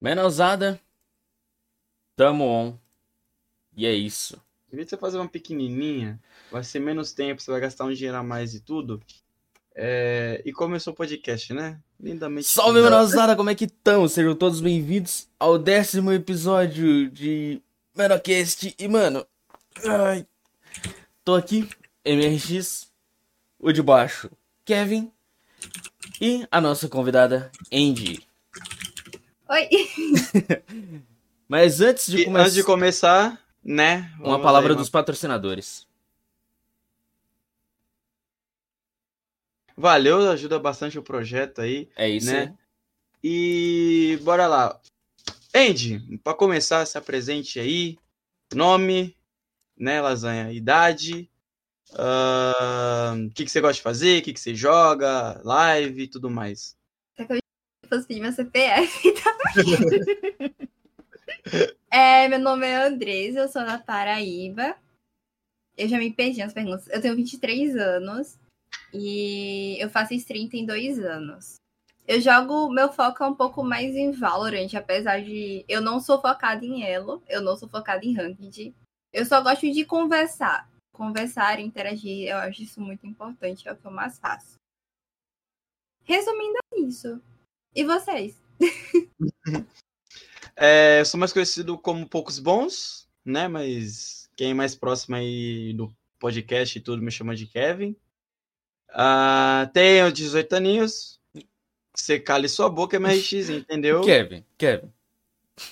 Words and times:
Menosada, 0.00 0.80
tamo 2.16 2.44
on. 2.44 2.78
E 3.76 3.86
é 3.86 3.92
isso. 3.92 4.40
Em 4.72 4.76
vez 4.76 4.86
de 4.86 4.90
você 4.90 4.96
fazer 4.96 5.18
uma 5.18 5.28
pequenininha, 5.28 6.18
vai 6.50 6.64
ser 6.64 6.80
menos 6.80 7.12
tempo, 7.12 7.42
você 7.42 7.50
vai 7.50 7.60
gastar 7.60 7.84
um 7.84 7.92
dinheiro 7.92 8.16
a 8.16 8.22
mais 8.22 8.54
e 8.54 8.60
tudo. 8.60 9.02
É... 9.74 10.40
E 10.42 10.52
começou 10.52 10.94
o 10.94 10.96
podcast, 10.96 11.52
né? 11.52 11.78
Lindamente. 12.00 12.46
Salve, 12.46 12.80
menosada, 12.80 13.36
como 13.36 13.50
é 13.50 13.54
que 13.54 13.66
estão? 13.66 14.08
Sejam 14.08 14.34
todos 14.34 14.62
bem-vindos 14.62 15.28
ao 15.38 15.58
décimo 15.58 16.12
episódio 16.12 17.10
de 17.10 17.60
Menocast. 17.94 18.74
E, 18.78 18.88
mano, 18.88 19.26
ai, 19.84 20.26
tô 21.22 21.34
aqui, 21.34 21.68
MRX, 22.06 22.90
o 23.58 23.70
de 23.70 23.82
baixo, 23.82 24.30
Kevin, 24.64 25.12
e 26.18 26.46
a 26.50 26.58
nossa 26.58 26.88
convidada, 26.88 27.52
Andy. 27.70 28.29
Oi. 29.50 29.68
Mas 31.48 31.80
antes 31.80 32.06
de 32.06 32.24
começar, 32.24 32.42
antes 32.42 32.54
de 32.54 32.62
começar, 32.62 33.44
né? 33.64 34.14
uma 34.20 34.40
palavra 34.40 34.72
aí, 34.72 34.76
dos 34.76 34.88
patrocinadores. 34.88 35.88
Valeu, 39.76 40.30
ajuda 40.30 40.56
bastante 40.60 41.00
o 41.00 41.02
projeto 41.02 41.60
aí, 41.62 41.88
É 41.96 42.08
isso 42.08 42.32
né? 42.32 42.56
E 43.24 44.20
bora 44.22 44.46
lá. 44.46 44.80
Andy, 45.52 46.20
pra 46.22 46.32
começar, 46.32 46.86
se 46.86 46.96
apresente 46.96 47.58
aí. 47.58 47.98
Nome, 48.54 49.16
né, 49.76 50.00
lasanha, 50.00 50.52
idade, 50.52 51.28
o 51.92 53.30
que, 53.34 53.44
que 53.44 53.50
você 53.50 53.60
gosta 53.60 53.74
de 53.74 53.82
fazer, 53.82 54.20
o 54.20 54.22
que, 54.22 54.32
que 54.32 54.40
você 54.40 54.54
joga, 54.54 55.40
live 55.44 56.02
e 56.04 56.08
tudo 56.08 56.30
mais. 56.30 56.76
Fosse 57.90 58.06
pedir 58.06 58.20
meu 58.20 58.30
CPF 58.30 59.12
é, 61.90 62.28
meu 62.28 62.38
nome 62.38 62.64
é 62.66 62.76
Andresa, 62.76 63.40
eu 63.40 63.48
sou 63.48 63.64
da 63.64 63.78
Paraíba. 63.78 64.76
Eu 65.76 65.88
já 65.88 65.98
me 65.98 66.12
perdi 66.12 66.38
nas 66.38 66.52
perguntas. 66.52 66.86
Eu 66.88 67.00
tenho 67.00 67.16
23 67.16 67.74
anos 67.74 68.38
e 68.94 69.76
eu 69.80 69.90
faço 69.90 70.14
stream 70.14 70.48
tem 70.48 70.64
dois 70.64 71.00
anos. 71.00 71.56
Eu 72.06 72.20
jogo, 72.20 72.70
meu 72.70 72.92
foco 72.92 73.24
é 73.24 73.26
um 73.26 73.34
pouco 73.34 73.64
mais 73.64 73.96
em 73.96 74.12
Valorant, 74.12 74.72
apesar 74.74 75.20
de 75.20 75.64
eu 75.68 75.80
não 75.80 75.98
sou 75.98 76.20
focada 76.20 76.64
em 76.64 76.84
Elo, 76.84 77.22
eu 77.28 77.40
não 77.42 77.56
sou 77.56 77.68
focada 77.68 78.04
em 78.04 78.14
Ranked. 78.14 78.74
Eu 79.12 79.24
só 79.26 79.42
gosto 79.42 79.70
de 79.70 79.84
conversar. 79.84 80.70
Conversar, 80.92 81.58
interagir, 81.58 82.28
eu 82.28 82.36
acho 82.38 82.62
isso 82.62 82.80
muito 82.80 83.06
importante, 83.06 83.68
é 83.68 83.72
o 83.72 83.76
que 83.76 83.86
eu 83.86 83.90
mais 83.90 84.18
faço. 84.18 84.56
Resumindo, 86.04 86.58
é 86.72 86.80
isso. 86.80 87.20
E 87.74 87.84
vocês? 87.84 88.40
É, 90.62 91.00
eu 91.00 91.06
sou 91.06 91.18
mais 91.18 91.32
conhecido 91.32 91.78
como 91.78 92.06
Poucos 92.06 92.38
Bons, 92.38 93.08
né? 93.24 93.48
Mas 93.48 94.28
quem 94.36 94.50
é 94.50 94.54
mais 94.54 94.74
próximo 94.74 95.16
aí 95.16 95.72
do 95.72 95.90
podcast 96.18 96.76
e 96.76 96.82
tudo 96.82 97.00
me 97.00 97.10
chama 97.10 97.34
de 97.34 97.46
Kevin. 97.46 97.96
Ah, 98.90 99.70
tenho 99.72 100.12
18 100.12 100.52
aninhos. 100.52 101.18
Você 101.94 102.20
cale 102.20 102.46
sua 102.46 102.68
boca, 102.68 102.98
MRX, 102.98 103.32
entendeu? 103.48 104.02
Kevin, 104.02 104.44
Kevin. 104.58 104.92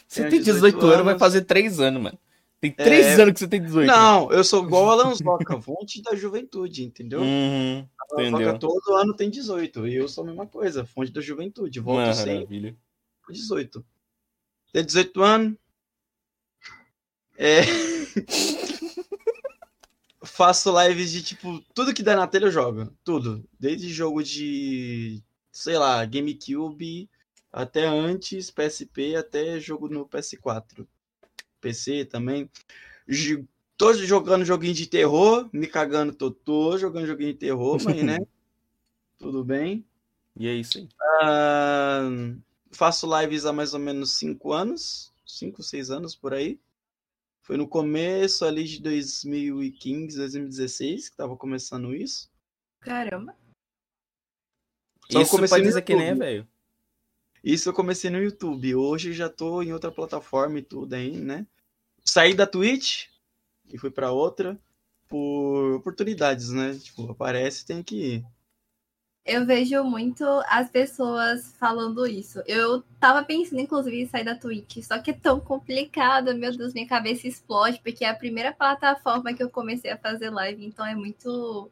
Você 0.06 0.22
tem 0.22 0.40
18, 0.40 0.54
18 0.54 0.86
anos, 0.86 1.04
vai 1.04 1.18
fazer 1.18 1.42
3 1.42 1.80
anos, 1.80 2.02
mano. 2.02 2.18
Tem 2.60 2.72
3 2.72 3.06
É. 3.06 3.22
anos 3.22 3.34
que 3.34 3.38
você 3.40 3.46
tem 3.48 3.62
18. 3.62 3.86
Não, 3.86 4.32
eu 4.32 4.42
sou 4.42 4.64
igual 4.64 4.90
a 4.90 4.94
Lanzoca, 4.96 5.60
fonte 5.62 6.02
da 6.02 6.16
juventude, 6.16 6.82
entendeu? 6.84 7.20
Uhum, 7.20 7.86
A 8.10 8.14
Lanzoca 8.16 8.42
entendeu. 8.42 8.58
todo 8.58 8.94
ano 8.96 9.14
tem 9.14 9.30
18. 9.30 9.86
E 9.86 9.94
eu 9.94 10.08
sou 10.08 10.24
a 10.24 10.26
mesma 10.26 10.46
coisa, 10.46 10.84
fonte 10.84 11.12
da 11.12 11.20
juventude. 11.20 11.78
Volto 11.78 12.12
sempre 12.14 12.34
Maravilha. 12.34 12.76
com 13.24 13.32
18. 13.32 13.84
Tenho 14.72 14.84
18 14.84 15.22
anos. 15.22 15.56
É. 17.36 17.60
Faço 20.24 20.72
lives 20.82 21.12
de 21.12 21.22
tipo, 21.22 21.62
tudo 21.72 21.94
que 21.94 22.02
dá 22.02 22.16
na 22.16 22.26
tela 22.26 22.46
eu 22.46 22.50
jogo. 22.50 22.92
Tudo. 23.04 23.44
Desde 23.58 23.88
jogo 23.88 24.22
de, 24.22 25.22
sei 25.52 25.78
lá, 25.78 26.04
GameCube 26.04 27.08
até 27.52 27.86
antes, 27.86 28.50
PSP, 28.50 29.14
até 29.16 29.60
jogo 29.60 29.88
no 29.88 30.06
PS4. 30.08 30.86
PC 31.60 32.04
também. 32.04 32.50
Tô 33.76 33.94
jogando 33.94 34.44
joguinho 34.44 34.74
de 34.74 34.86
terror, 34.86 35.48
me 35.52 35.66
cagando, 35.66 36.12
tô, 36.12 36.30
tô 36.30 36.76
jogando 36.76 37.06
joguinho 37.06 37.32
de 37.32 37.38
terror, 37.38 37.78
mas 37.84 38.02
né? 38.02 38.18
Tudo 39.18 39.44
bem. 39.44 39.84
E 40.36 40.48
é 40.48 40.54
isso 40.54 40.78
aí. 40.78 40.88
Ah, 41.20 42.08
faço 42.72 43.08
lives 43.20 43.44
há 43.46 43.52
mais 43.52 43.74
ou 43.74 43.80
menos 43.80 44.18
5 44.18 44.52
anos, 44.52 45.12
5, 45.26 45.62
6 45.62 45.90
anos 45.90 46.14
por 46.14 46.34
aí. 46.34 46.60
Foi 47.42 47.56
no 47.56 47.66
começo 47.66 48.44
ali 48.44 48.64
de 48.64 48.80
2015, 48.82 50.16
2016 50.16 51.08
que 51.08 51.16
tava 51.16 51.36
começando 51.36 51.94
isso. 51.94 52.30
Caramba. 52.80 53.34
Só 55.10 55.18
eu 55.18 55.22
isso 55.22 55.30
comecei 55.30 55.58
no 55.58 55.64
dizer 55.64 55.82
que 55.82 55.96
nem 55.96 56.08
é 56.08 56.14
velho. 56.14 56.48
Isso 57.42 57.68
eu 57.68 57.72
comecei 57.72 58.10
no 58.10 58.22
YouTube. 58.22 58.74
Hoje 58.74 59.12
já 59.12 59.28
tô 59.28 59.62
em 59.62 59.72
outra 59.72 59.90
plataforma 59.90 60.58
e 60.58 60.62
tudo 60.62 60.94
aí, 60.94 61.16
né? 61.16 61.46
Saí 62.04 62.34
da 62.34 62.46
Twitch 62.46 63.06
e 63.72 63.78
fui 63.78 63.90
pra 63.90 64.10
outra 64.10 64.58
por 65.08 65.74
oportunidades, 65.74 66.50
né? 66.50 66.74
Tipo, 66.74 67.10
aparece, 67.10 67.64
tem 67.64 67.82
que 67.82 67.96
ir. 67.96 68.24
Eu 69.24 69.44
vejo 69.44 69.84
muito 69.84 70.24
as 70.46 70.70
pessoas 70.70 71.54
falando 71.58 72.06
isso. 72.06 72.42
Eu 72.46 72.82
tava 72.98 73.22
pensando, 73.22 73.60
inclusive, 73.60 74.00
em 74.00 74.08
sair 74.08 74.24
da 74.24 74.34
Twitch, 74.34 74.82
só 74.82 74.98
que 74.98 75.10
é 75.10 75.14
tão 75.14 75.38
complicado, 75.38 76.34
meu 76.34 76.56
Deus, 76.56 76.72
minha 76.72 76.88
cabeça 76.88 77.28
explode, 77.28 77.78
porque 77.82 78.06
é 78.06 78.08
a 78.08 78.14
primeira 78.14 78.54
plataforma 78.54 79.34
que 79.34 79.42
eu 79.42 79.50
comecei 79.50 79.90
a 79.90 79.98
fazer 79.98 80.30
live, 80.30 80.64
então 80.64 80.84
é 80.84 80.94
muito. 80.94 81.70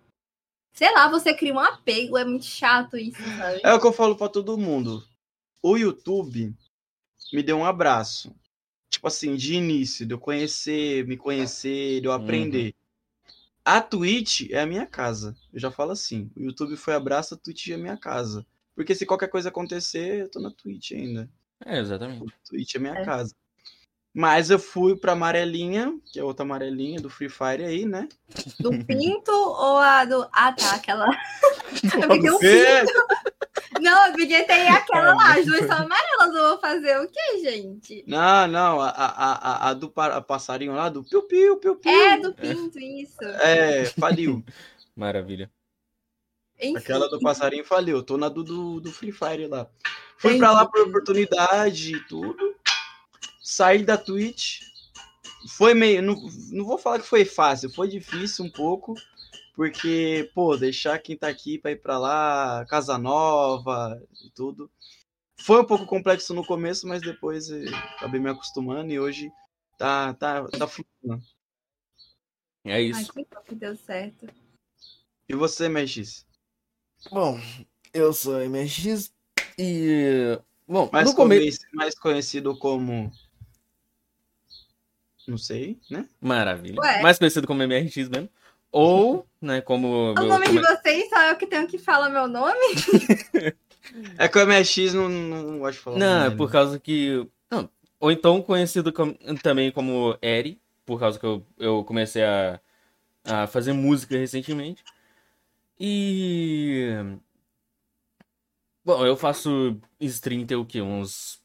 Sei 0.74 0.92
lá, 0.92 1.08
você 1.08 1.32
cria 1.32 1.54
um 1.54 1.58
apego, 1.58 2.18
é 2.18 2.26
muito 2.26 2.44
chato 2.44 2.98
isso, 2.98 3.22
sabe? 3.38 3.62
É 3.64 3.72
o 3.72 3.80
que 3.80 3.86
eu 3.86 3.92
falo 3.92 4.16
pra 4.16 4.28
todo 4.28 4.58
mundo. 4.58 5.02
O 5.68 5.76
YouTube 5.76 6.54
me 7.32 7.42
deu 7.42 7.56
um 7.56 7.64
abraço. 7.64 8.32
Tipo 8.88 9.08
assim, 9.08 9.34
de 9.34 9.54
início, 9.54 10.06
de 10.06 10.14
eu 10.14 10.18
conhecer, 10.18 11.04
me 11.08 11.16
conhecer, 11.16 12.00
de 12.00 12.06
eu 12.06 12.12
aprender. 12.12 12.72
A 13.64 13.80
Twitch 13.80 14.48
é 14.50 14.60
a 14.60 14.66
minha 14.66 14.86
casa. 14.86 15.36
Eu 15.52 15.58
já 15.58 15.72
falo 15.72 15.90
assim. 15.90 16.30
O 16.36 16.40
YouTube 16.40 16.76
foi 16.76 16.94
abraço, 16.94 17.34
a 17.34 17.36
Twitch 17.36 17.66
é 17.66 17.74
a 17.74 17.78
minha 17.78 17.96
casa. 17.96 18.46
Porque 18.76 18.94
se 18.94 19.04
qualquer 19.04 19.26
coisa 19.28 19.48
acontecer, 19.48 20.20
eu 20.20 20.30
tô 20.30 20.38
na 20.38 20.52
Twitch 20.52 20.92
ainda. 20.92 21.28
É, 21.64 21.80
exatamente. 21.80 22.32
Twitch 22.48 22.76
é 22.76 22.78
minha 22.78 22.94
É. 22.94 23.04
casa. 23.04 23.34
Mas 24.18 24.48
eu 24.48 24.58
fui 24.58 24.96
pra 24.96 25.12
amarelinha, 25.12 25.94
que 26.10 26.18
é 26.18 26.24
outra 26.24 26.42
amarelinha 26.42 26.98
do 26.98 27.10
Free 27.10 27.28
Fire 27.28 27.62
aí, 27.62 27.84
né? 27.84 28.08
Do 28.58 28.70
pinto 28.86 29.30
ou 29.30 29.76
a 29.76 30.06
do. 30.06 30.26
Ah, 30.32 30.54
tá, 30.54 30.76
aquela. 30.76 31.04
Eu 32.00 32.08
peguei 32.08 32.30
um 32.30 32.38
É, 32.42 32.84
Não, 33.78 34.12
porque 34.12 34.42
tem 34.44 34.68
aquela 34.70 35.14
lá, 35.14 35.34
as 35.34 35.44
duas 35.44 35.66
são 35.66 35.76
amarelas, 35.76 36.34
eu 36.34 36.48
vou 36.48 36.58
fazer 36.58 36.98
o 36.98 37.08
quê, 37.08 37.40
gente? 37.42 38.04
Não, 38.06 38.46
não, 38.48 38.80
a, 38.80 38.88
a, 38.88 39.32
a, 39.66 39.68
a 39.68 39.74
do 39.74 39.90
pa- 39.90 40.22
passarinho 40.22 40.72
lá, 40.74 40.88
do 40.88 41.04
piu-piu, 41.04 41.58
piu-piu. 41.58 41.90
É, 41.92 42.18
do 42.18 42.32
pinto, 42.32 42.78
isso. 42.78 43.22
É, 43.22 43.84
faliu. 43.84 44.42
Maravilha. 44.96 45.50
Enfim. 46.58 46.78
Aquela 46.78 47.06
do 47.10 47.20
passarinho 47.20 47.66
faliu. 47.66 48.02
Tô 48.02 48.16
na 48.16 48.30
do, 48.30 48.42
do, 48.42 48.80
do 48.80 48.90
Free 48.90 49.12
Fire 49.12 49.46
lá. 49.46 49.68
Fui 50.16 50.30
Entendi. 50.30 50.38
pra 50.38 50.52
lá 50.52 50.64
por 50.64 50.88
oportunidade 50.88 51.96
e 51.96 52.00
tudo. 52.08 52.55
Saí 53.46 53.84
da 53.84 53.96
Twitch. 53.96 54.60
Foi 55.56 55.72
meio. 55.72 56.02
Não, 56.02 56.16
não 56.50 56.64
vou 56.64 56.76
falar 56.76 56.98
que 56.98 57.06
foi 57.06 57.24
fácil, 57.24 57.72
foi 57.72 57.86
difícil 57.86 58.44
um 58.44 58.50
pouco. 58.50 58.94
Porque, 59.54 60.28
pô, 60.34 60.56
deixar 60.56 60.98
quem 60.98 61.16
tá 61.16 61.28
aqui 61.28 61.56
pra 61.56 61.70
ir 61.70 61.80
pra 61.80 61.96
lá, 61.96 62.66
casa 62.68 62.98
nova 62.98 64.02
e 64.24 64.30
tudo. 64.30 64.68
Foi 65.38 65.60
um 65.60 65.64
pouco 65.64 65.86
complexo 65.86 66.34
no 66.34 66.44
começo, 66.44 66.88
mas 66.88 67.00
depois 67.00 67.48
acabei 67.96 68.20
me 68.20 68.28
acostumando 68.28 68.92
e 68.92 68.98
hoje 68.98 69.30
tá, 69.78 70.12
tá, 70.14 70.44
tá 70.48 70.66
fluindo. 70.66 71.22
É 72.64 72.74
Ai, 72.74 72.84
isso. 72.86 73.12
bom 73.14 73.24
que 73.46 73.54
deu 73.54 73.76
certo. 73.76 74.26
E 75.28 75.34
você, 75.36 75.68
Mexis? 75.68 76.26
Bom, 77.12 77.40
eu 77.94 78.12
sou 78.12 78.40
MX 78.40 79.12
e. 79.56 80.36
Bom, 80.66 80.90
Mais, 80.92 81.08
no 81.08 81.14
começo. 81.14 81.60
mais 81.72 81.96
conhecido 81.96 82.58
como. 82.58 83.12
Não 85.26 85.36
sei, 85.38 85.78
né? 85.90 86.06
Maravilha. 86.20 86.80
Ué. 86.80 87.02
Mais 87.02 87.18
conhecido 87.18 87.46
como 87.46 87.62
MRX 87.62 88.08
mesmo. 88.08 88.28
Ou, 88.72 89.26
né, 89.40 89.60
como. 89.60 90.10
O 90.12 90.14
meu- 90.14 90.26
nome 90.26 90.46
de 90.48 90.60
como- 90.60 90.66
vocês, 90.76 91.08
só 91.08 91.20
eu 91.22 91.36
que 91.36 91.46
tenho 91.46 91.66
que 91.66 91.78
falar 91.78 92.08
meu 92.10 92.28
nome? 92.28 92.54
É 94.18 94.26
que 94.28 94.36
o 94.36 94.42
MX 94.46 94.94
não, 94.94 95.08
não 95.08 95.58
gosto 95.60 95.78
de 95.78 95.82
falar. 95.84 95.96
o 95.96 95.98
Não, 96.00 96.18
nome, 96.24 96.34
é 96.34 96.36
por 96.36 96.46
né? 96.48 96.52
causa 96.52 96.78
que. 96.80 97.24
Não, 97.48 97.70
ou 98.00 98.10
então 98.10 98.42
conhecido 98.42 98.92
com- 98.92 99.14
também 99.42 99.70
como 99.70 100.18
Eri, 100.20 100.60
por 100.84 100.98
causa 100.98 101.18
que 101.20 101.24
eu, 101.24 101.46
eu 101.56 101.84
comecei 101.84 102.24
a, 102.24 102.60
a 103.24 103.46
fazer 103.46 103.72
música 103.72 104.16
recentemente. 104.18 104.82
E. 105.78 106.88
Bom, 108.84 109.06
eu 109.06 109.16
faço 109.16 109.78
stream 110.00 110.44
tem 110.46 110.56
o 110.56 110.64
quê? 110.64 110.82
Uns 110.82 111.40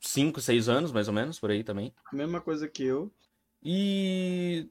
5, 0.00 0.40
6 0.40 0.68
anos, 0.68 0.92
mais 0.92 1.08
ou 1.08 1.14
menos, 1.14 1.38
por 1.38 1.50
aí 1.50 1.62
também. 1.62 1.92
Mesma 2.12 2.40
coisa 2.40 2.66
que 2.68 2.84
eu. 2.84 3.10
E 3.62 4.66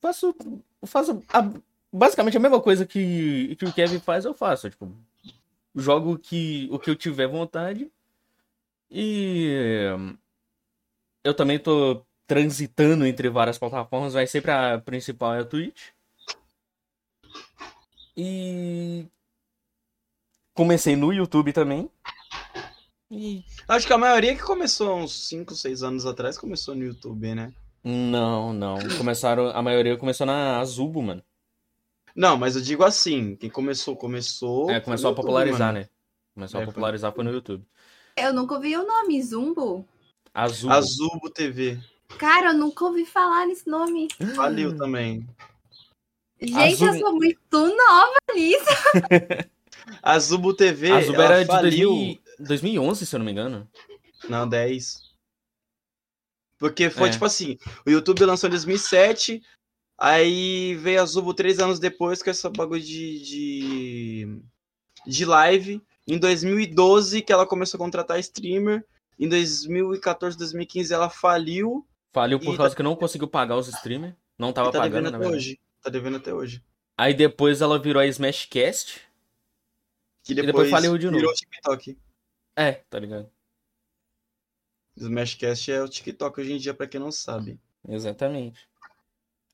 faço, 0.00 0.34
faço 0.84 1.22
a- 1.32 1.50
basicamente 1.92 2.36
a 2.36 2.40
mesma 2.40 2.60
coisa 2.60 2.86
que, 2.86 3.56
que 3.56 3.64
o 3.64 3.72
Kevin 3.72 3.98
faz, 4.00 4.24
eu 4.24 4.34
faço. 4.34 4.68
Tipo, 4.68 4.92
jogo 5.74 6.18
que, 6.18 6.68
o 6.70 6.78
que 6.78 6.90
eu 6.90 6.96
tiver 6.96 7.26
vontade. 7.26 7.90
E 8.90 9.86
eu 11.24 11.34
também 11.34 11.58
tô 11.58 12.04
transitando 12.26 13.06
entre 13.06 13.28
várias 13.28 13.58
plataformas, 13.58 14.14
mas 14.14 14.30
sempre 14.30 14.50
a 14.50 14.78
principal 14.78 15.34
é 15.34 15.40
a 15.40 15.44
Twitch. 15.44 15.88
E 18.16 19.06
comecei 20.54 20.96
no 20.96 21.12
YouTube 21.12 21.52
também. 21.52 21.90
E 23.10 23.44
Acho 23.66 23.86
que 23.86 23.92
a 23.92 23.98
maioria 23.98 24.36
que 24.36 24.42
começou 24.42 24.96
uns 24.96 25.28
5, 25.28 25.54
6 25.54 25.82
anos 25.82 26.06
atrás 26.06 26.38
começou 26.38 26.74
no 26.74 26.84
YouTube, 26.84 27.34
né? 27.34 27.52
não, 27.82 28.52
não, 28.52 28.76
começaram, 28.98 29.48
a 29.48 29.62
maioria 29.62 29.96
começou 29.96 30.26
na 30.26 30.60
Azubo, 30.60 31.02
mano. 31.02 31.22
Não, 32.14 32.36
mas 32.36 32.54
eu 32.54 32.60
digo 32.62 32.84
assim, 32.84 33.34
quem 33.36 33.48
começou, 33.48 33.96
começou. 33.96 34.70
É, 34.70 34.80
começou 34.80 35.08
a 35.08 35.10
YouTube, 35.10 35.24
popularizar, 35.24 35.72
mano. 35.72 35.78
né? 35.80 35.88
Começou 36.34 36.60
É, 36.60 36.62
a 36.62 36.66
popularizar 36.66 37.12
foi 37.12 37.24
no 37.24 37.32
YouTube. 37.32 37.64
Eu 38.16 38.34
nunca 38.34 38.54
ouvi 38.54 38.76
o 38.76 38.86
nome, 38.86 39.22
Zumbo. 39.22 39.88
Azul. 40.34 40.70
Azubo 40.70 41.30
TV. 41.30 41.78
Cara, 42.18 42.48
eu 42.50 42.54
nunca 42.54 42.84
ouvi 42.84 43.06
falar 43.06 43.46
nesse 43.46 43.68
nome. 43.68 44.08
Faliu 44.36 44.76
também. 44.76 45.26
Gente, 46.40 46.84
Azul- 46.84 46.88
eu 46.88 46.98
sou 46.98 47.12
muito 47.14 47.58
nova 47.58 48.16
nisso. 48.34 48.64
Azubo 50.02 50.52
TV. 50.52 50.88
Ela 50.88 51.24
era 51.24 51.40
de 51.40 51.46
faliu... 51.46 51.88
2000 51.90 52.29
2011, 52.40 53.06
se 53.06 53.14
eu 53.14 53.18
não 53.18 53.26
me 53.26 53.32
engano. 53.32 53.68
Não, 54.28 54.48
10. 54.48 55.10
Porque 56.58 56.90
foi 56.90 57.08
É. 57.08 57.12
tipo 57.12 57.24
assim: 57.24 57.58
o 57.86 57.90
YouTube 57.90 58.24
lançou 58.24 58.48
em 58.48 58.50
2007, 58.50 59.42
aí 59.98 60.74
veio 60.74 61.00
a 61.02 61.06
Zubo 61.06 61.32
três 61.32 61.58
anos 61.58 61.78
depois 61.78 62.22
com 62.22 62.30
essa 62.30 62.50
bagulho 62.50 62.82
de, 62.82 63.20
de, 63.22 64.42
de 65.06 65.24
live. 65.24 65.82
Em 66.06 66.18
2012, 66.18 67.22
que 67.22 67.32
ela 67.32 67.46
começou 67.46 67.78
a 67.78 67.82
contratar 67.82 68.18
streamer. 68.20 68.84
Em 69.18 69.28
2014, 69.28 70.36
2015, 70.36 70.92
ela 70.92 71.08
faliu. 71.08 71.86
Faliu 72.12 72.40
por 72.40 72.54
E 72.54 72.56
causa 72.56 72.74
que 72.74 72.82
não 72.82 72.96
conseguiu 72.96 73.28
pagar 73.28 73.56
os 73.56 73.68
streamers. 73.68 74.14
Não 74.38 74.50
E 74.50 74.52
tava 74.52 74.72
tá 74.72 74.80
devendo 74.80 75.04
pagando, 75.04 75.12
na 75.12 75.18
até 75.18 75.36
hoje. 75.36 75.60
Tá 75.82 75.90
devendo 75.90 76.16
até 76.16 76.34
hoje. 76.34 76.62
Aí 76.98 77.14
depois 77.14 77.60
ela 77.60 77.78
virou 77.78 78.02
a 78.02 78.06
Smashcast. 78.06 79.00
Que 80.24 80.34
depois 80.34 80.46
depois, 80.46 80.70
faliu 80.70 80.98
de 80.98 81.06
virou 81.06 81.22
novo. 81.22 81.34
TikTok. 81.34 81.96
É, 82.56 82.72
tá 82.72 82.98
ligado? 82.98 83.30
Smashcast 84.96 85.70
é 85.72 85.82
o 85.82 85.88
TikTok 85.88 86.40
hoje 86.40 86.52
em 86.52 86.58
dia, 86.58 86.74
pra 86.74 86.86
quem 86.86 87.00
não 87.00 87.12
sabe. 87.12 87.58
Exatamente. 87.88 88.68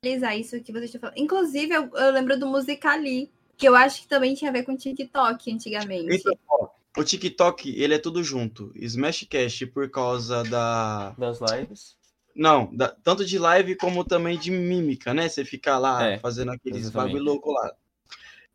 Isso 0.03 0.61
que 0.63 0.73
você 0.73 0.85
está 0.85 0.99
falando. 0.99 1.19
Inclusive, 1.19 1.73
eu, 1.73 1.91
eu 1.95 2.13
lembro 2.13 2.39
do 2.39 2.47
Musicali, 2.47 3.31
que 3.57 3.67
eu 3.69 3.75
acho 3.75 4.03
que 4.03 4.09
também 4.09 4.35
tinha 4.35 4.51
a 4.51 4.53
ver 4.53 4.65
com 4.65 4.77
TikTok 4.77 5.53
antigamente. 5.53 6.15
Então, 6.15 6.39
ó, 6.49 6.69
o 6.97 7.05
TikTok, 7.05 7.71
ele 7.81 7.95
é 7.95 7.99
tudo 7.99 8.23
junto. 8.23 8.73
Smashcast 8.77 9.67
por 9.67 9.91
causa 9.91 10.43
da. 10.45 11.11
Das 11.19 11.41
lives. 11.41 11.97
Não, 12.35 12.75
da- 12.75 12.89
tanto 12.89 13.25
de 13.25 13.39
live 13.39 13.77
como 13.77 14.05
também 14.05 14.39
de 14.39 14.51
mímica, 14.51 15.15
né? 15.15 15.29
Você 15.29 15.45
fica 15.45 15.79
lá 15.79 16.07
É, 16.07 16.19
fazendo 16.19 16.53
aqueles 16.53 16.91
bagulho 16.91 17.23
louco 17.23 17.51
lá. 17.51 17.75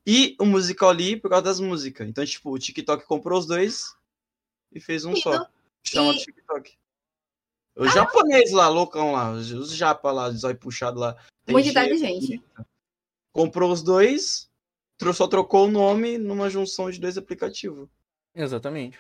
E 0.06 0.36
o 0.40 0.46
Musical.ly 0.46 1.18
por 1.18 1.30
causa 1.30 1.44
das 1.44 1.60
músicas. 1.60 2.08
Então, 2.08 2.26
tipo, 2.26 2.52
o 2.52 2.60
TikTok 2.60 3.06
comprou 3.06 3.40
os 3.40 3.46
dois 3.48 3.96
e 4.72 4.80
fez 4.80 5.06
um 5.06 5.14
E 5.14 5.22
só. 5.22 5.38
no- 5.38 5.48
Chama 5.84 6.14
e- 6.14 6.18
TikTok. 6.20 6.78
O 7.76 7.88
japonês 7.88 8.52
lá, 8.52 8.68
loucão 8.68 9.14
lá, 9.14 9.32
os, 9.32 9.52
os 9.52 9.74
japa 9.76 10.12
lá, 10.12 10.30
zóio 10.32 10.58
puxado 10.58 11.00
lá. 11.00 11.14
Tem 11.46 11.54
Muito 11.54 11.66
jeito. 11.66 11.80
inteligente. 11.80 12.44
Comprou 13.32 13.72
os 13.72 13.82
dois, 13.82 14.50
só 15.14 15.28
trocou 15.28 15.68
o 15.68 15.72
nome 15.72 16.18
numa 16.18 16.50
junção 16.50 16.92
de 16.92 17.00
dois 17.00 17.18
aplicativos. 17.18 17.90
Exatamente. 18.36 19.00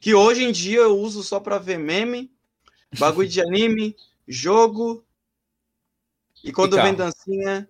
Que 0.00 0.14
hoje 0.14 0.44
em 0.44 0.52
dia 0.52 0.78
eu 0.80 0.96
uso 0.98 1.22
só 1.22 1.38
pra 1.40 1.58
ver 1.58 1.78
meme, 1.78 2.32
bagulho 2.98 3.28
de 3.28 3.40
anime, 3.42 3.96
jogo. 4.26 5.04
E 6.42 6.52
quando 6.52 6.78
E 6.78 6.82
vem 6.82 6.94
dancinha, 6.94 7.68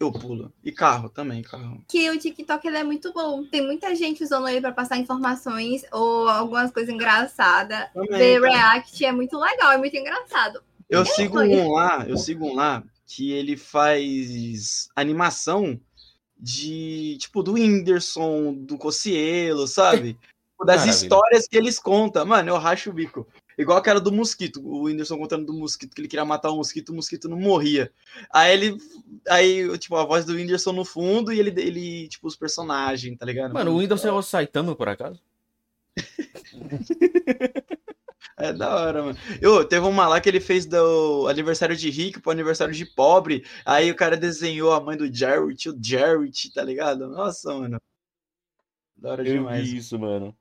eu 0.00 0.10
pulo. 0.10 0.50
E 0.64 0.72
carro 0.72 1.10
também, 1.10 1.42
carro. 1.42 1.84
Que 1.86 2.08
o 2.10 2.18
TikTok 2.18 2.66
ele 2.66 2.78
é 2.78 2.84
muito 2.84 3.12
bom. 3.12 3.44
Tem 3.44 3.64
muita 3.64 3.94
gente 3.94 4.24
usando 4.24 4.48
ele 4.48 4.62
pra 4.62 4.72
passar 4.72 4.96
informações 4.96 5.84
ou 5.92 6.26
algumas 6.26 6.72
coisas 6.72 6.92
engraçadas. 6.92 7.86
Também, 7.92 8.18
Ver 8.18 8.40
tá? 8.40 8.48
react 8.48 9.04
é 9.04 9.12
muito 9.12 9.38
legal, 9.38 9.72
é 9.72 9.76
muito 9.76 9.94
engraçado. 9.94 10.62
Eu 10.88 11.04
sigo 11.04 11.34
foi. 11.34 11.54
um 11.54 11.72
lá, 11.72 12.06
eu 12.08 12.16
sigo 12.16 12.46
um 12.46 12.54
lá 12.54 12.82
que 13.06 13.30
ele 13.30 13.56
faz 13.56 14.88
animação 14.96 15.78
de 16.36 17.18
tipo 17.20 17.42
do 17.42 17.52
Whindersson, 17.52 18.54
do 18.54 18.78
Cocielo, 18.78 19.68
sabe? 19.68 20.18
Das 20.62 20.80
Maravilha. 20.80 20.90
histórias 20.90 21.48
que 21.48 21.56
eles 21.56 21.78
contam. 21.78 22.26
Mano, 22.26 22.50
eu 22.50 22.58
racho 22.58 22.90
o 22.90 22.92
bico. 22.92 23.26
Igual 23.60 23.78
aquela 23.78 24.00
do 24.00 24.10
mosquito, 24.10 24.60
o 24.64 24.84
Whindersson 24.84 25.18
contando 25.18 25.44
do 25.44 25.52
mosquito, 25.52 25.94
que 25.94 26.00
ele 26.00 26.08
queria 26.08 26.24
matar 26.24 26.50
o 26.50 26.56
mosquito, 26.56 26.88
o 26.88 26.94
mosquito 26.94 27.28
não 27.28 27.38
morria. 27.38 27.92
Aí 28.32 28.52
ele. 28.52 28.78
Aí, 29.28 29.78
tipo, 29.78 29.96
a 29.96 30.04
voz 30.04 30.24
do 30.24 30.32
Whindersson 30.32 30.72
no 30.72 30.84
fundo 30.84 31.32
e 31.32 31.38
ele, 31.38 31.50
ele 31.60 32.08
tipo, 32.08 32.26
os 32.26 32.36
personagens, 32.36 33.18
tá 33.18 33.26
ligado? 33.26 33.52
Mano, 33.52 33.72
o 33.72 33.78
Windows 33.80 34.04
é 34.04 34.10
o 34.10 34.22
Saitama, 34.22 34.74
por 34.74 34.88
acaso? 34.88 35.20
É 38.36 38.54
da 38.54 38.74
hora, 38.74 39.02
mano. 39.02 39.18
Eu, 39.38 39.66
teve 39.66 39.86
uma 39.86 40.08
lá 40.08 40.18
que 40.18 40.26
ele 40.26 40.40
fez 40.40 40.64
do 40.64 41.28
aniversário 41.28 41.76
de 41.76 41.90
rico 41.90 42.22
pro 42.22 42.30
aniversário 42.30 42.72
de 42.72 42.86
pobre. 42.86 43.44
Aí 43.66 43.90
o 43.90 43.94
cara 43.94 44.16
desenhou 44.16 44.72
a 44.72 44.80
mãe 44.80 44.96
do 44.96 45.14
Jarrett, 45.14 45.68
o 45.68 45.78
Jarrett, 45.78 46.50
tá 46.54 46.62
ligado? 46.64 47.06
Nossa, 47.06 47.52
mano. 47.52 47.78
Da 48.96 49.10
hora 49.10 49.28
Eu 49.28 49.34
demais. 49.34 49.68
vi 49.68 49.76
isso, 49.76 49.98
mano. 49.98 50.34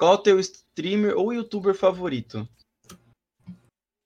Qual 0.00 0.14
o 0.14 0.18
teu 0.18 0.40
streamer 0.40 1.14
ou 1.14 1.30
youtuber 1.30 1.74
favorito? 1.74 2.48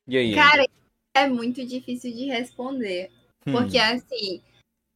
E 0.09 0.17
aí? 0.17 0.35
Cara, 0.35 0.67
é 1.15 1.29
muito 1.29 1.65
difícil 1.65 2.13
de 2.13 2.25
responder. 2.25 3.13
Hum. 3.47 3.53
Porque, 3.53 3.79
assim, 3.79 4.43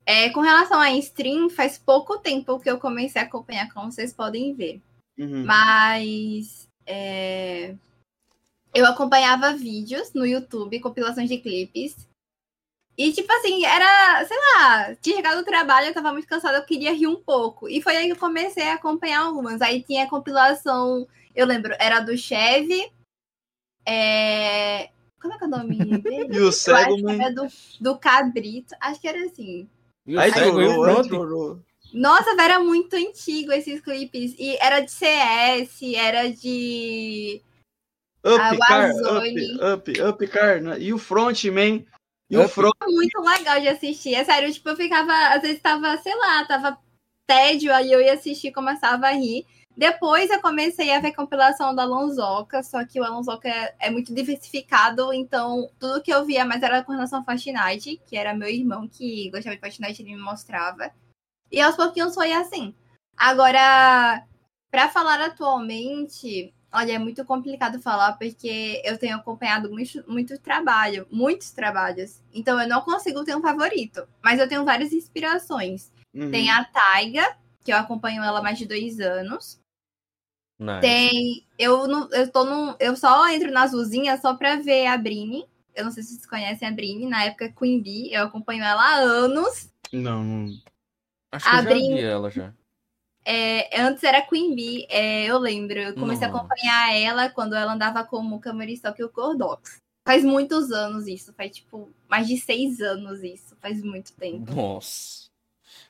é, 0.05 0.29
com 0.31 0.41
relação 0.41 0.81
a 0.81 0.91
stream, 0.91 1.49
faz 1.51 1.79
pouco 1.79 2.19
tempo 2.19 2.59
que 2.59 2.69
eu 2.69 2.81
comecei 2.81 3.23
a 3.23 3.27
acompanhar, 3.27 3.73
como 3.73 3.93
vocês 3.93 4.13
podem 4.13 4.53
ver. 4.55 4.83
Uhum. 5.17 5.45
Mas 5.45 6.69
é, 6.85 7.77
eu 8.75 8.85
acompanhava 8.85 9.57
vídeos 9.57 10.13
no 10.13 10.27
YouTube, 10.27 10.81
compilações 10.81 11.29
de 11.29 11.39
clipes. 11.39 12.08
E, 12.99 13.13
tipo 13.13 13.33
assim, 13.33 13.65
era, 13.65 14.25
sei 14.25 14.37
lá, 14.37 14.95
tinha 14.97 15.15
chegado 15.15 15.39
do 15.39 15.45
trabalho, 15.45 15.87
eu 15.87 15.95
tava 15.95 16.13
muito 16.13 16.27
cansada, 16.27 16.59
eu 16.59 16.65
queria 16.65 16.93
rir 16.93 17.07
um 17.07 17.15
pouco. 17.15 17.69
E 17.69 17.81
foi 17.81 17.97
aí 17.97 18.07
que 18.07 18.13
eu 18.13 18.19
comecei 18.19 18.65
a 18.65 18.75
acompanhar 18.75 19.21
algumas. 19.21 19.63
Aí 19.63 19.85
tinha 19.85 20.03
a 20.03 20.11
compilação, 20.11 21.07
eu 21.33 21.47
lembro, 21.47 21.73
era 21.79 22.01
do 22.01 22.19
Chevy. 22.19 22.91
É... 23.87 24.91
Como 25.21 25.33
é 25.33 25.39
que 25.39 25.45
é 25.45 25.47
o 25.47 25.51
nome 25.51 25.77
dele? 25.77 26.03
E 26.35 26.41
o 26.41 26.51
cego, 26.51 27.09
era 27.09 27.33
do, 27.33 27.47
do 27.81 27.97
Cabrito. 27.97 28.75
Acho 28.81 29.01
que 29.01 29.07
era 29.07 29.25
assim. 29.25 29.69
E 30.05 30.17
o 30.17 30.21
Aí 30.21 30.31
e 30.31 30.35
chorou, 30.35 31.05
chorou. 31.05 31.65
Nossa, 31.95 32.31
era 32.43 32.59
muito 32.59 32.97
antigo 32.97 33.53
esses 33.53 33.81
clipes. 33.81 34.35
E 34.37 34.57
era 34.61 34.81
de 34.81 34.91
CS, 34.91 35.81
era 35.95 36.33
de. 36.33 37.41
Up, 38.25 38.41
A 38.41 38.59
car, 38.59 38.91
up, 38.91 39.63
up, 39.63 40.03
up, 40.03 40.27
car. 40.27 40.61
né? 40.61 40.81
E 40.81 40.93
o 40.93 40.99
Frontman. 40.99 41.87
E 42.31 42.37
o 42.37 42.45
Up. 42.45 42.51
Front. 42.51 42.75
Muito 42.87 43.21
legal 43.21 43.61
de 43.61 43.69
assistir. 43.69 44.15
É 44.15 44.25
sério, 44.25 44.53
tipo, 44.53 44.69
eu 44.69 44.77
ficava. 44.77 45.13
Às 45.35 45.43
vezes 45.43 45.61
tava, 45.61 45.97
sei 45.99 46.15
lá, 46.15 46.45
tava 46.45 46.79
tédio, 47.27 47.73
aí 47.73 47.93
eu 47.93 48.01
ia 48.01 48.15
assistir 48.15 48.49
e 48.49 48.53
começava 48.53 49.07
a 49.07 49.13
rir. 49.13 49.47
Depois 49.77 50.29
eu 50.29 50.41
comecei 50.41 50.93
a 50.93 50.99
ver 50.99 51.13
compilação 51.15 51.73
da 51.73 51.85
Alonsoca, 51.85 52.65
só 52.65 52.85
que 52.85 52.99
o 52.99 53.05
Alonsoca 53.05 53.49
é, 53.49 53.77
é 53.79 53.91
muito 53.91 54.13
diversificado, 54.13 55.13
então 55.13 55.71
tudo 55.79 56.03
que 56.03 56.13
eu 56.13 56.25
via 56.25 56.45
mais 56.45 56.61
era 56.65 56.83
com 56.83 56.91
relação 56.91 57.21
ao 57.21 57.25
Fortnite, 57.25 58.03
que 58.05 58.17
era 58.17 58.35
meu 58.35 58.49
irmão 58.49 58.89
que 58.89 59.31
gostava 59.31 59.55
de 59.55 59.61
Fortnite, 59.61 60.03
ele 60.03 60.17
me 60.17 60.21
mostrava. 60.21 60.91
E 61.53 61.61
aos 61.61 61.77
pouquinhos 61.77 62.13
foi 62.13 62.33
assim. 62.33 62.75
Agora, 63.17 64.27
pra 64.69 64.89
falar 64.89 65.21
atualmente, 65.21 66.53
olha, 66.73 66.93
é 66.93 66.99
muito 66.99 67.25
complicado 67.25 67.81
falar 67.81 68.13
porque 68.15 68.81
eu 68.85 68.99
tenho 68.99 69.17
acompanhado 69.17 69.71
muito, 69.71 70.05
muito 70.11 70.39
trabalho, 70.39 71.07
muitos 71.11 71.51
trabalhos. 71.51 72.21
Então 72.33 72.61
eu 72.61 72.69
não 72.69 72.81
consigo 72.83 73.25
ter 73.25 73.37
um 73.37 73.43
favorito, 73.43 74.07
mas 74.23 74.39
eu 74.41 74.49
tenho 74.49 74.65
várias 74.65 74.93
inspirações. 74.93 75.91
Uhum. 76.15 76.31
Tem 76.31 76.51
a 76.51 76.65
Taiga, 76.65 77.37
que 77.65 77.73
eu 77.73 77.77
acompanho 77.77 78.23
ela 78.23 78.39
há 78.39 78.43
mais 78.43 78.59
de 78.59 78.67
dois 78.67 78.99
anos. 79.01 79.61
Nice. 80.61 80.81
Tem. 80.81 81.47
Eu, 81.59 81.87
não, 81.87 82.09
eu, 82.11 82.31
tô 82.31 82.45
num, 82.45 82.75
eu 82.81 82.97
só 82.97 83.29
entro 83.29 83.51
na 83.53 83.63
azulzinha 83.63 84.17
só 84.17 84.35
pra 84.35 84.57
ver 84.57 84.87
a 84.87 84.97
Brini. 84.97 85.47
Eu 85.75 85.85
não 85.85 85.93
sei 85.93 86.03
se 86.03 86.15
vocês 86.15 86.27
conhecem 86.27 86.67
a 86.67 86.73
Brini. 86.73 87.07
Na 87.07 87.25
época, 87.25 87.53
Queen 87.53 87.81
Bee. 87.81 88.13
Eu 88.13 88.25
acompanho 88.25 88.65
ela 88.65 88.83
há 88.83 88.95
anos. 88.97 89.71
Não. 89.93 90.49
Acho 91.31 91.45
que 91.45 91.51
eu 91.51 91.53
já 91.55 91.59
Abrindo- 91.61 91.97
vi 91.97 92.03
ela 92.03 92.31
já. 92.31 92.53
É, 93.31 93.83
antes 93.83 94.03
era 94.03 94.23
Queen 94.23 94.55
Bee, 94.55 94.87
é, 94.89 95.27
eu 95.27 95.39
lembro. 95.39 95.79
Eu 95.79 95.95
comecei 95.95 96.27
Nossa. 96.27 96.39
a 96.39 96.45
acompanhar 96.45 96.95
ela 96.95 97.29
quando 97.29 97.55
ela 97.55 97.75
andava 97.75 98.03
como 98.03 98.37
o 98.37 98.41
Camaristock 98.41 98.99
e 98.99 99.05
o 99.05 99.11
Cordox. 99.11 99.77
Faz 100.03 100.25
muitos 100.25 100.73
anos 100.73 101.07
isso, 101.07 101.35
faz 101.35 101.51
tipo 101.51 101.91
mais 102.09 102.27
de 102.27 102.39
seis 102.39 102.81
anos 102.81 103.23
isso, 103.23 103.55
faz 103.61 103.83
muito 103.83 104.15
tempo. 104.15 104.55
Nossa. 104.55 105.29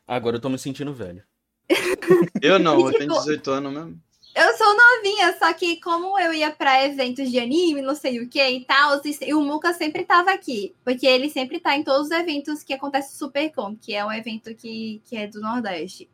Agora 0.04 0.34
eu 0.34 0.40
tô 0.40 0.48
me 0.48 0.58
sentindo 0.58 0.92
velho. 0.92 1.22
Eu 2.42 2.58
não, 2.58 2.80
E, 2.80 2.82
eu 2.82 2.92
tenho 2.92 3.10
tipo, 3.10 3.20
18 3.20 3.50
anos 3.50 3.72
mesmo. 3.72 4.02
Eu 4.34 4.56
sou 4.56 4.74
novinha, 4.74 5.38
só 5.38 5.52
que 5.52 5.80
como 5.80 6.18
eu 6.18 6.32
ia 6.32 6.50
pra 6.50 6.84
eventos 6.84 7.30
de 7.30 7.38
anime, 7.38 7.82
não 7.82 7.94
sei 7.94 8.20
o 8.20 8.28
que 8.28 8.42
e 8.42 8.64
tal, 8.64 9.00
e 9.04 9.34
o 9.34 9.42
Muka 9.42 9.74
sempre 9.74 10.04
tava 10.04 10.32
aqui. 10.32 10.74
Porque 10.82 11.06
ele 11.06 11.28
sempre 11.28 11.60
tá 11.60 11.76
em 11.76 11.84
todos 11.84 12.06
os 12.06 12.10
eventos 12.10 12.62
que 12.62 12.72
acontece 12.72 13.12
no 13.12 13.18
Supercom, 13.18 13.76
que 13.76 13.94
é 13.94 14.04
um 14.04 14.12
evento 14.12 14.54
que, 14.54 15.02
que 15.04 15.16
é 15.16 15.26
do 15.26 15.40
Nordeste. 15.40 16.08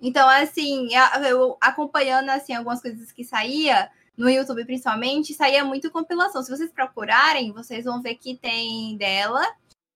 Então, 0.00 0.28
assim, 0.28 0.88
eu, 1.28 1.56
acompanhando 1.60 2.30
assim, 2.30 2.52
algumas 2.54 2.80
coisas 2.80 3.10
que 3.12 3.24
saía, 3.24 3.90
no 4.16 4.28
YouTube 4.30 4.64
principalmente, 4.64 5.34
saía 5.34 5.64
muito 5.64 5.90
compilação. 5.90 6.42
Se 6.42 6.50
vocês 6.50 6.70
procurarem, 6.70 7.52
vocês 7.52 7.84
vão 7.84 8.00
ver 8.02 8.14
que 8.16 8.36
tem 8.36 8.96
dela, 8.96 9.42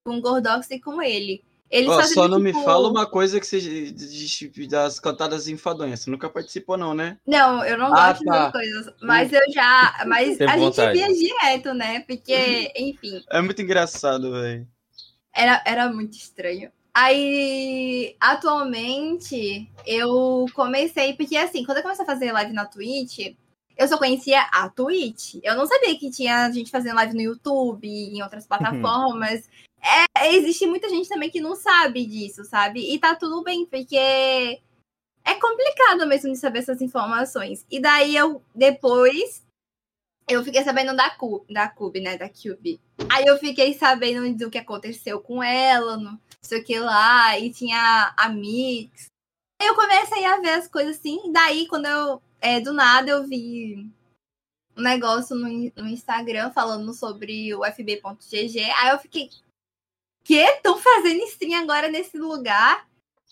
com 0.04 0.16
o 0.16 0.20
Gordox 0.20 0.70
e 0.70 0.80
com 0.80 1.00
ele. 1.02 1.44
Ó, 1.88 1.96
fazem, 1.96 2.12
só 2.14 2.28
não 2.28 2.38
me 2.38 2.52
tipo- 2.52 2.64
fala 2.64 2.86
uma 2.86 3.06
coisa 3.06 3.40
que 3.40 3.46
de- 3.58 3.90
de- 4.50 4.66
das 4.66 5.00
cantadas 5.00 5.48
enfadonhas. 5.48 6.00
Você 6.00 6.10
nunca 6.10 6.28
participou, 6.28 6.76
não, 6.76 6.92
né? 6.92 7.16
Não, 7.26 7.64
eu 7.64 7.78
não 7.78 7.86
Ah, 7.94 8.10
gosto 8.12 8.24
tá. 8.26 8.30
das 8.44 8.52
coisas. 8.52 8.94
Mas 9.00 9.32
eu 9.32 9.40
já. 9.54 10.04
Mas 10.06 10.36
Teve 10.36 10.50
a 10.50 10.58
gente 10.58 10.60
vontade. 10.64 10.98
via 10.98 11.08
direto, 11.14 11.72
né? 11.72 12.00
Porque, 12.00 12.70
enfim, 12.76 13.24
É 13.30 13.40
muito 13.40 13.62
engraçado, 13.62 14.32
velho. 14.32 14.68
era, 15.34 15.62
era 15.64 15.90
muito 15.90 16.12
estranho. 16.12 16.70
Aí, 16.94 18.14
atualmente, 18.20 19.70
eu 19.86 20.44
comecei, 20.54 21.14
porque 21.14 21.36
assim, 21.36 21.64
quando 21.64 21.78
eu 21.78 21.82
comecei 21.82 22.04
a 22.04 22.06
fazer 22.06 22.32
live 22.32 22.52
na 22.52 22.66
Twitch, 22.66 23.34
eu 23.76 23.88
só 23.88 23.96
conhecia 23.96 24.42
a 24.52 24.68
Twitch. 24.68 25.36
Eu 25.42 25.56
não 25.56 25.66
sabia 25.66 25.98
que 25.98 26.10
tinha 26.10 26.50
gente 26.52 26.70
fazendo 26.70 26.96
live 26.96 27.14
no 27.14 27.22
YouTube 27.22 27.88
em 27.88 28.22
outras 28.22 28.46
plataformas. 28.46 29.48
É, 30.14 30.34
existe 30.34 30.66
muita 30.66 30.88
gente 30.90 31.08
também 31.08 31.30
que 31.30 31.40
não 31.40 31.56
sabe 31.56 32.04
disso, 32.04 32.44
sabe? 32.44 32.92
E 32.92 32.98
tá 32.98 33.16
tudo 33.16 33.42
bem, 33.42 33.64
porque 33.64 33.96
é 33.96 35.34
complicado 35.40 36.06
mesmo 36.06 36.30
de 36.30 36.38
saber 36.38 36.58
essas 36.58 36.82
informações. 36.82 37.64
E 37.70 37.80
daí 37.80 38.14
eu, 38.14 38.42
depois, 38.54 39.42
eu 40.28 40.44
fiquei 40.44 40.62
sabendo 40.62 40.94
da 40.94 41.08
Cube, 41.08 41.52
da 41.52 41.68
Cube, 41.68 42.00
né? 42.00 42.18
Da 42.18 42.28
Cube. 42.28 42.78
Aí 43.10 43.24
eu 43.26 43.38
fiquei 43.38 43.72
sabendo 43.72 44.36
do 44.36 44.50
que 44.50 44.58
aconteceu 44.58 45.20
com 45.20 45.42
ela, 45.42 45.96
não 45.96 46.20
sei 46.44 46.60
o 46.60 46.64
que 46.64 46.78
lá, 46.78 47.38
e 47.38 47.52
tinha 47.52 48.14
a 48.16 48.28
Mix. 48.28 49.06
Aí 49.60 49.68
eu 49.68 49.74
comecei 49.74 50.24
a 50.24 50.40
ver 50.40 50.50
as 50.50 50.68
coisas 50.68 50.98
assim, 50.98 51.32
daí 51.32 51.68
quando 51.68 51.86
eu, 51.86 52.22
é, 52.40 52.60
do 52.60 52.72
nada, 52.72 53.10
eu 53.10 53.26
vi 53.26 53.88
um 54.76 54.82
negócio 54.82 55.36
no, 55.36 55.48
no 55.48 55.88
Instagram 55.88 56.50
falando 56.50 56.92
sobre 56.92 57.54
o 57.54 57.64
fb.gg, 57.64 58.60
aí 58.60 58.90
eu 58.90 58.98
fiquei, 58.98 59.30
que? 60.24 60.34
Estão 60.34 60.78
fazendo 60.78 61.22
stream 61.24 61.60
agora 61.60 61.88
nesse 61.88 62.18
lugar? 62.18 62.86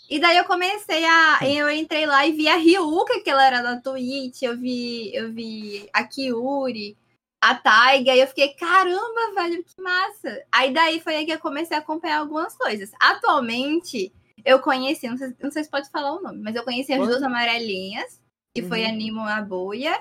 E 0.09 0.19
daí 0.19 0.37
eu 0.37 0.45
comecei 0.45 1.05
a. 1.05 1.39
Eu 1.43 1.71
entrei 1.71 2.05
lá 2.05 2.27
e 2.27 2.33
vi 2.33 2.49
a 2.49 2.57
Ryuka, 2.57 3.21
que 3.21 3.31
ela 3.31 3.47
era 3.47 3.63
da 3.63 3.81
Twitch, 3.81 4.43
eu 4.43 4.57
vi, 4.59 5.15
eu 5.15 5.33
vi 5.33 5.89
a 5.93 6.03
Kiuri, 6.05 6.97
a 7.41 7.55
Taiga, 7.55 8.15
e 8.15 8.21
eu 8.21 8.27
fiquei, 8.27 8.49
caramba, 8.55 9.35
velho, 9.35 9.65
que 9.65 9.81
massa. 9.81 10.43
Aí 10.53 10.73
daí 10.73 11.01
foi 11.01 11.17
aí 11.17 11.25
que 11.27 11.33
eu 11.33 11.39
comecei 11.39 11.77
a 11.77 11.81
acompanhar 11.81 12.19
algumas 12.19 12.57
coisas. 12.57 12.91
Atualmente, 13.01 14.13
eu 14.45 14.59
conheci, 14.61 15.09
não 15.09 15.17
sei, 15.17 15.35
não 15.43 15.51
sei 15.51 15.65
se 15.65 15.71
pode 15.71 15.91
falar 15.91 16.13
o 16.13 16.21
nome, 16.23 16.41
mas 16.43 16.55
eu 16.55 16.65
conheci 16.65 16.93
as 16.93 17.07
duas 17.07 17.23
amarelinhas, 17.23 18.21
que 18.55 18.63
foi 18.63 18.83
Uhum. 18.83 18.89
a 18.89 18.93
Nimo 18.93 19.21
a 19.23 19.41
Boia, 19.41 19.99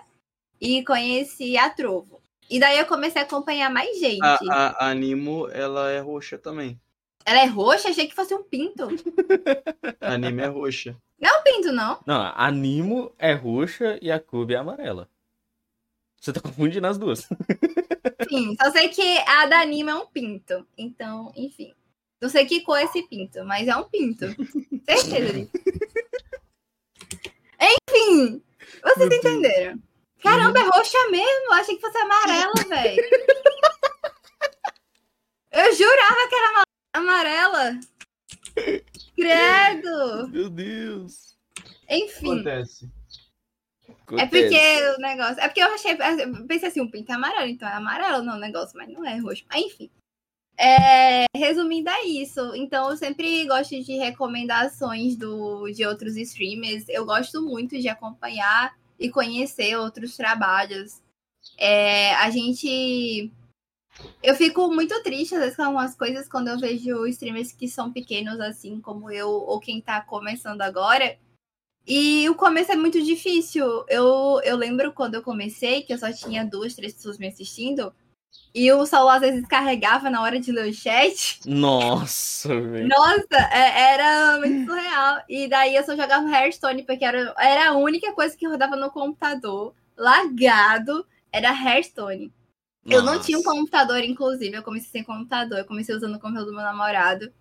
e 0.59 0.83
conheci 0.83 1.57
a 1.57 1.69
Trovo. 1.69 2.21
E 2.49 2.59
daí 2.59 2.77
eu 2.79 2.85
comecei 2.85 3.21
a 3.21 3.25
acompanhar 3.25 3.69
mais 3.69 3.99
gente. 3.99 4.23
A, 4.23 4.39
a, 4.49 4.69
a 4.85 4.89
Animo, 4.89 5.47
ela 5.49 5.91
é 5.91 5.99
roxa 5.99 6.37
também. 6.37 6.79
Ela 7.25 7.41
é 7.41 7.45
roxa? 7.45 7.89
Achei 7.89 8.07
que 8.07 8.15
fosse 8.15 8.33
um 8.33 8.41
pinto. 8.43 8.87
A 10.01 10.13
Animo 10.13 10.41
é 10.41 10.47
roxa. 10.47 10.97
Não 11.21 11.29
é 11.29 11.39
um 11.39 11.43
pinto, 11.43 11.71
não. 11.71 11.99
Não, 12.05 12.33
a 12.35 12.49
Nimo 12.49 13.11
é 13.19 13.33
roxa 13.33 13.99
e 14.01 14.09
a 14.09 14.19
Cube 14.19 14.53
é 14.53 14.57
amarela. 14.57 15.07
Você 16.19 16.33
tá 16.33 16.41
confundindo 16.41 16.85
as 16.87 16.97
duas. 16.97 17.27
Enfim, 18.21 18.55
só 18.61 18.71
sei 18.71 18.89
que 18.89 19.17
a 19.19 19.45
da 19.45 19.61
Anima 19.61 19.91
é 19.91 19.95
um 19.95 20.05
pinto. 20.07 20.65
Então, 20.77 21.31
enfim. 21.35 21.73
Não 22.21 22.29
sei 22.29 22.45
que 22.45 22.61
cor 22.61 22.77
é 22.77 22.83
esse 22.83 23.01
pinto, 23.03 23.43
mas 23.45 23.67
é 23.67 23.75
um 23.75 23.85
pinto. 23.85 24.25
Certeza 24.85 25.33
disso. 25.33 25.51
Enfim, 27.61 28.41
vocês 28.83 29.11
entenderam. 29.11 29.79
Caramba, 30.21 30.59
é 30.59 30.63
roxa 30.63 30.97
mesmo. 31.11 31.45
Eu 31.45 31.53
achei 31.53 31.75
que 31.75 31.81
fosse 31.81 31.97
amarela, 31.97 32.51
velho. 32.67 33.03
Eu 35.51 35.73
jurava 35.75 36.27
que 36.29 36.35
era 36.35 36.49
ama- 36.49 36.63
amarela. 36.93 37.79
Credo. 39.15 40.27
Meu 40.29 40.49
Deus. 40.49 41.37
Enfim. 41.89 42.33
Acontece. 42.33 42.89
É 44.17 44.25
porque 44.25 44.95
o 44.97 45.01
negócio. 45.01 45.39
É 45.39 45.47
porque 45.47 45.61
eu 45.61 45.73
achei. 45.73 45.91
Eu 45.91 46.47
pensei 46.47 46.69
assim, 46.69 46.81
um 46.81 46.89
pinto 46.89 47.11
é 47.11 47.15
amarelo, 47.15 47.47
então 47.47 47.67
é 47.67 47.73
amarelo 47.73 48.23
não 48.23 48.35
o 48.35 48.39
negócio, 48.39 48.77
mas 48.77 48.89
não 48.89 49.05
é 49.05 49.17
roxo. 49.17 49.45
Mas 49.49 49.63
enfim. 49.63 49.89
É, 50.61 51.25
resumindo, 51.33 51.89
é 51.89 52.03
isso. 52.03 52.53
Então, 52.53 52.89
eu 52.89 52.97
sempre 52.97 53.45
gosto 53.47 53.81
de 53.81 53.93
recomendações 53.93 55.15
do, 55.15 55.71
de 55.71 55.85
outros 55.85 56.17
streamers. 56.17 56.83
Eu 56.89 57.05
gosto 57.05 57.41
muito 57.41 57.79
de 57.79 57.87
acompanhar 57.87 58.75
e 58.99 59.09
conhecer 59.09 59.77
outros 59.77 60.17
trabalhos. 60.17 61.01
É, 61.57 62.13
a 62.15 62.29
gente. 62.29 63.31
Eu 64.21 64.35
fico 64.35 64.69
muito 64.69 65.01
triste, 65.01 65.35
às 65.35 65.41
vezes, 65.41 65.55
com 65.55 65.63
algumas 65.63 65.95
coisas 65.95 66.27
quando 66.27 66.49
eu 66.49 66.59
vejo 66.59 67.05
streamers 67.07 67.53
que 67.53 67.67
são 67.67 67.91
pequenos, 67.91 68.39
assim 68.39 68.79
como 68.81 69.09
eu, 69.09 69.29
ou 69.29 69.59
quem 69.59 69.81
tá 69.81 70.01
começando 70.01 70.61
agora. 70.61 71.17
E 71.89 72.29
o 72.29 72.35
começo 72.35 72.71
é 72.71 72.75
muito 72.75 73.01
difícil. 73.01 73.83
Eu, 73.87 74.39
eu 74.43 74.55
lembro 74.55 74.93
quando 74.93 75.15
eu 75.15 75.23
comecei, 75.23 75.81
que 75.81 75.91
eu 75.91 75.97
só 75.97 76.13
tinha 76.13 76.45
duas, 76.45 76.75
três 76.75 76.93
pessoas 76.93 77.17
me 77.17 77.27
assistindo. 77.27 77.91
E 78.53 78.71
o 78.71 78.85
celular 78.85 79.15
às 79.15 79.21
vezes 79.21 79.47
carregava 79.47 80.07
na 80.07 80.21
hora 80.21 80.39
de 80.39 80.51
ler 80.51 80.69
o 80.69 80.73
chat. 80.73 81.39
Nossa, 81.47 82.49
velho. 82.49 82.87
Nossa, 82.87 83.37
é- 83.51 83.93
era 83.93 84.37
muito 84.37 84.69
surreal. 84.69 85.23
E 85.27 85.47
daí 85.47 85.75
eu 85.75 85.83
só 85.83 85.95
jogava 85.95 86.29
Hearthstone, 86.29 86.83
porque 86.83 87.03
era, 87.03 87.33
era 87.39 87.69
a 87.69 87.77
única 87.77 88.13
coisa 88.13 88.37
que 88.37 88.47
rodava 88.47 88.75
no 88.75 88.91
computador. 88.91 89.73
Lagado, 89.97 91.03
era 91.31 91.49
Hearthstone. 91.49 92.31
Eu 92.85 93.01
não 93.01 93.19
tinha 93.19 93.39
um 93.39 93.41
Nossa. 93.41 93.57
computador, 93.57 94.03
inclusive. 94.03 94.55
Eu 94.55 94.63
comecei 94.63 94.91
sem 94.91 95.03
computador. 95.03 95.57
Eu 95.57 95.65
comecei 95.65 95.95
usando 95.95 96.15
o 96.15 96.19
computador 96.19 96.51
do 96.51 96.55
meu 96.55 96.63
namorado. 96.63 97.33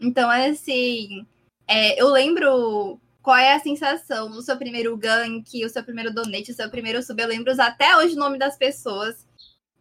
Então, 0.00 0.28
assim, 0.28 1.24
é, 1.68 2.00
eu 2.00 2.08
lembro 2.08 3.00
qual 3.24 3.38
é 3.38 3.54
a 3.54 3.58
sensação 3.58 4.30
do 4.30 4.42
seu 4.42 4.54
primeiro 4.58 4.94
gank, 4.98 5.64
o 5.64 5.68
seu 5.70 5.82
primeiro 5.82 6.12
donate, 6.12 6.52
o 6.52 6.54
seu 6.54 6.68
primeiro 6.68 7.02
sub. 7.02 7.20
Eu 7.20 7.26
lembro 7.26 7.58
até 7.58 7.96
hoje 7.96 8.14
o 8.14 8.18
nome 8.18 8.38
das 8.38 8.58
pessoas. 8.58 9.26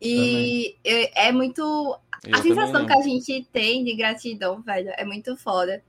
E 0.01 0.77
é, 0.81 1.27
é 1.27 1.31
muito. 1.33 1.61
Eu 2.23 2.35
a 2.37 2.41
sensação 2.41 2.85
que 2.85 2.93
a 2.93 3.01
gente 3.01 3.45
tem 3.51 3.83
de 3.83 3.95
gratidão, 3.95 4.61
velho, 4.61 4.93
é 4.95 5.03
muito 5.03 5.35
foda. 5.35 5.83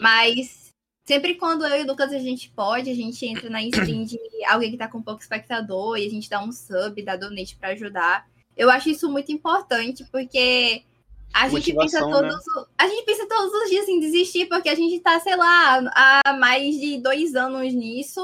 Mas 0.00 0.70
sempre 1.06 1.34
quando 1.34 1.66
eu 1.66 1.82
e 1.82 1.84
o 1.84 1.86
Lucas 1.86 2.10
a 2.10 2.18
gente 2.18 2.50
pode, 2.50 2.90
a 2.90 2.94
gente 2.94 3.26
entra 3.26 3.50
na 3.50 3.62
stream 3.62 4.04
de 4.04 4.18
alguém 4.48 4.70
que 4.70 4.78
tá 4.78 4.88
com 4.88 5.02
pouco 5.02 5.20
espectador 5.20 5.98
e 5.98 6.06
a 6.06 6.10
gente 6.10 6.30
dá 6.30 6.42
um 6.42 6.50
sub, 6.50 7.02
dá 7.02 7.16
donate 7.16 7.54
pra 7.56 7.68
ajudar. 7.68 8.26
Eu 8.56 8.70
acho 8.70 8.88
isso 8.88 9.12
muito 9.12 9.30
importante, 9.30 10.06
porque 10.10 10.84
a 11.34 11.48
gente 11.48 11.74
pensa 11.74 12.06
né? 12.06 12.12
todos. 12.12 12.46
o- 12.46 12.66
A 12.78 12.86
gente 12.88 13.04
pensa 13.04 13.26
todos 13.28 13.52
os 13.52 13.68
dias 13.70 13.88
em 13.88 14.00
desistir, 14.00 14.46
porque 14.46 14.68
a 14.68 14.74
gente 14.74 15.00
tá, 15.00 15.18
sei 15.20 15.36
lá, 15.36 15.82
há 16.24 16.32
mais 16.34 16.76
de 16.76 16.98
dois 16.98 17.34
anos 17.34 17.72
nisso. 17.72 18.20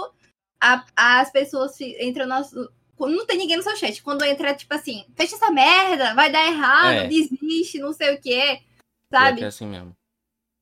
A- 0.62 0.84
as 0.96 1.30
pessoas 1.30 1.78
entram 1.80 2.26
no 2.26 2.34
nosso. 2.36 2.70
Não 2.98 3.24
tem 3.26 3.38
ninguém 3.38 3.56
no 3.56 3.62
seu 3.62 3.74
chat. 3.76 4.02
Quando 4.02 4.24
entra, 4.24 4.54
tipo 4.54 4.72
assim, 4.74 5.04
fecha 5.16 5.34
essa 5.36 5.50
merda, 5.50 6.14
vai 6.14 6.30
dar 6.30 6.46
errado, 6.46 6.92
É. 6.98 7.06
desiste, 7.08 7.78
não 7.78 7.92
sei 7.92 8.14
o 8.14 8.20
quê. 8.20 8.60
Pior 9.10 9.20
Sabe? 9.20 9.42
É 9.42 9.46
assim 9.46 9.66
mesmo. 9.66 9.92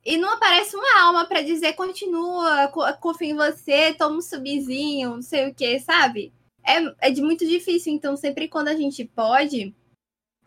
E 0.07 0.17
não 0.17 0.31
aparece 0.33 0.75
uma 0.77 1.03
alma 1.03 1.27
pra 1.27 1.43
dizer 1.43 1.73
continua, 1.75 2.69
co- 2.69 2.91
confia 3.01 3.29
em 3.31 3.35
você, 3.37 3.93
toma 3.93 4.17
um 4.17 4.23
subzinho, 4.23 5.11
não 5.17 5.23
sei 5.23 5.49
o 5.51 5.55
que, 5.55 5.79
sabe? 5.81 6.33
É, 6.65 7.09
é 7.09 7.11
de 7.11 7.21
muito 7.21 7.45
difícil, 7.47 7.93
então 7.93 8.17
sempre 8.17 8.47
quando 8.49 8.69
a 8.69 8.77
gente 8.77 9.05
pode, 9.05 9.75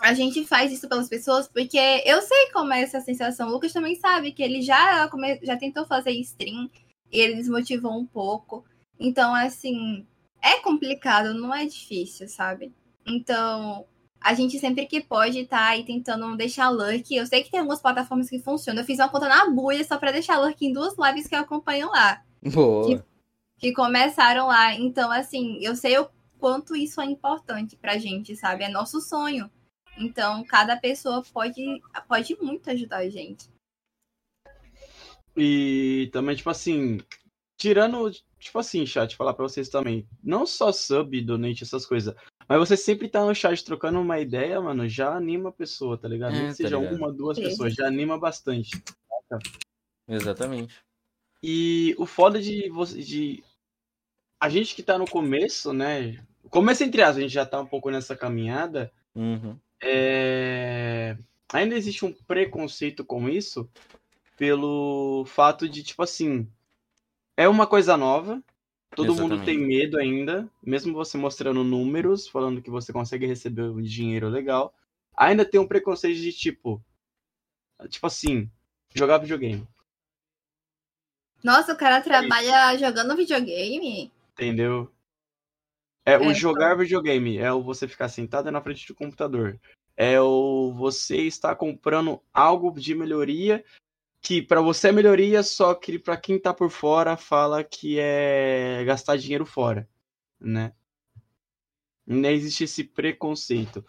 a 0.02 0.14
gente 0.14 0.46
faz 0.46 0.72
isso 0.72 0.90
pelas 0.90 1.08
pessoas, 1.08 1.48
porque 1.48 1.78
eu 2.06 2.22
sei 2.22 2.50
como 2.52 2.74
é 2.74 2.82
essa 2.82 3.00
sensação. 3.02 3.48
O 3.48 3.52
Lucas 3.52 3.72
também 3.72 3.96
sabe 3.96 4.32
que 4.32 4.42
ele 4.44 4.62
já, 4.62 5.08
come- 5.10 5.40
já 5.44 5.56
tentou 5.56 5.86
fazer 5.86 6.12
stream 6.12 6.70
e 7.12 7.20
ele 7.20 7.36
desmotivou 7.36 7.94
um 7.98 8.06
pouco. 8.06 8.66
Então, 9.00 9.34
assim, 9.34 10.06
é 10.42 10.58
complicado, 10.60 11.34
não 11.34 11.54
é 11.54 11.66
difícil, 11.66 12.28
sabe? 12.28 12.74
Então, 13.06 13.86
a 14.20 14.34
gente 14.34 14.60
sempre 14.60 14.86
que 14.86 15.02
pode 15.02 15.46
tá 15.46 15.70
aí 15.70 15.84
tentando 15.84 16.36
deixar 16.38 16.70
lurk. 16.70 17.14
Eu 17.16 17.26
sei 17.26 17.44
que 17.44 17.50
tem 17.52 17.60
algumas 17.60 17.82
plataformas 17.82 18.30
que 18.30 18.40
funcionam. 18.40 18.82
Eu 18.82 18.86
fiz 18.86 19.00
uma 19.00 19.10
conta 19.10 19.28
na 19.28 19.50
buia 19.50 19.84
só 19.84 19.98
pra 19.98 20.12
deixar 20.12 20.38
lurk 20.40 20.64
em 20.66 20.74
duas 20.74 20.96
lives 20.98 21.28
que 21.28 21.36
eu 21.36 21.40
acompanho 21.40 21.88
lá. 21.90 22.22
Boa. 22.44 23.04
que 23.60 23.72
começaram 23.74 24.48
lá. 24.48 24.74
Então, 24.76 25.12
assim, 25.12 25.60
eu 25.62 25.76
sei 25.76 25.98
o 26.00 26.08
quanto 26.40 26.76
isso 26.76 27.00
é 27.00 27.06
importante 27.06 27.76
pra 27.76 27.98
gente, 28.00 28.36
sabe? 28.36 28.64
É 28.64 28.70
nosso 28.70 29.00
sonho. 29.02 29.50
Então, 29.98 30.44
cada 30.44 30.78
pessoa 30.78 31.24
pode, 31.34 31.82
pode 32.08 32.36
muito 32.42 32.70
ajudar 32.70 32.98
a 32.98 33.10
gente. 33.10 33.50
E 35.36 36.10
também, 36.12 36.36
tipo 36.36 36.50
assim, 36.50 37.00
tirando, 37.58 38.12
tipo 38.40 38.60
assim, 38.60 38.86
chat, 38.86 39.16
falar 39.16 39.34
pra 39.34 39.48
vocês 39.48 39.70
também, 39.70 40.08
não 40.24 40.46
só 40.46 40.72
sub, 40.72 41.22
donate, 41.22 41.64
essas 41.64 41.86
coisas, 41.86 42.16
mas 42.48 42.60
você 42.60 42.76
sempre 42.76 43.08
tá 43.08 43.24
no 43.26 43.34
chat 43.34 43.64
trocando 43.64 44.02
uma 44.02 44.20
ideia, 44.20 44.60
mano, 44.60 44.88
já 44.90 45.16
anima 45.16 45.50
a 45.50 45.54
pessoa, 45.54 45.98
tá 45.98 46.08
ligado? 46.08 46.36
É, 46.36 46.40
Nem 46.40 46.48
tá 46.48 46.54
seja 46.56 46.78
ligado. 46.78 46.96
uma, 46.98 47.14
duas 47.14 47.38
Sim. 47.38 47.44
pessoas, 47.44 47.74
já 47.74 47.88
anima 47.88 48.18
bastante. 48.18 48.72
Exatamente. 50.08 50.76
E 51.42 51.96
o 51.98 52.06
foda 52.06 52.42
de 52.42 52.70
você, 52.70 53.02
de 53.02 53.44
a 54.40 54.50
gente 54.50 54.76
que 54.76 54.84
tá 54.84 54.98
no 54.98 55.10
começo, 55.10 55.72
né? 55.72 56.22
Começo 56.50 56.84
entre 56.84 57.02
aspas, 57.02 57.18
a 57.18 57.22
gente 57.22 57.34
já 57.34 57.46
tá 57.46 57.62
um 57.62 57.66
pouco 57.66 57.90
nessa 57.90 58.18
caminhada. 58.18 58.92
Uhum. 59.16 59.58
É, 59.82 61.18
Ainda 61.54 61.76
existe 61.76 62.06
um 62.06 62.14
preconceito 62.14 63.04
com 63.04 63.28
isso 63.28 63.70
pelo 64.38 65.26
fato 65.26 65.68
de, 65.68 65.84
tipo 65.84 66.02
assim, 66.02 66.48
é 67.36 67.48
uma 67.48 67.68
coisa 67.68 67.98
nova, 67.98 68.42
todo 68.96 69.14
mundo 69.14 69.36
Exatamente. 69.36 69.46
tem 69.46 69.58
medo 69.58 70.00
ainda, 70.00 70.50
mesmo 70.64 70.94
você 70.94 71.18
mostrando 71.18 71.64
números, 71.64 72.28
falando 72.28 72.62
que 72.62 72.70
você 72.70 72.94
consegue 72.94 73.26
receber 73.26 73.64
um 73.64 73.82
dinheiro 73.82 74.30
legal, 74.30 74.74
ainda 75.16 75.44
tem 75.44 75.60
um 75.60 75.68
preconceito 75.68 76.20
de 76.20 76.32
tipo, 76.32 76.82
tipo 77.90 78.08
assim, 78.08 78.50
jogar 78.96 79.18
videogame, 79.18 79.68
Nossa, 81.44 81.74
o 81.74 81.78
cara 81.78 82.02
trabalha 82.02 82.78
jogando 82.78 83.16
videogame? 83.16 84.10
entendeu? 84.32 84.90
É, 86.06 86.18
o 86.18 86.32
É, 86.32 86.34
jogar 86.34 86.78
videogame, 86.78 87.38
é 87.38 87.52
o 87.52 87.62
você 87.62 87.88
ficar 87.88 88.10
sentado 88.10 88.52
na 88.52 88.62
frente 88.62 88.88
do 88.88 88.96
computador. 88.96 89.60
É 89.96 90.20
o 90.20 90.74
você 90.74 91.18
estar 91.18 91.56
comprando 91.56 92.22
algo 92.34 92.72
de 92.80 92.96
melhoria 92.96 93.64
que 94.22 94.42
pra 94.42 94.62
você 94.62 94.90
é 94.90 94.92
melhoria, 94.92 95.42
só 95.42 95.74
que 95.74 95.98
pra 95.98 96.16
quem 96.16 96.40
tá 96.40 96.54
por 96.54 96.70
fora 96.70 97.18
fala 97.18 97.64
que 97.64 97.98
é 98.00 98.84
gastar 98.86 99.18
dinheiro 99.18 99.46
fora, 99.46 99.90
né? 100.40 100.74
Ainda 102.08 102.32
existe 102.32 102.66
esse 102.66 102.84
preconceito. 102.84 103.84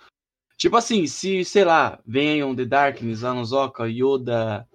Tipo 0.56 0.76
assim, 0.76 1.06
se, 1.06 1.44
sei 1.44 1.64
lá, 1.64 2.00
venham 2.06 2.56
The 2.56 2.64
Darkness, 2.64 3.24
Anuzoka, 3.24 3.86
Yoda, 3.88 4.66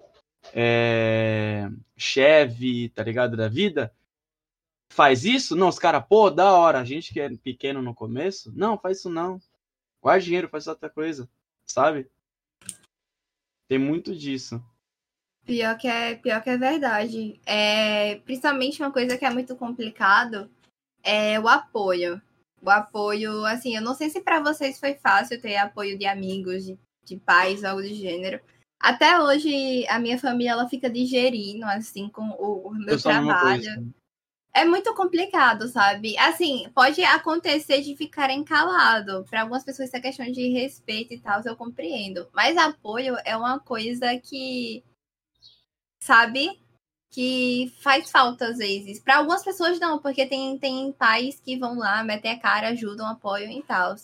é... 0.52 1.68
Chevy, 1.96 2.90
tá 2.90 3.02
ligado, 3.02 3.36
da 3.36 3.48
vida, 3.48 3.92
faz 4.98 5.24
isso? 5.24 5.54
Não, 5.54 5.68
os 5.68 5.78
caras, 5.78 6.04
pô, 6.08 6.28
da 6.28 6.52
hora, 6.52 6.80
a 6.80 6.84
gente 6.84 7.12
que 7.12 7.20
é 7.20 7.30
pequeno 7.36 7.80
no 7.80 7.94
começo, 7.94 8.52
não, 8.56 8.76
faz 8.76 8.98
isso 8.98 9.08
não. 9.08 9.40
Guarda 10.02 10.24
dinheiro, 10.24 10.48
faz 10.48 10.66
outra 10.66 10.90
coisa, 10.90 11.30
sabe? 11.64 12.10
Tem 13.68 13.78
muito 13.78 14.12
disso. 14.12 14.60
Pior 15.46 15.78
que 15.78 15.86
é, 15.86 16.16
pior 16.16 16.42
que 16.42 16.50
é 16.50 16.58
verdade. 16.58 17.40
É, 17.46 18.16
principalmente 18.24 18.82
uma 18.82 18.90
coisa 18.90 19.16
que 19.16 19.24
é 19.24 19.30
muito 19.30 19.54
complicado 19.54 20.50
é 21.04 21.38
o 21.38 21.46
apoio. 21.46 22.20
O 22.60 22.68
apoio, 22.68 23.44
assim, 23.46 23.76
eu 23.76 23.82
não 23.82 23.94
sei 23.94 24.10
se 24.10 24.20
para 24.20 24.40
vocês 24.40 24.80
foi 24.80 24.94
fácil 24.94 25.40
ter 25.40 25.58
apoio 25.58 25.96
de 25.96 26.06
amigos, 26.06 26.64
de, 26.64 26.76
de 27.04 27.16
pais, 27.18 27.62
algo 27.62 27.82
do 27.82 27.94
gênero. 27.94 28.40
Até 28.80 29.20
hoje, 29.20 29.86
a 29.86 30.00
minha 30.00 30.18
família, 30.18 30.52
ela 30.52 30.68
fica 30.68 30.90
digerindo, 30.90 31.64
assim, 31.66 32.08
com 32.08 32.30
o, 32.30 32.66
o 32.66 32.74
meu 32.74 33.00
trabalho. 33.00 33.94
É 34.58 34.64
muito 34.64 34.92
complicado, 34.92 35.68
sabe? 35.68 36.18
Assim, 36.18 36.68
pode 36.74 37.00
acontecer 37.04 37.80
de 37.80 37.94
ficarem 37.94 38.42
calado. 38.42 39.24
Para 39.30 39.42
algumas 39.42 39.62
pessoas, 39.62 39.94
é 39.94 40.00
questão 40.00 40.26
de 40.32 40.48
respeito 40.48 41.14
e 41.14 41.20
tal, 41.20 41.40
eu 41.44 41.54
compreendo. 41.54 42.28
Mas 42.32 42.56
apoio 42.56 43.16
é 43.24 43.36
uma 43.36 43.60
coisa 43.60 44.18
que, 44.18 44.82
sabe? 46.02 46.60
Que 47.08 47.72
faz 47.80 48.10
falta 48.10 48.48
às 48.48 48.58
vezes. 48.58 48.98
Para 48.98 49.18
algumas 49.18 49.44
pessoas, 49.44 49.78
não, 49.78 50.00
porque 50.00 50.26
tem, 50.26 50.58
tem 50.58 50.90
pais 50.90 51.38
que 51.38 51.56
vão 51.56 51.78
lá, 51.78 52.02
metem 52.02 52.32
a 52.32 52.40
cara, 52.40 52.70
ajudam, 52.70 53.06
apoiam 53.06 53.52
e 53.52 53.62
tal. 53.62 53.94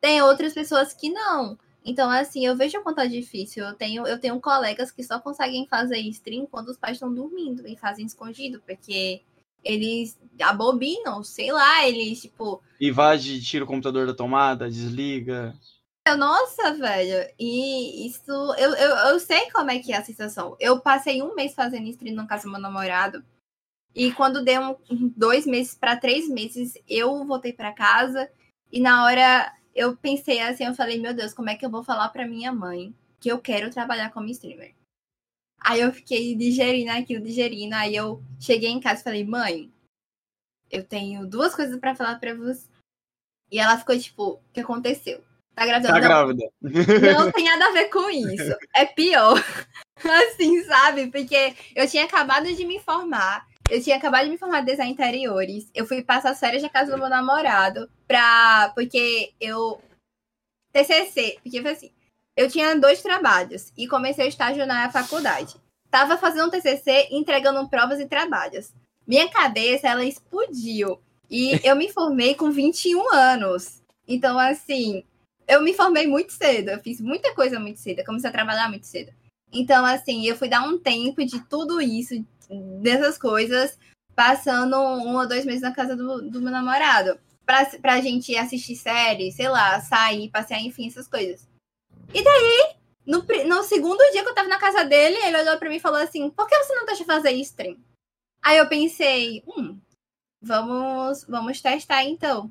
Tem 0.00 0.22
outras 0.22 0.54
pessoas 0.54 0.94
que 0.94 1.10
não. 1.10 1.58
Então, 1.84 2.10
assim, 2.10 2.46
eu 2.46 2.56
vejo 2.56 2.78
o 2.78 2.82
quanto 2.82 3.00
é 3.00 3.06
difícil. 3.06 3.66
Eu 3.66 3.74
tenho, 3.74 4.06
eu 4.06 4.18
tenho 4.18 4.40
colegas 4.40 4.90
que 4.90 5.04
só 5.04 5.20
conseguem 5.20 5.66
fazer 5.66 5.98
stream 5.98 6.46
quando 6.46 6.68
os 6.70 6.78
pais 6.78 6.94
estão 6.94 7.12
dormindo 7.12 7.68
e 7.68 7.76
fazem 7.76 8.06
escondido, 8.06 8.62
porque 8.66 9.22
eles 9.64 10.18
abobinam, 10.40 11.22
sei 11.22 11.52
lá, 11.52 11.86
eles, 11.86 12.20
tipo, 12.20 12.62
Invade, 12.80 13.42
tira 13.42 13.64
o 13.64 13.66
computador 13.66 14.06
da 14.06 14.14
tomada, 14.14 14.70
desliga. 14.70 15.54
nossa, 16.16 16.72
velho, 16.74 17.30
e 17.38 18.06
isso, 18.06 18.32
eu, 18.58 18.74
eu, 18.74 18.96
eu 19.10 19.20
sei 19.20 19.50
como 19.50 19.70
é 19.70 19.78
que 19.78 19.92
é 19.92 19.98
a 19.98 20.04
sensação. 20.04 20.56
Eu 20.58 20.80
passei 20.80 21.22
um 21.22 21.34
mês 21.34 21.54
fazendo 21.54 21.88
stream 21.88 22.14
na 22.14 22.26
casa 22.26 22.44
do 22.44 22.50
meu 22.50 22.60
namorado, 22.60 23.22
e 23.94 24.12
quando 24.12 24.44
deu 24.44 24.78
um, 24.90 25.12
dois 25.16 25.46
meses 25.46 25.74
para 25.74 25.96
três 25.96 26.28
meses, 26.28 26.74
eu 26.88 27.24
voltei 27.26 27.52
para 27.52 27.72
casa, 27.72 28.30
e 28.72 28.80
na 28.80 29.04
hora 29.04 29.52
eu 29.74 29.96
pensei 29.96 30.40
assim, 30.40 30.64
eu 30.64 30.74
falei, 30.74 30.98
meu 30.98 31.14
Deus, 31.14 31.34
como 31.34 31.50
é 31.50 31.54
que 31.54 31.66
eu 31.66 31.70
vou 31.70 31.82
falar 31.82 32.08
para 32.08 32.26
minha 32.26 32.52
mãe 32.52 32.94
que 33.20 33.30
eu 33.30 33.38
quero 33.38 33.70
trabalhar 33.70 34.10
como 34.10 34.28
streamer? 34.28 34.74
Aí 35.60 35.80
eu 35.80 35.92
fiquei 35.92 36.34
digerindo 36.34 36.90
aquilo, 36.90 37.24
digerindo. 37.24 37.74
Aí 37.74 37.94
eu 37.94 38.22
cheguei 38.38 38.70
em 38.70 38.80
casa 38.80 39.00
e 39.00 39.04
falei, 39.04 39.24
mãe, 39.24 39.70
eu 40.70 40.84
tenho 40.84 41.26
duas 41.26 41.54
coisas 41.54 41.78
pra 41.78 41.94
falar 41.94 42.18
pra 42.18 42.34
você. 42.34 42.68
E 43.50 43.58
ela 43.58 43.78
ficou 43.78 43.98
tipo, 43.98 44.24
o 44.24 44.40
que 44.52 44.60
aconteceu? 44.60 45.22
Tá 45.54 45.66
grávida? 45.66 45.88
Tá 45.88 45.94
não, 45.94 46.00
grávida. 46.00 46.52
não 46.62 47.30
tem 47.32 47.44
nada 47.44 47.66
a 47.66 47.72
ver 47.72 47.90
com 47.90 48.08
isso. 48.08 48.56
É 48.74 48.86
pior. 48.86 49.34
Assim, 50.02 50.62
sabe? 50.64 51.08
Porque 51.08 51.54
eu 51.74 51.86
tinha 51.88 52.04
acabado 52.04 52.46
de 52.54 52.64
me 52.64 52.78
formar. 52.78 53.46
Eu 53.68 53.82
tinha 53.82 53.96
acabado 53.96 54.24
de 54.24 54.30
me 54.30 54.38
formar 54.38 54.62
em 54.62 54.64
design 54.64 54.92
interiores. 54.92 55.70
Eu 55.74 55.86
fui 55.86 56.02
passar 56.02 56.30
as 56.30 56.40
férias 56.40 56.62
na 56.62 56.68
casa 56.68 56.92
do 56.92 56.98
meu 56.98 57.08
namorado 57.08 57.90
pra. 58.06 58.72
Porque 58.74 59.34
eu. 59.40 59.82
TCC. 60.72 61.38
Porque 61.42 61.60
foi 61.60 61.72
assim. 61.72 61.92
Eu 62.40 62.48
tinha 62.48 62.74
dois 62.74 63.02
trabalhos 63.02 63.70
e 63.76 63.86
comecei 63.86 64.24
o 64.24 64.28
estágio 64.28 64.66
na 64.66 64.90
faculdade. 64.90 65.56
Tava 65.90 66.16
fazendo 66.16 66.46
um 66.46 66.50
TCC, 66.50 67.08
entregando 67.10 67.68
provas 67.68 68.00
e 68.00 68.06
trabalhos. 68.06 68.72
Minha 69.06 69.28
cabeça, 69.28 69.88
ela 69.88 70.02
explodiu. 70.06 70.98
E 71.30 71.60
eu 71.62 71.76
me 71.76 71.92
formei 71.92 72.34
com 72.34 72.50
21 72.50 73.12
anos. 73.12 73.82
Então, 74.08 74.38
assim, 74.38 75.04
eu 75.46 75.60
me 75.60 75.74
formei 75.74 76.06
muito 76.06 76.32
cedo. 76.32 76.70
Eu 76.70 76.78
fiz 76.78 76.98
muita 76.98 77.34
coisa 77.34 77.60
muito 77.60 77.78
cedo. 77.78 78.02
Comecei 78.06 78.30
a 78.30 78.32
trabalhar 78.32 78.70
muito 78.70 78.86
cedo. 78.86 79.12
Então, 79.52 79.84
assim, 79.84 80.26
eu 80.26 80.34
fui 80.34 80.48
dar 80.48 80.62
um 80.62 80.78
tempo 80.78 81.22
de 81.22 81.40
tudo 81.46 81.78
isso, 81.78 82.24
dessas 82.80 83.18
coisas, 83.18 83.78
passando 84.16 84.78
um 84.78 85.14
ou 85.14 85.28
dois 85.28 85.44
meses 85.44 85.60
na 85.60 85.74
casa 85.74 85.94
do, 85.94 86.22
do 86.22 86.40
meu 86.40 86.50
namorado. 86.50 87.20
Pra, 87.44 87.66
pra 87.82 88.00
gente 88.00 88.34
assistir 88.34 88.76
série, 88.76 89.30
sei 89.30 89.50
lá, 89.50 89.78
sair, 89.82 90.30
passear, 90.30 90.62
enfim, 90.62 90.86
essas 90.86 91.06
coisas. 91.06 91.49
E 92.12 92.22
daí, 92.24 92.74
no, 93.06 93.24
no 93.46 93.62
segundo 93.62 93.98
dia 94.12 94.22
que 94.22 94.28
eu 94.28 94.34
tava 94.34 94.48
na 94.48 94.58
casa 94.58 94.84
dele, 94.84 95.16
ele 95.16 95.38
olhou 95.38 95.58
pra 95.58 95.68
mim 95.68 95.76
e 95.76 95.80
falou 95.80 96.00
assim: 96.00 96.30
por 96.30 96.46
que 96.46 96.56
você 96.56 96.74
não 96.74 96.86
deixa 96.86 97.04
fazer 97.04 97.32
stream? 97.32 97.76
Aí 98.42 98.58
eu 98.58 98.68
pensei, 98.68 99.42
hum, 99.46 99.78
vamos, 100.42 101.24
vamos 101.24 101.60
testar 101.60 102.04
então. 102.04 102.50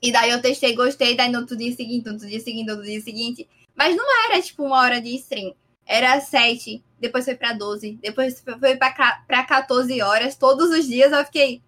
E 0.00 0.12
daí 0.12 0.30
eu 0.30 0.40
testei, 0.40 0.74
gostei, 0.76 1.16
daí 1.16 1.30
no 1.30 1.40
outro 1.40 1.56
dia 1.56 1.74
seguinte, 1.74 2.06
no 2.06 2.12
outro 2.12 2.28
dia 2.28 2.40
seguinte, 2.40 2.66
no 2.66 2.72
outro 2.74 2.86
dia 2.86 3.00
seguinte. 3.00 3.48
Mas 3.74 3.96
não 3.96 4.24
era 4.26 4.40
tipo 4.40 4.64
uma 4.64 4.78
hora 4.78 5.00
de 5.00 5.14
stream. 5.16 5.54
Era 5.84 6.20
sete, 6.20 6.84
depois 7.00 7.24
foi 7.24 7.34
pra 7.34 7.54
12, 7.54 7.98
depois 8.02 8.40
foi 8.60 8.76
pra, 8.76 9.22
pra 9.26 9.44
14 9.44 10.02
horas, 10.02 10.36
todos 10.36 10.70
os 10.70 10.86
dias 10.86 11.10
eu 11.10 11.24
fiquei. 11.24 11.62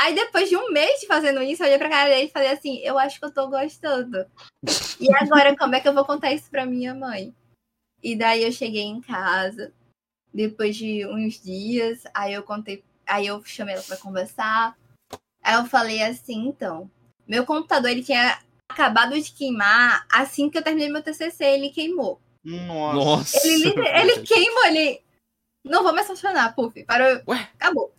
Aí 0.00 0.14
depois 0.14 0.48
de 0.48 0.56
um 0.56 0.70
mês 0.70 1.00
de 1.00 1.06
fazendo 1.06 1.42
isso, 1.42 1.62
eu 1.62 1.66
olhei 1.66 1.78
pra 1.78 1.90
cara 1.90 2.08
dele 2.08 2.28
e 2.28 2.30
falei 2.30 2.50
assim, 2.50 2.78
eu 2.78 2.96
acho 2.98 3.18
que 3.18 3.24
eu 3.24 3.32
tô 3.32 3.48
gostando. 3.48 4.24
E 5.00 5.12
agora, 5.16 5.56
como 5.56 5.74
é 5.74 5.80
que 5.80 5.88
eu 5.88 5.94
vou 5.94 6.04
contar 6.04 6.32
isso 6.32 6.48
pra 6.48 6.64
minha 6.64 6.94
mãe? 6.94 7.34
E 8.00 8.16
daí 8.16 8.44
eu 8.44 8.52
cheguei 8.52 8.82
em 8.82 9.00
casa, 9.00 9.72
depois 10.32 10.76
de 10.76 11.04
uns 11.06 11.42
dias, 11.42 12.04
aí 12.14 12.32
eu 12.32 12.44
contei, 12.44 12.84
aí 13.04 13.26
eu 13.26 13.44
chamei 13.44 13.74
ela 13.74 13.82
pra 13.82 13.96
conversar. 13.96 14.78
Aí 15.42 15.54
eu 15.54 15.66
falei 15.66 16.00
assim, 16.02 16.46
então, 16.46 16.88
meu 17.26 17.44
computador 17.44 17.90
ele 17.90 18.04
tinha 18.04 18.38
acabado 18.70 19.20
de 19.20 19.32
queimar 19.32 20.06
assim 20.12 20.48
que 20.48 20.58
eu 20.58 20.62
terminei 20.62 20.88
meu 20.88 21.02
TCC, 21.02 21.44
ele 21.44 21.70
queimou. 21.70 22.20
Nossa. 22.44 23.36
Ele, 23.46 23.74
ele 23.76 24.22
queimou, 24.22 24.64
ele. 24.66 25.02
Não 25.64 25.82
vou 25.82 25.92
mais 25.92 26.06
funcionar, 26.06 26.54
puf, 26.54 26.84
parou. 26.84 27.20
Ué? 27.26 27.50
Acabou. 27.58 27.92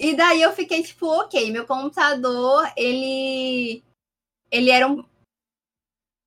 E 0.00 0.16
daí 0.16 0.40
eu 0.40 0.50
fiquei 0.54 0.82
tipo, 0.82 1.06
ok, 1.06 1.52
meu 1.52 1.66
computador, 1.66 2.72
ele. 2.74 3.84
Ele 4.50 4.70
era 4.70 4.88
um. 4.88 5.04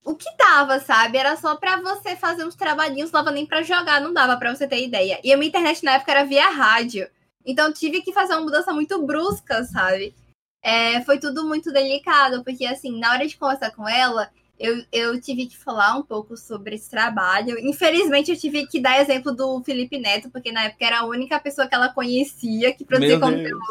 O 0.05 0.15
que 0.15 0.29
dava, 0.37 0.79
sabe? 0.79 1.17
Era 1.17 1.35
só 1.35 1.55
pra 1.55 1.81
você 1.81 2.15
fazer 2.15 2.45
uns 2.45 2.53
trabalhinhos, 2.55 3.11
não 3.11 3.23
dava 3.23 3.31
nem 3.31 3.47
pra 3.47 3.63
jogar, 3.63 3.99
não 3.99 4.13
dava 4.13 4.37
pra 4.37 4.55
você 4.55 4.67
ter 4.67 4.85
ideia. 4.85 5.19
E 5.23 5.33
a 5.33 5.37
minha 5.37 5.49
internet 5.49 5.83
na 5.83 5.93
época 5.93 6.11
era 6.11 6.23
via 6.23 6.49
rádio. 6.51 7.09
Então 7.43 7.73
tive 7.73 8.03
que 8.03 8.13
fazer 8.13 8.33
uma 8.33 8.43
mudança 8.43 8.71
muito 8.71 9.03
brusca, 9.03 9.63
sabe? 9.63 10.15
É, 10.61 11.01
foi 11.01 11.19
tudo 11.19 11.43
muito 11.47 11.71
delicado, 11.71 12.43
porque 12.43 12.65
assim, 12.67 12.99
na 12.99 13.11
hora 13.11 13.27
de 13.27 13.37
conversar 13.37 13.71
com 13.71 13.89
ela, 13.89 14.31
eu, 14.59 14.83
eu 14.91 15.19
tive 15.19 15.47
que 15.47 15.57
falar 15.57 15.97
um 15.97 16.03
pouco 16.03 16.37
sobre 16.37 16.75
esse 16.75 16.89
trabalho. 16.89 17.57
Infelizmente, 17.59 18.31
eu 18.31 18.37
tive 18.37 18.67
que 18.67 18.79
dar 18.79 19.01
exemplo 19.01 19.33
do 19.33 19.61
Felipe 19.63 19.97
Neto, 19.97 20.29
porque 20.29 20.51
na 20.51 20.65
época 20.65 20.85
era 20.85 20.99
a 20.99 21.05
única 21.05 21.39
pessoa 21.39 21.67
que 21.67 21.75
ela 21.75 21.89
conhecia 21.89 22.73
que 22.73 22.85
produzia 22.85 23.19
conteúdo. 23.19 23.61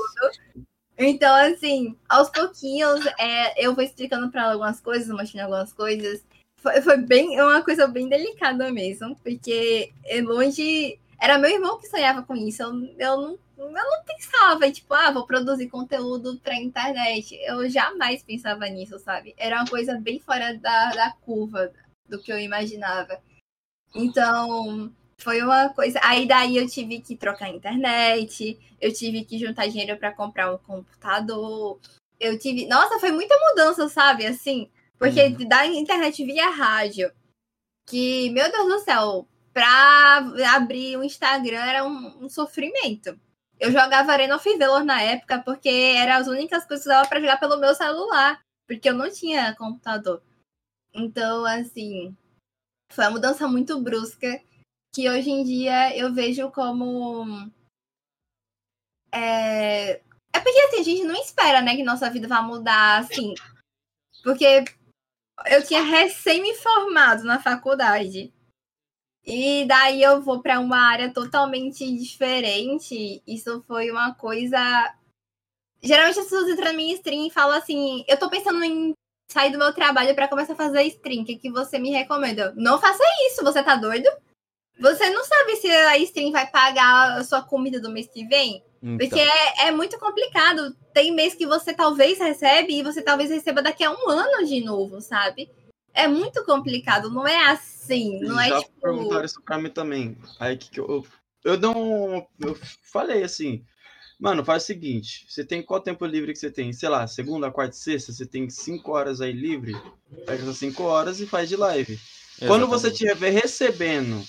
Então, 0.99 1.35
assim, 1.35 1.97
aos 2.09 2.29
pouquinhos, 2.29 3.05
é, 3.19 3.65
eu 3.67 3.75
vou 3.75 3.83
explicando 3.83 4.31
para 4.31 4.43
ela 4.43 4.53
algumas 4.53 4.81
coisas, 4.81 5.09
mostrando 5.09 5.45
algumas 5.45 5.73
coisas. 5.73 6.23
Foi, 6.57 6.81
foi 6.81 6.97
bem 6.99 7.41
uma 7.41 7.63
coisa 7.63 7.87
bem 7.87 8.09
delicada 8.09 8.71
mesmo, 8.71 9.17
porque 9.23 9.91
é 10.05 10.21
longe. 10.21 10.99
Era 11.21 11.39
meu 11.39 11.51
irmão 11.51 11.79
que 11.79 11.89
sonhava 11.89 12.23
com 12.23 12.35
isso. 12.37 12.63
Eu, 12.63 12.95
eu, 12.99 13.17
não, 13.17 13.39
eu 13.67 13.73
não 13.73 14.05
pensava, 14.05 14.71
tipo, 14.71 14.93
ah, 14.95 15.11
vou 15.11 15.27
produzir 15.27 15.69
conteúdo 15.69 16.39
pra 16.41 16.55
internet. 16.55 17.39
Eu 17.45 17.69
jamais 17.69 18.23
pensava 18.23 18.67
nisso, 18.69 18.99
sabe? 18.99 19.35
Era 19.37 19.57
uma 19.57 19.67
coisa 19.67 19.99
bem 19.99 20.19
fora 20.21 20.57
da, 20.59 20.91
da 20.91 21.13
curva 21.13 21.73
do 22.09 22.21
que 22.21 22.33
eu 22.33 22.39
imaginava. 22.39 23.21
Então, 23.95 24.93
foi 25.19 25.43
uma 25.43 25.69
coisa. 25.71 26.01
Aí 26.03 26.27
daí 26.27 26.57
eu 26.57 26.69
tive 26.69 27.01
que 27.01 27.17
trocar 27.17 27.47
a 27.47 27.51
internet, 27.51 28.59
eu 28.81 28.93
tive 28.93 29.25
que 29.25 29.39
juntar 29.39 29.69
dinheiro 29.69 29.97
para 29.97 30.13
comprar 30.13 30.53
um 30.53 30.59
computador. 30.59 31.79
Eu 32.19 32.39
tive. 32.39 32.67
Nossa, 32.67 32.99
foi 32.99 33.13
muita 33.13 33.35
mudança, 33.49 33.89
sabe? 33.89 34.27
Assim, 34.27 34.71
porque 34.99 35.21
uhum. 35.23 35.49
da 35.49 35.67
internet 35.67 36.25
via 36.25 36.51
rádio, 36.51 37.11
que, 37.87 38.31
meu 38.31 38.51
Deus 38.51 38.69
do 38.69 38.79
céu, 38.81 39.27
pra 39.53 40.19
abrir 40.55 40.97
o 40.97 41.05
Instagram 41.05 41.61
era 41.61 41.85
um, 41.85 42.25
um 42.25 42.29
sofrimento. 42.29 43.19
Eu 43.59 43.71
jogava 43.71 44.13
Arena 44.13 44.37
of 44.37 44.59
Valor 44.59 44.85
na 44.85 45.01
época, 45.03 45.41
porque 45.43 45.69
eram 45.69 46.15
as 46.15 46.27
únicas 46.27 46.65
coisas 46.65 46.85
que 46.85 46.91
usava 46.91 47.09
pra 47.09 47.21
jogar 47.21 47.39
pelo 47.39 47.59
meu 47.59 47.75
celular, 47.75 48.43
porque 48.67 48.89
eu 48.89 48.95
não 48.95 49.11
tinha 49.11 49.55
computador. 49.57 50.23
Então, 50.93 51.45
assim, 51.45 52.17
foi 52.93 53.05
uma 53.05 53.13
mudança 53.13 53.49
muito 53.49 53.81
brusca 53.81 54.43
que 54.95 55.09
hoje 55.09 55.31
em 55.31 55.43
dia 55.43 55.97
eu 55.97 56.13
vejo 56.13 56.51
como. 56.51 57.51
É, 59.11 59.93
é 60.35 60.41
porque 60.41 60.61
assim, 60.61 60.81
a 60.81 60.83
gente 60.83 61.05
não 61.05 61.15
espera, 61.15 61.63
né, 61.63 61.77
que 61.77 61.83
nossa 61.83 62.11
vida 62.11 62.29
vá 62.29 62.43
mudar 62.43 63.01
assim. 63.01 63.35
Porque 64.23 64.65
eu 65.47 65.67
tinha 65.67 65.83
recém 65.83 66.43
me 66.43 66.55
formado 66.55 67.25
na 67.25 67.41
faculdade. 67.41 68.33
E 69.25 69.65
daí 69.67 70.03
eu 70.03 70.21
vou 70.21 70.43
para 70.43 70.59
uma 70.59 70.79
área 70.79 71.13
totalmente 71.13 71.85
diferente. 71.97 73.23
Isso 73.27 73.63
foi 73.67 73.91
uma 73.91 74.15
coisa. 74.15 74.59
Geralmente 75.81 76.19
as 76.19 76.25
pessoas 76.25 76.49
entram 76.49 76.67
na 76.67 76.73
minha 76.73 76.95
stream 76.95 77.27
e 77.27 77.31
falam 77.31 77.57
assim: 77.57 78.05
eu 78.09 78.19
tô 78.19 78.29
pensando 78.29 78.63
em 78.65 78.93
sair 79.31 79.51
do 79.51 79.59
meu 79.59 79.73
trabalho 79.73 80.15
para 80.15 80.29
começar 80.29 80.55
a 80.55 80.57
fazer 80.57 80.83
stream. 80.85 81.23
O 81.23 81.25
que, 81.25 81.37
que 81.37 81.51
você 81.51 81.79
me 81.79 81.91
recomenda? 81.91 82.53
Não 82.57 82.81
faça 82.81 83.03
isso, 83.29 83.45
você 83.45 83.63
tá 83.63 83.77
doido? 83.77 84.09
Você 84.79 85.11
não 85.11 85.25
sabe 85.25 85.57
se 85.57 85.71
a 85.71 85.99
stream 85.99 86.33
vai 86.33 86.47
pagar 86.51 87.19
a 87.19 87.25
sua 87.25 87.43
comida 87.43 87.81
do 87.81 87.91
mês 87.91 88.09
que 88.09 88.25
vem? 88.27 88.65
Então. 88.83 88.99
Porque 88.99 89.21
é, 89.21 89.69
é, 89.69 89.71
muito 89.71 89.99
complicado. 89.99 90.75
Tem 90.93 91.13
mês 91.13 91.35
que 91.35 91.47
você 91.47 91.73
talvez 91.73 92.19
recebe 92.19 92.75
e 92.75 92.83
você 92.83 93.01
talvez 93.01 93.31
receba 93.31 93.63
daqui 93.63 93.85
a 93.85 93.93
um 93.93 94.09
ano 94.09 94.45
de 94.45 94.61
novo, 94.61 95.01
sabe? 95.01 95.49
É 95.95 96.09
muito 96.09 96.45
complicado, 96.45 97.11
não 97.11 97.27
é 97.27 97.51
assim. 97.51 98.21
Não 98.21 98.41
é 98.41 98.49
Já 98.49 98.61
tipo. 98.61 98.81
perguntaram 98.81 99.25
isso 99.25 99.43
pra 99.43 99.59
mim 99.59 99.71
também. 99.71 100.17
Aí 100.41 100.57
que 100.57 100.81
eu, 100.81 100.87
eu, 100.89 101.53
eu 101.53 101.59
não. 101.59 102.27
Eu 102.41 102.59
falei 102.83 103.23
assim. 103.23 103.65
Mano, 104.19 104.45
faz 104.45 104.63
o 104.63 104.67
seguinte: 104.67 105.27
você 105.29 105.45
tem 105.45 105.63
qual 105.63 105.81
tempo 105.81 106.07
livre 106.07 106.33
que 106.33 106.39
você 106.39 106.51
tem? 106.51 106.73
Sei 106.73 106.89
lá, 106.89 107.07
segunda, 107.07 107.51
quarta 107.51 107.75
e 107.75 107.79
sexta, 107.79 108.13
você 108.13 108.25
tem 108.25 108.49
cinco 108.49 108.93
horas 108.93 109.21
aí 109.21 109.33
livre? 109.33 109.73
Pega 110.25 110.43
essas 110.43 110.59
cinco 110.59 110.85
horas 110.85 111.21
e 111.21 111.27
faz 111.27 111.49
de 111.49 111.57
live. 111.57 111.95
Exatamente. 111.95 112.47
Quando 112.47 112.69
você 112.69 112.89
estiver 112.89 113.31
recebendo 113.31 114.25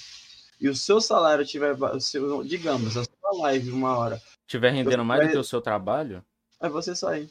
e 0.59 0.67
o 0.67 0.75
seu 0.75 0.99
salário 0.99 1.45
tiver, 1.45 1.75
seu, 1.99 2.43
digamos, 2.43 2.97
a 2.97 3.03
sua 3.03 3.41
live 3.43 3.71
uma 3.71 3.97
hora. 3.97 4.21
Tiver 4.47 4.71
rendendo 4.71 5.05
mais 5.05 5.27
do 5.27 5.31
que 5.31 5.37
o 5.37 5.43
seu 5.43 5.61
trabalho? 5.61 6.23
É 6.61 6.69
você 6.69 6.95
sair. 6.95 7.29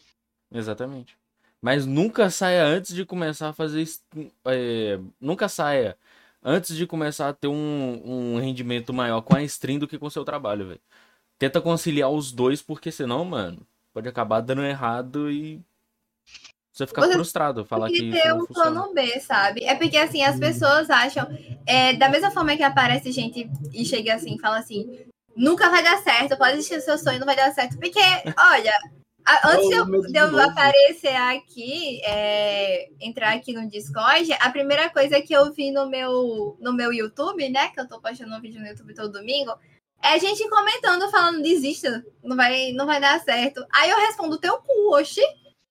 Exatamente. 0.52 1.16
Mas 1.62 1.86
nunca 1.86 2.28
saia 2.28 2.64
antes 2.64 2.92
de 2.92 3.06
começar 3.06 3.50
a 3.50 3.52
fazer. 3.52 3.88
É, 4.46 4.98
nunca 5.20 5.48
saia 5.48 5.96
antes 6.42 6.76
de 6.76 6.88
começar 6.88 7.28
a 7.28 7.32
ter 7.32 7.46
um, 7.46 8.02
um 8.04 8.40
rendimento 8.40 8.92
maior 8.92 9.22
com 9.22 9.36
a 9.36 9.42
stream 9.44 9.78
do 9.78 9.86
que 9.86 9.96
com 9.96 10.06
o 10.06 10.10
seu 10.10 10.24
trabalho, 10.24 10.66
velho. 10.66 10.80
Tenta 11.38 11.60
conciliar 11.60 12.10
os 12.10 12.32
dois, 12.32 12.60
porque 12.60 12.90
senão, 12.90 13.24
mano, 13.24 13.64
pode 13.94 14.08
acabar 14.08 14.40
dando 14.40 14.64
errado 14.64 15.30
e 15.30 15.60
você 16.72 16.86
fica 16.86 17.02
você 17.02 17.12
frustrado 17.12 17.64
falar 17.64 17.88
que. 17.88 17.98
Tem 17.98 18.10
ter 18.10 18.34
um 18.34 18.44
plano 18.44 18.92
B, 18.92 19.20
sabe? 19.20 19.62
É 19.64 19.76
porque 19.76 19.96
assim, 19.96 20.24
as 20.24 20.38
pessoas 20.40 20.90
acham. 20.90 21.28
É, 21.64 21.92
da 21.94 22.08
mesma 22.08 22.32
forma 22.32 22.56
que 22.56 22.62
aparece 22.64 23.12
gente 23.12 23.48
e 23.72 23.84
chega 23.84 24.14
assim 24.14 24.36
fala 24.38 24.58
assim: 24.58 24.98
nunca 25.36 25.70
vai 25.70 25.82
dar 25.82 25.98
certo, 26.02 26.36
pode 26.36 26.54
existir 26.54 26.78
o 26.78 26.80
seu 26.80 26.98
sonho, 26.98 27.20
não 27.20 27.26
vai 27.26 27.36
dar 27.36 27.52
certo. 27.52 27.78
Porque, 27.78 28.00
olha, 28.36 28.72
antes 29.44 29.68
de 29.68 29.74
eu, 29.74 29.86
de 29.86 30.18
eu 30.18 30.40
aparecer 30.40 31.14
aqui, 31.14 32.00
é, 32.04 32.88
entrar 33.00 33.34
aqui 33.34 33.52
no 33.52 33.68
Discord, 33.68 34.32
a 34.40 34.50
primeira 34.50 34.90
coisa 34.90 35.20
que 35.20 35.32
eu 35.32 35.52
vi 35.52 35.70
no 35.70 35.88
meu, 35.88 36.56
no 36.60 36.72
meu 36.72 36.92
YouTube, 36.92 37.48
né? 37.48 37.68
Que 37.68 37.80
eu 37.80 37.88
tô 37.88 38.00
postando 38.00 38.34
um 38.34 38.40
vídeo 38.40 38.60
no 38.60 38.66
YouTube 38.66 38.94
todo 38.94 39.12
domingo. 39.12 39.52
É 40.02 40.18
gente 40.18 40.48
comentando, 40.48 41.10
falando, 41.10 41.42
desista, 41.42 42.04
não 42.22 42.36
vai, 42.36 42.72
não 42.72 42.86
vai 42.86 43.00
dar 43.00 43.20
certo. 43.20 43.64
Aí 43.72 43.88
eu 43.88 43.98
respondo, 43.98 44.38
teu 44.38 44.58
cu, 44.58 44.96
oxi. 44.96 45.22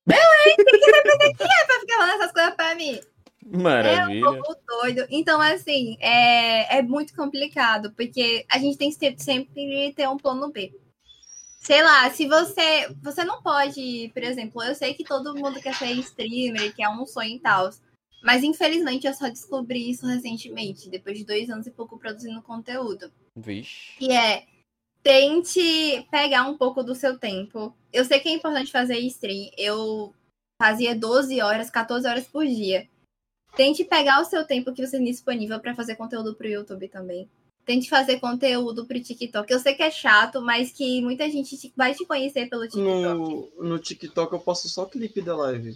Meu 0.06 0.18
hein? 0.18 0.56
Tem 0.56 0.80
que 0.80 0.92
saber 0.92 1.34
quem 1.38 1.48
é 1.48 1.66
pra 1.66 1.80
ficar 1.80 1.98
falando 1.98 2.22
essas 2.22 2.32
coisas 2.32 2.56
pra 2.56 2.76
mim. 2.76 3.00
Maravilha. 3.46 4.26
É 4.26 4.30
um 4.30 4.42
pouco 4.42 4.56
doido. 4.66 5.06
Então, 5.10 5.42
assim, 5.42 5.98
é, 6.00 6.78
é 6.78 6.82
muito 6.82 7.14
complicado, 7.14 7.92
porque 7.92 8.46
a 8.50 8.58
gente 8.58 8.78
tem 8.78 8.90
que 8.90 9.16
sempre 9.22 9.94
ter 9.94 10.08
um 10.08 10.18
plano 10.18 10.50
B. 10.50 10.74
Sei 11.62 11.84
lá, 11.84 12.10
se 12.10 12.28
você. 12.28 12.92
Você 13.04 13.24
não 13.24 13.42
pode, 13.44 14.10
por 14.16 14.24
exemplo, 14.24 14.64
eu 14.64 14.74
sei 14.74 14.96
que 14.96 15.04
todo 15.04 15.36
mundo 15.36 15.62
quer 15.62 15.76
ser 15.76 15.92
streamer, 15.92 16.76
que 16.76 16.82
é 16.82 16.90
um 16.90 17.06
sonho 17.06 17.36
e 17.36 17.40
tal. 17.40 17.70
Mas 18.24 18.44
infelizmente 18.44 19.06
eu 19.06 19.14
só 19.14 19.30
descobri 19.30 19.92
isso 19.92 20.08
recentemente, 20.08 20.90
depois 20.90 21.20
de 21.20 21.24
dois 21.24 21.52
anos 21.52 21.68
e 21.68 21.72
pouco 21.72 22.00
produzindo 22.00 22.42
conteúdo. 22.42 23.12
Vixe. 23.36 23.94
E 24.00 24.12
é 24.12 24.48
tente 25.04 26.08
pegar 26.10 26.48
um 26.48 26.58
pouco 26.58 26.84
do 26.84 26.96
seu 26.96 27.18
tempo. 27.20 27.76
Eu 27.94 28.06
sei 28.06 28.20
que 28.20 28.30
é 28.30 28.34
importante 28.34 28.72
fazer 28.72 28.98
stream. 29.00 29.52
Eu 29.56 30.16
fazia 30.60 30.96
12 30.96 31.42
horas, 31.42 31.70
14 31.70 32.08
horas 32.08 32.28
por 32.28 32.46
dia. 32.46 32.90
Tente 33.56 33.84
pegar 33.84 34.20
o 34.20 34.26
seu 34.26 34.46
tempo 34.46 34.74
que 34.74 34.86
você 34.86 34.98
tem 34.98 35.06
disponível 35.06 35.60
para 35.60 35.76
fazer 35.76 35.96
conteúdo 35.96 36.36
pro 36.36 36.48
YouTube 36.48 36.88
também. 36.88 37.30
Tente 37.72 37.90
fazer 37.90 38.20
conteúdo 38.20 38.86
pro 38.86 39.02
TikTok. 39.02 39.50
Eu 39.50 39.58
sei 39.58 39.74
que 39.74 39.82
é 39.82 39.90
chato, 39.90 40.42
mas 40.42 40.74
que 40.74 41.02
muita 41.02 41.30
gente 41.30 41.72
vai 41.74 41.96
te 41.96 42.06
conhecer 42.06 42.50
pelo 42.50 42.64
TikTok. 42.64 42.84
No, 42.84 43.50
no 43.58 43.80
TikTok 43.80 44.34
eu 44.34 44.40
posto 44.40 44.68
só 44.68 44.84
clipe 44.84 45.22
da 45.22 45.34
live. 45.38 45.74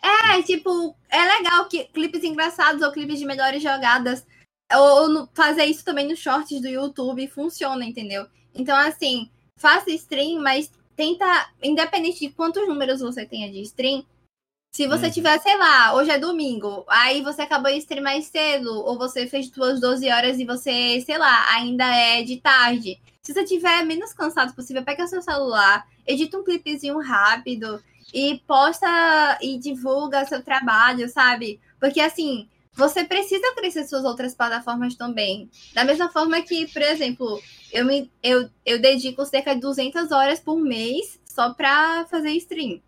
É, 0.00 0.40
tipo, 0.42 0.94
é 1.10 1.24
legal 1.36 1.64
que 1.64 1.86
clipes 1.86 2.22
engraçados 2.22 2.82
ou 2.82 2.92
clipes 2.92 3.18
de 3.18 3.24
melhores 3.24 3.60
jogadas. 3.60 4.24
Ou, 4.72 5.18
ou 5.18 5.28
fazer 5.34 5.64
isso 5.64 5.84
também 5.84 6.06
nos 6.06 6.20
shorts 6.20 6.60
do 6.60 6.68
YouTube 6.68 7.26
funciona, 7.26 7.84
entendeu? 7.84 8.28
Então, 8.54 8.76
assim, 8.76 9.28
faça 9.56 9.90
stream, 9.90 10.40
mas 10.40 10.70
tenta, 10.94 11.50
independente 11.60 12.20
de 12.20 12.32
quantos 12.32 12.68
números 12.68 13.00
você 13.00 13.26
tenha 13.26 13.50
de 13.50 13.60
stream, 13.62 14.04
se 14.74 14.88
você 14.88 15.06
uhum. 15.06 15.12
tiver, 15.12 15.38
sei 15.38 15.56
lá, 15.56 15.94
hoje 15.94 16.10
é 16.10 16.18
domingo, 16.18 16.84
aí 16.88 17.22
você 17.22 17.42
acabou 17.42 17.70
de 17.70 17.78
stream 17.78 18.02
mais 18.02 18.26
cedo, 18.26 18.72
ou 18.72 18.98
você 18.98 19.24
fez 19.24 19.46
suas 19.46 19.80
12 19.80 20.10
horas 20.10 20.40
e 20.40 20.44
você, 20.44 21.00
sei 21.06 21.16
lá, 21.16 21.46
ainda 21.52 21.84
é 21.84 22.24
de 22.24 22.38
tarde. 22.38 22.98
Se 23.22 23.32
você 23.32 23.44
tiver 23.44 23.84
menos 23.84 24.12
cansado 24.12 24.52
possível, 24.52 24.82
pega 24.82 25.06
seu 25.06 25.22
celular, 25.22 25.86
edita 26.04 26.36
um 26.36 26.42
clipezinho 26.42 26.98
rápido 26.98 27.80
e 28.12 28.42
posta 28.48 29.38
e 29.40 29.56
divulga 29.58 30.24
seu 30.24 30.42
trabalho, 30.42 31.08
sabe? 31.08 31.60
Porque 31.78 32.00
assim, 32.00 32.48
você 32.72 33.04
precisa 33.04 33.54
crescer 33.54 33.86
suas 33.86 34.04
outras 34.04 34.34
plataformas 34.34 34.96
também. 34.96 35.48
Da 35.72 35.84
mesma 35.84 36.10
forma 36.10 36.42
que, 36.42 36.66
por 36.66 36.82
exemplo, 36.82 37.40
eu, 37.72 37.84
me, 37.84 38.10
eu, 38.20 38.50
eu 38.66 38.80
dedico 38.80 39.24
cerca 39.24 39.54
de 39.54 39.60
200 39.60 40.10
horas 40.10 40.40
por 40.40 40.58
mês 40.58 41.20
só 41.24 41.54
pra 41.54 42.06
fazer 42.10 42.30
stream. 42.32 42.80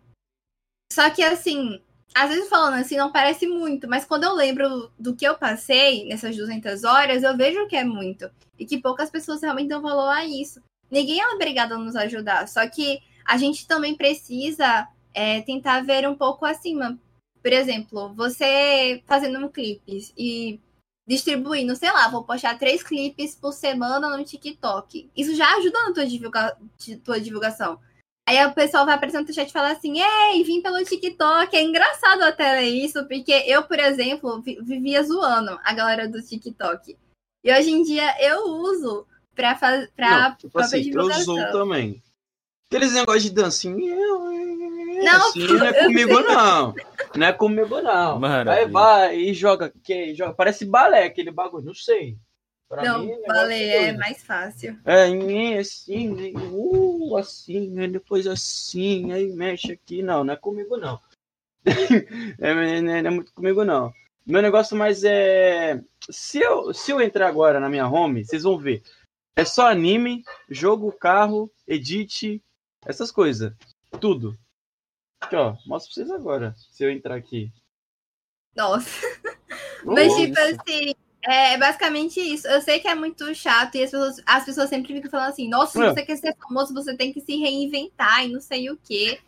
Só 0.91 1.09
que, 1.09 1.23
assim, 1.23 1.81
às 2.15 2.29
vezes 2.29 2.49
falando 2.49 2.75
assim 2.75 2.97
não 2.97 3.11
parece 3.11 3.47
muito, 3.47 3.87
mas 3.87 4.05
quando 4.05 4.23
eu 4.23 4.33
lembro 4.33 4.91
do 4.97 5.15
que 5.15 5.25
eu 5.25 5.37
passei 5.37 6.07
nessas 6.07 6.35
200 6.35 6.83
horas, 6.83 7.23
eu 7.23 7.35
vejo 7.37 7.67
que 7.67 7.75
é 7.75 7.83
muito. 7.83 8.29
E 8.57 8.65
que 8.65 8.81
poucas 8.81 9.09
pessoas 9.09 9.41
realmente 9.41 9.69
dão 9.69 9.81
valor 9.81 10.09
a 10.09 10.25
isso. 10.25 10.61
Ninguém 10.89 11.19
é 11.19 11.29
obrigado 11.29 11.73
a 11.73 11.77
nos 11.77 11.95
ajudar, 11.95 12.47
só 12.47 12.67
que 12.67 12.99
a 13.25 13.37
gente 13.37 13.67
também 13.67 13.95
precisa 13.95 14.87
é, 15.13 15.41
tentar 15.41 15.81
ver 15.81 16.07
um 16.07 16.15
pouco 16.15 16.45
acima 16.45 16.97
por 17.47 17.53
exemplo, 17.53 18.13
você 18.13 19.01
fazendo 19.05 19.39
um 19.39 19.47
clipe 19.47 20.11
e 20.17 20.59
distribuindo, 21.07 21.77
sei 21.77 21.89
lá, 21.89 22.09
vou 22.09 22.25
postar 22.25 22.59
três 22.59 22.83
clipes 22.83 23.35
por 23.35 23.53
semana 23.53 24.17
no 24.17 24.25
TikTok. 24.25 25.09
Isso 25.15 25.33
já 25.33 25.55
ajuda 25.55 25.79
na 25.83 25.93
tua, 25.93 26.05
divulga 26.05 26.57
tua 27.05 27.21
divulgação. 27.21 27.79
Aí 28.27 28.45
o 28.45 28.53
pessoal 28.53 28.85
vai 28.85 28.95
aparecendo 28.95 29.25
no 29.25 29.33
chat 29.33 29.47
e 29.47 29.53
fala 29.53 29.71
assim: 29.71 30.01
Ei, 30.01 30.43
vim 30.43 30.61
pelo 30.61 30.83
TikTok. 30.83 31.55
É 31.55 31.63
engraçado 31.63 32.23
até 32.23 32.61
isso, 32.61 33.07
porque 33.07 33.31
eu, 33.47 33.63
por 33.63 33.79
exemplo, 33.79 34.41
vivia 34.41 35.01
zoando 35.01 35.57
a 35.63 35.73
galera 35.73 36.09
do 36.09 36.21
TikTok. 36.21 36.97
E 37.41 37.53
hoje 37.53 37.71
em 37.71 37.83
dia 37.83 38.13
eu 38.19 38.43
uso 38.47 39.07
pra 39.33 39.55
fazer. 39.55 39.89
Pra, 39.95 40.29
não, 40.29 40.35
tipo 40.35 40.59
assim, 40.59 40.91
eu 40.93 41.03
uso 41.03 41.35
também. 41.53 42.03
Aqueles 42.69 42.91
negócios 42.91 43.23
de 43.23 43.29
dancinha. 43.29 43.95
Não, 43.95 45.29
assim, 45.29 45.47
não 45.47 45.65
é 45.65 45.83
comigo, 45.85 46.19
não. 46.19 46.75
Não 47.15 47.27
é 47.27 47.31
comigo, 47.31 47.81
não. 47.81 48.19
Maravilha. 48.19 48.65
Aí 48.65 48.69
vai 48.69 49.17
e 49.17 49.33
joga, 49.33 49.71
que, 49.81 50.13
joga. 50.13 50.33
Parece 50.33 50.65
balé 50.65 51.05
aquele 51.05 51.31
bagulho, 51.31 51.63
não 51.63 51.73
sei. 51.73 52.17
Pra 52.69 52.83
não, 52.83 53.05
mim, 53.05 53.21
balé 53.25 53.87
é 53.87 53.93
mais 53.93 54.23
fácil. 54.23 54.77
É, 54.83 55.05
assim, 55.57 56.33
uh, 56.35 57.15
assim, 57.15 57.79
aí 57.79 57.87
depois 57.87 58.27
assim, 58.27 59.13
aí 59.13 59.31
mexe 59.31 59.71
aqui. 59.71 60.03
Não, 60.03 60.23
não 60.23 60.33
é 60.33 60.37
comigo, 60.37 60.75
não. 60.75 60.99
é, 62.39 62.53
não, 62.53 62.61
é, 62.93 63.01
não 63.01 63.09
é 63.11 63.13
muito 63.13 63.33
comigo, 63.33 63.63
não. 63.63 63.93
Meu 64.25 64.41
negócio 64.41 64.75
mais 64.75 65.05
é. 65.05 65.81
Se 66.09 66.39
eu, 66.39 66.73
se 66.73 66.91
eu 66.91 66.99
entrar 66.99 67.29
agora 67.29 67.61
na 67.61 67.69
minha 67.69 67.87
home, 67.87 68.25
vocês 68.25 68.43
vão 68.43 68.57
ver. 68.57 68.83
É 69.33 69.45
só 69.45 69.67
anime, 69.67 70.25
jogo, 70.49 70.91
carro, 70.91 71.49
edit, 71.65 72.43
essas 72.85 73.11
coisas. 73.11 73.53
Tudo. 74.01 74.37
Aqui, 75.21 75.37
ó. 75.37 75.55
Mostro 75.65 75.93
pra 75.93 76.03
vocês 76.03 76.11
agora. 76.11 76.53
Se 76.71 76.83
eu 76.83 76.91
entrar 76.91 77.15
aqui. 77.15 77.49
Nossa. 78.53 78.89
Mas, 79.85 80.13
tipo 80.15 80.37
assim, 80.39 80.93
é 81.27 81.57
basicamente 81.57 82.19
isso. 82.19 82.47
Eu 82.47 82.61
sei 82.61 82.79
que 82.79 82.87
é 82.87 82.95
muito 82.95 83.33
chato 83.35 83.75
e 83.75 83.83
as 83.83 83.91
pessoas, 83.91 84.21
as 84.25 84.45
pessoas 84.45 84.69
sempre 84.69 84.93
ficam 84.93 85.11
falando 85.11 85.29
assim: 85.29 85.49
nossa, 85.49 85.73
se 85.73 85.83
é. 85.83 85.89
você 85.89 86.03
quer 86.03 86.15
ser 86.15 86.35
famoso, 86.37 86.73
você 86.73 86.95
tem 86.95 87.11
que 87.11 87.21
se 87.21 87.35
reinventar 87.35 88.25
e 88.25 88.31
não 88.31 88.39
sei 88.39 88.69
o 88.69 88.77
quê. 88.77 89.19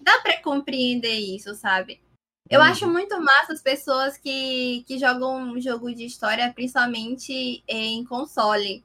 Dá 0.00 0.18
pra 0.20 0.40
compreender 0.40 1.18
isso, 1.18 1.54
sabe? 1.54 2.00
Eu 2.48 2.60
hum. 2.60 2.64
acho 2.64 2.86
muito 2.86 3.20
massa 3.20 3.52
as 3.52 3.62
pessoas 3.62 4.16
que, 4.16 4.84
que 4.86 4.98
jogam 4.98 5.42
um 5.42 5.60
jogo 5.60 5.92
de 5.94 6.04
história, 6.04 6.52
principalmente 6.52 7.64
em 7.66 8.04
console 8.04 8.84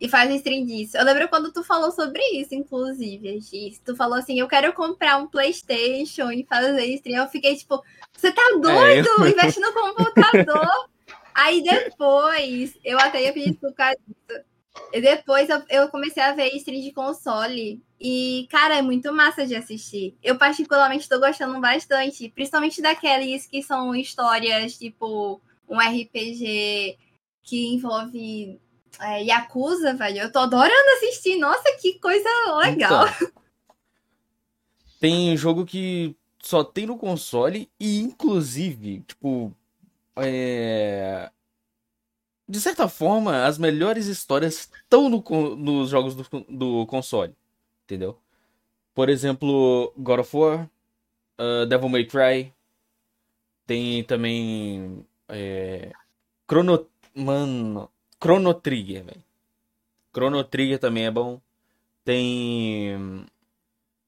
e 0.00 0.08
fazem 0.08 0.36
stream 0.36 0.64
disso. 0.64 0.96
Eu 0.96 1.04
lembro 1.04 1.28
quando 1.28 1.52
tu 1.52 1.62
falou 1.62 1.92
sobre 1.92 2.22
isso, 2.32 2.54
inclusive, 2.54 3.38
Giz. 3.40 3.78
Tu 3.84 3.94
falou 3.94 4.18
assim, 4.18 4.40
eu 4.40 4.48
quero 4.48 4.72
comprar 4.72 5.18
um 5.18 5.26
Playstation 5.26 6.32
e 6.32 6.44
fazer 6.44 6.86
stream. 6.94 7.22
Eu 7.22 7.28
fiquei 7.28 7.54
tipo, 7.54 7.82
você 8.16 8.32
tá 8.32 8.42
doido? 8.52 9.08
É, 9.08 9.22
eu... 9.22 9.28
Investe 9.28 9.60
no 9.60 9.72
computador. 9.72 10.89
Aí 11.34 11.62
depois, 11.62 12.76
eu 12.84 12.98
até 12.98 13.22
ia 13.24 13.32
pedir 13.32 13.58
causa 13.74 13.96
disso. 14.06 14.44
E 14.92 15.00
depois 15.00 15.48
eu, 15.48 15.62
eu, 15.68 15.88
comecei 15.88 16.22
a 16.22 16.32
ver 16.32 16.54
stream 16.56 16.80
de 16.80 16.92
console. 16.92 17.82
E, 18.00 18.46
cara, 18.50 18.78
é 18.78 18.82
muito 18.82 19.12
massa 19.12 19.46
de 19.46 19.54
assistir. 19.54 20.16
Eu 20.22 20.38
particularmente 20.38 21.08
tô 21.08 21.18
gostando 21.18 21.60
bastante. 21.60 22.28
Principalmente 22.28 22.80
daqueles 22.80 23.46
que 23.46 23.62
são 23.62 23.94
histórias, 23.94 24.78
tipo, 24.78 25.40
um 25.68 25.78
RPG 25.78 26.98
que 27.42 27.74
envolve 27.74 28.60
é, 29.00 29.22
Yakuza, 29.22 29.94
velho. 29.94 30.18
Eu 30.22 30.32
tô 30.32 30.40
adorando 30.40 30.90
assistir. 30.96 31.36
Nossa, 31.36 31.76
que 31.80 31.98
coisa 31.98 32.28
legal. 32.58 33.06
Então, 33.06 33.30
tem 35.00 35.36
jogo 35.36 35.64
que 35.64 36.16
só 36.42 36.64
tem 36.64 36.86
no 36.86 36.96
console 36.96 37.70
e, 37.78 38.00
inclusive, 38.00 39.00
tipo. 39.06 39.54
É... 40.16 41.30
De 42.48 42.60
certa 42.60 42.88
forma, 42.88 43.44
as 43.44 43.58
melhores 43.58 44.06
histórias 44.06 44.68
estão 44.74 45.08
no, 45.08 45.22
nos 45.56 45.90
jogos 45.90 46.14
do, 46.14 46.24
do 46.48 46.86
console. 46.86 47.34
Entendeu? 47.84 48.18
Por 48.94 49.08
exemplo, 49.08 49.92
God 49.96 50.20
of 50.20 50.36
War, 50.36 50.70
uh, 51.38 51.66
Devil 51.66 51.88
May 51.88 52.04
Cry. 52.06 52.52
Tem 53.66 54.02
também. 54.04 55.06
É... 55.28 55.92
Chrono. 56.48 56.88
Mano. 57.14 57.90
Chrono 58.22 58.54
Trigger, 58.54 59.04
velho. 59.04 59.24
Chrono 60.12 60.42
Trigger 60.44 60.78
também 60.78 61.06
é 61.06 61.10
bom. 61.10 61.40
Tem. 62.04 63.24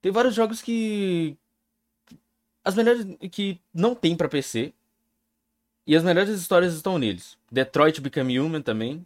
Tem 0.01 0.13
vários 0.13 0.35
jogos 0.35 0.61
que. 0.61 1.37
As 2.65 2.75
melhores. 2.75 3.07
que 3.31 3.61
não 3.73 3.95
tem 3.95 4.17
para 4.17 4.29
PC. 4.29 4.75
E 5.87 5.97
as 5.97 6.05
melhores 6.05 6.31
histórias 6.31 6.75
estão 6.75 6.99
neles. 6.99 7.37
Detroit 7.51 8.01
Become 8.01 8.39
Human 8.39 8.63
também. 8.63 9.05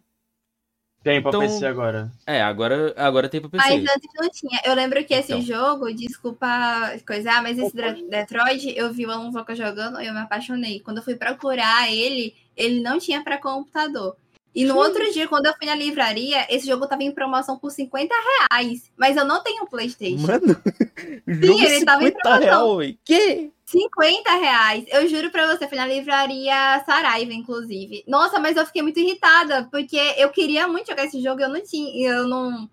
Tem 1.03 1.21
pra 1.21 1.29
então, 1.29 1.39
PC 1.39 1.65
agora. 1.65 2.11
É, 2.25 2.41
agora, 2.41 2.93
agora 2.97 3.29
tem 3.29 3.39
pra 3.39 3.49
PC. 3.49 3.63
Mas 3.63 3.95
antes 3.95 4.09
não 4.15 4.29
tinha. 4.29 4.61
Eu 4.65 4.73
lembro 4.73 5.03
que 5.05 5.13
esse 5.13 5.31
então. 5.31 5.41
jogo, 5.41 5.93
desculpa 5.93 6.47
coisar, 7.07 7.41
mas 7.41 7.57
esse 7.57 7.73
Detroit, 8.09 8.73
eu 8.75 8.91
vi 8.91 9.05
o 9.05 9.11
Alan 9.11 9.31
Voca 9.31 9.55
jogando 9.55 10.01
e 10.01 10.07
eu 10.07 10.13
me 10.13 10.19
apaixonei. 10.19 10.81
Quando 10.81 10.97
eu 10.97 11.03
fui 11.03 11.15
procurar 11.15 11.91
ele, 11.91 12.35
ele 12.55 12.81
não 12.81 12.99
tinha 12.99 13.23
para 13.23 13.37
computador. 13.37 14.17
E 14.53 14.65
no 14.65 14.75
outro 14.75 15.11
dia, 15.13 15.27
quando 15.27 15.45
eu 15.45 15.53
fui 15.53 15.67
na 15.67 15.75
livraria, 15.75 16.47
esse 16.49 16.65
jogo 16.65 16.87
tava 16.87 17.03
em 17.03 17.11
promoção 17.11 17.59
por 17.59 17.69
50 17.69 18.13
reais. 18.49 18.91
Mas 18.97 19.15
eu 19.15 19.23
não 19.23 19.41
tenho 19.43 19.67
Playstation. 19.67 20.25
Mano, 20.25 20.59
Sim, 21.29 21.63
ele 21.63 21.85
tava 21.85 22.03
em 22.03 22.11
promoção. 22.11 22.43
Real, 22.43 22.79
que? 23.05 23.51
50 23.67 24.31
reais. 24.37 24.85
Eu 24.87 25.07
juro 25.09 25.29
pra 25.29 25.45
você, 25.47 25.67
foi 25.67 25.77
na 25.77 25.85
livraria 25.85 26.83
Saraiva, 26.85 27.33
inclusive. 27.33 28.03
Nossa, 28.07 28.39
mas 28.39 28.55
eu 28.55 28.65
fiquei 28.65 28.81
muito 28.81 28.99
irritada, 28.99 29.67
porque 29.69 29.97
eu 30.17 30.29
queria 30.29 30.67
muito 30.67 30.87
jogar 30.87 31.05
esse 31.05 31.21
jogo 31.21 31.41
e 31.41 31.43
eu 31.43 31.49
não 31.49 31.61
tinha. 31.61 32.09
Eu 32.09 32.27
não. 32.27 32.69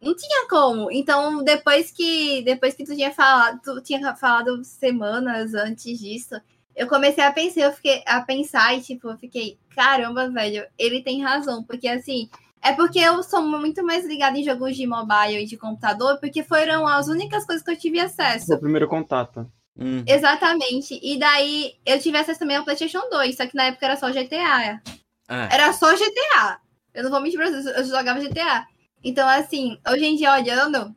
Não 0.00 0.14
tinha 0.14 0.46
como. 0.48 0.90
Então, 0.92 1.42
depois 1.42 1.90
que 1.90 2.42
depois 2.42 2.74
que 2.74 2.84
tu 2.84 2.94
tinha 2.94 3.10
falado, 3.12 3.60
tu 3.62 3.82
tinha 3.82 4.14
falado 4.14 4.62
semanas 4.62 5.54
antes 5.54 5.98
disso, 5.98 6.34
eu 6.76 6.86
comecei 6.86 7.24
a 7.24 7.32
pensar, 7.32 7.60
eu 7.62 7.72
fiquei 7.72 8.02
a 8.06 8.20
pensar 8.20 8.76
e 8.76 8.82
tipo, 8.82 9.08
eu 9.08 9.16
fiquei, 9.16 9.58
caramba, 9.74 10.28
velho, 10.28 10.66
ele 10.78 11.02
tem 11.02 11.22
razão, 11.22 11.62
porque 11.64 11.88
assim, 11.88 12.28
é 12.62 12.72
porque 12.72 12.98
eu 12.98 13.22
sou 13.22 13.42
muito 13.42 13.82
mais 13.84 14.06
ligada 14.06 14.38
em 14.38 14.44
jogos 14.44 14.76
de 14.76 14.86
mobile 14.86 15.42
e 15.42 15.46
de 15.46 15.56
computador, 15.56 16.18
porque 16.20 16.42
foram 16.42 16.86
as 16.86 17.08
únicas 17.08 17.46
coisas 17.46 17.64
que 17.64 17.70
eu 17.70 17.78
tive 17.78 17.98
acesso. 17.98 18.54
O 18.54 18.60
primeiro 18.60 18.88
contato. 18.88 19.50
Hum. 19.78 20.04
Exatamente. 20.06 20.98
E 21.02 21.18
daí 21.18 21.74
eu 21.84 22.00
tive 22.00 22.16
acesso 22.18 22.38
também 22.38 22.56
ao 22.56 22.64
PlayStation 22.64 23.02
2, 23.10 23.36
só 23.36 23.46
que 23.46 23.56
na 23.56 23.64
época 23.64 23.86
era 23.86 23.96
só 23.96 24.10
GTA. 24.10 24.80
Ah. 25.28 25.48
Era 25.50 25.72
só 25.72 25.92
GTA. 25.94 26.60
Eu 26.92 27.04
não 27.04 27.10
vou 27.10 27.20
mentir 27.20 27.38
pra 27.38 27.50
vocês, 27.50 27.66
eu 27.66 27.84
jogava 27.84 28.20
GTA. 28.20 28.66
Então, 29.02 29.28
assim, 29.28 29.78
hoje 29.88 30.04
em 30.04 30.16
dia 30.16 30.32
olhando, 30.32 30.94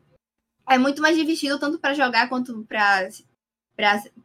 é 0.68 0.78
muito 0.78 1.02
mais 1.02 1.16
divertido 1.16 1.58
tanto 1.58 1.78
para 1.78 1.94
jogar 1.94 2.28
quanto 2.28 2.64
para 2.64 3.08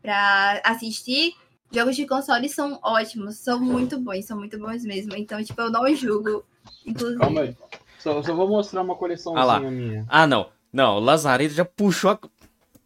para 0.01 0.61
assistir. 0.63 1.33
Jogos 1.71 1.95
de 1.95 2.05
console 2.05 2.47
são 2.49 2.79
ótimos, 2.83 3.37
são 3.37 3.59
muito 3.59 3.99
bons, 3.99 4.25
são 4.25 4.37
muito 4.37 4.59
bons 4.59 4.83
mesmo. 4.83 5.15
Então, 5.15 5.43
tipo, 5.43 5.59
eu 5.59 5.71
não 5.71 5.95
julgo. 5.95 6.45
Inclusive. 6.85 7.19
Calma 7.19 7.41
aí. 7.41 7.57
Só, 7.99 8.21
só 8.21 8.35
vou 8.35 8.47
mostrar 8.47 8.81
uma 8.81 8.95
coleçãozinha 8.95 9.67
ah 9.67 9.71
minha. 9.71 10.05
Ah, 10.07 10.27
não. 10.27 10.49
Não, 10.71 10.97
o 10.97 10.99
Lazareto 10.99 11.53
já 11.53 11.65
puxou 11.65 12.11
a. 12.11 12.19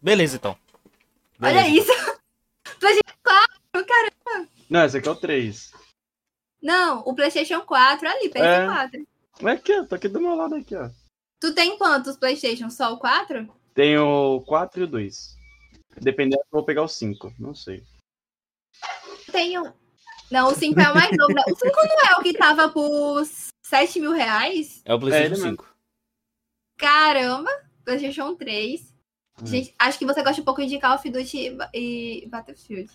Beleza, 0.00 0.36
então. 0.36 0.56
Beleza. 1.38 1.58
Olha 1.58 1.68
isso! 1.68 1.92
PlayStation 2.78 3.18
4, 3.22 3.86
caramba! 3.86 4.48
Não, 4.68 4.84
esse 4.84 4.98
aqui 4.98 5.08
é 5.08 5.10
o 5.10 5.16
3. 5.16 5.72
Não, 6.62 7.00
o 7.00 7.14
PlayStation 7.14 7.60
4 7.60 8.08
ali, 8.08 8.30
PS4. 8.30 9.06
É, 9.40 9.50
aqui, 9.50 9.72
ó, 9.72 9.84
tá 9.84 9.96
aqui 9.96 10.08
do 10.08 10.20
meu 10.20 10.34
lado 10.34 10.54
aqui, 10.54 10.74
ó. 10.74 10.90
Tu 11.40 11.54
tem 11.54 11.78
quantos 11.78 12.16
PlayStation? 12.16 12.68
Só 12.68 12.92
o 12.92 12.98
4? 12.98 13.48
Tenho 13.74 14.36
o 14.36 14.40
4 14.42 14.80
e 14.80 14.84
o 14.84 14.86
2. 14.86 15.36
Dependendo, 16.00 16.42
eu 16.42 16.58
vou 16.58 16.64
pegar 16.64 16.82
o 16.82 16.88
5, 16.88 17.32
não 17.38 17.54
sei 17.54 17.84
tenho. 19.38 19.72
Não, 20.30 20.48
o 20.48 20.54
5 20.54 20.78
é 20.78 20.90
o 20.90 20.94
mais 20.94 21.16
novo. 21.16 21.32
O 21.32 21.56
5 21.56 21.74
não 21.74 22.10
é 22.10 22.16
o 22.18 22.22
que 22.22 22.32
tava 22.34 22.68
por 22.68 23.24
7 23.62 24.00
mil 24.00 24.12
reais? 24.12 24.82
É 24.84 24.92
o 24.92 24.98
PlayStation 24.98 25.46
é 25.46 25.50
5. 25.50 25.76
Caramba, 26.76 27.50
PlayStation 27.84 28.34
3. 28.34 28.94
Hum. 29.42 29.46
Gente, 29.46 29.74
acho 29.78 29.98
que 29.98 30.06
você 30.06 30.22
gosta 30.22 30.40
um 30.40 30.44
pouco 30.44 30.64
de 30.64 30.78
Call 30.78 30.94
of 30.94 31.10
Duty 31.10 31.56
e 31.74 32.28
Battlefield. 32.30 32.90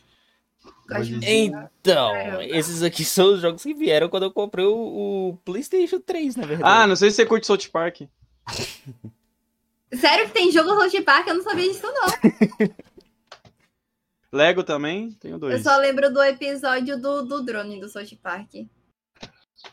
Então, 1.26 2.42
esses 2.42 2.84
aqui 2.84 3.04
são 3.04 3.34
os 3.34 3.42
jogos 3.42 3.64
que 3.64 3.74
vieram 3.74 4.08
quando 4.08 4.24
eu 4.24 4.32
comprei 4.32 4.66
o, 4.66 4.72
o, 5.32 5.38
PlayStation 5.44 6.00
3, 6.00 6.36
na 6.38 6.46
verdade. 6.46 6.70
Ah, 6.70 6.88
não 6.88 6.96
sei 6.96 7.10
se 7.10 7.18
você 7.18 7.26
curte 7.26 7.48
South 7.48 7.70
Park. 7.72 8.02
Sério 9.94 10.28
que 10.28 10.34
tem 10.34 10.52
jogo 10.52 10.70
South 10.70 11.04
Park? 11.04 11.28
Eu 11.28 11.36
não 11.36 11.44
sabia 11.44 11.72
disso, 11.72 11.86
não. 11.86 12.72
Lego 14.32 14.64
também, 14.64 15.12
tenho 15.20 15.38
dois. 15.38 15.54
Eu 15.54 15.64
só 15.72 15.78
lembro 15.78 16.12
do 16.12 16.24
episódio 16.24 17.00
do, 17.00 17.24
do 17.24 17.44
drone 17.44 17.80
do 17.80 17.88
South 17.88 18.18
Park. 18.22 18.50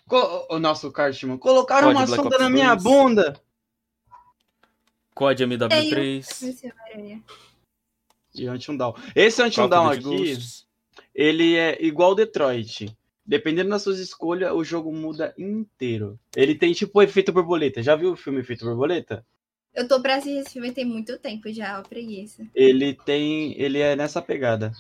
Co 0.06 0.46
o 0.50 0.58
nosso 0.58 0.92
Cartman, 0.92 1.38
colocaram 1.38 1.88
Code 1.88 1.98
uma 1.98 2.06
Black 2.06 2.22
sonda 2.22 2.36
Ops 2.36 2.44
na 2.44 2.50
minha 2.50 2.74
2. 2.74 2.82
bunda. 2.82 3.40
COD 5.20 5.44
MW3. 5.44 6.72
E 8.34 8.46
Anti-Down. 8.46 8.94
Esse 9.14 9.42
Anti-Down 9.42 9.90
aqui, 9.90 10.38
ele 11.14 11.56
é 11.56 11.76
igual 11.84 12.14
Detroit. 12.14 12.96
Dependendo 13.26 13.68
das 13.68 13.82
suas 13.82 13.98
escolhas, 13.98 14.50
o 14.50 14.64
jogo 14.64 14.90
muda 14.90 15.34
inteiro. 15.36 16.18
Ele 16.34 16.54
tem 16.54 16.72
tipo 16.72 16.98
o 16.98 17.02
efeito 17.02 17.32
borboleta. 17.32 17.82
Já 17.82 17.94
viu 17.94 18.12
o 18.12 18.16
filme 18.16 18.40
Efeito 18.40 18.64
Borboleta? 18.64 19.24
Eu 19.74 19.86
tô 19.86 20.00
pra 20.00 20.16
assistir 20.16 20.38
esse 20.38 20.54
filme 20.54 20.72
tem 20.72 20.84
muito 20.84 21.18
tempo 21.18 21.52
já, 21.52 21.78
ó, 21.78 21.82
preguiça. 21.82 22.44
Ele 22.54 22.94
tem. 22.94 23.54
Ele 23.60 23.78
é 23.78 23.94
nessa 23.94 24.22
pegada. 24.22 24.72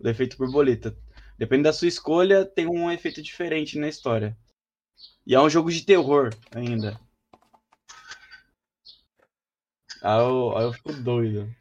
Do 0.00 0.08
efeito 0.08 0.38
borboleta. 0.38 0.96
Dependendo 1.38 1.68
da 1.68 1.72
sua 1.72 1.86
escolha, 1.86 2.44
tem 2.46 2.66
um 2.66 2.90
efeito 2.90 3.22
diferente 3.22 3.78
na 3.78 3.88
história. 3.88 4.36
E 5.26 5.34
é 5.34 5.40
um 5.40 5.50
jogo 5.50 5.70
de 5.70 5.84
terror 5.84 6.30
ainda. 6.50 6.98
Aí 10.02 10.20
eu, 10.20 10.56
aí 10.56 10.64
eu 10.64 10.72
fico 10.72 10.92
doido. 10.92 11.54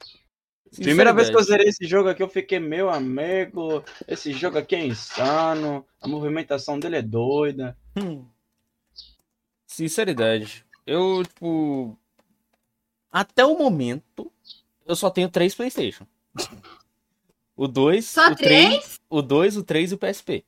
Primeira 0.75 1.13
vez 1.13 1.29
que 1.29 1.35
eu 1.35 1.43
zerei 1.43 1.67
esse 1.67 1.85
jogo 1.85 2.09
aqui, 2.09 2.23
eu 2.23 2.29
fiquei, 2.29 2.57
meu 2.57 2.89
amigo, 2.89 3.83
esse 4.07 4.31
jogo 4.31 4.57
aqui 4.57 4.75
é 4.75 4.85
insano, 4.85 5.85
a 5.99 6.07
movimentação 6.07 6.79
dele 6.79 6.97
é 6.97 7.01
doida. 7.01 7.77
Hum. 7.95 8.25
Sinceridade. 9.67 10.65
Eu, 10.85 11.23
tipo. 11.23 11.97
Até 13.11 13.43
o 13.45 13.57
momento, 13.57 14.31
eu 14.85 14.95
só 14.95 15.09
tenho 15.09 15.29
três 15.29 15.53
PlayStation. 15.53 16.07
O 17.55 17.67
2, 17.67 18.05
Só 18.05 18.31
o 18.31 18.35
3, 18.35 18.69
três? 18.69 19.01
o 19.09 19.21
2, 19.21 19.57
o 19.57 19.63
3 19.63 19.91
e 19.91 19.95
o 19.95 19.97
PSP. 19.97 20.45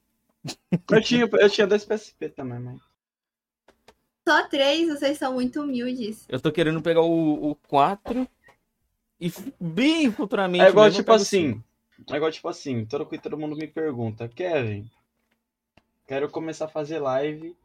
Eu 0.90 1.02
tinha, 1.02 1.30
eu 1.32 1.50
tinha 1.50 1.68
dois 1.68 1.86
PSP 1.86 2.30
também, 2.30 2.60
mas. 2.60 2.82
Só 4.28 4.48
três, 4.48 4.88
vocês 4.88 5.18
são 5.18 5.34
muito 5.34 5.62
humildes. 5.62 6.26
Eu 6.30 6.40
tô 6.40 6.52
querendo 6.52 6.82
pegar 6.82 7.02
o, 7.02 7.52
o 7.52 7.56
4 7.68 8.28
e 9.20 9.32
bem 9.60 10.12
futuramente. 10.12 10.66
É 10.66 10.70
igual 10.70 10.90
tipo 10.92 11.12
assim. 11.12 11.54
cinco. 11.54 11.64
É 12.12 12.16
igual 12.18 12.32
tipo 12.32 12.50
assim, 12.50 12.86
todo, 12.86 13.06
todo 13.20 13.38
mundo 13.38 13.56
me 13.56 13.68
pergunta, 13.68 14.28
Kevin, 14.28 14.90
quero 16.08 16.30
começar 16.30 16.66
a 16.66 16.70
fazer 16.70 17.00
live, 17.00 17.56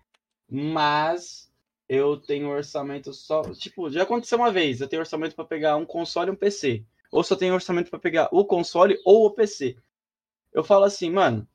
mas 0.49 1.51
eu 1.89 2.17
tenho 2.17 2.49
orçamento 2.49 3.13
só. 3.13 3.43
Tipo, 3.55 3.91
já 3.91 4.03
aconteceu 4.03 4.39
uma 4.39 4.53
vez, 4.53 4.81
eu 4.81 4.89
tenho 4.89 5.01
orçamento 5.01 5.35
pra 5.35 5.45
pegar 5.45 5.77
um 5.77 5.87
console 5.87 6.31
e 6.31 6.33
um 6.33 6.37
PC. 6.37 6.85
Ou 7.11 7.25
só 7.25 7.35
tenho 7.35 7.55
orçamento 7.55 7.91
pra 7.91 7.99
pegar 7.99 8.29
o 8.31 8.45
console 8.45 9.01
ou 9.05 9.27
o 9.27 9.31
PC. 9.31 9.77
Eu 10.53 10.63
falo 10.63 10.85
assim, 10.85 11.11
mano, 11.11 11.49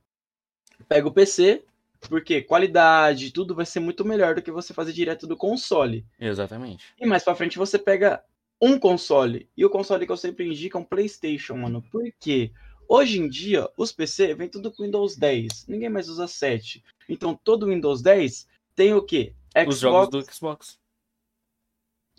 pega 0.87 1.07
o 1.07 1.13
PC, 1.13 1.63
porque 2.09 2.41
qualidade, 2.41 3.31
tudo 3.31 3.55
vai 3.55 3.65
ser 3.65 3.79
muito 3.79 4.05
melhor 4.05 4.35
do 4.35 4.41
que 4.41 4.51
você 4.51 4.73
fazer 4.73 4.93
direto 4.93 5.27
do 5.27 5.37
console. 5.37 6.05
Exatamente. 6.19 6.85
E 6.99 7.05
mais 7.05 7.23
pra 7.23 7.35
frente 7.35 7.57
você 7.57 7.77
pega 7.79 8.23
um 8.61 8.79
console. 8.79 9.49
E 9.57 9.65
o 9.65 9.69
console 9.69 10.05
que 10.05 10.11
eu 10.11 10.17
sempre 10.17 10.47
indico 10.47 10.77
é 10.77 10.81
um 10.81 10.85
PlayStation, 10.85 11.55
mano. 11.55 11.81
Por 11.91 12.03
quê? 12.19 12.51
Hoje 12.87 13.19
em 13.19 13.27
dia, 13.27 13.69
os 13.77 13.91
PC 13.91 14.35
vem 14.35 14.47
tudo 14.47 14.71
com 14.71 14.83
Windows 14.83 15.15
10. 15.15 15.67
Ninguém 15.67 15.89
mais 15.89 16.09
usa 16.09 16.27
7. 16.27 16.83
Então, 17.09 17.37
todo 17.43 17.67
Windows 17.67 18.01
10 18.01 18.47
tem 18.75 18.93
o 18.93 19.01
quê? 19.01 19.33
Os 19.67 19.79
jogos 19.79 20.09
do 20.09 20.33
Xbox. 20.33 20.79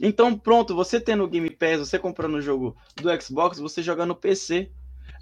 Então, 0.01 0.37
pronto, 0.37 0.75
você 0.75 1.01
tendo 1.01 1.25
o 1.25 1.29
Game 1.29 1.49
Pass, 1.51 1.79
você 1.79 1.99
comprando 1.99 2.35
o 2.35 2.40
jogo 2.40 2.77
do 2.97 3.23
Xbox, 3.23 3.59
você 3.59 3.83
joga 3.83 4.05
no 4.05 4.16
PC. 4.16 4.70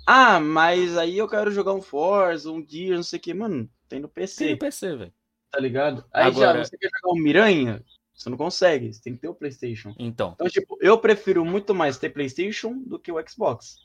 Ah, 0.07 0.41
mas 0.41 0.97
aí 0.97 1.17
eu 1.19 1.29
quero 1.29 1.51
jogar 1.51 1.73
um 1.73 1.83
Forza, 1.83 2.51
um 2.51 2.65
Gears, 2.67 2.97
não 2.97 3.03
sei 3.03 3.19
o 3.19 3.23
que. 3.23 3.35
Mano, 3.35 3.69
tem 3.89 4.01
no 4.01 4.09
Tem 4.09 4.23
PC, 4.23 4.51
no 4.53 4.59
PC, 4.59 4.97
velho. 4.97 5.15
tá 5.51 5.61
ligado? 5.61 6.05
Aí 6.13 6.25
Agora- 6.27 6.59
já, 6.59 6.65
você 6.65 6.77
quer 6.77 6.89
jogar 6.97 7.15
um 7.15 7.23
Miranha, 7.23 7.85
você 8.15 8.29
não 8.31 8.37
consegue, 8.37 8.93
você 8.93 9.01
tem 9.03 9.15
que 9.15 9.21
ter 9.21 9.29
o 9.29 9.35
PlayStation. 9.35 9.95
Então, 9.99 10.33
Então, 10.35 10.49
tipo, 10.49 10.77
eu 10.81 10.99
prefiro 10.99 11.45
muito 11.45 11.75
mais 11.75 11.99
ter 11.99 12.11
PlayStation 12.11 12.79
do 12.85 12.99
que 12.99 13.13
o 13.13 13.23
Xbox. 13.29 13.77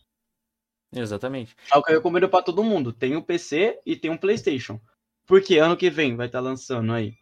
exatamente. 0.95 1.55
É 1.73 1.77
o 1.77 1.83
que 1.83 1.91
eu 1.91 1.97
recomendo 1.97 2.29
pra 2.29 2.41
todo 2.41 2.63
mundo. 2.63 2.91
Tem 2.93 3.15
um 3.15 3.21
PC 3.21 3.79
e 3.85 3.95
tem 3.95 4.09
um 4.09 4.17
PlayStation. 4.17 4.79
Porque 5.25 5.57
ano 5.57 5.75
que 5.77 5.89
vem 5.89 6.15
vai 6.15 6.27
estar 6.27 6.39
lançando 6.39 6.93
aí 6.93 7.13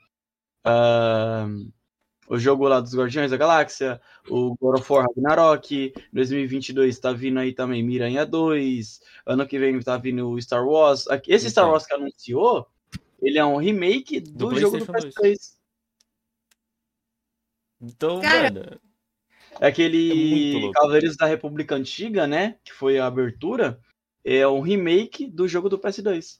ahn, 0.63 1.67
o 2.27 2.37
jogo 2.37 2.67
lá 2.67 2.79
dos 2.81 2.95
Guardiões 2.95 3.31
da 3.31 3.37
Galáxia, 3.37 4.01
o 4.29 4.55
God 4.55 4.79
of 4.79 4.91
War 4.91 5.05
Ragnarok. 5.07 5.93
2022 6.13 6.97
tá 6.99 7.11
vindo 7.13 7.39
aí 7.39 7.53
também 7.53 7.83
Miranha 7.83 8.25
2. 8.25 9.01
Ano 9.25 9.47
que 9.47 9.59
vem 9.59 9.79
tá 9.81 9.97
vindo 9.97 10.29
o 10.29 10.41
Star 10.41 10.65
Wars. 10.67 11.07
Aqui- 11.07 11.31
Esse 11.31 11.49
Star 11.49 11.63
Então. 11.65 11.71
Wars 11.73 11.85
que 11.85 11.93
anunciou, 11.93 12.67
ele 13.21 13.37
é 13.37 13.45
um 13.45 13.57
remake 13.57 14.19
do, 14.19 14.49
Do 14.49 14.59
jogo 14.59 14.77
do 14.77 14.85
PlayStation 14.85 15.21
PS3. 15.21 15.55
Então, 17.81 18.21
Cara, 18.21 18.79
É 19.59 19.65
É 19.65 19.67
aquele 19.69 20.53
louco. 20.59 20.71
Cavaleiros 20.73 21.15
da 21.15 21.25
República 21.27 21.75
Antiga, 21.75 22.25
né? 22.27 22.57
Que 22.63 22.73
foi 22.73 22.97
a 22.99 23.05
abertura. 23.05 23.79
É 24.23 24.45
um 24.47 24.59
remake 24.59 25.27
do 25.27 25.47
jogo 25.47 25.69
do 25.69 25.77
PS2. 25.77 26.39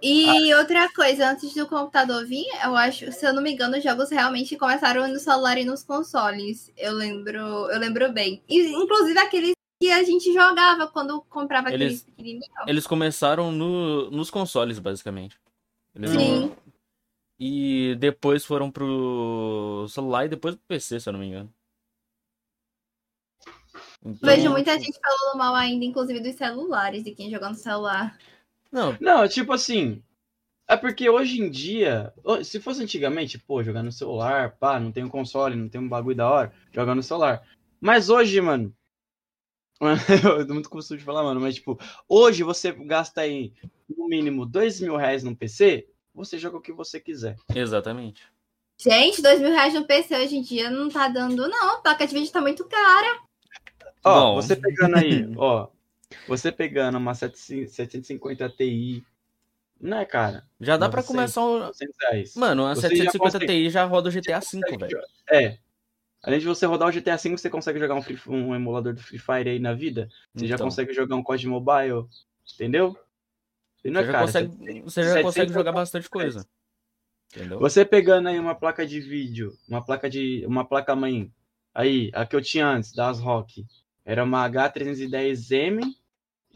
E 0.00 0.54
outra 0.54 0.92
coisa, 0.92 1.30
antes 1.30 1.52
do 1.54 1.66
computador 1.66 2.24
vir, 2.24 2.46
eu 2.64 2.76
acho, 2.76 3.10
se 3.10 3.26
eu 3.26 3.32
não 3.32 3.42
me 3.42 3.52
engano, 3.52 3.76
os 3.76 3.82
jogos 3.82 4.10
realmente 4.10 4.56
começaram 4.56 5.08
no 5.08 5.18
celular 5.18 5.58
e 5.58 5.64
nos 5.64 5.82
consoles. 5.82 6.72
Eu 6.76 6.92
lembro, 6.92 7.36
eu 7.38 7.78
lembro 7.80 8.12
bem. 8.12 8.42
E, 8.48 8.68
inclusive 8.72 9.18
aqueles 9.18 9.52
que 9.82 9.90
a 9.90 10.02
gente 10.04 10.32
jogava 10.32 10.86
quando 10.88 11.20
comprava 11.22 11.68
Eles- 11.72 12.02
aqueles 12.02 12.02
pequenininhos. 12.04 12.46
eles 12.66 12.86
começaram 12.86 13.50
no, 13.50 14.08
nos 14.10 14.30
consoles, 14.30 14.78
basicamente. 14.78 15.36
Eles 15.94 16.10
Sim. 16.10 16.40
não- 16.40 16.56
E 17.40 17.94
depois 18.00 18.44
foram 18.44 18.70
pro 18.70 19.86
celular 19.88 20.26
e 20.26 20.28
depois 20.28 20.54
pro 20.56 20.64
PC, 20.66 20.98
se 21.00 21.08
eu 21.08 21.12
não 21.12 21.20
me 21.20 21.26
engano. 21.26 21.52
Então, 24.04 24.16
Vejo 24.28 24.50
muita 24.50 24.78
gente 24.78 24.98
falando 25.00 25.38
mal 25.38 25.54
ainda, 25.54 25.84
inclusive 25.84 26.20
dos 26.20 26.34
celulares, 26.36 27.02
de 27.04 27.12
quem 27.12 27.30
joga 27.30 27.48
no 27.48 27.54
celular. 27.54 28.16
Não, 28.70 28.96
Não, 29.00 29.28
tipo 29.28 29.52
assim. 29.52 30.02
É 30.70 30.76
porque 30.76 31.08
hoje 31.08 31.40
em 31.40 31.50
dia, 31.50 32.12
se 32.44 32.60
fosse 32.60 32.82
antigamente, 32.82 33.38
pô, 33.38 33.62
jogar 33.62 33.82
no 33.82 33.90
celular, 33.90 34.54
pá, 34.58 34.78
não 34.78 34.92
tem 34.92 35.02
um 35.02 35.08
console, 35.08 35.56
não 35.56 35.66
tem 35.66 35.80
um 35.80 35.88
bagulho 35.88 36.16
da 36.16 36.28
hora, 36.30 36.52
joga 36.70 36.94
no 36.94 37.02
celular. 37.02 37.42
Mas 37.80 38.10
hoje, 38.10 38.38
mano. 38.40 38.74
Eu 40.40 40.46
tô 40.46 40.52
muito 40.52 40.68
costume 40.68 40.98
de 40.98 41.04
falar, 41.04 41.22
mano, 41.22 41.40
mas 41.40 41.54
tipo, 41.54 41.78
hoje 42.06 42.42
você 42.42 42.72
gasta 42.72 43.22
aí 43.22 43.54
no 43.88 44.08
mínimo 44.08 44.44
dois 44.44 44.80
mil 44.80 44.96
reais 44.96 45.22
num 45.22 45.34
PC, 45.34 45.88
você 46.12 46.36
joga 46.36 46.58
o 46.58 46.60
que 46.60 46.72
você 46.72 47.00
quiser. 47.00 47.36
exatamente. 47.54 48.22
Gente, 48.80 49.22
dois 49.22 49.40
mil 49.40 49.50
reais 49.50 49.74
no 49.74 49.86
PC 49.86 50.16
hoje 50.16 50.36
em 50.36 50.42
dia 50.42 50.70
não 50.70 50.88
tá 50.88 51.08
dando, 51.08 51.48
não. 51.48 51.74
A 51.74 51.80
placa 51.80 52.06
de 52.06 52.14
vídeo 52.14 52.30
tá 52.30 52.40
muito 52.40 52.64
cara. 52.66 53.22
Ó, 54.04 54.34
Bom. 54.34 54.34
você 54.36 54.54
pegando 54.54 54.96
aí, 54.96 55.32
ó, 55.36 55.68
você 56.26 56.50
pegando 56.52 56.98
uma 56.98 57.14
750 57.14 58.48
Ti, 58.50 59.04
né, 59.80 60.04
cara? 60.04 60.46
Já 60.60 60.76
dá 60.76 60.88
pra 60.88 61.02
900, 61.02 61.06
começar 61.06 61.42
o. 61.42 61.58
900 61.60 61.96
reais. 62.00 62.34
Mano, 62.36 62.66
a 62.66 62.74
Você 62.74 62.82
já 62.82 62.88
750 62.88 63.18
consegue- 63.38 63.46
Ti 63.64 63.70
já 63.70 63.84
roda 63.84 64.08
o 64.08 64.12
GTA 64.12 64.40
V, 64.40 64.76
velho. 64.78 65.00
É. 65.30 65.58
Além 66.22 66.40
de 66.40 66.46
você 66.46 66.66
rodar 66.66 66.88
o 66.88 66.92
GTA 66.92 67.16
V, 67.16 67.30
você 67.36 67.48
consegue 67.48 67.78
jogar 67.78 67.94
um, 67.94 68.02
Free- 68.02 68.18
um 68.26 68.54
emulador 68.54 68.92
do 68.92 69.00
Free 69.00 69.18
Fire 69.18 69.48
aí 69.50 69.58
na 69.60 69.72
vida. 69.72 70.08
Você 70.34 70.46
já 70.46 70.56
Então, 70.56 70.66
consegue 70.66 70.92
jogar 70.92 71.14
um 71.14 71.22
COD 71.22 71.46
Mobile. 71.46 72.06
Entendeu? 72.54 72.96
Não 73.84 74.00
é 74.00 74.04
Você 74.04 74.06
já 74.06 74.12
cara, 74.12 74.24
consegue, 74.26 74.48
você- 74.56 74.80
você 74.82 75.02
já 75.02 75.08
700 75.10 75.22
consegue 75.22 75.52
jogar 75.52 75.72
bastante 75.72 76.10
coisa. 76.10 76.44
Entendeu? 77.34 77.58
Você 77.60 77.84
pegando 77.84 78.28
aí 78.28 78.38
uma 78.38 78.54
placa 78.54 78.84
de 78.86 79.00
vídeo, 79.00 79.56
uma 79.68 79.84
placa 79.84 80.10
de. 80.10 80.44
uma 80.46 80.64
placa 80.64 80.96
mãe. 80.96 81.32
Aí, 81.74 82.10
a 82.12 82.26
que 82.26 82.34
eu 82.34 82.42
tinha 82.42 82.66
antes, 82.66 82.92
das 82.92 83.20
Rock. 83.20 83.64
Era 84.04 84.24
uma 84.24 84.42
H310M 84.48 85.80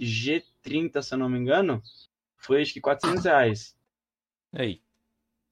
G30, 0.05 1.03
se 1.03 1.15
eu 1.15 1.19
não 1.19 1.29
me 1.29 1.39
engano. 1.39 1.83
Foi 2.37 2.61
acho 2.63 2.73
que 2.73 2.81
400 2.81 3.25
reais. 3.25 3.77
Aí. 4.53 4.81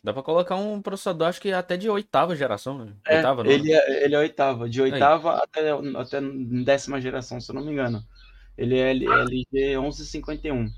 Dá 0.03 0.13
pra 0.15 0.23
colocar 0.23 0.57
um 0.57 0.81
processador, 0.81 1.29
acho 1.29 1.41
que 1.41 1.53
até 1.53 1.77
de 1.77 1.89
oitava 1.89 2.35
geração, 2.35 2.79
né? 2.79 2.95
É, 3.07 3.17
Oitava, 3.17 3.45
não? 3.45 3.51
ele, 3.51 3.71
é, 3.73 4.05
ele 4.05 4.15
é 4.15 4.19
oitava, 4.19 4.69
de 4.69 4.81
oitava 4.81 5.43
até, 5.43 5.71
até 5.71 6.21
décima 6.65 7.01
geração, 7.01 7.39
se 7.39 7.51
eu 7.51 7.55
não 7.55 7.63
me 7.65 7.73
engano. 7.73 8.03
Ele 8.57 8.79
é 8.79 8.91
L- 8.91 9.07
LG 9.07 9.47
1151. 9.79 10.71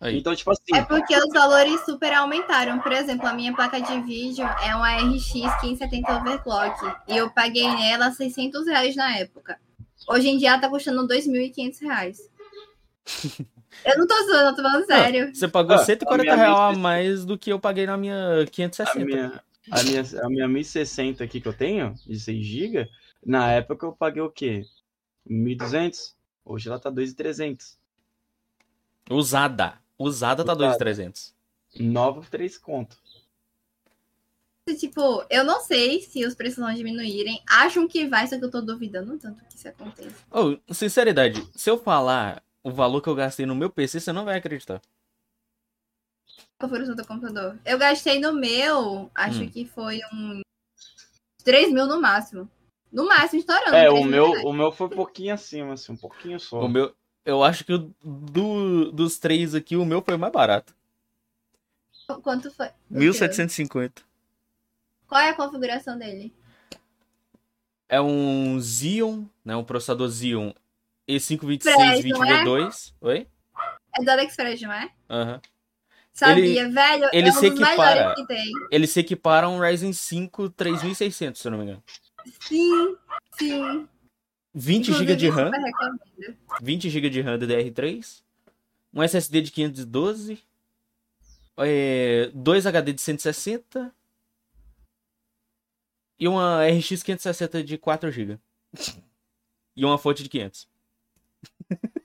Aí. 0.00 0.16
Então, 0.16 0.34
tipo 0.34 0.52
assim, 0.52 0.62
É 0.76 0.82
porque 0.84 1.16
os 1.16 1.32
valores 1.32 1.84
super 1.84 2.12
aumentaram. 2.12 2.78
Por 2.78 2.92
exemplo, 2.92 3.26
a 3.26 3.32
minha 3.34 3.52
placa 3.52 3.80
de 3.80 4.00
vídeo 4.02 4.46
é 4.64 4.74
uma 4.76 4.92
RX 4.94 5.34
1570 5.34 6.16
overclock. 6.20 6.78
E 7.08 7.16
eu 7.16 7.30
paguei 7.30 7.66
nela 7.68 8.12
600 8.12 8.64
reais 8.66 8.94
na 8.94 9.16
época. 9.18 9.58
Hoje 10.08 10.28
em 10.28 10.38
dia 10.38 10.50
ela 10.50 10.60
tá 10.60 10.68
custando 10.68 11.06
2.500 11.06 11.80
reais. 11.80 12.18
Eu 13.84 13.98
não 13.98 14.06
tô 14.06 14.14
zoando, 14.26 14.48
eu 14.48 14.56
tô 14.56 14.62
falando 14.62 14.86
sério. 14.86 15.34
Você 15.34 15.46
pagou 15.48 15.76
Ah, 15.76 15.84
140 15.84 16.32
a 16.32 16.36
reais 16.36 16.50
a 16.52 16.58
1060. 16.72 16.78
mais 16.80 17.24
do 17.24 17.38
que 17.38 17.52
eu 17.52 17.60
paguei 17.60 17.86
na 17.86 17.96
minha 17.96 18.42
a 18.42 18.46
560. 18.46 19.04
minha, 19.04 19.42
a, 19.70 19.82
minha, 19.82 20.02
a 20.22 20.28
minha 20.28 20.48
1060 20.48 21.22
aqui 21.22 21.40
que 21.40 21.48
eu 21.48 21.52
tenho, 21.52 21.94
de 22.06 22.18
6 22.18 22.44
GB, 22.46 22.88
na 23.24 23.50
época 23.52 23.86
eu 23.86 23.92
paguei 23.92 24.22
o 24.22 24.30
quê? 24.30 24.64
1.200? 25.28 26.14
Hoje 26.44 26.68
ela 26.68 26.78
tá 26.78 26.90
2.300. 26.90 27.76
Usada. 29.10 29.78
Usada 29.98 30.44
tá 30.44 30.52
Usada. 30.52 30.68
2,300. 30.78 31.34
Nova, 31.80 32.22
3 32.30 32.56
conto. 32.58 32.96
Tipo, 34.78 35.24
eu 35.30 35.44
não 35.44 35.60
sei 35.60 36.02
se 36.02 36.24
os 36.26 36.34
preços 36.34 36.58
vão 36.58 36.72
diminuírem. 36.74 37.42
Acham 37.48 37.88
que 37.88 38.06
vai, 38.06 38.26
só 38.26 38.38
que 38.38 38.44
eu 38.44 38.50
tô 38.50 38.60
duvidando 38.60 39.16
tanto 39.18 39.42
que 39.46 39.56
isso 39.56 39.66
aconteça. 39.68 40.14
Oh, 40.30 40.58
sinceridade, 40.74 41.42
se 41.54 41.70
eu 41.70 41.78
falar 41.78 42.42
o 42.68 42.72
valor 42.72 43.00
que 43.00 43.08
eu 43.08 43.14
gastei 43.14 43.46
no 43.46 43.54
meu 43.54 43.70
PC, 43.70 43.98
você 44.00 44.12
não 44.12 44.24
vai 44.24 44.36
acreditar. 44.36 44.80
Qual 46.58 46.68
foi 46.68 46.82
o 46.82 46.86
seu 46.86 47.06
computador? 47.06 47.58
Eu 47.64 47.78
gastei 47.78 48.20
no 48.20 48.32
meu, 48.32 49.10
acho 49.14 49.42
Hum. 49.42 49.48
que 49.48 49.64
foi 49.64 50.00
um 50.12 50.42
3 51.44 51.72
mil 51.72 51.86
no 51.86 52.00
máximo. 52.00 52.48
No 52.92 53.06
máximo, 53.06 53.40
estourando. 53.40 53.74
É, 53.76 53.88
3 53.88 54.00
o 54.00 54.04
meu, 54.04 54.30
reais. 54.30 54.44
o 54.44 54.52
meu 54.52 54.72
foi 54.72 54.86
um 54.86 54.90
pouquinho 54.90 55.34
acima, 55.34 55.74
assim, 55.74 55.92
um 55.92 55.96
pouquinho 55.96 56.38
só. 56.40 56.60
O 56.60 56.68
meu, 56.68 56.94
eu 57.24 57.42
acho 57.42 57.64
que 57.64 57.76
do, 58.02 58.90
dos 58.92 59.18
três 59.18 59.54
aqui, 59.54 59.76
o 59.76 59.84
meu 59.84 60.02
foi 60.02 60.14
o 60.14 60.18
mais 60.18 60.32
barato. 60.32 60.74
Quanto 62.22 62.50
foi? 62.50 62.70
1750. 62.88 64.02
Qual 65.06 65.20
é 65.20 65.30
a 65.30 65.34
configuração 65.34 65.98
dele? 65.98 66.34
É 67.88 68.00
um 68.00 68.60
Xeon, 68.60 69.24
né? 69.44 69.54
Um 69.56 69.64
processador 69.64 70.10
Xeon 70.10 70.52
Express, 71.08 72.04
não 72.04 72.24
é? 72.24 72.44
E526-20V2. 72.44 72.94
Oi? 73.00 73.26
É 73.98 74.04
do 74.04 74.10
AliExpress, 74.10 74.60
não 74.62 74.72
é? 74.72 74.90
Aham. 75.08 75.40
Sabia, 76.12 76.68
velho? 76.68 77.08
ele 77.12 77.28
é 77.28 77.30
um 77.30 77.34
se 77.34 77.50
dos 77.50 77.60
equipara. 77.60 78.14
que 78.14 78.26
tem. 78.26 78.52
Ele 78.72 78.86
se 78.88 79.00
equipara 79.00 79.46
a 79.46 79.50
um 79.50 79.60
Ryzen 79.60 79.92
5 79.92 80.50
3600, 80.50 81.40
se 81.40 81.46
eu 81.46 81.52
não 81.52 81.58
me 81.58 81.64
engano. 81.64 81.84
Sim, 82.40 82.96
sim. 83.38 83.88
20 84.52 84.92
GB 84.92 85.14
de 85.14 85.28
RAM, 85.28 85.46
super 85.46 85.60
recomendo. 85.60 86.36
20 86.60 86.90
GB 86.90 87.10
de 87.10 87.20
RAM 87.20 87.38
DDR3, 87.38 88.22
um 88.92 89.02
SSD 89.02 89.42
de 89.42 89.52
512, 89.52 90.42
é, 91.58 92.30
dois 92.34 92.66
HD 92.66 92.92
de 92.92 93.00
160 93.00 93.94
e 96.18 96.26
uma 96.26 96.66
RX 96.66 97.02
560 97.04 97.62
de 97.62 97.78
4 97.78 98.10
GB. 98.10 98.38
E 99.76 99.84
uma 99.84 99.96
fonte 99.96 100.24
de 100.24 100.28
500. 100.28 100.68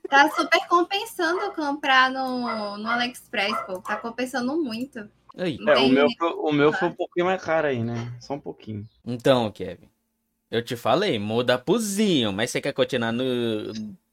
Tá 0.08 0.30
super 0.30 0.66
compensando 0.68 1.52
comprar 1.52 2.10
no, 2.10 2.76
no 2.76 2.88
AliExpress, 2.88 3.56
pô. 3.66 3.80
Tá 3.80 3.96
compensando 3.96 4.56
muito. 4.62 5.08
Aí. 5.36 5.58
É, 5.66 5.76
o 5.78 5.88
meu, 5.88 6.06
foi- 6.16 6.32
o 6.34 6.52
meu 6.52 6.72
foi 6.72 6.88
um 6.88 6.92
pouquinho 6.92 7.26
mais 7.26 7.42
caro 7.42 7.66
aí, 7.66 7.82
né? 7.82 8.12
Só 8.20 8.34
um 8.34 8.40
pouquinho. 8.40 8.86
Então, 9.04 9.50
Kevin, 9.50 9.88
eu 10.50 10.62
te 10.62 10.76
falei, 10.76 11.18
muda 11.18 11.58
pro 11.58 11.80
Xeon, 11.80 12.30
mas 12.32 12.50
você 12.50 12.60
quer 12.60 12.72
continuar 12.72 13.10
no, 13.12 13.24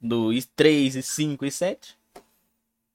no 0.00 0.30
i3, 0.30 0.96
i5 0.98 1.44
e 1.46 1.50
7? 1.50 1.96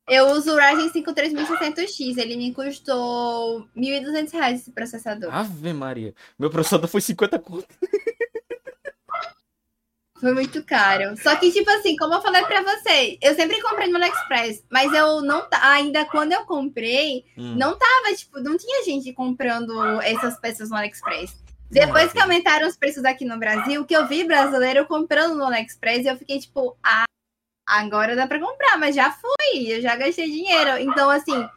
Eu 0.10 0.28
uso 0.32 0.54
o 0.54 0.58
Ryzen 0.58 0.90
5 0.90 1.14
3600X. 1.14 2.18
Ele 2.18 2.38
me 2.38 2.54
custou 2.54 3.68
1.200 3.76 4.32
reais 4.32 4.62
esse 4.62 4.72
processador. 4.72 5.34
Ave 5.34 5.74
Maria. 5.74 6.14
Meu 6.40 6.50
processador 6.50 6.90
foi 6.90 7.02
50 7.02 7.38
conto. 7.40 7.68
Foi 10.20 10.34
muito 10.34 10.64
caro. 10.64 11.16
Só 11.18 11.36
que, 11.36 11.52
tipo 11.52 11.70
assim, 11.70 11.96
como 11.96 12.14
eu 12.16 12.22
falei 12.22 12.44
pra 12.46 12.62
você, 12.64 13.18
eu 13.22 13.36
sempre 13.36 13.62
comprei 13.62 13.88
no 13.88 13.98
AliExpress, 13.98 14.64
mas 14.70 14.92
eu 14.94 15.22
não. 15.22 15.46
Ainda 15.62 16.06
quando 16.06 16.34
eu 16.34 16.44
comprei, 16.46 17.24
Hum. 17.38 17.56
não 17.56 17.78
tava, 17.78 18.16
tipo, 18.16 18.40
não 18.40 18.58
tinha 18.58 18.84
gente 18.84 19.14
comprando 19.14 20.02
essas 20.02 20.40
peças 20.40 20.70
no 20.70 20.76
AliExpress. 20.76 21.36
Depois 21.70 22.12
que 22.14 22.20
aumentaram 22.20 22.68
os 22.68 22.78
preços 22.78 23.04
aqui 23.06 23.26
no 23.26 23.38
Brasil, 23.38 23.86
que 23.86 23.96
eu 23.96 24.08
vi 24.08 24.24
brasileiro 24.24 24.86
comprando 24.88 25.36
no 25.36 25.46
AliExpress, 25.46 26.06
eu 26.06 26.18
fiquei 26.18 26.40
tipo, 26.40 26.76
ah, 26.84 27.04
agora 27.68 28.16
dá 28.16 28.26
pra 28.26 28.40
comprar, 28.40 28.78
mas 28.78 28.96
já 28.96 29.12
fui, 29.12 29.72
eu 29.72 29.82
já 29.82 29.96
gastei 29.98 30.26
dinheiro. 30.32 30.78
Então, 30.80 31.10
assim, 31.10 31.48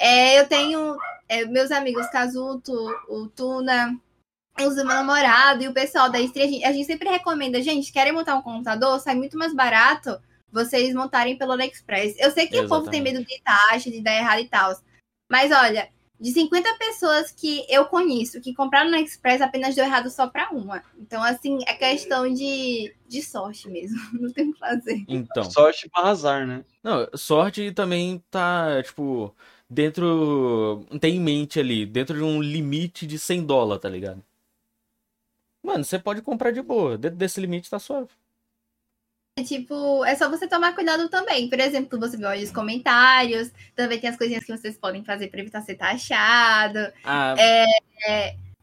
é, 0.00 0.40
eu 0.40 0.48
tenho 0.48 0.96
é, 1.28 1.44
meus 1.44 1.70
amigos 1.70 2.06
Casuto, 2.08 2.72
o 3.08 3.28
Tuna, 3.28 3.94
os 4.60 4.76
meu 4.76 4.84
namorado 4.84 5.62
e 5.62 5.68
o 5.68 5.74
pessoal 5.74 6.10
da 6.10 6.20
Estria, 6.20 6.44
a 6.44 6.48
gente, 6.48 6.64
a 6.64 6.72
gente 6.72 6.86
sempre 6.86 7.08
recomenda, 7.08 7.62
gente, 7.62 7.92
querem 7.92 8.12
montar 8.12 8.36
um 8.36 8.42
computador? 8.42 9.00
Sai 9.00 9.14
muito 9.14 9.38
mais 9.38 9.54
barato 9.54 10.20
vocês 10.50 10.94
montarem 10.94 11.36
pelo 11.36 11.52
AliExpress. 11.52 12.14
Eu 12.18 12.30
sei 12.30 12.46
que 12.46 12.60
o 12.60 12.68
povo 12.68 12.90
tem 12.90 13.00
Exatamente. 13.00 13.24
medo 13.24 13.26
de 13.26 13.42
taxa, 13.42 13.90
de 13.90 14.02
dar 14.02 14.14
errado 14.14 14.40
e 14.40 14.48
tal. 14.48 14.76
Mas 15.30 15.50
olha, 15.50 15.88
de 16.20 16.30
50 16.30 16.76
pessoas 16.78 17.32
que 17.32 17.64
eu 17.68 17.86
conheço 17.86 18.40
que 18.40 18.54
compraram 18.54 18.90
no 18.90 18.96
AliExpress, 18.96 19.40
apenas 19.40 19.74
deu 19.74 19.84
errado 19.84 20.10
só 20.10 20.28
pra 20.28 20.50
uma. 20.50 20.82
Então, 20.98 21.22
assim, 21.22 21.58
é 21.66 21.72
questão 21.72 22.32
de, 22.32 22.94
de 23.08 23.22
sorte 23.22 23.70
mesmo. 23.70 23.98
Não 24.20 24.30
tem 24.30 24.50
o 24.50 24.52
que 24.52 24.58
fazer. 24.58 25.02
Então. 25.08 25.50
Sorte 25.50 25.88
para 25.88 26.10
azar, 26.10 26.46
né? 26.46 26.62
Não, 26.82 27.08
sorte 27.14 27.72
também 27.72 28.22
tá, 28.30 28.82
tipo, 28.82 29.34
dentro. 29.68 30.86
Tem 31.00 31.16
em 31.16 31.20
mente 31.20 31.58
ali, 31.58 31.86
dentro 31.86 32.18
de 32.18 32.22
um 32.22 32.42
limite 32.42 33.06
de 33.06 33.18
100 33.18 33.46
dólares, 33.46 33.80
tá 33.82 33.88
ligado? 33.88 34.22
Mano, 35.62 35.84
você 35.84 35.98
pode 35.98 36.22
comprar 36.22 36.50
de 36.50 36.60
boa. 36.60 36.98
Dentro 36.98 37.16
desse 37.16 37.40
limite 37.40 37.70
tá 37.70 37.78
suave. 37.78 38.08
É 39.38 39.42
Tipo, 39.42 40.04
é 40.04 40.14
só 40.14 40.28
você 40.28 40.46
tomar 40.46 40.74
cuidado 40.74 41.08
também. 41.08 41.48
Por 41.48 41.58
exemplo, 41.58 41.98
você 41.98 42.16
vê 42.16 42.24
olha 42.26 42.44
os 42.44 42.50
comentários, 42.50 43.50
também 43.74 43.98
tem 43.98 44.10
as 44.10 44.16
coisinhas 44.16 44.44
que 44.44 44.56
vocês 44.56 44.76
podem 44.76 45.04
fazer 45.04 45.28
pra 45.28 45.40
evitar 45.40 45.62
ser 45.62 45.76
taxado. 45.76 46.78
Ah, 47.04 47.34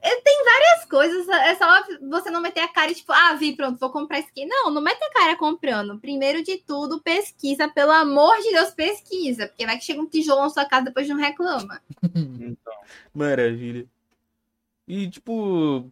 É, 0.02 0.16
tem 0.22 0.46
várias 0.46 0.86
coisas, 0.86 1.28
é 1.28 1.56
só 1.56 1.66
você 2.08 2.30
não 2.30 2.40
meter 2.42 2.62
a 2.62 2.70
cara 2.70 2.90
e 2.90 2.96
tipo, 2.96 3.12
ah, 3.12 3.34
vi, 3.34 3.54
pronto, 3.54 3.78
vou 3.80 3.92
comprar 3.92 4.20
isso 4.20 4.30
aqui. 4.30 4.46
Não, 4.46 4.72
não 4.72 4.82
mete 4.82 5.04
a 5.04 5.12
cara 5.12 5.36
comprando. 5.36 6.00
Primeiro 6.00 6.42
de 6.42 6.58
tudo, 6.58 7.02
pesquisa, 7.02 7.68
pelo 7.68 7.92
amor 7.92 8.38
de 8.38 8.52
Deus, 8.52 8.70
pesquisa. 8.70 9.48
Porque 9.48 9.66
vai 9.66 9.78
que 9.78 9.84
chega 9.84 10.00
um 10.00 10.08
tijolo 10.08 10.42
na 10.42 10.50
sua 10.50 10.66
casa 10.66 10.86
depois 10.86 11.08
não 11.08 11.18
reclama. 11.18 11.82
Então, 12.42 12.74
maravilha. 13.14 13.86
E, 14.88 15.10
tipo. 15.10 15.92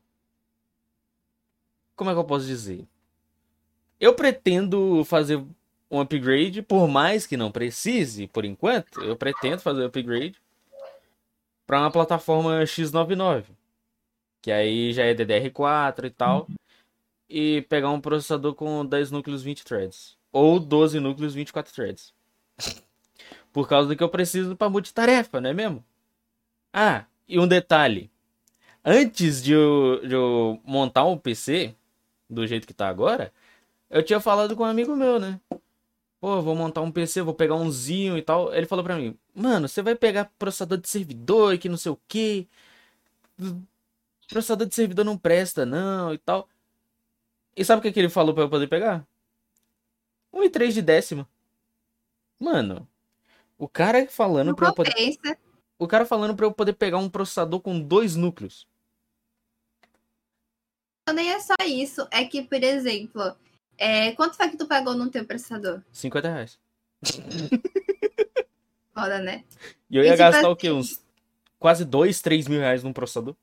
Como 1.98 2.12
é 2.12 2.14
que 2.14 2.20
eu 2.20 2.24
posso 2.24 2.46
dizer? 2.46 2.88
Eu 4.00 4.14
pretendo 4.14 5.04
fazer 5.04 5.44
um 5.90 6.00
upgrade, 6.00 6.62
por 6.62 6.88
mais 6.88 7.26
que 7.26 7.36
não 7.36 7.52
precise, 7.52 8.28
por 8.28 8.46
enquanto, 8.46 9.02
eu 9.02 9.18
pretendo 9.18 9.60
fazer 9.60 9.82
um 9.82 9.88
upgrade 9.88 10.40
para 11.66 11.80
uma 11.80 11.92
plataforma 11.92 12.62
X99, 12.62 13.46
que 14.42 14.52
aí 14.52 14.94
já 14.94 15.06
é 15.06 15.16
DDR4 15.16 16.06
e 16.06 16.10
tal, 16.12 16.48
e 17.28 17.62
pegar 17.64 17.90
um 17.90 18.00
processador 18.00 18.54
com 18.54 18.86
10 18.86 19.10
núcleos 19.10 19.42
20 19.42 19.66
threads 19.66 20.16
ou 20.32 20.60
12 20.60 21.00
núcleos 21.00 21.34
24 21.34 21.74
threads. 21.74 22.14
Por 23.52 23.68
causa 23.68 23.90
do 23.90 23.96
que 23.96 24.04
eu 24.04 24.10
preciso 24.10 24.56
para 24.56 24.70
multitarefa, 24.70 25.42
não 25.42 25.50
é 25.50 25.54
mesmo? 25.54 25.84
Ah, 26.72 27.06
e 27.28 27.40
um 27.40 27.48
detalhe. 27.48 28.12
Antes 28.86 29.42
de 29.44 29.54
eu, 29.54 30.00
de 30.08 30.14
eu 30.14 30.62
montar 30.64 31.06
um 31.06 31.18
PC, 31.18 31.76
do 32.30 32.46
jeito 32.46 32.68
que 32.68 32.74
tá 32.74 32.88
agora, 32.88 33.34
eu 33.90 34.04
tinha 34.04 34.20
falado 34.20 34.56
com 34.56 34.64
um 34.64 34.66
amigo 34.66 34.96
meu, 34.96 35.20
né? 35.20 35.40
Pô, 36.20 36.42
vou 36.42 36.56
montar 36.56 36.82
um 36.82 36.92
PC, 36.92 37.22
vou 37.22 37.34
pegar 37.34 37.56
um 37.56 37.72
Xeon 37.72 38.18
e 38.18 38.22
tal. 38.22 38.54
Ele 38.54 38.66
falou 38.66 38.84
pra 38.84 38.96
mim, 38.96 39.18
mano, 39.36 39.68
você 39.68 39.82
vai 39.82 39.96
pegar 39.96 40.32
processador 40.40 40.78
de 40.80 40.90
servidor 40.90 41.54
e 41.54 41.58
que 41.58 41.70
não 41.70 41.78
sei 41.78 41.92
o 41.92 42.00
que. 42.08 42.48
Processador 44.28 44.68
de 44.68 44.76
servidor 44.76 45.06
não 45.06 45.18
presta, 45.18 45.66
não, 45.66 46.14
e 46.14 46.18
tal. 46.18 46.50
E 47.56 47.64
sabe 47.64 47.80
o 47.80 47.82
que, 47.82 47.92
que 47.92 48.00
ele 48.00 48.10
falou 48.10 48.34
pra 48.34 48.44
eu 48.44 48.50
poder 48.50 48.68
pegar? 48.68 49.06
Um 50.34 50.42
i3 50.42 50.72
de 50.72 50.82
décima. 50.82 51.28
Mano, 52.40 52.88
o 53.58 53.68
cara 53.68 54.08
falando 54.08 54.48
Não 54.48 54.56
pra 54.56 54.68
eu 54.68 54.74
poder. 54.74 54.94
O 55.80 55.88
cara 55.88 56.06
falando 56.06 56.36
pra 56.36 56.46
eu 56.46 56.52
poder 56.52 56.74
pegar 56.74 56.98
um 56.98 57.10
processador 57.10 57.60
com 57.60 57.80
dois 57.80 58.16
núcleos. 58.16 58.68
Nem 61.14 61.32
é 61.32 61.40
só 61.40 61.56
isso. 61.66 62.08
É 62.12 62.26
que, 62.26 62.42
por 62.44 62.64
exemplo, 62.64 63.36
é, 63.78 64.12
quanto 64.14 64.36
foi 64.38 64.50
que 64.50 64.58
tu 64.58 64.68
pagou 64.68 64.94
no 64.96 65.10
teu 65.10 65.26
processador? 65.26 65.82
50 65.92 66.30
reais. 66.30 66.60
Foda, 68.94 69.20
né? 69.20 69.44
E 69.90 69.98
eu 69.98 70.04
E 70.04 70.08
ia 70.08 70.14
tipo 70.14 70.24
gastar 70.24 70.50
o 70.50 70.52
assim- 70.52 70.56
quê? 70.62 70.72
Uns 70.72 71.02
quase 71.60 71.86
2, 71.86 72.22
3 72.22 72.48
mil 72.48 72.60
reais 72.60 72.84
num 72.84 72.94
processador? 72.94 73.36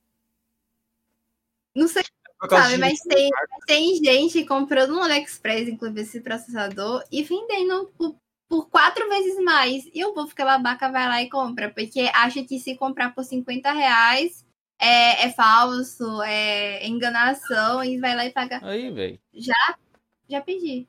Não 1.74 1.88
sei 1.88 2.02
causa 2.48 2.64
Sabe, 2.64 2.78
mas 2.78 2.98
tem, 3.00 3.30
tem 3.66 3.96
gente 3.96 4.44
comprando 4.44 4.92
no 4.94 5.02
AliExpress, 5.02 5.68
inclusive 5.68 6.00
esse 6.02 6.20
processador, 6.20 7.02
e 7.10 7.22
vendendo 7.22 7.90
por, 7.96 8.16
por 8.48 8.68
quatro 8.68 9.08
vezes 9.08 9.42
mais. 9.42 9.88
E 9.94 10.04
o 10.04 10.12
povo 10.12 10.34
que 10.34 10.42
é 10.42 10.44
babaca 10.44 10.90
vai 10.90 11.08
lá 11.08 11.22
e 11.22 11.30
compra, 11.30 11.70
porque 11.72 12.10
acha 12.14 12.44
que 12.44 12.58
se 12.58 12.76
comprar 12.76 13.14
por 13.14 13.24
50 13.24 13.72
reais 13.72 14.43
é, 14.84 15.26
é 15.26 15.32
falso, 15.32 16.22
é 16.22 16.86
enganação, 16.86 17.82
e 17.84 17.98
vai 17.98 18.14
lá 18.14 18.24
e 18.26 18.30
paga. 18.30 18.60
Aí, 18.62 18.90
velho. 18.90 19.18
Já 19.32 20.40
pedi. 20.44 20.86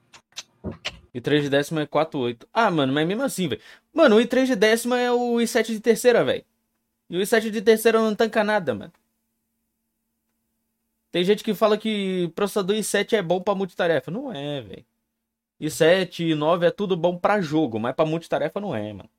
E 1.14 1.22
3 1.22 1.44
de 1.44 1.50
décima 1.50 1.82
é 1.82 1.86
4,8. 1.86 2.46
Ah, 2.54 2.70
mano, 2.72 2.92
mas 2.94 3.08
mesmo 3.08 3.24
assim, 3.24 3.48
velho. 3.48 3.62
Mano, 3.94 4.18
o 4.18 4.20
i3 4.20 4.46
de 4.48 4.56
décima 4.56 5.00
é 5.00 5.12
o 5.12 5.36
i7 5.38 5.68
de 5.68 5.80
terceira, 5.80 6.24
velho. 6.24 6.44
E 7.10 7.18
o 7.18 7.22
i7 7.22 7.50
de 7.52 7.62
terceira 7.62 8.00
não 8.00 8.14
tanca 8.16 8.44
nada, 8.44 8.74
mano. 8.76 8.92
Tem 11.12 11.24
gente 11.24 11.44
que 11.44 11.54
fala 11.54 11.78
que 11.78 12.30
processador 12.36 12.76
i7 12.76 13.14
é 13.14 13.22
bom 13.22 13.40
pra 13.42 13.56
multitarefa. 13.56 14.12
Não 14.12 14.34
é, 14.34 14.62
velho. 14.62 14.86
i7 15.62 16.32
e 16.32 16.36
9 16.36 16.66
é 16.68 16.72
tudo 16.72 16.98
bom 16.98 17.18
pra 17.18 17.40
jogo, 17.40 17.80
mas 17.80 17.96
pra 17.96 18.06
multitarefa 18.06 18.60
não 18.60 18.76
é, 18.76 18.92
mano. 18.92 19.10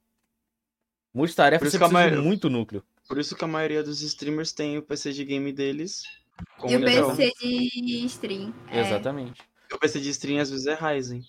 Multitarefa 1.14 1.64
você 1.64 1.70
precisa 1.78 1.86
de 1.88 1.94
maioria- 1.94 2.20
muito 2.20 2.50
núcleo. 2.50 2.84
Por 3.08 3.18
isso 3.18 3.36
que 3.36 3.44
a 3.44 3.48
maioria 3.48 3.82
dos 3.82 4.02
streamers 4.02 4.52
tem 4.52 4.76
o 4.78 4.82
PC 4.82 5.12
de 5.12 5.24
game 5.24 5.52
deles. 5.52 6.02
como 6.58 6.72
E 6.72 6.76
o 6.76 6.80
legal. 6.80 7.16
PC 7.16 7.32
de 7.40 8.06
stream. 8.06 8.54
É. 8.68 8.80
Exatamente. 8.80 9.42
O 9.72 9.78
PC 9.78 10.00
de 10.00 10.10
stream 10.10 10.40
às 10.40 10.50
vezes 10.50 10.66
é 10.66 10.74
Ryzen. 10.74 11.22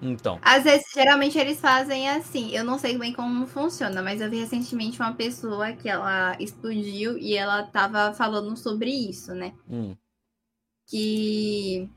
Então. 0.00 0.38
Às 0.42 0.64
vezes, 0.64 0.86
geralmente 0.94 1.36
eles 1.38 1.60
fazem 1.60 2.08
assim. 2.08 2.54
Eu 2.54 2.64
não 2.64 2.78
sei 2.78 2.96
bem 2.96 3.12
como 3.12 3.46
funciona, 3.46 4.00
mas 4.00 4.20
eu 4.20 4.30
vi 4.30 4.38
recentemente 4.38 5.00
uma 5.00 5.12
pessoa 5.12 5.72
que 5.72 5.88
ela 5.88 6.36
explodiu 6.40 7.18
e 7.18 7.34
ela 7.34 7.64
tava 7.64 8.14
falando 8.14 8.56
sobre 8.56 8.90
isso, 8.90 9.34
né? 9.34 9.52
Hum. 9.68 9.96
Que 10.86 11.88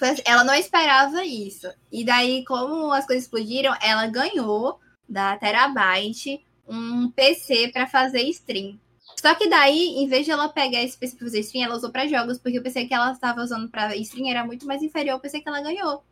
assim, 0.00 0.22
ela 0.24 0.44
não 0.44 0.54
esperava 0.54 1.24
isso. 1.24 1.68
E 1.90 2.04
daí, 2.04 2.44
como 2.44 2.92
as 2.92 3.06
coisas 3.06 3.24
explodiram, 3.24 3.74
ela 3.80 4.06
ganhou 4.06 4.80
da 5.08 5.36
Terabyte 5.36 6.44
um 6.68 7.10
PC 7.10 7.68
pra 7.72 7.86
fazer 7.86 8.22
stream. 8.22 8.78
Só 9.20 9.34
que 9.34 9.48
daí, 9.48 9.96
em 9.96 10.08
vez 10.08 10.24
de 10.24 10.32
ela 10.32 10.48
pegar 10.48 10.82
esse 10.82 10.98
PC 10.98 11.16
pra 11.16 11.26
fazer 11.26 11.40
stream, 11.40 11.64
ela 11.64 11.76
usou 11.76 11.90
pra 11.90 12.06
jogos, 12.06 12.38
porque 12.38 12.58
o 12.58 12.62
PC 12.62 12.86
que 12.86 12.94
ela 12.94 13.12
estava 13.12 13.42
usando 13.42 13.68
pra 13.70 13.94
stream 13.96 14.28
era 14.28 14.44
muito 14.44 14.66
mais 14.66 14.82
inferior 14.82 15.14
ao 15.14 15.20
PC 15.20 15.40
que 15.40 15.48
ela 15.48 15.60
ganhou. 15.60 16.02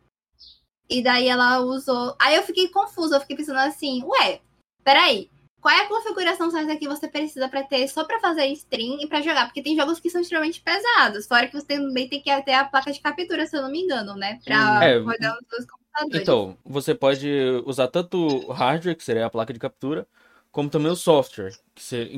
E 0.89 1.01
daí 1.01 1.27
ela 1.27 1.59
usou. 1.59 2.15
Aí 2.19 2.35
eu 2.35 2.43
fiquei 2.43 2.67
confusa, 2.69 3.15
eu 3.15 3.21
fiquei 3.21 3.35
pensando 3.35 3.59
assim, 3.59 4.03
ué, 4.03 4.41
peraí. 4.83 5.29
Qual 5.59 5.73
é 5.73 5.83
a 5.83 5.87
configuração 5.87 6.51
certa 6.51 6.75
que 6.75 6.89
você 6.89 7.07
precisa 7.07 7.47
pra 7.47 7.63
ter 7.63 7.87
só 7.87 8.03
pra 8.03 8.19
fazer 8.19 8.47
stream 8.47 8.99
e 8.99 9.07
pra 9.07 9.21
jogar? 9.21 9.45
Porque 9.45 9.63
tem 9.63 9.77
jogos 9.77 9.97
que 9.97 10.09
são 10.09 10.19
extremamente 10.19 10.61
pesados. 10.61 11.25
Fora 11.25 11.47
que 11.47 11.53
você 11.53 11.65
também 11.65 12.09
tem 12.09 12.21
que 12.21 12.41
ter 12.41 12.51
a 12.51 12.65
placa 12.65 12.91
de 12.91 12.99
captura, 12.99 13.47
se 13.47 13.55
eu 13.55 13.61
não 13.61 13.71
me 13.71 13.79
engano, 13.79 14.13
né? 14.15 14.41
Pra 14.43 14.83
É, 14.83 14.97
rodar 14.97 15.37
os 15.37 15.47
dois 15.49 15.65
computadores. 15.65 16.21
Então, 16.21 16.57
você 16.65 16.93
pode 16.93 17.29
usar 17.65 17.87
tanto 17.87 18.17
o 18.17 18.51
hardware, 18.51 18.97
que 18.97 19.05
seria 19.05 19.25
a 19.25 19.29
placa 19.29 19.53
de 19.53 19.59
captura, 19.59 20.05
como 20.53 20.69
também 20.69 20.91
o 20.91 20.95
software, 20.95 21.51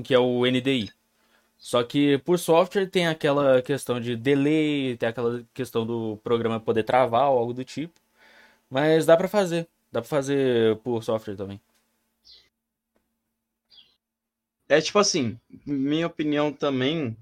que, 0.04 0.14
é 0.14 0.20
o 0.20 0.46
NDI. 0.46 0.92
Só 1.58 1.84
que 1.84 2.20
por 2.20 2.38
software 2.38 2.88
tem 2.88 3.08
aquela 3.08 3.62
questão 3.62 4.00
de 4.00 4.16
delay, 4.16 4.98
tem 4.98 5.10
aquela 5.10 5.44
questão 5.54 5.86
do 5.86 6.18
programa 6.24 6.60
poder 6.60 6.84
travar 6.84 7.32
ou 7.32 7.40
algo 7.40 7.54
do 7.54 7.64
tipo. 7.66 8.00
Mas 8.70 9.06
dá 9.06 9.18
pra 9.18 9.28
fazer. 9.30 9.68
Dá 9.92 10.02
pra 10.02 10.10
fazer 10.10 10.78
por 10.80 11.04
software 11.04 11.36
também. 11.38 11.62
É 14.68 14.82
tipo 14.82 15.00
assim, 15.00 15.40
minha 15.66 16.08
opinião 16.08 16.52
também, 16.52 17.16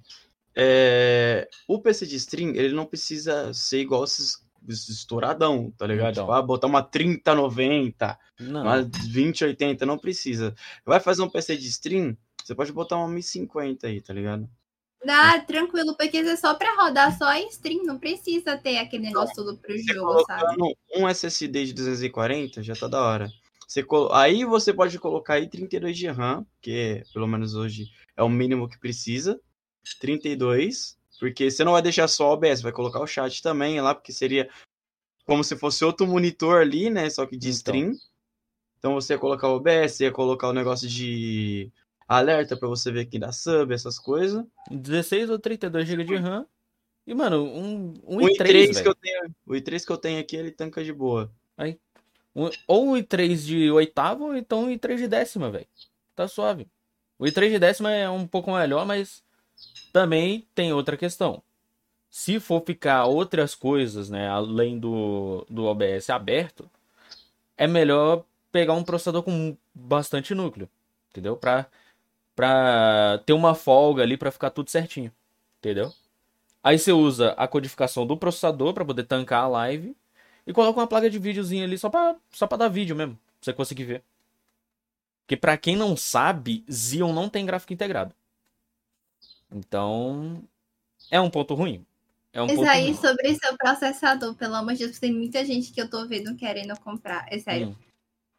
é... 0.56 1.48
o 1.68 1.80
PC 1.80 2.08
de 2.08 2.16
stream, 2.16 2.56
ele 2.56 2.74
não 2.74 2.86
precisa 2.86 3.54
ser 3.54 3.82
igual 3.82 4.04
esses 4.06 4.43
estouradão, 4.68 5.72
tá 5.78 5.86
ligado? 5.88 6.12
Então. 6.14 6.24
Tipo, 6.26 6.34
ah, 6.34 6.42
botar 6.42 6.68
uma 6.68 6.82
3090, 6.84 8.18
Não. 8.40 8.62
uma 8.62 8.82
2080, 8.84 9.86
não 9.86 9.98
precisa. 9.98 10.56
Vai 10.86 11.00
fazer 11.00 11.22
um 11.22 11.30
PC 11.30 11.58
de 11.58 11.68
stream, 11.68 12.18
você 12.44 12.54
pode 12.56 12.72
botar 12.72 12.98
uma 12.98 13.08
1050 13.10 13.88
aí, 13.88 14.02
tá 14.02 14.14
ligado? 14.14 14.50
Dá 15.06 15.38
tranquilo, 15.42 15.96
porque 15.98 16.18
é 16.18 16.36
só 16.38 16.54
pra 16.56 16.76
rodar 16.76 17.18
só 17.18 17.34
em 17.34 17.50
stream, 17.50 17.84
não 17.84 18.00
precisa 18.00 18.56
ter 18.58 18.78
aquele 18.78 19.04
negócio 19.04 19.36
todo 19.36 19.58
pro 19.58 19.74
Você 19.78 19.94
jogo, 19.94 20.24
sabe? 20.26 20.56
um 20.96 21.08
SSD 21.10 21.66
de 21.66 21.74
240 21.74 22.64
já 22.64 22.74
tá 22.74 22.88
da 22.88 23.02
hora. 23.02 23.30
Você 23.68 23.84
colo- 23.84 24.14
Aí 24.14 24.46
você 24.46 24.72
pode 24.74 24.98
colocar 25.00 25.34
aí 25.36 25.50
32 25.50 25.98
de 25.98 26.08
RAM, 26.08 26.46
que 26.62 27.04
pelo 27.14 27.28
menos 27.28 27.54
hoje 27.56 27.90
é 28.16 28.24
o 28.24 28.30
mínimo 28.30 28.70
que 28.70 28.80
precisa. 28.80 29.40
32, 30.00 30.98
porque 31.24 31.50
você 31.50 31.64
não 31.64 31.72
vai 31.72 31.82
deixar 31.82 32.06
só 32.10 32.32
o 32.32 32.34
OBS, 32.34 32.62
vai 32.62 32.74
colocar 32.74 33.00
o 33.00 33.08
chat 33.08 33.42
também 33.42 33.80
lá, 33.80 33.96
porque 33.96 34.12
seria 34.12 34.50
como 35.26 35.42
se 35.42 35.56
fosse 35.56 35.86
outro 35.86 36.06
monitor 36.06 36.62
ali, 36.62 36.90
né? 36.90 37.10
Só 37.10 37.26
que 37.26 37.38
de 37.38 37.48
Então. 37.48 37.56
stream. 37.56 37.92
Então 38.78 38.94
você 38.96 39.14
ia 39.14 39.20
colocar 39.20 39.48
o 39.48 39.56
OBS, 39.56 40.02
ia 40.04 40.12
colocar 40.12 40.50
o 40.50 40.54
negócio 40.54 40.86
de 40.86 41.72
alerta 42.06 42.58
pra 42.58 42.68
você 42.68 42.92
ver 42.92 43.06
quem 43.06 43.22
dá 43.22 43.32
sub, 43.32 43.74
essas 43.74 43.98
coisas. 43.98 44.46
16 44.70 45.30
ou 45.30 45.40
32 45.40 45.88
GB 45.88 46.04
de 46.04 46.16
RAM. 46.18 46.46
E, 47.08 47.14
mano, 47.14 47.46
um, 47.46 47.94
um 48.06 48.18
O 48.18 48.30
i3, 48.30 48.72
i3 48.72 48.82
que 48.82 48.88
eu 48.90 48.96
tenho, 48.96 49.36
o 49.46 49.54
i3 49.54 49.86
que 49.86 49.92
eu 49.94 49.98
tenho 49.98 50.20
aqui, 50.20 50.36
ele 50.36 50.52
tanca 50.52 50.84
de 50.84 50.92
boa. 50.92 51.32
Um- 52.36 52.50
ou 52.68 52.88
um 52.90 52.98
i3 52.98 53.46
de 53.46 53.72
oitava, 53.72 54.26
ou 54.26 54.36
então 54.36 54.66
um 54.66 54.70
i3 54.70 54.98
de 54.98 55.08
décima, 55.08 55.50
velho. 55.50 55.68
Tá 56.16 56.28
suave. 56.28 56.68
O 57.18 57.26
i3 57.26 57.52
de 57.52 57.60
décima 57.60 57.92
é 57.92 58.10
um 58.10 58.28
pouco 58.28 58.52
melhor, 58.52 58.86
mas 58.86 59.24
também 59.92 60.48
tem 60.56 60.74
outra 60.74 60.98
questão. 60.98 61.42
Se 62.10 62.40
for 62.40 62.64
ficar 62.66 63.06
outras 63.06 63.56
coisas, 63.56 64.10
né, 64.10 64.28
além 64.28 64.78
do, 64.80 65.46
do 65.50 65.66
OBS 65.66 66.10
aberto, 66.10 66.70
é 67.58 67.68
melhor 67.68 68.24
pegar 68.52 68.74
um 68.74 68.84
processador 68.84 69.24
com 69.24 69.58
bastante 69.74 70.36
núcleo, 70.36 70.70
entendeu? 71.10 71.36
Pra, 71.36 71.66
pra 72.36 73.20
ter 73.26 73.34
uma 73.34 73.56
folga 73.56 74.04
ali 74.04 74.16
pra 74.18 74.32
ficar 74.32 74.52
tudo 74.52 74.70
certinho, 74.70 75.12
entendeu? 75.60 75.92
Aí 76.64 76.78
você 76.78 76.92
usa 76.92 77.32
a 77.32 77.48
codificação 77.48 78.06
do 78.06 78.16
processador 78.16 78.74
pra 78.74 78.86
poder 78.86 79.04
tancar 79.04 79.44
a 79.44 79.48
live 79.48 79.96
e 80.46 80.54
coloca 80.54 80.80
uma 80.80 80.88
placa 80.88 81.10
de 81.10 81.20
videozinho 81.20 81.64
ali 81.64 81.78
só 81.78 81.90
pra, 81.90 82.16
só 82.32 82.48
pra 82.48 82.58
dar 82.58 82.68
vídeo 82.70 82.96
mesmo, 82.96 83.16
pra 83.16 83.22
você 83.42 83.54
conseguir 83.54 83.86
ver. 83.86 84.04
Porque 85.24 85.38
pra 85.38 85.58
quem 85.58 85.76
não 85.76 85.98
sabe, 85.98 86.64
Xeon 86.70 87.12
não 87.14 87.30
tem 87.30 87.46
gráfico 87.46 87.74
integrado. 87.74 88.14
Então, 89.54 90.44
é 91.12 91.22
um 91.22 91.30
ponto 91.30 91.54
ruim. 91.54 91.86
É 92.32 92.42
um 92.42 92.48
ponto 92.48 92.68
aí, 92.68 92.86
ruim. 92.86 92.96
sobre 92.96 93.36
seu 93.36 93.56
processador, 93.58 94.34
pelo 94.36 94.56
amor 94.56 94.74
de 94.74 94.86
Deus, 94.86 94.98
tem 95.00 95.14
muita 95.14 95.46
gente 95.46 95.72
que 95.72 95.80
eu 95.80 95.90
tô 95.90 96.08
vendo 96.08 96.36
querendo 96.36 96.76
comprar. 96.80 97.28
É 97.32 97.38
sério. 97.38 97.70
Hum. 97.70 97.76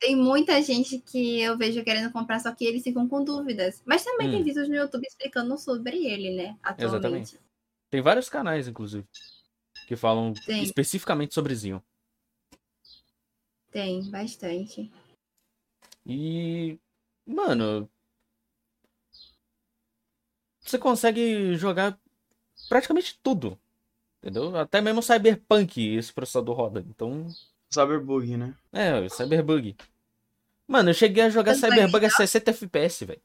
Tem 0.01 0.17
muita 0.17 0.61
gente 0.61 0.99
que 0.99 1.41
eu 1.41 1.57
vejo 1.57 1.83
querendo 1.85 2.12
comprar, 2.12 2.41
só 2.41 2.53
que 2.53 2.65
eles 2.65 2.83
ficam 2.83 3.09
com 3.09 3.23
dúvidas. 3.25 3.81
Mas 3.87 4.03
também 4.05 4.29
Hum. 4.29 4.33
tem 4.33 4.43
vídeos 4.43 4.69
no 4.69 4.75
YouTube 4.75 5.07
explicando 5.07 5.57
sobre 5.57 6.05
ele, 6.05 6.35
né? 6.35 6.59
Atualmente. 6.62 7.39
Tem 7.89 8.03
vários 8.03 8.29
canais, 8.29 8.67
inclusive, 8.67 9.07
que 9.87 9.95
falam 9.95 10.33
Tem. 10.33 10.65
especificamente 10.65 11.33
sobre 11.33 11.55
Xeon. 11.55 11.81
Tem, 13.71 14.03
bastante. 14.11 14.91
E, 16.05 16.79
mano, 17.27 17.89
você 20.65 20.79
consegue 20.79 21.57
jogar 21.57 21.99
praticamente 22.69 23.19
tudo. 23.23 23.59
Entendeu? 24.23 24.57
Até 24.57 24.81
mesmo 24.81 25.03
Cyberpunk 25.03 25.97
esse 25.97 26.12
processador 26.12 26.57
roda. 26.57 26.85
Então, 26.89 27.29
Cyberbug, 27.71 28.37
né? 28.37 28.55
é, 28.73 29.07
Cyberbug. 29.09 29.77
Mano, 30.67 30.91
eu 30.91 30.95
cheguei 30.95 31.25
a 31.25 31.31
jogar 31.31 31.55
Cyberbug 31.55 32.07
a 32.07 32.11
60 32.11 32.51
FPS, 32.51 33.05
velho. 33.05 33.21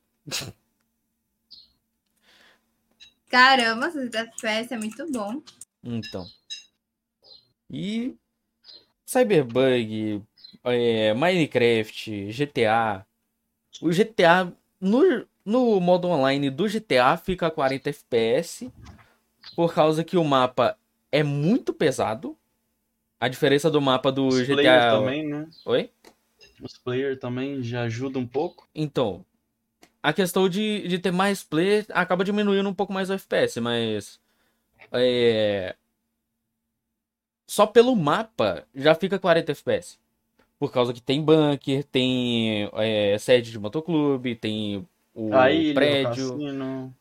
Caramba, 3.29 3.89
60 3.91 4.17
FPS 4.17 4.73
é 4.73 4.77
muito 4.77 5.09
bom. 5.09 5.41
Então. 5.81 6.25
E 7.69 8.17
Cyberbug, 9.05 10.21
é, 10.65 11.13
Minecraft, 11.13 12.33
GTA. 12.33 13.05
O 13.81 13.89
GTA 13.89 14.51
no, 14.81 15.25
no 15.49 15.79
modo 15.79 16.07
online 16.07 16.51
do 16.51 16.67
GTA 16.67 17.17
fica 17.17 17.47
a 17.47 17.51
40 17.51 17.89
FPS 17.89 18.71
por 19.55 19.73
causa 19.73 20.03
que 20.03 20.15
o 20.15 20.23
mapa 20.23 20.77
é 21.11 21.23
muito 21.23 21.73
pesado. 21.73 22.37
A 23.19 23.27
diferença 23.27 23.69
do 23.69 23.81
mapa 23.81 24.11
do 24.11 24.27
Os 24.27 24.47
GTA. 24.47 24.91
também, 24.91 25.27
né? 25.27 25.49
Oi? 25.65 25.89
Os 26.61 26.77
players 26.77 27.19
também 27.19 27.61
já 27.63 27.81
ajudam 27.81 28.21
um 28.21 28.27
pouco. 28.27 28.69
Então, 28.73 29.25
a 30.01 30.13
questão 30.13 30.47
de, 30.47 30.87
de 30.87 30.99
ter 30.99 31.11
mais 31.11 31.43
play 31.43 31.85
acaba 31.89 32.23
diminuindo 32.23 32.69
um 32.69 32.73
pouco 32.73 32.93
mais 32.93 33.09
o 33.09 33.13
FPS, 33.13 33.59
mas. 33.59 34.19
É... 34.91 35.75
Só 37.47 37.65
pelo 37.65 37.95
mapa 37.95 38.65
já 38.73 38.93
fica 38.93 39.17
40 39.17 39.51
FPS. 39.51 39.97
Por 40.59 40.71
causa 40.71 40.93
que 40.93 41.01
tem 41.01 41.21
bunker, 41.21 41.83
tem 41.85 42.69
é, 42.73 43.17
sede 43.17 43.51
de 43.51 43.59
motoclube, 43.59 44.35
tem 44.35 44.87
o 45.19 45.33
a 45.33 45.51
ilha, 45.51 45.71
o 45.71 45.73
prédio. 45.73 46.01
cassino. 46.01 46.95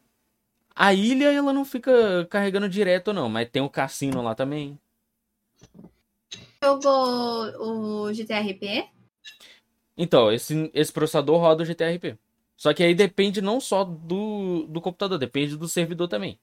A 0.74 0.94
ilha 0.94 1.32
ela 1.32 1.52
não 1.52 1.64
fica 1.64 2.26
carregando 2.30 2.68
direto, 2.68 3.12
não, 3.12 3.28
mas 3.28 3.48
tem 3.50 3.62
o 3.62 3.68
cassino 3.70 4.22
lá 4.22 4.34
também. 4.34 4.78
Jogou 6.62 8.06
o 8.06 8.12
GTRP? 8.14 8.88
Então, 9.96 10.30
esse, 10.32 10.70
esse 10.74 10.92
processador 10.92 11.38
roda 11.40 11.62
o 11.62 11.66
GTRP. 11.66 12.16
Só 12.56 12.72
que 12.74 12.82
aí 12.82 12.94
depende 12.94 13.40
não 13.40 13.60
só 13.60 13.84
do, 13.84 14.66
do 14.68 14.80
computador, 14.80 15.18
depende 15.18 15.56
do 15.56 15.68
servidor 15.68 16.08
também. 16.08 16.38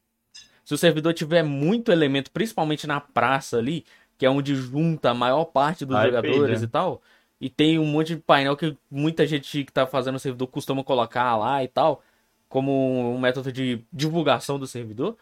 Se 0.63 0.73
o 0.73 0.77
servidor 0.77 1.13
tiver 1.13 1.43
muito 1.43 1.91
elemento, 1.91 2.31
principalmente 2.31 2.87
na 2.87 2.99
praça 2.99 3.57
ali, 3.57 3.85
que 4.17 4.25
é 4.25 4.29
onde 4.29 4.55
junta 4.55 5.11
a 5.11 5.13
maior 5.13 5.45
parte 5.45 5.85
dos 5.85 5.95
Aí 5.95 6.07
jogadores 6.07 6.61
peida. 6.61 6.65
e 6.65 6.67
tal, 6.67 7.01
e 7.45 7.49
tem 7.51 7.77
um 7.77 7.85
monte 7.85 8.15
de 8.15 8.21
painel 8.23 8.57
que 8.57 8.75
muita 8.89 9.27
gente 9.27 9.63
que 9.63 9.71
tá 9.71 9.85
fazendo 9.85 10.15
o 10.15 10.19
servidor 10.19 10.47
costuma 10.47 10.83
colocar 10.83 11.37
lá 11.37 11.63
e 11.63 11.67
tal, 11.67 12.03
como 12.49 12.71
um 13.13 13.19
método 13.19 13.51
de 13.51 13.83
divulgação 13.93 14.57
do 14.57 14.65
servidor, 14.65 15.15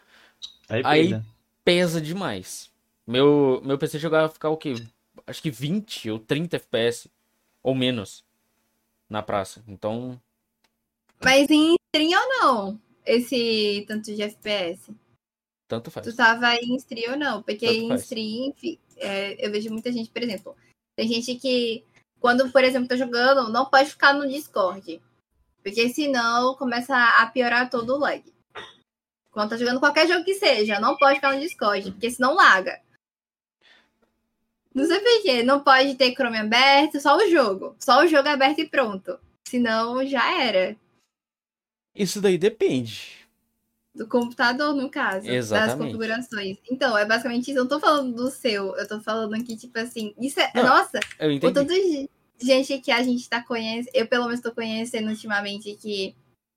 Aí, 0.66 0.80
Aí- 0.84 1.22
pesa 1.62 2.00
demais. 2.00 2.70
Meu, 3.06 3.60
meu 3.62 3.76
PC 3.76 3.98
chegou 4.00 4.18
a 4.18 4.28
ficar 4.30 4.48
o 4.48 4.56
quê? 4.56 4.74
Acho 5.26 5.42
que 5.42 5.50
20 5.50 6.10
ou 6.10 6.18
30 6.18 6.56
FPS 6.56 7.10
ou 7.62 7.74
menos 7.74 8.24
na 9.06 9.22
praça. 9.22 9.62
Então, 9.68 10.18
Mas 11.22 11.50
em 11.50 11.76
stream 11.94 12.18
ou 12.18 12.28
não? 12.40 12.80
Esse 13.04 13.84
tanto 13.86 14.14
de 14.14 14.22
FPS? 14.22 14.90
tanto 15.68 15.90
faz. 15.90 16.06
Tu 16.06 16.16
tava 16.16 16.54
em 16.56 16.74
stream 16.76 17.12
ou 17.12 17.18
não? 17.18 17.42
Porque 17.42 17.66
Tanto 17.66 17.78
em 17.80 17.88
faz. 17.88 18.02
stream, 18.04 18.54
é, 18.96 19.46
eu 19.46 19.50
vejo 19.52 19.70
muita 19.70 19.92
gente, 19.92 20.08
por 20.10 20.22
exemplo, 20.22 20.56
Tem 20.96 21.06
gente 21.08 21.34
que, 21.34 21.84
quando, 22.24 22.50
por 22.50 22.64
exemplo, 22.64 22.88
tá 22.88 22.96
jogando, 22.96 23.52
não 23.52 23.66
pode 23.66 23.90
ficar 23.90 24.14
no 24.14 24.26
Discord. 24.26 24.98
Porque 25.62 25.90
senão 25.90 26.54
começa 26.54 26.96
a 27.20 27.26
piorar 27.26 27.68
todo 27.68 27.94
o 27.94 27.98
lag. 27.98 28.24
Quando 29.30 29.50
tá 29.50 29.58
jogando 29.58 29.78
qualquer 29.78 30.08
jogo 30.08 30.24
que 30.24 30.32
seja, 30.32 30.80
não 30.80 30.96
pode 30.96 31.16
ficar 31.16 31.34
no 31.34 31.40
Discord, 31.40 31.90
porque 31.90 32.10
senão 32.10 32.34
laga. 32.34 32.80
Não 34.74 34.86
sei 34.86 35.00
porquê, 35.00 35.42
não 35.42 35.60
pode 35.60 35.96
ter 35.96 36.14
Chrome 36.14 36.38
aberto, 36.38 36.98
só 36.98 37.14
o 37.14 37.28
jogo. 37.28 37.76
Só 37.78 38.02
o 38.02 38.06
jogo 38.06 38.26
aberto 38.26 38.60
e 38.60 38.68
pronto. 38.70 39.20
Senão 39.46 40.02
já 40.06 40.42
era. 40.42 40.74
Isso 41.94 42.22
daí 42.22 42.38
depende. 42.38 43.28
Do 43.94 44.08
computador, 44.08 44.74
no 44.74 44.88
caso. 44.88 45.28
Exatamente. 45.28 45.68
Das 45.68 45.78
configurações. 45.78 46.56
Então, 46.70 46.96
é 46.96 47.04
basicamente 47.04 47.50
isso. 47.50 47.58
Eu 47.58 47.64
não 47.64 47.68
tô 47.68 47.78
falando 47.78 48.14
do 48.16 48.30
seu. 48.30 48.74
Eu 48.76 48.88
tô 48.88 48.98
falando 49.00 49.34
aqui, 49.34 49.56
tipo 49.56 49.78
assim. 49.78 50.14
Isso 50.18 50.40
é. 50.40 50.50
Não, 50.54 50.64
nossa, 50.64 50.98
Eu 51.20 51.28
o 51.28 51.32
entendi. 51.32 51.52
tanto 51.52 51.72
de 51.72 52.08
gente 52.44 52.78
que 52.78 52.90
a 52.90 53.02
gente 53.02 53.28
tá 53.28 53.42
conhecendo. 53.42 53.90
Eu, 53.94 54.06
pelo 54.06 54.26
menos, 54.26 54.40
tô 54.40 54.52
conhecendo 54.52 55.08
ultimamente 55.08 55.74
que. 55.74 56.14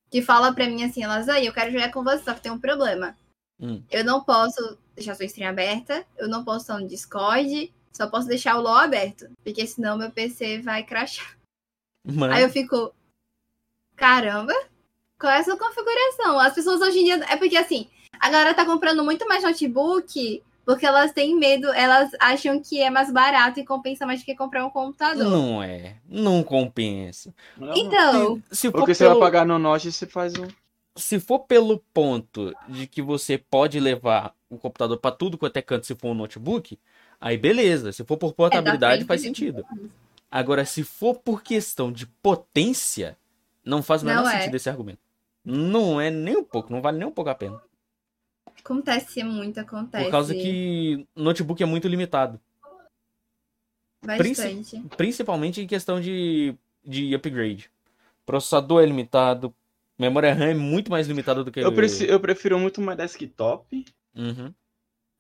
Que 0.10 0.22
fala 0.22 0.54
pra 0.54 0.70
mim 0.70 0.86
assim, 0.86 1.04
elas 1.04 1.28
aí, 1.28 1.46
eu 1.46 1.54
quero 1.54 1.70
jogar 1.70 1.92
com 1.92 2.02
você, 2.02 2.24
só 2.24 2.34
que 2.34 2.40
tem 2.40 2.52
um 2.52 2.60
problema. 2.60 3.18
Hum. 3.60 3.84
Eu 3.92 4.06
não 4.06 4.24
posso 4.24 4.78
deixar 4.96 5.16
sua 5.16 5.26
stream 5.26 5.50
aberta, 5.50 6.06
eu 6.18 6.30
não 6.30 6.46
posso 6.46 6.62
estar 6.62 6.80
no 6.80 6.88
Discord, 6.88 7.74
só 7.92 8.08
posso 8.08 8.28
deixar 8.28 8.58
o 8.58 8.62
LOL 8.62 8.78
aberto, 8.78 9.30
porque 9.44 9.66
senão 9.68 9.98
meu 9.98 10.12
PC 10.12 10.60
vai 10.60 10.84
crashar. 10.84 11.38
Mano, 12.06 12.34
Aí 12.34 12.44
eu 12.44 12.50
fico, 12.50 12.94
caramba, 13.96 14.54
qual 15.20 15.34
é 15.34 15.40
a 15.40 15.44
sua 15.44 15.58
configuração? 15.58 16.40
As 16.40 16.54
pessoas 16.54 16.80
hoje 16.80 17.00
em 17.00 17.06
dia, 17.06 17.16
é 17.30 17.36
porque 17.36 17.58
assim, 17.58 17.90
a 18.20 18.30
galera 18.30 18.54
tá 18.54 18.66
comprando 18.66 19.04
muito 19.04 19.28
mais 19.28 19.44
notebook, 19.44 20.44
porque 20.68 20.86
elas 20.86 21.14
têm 21.14 21.34
medo, 21.34 21.72
elas 21.72 22.12
acham 22.20 22.62
que 22.62 22.82
é 22.82 22.90
mais 22.90 23.10
barato 23.10 23.58
e 23.58 23.66
compensa 23.66 24.06
mais 24.06 24.20
do 24.20 24.26
que 24.26 24.36
comprar 24.36 24.66
um 24.66 24.70
computador. 24.70 25.24
não 25.24 25.64
é. 25.64 25.96
Não 26.06 26.44
compensa. 26.44 27.34
Não, 27.58 27.74
Então, 27.74 28.44
Se, 28.52 28.70
Porque 28.70 28.94
você 28.94 29.06
pelo, 29.06 29.18
vai 29.18 29.30
pagar 29.30 29.46
no 29.46 29.58
Note, 29.58 29.90
você 29.90 30.06
faz 30.06 30.34
um. 30.38 30.46
se 30.94 31.22
for 31.22 31.40
pelo 31.40 31.82
ponto 31.94 32.54
de 32.68 32.86
que 32.86 33.02
você 33.02 33.38
pode 33.38 33.80
levar 33.80 34.36
o 34.50 34.58
computador 34.58 34.98
pra 34.98 35.10
tudo 35.10 35.38
quanto 35.38 35.56
é 35.56 35.62
canto 35.62 35.86
se 35.86 35.96
for 35.96 36.10
um 36.10 36.14
notebook, 36.14 36.78
aí 37.22 37.38
beleza. 37.38 37.94
Se 37.94 38.04
for 38.04 38.18
por 38.18 38.34
portabilidade, 38.34 39.06
frente 39.06 39.08
faz 39.08 39.22
sentido. 39.22 39.66
Agora, 40.30 40.66
se 40.66 40.84
for 40.84 41.16
por 41.16 41.44
questão 41.44 41.94
de 41.94 42.06
potência, 42.22 43.18
não 43.64 43.82
faz 43.82 44.04
o 44.04 44.06
menor 44.06 44.28
é. 44.28 44.40
sentido 44.40 44.56
esse 44.56 44.70
argumento. 44.70 45.00
Não 45.46 46.02
é 46.02 46.10
nem 46.10 46.36
um 46.36 46.44
pouco, 46.44 46.74
não 46.74 46.82
vale 46.82 46.98
nem 46.98 47.08
um 47.08 47.12
pouco 47.12 47.30
a 47.30 47.36
pena. 47.36 47.58
Acontece 48.60 49.24
muito, 49.24 49.60
acontece. 49.60 50.04
Por 50.06 50.12
causa 50.12 50.34
que 50.34 51.08
notebook 51.16 51.62
é 51.62 51.66
muito 51.66 51.88
limitado. 51.88 52.40
Bastante. 54.04 54.80
Principalmente 54.96 55.62
em 55.62 55.68
questão 55.68 56.00
de, 56.00 56.56
de 56.86 57.14
upgrade. 57.16 57.70
Processador 58.26 58.84
é 58.84 58.86
limitado. 58.86 59.54
Memória 59.98 60.34
RAM 60.34 60.50
é 60.50 60.54
muito 60.54 60.92
mais 60.92 61.08
limitada 61.08 61.44
do 61.44 61.52
que. 61.52 61.60
Eu, 61.60 61.74
preci- 61.74 62.08
eu 62.08 62.20
prefiro 62.20 62.60
muito 62.60 62.80
mais 62.82 62.98
desktop 62.98 63.86
Uhum. 64.16 64.54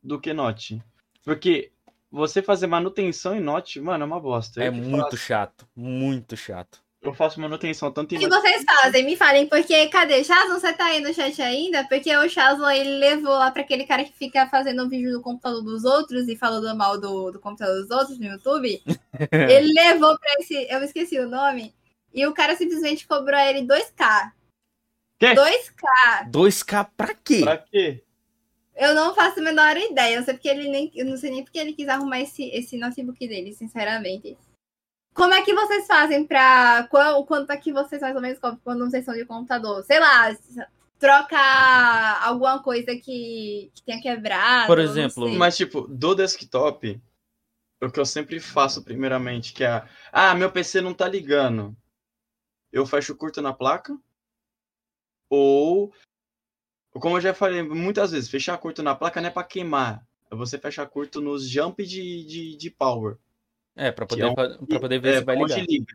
do 0.03 0.19
que 0.19 0.33
Note. 0.33 0.81
Porque 1.23 1.71
você 2.11 2.41
fazer 2.41 2.67
manutenção 2.67 3.35
em 3.35 3.39
Note, 3.41 3.79
mano, 3.81 4.03
é 4.03 4.07
uma 4.07 4.19
bosta. 4.19 4.63
É 4.63 4.67
Eu 4.67 4.73
muito 4.73 5.03
faço- 5.05 5.17
chato. 5.17 5.67
Muito 5.75 6.37
chato. 6.37 6.83
Eu 7.07 7.13
faço 7.13 7.39
manutenção 7.39 7.89
tanto 7.89 8.13
em 8.13 8.17
O 8.17 8.19
que 8.19 8.27
vocês 8.27 8.65
fazem? 8.65 9.05
Me 9.05 9.15
falem, 9.15 9.47
porque 9.47 9.87
cadê? 9.87 10.25
Chaslon, 10.25 10.59
você 10.59 10.73
tá 10.73 10.87
aí 10.87 10.99
no 10.99 11.13
chat 11.13 11.41
ainda? 11.41 11.87
Porque 11.87 12.13
o 12.15 12.29
Chaslon, 12.29 12.69
ele 12.69 12.97
levou 12.97 13.31
lá 13.31 13.49
pra 13.49 13.61
aquele 13.61 13.85
cara 13.85 14.03
que 14.03 14.11
fica 14.11 14.45
fazendo 14.47 14.83
um 14.83 14.89
vídeo 14.89 15.13
do 15.13 15.21
computador 15.21 15.63
dos 15.63 15.85
outros 15.85 16.27
e 16.27 16.35
falando 16.35 16.75
mal 16.77 16.99
do, 16.99 17.31
do 17.31 17.39
computador 17.39 17.81
dos 17.81 17.89
outros 17.91 18.19
no 18.19 18.25
YouTube. 18.25 18.83
ele 19.31 19.73
levou 19.73 20.19
pra 20.19 20.33
esse. 20.39 20.67
Eu 20.69 20.83
esqueci 20.83 21.17
o 21.17 21.29
nome. 21.29 21.73
E 22.13 22.25
o 22.25 22.33
cara 22.33 22.57
simplesmente 22.57 23.07
cobrou 23.07 23.37
a 23.37 23.49
ele 23.49 23.61
2K. 23.65 24.31
Quê? 25.17 25.33
2K. 25.33 26.29
2K 26.29 26.89
pra 26.97 27.13
quê? 27.13 27.39
Pra 27.41 27.57
quê? 27.57 28.03
Eu 28.75 28.93
não 28.93 29.15
faço 29.15 29.39
a 29.39 29.43
menor 29.43 29.77
ideia. 29.77 30.17
Eu 30.17 30.23
sei 30.23 30.33
porque 30.33 30.49
ele 30.49 30.67
nem. 30.69 30.91
Eu 30.93 31.05
não 31.05 31.15
sei 31.15 31.31
nem 31.31 31.43
porque 31.43 31.57
ele 31.57 31.71
quis 31.71 31.87
arrumar 31.87 32.19
esse, 32.19 32.43
esse 32.49 32.77
notebook 32.77 33.25
dele, 33.25 33.53
sinceramente. 33.53 34.37
Como 35.17 35.33
é 35.33 35.41
que 35.41 35.51
vocês 35.51 35.87
fazem 35.87 36.27
pra. 36.27 36.87
Qual, 36.91 37.25
quanto 37.25 37.51
é 37.51 37.57
que 37.57 37.73
vocês 37.73 37.99
mais 37.99 38.15
ou 38.15 38.21
menos 38.21 38.37
quando 38.63 38.85
vocês 38.87 39.03
são 39.03 39.15
de 39.15 39.25
computador? 39.25 39.83
Sei 39.83 39.99
lá, 39.99 40.31
troca 40.99 41.39
alguma 42.21 42.61
coisa 42.61 42.95
que, 42.95 43.71
que 43.73 43.81
tenha 43.83 43.99
quebrado. 43.99 44.67
Por 44.67 44.77
exemplo. 44.77 45.27
Mas, 45.33 45.57
tipo, 45.57 45.87
do 45.87 46.13
desktop, 46.13 47.01
o 47.81 47.89
que 47.89 47.99
eu 47.99 48.05
sempre 48.05 48.39
faço, 48.39 48.83
primeiramente, 48.83 49.53
que 49.53 49.63
é. 49.63 49.83
Ah, 50.11 50.35
meu 50.35 50.51
PC 50.51 50.81
não 50.81 50.93
tá 50.93 51.07
ligando. 51.07 51.75
Eu 52.71 52.85
fecho 52.85 53.15
curto 53.15 53.41
na 53.41 53.51
placa. 53.51 53.97
Ou. 55.31 55.91
Como 56.91 57.17
eu 57.17 57.21
já 57.21 57.33
falei 57.33 57.63
muitas 57.63 58.11
vezes, 58.11 58.29
fechar 58.29 58.55
curto 58.59 58.83
na 58.83 58.93
placa 58.93 59.19
não 59.19 59.29
é 59.29 59.31
pra 59.31 59.43
queimar. 59.43 60.05
É 60.29 60.35
você 60.35 60.59
fechar 60.59 60.85
curto 60.85 61.21
nos 61.21 61.49
jump 61.49 61.83
de, 61.83 62.23
de, 62.23 62.55
de 62.55 62.69
power. 62.69 63.17
É, 63.77 63.91
Que 63.91 64.05
poder, 64.05 64.21
é 64.23 64.27
um- 64.27 64.33
pra 64.35 64.79
poder 64.79 64.99
ver 64.99 65.13
É, 65.15 65.19
se 65.19 65.23
vai 65.25 65.35
ligar. 65.37 65.65
liga. 65.65 65.93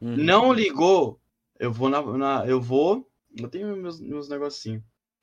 Uhum. 0.00 0.16
Não 0.16 0.52
ligou, 0.52 1.20
eu 1.58 1.72
vou 1.72 1.88
na, 1.88 2.02
na- 2.02 2.46
eu 2.46 2.60
vou, 2.60 3.08
eu 3.38 3.48
tenho 3.48 3.74
meus, 3.76 4.00
meus 4.00 4.28
negocinhos. 4.28 4.82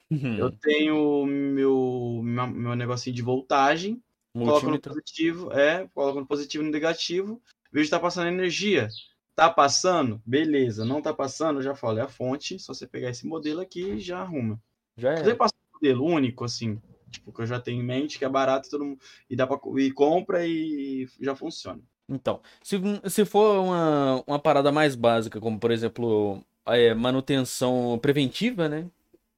Uhum. 0.09 0.37
Eu 0.37 0.51
tenho 0.51 1.25
meu, 1.25 2.21
meu 2.23 2.47
meu 2.47 2.75
negocinho 2.75 3.15
de 3.15 3.21
voltagem, 3.21 4.01
coloco 4.33 4.69
no 4.69 4.79
positivo, 4.79 5.51
é, 5.51 5.87
coloco 5.93 6.19
no 6.21 6.25
positivo 6.25 6.63
e 6.63 6.67
no 6.67 6.71
negativo, 6.71 7.41
vejo 7.71 7.89
tá 7.89 7.99
passando 7.99 8.27
energia. 8.29 8.87
Tá 9.35 9.49
passando? 9.51 10.19
Beleza. 10.25 10.83
Não 10.85 10.99
tá 11.01 11.13
passando? 11.13 11.59
Eu 11.59 11.63
já 11.63 11.75
falo, 11.75 11.99
é 11.99 12.01
a 12.01 12.07
fonte. 12.07 12.57
Só 12.57 12.73
você 12.73 12.87
pegar 12.87 13.11
esse 13.11 13.27
modelo 13.27 13.59
aqui 13.61 13.99
já 13.99 14.19
arruma. 14.21 14.59
Já 14.97 15.15
Você 15.15 15.29
é. 15.31 15.35
passa 15.35 15.53
um 15.53 15.73
modelo 15.75 16.03
único, 16.05 16.43
assim, 16.43 16.81
tipo, 17.11 17.31
que 17.31 17.41
eu 17.41 17.45
já 17.47 17.59
tenho 17.59 17.81
em 17.81 17.85
mente, 17.85 18.17
que 18.19 18.25
é 18.25 18.29
barato 18.29 18.69
todo 18.69 18.85
mundo, 18.85 18.99
e 19.29 19.35
dá 19.35 19.45
pra, 19.47 19.57
e 19.77 19.91
compra 19.91 20.45
e 20.45 21.07
já 21.21 21.35
funciona. 21.35 21.81
Então, 22.09 22.41
se, 22.63 22.77
se 23.09 23.25
for 23.25 23.59
uma, 23.63 24.23
uma 24.25 24.39
parada 24.39 24.71
mais 24.71 24.95
básica, 24.95 25.39
como 25.41 25.59
por 25.59 25.71
exemplo, 25.71 26.41
é, 26.65 26.93
manutenção 26.93 27.99
preventiva, 28.01 28.69
né? 28.69 28.87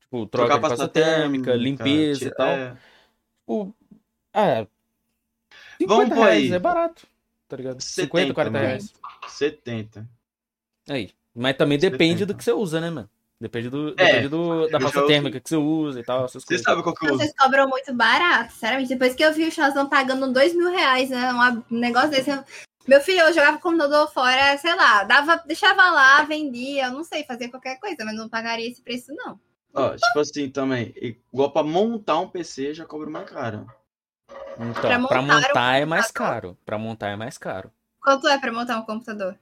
Tipo, 0.01 0.25
troca 0.27 0.55
de 0.55 0.61
pasta 0.61 0.87
térmica, 0.87 1.55
limpeza 1.55 2.19
e 2.19 2.23
tira- 2.25 2.35
tal. 2.35 2.47
é. 2.47 2.77
Tipo, 3.39 3.75
é. 4.33 4.67
50 5.81 5.87
Vamos 5.87 6.09
pôr 6.09 6.15
reais 6.23 6.43
aí. 6.43 6.51
é 6.51 6.59
barato, 6.59 7.07
tá 7.47 7.55
ligado? 7.57 7.81
50, 7.81 8.11
70 8.27 8.33
40 8.33 8.51
mano. 8.53 8.65
reais. 8.67 8.93
70. 9.27 10.09
Aí. 10.89 11.11
Mas 11.33 11.55
também 11.57 11.77
depende 11.79 12.19
70. 12.19 12.25
do 12.25 12.37
que 12.37 12.43
você 12.43 12.51
usa, 12.51 12.81
né, 12.81 12.89
mano? 12.89 13.09
Depende, 13.41 13.69
do, 13.69 13.89
É, 13.91 14.05
depende 14.05 14.27
do, 14.27 14.67
da 14.67 14.79
pasta 14.79 15.07
térmica 15.07 15.39
que 15.39 15.47
você 15.47 15.55
usa 15.55 15.99
e 16.01 16.03
tal, 16.03 16.25
essas 16.25 16.43
Você 16.43 16.47
coisas. 16.47 16.63
sabe 16.65 16.83
qual 16.83 16.93
que 16.93 17.05
eu 17.05 17.11
uso? 17.11 17.19
Vocês 17.19 17.33
cobram 17.37 17.69
muito 17.69 17.93
barato, 17.93 18.51
sinceramente. 18.51 18.89
Depois 18.89 19.15
que 19.15 19.23
eu 19.23 19.33
vi 19.33 19.47
o 19.47 19.51
Chazão 19.51 19.87
pagando 19.87 20.31
dois 20.33 20.53
mil 20.53 20.69
reais, 20.69 21.09
né? 21.09 21.31
Um 21.71 21.77
negócio 21.79 22.09
desse. 22.09 22.29
eu- 22.29 22.43
Meu 22.87 22.99
filho, 22.99 23.21
eu 23.21 23.33
jogava 23.33 23.57
o 23.57 23.61
computador 23.61 24.11
fora, 24.11 24.57
sei 24.57 24.75
lá, 24.75 25.03
dava, 25.03 25.37
deixava 25.45 25.89
lá, 25.91 26.21
vendia, 26.23 26.85
eu 26.87 26.91
não 26.91 27.03
sei, 27.03 27.23
fazia 27.23 27.49
qualquer 27.49 27.79
coisa, 27.79 28.03
mas 28.03 28.15
não 28.15 28.27
pagaria 28.27 28.67
esse 28.69 28.81
preço, 28.81 29.13
não. 29.15 29.39
Ó, 29.73 29.95
tipo 29.95 30.19
assim, 30.19 30.49
também, 30.49 30.93
igual 31.31 31.51
pra 31.51 31.61
montar 31.63 32.19
um 32.19 32.27
PC, 32.27 32.73
já 32.73 32.85
cobra 32.85 33.09
mais 33.09 33.29
caro. 33.29 33.67
Então, 34.57 34.73
Pra 34.73 34.81
pra 34.81 34.99
montar 34.99 35.21
montar, 35.21 35.71
um 35.71 35.75
é 35.75 35.85
mais 35.85 36.11
caro. 36.11 36.57
Pra 36.65 36.77
montar 36.77 37.07
é 37.09 37.15
mais 37.15 37.37
caro. 37.37 37.71
Quanto 38.01 38.27
é 38.27 38.37
pra 38.39 38.51
montar 38.51 38.77
um 38.79 38.81
computador? 38.85 39.37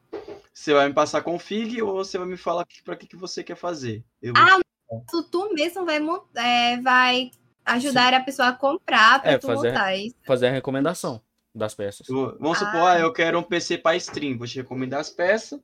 Você 0.57 0.73
vai 0.73 0.87
me 0.87 0.93
passar 0.93 1.21
config 1.21 1.79
ou 1.83 1.93
você 1.93 2.17
vai 2.17 2.27
me 2.27 2.35
falar 2.35 2.65
pra 2.83 2.95
que, 2.95 3.05
que 3.05 3.15
você 3.15 3.43
quer 3.43 3.55
fazer? 3.55 4.03
Eu 4.19 4.33
Ah, 4.35 4.59
Tu, 5.07 5.23
tu 5.29 5.53
mesmo 5.53 5.85
vai, 5.85 5.99
é, 6.35 6.81
vai 6.81 7.31
ajudar 7.63 8.11
a 8.15 8.21
pessoa 8.23 8.47
a 8.47 8.53
comprar 8.53 9.21
pra 9.21 9.33
É, 9.33 9.37
tu 9.37 9.45
fazer- 9.45 9.69
montar 9.69 9.95
isso. 9.95 10.15
Fazer 10.25 10.47
a 10.47 10.51
recomendação 10.51 11.21
das 11.53 11.75
peças. 11.75 12.09
eu- 12.09 12.35
vamos 12.39 12.57
supor, 12.57 12.75
Ah. 12.81 12.93
ah, 12.93 12.99
eu 12.99 13.13
quero 13.13 13.37
um 13.37 13.43
PC 13.43 13.77
para 13.77 13.95
stream. 13.97 14.35
Vou 14.35 14.47
te 14.47 14.55
recomendar 14.55 14.99
as 14.99 15.11
peças 15.11 15.59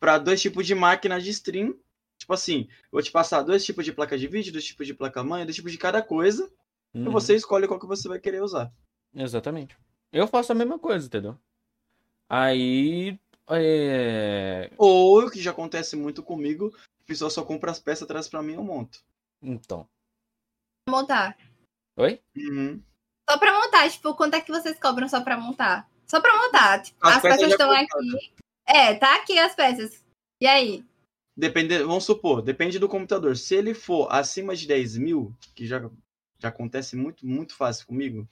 para 0.00 0.18
dois 0.18 0.42
tipos 0.42 0.66
de 0.66 0.74
máquina 0.74 1.20
de 1.20 1.30
stream. 1.30 1.78
Tipo 2.18 2.32
assim, 2.32 2.66
vou 2.90 3.00
te 3.00 3.12
passar 3.12 3.42
dois 3.42 3.64
tipos 3.64 3.84
de 3.84 3.92
placa 3.92 4.18
de 4.18 4.26
vídeo, 4.26 4.50
dois 4.52 4.64
tipos 4.64 4.88
de 4.88 4.94
placa-mãe, 4.94 5.44
dois 5.44 5.54
tipos 5.54 5.70
de 5.70 5.78
cada 5.78 6.02
coisa. 6.02 6.50
E 6.92 6.98
Uhum. 6.98 7.12
você 7.12 7.36
escolhe 7.36 7.68
qual 7.68 7.78
que 7.78 7.86
você 7.86 8.08
vai 8.08 8.18
querer 8.18 8.42
usar. 8.42 8.72
Exatamente. 9.14 9.76
Eu 10.12 10.26
faço 10.26 10.50
a 10.50 10.54
mesma 10.54 10.80
coisa, 10.80 11.06
entendeu? 11.06 11.38
Aí. 12.28 13.18
É... 13.50 14.70
Ou, 14.78 15.26
o 15.26 15.30
que 15.30 15.40
já 15.40 15.50
acontece 15.50 15.96
muito 15.96 16.22
comigo, 16.22 16.74
a 16.76 17.04
pessoa 17.06 17.30
só 17.30 17.44
compra 17.44 17.70
as 17.70 17.78
peças, 17.78 18.08
traz 18.08 18.28
para 18.28 18.42
mim 18.42 18.54
eu 18.54 18.64
monto. 18.64 19.00
Então. 19.42 19.86
Montar. 20.88 21.36
Oi? 21.96 22.20
Uhum. 22.36 22.82
Só 23.28 23.38
pra 23.38 23.52
montar, 23.52 23.90
tipo, 23.90 24.14
quanto 24.14 24.34
é 24.34 24.40
que 24.40 24.50
vocês 24.50 24.78
cobram 24.78 25.08
só 25.08 25.22
pra 25.22 25.36
montar? 25.36 25.88
Só 26.06 26.20
pra 26.20 26.36
montar. 26.36 26.82
Tipo, 26.82 26.98
As 27.06 27.16
as, 27.16 27.22
peças 27.22 27.40
peças 27.40 27.52
estão 27.52 27.70
aqui. 27.70 28.34
É, 28.66 28.94
tá 28.94 29.16
aqui 29.16 29.38
as 29.38 29.54
peças. 29.54 30.04
E 30.40 30.46
aí? 30.46 30.84
Depende, 31.36 31.78
vamos 31.82 32.04
supor, 32.04 32.42
depende 32.42 32.78
do 32.78 32.88
computador. 32.88 33.36
Se 33.36 33.54
ele 33.54 33.74
for 33.74 34.08
acima 34.10 34.54
de 34.54 34.66
10 34.68 34.98
mil, 34.98 35.34
que 35.54 35.66
já, 35.66 35.90
já 36.38 36.48
acontece 36.48 36.94
muito, 36.96 37.26
muito 37.26 37.56
fácil 37.56 37.86
comigo, 37.86 38.28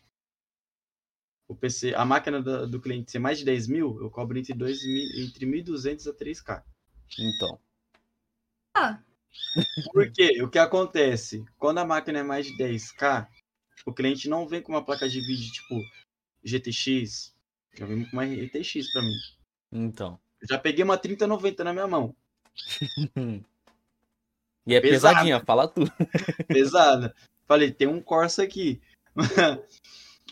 o 1.52 1.56
PC, 1.56 1.94
a 1.94 2.04
máquina 2.04 2.42
do, 2.42 2.66
do 2.66 2.80
cliente 2.80 3.10
ser 3.10 3.18
mais 3.18 3.38
de 3.38 3.44
10 3.44 3.68
mil, 3.68 3.98
eu 4.00 4.10
cobro 4.10 4.38
entre, 4.38 4.52
2 4.54 4.84
mil, 4.86 5.24
entre 5.24 5.46
1.200 5.46 6.10
a 6.10 6.14
3K. 6.14 6.62
Então. 7.18 7.60
Ah, 8.74 9.00
Por 9.92 10.10
quê? 10.12 10.42
O 10.42 10.48
que 10.48 10.58
acontece? 10.58 11.44
Quando 11.58 11.78
a 11.78 11.84
máquina 11.84 12.18
é 12.18 12.22
mais 12.22 12.46
de 12.46 12.56
10K, 12.56 13.26
o 13.86 13.92
cliente 13.92 14.28
não 14.28 14.46
vem 14.46 14.62
com 14.62 14.72
uma 14.72 14.84
placa 14.84 15.08
de 15.08 15.20
vídeo 15.20 15.50
tipo 15.52 15.80
GTX, 16.44 17.34
já 17.74 17.86
vem 17.86 18.04
com 18.04 18.12
uma 18.12 18.24
RTX 18.24 18.92
pra 18.92 19.02
mim. 19.02 19.16
Então. 19.70 20.18
Eu 20.40 20.48
já 20.48 20.58
peguei 20.58 20.84
uma 20.84 20.98
3090 20.98 21.64
na 21.64 21.72
minha 21.72 21.86
mão, 21.86 22.14
E 24.64 24.74
é 24.74 24.80
Pesado. 24.80 25.14
pesadinha, 25.14 25.40
fala 25.44 25.66
tu. 25.66 25.82
pesada. 26.46 27.14
Falei, 27.48 27.72
tem 27.72 27.88
um 27.88 28.00
Corsa 28.00 28.44
aqui. 28.44 28.80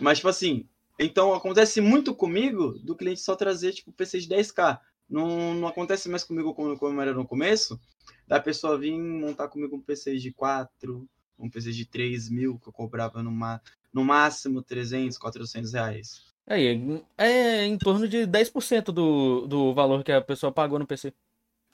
Mas, 0.01 0.19
tipo 0.19 0.29
assim, 0.29 0.69
então 1.01 1.35
acontece 1.35 1.81
muito 1.81 2.15
comigo 2.15 2.79
do 2.79 2.95
cliente 2.95 3.21
só 3.21 3.35
trazer, 3.35 3.73
tipo, 3.73 3.93
PC 3.93 4.21
de 4.21 4.29
10K. 4.29 4.79
Não, 5.09 5.55
não 5.55 5.67
acontece 5.67 6.09
mais 6.09 6.23
comigo 6.23 6.55
como, 6.55 6.79
como 6.79 7.01
era 7.01 7.13
no 7.13 7.27
começo, 7.27 7.81
da 8.29 8.39
pessoa 8.39 8.79
vir 8.79 8.97
montar 8.97 9.49
comigo 9.49 9.75
um 9.75 9.81
PC 9.81 10.17
de 10.17 10.33
4, 10.33 11.09
um 11.39 11.51
PC 11.51 11.73
de 11.73 11.85
3 11.85 12.29
mil, 12.29 12.59
que 12.59 12.69
eu 12.69 12.73
cobrava 12.73 13.23
no, 13.23 13.31
ma- 13.33 13.61
no 13.93 14.05
máximo 14.05 14.63
300, 14.63 15.19
400 15.19 15.73
reais. 15.73 16.31
Aí, 16.47 17.03
é 17.17 17.65
em 17.65 17.79
torno 17.79 18.07
de 18.09 18.27
10% 18.27 18.93
do, 18.93 19.47
do 19.47 19.75
valor 19.75 20.05
que 20.05 20.13
a 20.13 20.21
pessoa 20.21 20.53
pagou 20.53 20.79
no 20.79 20.87
PC. 20.87 21.13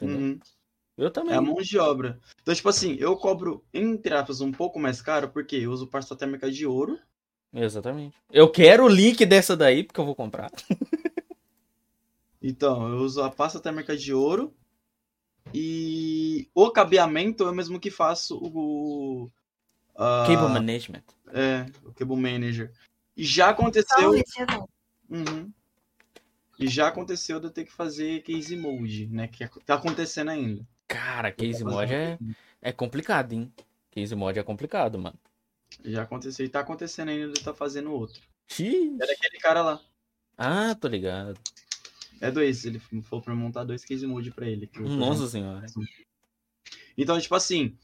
Uhum. 0.00 0.38
Eu 0.96 1.10
também. 1.10 1.34
É 1.34 1.38
a 1.38 1.40
mão 1.42 1.56
de 1.56 1.78
obra. 1.78 2.18
Então, 2.40 2.54
tipo 2.54 2.68
assim, 2.68 2.96
eu 2.98 3.16
cobro, 3.16 3.64
entre 3.72 4.14
aspas, 4.14 4.40
um 4.40 4.52
pouco 4.52 4.78
mais 4.78 5.02
caro, 5.02 5.30
porque 5.30 5.56
eu 5.56 5.70
uso 5.72 5.86
pasta 5.86 6.16
térmica 6.16 6.50
de 6.50 6.66
ouro. 6.66 6.98
Exatamente. 7.52 8.16
Eu 8.30 8.50
quero 8.50 8.84
o 8.84 8.88
link 8.88 9.24
dessa 9.24 9.56
daí, 9.56 9.82
porque 9.82 9.98
eu 10.00 10.04
vou 10.04 10.14
comprar. 10.14 10.50
Então, 12.42 12.88
eu 12.88 12.98
uso 12.98 13.22
a 13.22 13.30
pasta 13.30 13.58
térmica 13.60 13.96
de 13.96 14.12
ouro. 14.12 14.54
E 15.54 16.48
o 16.54 16.70
cabeamento 16.70 17.44
eu 17.44 17.54
mesmo 17.54 17.78
que 17.80 17.90
faço 17.90 18.36
o. 18.42 19.30
a- 19.96 20.24
Cable 20.26 20.48
Management. 20.52 21.02
É, 21.32 21.66
o 21.84 21.92
Cable 21.92 22.16
Manager. 22.16 22.72
E 23.16 23.24
já 23.24 23.50
aconteceu. 23.50 24.14
é 24.14 24.46
bom. 24.46 24.68
Uhum. 25.08 25.50
E 26.58 26.66
já 26.68 26.88
aconteceu 26.88 27.38
de 27.38 27.46
eu 27.46 27.50
ter 27.50 27.64
que 27.64 27.72
fazer 27.72 28.22
case 28.22 28.56
mode, 28.56 29.06
né? 29.08 29.28
Que 29.28 29.46
tá 29.64 29.74
acontecendo 29.74 30.30
ainda. 30.30 30.66
Cara, 30.88 31.30
Case 31.30 31.62
Mod 31.64 31.92
é, 31.92 32.18
é 32.62 32.72
complicado, 32.72 33.32
hein? 33.32 33.52
Case 33.90 34.14
Mod 34.14 34.38
é 34.38 34.42
complicado, 34.42 34.98
mano. 34.98 35.18
Já 35.84 36.02
aconteceu 36.02 36.44
e 36.44 36.48
tá 36.48 36.60
acontecendo 36.60 37.10
ainda 37.10 37.26
eu 37.26 37.32
estar 37.32 37.54
fazendo 37.54 37.92
outro. 37.92 38.20
Xiii. 38.48 38.96
É 39.00 39.06
daquele 39.06 39.38
cara 39.38 39.62
lá. 39.62 39.80
Ah, 40.36 40.74
tô 40.74 40.88
ligado. 40.88 41.38
É 42.20 42.30
dois. 42.30 42.64
Ele 42.64 42.78
falou 42.78 43.22
pra 43.22 43.34
montar 43.34 43.64
dois 43.64 43.84
case 43.84 44.06
mode 44.06 44.30
pra 44.30 44.46
ele. 44.46 44.66
tô 44.66 44.80
Nossa 44.80 45.26
senhora. 45.26 45.66
Então, 46.96 47.20
tipo 47.20 47.34
assim, 47.34 47.76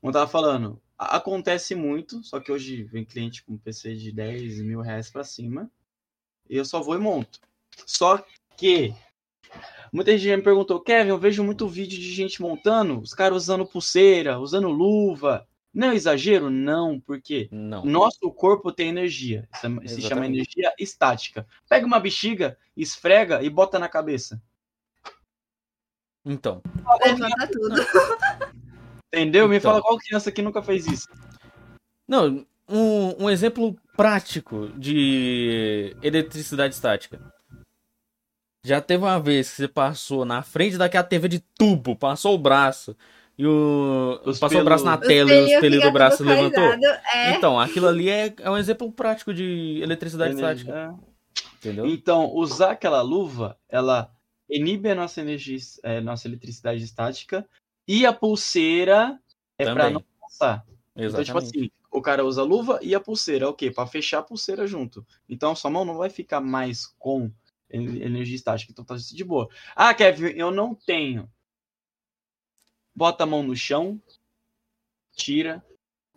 como 0.00 0.10
eu 0.10 0.12
tava 0.12 0.30
falando, 0.30 0.80
acontece 0.98 1.74
muito, 1.74 2.22
só 2.22 2.40
que 2.40 2.50
hoje 2.50 2.82
vem 2.84 3.04
cliente 3.04 3.44
com 3.44 3.56
PC 3.56 3.94
de 3.94 4.12
10 4.12 4.60
mil 4.60 4.80
reais 4.80 5.10
pra 5.10 5.24
cima, 5.24 5.70
e 6.48 6.56
eu 6.56 6.64
só 6.64 6.80
vou 6.80 6.96
e 6.96 6.98
monto. 6.98 7.40
Só 7.86 8.24
que 8.56 8.94
muita 9.92 10.12
gente 10.12 10.28
já 10.28 10.36
me 10.36 10.42
perguntou, 10.42 10.80
Kevin, 10.80 11.10
eu 11.10 11.18
vejo 11.18 11.44
muito 11.44 11.68
vídeo 11.68 11.98
de 11.98 12.12
gente 12.12 12.42
montando, 12.42 13.00
os 13.00 13.14
caras 13.14 13.42
usando 13.44 13.66
pulseira, 13.66 14.38
usando 14.38 14.68
luva. 14.68 15.46
Não 15.76 15.90
é 15.90 15.94
exagero? 15.94 16.48
Não, 16.48 16.98
porque 16.98 17.50
Não. 17.52 17.84
nosso 17.84 18.30
corpo 18.32 18.72
tem 18.72 18.88
energia. 18.88 19.46
Isso 19.52 19.66
é- 19.66 19.88
se 19.88 20.00
chama 20.00 20.24
energia 20.24 20.72
estática. 20.78 21.46
Pega 21.68 21.84
uma 21.84 22.00
bexiga, 22.00 22.56
esfrega 22.74 23.42
e 23.42 23.50
bota 23.50 23.78
na 23.78 23.86
cabeça. 23.86 24.40
Então. 26.24 26.62
Levanta 27.04 27.46
tudo. 27.52 27.74
Entendeu? 29.12 29.46
Me 29.46 29.58
Então. 29.58 29.70
fala 29.70 29.82
qual 29.82 29.98
criança 29.98 30.32
que 30.32 30.40
nunca 30.40 30.62
fez 30.62 30.86
isso. 30.86 31.08
Não, 32.08 32.46
um, 32.66 33.24
um 33.24 33.30
exemplo 33.30 33.76
prático 33.94 34.68
de 34.78 35.94
eletricidade 36.02 36.72
estática. 36.74 37.20
Já 38.64 38.80
teve 38.80 39.04
uma 39.04 39.20
vez 39.20 39.50
que 39.50 39.56
você 39.56 39.68
passou 39.68 40.24
na 40.24 40.42
frente 40.42 40.78
daquela 40.78 41.04
TV 41.04 41.28
de 41.28 41.40
tubo, 41.56 41.94
passou 41.94 42.34
o 42.34 42.38
braço 42.38 42.96
e 43.38 43.46
o. 43.46 44.20
Os 44.24 44.38
passou 44.38 44.60
o 44.60 44.64
braço 44.64 44.84
na 44.84 44.96
pelos- 44.96 45.08
tela 45.14 45.30
e 45.30 45.34
o 45.34 45.44
espelhinho 45.44 45.54
espelho 45.56 45.74
fica 45.76 45.86
do 45.90 45.92
braço 45.92 46.24
levantou. 46.24 46.64
É, 47.14 47.34
Então, 47.34 47.58
aquilo 47.60 47.86
ali 47.88 48.08
é, 48.08 48.34
é 48.40 48.50
um 48.50 48.56
exemplo 48.56 48.90
prático 48.92 49.32
de 49.34 49.78
eletricidade 49.82 50.34
estática. 50.34 50.72
É. 51.02 51.16
Entendeu? 51.58 51.86
Então, 51.86 52.32
usar 52.34 52.72
aquela 52.72 53.02
luva, 53.02 53.58
ela 53.68 54.10
inibe 54.48 54.90
a 54.90 54.94
nossa 54.94 55.20
energia, 55.20 55.58
é, 55.82 56.00
nossa 56.00 56.28
eletricidade 56.28 56.82
estática 56.82 57.46
e 57.88 58.06
a 58.06 58.12
pulseira 58.12 59.18
é 59.58 59.64
para 59.72 59.90
não 59.90 60.04
passar. 60.20 60.64
Então, 60.94 61.22
tipo 61.24 61.38
Exatamente. 61.38 61.58
assim, 61.58 61.70
o 61.90 62.00
cara 62.00 62.24
usa 62.24 62.40
a 62.42 62.44
luva 62.44 62.78
e 62.82 62.94
a 62.94 63.00
pulseira, 63.00 63.46
é 63.46 63.48
o 63.48 63.52
quê? 63.54 63.70
Para 63.70 63.86
fechar 63.86 64.18
a 64.18 64.22
pulseira 64.22 64.66
junto. 64.66 65.04
Então, 65.28 65.54
sua 65.56 65.70
mão 65.70 65.84
não 65.84 65.96
vai 65.96 66.08
ficar 66.10 66.40
mais 66.40 66.86
com 66.98 67.30
en- 67.70 68.00
energia 68.02 68.36
estática. 68.36 68.70
Então, 68.72 68.84
tá 68.84 68.94
de 68.96 69.24
boa. 69.24 69.48
Ah, 69.74 69.92
Kevin, 69.92 70.26
eu 70.36 70.50
não 70.50 70.74
tenho. 70.74 71.28
Bota 72.96 73.24
a 73.24 73.26
mão 73.26 73.42
no 73.42 73.54
chão, 73.54 74.00
tira. 75.14 75.62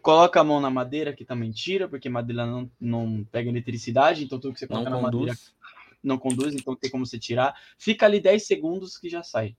Coloca 0.02 0.40
a 0.40 0.44
mão 0.46 0.62
na 0.62 0.70
madeira, 0.70 1.14
que 1.14 1.26
também 1.26 1.52
tira, 1.52 1.88
porque 1.90 2.08
madeira 2.08 2.46
não, 2.46 2.72
não 2.80 3.24
pega 3.30 3.50
eletricidade, 3.50 4.24
então 4.24 4.40
tudo 4.40 4.54
que 4.54 4.60
você 4.60 4.66
Não 4.66 4.78
coloca 4.86 4.90
na 4.90 5.02
madeira 5.02 5.26
conduz. 5.28 5.56
não 6.02 6.18
conduz, 6.18 6.56
então 6.56 6.74
tem 6.76 6.90
como 6.90 7.06
você 7.06 7.20
tirar. 7.20 7.54
Fica 7.78 8.06
ali 8.06 8.22
10 8.22 8.48
segundos 8.48 8.98
que 8.98 9.10
já 9.10 9.22
sai. 9.22 9.58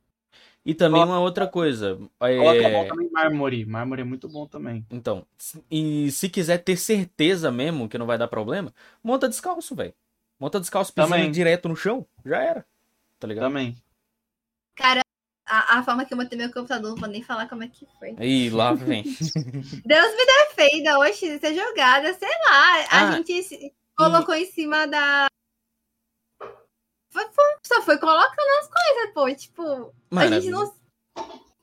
E 0.64 0.74
também 0.74 1.00
Coloca- 1.02 1.12
uma 1.12 1.20
outra 1.20 1.46
coisa. 1.46 1.96
Coloca 2.18 2.66
a 2.66 2.70
mão 2.70 2.82
É... 2.84 2.88
também 2.88 3.06
em 3.06 3.10
mármore. 3.10 3.64
Mármore 3.66 4.00
é 4.00 4.04
muito 4.04 4.28
bom 4.28 4.46
também. 4.46 4.86
Então, 4.90 5.26
se- 5.36 5.62
e 5.70 6.10
se 6.10 6.28
quiser 6.30 6.58
ter 6.58 6.76
certeza 6.78 7.50
mesmo 7.52 7.88
que 7.88 7.98
não 7.98 8.06
vai 8.06 8.16
dar 8.16 8.28
problema, 8.28 8.72
monta 9.04 9.28
descalço, 9.28 9.74
velho. 9.74 9.94
Monta 10.38 10.58
descalço 10.58 10.92
pisando 10.94 11.12
Também. 11.12 11.30
direto 11.30 11.68
no 11.68 11.76
chão, 11.76 12.06
já 12.24 12.42
era. 12.42 12.66
Tá 13.18 13.26
ligado? 13.26 13.44
Também. 13.44 13.76
A, 15.50 15.78
a 15.78 15.82
forma 15.82 16.04
que 16.04 16.14
eu 16.14 16.18
montei 16.18 16.38
meu 16.38 16.52
computador, 16.52 16.90
não 16.90 16.96
vou 16.96 17.08
nem 17.08 17.22
falar 17.22 17.48
como 17.48 17.64
é 17.64 17.68
que 17.68 17.86
foi. 17.98 18.14
Aí 18.18 18.48
lá 18.50 18.72
vem. 18.72 19.02
Deus 19.84 20.14
me 20.16 20.26
defenda, 20.26 20.98
hoje 20.98 21.26
isso 21.26 21.44
é 21.46 21.54
jogada, 21.54 22.12
sei 22.14 22.28
lá. 22.28 22.76
A 22.90 23.08
Ah, 23.08 23.12
gente 23.16 23.42
se- 23.42 23.72
colocou 23.96 24.34
em 24.34 24.46
cima 24.46 24.86
da. 24.86 25.26
Foi- 27.10 27.26
foi- 27.32 27.56
só 27.66 27.82
foi 27.82 27.98
colocando 27.98 28.48
as 28.60 28.68
coisas, 28.68 29.12
pô. 29.14 29.34
Tipo, 29.34 29.94
Mano, 30.10 30.36
a 30.36 30.40
gente 30.40 30.50
não. 30.50 30.74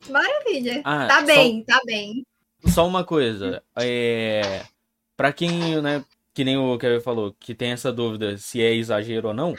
Maravilha. 0.09 0.81
Ah, 0.83 1.07
tá 1.07 1.19
só- 1.21 1.25
bem, 1.25 1.63
tá 1.63 1.81
bem. 1.85 2.25
Só 2.67 2.85
uma 2.87 3.03
coisa, 3.03 3.63
é. 3.77 4.65
Pra 5.15 5.31
quem, 5.33 5.81
né, 5.81 6.03
que 6.33 6.43
nem 6.43 6.57
o 6.57 6.77
Kevin 6.77 7.01
falou, 7.01 7.35
que 7.39 7.55
tem 7.55 7.71
essa 7.71 7.91
dúvida 7.91 8.37
se 8.37 8.61
é 8.61 8.73
exagero 8.73 9.29
ou 9.29 9.33
não, 9.33 9.55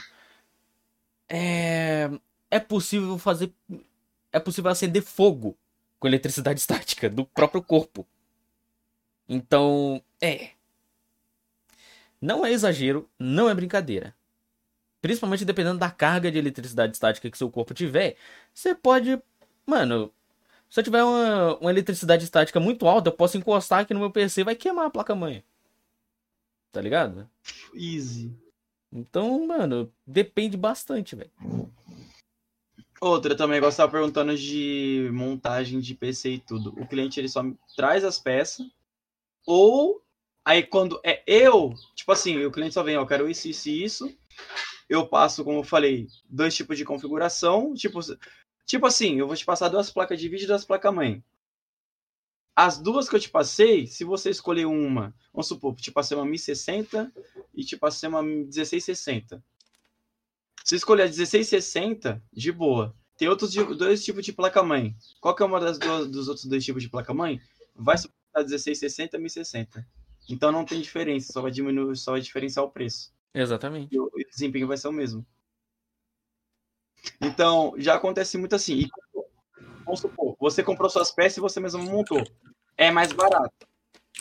é. 1.29 2.11
É 2.51 2.59
possível 2.59 3.19
fazer. 3.19 3.53
É 4.33 4.39
possível 4.39 4.71
acender 4.71 5.03
fogo 5.03 5.57
com 5.99 6.07
eletricidade 6.07 6.61
estática 6.61 7.09
do 7.09 7.25
próprio 7.25 7.63
corpo. 7.63 8.07
Então, 9.29 10.03
é. 10.21 10.51
Não 12.21 12.45
é 12.45 12.51
exagero, 12.51 13.09
não 13.19 13.49
é 13.49 13.55
brincadeira. 13.55 14.15
Principalmente 15.01 15.45
dependendo 15.45 15.79
da 15.79 15.91
carga 15.91 16.31
de 16.31 16.39
eletricidade 16.39 16.93
estática 16.93 17.31
que 17.31 17.39
seu 17.39 17.51
corpo 17.51 17.73
tiver, 17.73 18.17
você 18.53 18.75
pode. 18.75 19.23
Mano, 19.65 20.13
se 20.69 20.81
eu 20.81 20.85
tiver 20.85 21.05
uma, 21.05 21.57
uma 21.59 21.71
eletricidade 21.71 22.25
estática 22.25 22.59
muito 22.59 22.87
alta, 22.87 23.09
eu 23.09 23.13
posso 23.13 23.37
encostar 23.37 23.81
aqui 23.81 23.95
no 23.95 24.01
meu 24.01 24.11
PC 24.11 24.41
e 24.41 24.45
vai 24.45 24.57
queimar 24.57 24.87
a 24.87 24.91
placa-mãe. 24.91 25.45
Tá 26.73 26.81
ligado? 26.81 27.29
Easy. 27.75 28.33
Então, 28.93 29.47
mano, 29.47 29.93
depende 30.07 30.57
bastante, 30.57 31.15
velho. 31.15 31.31
Outra 33.01 33.37
também, 33.37 33.59
igual 33.59 33.71
você 33.71 33.77
tava 33.77 33.93
perguntando 33.93 34.37
de 34.37 35.09
montagem 35.13 35.79
de 35.79 35.95
PC 35.95 36.31
e 36.31 36.39
tudo. 36.39 36.71
O 36.81 36.87
cliente 36.87 37.21
ele 37.21 37.29
só 37.29 37.43
traz 37.77 38.05
as 38.05 38.19
peças. 38.19 38.67
Ou 39.47 40.03
aí 40.45 40.63
quando 40.65 41.01
é 41.05 41.23
eu, 41.27 41.73
tipo 41.95 42.11
assim, 42.11 42.45
o 42.45 42.51
cliente 42.51 42.75
só 42.75 42.83
vem, 42.83 42.97
ó, 42.97 43.03
eu 43.03 43.07
quero 43.07 43.31
isso, 43.31 43.49
isso 43.49 43.69
e 43.69 43.85
isso. 43.85 44.19
Eu 44.89 45.07
passo, 45.07 45.45
como 45.45 45.61
eu 45.61 45.65
falei, 45.65 46.09
dois 46.29 46.55
tipos 46.57 46.77
de 46.77 46.85
configuração. 46.85 47.73
Tipo, 47.75 48.01
tipo 48.67 48.87
assim, 48.87 49.21
eu 49.21 49.27
vou 49.27 49.37
te 49.37 49.45
passar 49.45 49.69
duas 49.69 49.91
placas 49.91 50.19
de 50.19 50.29
vídeo 50.29 50.45
e 50.45 50.49
duas 50.49 50.65
placas 50.65 50.93
mãe. 50.93 51.23
As 52.57 52.79
duas 52.79 53.09
que 53.09 53.15
eu 53.15 53.21
te 53.21 53.31
passei, 53.31 53.87
se 53.87 54.03
você 54.03 54.31
escolher 54.31 54.65
uma, 54.65 55.15
vamos 55.33 55.47
supor, 55.47 55.77
te 55.77 55.93
passei 55.93 56.17
uma 56.17 56.27
1060 56.27 57.13
e 57.55 57.65
te 57.65 57.77
passei 57.77 58.09
uma 58.09 58.21
1660. 58.21 59.41
Se 60.69 60.75
escolher 60.75 61.05
a 61.05 61.07
1660, 61.07 62.23
de 62.31 62.53
boa. 62.53 62.95
Tem 63.17 63.27
outros 63.27 63.55
dois 63.55 64.05
tipos 64.05 64.23
de 64.23 64.35
placa-mãe. 64.35 64.95
Qual 65.19 65.35
que 65.35 65.43
é 65.43 65.47
uma 65.47 65.59
das 65.59 65.79
duas, 65.79 66.07
dos 66.09 66.29
outros 66.29 66.45
dois 66.45 66.63
tipos 66.63 66.83
de 66.83 66.91
placa-mãe? 66.91 67.41
Vai 67.75 67.97
suportar 67.97 68.41
1660 68.41 69.17
e 69.17 69.19
1060. 69.19 69.89
Então 70.29 70.53
não 70.53 70.67
tem 70.67 70.79
diferença, 70.83 71.33
só 71.33 71.41
vai 71.41 71.51
diminuir, 71.51 71.97
só 71.97 72.11
vai 72.11 72.21
diferenciar 72.21 72.67
o 72.67 72.71
preço. 72.71 73.11
Exatamente. 73.33 73.95
e 73.95 73.99
o 73.99 74.11
o 74.13 74.31
desempenho 74.31 74.67
vai 74.67 74.77
ser 74.77 74.89
o 74.89 74.93
mesmo. 74.93 75.27
Então, 77.19 77.73
já 77.79 77.95
acontece 77.95 78.37
muito 78.37 78.55
assim. 78.55 78.81
E, 78.81 78.89
vamos 79.87 80.01
supor, 80.01 80.37
você 80.39 80.63
comprou 80.63 80.91
suas 80.91 81.11
peças 81.11 81.39
e 81.39 81.41
você 81.41 81.61
mesmo 81.61 81.83
montou. 81.83 82.23
É 82.77 82.91
mais 82.91 83.11
barato. 83.11 83.67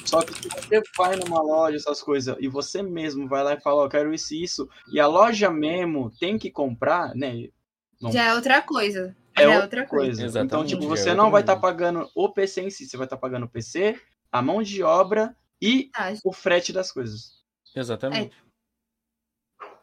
Só 0.05 0.21
que 0.21 0.33
se 0.33 0.47
você 0.47 0.81
vai 0.97 1.15
numa 1.15 1.41
loja, 1.41 1.75
essas 1.75 2.01
coisas, 2.01 2.35
e 2.39 2.47
você 2.47 2.81
mesmo 2.81 3.27
vai 3.27 3.43
lá 3.43 3.53
e 3.53 3.59
fala, 3.59 3.81
ó, 3.81 3.85
eu 3.85 3.89
quero 3.89 4.13
isso 4.13 4.33
e 4.33 4.43
isso, 4.43 4.69
e 4.91 4.99
a 4.99 5.07
loja 5.07 5.49
mesmo 5.49 6.11
tem 6.19 6.37
que 6.37 6.49
comprar, 6.51 7.13
né? 7.15 7.49
Não. 8.01 8.11
Já 8.11 8.25
é 8.25 8.33
outra 8.33 8.61
coisa. 8.61 9.15
É 9.35 9.43
Já 9.43 9.51
é 9.53 9.59
outra 9.61 9.85
coisa. 9.85 10.05
coisa. 10.05 10.25
Exatamente, 10.25 10.45
Então, 10.53 10.65
tipo, 10.65 10.83
é 10.83 10.87
você 10.87 11.09
outro 11.09 11.23
não 11.23 11.31
vai 11.31 11.41
estar 11.41 11.55
nível. 11.55 11.69
pagando 11.69 12.09
o 12.15 12.29
PC 12.31 12.61
em 12.61 12.69
si, 12.69 12.87
você 12.87 12.95
vai 12.97 13.05
estar 13.05 13.17
pagando 13.17 13.45
o 13.45 13.49
PC, 13.49 13.99
a 14.31 14.41
mão 14.41 14.61
de 14.63 14.81
obra 14.83 15.35
e 15.61 15.89
Tá, 15.89 16.13
o 16.23 16.31
frete 16.31 16.71
das 16.71 16.91
coisas. 16.91 17.43
Exatamente. 17.75 18.35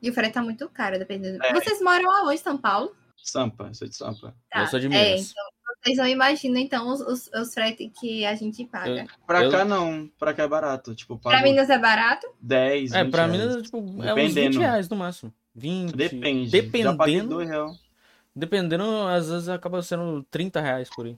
E 0.00 0.10
o 0.10 0.12
frete 0.14 0.34
tá 0.34 0.42
muito 0.42 0.68
caro, 0.68 0.98
dependendo. 0.98 1.42
É. 1.44 1.52
Vocês 1.52 1.80
moram 1.82 2.10
aonde, 2.10 2.38
São 2.38 2.56
Paulo? 2.58 2.94
Sampa, 3.16 3.68
eu 3.68 3.74
sou 3.74 3.88
de 3.88 3.96
Sampa. 3.96 4.36
Eu 4.54 4.66
sou 4.66 4.78
de 4.78 4.86
É, 4.86 4.88
Minas. 4.88 5.30
então 5.30 5.44
vocês 5.84 5.98
não 5.98 6.06
imaginam, 6.08 6.58
então, 6.60 6.88
os, 6.88 7.00
os, 7.00 7.30
os 7.34 7.52
fretes 7.54 7.90
que 8.00 8.24
a 8.24 8.34
gente 8.34 8.64
paga. 8.64 9.06
Pra 9.26 9.44
Eu- 9.44 9.50
cá 9.50 9.64
não, 9.64 10.10
pra 10.18 10.32
cá 10.32 10.44
é 10.44 10.48
barato. 10.48 10.94
Tipo, 10.94 11.18
Pra 11.18 11.42
Minas 11.42 11.68
é 11.70 11.78
barato? 11.78 12.26
10, 12.40 12.92
É, 12.92 13.02
20 13.04 13.10
pra 13.12 13.26
reais. 13.26 13.40
Minas, 13.40 13.62
tipo, 13.62 13.76
é 13.78 13.80
uns 13.80 13.94
20 13.94 14.34
Dependendo. 14.34 14.60
reais 14.60 14.88
no 14.88 14.96
máximo. 14.96 15.32
20. 15.54 15.94
Depende. 15.94 16.50
Dependendo. 16.50 17.28
2 17.28 17.48
reais. 17.48 17.78
Dependendo, 18.34 18.84
às 19.06 19.28
vezes 19.28 19.48
acaba 19.48 19.80
sendo 19.82 20.24
30 20.30 20.60
reais 20.60 20.88
por 20.90 21.06
aí. 21.06 21.16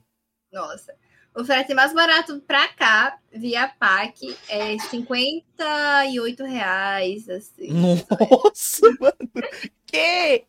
Nossa. 0.53 0.93
O 1.35 1.45
frete 1.45 1.73
mais 1.73 1.93
barato 1.93 2.39
pra 2.47 2.67
cá, 2.69 3.17
via 3.31 3.67
PAC, 3.67 4.35
é 4.49 4.77
58 4.79 6.43
reais, 6.43 7.29
assim. 7.29 7.71
Nossa, 7.73 8.81
mano. 8.99 9.31
Que? 9.85 10.45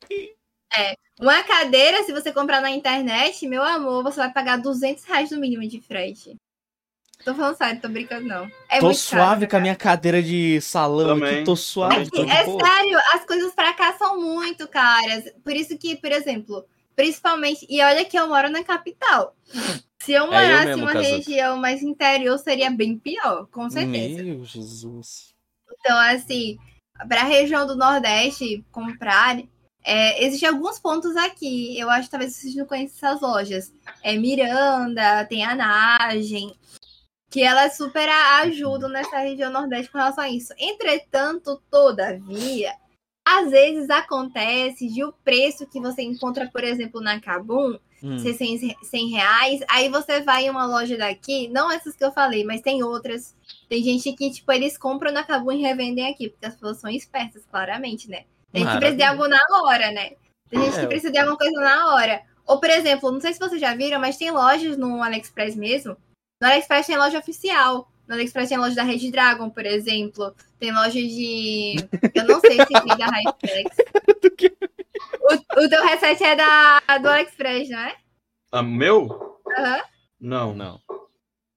Uma 1.20 1.42
cadeira, 1.42 2.04
se 2.04 2.12
você 2.12 2.32
comprar 2.32 2.60
na 2.60 2.70
internet, 2.70 3.46
meu 3.48 3.62
amor, 3.64 4.02
você 4.04 4.16
vai 4.20 4.32
pagar 4.32 4.56
200 4.58 5.04
reais 5.04 5.30
no 5.30 5.40
mínimo 5.40 5.66
de 5.66 5.80
frete. 5.80 6.36
Tô 7.24 7.34
falando 7.34 7.56
sério, 7.56 7.80
tô 7.80 7.88
brincando 7.88 8.26
não. 8.26 8.48
É 8.68 8.78
tô 8.78 8.86
muito 8.86 8.98
suave 8.98 9.40
caro, 9.40 9.50
com 9.50 9.56
a 9.56 9.60
minha 9.60 9.74
cadeira 9.74 10.22
de 10.22 10.60
salão 10.60 11.18
Também. 11.18 11.36
aqui, 11.36 11.44
tô 11.44 11.56
suave. 11.56 12.08
tô 12.10 12.24
de 12.24 12.30
É 12.30 12.44
sério, 12.44 12.98
as 13.14 13.24
coisas 13.24 13.52
pra 13.52 13.74
cá 13.74 13.92
são 13.98 14.20
muito 14.20 14.68
caras. 14.68 15.24
Por 15.42 15.54
isso 15.54 15.76
que, 15.76 15.96
por 15.96 16.12
exemplo, 16.12 16.64
principalmente. 16.94 17.66
E 17.68 17.82
olha 17.82 18.04
que 18.04 18.16
eu 18.16 18.28
moro 18.28 18.48
na 18.48 18.62
capital. 18.62 19.34
Se 20.00 20.12
eu 20.12 20.24
É, 20.24 20.26
morasse 20.26 20.62
em 20.62 20.66
mesmo, 20.76 20.82
uma 20.84 20.92
região 20.92 21.56
mais 21.56 21.82
interior, 21.82 22.38
seria 22.38 22.70
bem 22.70 22.96
pior, 22.96 23.46
com 23.48 23.68
certeza. 23.68 24.22
Meu 24.22 24.44
Jesus. 24.44 25.34
Então, 25.80 25.98
assim, 25.98 26.56
pra 27.08 27.24
região 27.24 27.66
do 27.66 27.76
Nordeste 27.76 28.64
comprar, 28.70 29.42
é, 29.88 30.22
existem 30.22 30.46
alguns 30.50 30.78
pontos 30.78 31.16
aqui. 31.16 31.78
Eu 31.78 31.88
acho 31.88 32.04
que 32.04 32.10
talvez 32.10 32.34
vocês 32.36 32.54
não 32.54 32.66
conheçam 32.66 33.08
essas 33.08 33.22
lojas. 33.22 33.72
É 34.02 34.14
Miranda, 34.16 35.24
tem 35.24 35.42
a 35.46 35.54
Nagem, 35.54 36.54
que 37.30 37.42
elas 37.42 37.74
super 37.78 38.06
ajudam 38.42 38.90
nessa 38.90 39.18
região 39.18 39.50
Nordeste 39.50 39.90
com 39.90 39.96
relação 39.96 40.24
a 40.24 40.28
isso. 40.28 40.52
Entretanto, 40.58 41.62
todavia, 41.70 42.74
às 43.26 43.50
vezes 43.50 43.88
acontece 43.88 44.88
de 44.88 45.02
o 45.02 45.12
preço 45.24 45.66
que 45.66 45.80
você 45.80 46.02
encontra, 46.02 46.50
por 46.52 46.62
exemplo, 46.62 47.00
na 47.00 47.18
Kabum, 47.18 47.78
Hum. 48.00 48.16
ser 48.18 48.34
100, 48.34 48.76
100 48.82 49.08
reais. 49.08 49.60
Aí 49.68 49.88
você 49.88 50.20
vai 50.20 50.44
em 50.44 50.50
uma 50.50 50.66
loja 50.66 50.96
daqui, 50.96 51.48
não 51.48 51.68
essas 51.68 51.96
que 51.96 52.04
eu 52.04 52.12
falei, 52.12 52.44
mas 52.44 52.60
tem 52.60 52.82
outras. 52.82 53.34
Tem 53.68 53.82
gente 53.82 54.12
que, 54.12 54.30
tipo, 54.30 54.52
eles 54.52 54.78
compram 54.78 55.10
na 55.10 55.24
Kabum 55.24 55.50
e 55.50 55.62
revendem 55.62 56.06
aqui, 56.06 56.28
porque 56.28 56.46
as 56.46 56.54
pessoas 56.54 56.76
são 56.76 56.90
espertas, 56.90 57.44
claramente, 57.50 58.08
né? 58.08 58.24
Tem 58.52 58.62
gente 58.62 58.72
que 58.72 58.78
precisa 58.78 58.96
de 58.96 59.02
algo 59.02 59.28
na 59.28 59.38
hora, 59.62 59.90
né? 59.92 60.12
Tem 60.50 60.60
gente 60.62 60.76
É. 60.78 60.80
que 60.80 60.86
precisa 60.86 61.12
de 61.12 61.18
alguma 61.18 61.36
coisa 61.36 61.60
na 61.60 61.94
hora. 61.94 62.22
Ou, 62.46 62.58
por 62.58 62.70
exemplo, 62.70 63.12
não 63.12 63.20
sei 63.20 63.32
se 63.34 63.38
vocês 63.38 63.60
já 63.60 63.74
viram, 63.74 64.00
mas 64.00 64.16
tem 64.16 64.30
lojas 64.30 64.76
no 64.78 65.02
AliExpress 65.02 65.54
mesmo. 65.54 65.96
No 66.40 66.48
AliExpress 66.48 66.86
tem 66.86 66.96
loja 66.96 67.18
oficial. 67.18 67.90
No 68.06 68.14
AliExpress 68.14 68.48
tem 68.48 68.56
loja 68.56 68.74
da 68.74 68.82
Red 68.82 69.10
Dragon, 69.10 69.50
por 69.50 69.66
exemplo. 69.66 70.34
Tem 70.58 70.72
loja 70.72 70.92
de. 70.92 71.76
Eu 72.14 72.24
não 72.24 72.40
sei 72.40 72.52
se 72.58 72.66
tem 72.66 72.96
da 72.96 73.06
Hypex. 73.06 73.76
O, 75.20 75.64
o 75.64 75.68
teu 75.68 75.84
reset 75.86 76.22
é 76.24 76.34
da, 76.34 76.80
do 76.98 77.08
AliExpress, 77.08 77.68
não 77.68 77.78
é? 77.78 77.96
Ah, 78.50 78.62
meu? 78.62 79.38
Aham. 79.58 79.82
Não. 80.20 80.54
Não. 80.54 80.80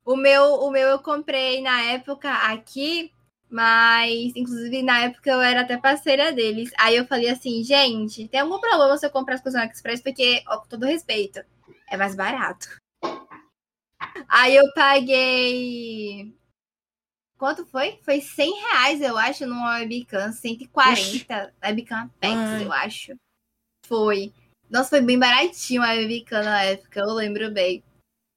O 0.06 0.16
meu, 0.16 0.44
o 0.56 0.70
meu 0.72 0.90
eu 0.90 1.00
comprei 1.00 1.62
na 1.62 1.82
época 1.84 2.30
aqui, 2.32 3.12
mas 3.52 4.32
inclusive 4.36 4.82
na 4.82 5.02
época 5.02 5.30
eu 5.30 5.42
era 5.42 5.62
até 5.62 5.78
parceira 5.78 6.32
deles. 6.32 6.72
Aí 6.80 6.96
eu 6.96 7.06
falei 7.06 7.30
assim, 7.30 7.62
gente, 7.64 8.28
tem 8.30 8.40
algum 8.40 8.60
problema 8.60 8.98
se 8.98 9.06
eu 9.06 9.12
comprar 9.12 9.36
as 9.36 9.42
coisas 9.42 9.60
no 9.60 9.64
AliExpress? 9.64 10.02
Porque, 10.02 10.42
ó, 10.48 10.60
com 10.60 10.68
todo 10.68 10.86
respeito, 10.86 11.44
é 11.90 11.98
mais 11.98 12.16
barato. 12.16 12.68
Aí 14.28 14.56
eu 14.56 14.72
paguei. 14.74 16.34
Quanto 17.38 17.66
foi? 17.66 18.00
Foi 18.04 18.22
100 18.22 18.54
reais, 18.62 19.02
eu 19.02 19.18
acho, 19.18 19.46
numa 19.46 19.80
webcam. 19.80 20.32
140. 20.32 21.54
Webcam 21.64 21.98
Apex, 22.04 22.36
Ai. 22.36 22.66
eu 22.66 22.72
acho. 22.72 23.16
Foi. 23.86 24.32
Nossa, 24.70 24.90
foi 24.90 25.02
bem 25.02 25.20
baratinho 25.20 25.82
a 25.84 25.90
webcam 25.90 26.44
na 26.44 26.64
época, 26.64 27.02
eu 27.02 27.14
lembro 27.14 27.52
bem. 27.52 27.84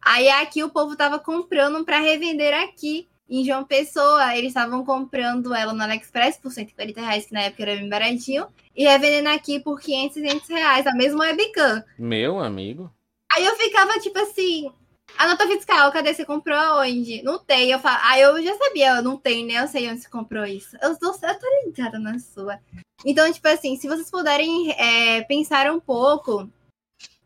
Aí 0.03 0.29
aqui 0.29 0.65
o 0.65 0.71
povo 0.71 0.97
tava 0.97 1.19
comprando 1.19 1.85
pra 1.85 2.01
revender 2.01 2.53
aqui. 2.53 3.09
Em 3.29 3.45
João 3.45 3.65
Pessoa, 3.65 4.37
eles 4.37 4.49
estavam 4.49 4.85
comprando 4.85 5.55
ela 5.55 5.73
no 5.73 5.83
AliExpress 5.83 6.37
por 6.37 6.53
140 6.53 7.01
reais, 7.01 7.27
que 7.27 7.33
na 7.33 7.43
época 7.43 7.63
era 7.63 7.77
bem 7.77 7.89
baratinho. 7.89 8.47
E 8.77 8.85
revendendo 8.85 9.31
aqui 9.31 9.61
por 9.61 9.81
500, 9.81 10.15
600 10.15 10.49
reais, 10.49 10.87
a 10.87 10.95
mesma 10.95 11.25
webcam. 11.25 11.83
Meu 11.99 12.39
amigo. 12.39 12.93
Aí 13.35 13.45
eu 13.45 13.57
ficava 13.57 13.99
tipo 13.99 14.19
assim, 14.19 14.71
a 15.17 15.29
nota 15.29 15.47
fiscal, 15.47 15.91
cadê? 15.93 16.13
Você 16.13 16.25
comprou 16.25 16.57
aonde? 16.57 17.23
Não 17.23 17.39
tem. 17.39 17.71
Eu 17.71 17.79
falo, 17.79 17.99
aí 18.03 18.21
eu 18.21 18.43
já 18.43 18.57
sabia, 18.57 19.01
não 19.01 19.17
tem, 19.17 19.47
né? 19.47 19.63
Eu 19.63 19.69
sei 19.69 19.91
onde 19.91 20.03
você 20.03 20.09
comprou 20.09 20.45
isso. 20.45 20.77
Eu 20.83 20.99
tô, 20.99 21.07
eu 21.07 21.39
tô 21.39 21.47
ligada 21.65 21.99
na 21.99 22.19
sua. 22.19 22.61
Então, 23.05 23.33
tipo 23.33 23.47
assim, 23.49 23.77
se 23.77 23.89
vocês 23.89 24.11
puderem 24.11 24.73
é, 24.73 25.23
pensar 25.23 25.71
um 25.71 25.81
pouco 25.81 26.49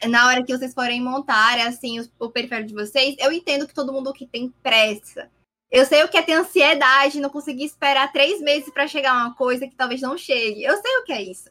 na 0.07 0.29
hora 0.29 0.45
que 0.45 0.57
vocês 0.57 0.75
forem 0.75 1.01
montar, 1.01 1.59
assim, 1.67 1.99
o, 2.01 2.09
o 2.19 2.31
periférico 2.31 2.69
de 2.69 2.75
vocês, 2.75 3.17
eu 3.19 3.33
entendo 3.33 3.67
que 3.67 3.75
todo 3.75 3.93
mundo 3.93 4.13
que 4.13 4.27
tem 4.27 4.53
pressa. 4.63 5.31
Eu 5.71 5.85
sei 5.85 6.03
o 6.03 6.09
que 6.09 6.17
é 6.17 6.23
ter 6.23 6.33
ansiedade, 6.33 7.21
não 7.21 7.29
conseguir 7.29 7.65
esperar 7.65 8.11
três 8.11 8.41
meses 8.41 8.71
pra 8.73 8.89
chegar 8.89 9.15
uma 9.15 9.35
coisa 9.35 9.67
que 9.67 9.77
talvez 9.77 10.01
não 10.01 10.17
chegue. 10.17 10.63
Eu 10.63 10.77
sei 10.81 10.97
o 10.97 11.05
que 11.05 11.13
é 11.13 11.23
isso. 11.23 11.51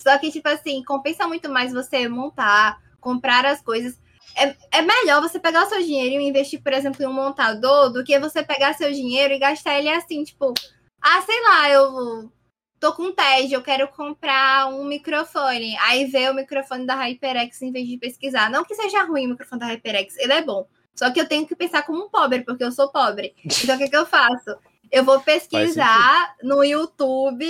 Só 0.00 0.18
que, 0.18 0.30
tipo 0.30 0.48
assim, 0.48 0.82
compensa 0.82 1.26
muito 1.28 1.48
mais 1.48 1.72
você 1.72 2.08
montar, 2.08 2.80
comprar 3.00 3.46
as 3.46 3.62
coisas. 3.62 3.98
É, 4.36 4.56
é 4.78 4.82
melhor 4.82 5.22
você 5.22 5.38
pegar 5.38 5.64
o 5.64 5.68
seu 5.68 5.80
dinheiro 5.80 6.20
e 6.20 6.28
investir, 6.28 6.60
por 6.62 6.72
exemplo, 6.72 7.02
em 7.02 7.06
um 7.06 7.12
montador 7.12 7.92
do 7.92 8.02
que 8.02 8.18
você 8.18 8.42
pegar 8.42 8.74
seu 8.74 8.92
dinheiro 8.92 9.32
e 9.32 9.38
gastar 9.38 9.78
ele 9.78 9.88
assim, 9.88 10.24
tipo, 10.24 10.52
ah, 11.00 11.22
sei 11.22 11.40
lá, 11.42 11.70
eu 11.70 12.32
tô 12.80 12.92
com 12.92 13.12
TED, 13.12 13.54
eu 13.54 13.62
quero 13.62 13.88
comprar 13.88 14.66
um 14.66 14.84
microfone. 14.84 15.76
Aí 15.78 16.06
vê 16.06 16.28
o 16.28 16.34
microfone 16.34 16.86
da 16.86 16.94
HyperX 16.96 17.62
em 17.62 17.70
vez 17.70 17.86
de 17.86 17.98
pesquisar. 17.98 18.50
Não 18.50 18.64
que 18.64 18.74
seja 18.74 19.04
ruim 19.04 19.26
o 19.26 19.30
microfone 19.30 19.60
da 19.60 19.66
HyperX, 19.66 20.16
ele 20.18 20.32
é 20.32 20.42
bom. 20.42 20.66
Só 20.94 21.10
que 21.10 21.20
eu 21.20 21.28
tenho 21.28 21.46
que 21.46 21.56
pensar 21.56 21.82
como 21.82 22.04
um 22.04 22.08
pobre, 22.08 22.42
porque 22.42 22.64
eu 22.64 22.72
sou 22.72 22.90
pobre. 22.90 23.34
Então 23.62 23.76
o 23.76 23.78
que, 23.78 23.88
que 23.88 23.96
eu 23.96 24.06
faço? 24.06 24.56
Eu 24.90 25.04
vou 25.04 25.20
pesquisar 25.20 26.36
no 26.42 26.62
YouTube 26.62 27.46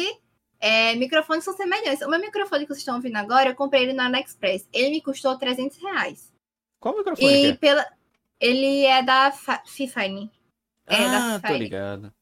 é, 0.67 0.95
microfones 0.95 1.45
são 1.45 1.55
semelhantes. 1.55 2.01
O 2.01 2.09
meu 2.09 2.19
microfone 2.19 2.63
que 2.63 2.69
vocês 2.69 2.79
estão 2.79 2.95
ouvindo 2.95 3.17
agora, 3.17 3.51
eu 3.51 3.55
comprei 3.55 3.83
ele 3.83 3.93
no 3.93 4.01
AliExpress. 4.01 4.67
Ele 4.73 4.93
me 4.93 5.03
custou 5.03 5.37
300 5.37 5.77
reais. 5.77 6.33
Qual 6.81 6.97
microfone 6.97 7.29
E 7.31 7.47
é? 7.49 7.55
pela... 7.55 7.87
ele 8.41 8.83
é 8.87 9.03
da 9.03 9.31
Fifine. 9.67 10.33
É, 10.87 10.97
da 10.97 11.35
ah, 11.35 11.39
tô 11.39 11.49
Fifine. 11.49 11.59
ligado. 11.59 12.15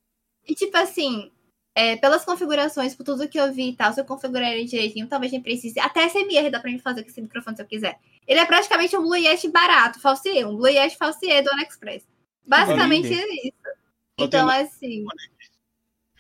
E 0.45 0.57
tipo 0.57 0.77
assim, 0.77 1.31
é, 1.75 1.97
pelas 1.97 2.25
configurações, 2.25 2.95
por 2.95 3.05
tudo 3.05 3.29
que 3.29 3.39
eu 3.41 3.53
vi 3.53 3.71
e 3.71 3.77
tal, 3.77 3.93
se 3.93 4.01
eu 4.01 4.05
configurar 4.05 4.51
ele 4.53 4.65
direitinho, 4.65 5.07
talvez 5.09 5.33
nem 5.33 5.41
precise. 5.41 5.81
Até 5.81 6.05
SMR 6.09 6.51
dá 6.51 6.61
pra 6.61 6.71
mim 6.71 6.79
fazer 6.79 7.03
com 7.03 7.09
esse 7.09 7.21
microfone 7.23 7.57
se 7.57 7.63
eu 7.63 7.67
quiser. 7.67 7.99
Ele 8.27 8.39
é 8.41 8.45
praticamente 8.47 8.97
um 8.97 9.03
Blue 9.03 9.17
Yeti 9.17 9.49
barato, 9.49 9.99
falsier. 10.01 10.47
Um 10.49 10.57
Blue 10.57 10.69
Yeti 10.69 10.97
falsier 10.97 11.43
do 11.43 11.51
AliExpress. 11.51 12.07
Basicamente 12.47 13.13
é 13.15 13.25
isso. 13.47 13.53
Eu 14.19 14.27
Então, 14.27 14.47
tenho- 14.49 14.63
assim. 14.63 15.05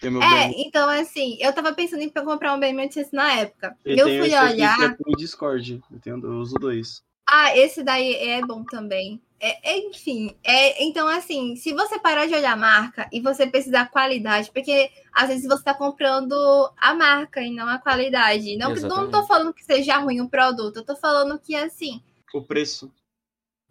É, 0.02 0.08
bem- 0.48 0.66
então, 0.66 0.88
assim, 0.88 1.36
eu 1.40 1.52
tava 1.52 1.72
pensando 1.74 2.02
em 2.02 2.08
comprar 2.08 2.54
um 2.54 2.58
BM800 2.58 3.12
na 3.12 3.34
época. 3.34 3.76
eu 3.84 3.96
Eu 3.98 4.06
tenho 4.06 4.24
fui 4.24 4.34
aqui 4.34 4.52
olhar. 4.54 4.76
que 4.78 4.84
é 4.84 4.88
pro 4.90 5.12
Discord. 5.16 5.80
Eu, 5.92 6.00
tenho, 6.00 6.24
eu 6.24 6.32
uso 6.40 6.54
dois. 6.56 7.02
Ah, 7.28 7.56
esse 7.56 7.84
daí 7.84 8.14
é 8.16 8.40
bom 8.44 8.64
também. 8.64 9.20
É, 9.44 9.72
é, 9.72 9.78
enfim, 9.88 10.36
é, 10.44 10.84
então 10.84 11.08
assim, 11.08 11.56
se 11.56 11.72
você 11.72 11.98
parar 11.98 12.26
de 12.26 12.34
olhar 12.34 12.52
a 12.52 12.56
marca 12.56 13.08
e 13.12 13.20
você 13.20 13.44
precisar 13.44 13.86
qualidade, 13.90 14.52
porque 14.52 14.88
às 15.12 15.28
vezes 15.28 15.48
você 15.48 15.64
tá 15.64 15.74
comprando 15.74 16.32
a 16.76 16.94
marca 16.94 17.40
e 17.42 17.50
não 17.52 17.68
a 17.68 17.76
qualidade. 17.78 18.56
Não, 18.56 18.72
que- 18.72 18.80
não 18.86 19.10
tô 19.10 19.26
falando 19.26 19.52
que 19.52 19.64
seja 19.64 19.98
ruim 19.98 20.20
o 20.20 20.28
produto, 20.28 20.76
eu 20.76 20.84
tô 20.84 20.94
falando 20.94 21.40
que 21.40 21.56
assim, 21.56 22.00
O 22.32 22.40
preço. 22.40 22.88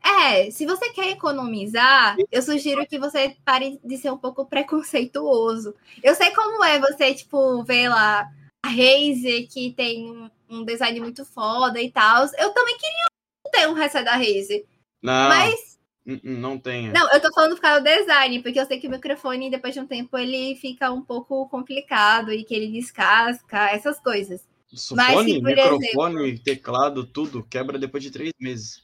é, 0.03 0.51
se 0.51 0.65
você 0.65 0.89
quer 0.91 1.11
economizar, 1.11 2.17
eu 2.29 2.41
sugiro 2.41 2.85
que 2.85 2.99
você 2.99 3.37
pare 3.45 3.79
de 3.81 3.97
ser 3.97 4.11
um 4.11 4.17
pouco 4.17 4.45
preconceituoso. 4.45 5.73
Eu 6.03 6.15
sei 6.15 6.31
como 6.31 6.61
é 6.65 6.79
você, 6.79 7.13
tipo, 7.13 7.63
ver 7.63 7.87
lá 7.87 8.27
a 8.65 8.67
Razer, 8.67 9.47
que 9.49 9.71
tem 9.71 10.11
um, 10.11 10.29
um 10.49 10.65
design 10.65 10.99
muito 10.99 11.23
foda 11.23 11.81
e 11.81 11.89
tal. 11.89 12.25
Eu 12.37 12.51
também 12.53 12.77
queria 12.77 13.05
ter 13.53 13.69
um 13.69 13.73
headset 13.73 14.03
da 14.03 14.17
Razer. 14.17 14.65
Não, 15.01 15.29
Mas, 15.29 15.79
n- 16.05 16.21
n- 16.23 16.37
não 16.37 16.57
tenha. 16.59 16.91
não, 16.91 17.11
eu 17.11 17.19
tô 17.21 17.33
falando 17.33 17.55
por 17.55 17.61
causa 17.61 17.79
do 17.81 17.83
design, 17.85 18.41
porque 18.41 18.59
eu 18.59 18.65
sei 18.65 18.79
que 18.79 18.87
o 18.87 18.91
microfone, 18.91 19.49
depois 19.49 19.73
de 19.73 19.79
um 19.79 19.87
tempo, 19.87 20.17
ele 20.17 20.55
fica 20.55 20.91
um 20.91 21.01
pouco 21.01 21.47
complicado 21.49 22.31
e 22.31 22.43
que 22.43 22.53
ele 22.53 22.71
descasca, 22.71 23.69
essas 23.71 23.99
coisas. 23.99 24.47
Isso, 24.71 24.95
mas 24.95 25.13
fone, 25.13 25.33
se, 25.33 25.41
microfone, 25.41 26.39
teclado, 26.39 27.03
tudo 27.05 27.43
quebra 27.43 27.77
depois 27.77 28.03
de 28.03 28.11
três 28.11 28.31
meses. 28.39 28.83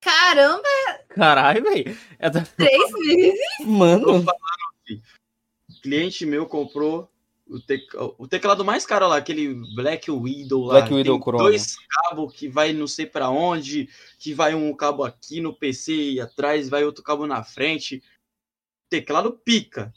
Caramba, 0.00 0.68
Caralho, 1.08 1.62
velho. 1.62 1.96
É 2.18 2.28
da- 2.28 2.42
três 2.44 2.92
meses? 2.92 3.40
Mano. 3.64 4.22
falando. 4.22 5.02
Cliente 5.82 6.26
meu 6.26 6.46
comprou 6.46 7.10
o, 7.56 7.60
tec- 7.60 7.94
o 8.18 8.26
teclado 8.28 8.64
mais 8.64 8.84
caro 8.86 9.08
lá, 9.08 9.16
aquele 9.16 9.54
Black 9.74 10.10
Widow 10.10 10.64
lá. 10.64 10.74
Black 10.80 10.92
Widow 10.94 11.14
Tem 11.16 11.22
Chroma. 11.22 11.44
dois 11.44 11.76
cabos 11.88 12.34
que 12.34 12.48
vai 12.48 12.72
não 12.72 12.86
sei 12.86 13.06
pra 13.06 13.30
onde, 13.30 13.88
que 14.18 14.34
vai 14.34 14.54
um 14.54 14.74
cabo 14.74 15.04
aqui 15.04 15.40
no 15.40 15.54
PC 15.54 15.94
e 16.12 16.20
atrás, 16.20 16.68
vai 16.68 16.84
outro 16.84 17.02
cabo 17.02 17.26
na 17.26 17.42
frente. 17.44 18.02
Teclado 18.90 19.32
pica. 19.32 19.92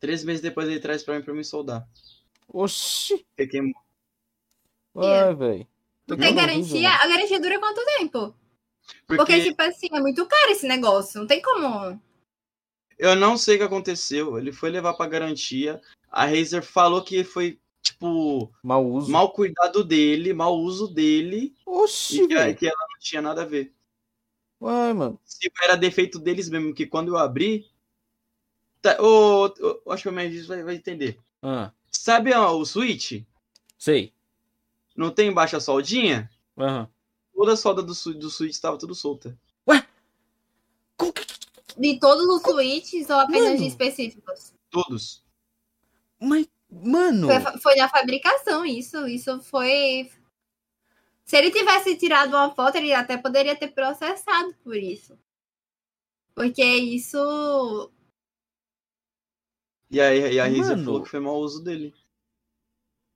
Três 0.00 0.24
meses 0.24 0.40
depois 0.40 0.68
ele 0.68 0.80
traz 0.80 1.02
pra 1.02 1.14
mim 1.16 1.22
pra 1.22 1.34
me 1.34 1.44
soldar. 1.44 1.86
Oxi. 2.48 3.24
Queimou. 3.36 3.74
Ai, 4.96 5.34
velho. 5.34 5.66
Não 6.08 6.16
tem 6.16 6.34
garantia? 6.34 6.90
A 6.90 7.06
garantia 7.06 7.38
dura 7.40 7.58
quanto 7.60 7.84
tempo? 7.98 8.34
Porque, 9.06 9.16
Porque, 9.24 9.42
tipo 9.44 9.62
assim, 9.62 9.88
é 9.92 10.00
muito 10.00 10.26
caro 10.26 10.50
esse 10.50 10.66
negócio. 10.66 11.20
Não 11.20 11.26
tem 11.26 11.40
como. 11.40 12.00
eu 12.98 13.14
não 13.14 13.36
sei 13.38 13.54
o 13.54 13.58
que 13.58 13.64
aconteceu. 13.64 14.36
Ele 14.36 14.50
foi 14.52 14.70
levar 14.70 14.94
pra 14.94 15.06
garantia. 15.06 15.80
A 16.10 16.26
Razer 16.26 16.62
falou 16.62 17.02
que 17.02 17.22
foi, 17.22 17.58
tipo, 17.82 18.50
Mal 18.62 18.84
uso. 18.84 19.10
mal 19.10 19.30
cuidado 19.32 19.84
dele, 19.84 20.32
mau 20.32 20.58
uso 20.58 20.88
dele. 20.88 21.54
Oxi, 21.64 22.22
E 22.22 22.28
que, 22.28 22.54
que 22.54 22.66
ela 22.66 22.76
não 22.90 22.98
tinha 22.98 23.22
nada 23.22 23.42
a 23.42 23.46
ver. 23.46 23.72
Ai, 24.62 24.92
mano. 24.92 25.18
Se 25.24 25.50
era 25.62 25.76
defeito 25.76 26.18
deles 26.18 26.48
mesmo, 26.50 26.74
que 26.74 26.86
quando 26.86 27.08
eu 27.08 27.16
abri. 27.16 27.66
Tá, 28.82 28.96
acho 29.90 30.02
que 30.04 30.08
o 30.08 30.12
Mendes 30.12 30.46
vai, 30.46 30.62
vai 30.62 30.74
entender. 30.74 31.18
Ah, 31.42 31.70
Sabe 31.90 32.32
ó, 32.32 32.52
o 32.56 32.64
Switch? 32.64 33.22
sei. 33.78 34.12
Não 34.96 35.10
tem 35.10 35.28
embaixo 35.28 35.56
a 35.56 35.60
soldinha? 35.60 36.30
Aham. 36.58 36.88
Toda 37.34 37.52
a 37.52 37.56
solda 37.56 37.82
do, 37.82 37.92
do 38.14 38.30
Switch 38.30 38.50
estava 38.52 38.76
tudo 38.76 38.94
solta. 38.94 39.38
Que- 40.98 41.12
De 41.78 41.98
todos 41.98 42.26
os 42.26 42.42
switches 42.42 43.08
ou 43.08 43.16
apenas 43.20 43.44
Mano. 43.50 43.56
de 43.58 43.66
específicos? 43.66 44.52
Todos. 44.70 45.22
Mas, 46.20 46.46
mano. 46.70 47.28
Foi, 47.28 47.58
foi 47.60 47.74
na 47.76 47.88
fabricação 47.88 48.64
isso. 48.64 49.06
Isso 49.06 49.40
foi. 49.42 50.10
Se 51.24 51.36
ele 51.36 51.50
tivesse 51.50 51.96
tirado 51.96 52.30
uma 52.30 52.54
foto, 52.54 52.76
ele 52.76 52.92
até 52.92 53.16
poderia 53.16 53.56
ter 53.56 53.68
processado 53.68 54.54
por 54.62 54.76
isso. 54.76 55.18
Porque 56.34 56.64
isso. 56.64 57.90
E 59.90 60.00
aí 60.00 60.34
e 60.34 60.40
a 60.40 60.48
Mano. 60.48 60.84
falou 60.84 61.02
que 61.02 61.08
foi 61.08 61.20
mau 61.20 61.36
uso 61.36 61.62
dele. 61.62 61.92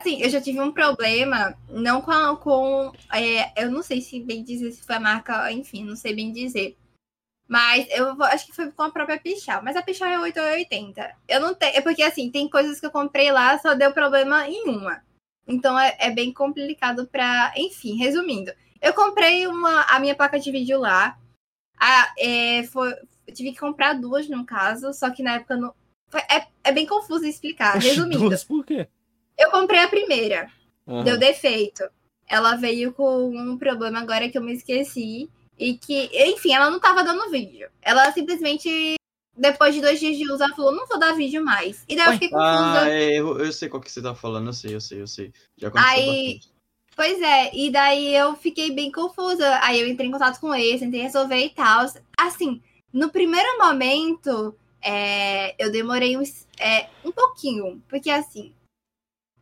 Assim, 0.01 0.21
eu 0.21 0.29
já 0.29 0.41
tive 0.41 0.61
um 0.61 0.73
problema, 0.73 1.57
não 1.69 2.03
com. 2.03 2.11
a- 2.11 2.37
com 2.37 2.93
é, 3.13 3.65
eu 3.65 3.71
não 3.71 3.83
sei 3.83 4.01
se 4.01 4.21
bem 4.21 4.43
dizer 4.43 4.73
se 4.73 4.83
foi 4.83 4.97
a 4.97 5.01
marca, 5.01 5.51
enfim, 5.53 5.85
não 5.85 5.97
sei 5.97 6.15
bem 6.15 6.33
dizer. 6.33 6.77
Mas 7.47 7.87
eu 7.91 8.17
vou- 8.17 8.27
acho 8.27 8.47
que 8.47 8.53
foi 8.55 8.71
com 8.73 8.83
a 8.83 8.91
própria 8.91 9.19
Pichal. 9.21 9.63
Mas 9.63 9.77
a 9.77 9.83
Pichal 9.83 10.09
é 10.09 10.19
880. 10.19 11.15
Eu 11.29 11.41
não 11.41 11.55
tenho. 11.55 11.77
É 11.77 11.81
porque 11.81 12.03
assim, 12.03 12.31
tem 12.31 12.49
coisas 12.49 12.81
que 12.81 12.87
eu 12.87 12.91
comprei 12.91 13.31
lá, 13.31 13.59
só 13.59 13.75
deu 13.75 13.93
problema 13.93 14.49
em 14.49 14.69
uma. 14.69 15.03
Então 15.47 15.79
é, 15.79 15.95
é 15.99 16.11
bem 16.11 16.33
complicado 16.33 17.07
pra. 17.07 17.53
Enfim, 17.57 17.97
resumindo. 17.97 18.51
Eu 18.81 18.95
comprei 18.95 19.47
uma, 19.47 19.83
a 19.83 20.01
minha 20.01 20.15
placa 20.15 20.39
de 20.41 20.51
vídeo 20.51 20.79
lá. 20.79 21.19
A, 21.79 22.13
é, 22.19 22.63
foi, 22.65 22.93
eu 23.27 23.35
tive 23.35 23.53
que 23.53 23.59
comprar 23.59 23.95
duas, 23.95 24.29
no 24.29 24.45
caso, 24.47 24.93
só 24.95 25.11
que 25.11 25.23
na 25.23 25.35
época 25.35 25.57
não. 25.57 25.75
foi- 26.11 26.21
é, 26.31 26.47
é 26.65 26.73
bem 26.73 26.87
confuso 26.87 27.27
explicar. 27.27 27.77
Oxi, 27.77 27.89
Resumindo, 27.89 28.29
duas, 28.29 28.45
por 28.45 28.65
quê? 28.65 28.89
eu 29.37 29.51
comprei 29.51 29.81
a 29.81 29.89
primeira. 29.89 30.51
Aham. 30.87 31.03
Deu 31.05 31.19
defeito. 31.19 31.83
Ela 32.27 32.57
veio 32.57 32.93
com 32.93 33.29
um 33.37 33.59
problema 33.59 34.01
agora 34.01 34.29
que 34.31 34.39
eu 34.39 34.43
me 34.43 34.53
esqueci. 34.55 35.29
E 35.59 35.75
que, 35.79 36.11
enfim, 36.33 36.53
ela 36.53 36.71
não 36.71 36.81
tava 36.81 37.05
dando 37.05 37.31
vídeo. 37.31 37.69
Ela 37.81 38.13
simplesmente, 38.13 38.95
depois 39.37 39.75
de 39.75 39.81
dois 39.81 40.01
dias 40.01 40.17
de 40.17 40.25
uso, 40.31 40.43
ela 40.43 40.55
falou: 40.55 40.73
não 40.73 40.87
vou 40.87 40.99
dar 40.99 41.15
vídeo 41.15 41.45
mais. 41.45 41.85
E 41.89 41.97
daí 41.97 42.07
eu 42.07 42.13
fiquei 42.13 42.31
confusa. 42.31 42.81
Ah, 42.83 42.91
é, 42.91 43.15
eu, 43.15 43.39
eu 43.39 43.53
sei 43.53 43.69
qual 43.69 43.81
que 43.81 43.91
você 43.91 44.03
tá 44.03 44.15
falando, 44.15 44.49
eu 44.49 44.53
sei, 44.53 44.75
eu 44.75 44.81
sei, 44.81 45.01
eu 45.01 45.07
sei. 45.07 45.33
Já 45.57 45.69
aconteceu 45.69 45.93
Aí- 45.93 46.35
bastante. 46.35 46.55
Pois 46.97 47.21
é, 47.21 47.51
e 47.53 47.73
daí 47.73 48.15
eu 48.15 48.37
fiquei 48.37 48.71
bem 48.71 48.91
confusa. 48.93 49.59
Aí 49.63 49.81
eu 49.81 49.89
entrei 49.89 50.09
em 50.09 50.13
contato 50.13 50.39
com 50.39 50.55
eles, 50.55 50.81
tentei 50.81 51.01
resolver 51.03 51.45
e 51.45 51.51
tal. 51.51 51.87
Assim, 52.17 52.63
no 52.93 53.11
primeiro 53.11 53.59
momento, 53.59 54.55
é, 54.81 55.57
eu 55.59 55.73
demorei 55.73 56.17
uns, 56.17 56.47
é, 56.57 56.87
um 57.05 57.11
pouquinho, 57.11 57.83
porque 57.89 58.09
assim, 58.11 58.55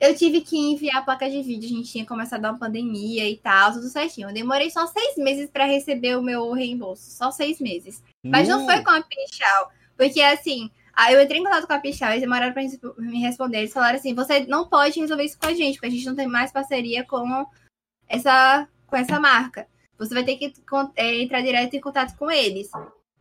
eu 0.03 0.17
tive 0.17 0.41
que 0.41 0.59
enviar 0.59 0.97
a 0.97 1.03
placa 1.03 1.31
de 1.31 1.41
vídeo, 1.43 1.67
a 1.67 1.73
gente 1.73 1.93
tinha 1.93 2.05
começado 2.05 2.45
uma 2.45 2.59
pandemia 2.59 3.31
e 3.31 3.37
tal, 3.37 3.73
tudo 3.73 3.89
certinho. 3.89 4.29
Eu 4.29 4.35
demorei 4.35 4.69
só 4.69 4.85
seis 4.89 5.17
meses 5.17 5.49
para 5.49 5.65
receber 5.65 6.19
o 6.19 6.23
meu 6.23 6.51
reembolso, 6.53 7.09
só 7.09 7.31
seis 7.31 7.61
meses. 7.61 8.03
Mas 8.25 8.49
não 8.49 8.65
foi 8.67 8.83
com 8.83 8.91
a 8.91 9.01
Pichal, 9.01 9.71
porque 9.97 10.21
assim, 10.21 10.69
aí 10.93 11.15
eu 11.15 11.23
entrei 11.23 11.39
em 11.41 11.45
contato 11.45 11.69
com 11.69 11.73
a 11.73 11.79
Pichal, 11.79 12.11
eles 12.11 12.21
demoraram 12.23 12.53
pra 12.53 12.63
resp- 12.63 12.99
me 12.99 13.21
responder. 13.21 13.59
Eles 13.59 13.73
falaram 13.73 13.97
assim: 13.97 14.13
você 14.13 14.41
não 14.41 14.69
pode 14.69 14.99
resolver 14.99 15.25
isso 15.25 15.39
com 15.39 15.47
a 15.47 15.55
gente, 15.55 15.75
porque 15.75 15.87
a 15.87 15.91
gente 15.91 16.07
não 16.07 16.17
tem 16.17 16.27
mais 16.27 16.51
parceria 16.51 17.05
com 17.05 17.47
essa, 18.09 18.69
com 18.89 18.97
essa 18.97 19.21
marca. 19.21 19.69
Você 19.99 20.15
vai 20.15 20.25
ter 20.25 20.37
que 20.37 20.53
é, 20.97 21.23
entrar 21.23 21.43
direto 21.43 21.75
em 21.75 21.81
contato 21.81 22.17
com 22.19 22.29
eles. 22.29 22.69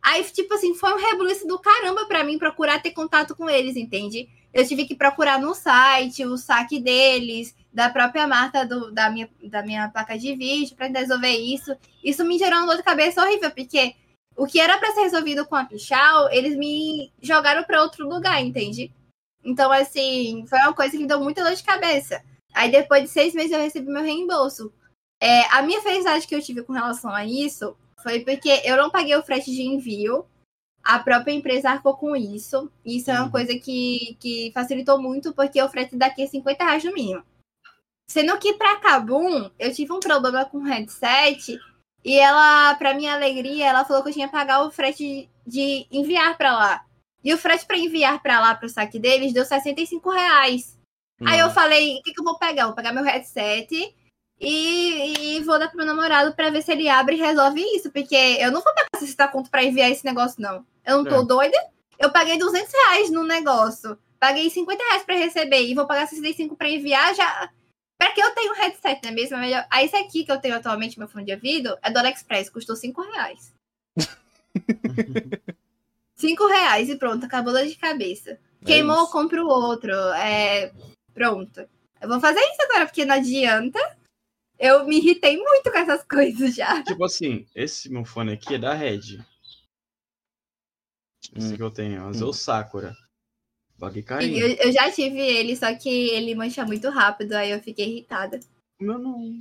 Aí, 0.02 0.24
tipo 0.24 0.52
assim, 0.54 0.74
foi 0.74 0.92
um 0.92 0.98
rebuliço 0.98 1.46
do 1.46 1.58
caramba 1.60 2.06
pra 2.06 2.24
mim 2.24 2.38
procurar 2.38 2.82
ter 2.82 2.90
contato 2.90 3.36
com 3.36 3.48
eles, 3.48 3.76
entende? 3.76 4.28
Eu 4.52 4.66
tive 4.66 4.84
que 4.84 4.94
procurar 4.96 5.38
no 5.40 5.54
site 5.54 6.24
o 6.26 6.36
saque 6.36 6.80
deles, 6.80 7.54
da 7.72 7.88
própria 7.88 8.26
marca 8.26 8.66
do- 8.66 8.90
da, 8.92 9.08
minha, 9.08 9.30
da 9.44 9.62
minha 9.62 9.88
placa 9.88 10.18
de 10.18 10.34
vídeo, 10.34 10.76
pra 10.76 10.88
resolver 10.88 11.30
isso. 11.30 11.74
Isso 12.02 12.24
me 12.24 12.36
gerou 12.36 12.58
uma 12.58 12.66
dor 12.66 12.76
de 12.76 12.82
cabeça 12.82 13.22
horrível, 13.22 13.50
porque 13.52 13.94
o 14.36 14.46
que 14.46 14.60
era 14.60 14.76
pra 14.76 14.92
ser 14.92 15.02
resolvido 15.02 15.46
com 15.46 15.54
a 15.54 15.64
Pichal, 15.64 16.30
eles 16.30 16.56
me 16.56 17.12
jogaram 17.22 17.62
pra 17.62 17.82
outro 17.82 18.06
lugar, 18.06 18.42
entende? 18.42 18.92
Então, 19.44 19.70
assim, 19.72 20.44
foi 20.48 20.58
uma 20.58 20.74
coisa 20.74 20.92
que 20.92 20.98
me 20.98 21.06
deu 21.08 21.20
muita 21.20 21.42
dor 21.44 21.54
de 21.54 21.62
cabeça. 21.62 22.22
Aí, 22.52 22.70
depois 22.70 23.04
de 23.04 23.08
seis 23.08 23.34
meses, 23.34 23.52
eu 23.52 23.60
recebi 23.60 23.86
meu 23.88 24.02
reembolso. 24.02 24.72
É, 25.20 25.44
a 25.56 25.62
minha 25.62 25.80
felicidade 25.80 26.26
que 26.26 26.34
eu 26.34 26.42
tive 26.42 26.62
com 26.62 26.72
relação 26.72 27.10
a 27.10 27.24
isso 27.24 27.76
foi 28.02 28.20
porque 28.20 28.60
eu 28.64 28.76
não 28.76 28.90
paguei 28.90 29.14
o 29.16 29.22
frete 29.22 29.50
de 29.50 29.62
envio. 29.62 30.26
A 30.82 30.98
própria 30.98 31.32
empresa 31.32 31.70
arcou 31.70 31.96
com 31.96 32.16
isso. 32.16 32.70
Isso 32.84 33.10
é 33.10 33.14
uma 33.14 33.24
Uhum. 33.26 33.30
coisa 33.30 33.56
que, 33.58 34.16
que 34.18 34.50
facilitou 34.52 35.00
muito, 35.00 35.32
porque 35.32 35.62
o 35.62 35.68
frete 35.68 35.96
daqui 35.96 36.22
é 36.22 36.26
50 36.26 36.64
reais 36.64 36.82
no 36.84 36.92
mínimo. 36.92 37.22
Sendo 38.10 38.36
que 38.38 38.54
pra 38.54 38.76
Kabum, 38.76 39.48
eu 39.58 39.72
tive 39.72 39.92
um 39.92 40.00
problema 40.00 40.44
com 40.44 40.58
o 40.58 40.64
headset 40.64 41.58
e 42.04 42.18
ela, 42.18 42.74
pra 42.74 42.94
minha 42.94 43.14
alegria, 43.14 43.68
ela 43.68 43.84
falou 43.84 44.02
que 44.02 44.08
eu 44.10 44.12
tinha 44.12 44.26
que 44.26 44.32
pagar 44.32 44.62
o 44.66 44.70
frete 44.70 45.30
de 45.46 45.86
enviar 45.90 46.36
pra 46.36 46.52
lá. 46.52 46.86
E 47.24 47.32
o 47.32 47.38
frete 47.38 47.64
pra 47.64 47.78
enviar 47.78 48.20
pra 48.20 48.40
lá 48.40 48.54
pro 48.54 48.68
saque 48.68 48.98
deles 48.98 49.32
deu 49.32 49.44
65 49.44 50.10
reais. 50.10 50.76
Aí 51.24 51.38
eu 51.38 51.46
Nossa. 51.46 51.54
falei, 51.60 51.98
o 51.98 52.02
que, 52.02 52.12
que 52.12 52.20
eu 52.20 52.24
vou 52.24 52.36
pegar? 52.36 52.66
Vou 52.66 52.74
pegar 52.74 52.92
meu 52.92 53.04
headset 53.04 53.94
e, 54.42 55.36
e 55.36 55.40
vou 55.44 55.58
dar 55.58 55.68
pro 55.68 55.76
meu 55.76 55.86
namorado 55.86 56.34
pra 56.34 56.50
ver 56.50 56.62
se 56.62 56.72
ele 56.72 56.88
abre 56.88 57.16
e 57.16 57.20
resolve 57.20 57.60
isso. 57.76 57.90
Porque 57.90 58.14
eu 58.14 58.50
não 58.50 58.60
vou 58.60 58.74
pegar 58.74 58.88
60 58.98 59.28
conto 59.28 59.50
pra 59.50 59.64
enviar 59.64 59.90
esse 59.90 60.04
negócio, 60.04 60.40
não. 60.42 60.66
Eu 60.84 60.98
não 60.98 61.04
tô 61.04 61.22
É. 61.22 61.24
doida. 61.24 61.56
Eu 61.98 62.10
paguei 62.10 62.36
200 62.38 62.72
reais 62.72 63.10
no 63.10 63.22
negócio. 63.22 63.96
Paguei 64.18 64.50
50 64.50 64.82
reais 64.82 65.02
pra 65.04 65.14
receber 65.14 65.62
e 65.62 65.74
vou 65.74 65.86
pagar 65.86 66.06
65 66.08 66.56
pra 66.56 66.68
enviar 66.68 67.14
já... 67.14 67.50
Pra 67.98 68.10
que 68.10 68.20
eu 68.20 68.34
tenho 68.34 68.52
um 68.52 68.56
headset, 68.56 69.00
não 69.04 69.10
é 69.10 69.14
mesmo? 69.14 69.36
É 69.36 69.40
melhor... 69.40 69.66
Aí 69.70 69.86
esse 69.86 69.94
aqui 69.96 70.24
que 70.24 70.32
eu 70.32 70.40
tenho 70.40 70.56
atualmente, 70.56 70.98
meu 70.98 71.06
fone 71.06 71.24
de 71.24 71.32
ouvido, 71.32 71.76
é 71.82 71.90
do 71.90 71.98
AliExpress. 71.98 72.50
Custou 72.50 72.74
5 72.74 73.00
reais. 73.02 73.52
5 76.16 76.46
reais 76.46 76.88
e 76.88 76.96
pronto, 76.96 77.24
acabou 77.26 77.52
dor 77.52 77.64
de 77.66 77.76
cabeça. 77.76 78.38
Queimou, 78.64 78.96
eu 78.96 79.02
isso. 79.04 79.12
compro 79.12 79.46
outro. 79.46 79.92
É... 80.14 80.72
Pronto. 81.14 81.68
Eu 82.00 82.08
vou 82.08 82.20
fazer 82.20 82.40
isso 82.40 82.62
agora, 82.62 82.86
porque 82.86 83.04
não 83.04 83.14
adianta. 83.14 83.78
Eu 84.62 84.86
me 84.86 84.98
irritei 84.98 85.36
muito 85.36 85.72
com 85.72 85.76
essas 85.76 86.04
coisas 86.04 86.54
já. 86.54 86.84
Tipo 86.84 87.04
assim, 87.04 87.44
esse 87.52 87.90
meu 87.90 88.04
fone 88.04 88.34
aqui 88.34 88.54
é 88.54 88.58
da 88.58 88.72
Red. 88.72 89.18
Esse 91.34 91.54
Hum. 91.54 91.56
que 91.56 91.62
eu 91.62 91.70
tenho, 91.72 92.00
é 92.00 92.24
o 92.24 92.32
Sakura. 92.32 92.94
Paguei 93.76 94.02
E 94.02 94.04
carinho. 94.04 94.38
Eu, 94.38 94.54
eu 94.66 94.72
já 94.72 94.88
tive 94.92 95.18
ele, 95.18 95.56
só 95.56 95.74
que 95.74 95.88
ele 96.10 96.36
mancha 96.36 96.64
muito 96.64 96.88
rápido, 96.90 97.32
aí 97.32 97.50
eu 97.50 97.60
fiquei 97.60 97.88
irritada. 97.88 98.38
Meu 98.80 99.00
não. 99.00 99.40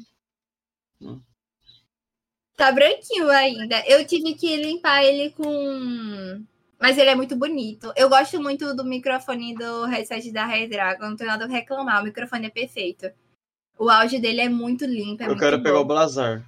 Tá 2.57 2.71
branquinho 2.71 3.29
ainda. 3.29 3.83
Eu 3.87 4.03
tive 4.07 4.33
que 4.33 4.55
limpar 4.55 5.03
ele 5.03 5.29
com 5.31 6.43
Mas 6.79 6.97
ele 6.97 7.11
é 7.11 7.15
muito 7.15 7.35
bonito. 7.35 7.93
Eu 7.95 8.09
gosto 8.09 8.41
muito 8.41 8.75
do 8.75 8.83
microfone 8.83 9.53
do 9.53 9.85
headset 9.85 10.31
da 10.31 10.47
Red 10.47 10.69
Dragon. 10.69 11.09
Não 11.09 11.15
tenho 11.15 11.29
nada 11.29 11.45
a 11.45 11.47
reclamar. 11.47 12.01
O 12.01 12.05
microfone 12.05 12.47
é 12.47 12.49
perfeito. 12.49 13.11
O 13.81 13.89
áudio 13.89 14.21
dele 14.21 14.41
é 14.41 14.47
muito 14.47 14.85
limpo. 14.85 15.23
É 15.23 15.25
eu 15.25 15.29
muito 15.29 15.39
quero 15.39 15.57
bom. 15.57 15.63
pegar 15.63 15.79
o 15.79 15.85
Blazar. 15.85 16.45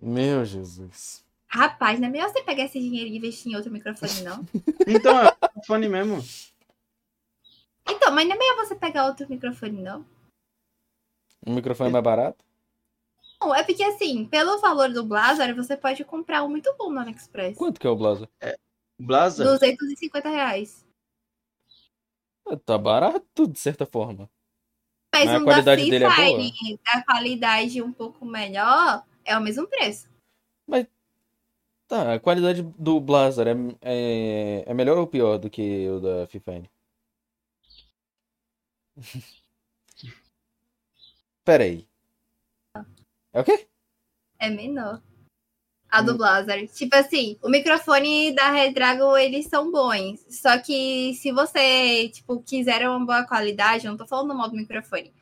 Meu 0.00 0.42
Jesus. 0.42 1.22
Rapaz, 1.46 2.00
não 2.00 2.08
é 2.08 2.10
melhor 2.10 2.30
você 2.30 2.42
pegar 2.42 2.64
esse 2.64 2.80
dinheiro 2.80 3.10
e 3.10 3.16
investir 3.18 3.52
em 3.52 3.56
outro 3.56 3.70
microfone, 3.70 4.22
não? 4.22 4.46
Então, 4.88 5.20
é 5.20 5.36
o 5.54 5.66
fone 5.66 5.86
mesmo. 5.86 6.24
Então, 7.86 8.10
mas 8.14 8.26
não 8.26 8.36
é 8.36 8.38
melhor 8.38 8.56
você 8.56 8.74
pegar 8.74 9.04
outro 9.04 9.28
microfone, 9.28 9.82
não? 9.82 10.06
Um 11.46 11.54
microfone 11.56 11.90
mais 11.90 12.02
barato? 12.02 12.42
Não, 13.38 13.54
é 13.54 13.62
porque 13.62 13.84
assim, 13.84 14.24
pelo 14.24 14.58
valor 14.60 14.90
do 14.90 15.04
Blazar, 15.04 15.54
você 15.54 15.76
pode 15.76 16.02
comprar 16.06 16.42
um 16.42 16.48
muito 16.48 16.74
bom 16.78 16.90
no 16.90 17.00
AliExpress. 17.00 17.58
Quanto 17.58 17.78
que 17.78 17.86
é 17.86 17.90
o 17.90 17.96
Blazer? 17.96 18.30
O 18.98 19.04
Blazar. 19.04 19.46
250 19.46 20.26
reais. 20.30 20.86
Tá 22.64 22.78
barato, 22.78 23.46
de 23.46 23.58
certa 23.58 23.84
forma. 23.84 24.26
Mas 25.12 25.26
Mas 25.26 25.40
um 25.40 25.44
qualidade 25.44 25.84
da 25.84 25.90
dele 25.90 26.04
é 26.04 26.16
boa? 26.16 26.42
Fine, 26.42 26.80
a 26.86 27.02
qualidade 27.02 27.82
um 27.82 27.92
pouco 27.92 28.24
melhor, 28.24 29.04
é 29.24 29.36
o 29.36 29.40
mesmo 29.40 29.66
preço. 29.66 30.10
Tá, 31.90 32.14
a 32.14 32.20
qualidade 32.20 32.62
do 32.78 33.00
Blazer 33.00 33.48
é, 33.48 33.54
é, 33.82 34.62
é 34.64 34.72
melhor 34.72 34.96
ou 34.96 35.08
pior 35.08 35.38
do 35.38 35.50
que 35.50 35.88
o 35.88 35.98
da 35.98 36.24
Fifine? 36.28 36.70
Pera 41.44 41.64
aí. 41.64 41.84
É 43.32 43.40
o 43.40 43.44
quê? 43.44 43.66
É 44.38 44.48
menor. 44.48 45.02
A 45.90 46.02
do 46.02 46.12
Hum. 46.12 46.16
Blazar. 46.18 46.66
Tipo 46.68 46.96
assim, 46.96 47.36
o 47.42 47.48
microfone 47.48 48.32
da 48.34 48.50
Red 48.50 48.72
Dragon, 48.72 49.16
eles 49.16 49.46
são 49.46 49.70
bons. 49.72 50.24
Só 50.28 50.58
que 50.58 51.14
se 51.14 51.32
você, 51.32 52.08
tipo, 52.10 52.40
quiser 52.42 52.88
uma 52.88 53.04
boa 53.04 53.24
qualidade, 53.24 53.86
eu 53.86 53.90
não 53.90 53.98
tô 53.98 54.06
falando 54.06 54.28
do 54.28 54.34
modo 54.34 54.56
microfone. 54.56 55.12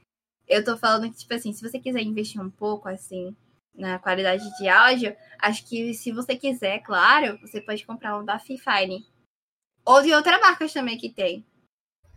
Eu 0.46 0.64
tô 0.64 0.76
falando 0.76 1.10
que, 1.10 1.18
tipo 1.18 1.34
assim, 1.34 1.52
se 1.52 1.62
você 1.62 1.78
quiser 1.78 2.02
investir 2.02 2.40
um 2.40 2.50
pouco, 2.50 2.88
assim, 2.88 3.34
na 3.74 3.98
qualidade 3.98 4.44
de 4.58 4.68
áudio, 4.68 5.16
acho 5.38 5.64
que 5.66 5.94
se 5.94 6.10
você 6.10 6.36
quiser, 6.36 6.80
claro, 6.80 7.38
você 7.40 7.60
pode 7.60 7.86
comprar 7.86 8.18
um 8.18 8.24
da 8.24 8.38
Fifine. 8.38 9.06
Ou 9.84 10.02
de 10.02 10.12
outra 10.12 10.38
marca 10.38 10.68
também 10.68 10.98
que 10.98 11.08
tem. 11.08 11.46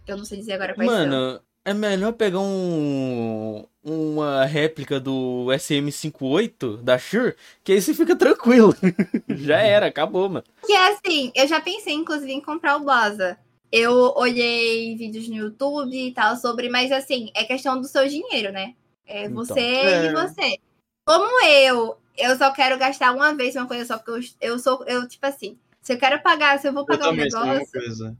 Eu 0.07 0.17
não 0.17 0.25
sei 0.25 0.39
dizer 0.39 0.53
agora 0.53 0.73
quais 0.73 0.89
são. 1.09 1.41
É 1.63 1.73
melhor 1.73 2.13
pegar 2.13 2.39
um 2.39 3.65
uma 3.83 4.45
réplica 4.45 4.99
do 4.99 5.47
SM58 5.49 6.77
da 6.83 6.99
Shure, 6.99 7.35
que 7.63 7.71
aí 7.71 7.81
você 7.81 7.93
fica 7.95 8.15
tranquilo. 8.15 8.75
Já 9.29 9.59
era, 9.59 9.87
acabou, 9.87 10.29
mano. 10.29 10.43
Que 10.65 10.73
assim, 10.73 11.31
eu 11.35 11.47
já 11.47 11.59
pensei, 11.59 11.93
inclusive, 11.93 12.31
em 12.31 12.41
comprar 12.41 12.77
o 12.77 12.81
Blaza. 12.81 13.37
Eu 13.71 13.93
olhei 14.15 14.95
vídeos 14.95 15.27
no 15.27 15.35
YouTube 15.35 15.95
e 15.95 16.13
tal 16.13 16.35
sobre, 16.35 16.69
mas 16.69 16.91
assim, 16.91 17.31
é 17.33 17.43
questão 17.43 17.79
do 17.79 17.87
seu 17.87 18.07
dinheiro, 18.07 18.51
né? 18.51 18.75
É 19.07 19.23
Então. 19.25 19.35
você 19.37 19.59
É. 19.59 20.05
e 20.05 20.11
você. 20.13 20.57
Como 21.05 21.43
eu, 21.45 21.97
eu 22.17 22.37
só 22.37 22.51
quero 22.51 22.77
gastar 22.77 23.11
uma 23.13 23.33
vez 23.33 23.55
uma 23.55 23.67
coisa 23.67 23.85
só, 23.85 23.97
porque 23.97 24.11
eu, 24.41 24.51
eu 24.51 24.59
sou, 24.59 24.83
eu, 24.85 25.07
tipo 25.07 25.25
assim, 25.25 25.57
se 25.81 25.93
eu 25.93 25.97
quero 25.97 26.21
pagar, 26.21 26.59
se 26.59 26.67
eu 26.67 26.73
vou 26.73 26.81
Eu 26.83 26.85
pagar 26.87 27.07
um 27.07 27.09
a 27.09 27.13
mesma 27.13 27.45
negócio, 27.45 27.71
coisa. 27.71 28.15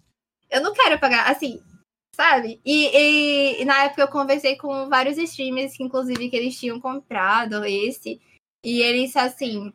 eu 0.49 0.61
não 0.61 0.73
quero 0.73 0.97
pagar, 0.99 1.29
assim, 1.29 1.61
sabe? 2.16 2.59
E, 2.66 2.88
e- 2.95 3.62
e 3.62 3.66
na 3.66 3.84
época 3.86 4.01
eu 4.01 4.07
conversei 4.07 4.55
com 4.55 4.89
vários 4.89 5.18
streamers, 5.18 5.80
inclusive 5.80 6.30
que 6.30 6.36
eles 6.36 6.59
tinham 6.59 6.80
comprado 6.80 7.64
esse, 7.66 8.20
e 8.64 8.82
eles, 8.82 9.16
assim, 9.16 9.74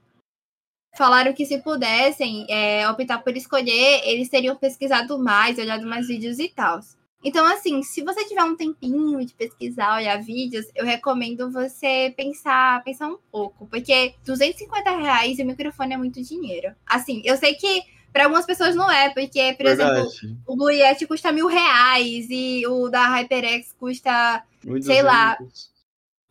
falaram 0.96 1.32
que 1.34 1.44
se 1.44 1.58
pudessem 1.62 2.46
é, 2.48 2.88
optar 2.88 3.18
por 3.18 3.36
escolher, 3.36 4.00
eles 4.04 4.28
teriam 4.28 4.56
pesquisado 4.56 5.18
mais, 5.18 5.58
olhado 5.58 5.86
mais 5.86 6.08
vídeos 6.08 6.38
e 6.38 6.48
tal. 6.48 6.80
Então, 7.24 7.44
assim, 7.46 7.82
se 7.82 8.02
você 8.02 8.24
tiver 8.24 8.44
um 8.44 8.56
tempinho 8.56 9.24
de 9.24 9.34
pesquisar, 9.34 9.96
olhar 9.96 10.22
vídeos, 10.22 10.66
eu 10.74 10.84
recomendo 10.84 11.50
você 11.50 12.14
pensar, 12.16 12.82
pensar 12.84 13.08
um 13.08 13.18
pouco, 13.32 13.66
porque 13.66 14.14
250 14.24 14.90
reais 14.96 15.38
e 15.38 15.42
o 15.42 15.46
microfone 15.46 15.94
é 15.94 15.96
muito 15.96 16.22
dinheiro. 16.22 16.74
Assim, 16.86 17.22
eu 17.24 17.36
sei 17.36 17.54
que 17.54 17.82
para 18.16 18.24
algumas 18.24 18.46
pessoas 18.46 18.74
não 18.74 18.90
é, 18.90 19.10
porque, 19.10 19.52
por 19.58 19.66
exemplo, 19.66 19.92
Verdade. 19.92 20.38
o 20.46 20.56
Blue 20.56 20.70
Yeti 20.70 21.06
custa 21.06 21.30
mil 21.30 21.46
reais 21.48 22.26
e 22.30 22.66
o 22.66 22.88
da 22.88 23.06
HyperX 23.08 23.74
custa. 23.78 24.42
Muito 24.64 24.86
sei 24.86 25.02
lá. 25.02 25.36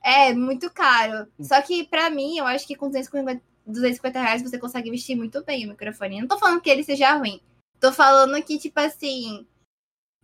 É, 0.03 0.33
muito 0.33 0.67
caro. 0.71 1.27
Só 1.39 1.61
que 1.61 1.83
pra 1.83 2.09
mim, 2.09 2.39
eu 2.39 2.47
acho 2.47 2.65
que 2.65 2.75
com 2.75 2.87
250, 2.87 3.39
250 3.67 4.19
reais 4.19 4.41
você 4.41 4.57
consegue 4.57 4.89
vestir 4.89 5.15
muito 5.15 5.43
bem 5.43 5.67
o 5.67 5.69
microfone. 5.69 6.21
Não 6.21 6.27
tô 6.27 6.39
falando 6.39 6.59
que 6.59 6.71
ele 6.71 6.83
seja 6.83 7.13
ruim. 7.13 7.39
Tô 7.79 7.93
falando 7.93 8.41
que, 8.41 8.57
tipo 8.57 8.79
assim, 8.79 9.45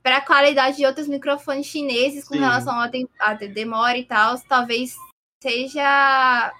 pra 0.01 0.19
qualidade 0.19 0.77
de 0.77 0.85
outros 0.87 1.07
microfones 1.07 1.67
chineses 1.67 2.27
com 2.27 2.33
Sim. 2.33 2.39
relação 2.39 2.73
a, 2.73 2.89
a 3.19 3.33
demora 3.35 3.99
e 3.99 4.05
tal, 4.05 4.39
talvez 4.49 4.95
seja 5.43 6.51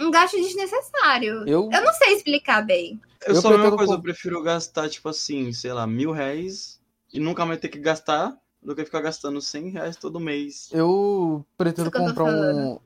um 0.00 0.10
gasto 0.10 0.36
desnecessário. 0.36 1.46
Eu, 1.46 1.70
Eu 1.70 1.80
não 1.84 1.92
sei 1.92 2.14
explicar 2.14 2.66
bem. 2.66 3.00
Eu, 3.26 3.34
Eu 3.36 3.40
sou 3.40 3.50
a 3.50 3.58
mesma 3.58 3.62
pretendo 3.64 3.76
coisa, 3.76 3.94
comp- 3.94 4.00
eu 4.00 4.02
prefiro 4.02 4.42
gastar, 4.42 4.88
tipo 4.88 5.08
assim, 5.08 5.52
sei 5.52 5.72
lá, 5.72 5.86
mil 5.86 6.12
reais 6.12 6.80
e 7.12 7.20
nunca 7.20 7.44
mais 7.44 7.60
ter 7.60 7.68
que 7.68 7.78
gastar 7.78 8.36
do 8.62 8.74
que 8.74 8.84
ficar 8.84 9.00
gastando 9.00 9.40
100 9.40 9.70
reais 9.70 9.96
todo 9.96 10.20
mês. 10.20 10.70
eu 10.72 11.44
pretendo 11.56 11.88
eu 11.88 11.92
comprar 11.92 12.24
um. 12.24 12.78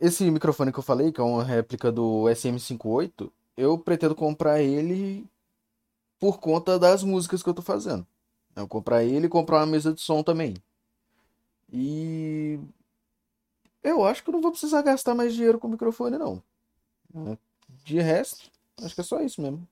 Esse 0.00 0.30
microfone 0.30 0.72
que 0.72 0.78
eu 0.78 0.82
falei, 0.82 1.10
que 1.12 1.20
é 1.20 1.24
uma 1.24 1.42
réplica 1.42 1.90
do 1.90 2.28
SM58, 2.28 3.32
eu 3.56 3.76
pretendo 3.78 4.14
comprar 4.14 4.60
ele 4.62 5.26
por 6.20 6.38
conta 6.40 6.78
das 6.78 7.02
músicas 7.04 7.42
que 7.42 7.48
eu 7.48 7.54
tô 7.54 7.62
fazendo. 7.62 8.06
Eu 8.56 8.68
comprar 8.68 9.04
ele 9.04 9.26
e 9.26 9.30
comprar 9.30 9.58
uma 9.60 9.66
mesa 9.66 9.92
de 9.94 10.00
som 10.00 10.22
também. 10.22 10.54
E 11.72 12.58
eu 13.82 14.04
acho 14.04 14.22
que 14.22 14.30
eu 14.30 14.32
não 14.34 14.40
vou 14.40 14.50
precisar 14.52 14.82
gastar 14.82 15.14
mais 15.14 15.34
dinheiro 15.34 15.58
com 15.58 15.66
o 15.66 15.70
microfone, 15.70 16.16
não. 16.18 16.42
De 17.84 18.00
resto, 18.00 18.50
acho 18.82 18.94
que 18.94 19.00
é 19.00 19.04
só 19.04 19.20
isso 19.20 19.40
mesmo. 19.40 19.66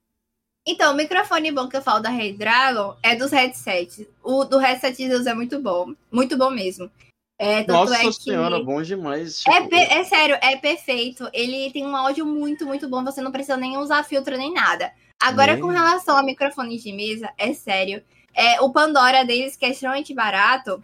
Então, 0.67 0.93
o 0.93 0.97
microfone 0.97 1.53
bom 1.53 1.69
que 1.69 1.77
eu 1.77 1.83
falo 1.83 2.01
da 2.01 2.11
Red 2.11 2.33
Dragon 2.33 2.97
é 3.03 3.15
dos 3.15 3.31
headsets. 3.31 4.07
O 4.23 4.45
do 4.45 4.59
headset 4.59 4.97
de 4.97 5.09
Deus 5.09 5.27
é 5.27 5.33
muito 5.33 5.61
bom. 5.61 5.95
Muito 6.11 6.37
bom 6.37 6.51
mesmo. 6.51 6.91
É, 7.39 7.65
Nossa 7.67 7.97
é 7.97 8.01
que... 8.01 8.13
senhora, 8.13 8.63
bom 8.63 8.83
demais. 8.83 9.45
É, 9.47 9.59
tipo, 9.59 9.69
pe- 9.69 9.77
é 9.77 10.05
sério, 10.05 10.37
é 10.41 10.57
perfeito. 10.57 11.29
Ele 11.33 11.71
tem 11.71 11.87
um 11.87 11.95
áudio 11.95 12.27
muito, 12.27 12.67
muito 12.67 12.89
bom. 12.89 13.05
Você 13.05 13.21
não 13.21 13.31
precisa 13.31 13.57
nem 13.57 13.77
usar 13.77 14.03
filtro 14.03 14.37
nem 14.37 14.53
nada. 14.53 14.93
Agora, 15.21 15.59
com 15.59 15.69
relação 15.69 16.17
a 16.17 16.23
microfone 16.23 16.79
de 16.79 16.93
mesa, 16.93 17.33
é 17.39 17.53
sério. 17.55 18.03
É, 18.35 18.61
o 18.61 18.71
Pandora 18.73 19.25
deles, 19.25 19.57
que 19.57 19.65
é 19.65 19.71
extremamente 19.71 20.13
barato. 20.13 20.83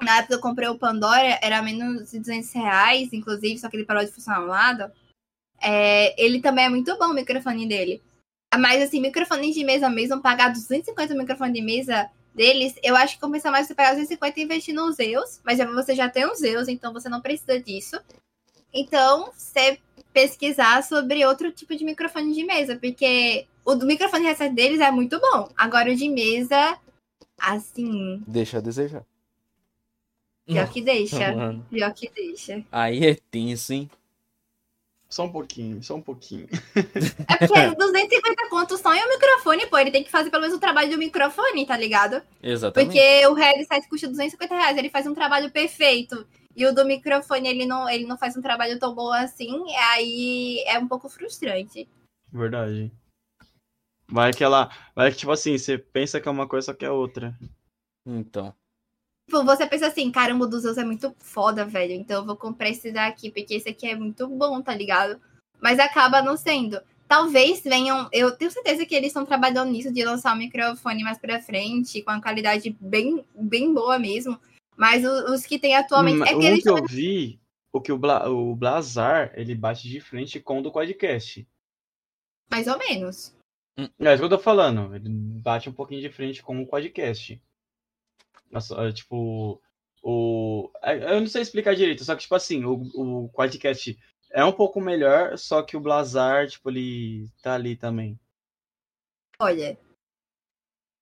Na 0.00 0.16
época 0.16 0.28
que 0.28 0.34
eu 0.34 0.40
comprei 0.40 0.68
o 0.68 0.78
Pandora, 0.78 1.38
era 1.42 1.60
menos 1.60 2.10
de 2.10 2.18
200 2.18 2.52
reais, 2.52 3.12
inclusive, 3.12 3.58
só 3.58 3.68
que 3.68 3.76
ele 3.76 3.84
parou 3.84 4.04
de 4.04 4.10
funcionar 4.10 4.40
um 4.40 4.46
lado. 4.46 4.90
É, 5.60 6.20
ele 6.20 6.40
também 6.40 6.64
é 6.64 6.68
muito 6.70 6.96
bom, 6.98 7.06
o 7.06 7.14
microfone 7.14 7.68
dele. 7.68 8.02
Mas, 8.58 8.82
assim, 8.82 9.00
microfone 9.00 9.52
de 9.52 9.64
mesa 9.64 9.88
mesmo, 9.88 10.20
pagar 10.20 10.52
250 10.52 11.14
microfone 11.14 11.52
de 11.52 11.62
mesa 11.62 12.10
deles, 12.34 12.74
eu 12.82 12.96
acho 12.96 13.14
que 13.14 13.20
compensa 13.20 13.50
mais 13.50 13.66
você 13.66 13.74
pegar 13.74 13.90
250 13.90 14.40
e 14.40 14.42
investir 14.42 14.74
nos 14.74 14.96
Zeus. 14.96 15.40
Mas 15.44 15.58
você 15.58 15.94
já 15.94 16.08
tem 16.08 16.24
os 16.26 16.38
Zeus, 16.38 16.68
então 16.68 16.92
você 16.92 17.08
não 17.08 17.20
precisa 17.20 17.60
disso. 17.60 18.00
Então, 18.72 19.30
você 19.32 19.78
pesquisar 20.12 20.82
sobre 20.82 21.24
outro 21.24 21.52
tipo 21.52 21.76
de 21.76 21.84
microfone 21.84 22.34
de 22.34 22.44
mesa, 22.44 22.76
porque 22.76 23.46
o 23.64 23.74
do 23.74 23.86
microfone 23.86 24.24
headset 24.24 24.52
deles 24.54 24.80
é 24.80 24.90
muito 24.90 25.20
bom. 25.20 25.48
Agora 25.56 25.90
o 25.90 25.94
de 25.94 26.08
mesa, 26.08 26.76
assim, 27.38 28.22
Deixa 28.26 28.58
a 28.58 28.60
desejar. 28.60 29.04
pior 30.44 30.68
que 30.72 30.80
deixa. 30.82 31.32
Mano, 31.32 31.66
Pior 31.70 31.92
que 31.94 32.10
deixa. 32.10 32.64
Aí 32.72 33.06
é 33.06 33.16
tenso, 33.30 33.72
hein? 33.72 33.90
Só 35.10 35.24
um 35.24 35.32
pouquinho, 35.32 35.82
só 35.82 35.96
um 35.96 36.02
pouquinho. 36.02 36.46
É 37.28 37.46
porque 37.46 37.74
250 37.74 38.48
contos 38.48 38.80
só 38.80 38.94
em 38.94 39.04
um 39.04 39.08
microfone, 39.08 39.66
pô. 39.66 39.76
Ele 39.78 39.90
tem 39.90 40.04
que 40.04 40.10
fazer 40.10 40.30
pelo 40.30 40.42
menos 40.42 40.56
o 40.56 40.60
trabalho 40.60 40.90
do 40.90 40.98
microfone, 40.98 41.66
tá 41.66 41.76
ligado? 41.76 42.22
Exatamente. 42.40 42.92
Porque 42.92 43.26
o 43.26 43.34
headset 43.34 43.88
custa 43.88 44.06
250 44.06 44.54
reais, 44.54 44.78
ele 44.78 44.88
faz 44.88 45.06
um 45.06 45.14
trabalho 45.14 45.50
perfeito. 45.50 46.26
E 46.54 46.64
o 46.64 46.74
do 46.74 46.84
microfone, 46.84 47.48
ele 47.48 47.66
não, 47.66 47.88
ele 47.88 48.06
não 48.06 48.16
faz 48.16 48.36
um 48.36 48.42
trabalho 48.42 48.78
tão 48.78 48.94
bom 48.94 49.12
assim, 49.12 49.50
aí 49.92 50.62
é 50.66 50.78
um 50.78 50.86
pouco 50.86 51.08
frustrante. 51.08 51.88
Verdade. 52.32 52.92
Vai 54.08 54.32
que 54.32 54.44
ela. 54.44 54.70
Vai 54.94 55.10
que, 55.10 55.18
tipo 55.18 55.32
assim, 55.32 55.56
você 55.56 55.78
pensa 55.78 56.20
que 56.20 56.28
é 56.28 56.30
uma 56.30 56.48
coisa, 56.48 56.66
só 56.66 56.74
que 56.74 56.84
é 56.84 56.90
outra. 56.90 57.36
Então. 58.06 58.54
Tipo, 59.30 59.44
você 59.44 59.64
pensa 59.64 59.86
assim, 59.86 60.10
caramba, 60.10 60.44
o 60.44 60.48
dos 60.48 60.62
Zeus 60.62 60.76
é 60.76 60.84
muito 60.84 61.14
foda, 61.20 61.64
velho. 61.64 61.92
Então 61.92 62.16
eu 62.18 62.26
vou 62.26 62.34
comprar 62.34 62.68
esse 62.68 62.90
daqui, 62.90 63.30
porque 63.30 63.54
esse 63.54 63.68
aqui 63.68 63.86
é 63.86 63.94
muito 63.94 64.26
bom, 64.26 64.60
tá 64.60 64.74
ligado? 64.74 65.20
Mas 65.60 65.78
acaba 65.78 66.20
não 66.20 66.36
sendo. 66.36 66.80
Talvez 67.06 67.62
venham. 67.62 68.08
Eu 68.12 68.36
tenho 68.36 68.50
certeza 68.50 68.84
que 68.84 68.92
eles 68.92 69.10
estão 69.10 69.24
trabalhando 69.24 69.70
nisso 69.70 69.92
de 69.92 70.04
lançar 70.04 70.34
o 70.34 70.38
microfone 70.38 71.04
mais 71.04 71.16
pra 71.16 71.40
frente, 71.40 72.02
com 72.02 72.10
a 72.10 72.20
qualidade 72.20 72.76
bem, 72.80 73.24
bem 73.36 73.72
boa 73.72 74.00
mesmo. 74.00 74.36
Mas 74.76 75.04
o- 75.04 75.32
os 75.32 75.46
que 75.46 75.60
tem 75.60 75.76
atualmente. 75.76 76.28
É 76.28 76.34
um 76.34 76.40
que 76.40 76.46
eles 76.46 76.62
que 76.64 76.68
eu 76.68 76.84
vi, 76.84 77.38
o 77.72 77.80
que 77.80 77.92
o, 77.92 77.98
Bla, 77.98 78.28
o 78.28 78.56
Blazar, 78.56 79.32
ele 79.36 79.54
bate 79.54 79.88
de 79.88 80.00
frente 80.00 80.40
com 80.40 80.58
o 80.58 80.62
do 80.62 80.72
Quadcast. 80.72 81.46
Mais 82.50 82.66
ou 82.66 82.76
menos. 82.78 83.32
É 83.78 83.84
isso 83.84 84.18
que 84.18 84.24
eu 84.24 84.28
tô 84.28 84.38
falando. 84.40 84.92
Ele 84.92 85.08
bate 85.08 85.68
um 85.68 85.72
pouquinho 85.72 86.00
de 86.00 86.10
frente 86.10 86.42
com 86.42 86.60
o 86.60 86.66
podcast. 86.66 87.40
Nossa, 88.50 88.74
é, 88.82 88.92
tipo, 88.92 89.60
o. 90.02 90.70
é, 90.82 91.14
Eu 91.14 91.20
não 91.20 91.26
sei 91.26 91.42
explicar 91.42 91.74
direito, 91.74 92.04
só 92.04 92.14
que, 92.14 92.22
tipo 92.22 92.34
assim, 92.34 92.64
o, 92.64 92.82
o 92.94 93.28
podcast 93.30 93.96
é 94.30 94.44
um 94.44 94.52
pouco 94.52 94.80
melhor, 94.80 95.36
só 95.38 95.62
que 95.62 95.76
o 95.76 95.80
Blazar, 95.80 96.48
tipo, 96.48 96.70
ele 96.70 97.28
tá 97.42 97.54
ali 97.54 97.76
também. 97.76 98.18
Olha. 99.38 99.78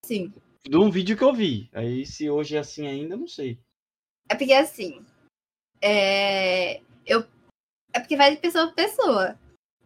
Sim. 0.04 0.32
De 0.66 0.76
um 0.76 0.90
vídeo 0.90 1.16
que 1.16 1.24
eu 1.24 1.32
vi. 1.32 1.70
Aí, 1.72 2.04
se 2.06 2.28
hoje 2.30 2.56
é 2.56 2.60
assim 2.60 2.86
ainda, 2.86 3.14
eu 3.14 3.18
não 3.18 3.28
sei. 3.28 3.58
É 4.28 4.34
porque 4.34 4.52
assim. 4.52 5.04
É. 5.82 6.80
Eu. 7.06 7.26
É 7.92 8.00
porque 8.00 8.16
vai 8.16 8.34
de 8.34 8.40
pessoa 8.40 8.66
pra 8.66 8.84
pessoa. 8.84 9.38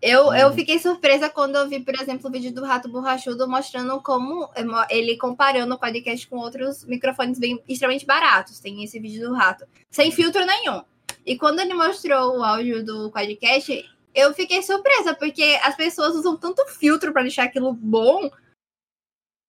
Eu, 0.04 0.34
eu 0.34 0.48
Uhum. 0.48 0.54
fiquei 0.54 0.80
surpresa 0.80 1.30
quando 1.30 1.54
eu 1.54 1.68
vi, 1.68 1.78
por 1.78 1.94
exemplo, 1.94 2.28
o 2.28 2.32
vídeo 2.32 2.52
do 2.52 2.64
Rato 2.64 2.88
Borrachudo 2.88 3.46
mostrando 3.48 4.02
como 4.02 4.50
ele 4.90 5.16
comparando 5.16 5.74
o 5.74 5.78
podcast 5.78 6.26
com 6.26 6.38
outros 6.38 6.84
microfones 6.84 7.38
bem 7.38 7.62
extremamente 7.68 8.04
baratos. 8.04 8.58
Tem 8.58 8.82
esse 8.82 8.98
vídeo 8.98 9.28
do 9.28 9.34
Rato, 9.34 9.64
sem 9.90 10.10
filtro 10.10 10.44
nenhum. 10.44 10.82
E 11.24 11.38
quando 11.38 11.60
ele 11.60 11.72
mostrou 11.72 12.38
o 12.38 12.42
áudio 12.42 12.84
do 12.84 13.12
podcast, 13.12 13.88
eu 14.12 14.34
fiquei 14.34 14.60
surpresa, 14.60 15.14
porque 15.14 15.56
as 15.62 15.76
pessoas 15.76 16.16
usam 16.16 16.36
tanto 16.36 16.66
filtro 16.66 17.12
pra 17.12 17.22
deixar 17.22 17.44
aquilo 17.44 17.72
bom, 17.72 18.28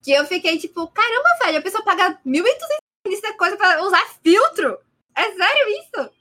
que 0.03 0.11
eu 0.11 0.23
fiquei 0.27 0.59
tipo, 0.59 0.87
caramba, 0.87 1.29
velho, 1.43 1.57
a 1.57 1.61
pessoa 1.63 1.83
paga 1.83 2.19
1.800 2.23 2.77
nessa 3.07 3.33
coisa 3.35 3.57
pra 3.57 3.81
usar 3.81 4.05
filtro. 4.21 4.77
É 5.15 5.31
sério 5.31 5.67
isso? 5.79 6.11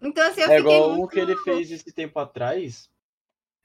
Então, 0.00 0.26
assim, 0.26 0.40
eu 0.40 0.50
É 0.50 0.56
fiquei 0.58 0.76
igual 0.76 0.90
muito... 0.94 1.04
o 1.04 1.08
que 1.08 1.20
ele 1.20 1.36
fez 1.36 1.70
esse 1.70 1.92
tempo 1.92 2.18
atrás. 2.18 2.88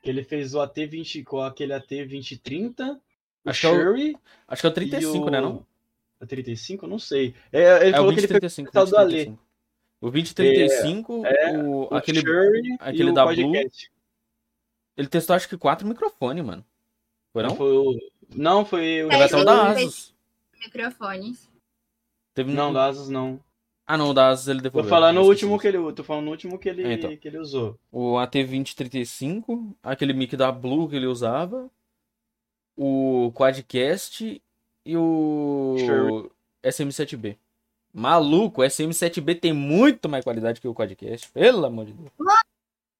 Que 0.01 0.09
ele 0.09 0.23
fez 0.23 0.53
o 0.55 0.59
AT20 0.59 1.23
com 1.23 1.41
aquele 1.41 1.73
AT2030. 1.73 2.99
O 3.45 3.49
Acho 3.49 3.61
que 3.61 3.67
é 3.67 3.69
o-. 3.89 4.19
Acho 4.47 4.61
que 4.61 4.67
é 4.67 4.69
o 4.69 4.73
35, 4.73 5.15
e 5.15 5.19
o... 5.19 5.29
né, 5.31 5.41
não? 5.41 5.65
A 6.19 6.25
35? 6.25 6.87
Não 6.87 6.99
sei. 6.99 7.33
É, 7.51 7.85
ele 7.85 7.89
É 7.89 7.89
o 7.91 7.95
falou 7.97 8.13
que 8.13 8.19
ele 8.19 8.27
pegou 8.27 8.41
2035. 8.41 8.69
o 8.69 8.71
tal 8.71 8.85
do 8.85 8.97
Ale. 8.97 9.11
2035. 9.15 9.39
O 10.01 10.11
2035, 10.11 11.25
É, 11.25 11.57
o, 11.57 11.87
o 11.91 11.95
aquele, 11.95 12.21
Sherry 12.21 12.77
aquele 12.79 13.09
e 13.09 13.11
o 13.11 13.13
da 13.13 13.25
Blue. 13.25 13.53
ele 14.97 15.07
testou 15.07 15.35
acho 15.35 15.47
que 15.49 15.57
quatro 15.57 15.87
microfones, 15.87 16.43
mano. 16.45 16.65
Foi 17.33 17.43
não? 17.43 17.55
Foi 17.55 17.71
o... 17.77 17.99
Não, 18.35 18.65
foi 18.65 19.03
o. 19.03 19.09
Teve 19.09 19.23
até 19.23 19.35
o 19.35 19.37
ele 19.39 19.45
da 19.45 19.69
Asus. 19.69 20.15
microfones. 20.59 21.49
Teve... 22.33 22.51
Não, 22.53 22.71
da 22.71 22.85
Asus 22.85 23.09
não. 23.09 23.39
Ah, 23.91 23.97
não, 23.97 24.11
o 24.11 24.13
da 24.13 24.27
Asus 24.27 24.47
ele 24.47 24.59
Tô 24.59 24.63
devolveu. 24.65 24.87
falando 24.89 25.15
no 25.15 25.21
eu 25.21 25.25
último 25.25 25.57
que 25.59 25.67
ele. 25.67 25.93
Tô 25.93 26.03
falando 26.03 26.25
no 26.25 26.29
último 26.31 26.59
que 26.59 26.69
ele, 26.69 26.83
É, 26.83 26.93
então. 26.93 27.17
que 27.17 27.27
ele 27.27 27.39
usou. 27.39 27.75
O 27.91 28.17
AT2035, 28.19 29.73
aquele 29.81 30.13
mic 30.13 30.37
da 30.37 30.51
Blue 30.51 30.87
que 30.87 30.95
ele 30.95 31.07
usava, 31.07 31.67
o 32.77 33.31
Quadcast 33.33 34.39
e 34.85 34.95
o 34.97 35.75
Sure. 35.79 36.29
SM7B. 36.63 37.35
Maluco, 37.91 38.61
o 38.61 38.63
SM7B 38.63 39.39
tem 39.39 39.53
muito 39.53 40.07
mais 40.07 40.23
qualidade 40.23 40.61
que 40.61 40.67
o 40.67 40.75
Quadcast, 40.75 41.27
pelo 41.31 41.65
amor 41.65 41.85
de 41.85 41.93
Deus. 41.93 42.11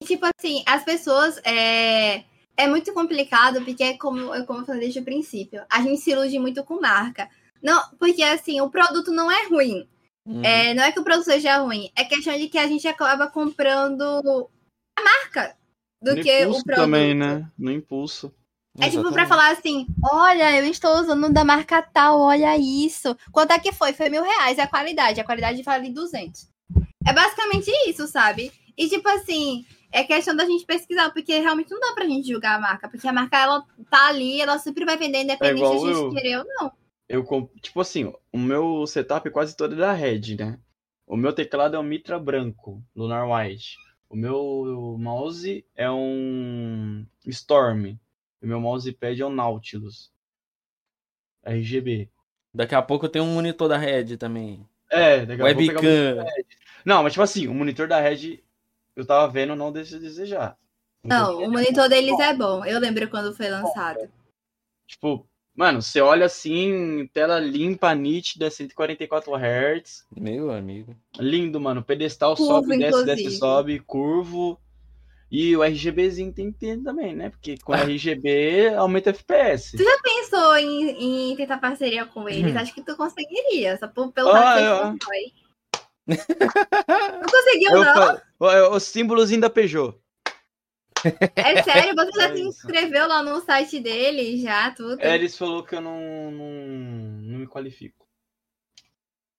Tipo 0.03 0.25
assim, 0.25 0.63
as 0.65 0.83
pessoas 0.83 1.39
é, 1.45 2.23
é 2.57 2.67
muito 2.67 2.91
complicado, 2.93 3.63
porque 3.63 3.83
é 3.83 3.95
como, 3.97 4.33
é 4.33 4.43
como 4.43 4.61
eu 4.61 4.65
falei 4.65 4.81
desde 4.81 4.99
o 5.01 5.03
princípio. 5.05 5.61
A 5.69 5.81
gente 5.83 6.01
se 6.01 6.09
ilude 6.11 6.39
muito 6.39 6.63
com 6.63 6.81
marca. 6.81 7.29
Não, 7.61 7.79
porque 7.99 8.23
assim, 8.23 8.59
o 8.59 8.71
produto 8.71 9.11
não 9.11 9.29
é 9.29 9.47
ruim. 9.47 9.87
Uhum. 10.29 10.45
É, 10.45 10.75
não 10.75 10.83
é 10.83 10.91
que 10.91 10.99
o 10.99 11.03
produto 11.03 11.25
seja 11.25 11.57
ruim, 11.57 11.89
é 11.95 12.05
questão 12.05 12.37
de 12.37 12.47
que 12.47 12.59
a 12.59 12.67
gente 12.67 12.87
acaba 12.87 13.27
comprando 13.27 14.47
a 14.95 15.01
marca 15.01 15.57
do 15.99 16.15
no 16.15 16.21
que 16.21 16.45
o 16.45 16.51
produto. 16.51 16.75
também, 16.75 17.15
né? 17.15 17.49
No 17.57 17.71
impulso. 17.71 18.31
É 18.79 18.91
tipo 18.91 19.11
pra 19.11 19.23
Exatamente. 19.23 19.27
falar 19.27 19.51
assim: 19.51 19.87
olha, 20.11 20.55
eu 20.55 20.65
estou 20.69 20.99
usando 20.99 21.33
da 21.33 21.43
marca 21.43 21.81
tal, 21.81 22.19
olha 22.19 22.55
isso. 22.55 23.17
Quanto 23.31 23.53
é 23.53 23.59
que 23.59 23.71
foi? 23.71 23.91
Foi 23.91 24.07
mil 24.07 24.21
reais, 24.21 24.59
é 24.59 24.61
a 24.61 24.67
qualidade. 24.67 25.19
A 25.19 25.23
qualidade 25.23 25.63
vale 25.63 25.89
200. 25.89 26.47
É 27.07 27.11
basicamente 27.11 27.71
isso, 27.87 28.07
sabe? 28.07 28.51
E 28.77 28.87
tipo 28.87 29.09
assim, 29.09 29.65
é 29.91 30.03
questão 30.03 30.35
da 30.35 30.45
gente 30.45 30.63
pesquisar, 30.63 31.09
porque 31.09 31.39
realmente 31.39 31.71
não 31.71 31.79
dá 31.79 31.93
pra 31.93 32.05
gente 32.05 32.27
julgar 32.27 32.57
a 32.57 32.61
marca. 32.61 32.87
Porque 32.87 33.07
a 33.07 33.11
marca, 33.11 33.35
ela 33.35 33.65
tá 33.89 34.09
ali, 34.09 34.39
ela 34.39 34.59
sempre 34.59 34.85
vai 34.85 34.95
vender, 34.95 35.23
independente 35.23 35.57
igual 35.57 35.79
se 35.79 35.85
a 35.85 35.87
gente 35.87 36.03
eu. 36.03 36.11
querer 36.11 36.37
ou 36.37 36.45
não. 36.45 36.71
Eu, 37.09 37.25
tipo 37.59 37.81
assim, 37.81 38.13
o 38.31 38.37
meu 38.37 38.85
setup 38.85 39.29
quase 39.31 39.57
todo 39.57 39.73
é 39.73 39.77
da 39.77 39.91
Red, 39.91 40.35
né? 40.37 40.59
O 41.07 41.17
meu 41.17 41.33
teclado 41.33 41.75
é 41.75 41.79
um 41.79 41.83
Mitra 41.83 42.19
branco, 42.19 42.83
Lunar 42.95 43.27
White. 43.27 43.75
O 44.07 44.15
meu 44.15 44.95
mouse 44.99 45.65
é 45.75 45.89
um 45.89 47.03
Storm. 47.25 47.97
O 48.41 48.47
meu 48.47 48.61
mousepad 48.61 49.19
é 49.19 49.25
um 49.25 49.33
Nautilus. 49.33 50.11
RGB. 51.43 52.09
Daqui 52.53 52.75
a 52.75 52.81
pouco 52.81 53.09
tem 53.09 53.21
um 53.21 53.33
monitor 53.33 53.67
da 53.67 53.77
Red 53.77 54.17
também. 54.17 54.65
É, 54.89 55.25
daqui 55.25 55.41
a 55.41 55.45
pouco 55.45 55.61
eu 55.61 55.73
vou 55.73 55.81
pegar 55.81 55.81
o 55.81 56.17
Webcam. 56.17 56.45
Não, 56.85 57.03
mas 57.03 57.13
tipo 57.13 57.23
assim, 57.23 57.47
o 57.47 57.53
monitor 57.53 57.87
da 57.87 57.99
Red 57.99 58.43
eu 58.95 59.05
tava 59.05 59.31
vendo, 59.31 59.55
não 59.55 59.71
deixa 59.71 59.97
de 59.97 60.05
desejar. 60.05 60.57
Não, 61.03 61.39
o 61.39 61.51
monitor 61.51 61.87
deles 61.87 62.19
é 62.19 62.33
bom. 62.33 62.65
Eu 62.65 62.79
lembro 62.79 63.09
quando 63.09 63.35
foi 63.35 63.49
lançado. 63.49 64.11
Tipo, 64.87 65.28
mano, 65.59 65.81
você 65.81 65.99
olha 65.99 66.25
assim, 66.25 67.07
tela 67.13 67.37
limpa, 67.37 67.93
nítida, 67.93 68.49
144 68.49 69.31
Hz. 69.35 70.05
Meu 70.15 70.51
amigo. 70.51 70.95
Lindo, 71.19 71.59
mano. 71.59 71.83
Pedestal 71.83 72.35
Curvo, 72.37 72.53
sobe, 72.53 72.77
desce, 72.77 73.03
desce, 73.05 73.21
inclusive. 73.21 73.31
sobe, 73.37 73.79
curvo. 73.79 74.57
E 75.29 75.55
o 75.55 75.61
RGBzinho 75.63 76.33
tem 76.33 76.51
que 76.51 76.57
ter 76.57 76.81
também, 76.81 77.13
né? 77.15 77.29
Porque 77.29 77.57
com 77.57 77.73
RGB 77.73 78.73
aumenta 78.75 79.11
FPS. 79.11 79.77
Pensou 80.01 80.55
em, 80.57 81.31
em 81.31 81.35
tentar 81.35 81.57
parceria 81.59 82.05
com 82.05 82.27
eles? 82.27 82.55
Acho 82.55 82.73
que 82.73 82.81
tu 82.81 82.95
conseguiria, 82.95 83.77
só 83.77 83.87
por, 83.87 84.11
pelo. 84.11 84.29
Ah, 84.29 84.33
fato 84.41 84.63
eu- 84.63 84.77
fanboy. 84.77 85.33
Não 86.07 87.27
conseguiu, 87.29 87.71
Eu 87.71 87.83
não? 87.83 88.21
o, 88.39 88.75
o 88.75 88.79
símbolozinho 88.79 89.41
da 89.41 89.49
Peugeot. 89.49 89.93
É 91.35 91.61
sério, 91.63 91.95
você 91.95 92.11
já 92.19 92.29
É 92.29 92.35
se 92.35 92.41
inscreveu 92.41 93.07
lá 93.07 93.21
no 93.23 93.41
site 93.41 93.79
dele, 93.79 94.41
já, 94.41 94.71
tudo. 94.71 94.99
É, 95.01 95.15
eles 95.15 95.37
falou 95.37 95.63
que 95.63 95.75
eu 95.75 95.81
não, 95.81 96.31
não, 96.31 96.51
não 97.21 97.39
me 97.39 97.47
qualifico. 97.47 98.07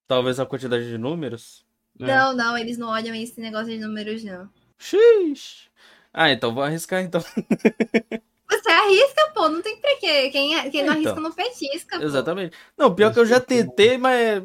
Talvez 0.07 0.39
a 0.39 0.45
quantidade 0.45 0.87
de 0.89 0.97
números. 0.97 1.65
né? 1.97 2.07
Não, 2.15 2.33
não, 2.35 2.57
eles 2.57 2.77
não 2.77 2.89
olham 2.89 3.15
esse 3.15 3.39
negócio 3.39 3.67
de 3.67 3.77
números, 3.79 4.23
não. 4.23 4.49
X. 4.77 5.69
Ah, 6.13 6.29
então 6.31 6.53
vou 6.53 6.63
arriscar 6.63 7.01
então. 7.01 7.21
Você 8.51 8.69
arrisca, 8.69 9.31
pô, 9.33 9.47
não 9.47 9.61
tem 9.61 9.79
pra 9.79 9.95
quê. 9.97 10.29
Quem, 10.29 10.69
quem 10.71 10.83
não 10.83 10.91
arrisca 10.93 11.11
Então. 11.11 11.23
não 11.23 11.31
petisca, 11.31 11.97
pô. 11.97 12.03
Exatamente. 12.03 12.57
Não, 12.77 12.93
pior 12.93 13.13
que 13.13 13.19
eu 13.19 13.25
já 13.25 13.39
tentei, 13.39 13.97
mas 13.97 14.43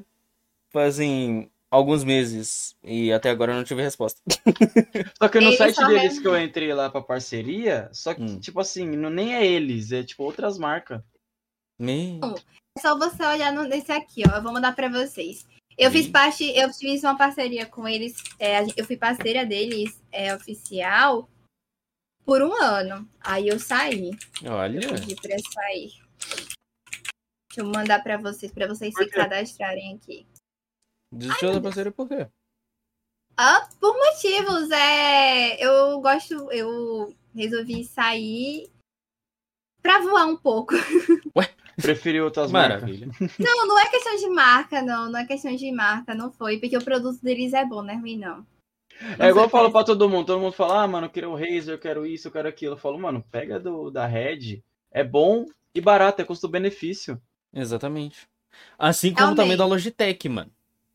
fazem 0.70 1.50
alguns 1.70 2.04
meses 2.04 2.76
e 2.82 3.12
até 3.12 3.30
agora 3.30 3.52
eu 3.52 3.56
não 3.56 3.64
tive 3.64 3.82
resposta. 3.82 4.20
Só 5.20 5.28
que 5.28 5.40
no 5.40 5.46
Eles 5.48 5.58
site 5.58 5.84
deles 5.86 6.18
que 6.18 6.26
eu 6.26 6.40
entrei 6.40 6.72
lá 6.72 6.88
pra 6.90 7.00
parceria, 7.00 7.88
só 7.92 8.14
que, 8.14 8.22
Hum. 8.22 8.38
tipo 8.40 8.60
assim, 8.60 8.86
não, 8.96 9.10
nem 9.10 9.34
é 9.34 9.46
eles, 9.46 9.92
é 9.92 10.02
tipo 10.02 10.22
outras 10.24 10.58
marcas. 10.58 11.02
Me... 11.78 12.20
É 12.78 12.80
só 12.80 12.96
você 12.98 13.22
olhar 13.24 13.52
no- 13.52 13.64
nesse 13.64 13.90
aqui, 13.92 14.22
ó. 14.30 14.36
Eu 14.36 14.42
vou 14.42 14.52
mandar 14.52 14.74
pra 14.74 14.88
vocês. 14.88 15.46
Eu 15.78 15.90
fiz 15.90 16.06
Ih. 16.06 16.10
parte, 16.10 16.44
eu 16.56 16.72
fiz 16.72 17.02
uma 17.02 17.16
parceria 17.18 17.66
com 17.66 17.86
eles. 17.86 18.14
é, 18.38 18.62
eu 18.76 18.84
fui 18.84 18.96
parceira 18.96 19.44
deles, 19.44 20.02
é, 20.10 20.34
oficial, 20.34 21.28
por 22.24 22.40
um 22.42 22.52
ano. 22.54 23.06
Aí 23.20 23.48
eu 23.48 23.58
saí. 23.58 24.10
Olha. 24.44 24.80
Eu 24.84 24.94
pedi 24.94 25.14
pra 25.16 25.36
sair. 25.38 25.92
Deixa 27.48 27.58
eu 27.60 27.66
mandar 27.66 28.02
pra 28.02 28.16
vocês, 28.16 28.50
pra 28.52 28.66
vocês 28.66 28.94
se 28.94 29.06
cadastrarem 29.08 29.94
aqui. 29.96 30.26
Desistiu 31.16 31.52
da 31.52 31.60
parceria 31.60 31.92
por 31.92 32.08
quê? 32.08 32.26
Ah, 33.36 33.68
por 33.80 33.94
motivos, 33.94 34.70
é. 34.70 35.62
Eu 35.62 36.00
gosto, 36.00 36.50
eu 36.52 37.14
resolvi 37.34 37.84
sair 37.84 38.70
pra 39.82 40.00
voar 40.00 40.26
um 40.26 40.36
pouco. 40.36 40.74
Preferiu 41.76 42.24
outras 42.24 42.50
Maravilha. 42.50 43.06
marcas. 43.06 43.38
Não, 43.38 43.66
não 43.66 43.78
é 43.78 43.90
questão 43.90 44.16
de 44.16 44.28
marca, 44.30 44.80
não. 44.80 45.10
Não 45.10 45.20
é 45.20 45.26
questão 45.26 45.54
de 45.54 45.70
marca, 45.70 46.14
não 46.14 46.32
foi. 46.32 46.58
Porque 46.58 46.76
o 46.76 46.82
produto 46.84 47.20
deles 47.22 47.52
é 47.52 47.66
bom, 47.66 47.82
não 47.82 47.90
é 47.90 47.96
ruim, 47.96 48.16
não. 48.16 48.46
É 49.18 49.28
igual 49.28 49.44
eu 49.44 49.50
falo 49.50 49.70
pra 49.70 49.84
todo 49.84 50.08
mundo, 50.08 50.26
todo 50.26 50.40
mundo 50.40 50.54
fala, 50.54 50.82
ah, 50.84 50.88
mano, 50.88 51.06
eu 51.06 51.10
quero 51.10 51.30
o 51.30 51.36
Razer, 51.36 51.74
eu 51.74 51.78
quero 51.78 52.06
isso, 52.06 52.28
eu 52.28 52.32
quero 52.32 52.48
aquilo. 52.48 52.72
Eu 52.74 52.78
falo, 52.78 52.98
mano, 52.98 53.22
pega 53.30 53.60
do 53.60 53.90
da 53.90 54.06
Red, 54.06 54.62
é 54.90 55.04
bom 55.04 55.44
e 55.74 55.80
barato, 55.82 56.22
é 56.22 56.24
custo-benefício. 56.24 57.20
Exatamente. 57.52 58.26
Assim 58.78 59.08
como 59.10 59.18
Realmente. 59.18 59.36
também 59.36 59.56
da 59.58 59.66
Logitech, 59.66 60.28
mano. 60.30 60.50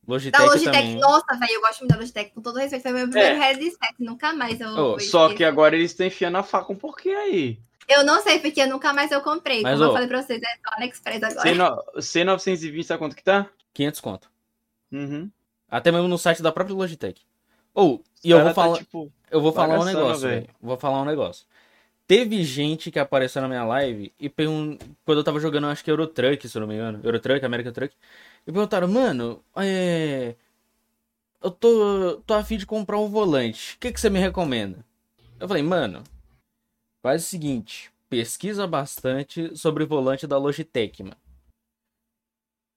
Logitech, 0.07 0.37
Da 0.37 0.51
Logitech, 0.51 0.71
também. 0.71 0.99
nossa, 0.99 1.37
velho, 1.37 1.51
eu 1.51 1.61
gosto 1.61 1.79
muito 1.79 1.91
da 1.91 1.97
Logitech. 1.97 2.31
Com 2.31 2.41
todo 2.41 2.57
respeito, 2.57 2.81
foi 2.83 2.91
meu 2.91 3.09
primeiro 3.09 3.39
headset. 3.39 3.77
Nunca 3.99 4.33
mais 4.33 4.59
eu. 4.59 4.69
Oh, 4.69 4.93
eu 4.93 4.99
Só 4.99 5.33
que 5.33 5.43
agora 5.43 5.75
eles 5.75 5.91
estão 5.91 6.07
enfiando 6.07 6.37
a 6.37 6.43
faca 6.43 6.71
um 6.71 6.75
pouquinho 6.75 7.17
aí. 7.17 7.59
Eu 7.87 8.03
não 8.05 8.21
sei, 8.21 8.39
porque 8.39 8.65
nunca 8.65 8.93
mais 8.93 9.11
eu 9.11 9.21
comprei. 9.21 9.61
Mas, 9.61 9.73
Como 9.73 9.83
eu 9.85 9.89
ô, 9.89 9.93
falei 9.93 10.07
pra 10.07 10.21
vocês, 10.21 10.41
é 10.41 10.45
só 10.45 10.75
AliExpress 10.75 11.23
agora. 11.23 11.49
C9- 11.49 11.97
C920, 11.97 12.83
sabe 12.83 12.99
quanto 12.99 13.15
que 13.15 13.23
tá? 13.23 13.47
500 13.73 14.01
conto. 14.01 14.29
Uhum. 14.91 15.29
Até 15.69 15.91
mesmo 15.91 16.07
no 16.07 16.17
site 16.17 16.41
da 16.41 16.51
própria 16.51 16.75
Logitech. 16.75 17.21
Ou, 17.73 18.03
e 18.23 18.31
eu 18.31 18.39
vou 18.39 18.47
tá, 18.49 18.53
falar, 18.53 18.77
tipo, 18.77 19.11
eu 19.29 19.41
vou 19.41 19.53
falar 19.53 19.79
um 19.79 19.85
negócio, 19.85 20.27
velho. 20.27 20.47
Vou 20.61 20.77
falar 20.77 21.01
um 21.01 21.05
negócio. 21.05 21.45
teve 22.05 22.43
gente 22.43 22.91
que 22.91 22.99
apareceu 22.99 23.41
na 23.41 23.47
minha 23.47 23.63
live 23.63 24.11
e 24.19 24.27
pergun... 24.27 24.77
quando 25.05 25.19
eu 25.19 25.23
tava 25.23 25.39
jogando, 25.39 25.67
acho 25.67 25.83
que 25.83 25.89
Eurotruck, 25.89 26.47
se 26.47 26.57
eu 26.57 26.59
não 26.59 26.67
me 26.67 26.75
engano, 26.75 26.99
Eurotruck, 27.03 27.45
American 27.45 27.71
Truck, 27.71 27.95
e 28.45 28.51
perguntaram, 28.51 28.87
mano, 28.87 29.43
é... 29.55 30.35
eu 31.41 31.51
tô, 31.51 32.21
tô 32.25 32.33
afim 32.33 32.57
de 32.57 32.65
comprar 32.65 32.99
um 32.99 33.09
volante, 33.09 33.75
o 33.75 33.79
que, 33.79 33.91
que 33.91 33.99
você 33.99 34.09
me 34.09 34.19
recomenda? 34.19 34.85
Eu 35.39 35.47
falei, 35.47 35.63
mano, 35.63 36.03
faz 37.01 37.23
o 37.23 37.27
seguinte, 37.27 37.91
pesquisa 38.09 38.67
bastante 38.67 39.55
sobre 39.57 39.83
o 39.83 39.87
volante 39.87 40.27
da 40.27 40.37
Logitech, 40.37 41.03
mano. 41.03 41.17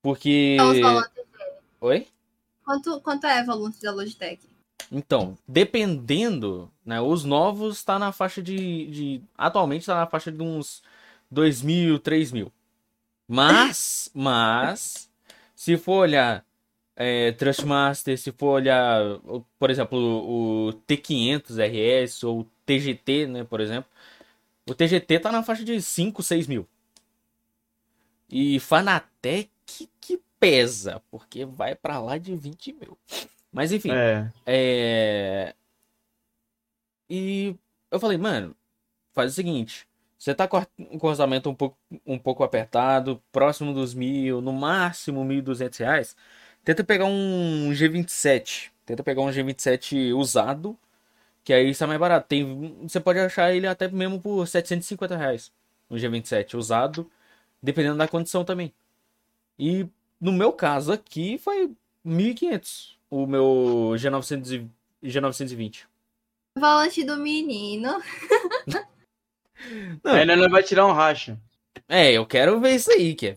Porque... 0.02 0.56
Então. 0.60 1.02
Oi? 1.80 2.08
Quanto, 2.64 3.00
quanto 3.00 3.26
é 3.26 3.42
o 3.42 3.46
volante 3.46 3.80
da 3.82 3.92
Logitech? 3.92 4.54
Então, 4.90 5.36
dependendo, 5.46 6.70
né? 6.84 7.00
Os 7.00 7.24
novos 7.24 7.82
tá 7.82 7.98
na 7.98 8.12
faixa 8.12 8.42
de. 8.42 8.86
de 8.86 9.22
atualmente 9.36 9.86
tá 9.86 9.96
na 9.96 10.06
faixa 10.06 10.30
de 10.30 10.42
uns 10.42 10.82
2 11.30 11.62
mil, 11.62 11.98
3 11.98 12.32
mil. 12.32 12.52
Mas, 13.26 14.10
mas, 14.14 15.10
se 15.54 15.76
for 15.76 16.02
olhar 16.02 16.44
é, 16.96 17.32
Trustmaster, 17.32 18.18
se 18.18 18.32
for 18.32 18.54
olhar, 18.54 19.00
por 19.58 19.70
exemplo, 19.70 19.98
o, 19.98 20.68
o 20.68 20.72
T500 20.72 21.56
RS 21.58 22.24
ou 22.24 22.40
o 22.40 22.44
TGT, 22.66 23.26
né, 23.26 23.44
por 23.44 23.60
exemplo, 23.60 23.90
o 24.68 24.74
TGT 24.74 25.20
tá 25.20 25.30
na 25.30 25.42
faixa 25.42 25.64
de 25.64 25.80
5, 25.80 26.22
6 26.22 26.46
mil. 26.46 26.66
E 28.30 28.58
Fanatec 28.60 29.50
que 30.00 30.20
pesa, 30.40 31.02
porque 31.10 31.44
vai 31.44 31.74
pra 31.74 31.98
lá 32.00 32.18
de 32.18 32.34
20 32.34 32.72
mil. 32.72 32.98
Mas 33.52 33.72
enfim. 33.72 33.90
É. 33.92 34.32
É... 34.46 35.54
E 37.08 37.54
eu 37.90 38.00
falei, 38.00 38.18
mano, 38.18 38.56
faz 39.12 39.32
o 39.32 39.34
seguinte. 39.34 39.86
Você 40.24 40.34
tá 40.34 40.48
com 40.48 40.56
o 40.56 41.06
orçamento 41.06 41.50
um 41.50 41.54
pouco, 41.54 41.76
um 42.06 42.18
pouco 42.18 42.42
apertado, 42.42 43.22
próximo 43.30 43.74
dos 43.74 43.92
mil, 43.92 44.40
no 44.40 44.54
máximo 44.54 45.22
mil 45.22 45.42
duzentos 45.42 45.78
reais. 45.78 46.16
Tenta 46.64 46.82
pegar 46.82 47.04
um 47.04 47.70
G27. 47.74 48.70
Tenta 48.86 49.02
pegar 49.02 49.20
um 49.20 49.28
G27 49.28 50.14
usado, 50.14 50.78
que 51.44 51.52
aí 51.52 51.68
está 51.68 51.86
mais 51.86 52.00
barato. 52.00 52.26
Tem, 52.26 52.74
você 52.88 52.98
pode 53.00 53.18
achar 53.18 53.54
ele 53.54 53.66
até 53.66 53.86
mesmo 53.86 54.18
por 54.18 54.48
750 54.48 55.14
reais. 55.14 55.52
Um 55.90 55.96
G27 55.96 56.54
usado, 56.54 57.10
dependendo 57.62 57.98
da 57.98 58.08
condição 58.08 58.46
também. 58.46 58.72
E 59.58 59.86
no 60.18 60.32
meu 60.32 60.54
caso 60.54 60.90
aqui 60.90 61.36
foi 61.36 61.70
1.500 62.02 62.96
o 63.10 63.26
meu 63.26 63.92
G900 63.98 64.52
e- 64.52 65.06
G920. 65.06 65.84
Volante 66.58 67.04
do 67.04 67.18
menino. 67.18 68.00
Não. 70.02 70.50
Vai 70.50 70.62
tirar 70.62 70.86
um 70.86 70.92
racha. 70.92 71.38
É, 71.88 72.12
eu 72.12 72.26
quero 72.26 72.60
ver 72.60 72.74
isso 72.74 72.90
aí, 72.90 73.14
que 73.14 73.28
é. 73.28 73.36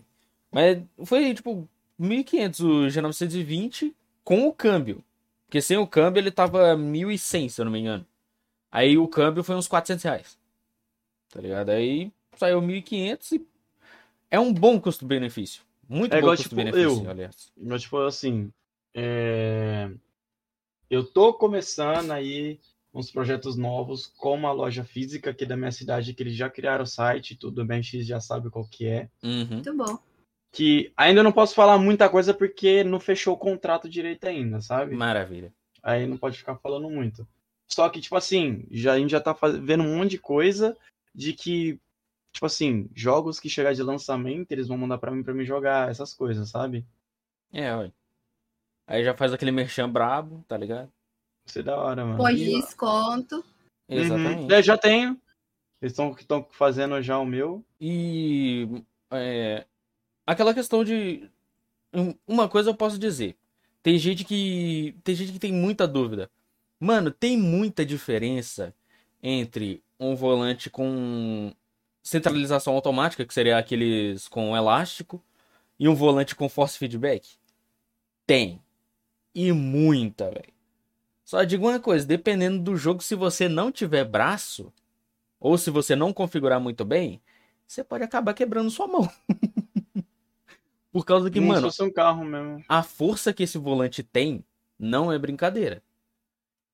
Mas 0.50 0.82
foi 1.04 1.34
tipo 1.34 1.68
1.500 2.00 2.60
o 2.60 2.86
G920 2.86 3.92
com 4.24 4.46
o 4.48 4.52
câmbio. 4.52 5.02
Porque 5.46 5.60
sem 5.62 5.76
o 5.76 5.86
câmbio 5.86 6.20
ele 6.20 6.30
tava 6.30 6.76
1.100, 6.76 7.48
se 7.48 7.60
eu 7.60 7.64
não 7.64 7.72
me 7.72 7.80
engano. 7.80 8.06
Aí 8.70 8.98
o 8.98 9.08
câmbio 9.08 9.42
foi 9.42 9.56
uns 9.56 9.66
400 9.68 10.04
reais. 10.04 10.38
Tá 11.30 11.40
ligado? 11.40 11.70
Aí 11.70 12.12
saiu 12.36 12.60
1.500 12.60 13.32
e 13.32 13.46
é 14.30 14.38
um 14.38 14.52
bom 14.52 14.80
custo-benefício. 14.80 15.62
Muito 15.88 16.14
É 16.14 16.20
bom 16.20 16.28
tipo, 16.36 16.42
custo-benefício, 16.42 17.04
eu. 17.04 17.10
aliás. 17.10 17.50
Mas, 17.56 17.82
tipo, 17.82 17.98
assim. 17.98 18.52
é, 18.94 19.90
Eu 20.90 21.04
tô 21.04 21.32
começando 21.34 22.10
aí 22.10 22.58
uns 22.92 23.10
projetos 23.10 23.56
novos, 23.56 24.06
como 24.06 24.46
a 24.46 24.52
loja 24.52 24.84
física 24.84 25.30
aqui 25.30 25.44
da 25.44 25.56
minha 25.56 25.70
cidade, 25.70 26.14
que 26.14 26.22
eles 26.22 26.34
já 26.34 26.48
criaram 26.48 26.84
o 26.84 26.86
site, 26.86 27.36
tudo 27.36 27.64
bem, 27.64 27.82
X 27.82 28.06
já 28.06 28.20
sabe 28.20 28.50
qual 28.50 28.66
que 28.66 28.86
é. 28.86 29.08
Uhum. 29.22 29.46
Muito 29.46 29.76
bom. 29.76 29.98
Que 30.50 30.92
ainda 30.96 31.22
não 31.22 31.30
posso 31.30 31.54
falar 31.54 31.78
muita 31.78 32.08
coisa 32.08 32.32
porque 32.32 32.82
não 32.82 32.98
fechou 32.98 33.34
o 33.34 33.38
contrato 33.38 33.88
direito 33.88 34.26
ainda, 34.26 34.60
sabe? 34.60 34.94
Maravilha. 34.94 35.52
Aí 35.82 36.06
não 36.06 36.16
pode 36.16 36.38
ficar 36.38 36.56
falando 36.56 36.88
muito. 36.90 37.26
Só 37.66 37.88
que, 37.88 38.00
tipo 38.00 38.16
assim, 38.16 38.66
já, 38.70 38.94
a 38.94 38.98
gente 38.98 39.10
já 39.10 39.20
tá 39.20 39.36
vendo 39.62 39.84
um 39.84 39.96
monte 39.98 40.12
de 40.12 40.18
coisa 40.18 40.76
de 41.14 41.34
que, 41.34 41.78
tipo 42.32 42.46
assim, 42.46 42.88
jogos 42.94 43.38
que 43.38 43.50
chegar 43.50 43.74
de 43.74 43.82
lançamento, 43.82 44.50
eles 44.50 44.68
vão 44.68 44.78
mandar 44.78 44.98
pra 44.98 45.10
mim 45.10 45.22
pra 45.22 45.34
me 45.34 45.44
jogar, 45.44 45.90
essas 45.90 46.14
coisas, 46.14 46.48
sabe? 46.48 46.86
É, 47.52 47.74
olha. 47.74 47.92
Aí 48.86 49.04
já 49.04 49.14
faz 49.14 49.34
aquele 49.34 49.50
merchan 49.50 49.88
brabo, 49.88 50.42
tá 50.48 50.56
ligado? 50.56 50.90
Isso 51.48 51.58
é 51.60 51.62
da 51.62 51.76
hora, 51.76 52.04
mano. 52.04 52.18
Pôs 52.18 52.38
E- 52.38 52.60
desconto. 52.60 53.42
Exatamente. 53.88 54.52
Uhum. 54.52 54.62
Já 54.62 54.76
tenho. 54.76 55.18
Eles 55.80 55.96
estão 56.18 56.46
fazendo 56.50 57.00
já 57.02 57.18
o 57.18 57.24
meu. 57.24 57.64
E 57.80 58.68
é, 59.10 59.64
aquela 60.26 60.52
questão 60.52 60.84
de 60.84 61.28
um- 61.94 62.14
uma 62.26 62.48
coisa 62.48 62.70
eu 62.70 62.74
posso 62.74 62.98
dizer. 62.98 63.36
Tem 63.82 63.96
gente 63.98 64.24
que 64.24 64.94
tem 65.02 65.14
gente 65.14 65.32
que 65.32 65.38
tem 65.38 65.52
muita 65.52 65.86
dúvida. 65.88 66.30
Mano, 66.78 67.10
tem 67.10 67.36
muita 67.36 67.84
diferença 67.86 68.74
entre 69.22 69.82
um 69.98 70.14
volante 70.14 70.68
com 70.68 71.52
centralização 72.02 72.74
automática, 72.74 73.24
que 73.24 73.34
seria 73.34 73.56
aqueles 73.58 74.28
com 74.28 74.56
elástico, 74.56 75.22
e 75.78 75.88
um 75.88 75.94
volante 75.94 76.34
com 76.34 76.48
force 76.48 76.76
feedback? 76.78 77.36
Tem. 78.26 78.60
E 79.34 79.52
muita, 79.52 80.26
velho. 80.30 80.52
Só 81.28 81.44
digo 81.44 81.68
uma 81.68 81.78
coisa, 81.78 82.06
dependendo 82.06 82.58
do 82.58 82.74
jogo, 82.74 83.02
se 83.02 83.14
você 83.14 83.50
não 83.50 83.70
tiver 83.70 84.02
braço, 84.02 84.72
ou 85.38 85.58
se 85.58 85.68
você 85.68 85.94
não 85.94 86.10
configurar 86.10 86.58
muito 86.58 86.86
bem, 86.86 87.20
você 87.66 87.84
pode 87.84 88.02
acabar 88.02 88.32
quebrando 88.32 88.70
sua 88.70 88.86
mão. 88.86 89.06
Por 90.90 91.04
causa 91.04 91.30
que, 91.30 91.38
Como 91.38 91.52
mano, 91.52 91.70
se 91.70 91.76
fosse 91.76 91.82
um 91.82 91.92
carro 91.92 92.24
mesmo. 92.24 92.64
a 92.66 92.82
força 92.82 93.30
que 93.30 93.42
esse 93.42 93.58
volante 93.58 94.02
tem 94.02 94.42
não 94.78 95.12
é 95.12 95.18
brincadeira. 95.18 95.82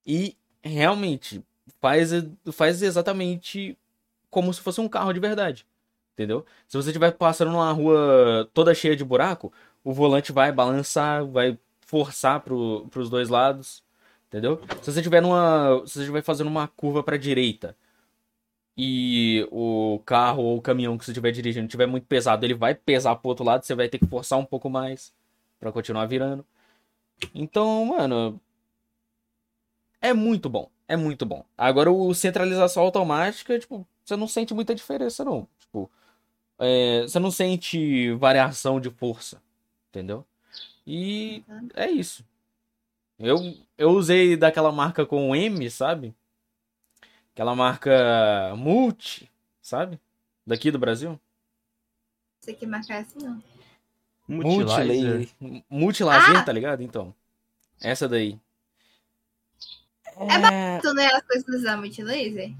E 0.06 0.36
realmente 0.62 1.44
faz, 1.80 2.12
faz 2.52 2.80
exatamente 2.80 3.76
como 4.30 4.54
se 4.54 4.60
fosse 4.60 4.80
um 4.80 4.88
carro 4.88 5.12
de 5.12 5.18
verdade. 5.18 5.66
Entendeu? 6.12 6.46
Se 6.68 6.76
você 6.76 6.90
estiver 6.90 7.10
passando 7.10 7.50
numa 7.50 7.72
rua 7.72 8.48
toda 8.54 8.72
cheia 8.72 8.94
de 8.94 9.04
buraco, 9.04 9.52
o 9.82 9.92
volante 9.92 10.30
vai 10.30 10.52
balançar, 10.52 11.26
vai 11.26 11.58
forçar 11.80 12.38
pro, 12.38 12.86
pros 12.88 13.10
dois 13.10 13.28
lados. 13.28 13.82
Entendeu? 14.34 14.60
Se 14.82 14.90
você 14.90 14.98
estiver 14.98 15.22
numa. 15.22 15.80
Se 15.86 15.92
você 15.92 16.00
estiver 16.00 16.20
fazendo 16.20 16.48
uma 16.48 16.66
curva 16.66 17.04
pra 17.04 17.16
direita 17.16 17.76
e 18.76 19.46
o 19.52 20.00
carro 20.04 20.42
ou 20.42 20.58
o 20.58 20.60
caminhão 20.60 20.98
que 20.98 21.04
você 21.04 21.12
estiver 21.12 21.30
dirigindo 21.30 21.66
estiver 21.66 21.86
muito 21.86 22.08
pesado, 22.08 22.44
ele 22.44 22.54
vai 22.54 22.74
pesar 22.74 23.14
pro 23.14 23.28
outro 23.28 23.44
lado, 23.44 23.64
você 23.64 23.76
vai 23.76 23.88
ter 23.88 24.00
que 24.00 24.06
forçar 24.08 24.36
um 24.36 24.44
pouco 24.44 24.68
mais 24.68 25.14
pra 25.60 25.70
continuar 25.70 26.06
virando. 26.06 26.44
Então, 27.32 27.84
mano, 27.84 28.40
é 30.00 30.12
muito 30.12 30.48
bom, 30.48 30.68
é 30.88 30.96
muito 30.96 31.24
bom. 31.24 31.44
Agora 31.56 31.92
o 31.92 32.12
centralização 32.12 32.82
automática, 32.82 33.56
tipo, 33.56 33.86
você 34.04 34.16
não 34.16 34.26
sente 34.26 34.52
muita 34.52 34.74
diferença 34.74 35.24
não. 35.24 35.46
Tipo, 35.60 35.88
é, 36.58 37.02
você 37.02 37.20
não 37.20 37.30
sente 37.30 38.10
variação 38.14 38.80
de 38.80 38.90
força, 38.90 39.40
entendeu? 39.90 40.26
E 40.84 41.44
é 41.76 41.88
isso. 41.88 42.24
Eu, 43.18 43.38
eu 43.78 43.90
usei 43.90 44.36
daquela 44.36 44.72
marca 44.72 45.06
com 45.06 45.34
M, 45.34 45.70
sabe? 45.70 46.14
Aquela 47.32 47.54
marca 47.54 48.54
Multi, 48.56 49.30
sabe? 49.60 50.00
Daqui 50.46 50.70
do 50.70 50.78
Brasil. 50.78 51.18
Você 52.40 52.52
que 52.52 52.66
marcar 52.66 52.98
assim, 53.02 53.18
não. 53.24 53.42
Multilaser. 54.28 55.28
Multilaser, 55.68 56.36
Ah! 56.36 56.42
tá 56.42 56.52
ligado? 56.52 56.82
Então. 56.82 57.14
Essa 57.80 58.08
daí. 58.08 58.38
É 60.16 60.78
Tu 60.80 60.94
não 60.94 61.02
é 61.02 61.06
as 61.14 61.22
coisas 61.22 61.62
da 61.62 61.76
multilaser? 61.76 62.52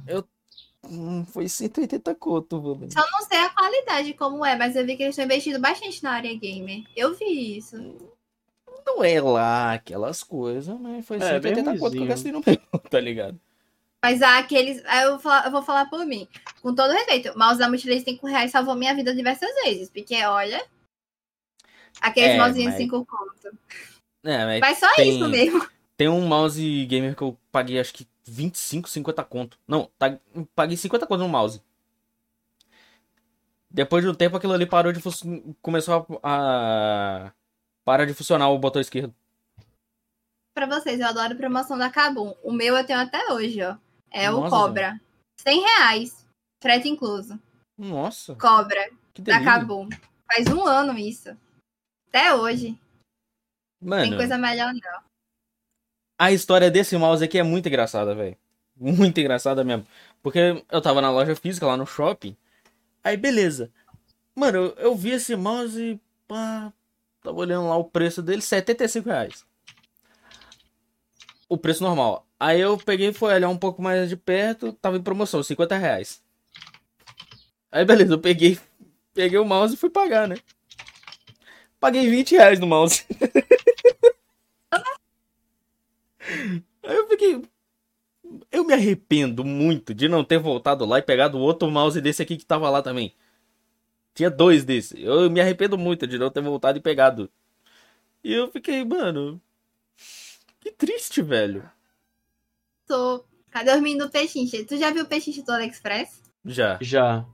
Hum, 0.83 1.25
Foi 1.27 1.49
180 1.49 2.15
conto, 2.15 2.61
mano. 2.61 2.91
Só 2.91 3.01
não 3.11 3.27
sei 3.27 3.39
a 3.39 3.51
qualidade 3.51 4.13
como 4.15 4.45
é, 4.45 4.57
mas 4.57 4.77
eu 4.77 4.85
vi 4.85 4.97
que 4.97 5.03
eles 5.03 5.15
estão 5.15 5.25
investindo 5.25 5.59
bastante 5.59 6.03
na 6.03 6.13
área 6.13 6.35
gamer. 6.39 6.85
Eu 6.97 7.15
vi 7.15 7.57
isso. 7.57 7.77
Não 8.87 9.03
é 9.03 9.21
lá 9.21 9.73
aquelas 9.75 10.23
coisas, 10.23 10.79
mas 10.79 11.07
foi 11.07 11.17
É, 11.17 11.39
bem 11.41 11.55
180 11.55 11.79
conto 11.79 11.93
que 11.93 12.03
eu 12.03 12.07
gastei 12.07 12.33
no 12.33 12.43
meu, 12.45 12.59
tá 12.91 13.01
ligado? 13.01 13.41
Mas 14.03 14.21
há 14.21 14.39
aqueles. 14.39 14.85
aí 14.85 15.05
Eu 15.05 15.13
vou, 15.13 15.19
falar, 15.21 15.47
eu 15.47 15.51
vou 15.51 15.63
falar 15.63 15.87
por 15.89 16.05
mim. 16.05 16.29
Com 16.61 16.75
todo 16.75 16.93
respeito, 16.93 17.31
o 17.33 17.39
mouse 17.39 17.59
da 17.59 17.69
multilaser 17.69 18.05
5 18.05 18.27
reais 18.27 18.51
salvou 18.51 18.75
minha 18.75 18.95
vida 18.95 19.15
diversas 19.15 19.49
vezes. 19.65 19.89
Porque, 19.89 20.23
olha. 20.25 20.63
Aqueles 22.01 22.31
É, 22.33 22.39
mousinhos 22.39 22.73
mas- 22.75 22.77
5 22.83 23.07
conto. 23.07 23.59
É, 24.25 24.45
mas 24.45 24.61
Mas 24.61 24.79
só 24.79 24.93
tem- 24.95 25.09
isso 25.17 25.29
mesmo. 25.29 25.67
tem 25.97 26.09
um 26.09 26.27
mouse 26.27 26.85
gamer 26.87 27.15
que 27.17 27.23
eu 27.23 27.39
paguei 27.51 27.79
acho 27.81 27.95
que 27.95 28.07
25, 28.27 28.89
50 28.89 29.23
conto. 29.25 29.59
Não, 29.67 29.89
tá- 29.99 30.19
paguei 30.55 30.77
50 30.77 31.07
conto 31.07 31.21
no 31.21 31.29
mouse. 31.29 31.63
Depois 33.71 34.05
de 34.05 34.11
um 34.11 34.15
tempo 34.15 34.37
aquilo 34.37 34.53
ali 34.53 34.67
parou 34.67 34.93
de 34.93 35.01
começou 35.63 36.07
a, 36.23 37.27
a 37.27 37.33
parar 37.85 38.05
de 38.07 38.15
funcionar 38.15 38.49
o 38.51 38.59
botão 38.59 38.81
esquerdo. 38.81 39.15
Pra 40.55 40.67
vocês, 40.67 41.01
eu 41.01 41.07
adoro 41.07 41.37
promoção 41.37 41.77
da 41.77 41.91
Kabum. 41.91 42.35
O 42.43 42.53
meu 42.53 42.77
eu 42.77 42.87
tenho 42.87 43.01
até 43.01 43.33
hoje, 43.33 43.61
ó. 43.63 43.77
É 44.11 44.31
o 44.31 44.41
Nossa, 44.41 44.51
Cobra. 44.51 45.01
100 45.41 45.61
reais. 45.61 46.27
Frete 46.63 46.89
incluso. 46.89 47.39
Nossa, 47.77 48.35
Cobra. 48.37 48.89
que 49.13 49.21
Da. 49.21 49.43
Cabum. 49.43 49.89
Faz 50.33 50.47
um 50.47 50.65
ano 50.65 50.97
isso. 50.97 51.37
Até 52.09 52.33
hoje. 52.35 52.79
Mano, 53.83 54.03
Tem 54.09 54.17
coisa 54.17 54.39
melhor 54.39 54.73
não. 54.73 55.03
a 56.19 56.31
história 56.33 56.71
desse 56.71 56.97
mouse 56.97 57.23
aqui 57.25 57.39
é 57.39 57.43
muito 57.43 57.69
engraçada, 57.69 58.15
velho. 58.15 58.37
Muito 58.77 59.19
engraçada 59.21 59.63
mesmo. 59.63 59.87
Porque 60.23 60.65
eu 60.71 60.81
tava 60.81 61.01
na 61.03 61.11
loja 61.11 61.37
física 61.37 61.67
lá 61.67 61.77
no 61.77 61.87
shopping. 61.87 62.37
Aí, 63.03 63.17
beleza. 63.17 63.71
Mano, 64.35 64.59
eu, 64.59 64.75
eu 64.77 64.97
vi 64.97 65.11
esse 65.11 65.37
mouse 65.37 65.81
e 65.81 66.01
pá. 66.27 66.73
Tava 67.25 67.39
olhando 67.39 67.69
lá 67.71 67.77
o 67.79 67.85
preço 67.85 68.23
dele, 68.23 68.43
75 68.43 69.09
reais. 69.09 69.47
O 71.49 71.57
preço 71.57 71.83
normal. 71.83 72.29
Aí 72.39 72.61
eu 72.61 72.77
peguei 72.77 73.09
e 73.09 73.13
fui 73.15 73.33
olhar 73.33 73.49
um 73.49 73.57
pouco 73.57 73.81
mais 73.81 74.11
de 74.11 74.17
perto, 74.17 74.75
tava 74.75 74.99
em 74.99 75.03
promoção, 75.03 75.43
50 75.43 75.79
reais. 75.79 76.23
Aí 77.73 77.83
beleza, 77.83 78.13
eu 78.13 78.19
peguei, 78.19 78.59
peguei 79.15 79.39
o 79.39 79.45
mouse 79.45 79.73
e 79.73 79.79
fui 79.79 79.89
pagar, 79.89 80.29
né? 80.29 80.37
Paguei 81.81 82.11
20 82.11 82.33
reais 82.33 82.61
no 82.61 82.67
mouse. 82.67 83.07
Aí 86.83 86.97
eu 86.97 87.09
fiquei. 87.09 87.43
Eu 88.53 88.65
me 88.65 88.75
arrependo 88.75 89.43
muito 89.45 89.95
de 89.95 90.09
não 90.09 90.23
ter 90.23 90.39
voltado 90.39 90.85
lá 90.85 90.99
e 90.99 91.03
pegado 91.03 91.39
o 91.39 91.41
outro 91.41 91.71
mouse 91.71 92.03
desse 92.03 92.21
aqui 92.21 92.37
que 92.37 92.45
tava 92.45 92.69
lá 92.69 92.83
também. 92.83 93.15
Tinha 94.15 94.31
dois 94.31 94.65
desse. 94.65 95.01
Eu 95.03 95.29
me 95.31 95.41
arrependo 95.41 95.77
muito 95.77 96.07
de 96.07 96.19
não 96.19 96.31
ter 96.31 96.41
voltado 96.43 96.79
e 96.79 96.81
pegado. 96.81 97.31
E 98.23 98.33
eu 98.33 98.51
fiquei, 98.51 98.85
mano. 98.85 99.41
Que 100.61 100.71
triste, 100.73 101.21
velho. 101.23 101.71
Tô. 102.87 103.25
Cadê 103.51 103.71
os 103.73 103.81
meninos 103.81 104.07
do 104.07 104.13
pechinche? 104.13 104.65
Tu 104.65 104.77
já 104.77 104.91
viu 104.91 105.05
o 105.05 105.07
pechinche 105.07 105.43
do 105.43 105.53
AliExpress? 105.53 106.23
Já. 106.45 106.79
Já. 106.81 107.25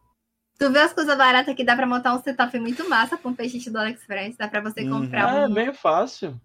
Tu 0.59 0.71
vê 0.71 0.81
as 0.81 0.93
coisas 0.93 1.17
baratas 1.17 1.55
que 1.55 1.65
dá 1.65 1.75
pra 1.75 1.87
montar 1.87 2.15
um 2.15 2.23
setup 2.23 2.59
muito 2.59 2.89
massa 2.89 3.17
com 3.17 3.35
pechinche 3.35 3.71
do 3.71 3.79
AliExpress. 3.79 4.37
Dá 4.37 4.49
pra 4.49 4.61
você 4.61 4.83
Uhum. 4.83 4.91
comprar 4.91 5.45
É 5.45 5.49
um. 5.49 5.55
bem 5.55 5.73
fácil. 5.73 6.41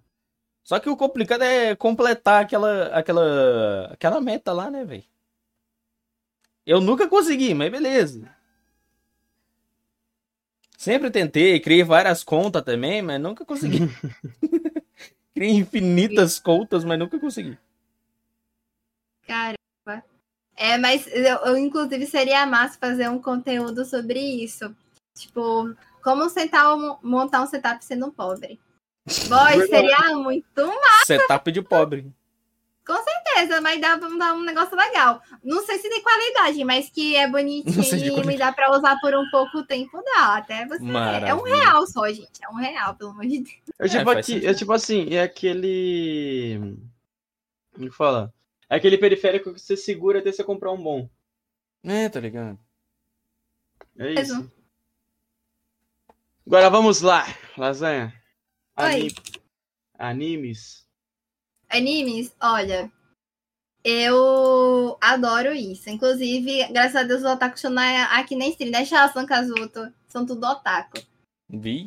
Só 0.64 0.80
que 0.80 0.90
o 0.90 0.98
complicado 0.98 1.44
é 1.44 1.76
completar 1.76 2.44
aquela 2.44 2.88
aquela 2.88 3.86
aquela 3.94 4.22
meta 4.22 4.52
lá, 4.54 4.70
né, 4.72 4.84
velho? 4.86 5.04
Eu 6.66 6.82
nunca 6.82 7.08
consegui, 7.08 7.54
mas 7.54 7.72
beleza. 7.72 8.35
Sempre 10.78 11.10
tentei, 11.10 11.60
criei 11.60 11.84
várias 11.84 12.24
contas 12.24 12.62
também, 12.64 13.02
mas 13.02 13.20
nunca 13.20 13.46
consegui. 13.46 13.80
criei 15.34 15.52
infinitas 15.52 16.40
contas, 16.40 16.84
mas 16.84 17.00
nunca 17.00 17.20
consegui. 17.20 17.58
Caramba. 19.28 20.04
É, 20.56 20.78
mas 20.78 21.08
eu, 21.08 21.24
eu, 21.46 21.58
inclusive 21.58 22.06
seria 22.06 22.46
massa 22.46 22.78
fazer 22.80 23.10
um 23.10 23.22
conteúdo 23.22 23.84
sobre 23.86 24.20
isso. 24.20 24.76
Tipo, 25.18 25.76
como 26.04 26.30
sentar, 26.30 26.76
um- 26.76 26.98
montar 27.02 27.42
um 27.42 27.48
setup 27.48 27.84
sendo 27.84 28.12
pobre. 28.12 28.60
Boy, 29.28 29.68
seria 29.68 30.16
muito 30.16 30.62
Setup 31.06 31.52
de 31.52 31.62
pobre. 31.62 32.12
Certeza, 32.94 33.60
mas 33.62 33.82
dá 33.82 33.98
pra 33.98 34.08
dar 34.10 34.34
um 34.34 34.44
negócio 34.44 34.76
legal. 34.78 35.22
Não 35.44 35.66
sei 35.66 35.80
se 35.80 35.90
tem 35.90 36.04
qualidade, 36.04 36.64
mas 36.64 36.90
que 36.90 37.16
é 37.16 37.28
bonitinho 37.28 38.30
e 38.32 38.38
dá 38.38 38.52
pra 38.52 38.78
usar 38.78 39.00
por 39.00 39.14
um 39.16 39.28
pouco 39.32 39.64
tempo, 39.64 40.02
dá. 40.04 40.38
Até 40.38 40.66
você. 40.68 40.82
É 40.84 40.86
um 40.86 40.92
Maravilha. 40.92 41.56
real 41.56 41.88
só, 41.88 42.08
gente. 42.12 42.44
É 42.44 42.50
um 42.50 42.56
real, 42.56 42.94
pelo 42.96 43.10
amor 43.12 43.26
de 43.26 43.40
Deus. 43.40 43.56
Eu, 43.80 43.86
É, 43.86 43.90
tipo, 43.90 44.04
faz 44.06 44.18
aqui, 44.20 44.46
eu, 44.46 44.56
tipo 44.56 44.72
assim, 44.74 45.14
é 45.16 45.24
aquele. 45.24 46.78
Como 47.74 47.90
que 47.90 47.96
fala? 47.96 48.34
É 48.70 48.76
aquele 48.76 48.98
periférico 48.98 49.54
que 49.54 49.60
você 49.62 49.76
segura 49.76 50.20
até 50.20 50.32
você 50.32 50.44
comprar 50.44 50.72
um 50.72 50.82
bom. 50.82 51.10
É, 51.84 52.08
tá 52.10 52.20
ligado? 52.20 52.58
É 53.98 54.14
Mesmo. 54.14 54.42
isso. 54.42 54.52
Agora 56.46 56.70
vamos 56.70 57.02
lá, 57.02 57.26
lasanha. 57.58 58.14
Oi. 58.78 58.86
Ani- 58.86 59.16
Animes. 59.98 60.85
Animes, 61.76 62.34
olha. 62.42 62.92
Eu 63.84 64.98
adoro 65.00 65.54
isso. 65.54 65.90
Inclusive, 65.90 66.68
graças 66.72 66.96
a 66.96 67.04
Deus, 67.04 67.22
os 67.22 67.30
otaku 67.30 67.70
na- 67.70 68.18
aqui 68.18 68.36
na 68.36 68.48
stream, 68.48 68.72
né, 68.72 68.84
Shasan 68.84 69.26
Kazuto? 69.26 69.94
São 70.08 70.26
tudo 70.26 70.46
otaku. 70.48 70.98
Vi. 71.50 71.86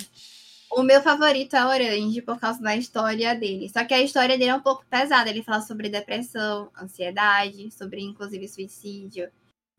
O 0.71 0.83
meu 0.83 1.03
favorito 1.03 1.57
é 1.57 1.65
Orange, 1.65 2.23
por 2.23 2.39
causa 2.39 2.61
da 2.61 2.77
história 2.77 3.35
dele. 3.35 3.69
Só 3.71 3.85
que 3.85 3.95
a 3.95 4.03
história 4.03 4.37
dele 4.37 4.51
é 4.51 4.55
um 4.55 4.61
pouco 4.61 4.85
pesada. 4.87 5.31
Ele 5.31 5.43
fala 5.43 5.63
sobre 5.63 5.89
depressão, 5.89 6.71
ansiedade, 6.81 7.71
sobre 7.73 8.03
inclusive 8.03 8.47
suicídio. 8.47 9.31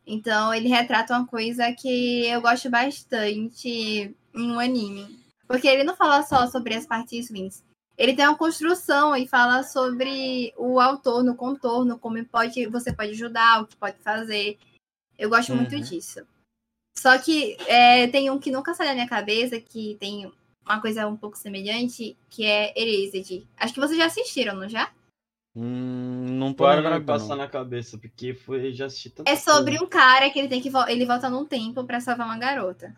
Então, 0.06 0.52
ele 0.54 0.68
retrata 0.68 1.14
uma 1.16 1.28
coisa 1.28 1.72
que 1.72 2.26
eu 2.26 2.42
gosto 2.42 2.70
bastante 2.70 3.70
em 4.34 4.52
um 4.52 4.60
anime. 4.60 5.24
Porque 5.48 5.68
ele 5.68 5.84
não 5.84 5.96
fala 5.96 6.24
só 6.24 6.48
sobre 6.48 6.74
as 6.74 6.86
partes 6.86 7.30
ruins. 7.30 7.64
Ele 8.00 8.16
tem 8.16 8.26
uma 8.26 8.38
construção 8.38 9.14
e 9.14 9.28
fala 9.28 9.62
sobre 9.62 10.54
o 10.58 10.80
autor 10.80 11.22
no 11.22 11.36
contorno, 11.36 12.00
como 12.00 12.24
pode, 12.26 12.66
você 12.68 12.94
pode 12.94 13.12
ajudar, 13.12 13.62
o 13.62 13.68
que 13.68 13.76
pode 13.76 13.98
fazer. 14.00 14.58
Eu 15.18 15.30
gosto 15.30 15.54
muito 15.54 15.76
Uhum. 15.76 15.82
disso. 15.82 16.26
Só 16.98 17.18
que 17.20 17.58
é, 17.68 18.08
tem 18.08 18.30
um 18.30 18.40
que 18.40 18.52
nunca 18.52 18.74
sai 18.74 18.88
da 18.88 18.94
minha 18.94 19.08
cabeça, 19.08 19.60
que 19.60 19.98
tem 20.00 20.32
uma 20.66 20.80
coisa 20.80 21.06
um 21.10 21.18
pouco 21.18 21.38
semelhante, 21.38 22.18
que 22.30 22.46
é 22.46 22.74
Erased. 22.74 23.46
Acho 23.58 23.74
que 23.74 23.80
vocês 23.82 23.98
já 23.98 24.06
assistiram, 24.06 24.56
não 24.56 24.70
já? 24.70 24.94
Hum, 25.54 26.26
não 26.38 26.54
não 26.54 26.54
me 26.54 26.76
lembrado, 26.76 27.06
passa 27.06 27.28
não. 27.30 27.36
na 27.36 27.50
cabeça, 27.50 27.98
porque 27.98 28.34
foi, 28.34 28.72
já 28.72 28.86
assisti 28.86 29.10
tanta 29.10 29.30
É 29.30 29.36
sobre 29.36 29.72
coisa. 29.72 29.84
um 29.84 29.90
cara 29.90 30.30
que 30.30 30.40
ele 30.40 30.48
tem 30.48 30.62
que 30.62 30.70
vo- 30.70 30.88
ele 30.88 31.06
volta 31.06 31.30
num 31.30 31.46
tempo 31.46 31.84
pra 31.84 32.00
salvar 32.00 32.26
uma 32.28 32.38
garota. 32.38 32.96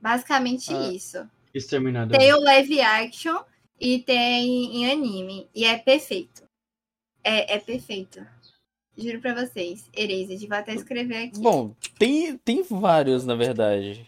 Basicamente 0.00 0.72
Ah. 0.72 0.92
isso. 0.92 1.30
Exterminador. 1.54 2.18
Tem 2.18 2.32
o 2.34 2.40
live 2.40 2.80
action 2.80 3.38
e 3.80 4.00
tem 4.00 4.76
em 4.76 4.90
anime. 4.90 5.48
E 5.54 5.64
é 5.64 5.78
perfeito. 5.78 6.42
É, 7.22 7.54
é 7.54 7.58
perfeito. 7.58 8.26
Juro 8.96 9.20
pra 9.20 9.34
vocês. 9.34 9.88
Erased, 9.96 10.46
vou 10.46 10.56
até 10.56 10.74
escrever 10.74 11.28
aqui. 11.28 11.40
Bom, 11.40 11.74
tem, 11.98 12.36
tem 12.38 12.62
vários, 12.62 13.24
na 13.24 13.34
verdade. 13.34 14.06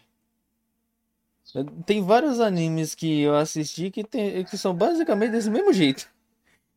Tem 1.86 2.02
vários 2.02 2.40
animes 2.40 2.94
que 2.94 3.20
eu 3.22 3.36
assisti 3.36 3.90
que, 3.90 4.04
tem, 4.04 4.44
que 4.44 4.58
são 4.58 4.74
basicamente 4.74 5.30
desse 5.30 5.50
mesmo 5.50 5.72
jeito. 5.72 6.08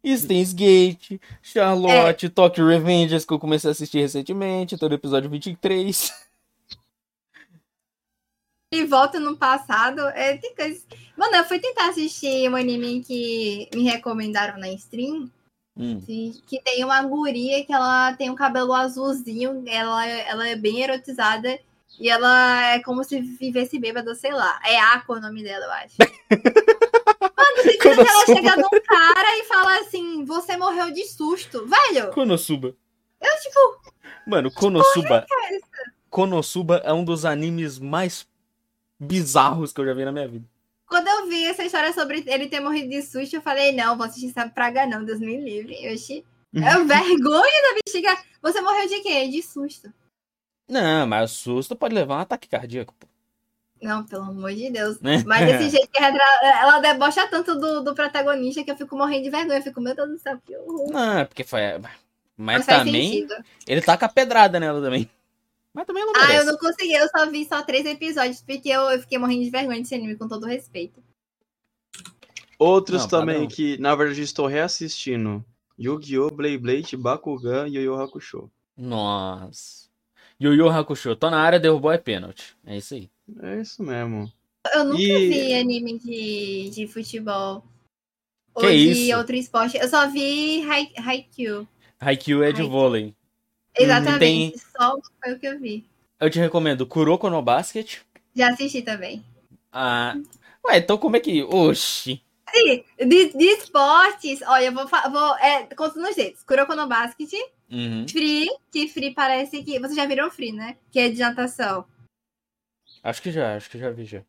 Steins 0.05 0.53
Gate, 0.53 1.19
Charlotte, 1.41 2.29
Tokyo 2.29 2.65
Revengers, 2.65 3.25
que 3.25 3.33
eu 3.33 3.39
comecei 3.39 3.69
a 3.69 3.71
assistir 3.71 3.99
recentemente, 3.99 4.77
todo 4.77 4.95
episódio 4.95 5.29
23. 5.29 6.28
Ele 8.71 8.85
volta 8.85 9.19
no 9.19 9.35
passado. 9.35 10.01
É, 10.09 10.37
tem 10.37 10.53
coisas... 10.55 10.85
Mano, 11.17 11.35
eu 11.35 11.43
fui 11.45 11.59
tentar 11.59 11.89
assistir 11.89 12.49
um 12.49 12.55
anime 12.55 13.01
que 13.03 13.67
me 13.73 13.83
recomendaram 13.83 14.59
na 14.59 14.69
stream. 14.73 15.29
Hum. 15.75 16.01
que- 16.05 16.61
tem 16.61 16.83
uma 16.83 17.01
guria 17.03 17.63
que 17.65 17.71
ela 17.71 18.13
tem 18.13 18.29
um 18.29 18.35
cabelo 18.35 18.73
azulzinho. 18.73 19.63
Ela, 19.65 20.05
ela 20.07 20.47
é 20.47 20.55
bem 20.55 20.81
erotizada. 20.81 21.57
E 21.99 22.09
ela 22.09 22.73
é 22.73 22.79
como 22.79 23.03
se 23.03 23.19
vivesse 23.19 23.79
bêbada, 23.79 24.13
sei 24.13 24.31
lá. 24.31 24.59
É 24.65 24.77
Aqua 24.79 25.17
o 25.17 25.21
nome 25.21 25.41
dela, 25.43 25.65
eu 25.65 25.71
acho. 25.71 25.95
Mano, 27.37 27.57
você 27.63 27.77
que 27.77 27.87
ela 27.87 28.25
chega 28.25 28.55
num 28.55 28.69
cara 28.85 29.37
e 29.37 29.43
fala 29.45 29.79
assim: 29.79 30.23
Você 30.25 30.55
morreu 30.55 30.91
de 30.91 31.05
susto. 31.05 31.65
Velho, 31.65 32.11
Konosuba. 32.11 32.75
eu 33.19 33.41
tipo. 33.41 33.93
Mano, 34.27 34.51
Konosuba. 34.51 35.25
Konosuba 36.09 36.77
é 36.85 36.93
um 36.93 37.03
dos 37.03 37.25
animes 37.25 37.79
mais 37.79 38.25
bizarros 38.99 39.71
que 39.71 39.79
eu 39.79 39.85
já 39.85 39.93
vi 39.93 40.05
na 40.05 40.11
minha 40.11 40.27
vida. 40.27 40.45
Quando 40.87 41.07
eu 41.07 41.27
vi 41.27 41.45
essa 41.45 41.63
história 41.63 41.93
sobre 41.93 42.23
ele 42.25 42.47
ter 42.47 42.59
morrido 42.59 42.89
de 42.89 43.01
susto, 43.03 43.35
eu 43.35 43.41
falei, 43.41 43.71
não, 43.71 43.95
vou 43.95 44.05
assistir 44.05 44.29
essa 44.29 44.49
praga 44.49 44.87
não, 44.87 45.05
Deus 45.05 45.19
me 45.19 45.37
livre. 45.37 45.93
Oxi. 45.93 46.25
É 46.55 46.83
vergonha 46.83 47.61
da 47.61 47.79
bexiga. 47.85 48.17
Você 48.41 48.59
morreu 48.59 48.87
de 48.87 48.99
quê? 49.01 49.27
De 49.27 49.41
susto. 49.43 49.93
Não, 50.67 51.05
mas 51.05 51.31
o 51.31 51.35
susto 51.35 51.75
pode 51.75 51.93
levar 51.93 52.17
um 52.17 52.21
ataque 52.21 52.49
cardíaco, 52.49 52.93
pô. 52.99 53.07
Não, 53.81 54.03
pelo 54.03 54.23
amor 54.23 54.53
de 54.53 54.69
Deus. 54.69 54.99
Né? 54.99 55.23
Mas 55.25 55.45
desse 55.45 55.69
jeito 55.77 55.89
que 55.89 56.03
ela 56.03 56.79
debocha 56.79 57.27
tanto 57.27 57.55
do, 57.55 57.81
do 57.83 57.95
protagonista 57.95 58.63
que 58.63 58.71
eu 58.71 58.75
fico 58.75 58.97
morrendo 58.97 59.23
de 59.23 59.29
vergonha. 59.29 59.59
Eu 59.59 59.63
fico, 59.63 59.79
meu 59.79 59.95
Deus 59.95 60.09
do 60.09 60.17
céu, 60.17 60.37
que 60.45 60.55
horror. 60.57 60.91
Não, 60.91 61.19
é 61.19 61.25
porque 61.25 61.43
foi. 61.43 61.61
Mas 62.35 62.65
faz 62.65 62.79
também. 62.79 63.27
Ele 63.67 63.81
taca 63.81 64.05
a 64.07 64.09
pedrada 64.09 64.59
nela 64.59 64.81
também. 64.81 65.09
Mas 65.73 65.85
também 65.85 66.01
ela 66.03 66.11
Ah, 66.15 66.27
merece. 66.27 66.39
eu 66.39 66.45
não 66.51 66.57
consegui, 66.59 66.93
eu 66.93 67.07
só 67.09 67.29
vi 67.29 67.45
só 67.45 67.61
três 67.63 67.85
episódios, 67.85 68.41
porque 68.41 68.69
eu, 68.69 68.81
eu 68.89 68.99
fiquei 68.99 69.17
morrendo 69.17 69.43
de 69.43 69.49
vergonha 69.49 69.79
desse 69.79 69.93
anime, 69.95 70.15
com 70.17 70.27
todo 70.27 70.45
respeito. 70.45 71.01
Outros 72.57 73.03
Não, 73.03 73.07
também 73.09 73.35
padrão. 73.41 73.55
que, 73.55 73.77
na 73.77 73.95
verdade, 73.95 74.21
estou 74.21 74.45
reassistindo. 74.47 75.43
Yu-Gi-Oh!, 75.79 76.29
Beyblade, 76.31 76.97
Bakugan 76.97 77.67
e 77.67 77.75
Yu 77.75 77.81
Yu 77.83 77.95
Hakusho. 78.01 78.51
Nossa. 78.75 79.87
Yu 80.41 80.53
Yu 80.53 80.67
Hakusho, 80.69 81.15
tô 81.15 81.29
na 81.29 81.39
área, 81.41 81.59
derrubou 81.59 81.91
é 81.91 81.97
pênalti. 81.97 82.57
É 82.65 82.75
isso 82.77 82.95
aí. 82.95 83.09
É 83.41 83.61
isso 83.61 83.81
mesmo. 83.81 84.29
Eu 84.73 84.83
nunca 84.83 85.01
E- 85.01 85.29
vi 85.29 85.53
anime 85.53 85.99
de, 85.99 86.69
de 86.71 86.87
futebol. 86.87 87.63
Ou 88.53 88.61
Que 88.63 88.71
de 88.71 89.07
isso? 89.07 89.17
outro 89.17 89.35
esporte. 89.35 89.77
Eu 89.77 89.87
só 89.87 90.09
vi 90.09 90.61
Hai- 90.63 90.91
Haikyuu. 90.97 91.65
Haikyuu 91.99 92.43
é 92.43 92.51
de 92.51 92.61
Haikyuu. 92.61 92.69
vôlei. 92.69 93.15
Exatamente, 93.77 94.59
só 94.59 94.97
foi 95.23 95.33
o 95.33 95.39
que 95.39 95.47
eu 95.47 95.59
vi. 95.59 95.85
Eu 96.19 96.29
te 96.29 96.39
recomendo 96.39 96.85
Kuroko 96.85 97.29
no 97.29 97.41
Basket. 97.41 97.99
Já 98.35 98.49
assisti 98.49 98.81
também. 98.81 99.23
Ah. 99.71 100.15
Ué, 100.65 100.77
então 100.77 100.97
como 100.97 101.15
é 101.15 101.19
que. 101.19 101.43
Oxi. 101.43 102.21
Sim, 102.53 102.83
de, 102.97 103.29
de 103.29 103.45
esportes, 103.45 104.41
olha, 104.41 104.65
eu 104.65 104.73
vou, 104.73 104.87
vou 104.87 105.35
é, 105.37 105.63
conto 105.75 105.99
nos 105.99 106.15
dedos. 106.15 106.43
Kuroko 106.43 106.75
no 106.75 106.87
Basket, 106.87 107.31
Uhum. 107.71 108.07
Free, 108.07 108.47
que 108.71 108.87
Free 108.87 109.13
parece 109.13 109.63
que. 109.63 109.79
Vocês 109.79 109.95
já 109.95 110.05
viram 110.05 110.31
Free, 110.31 110.51
né? 110.51 110.77
Que 110.91 110.99
é 110.99 111.09
de 111.09 111.19
natação. 111.19 111.85
Acho 113.03 113.21
que 113.21 113.31
já, 113.31 113.55
acho 113.55 113.69
que 113.69 113.77
já 113.77 113.91
vi 113.91 114.05
já. 114.05 114.23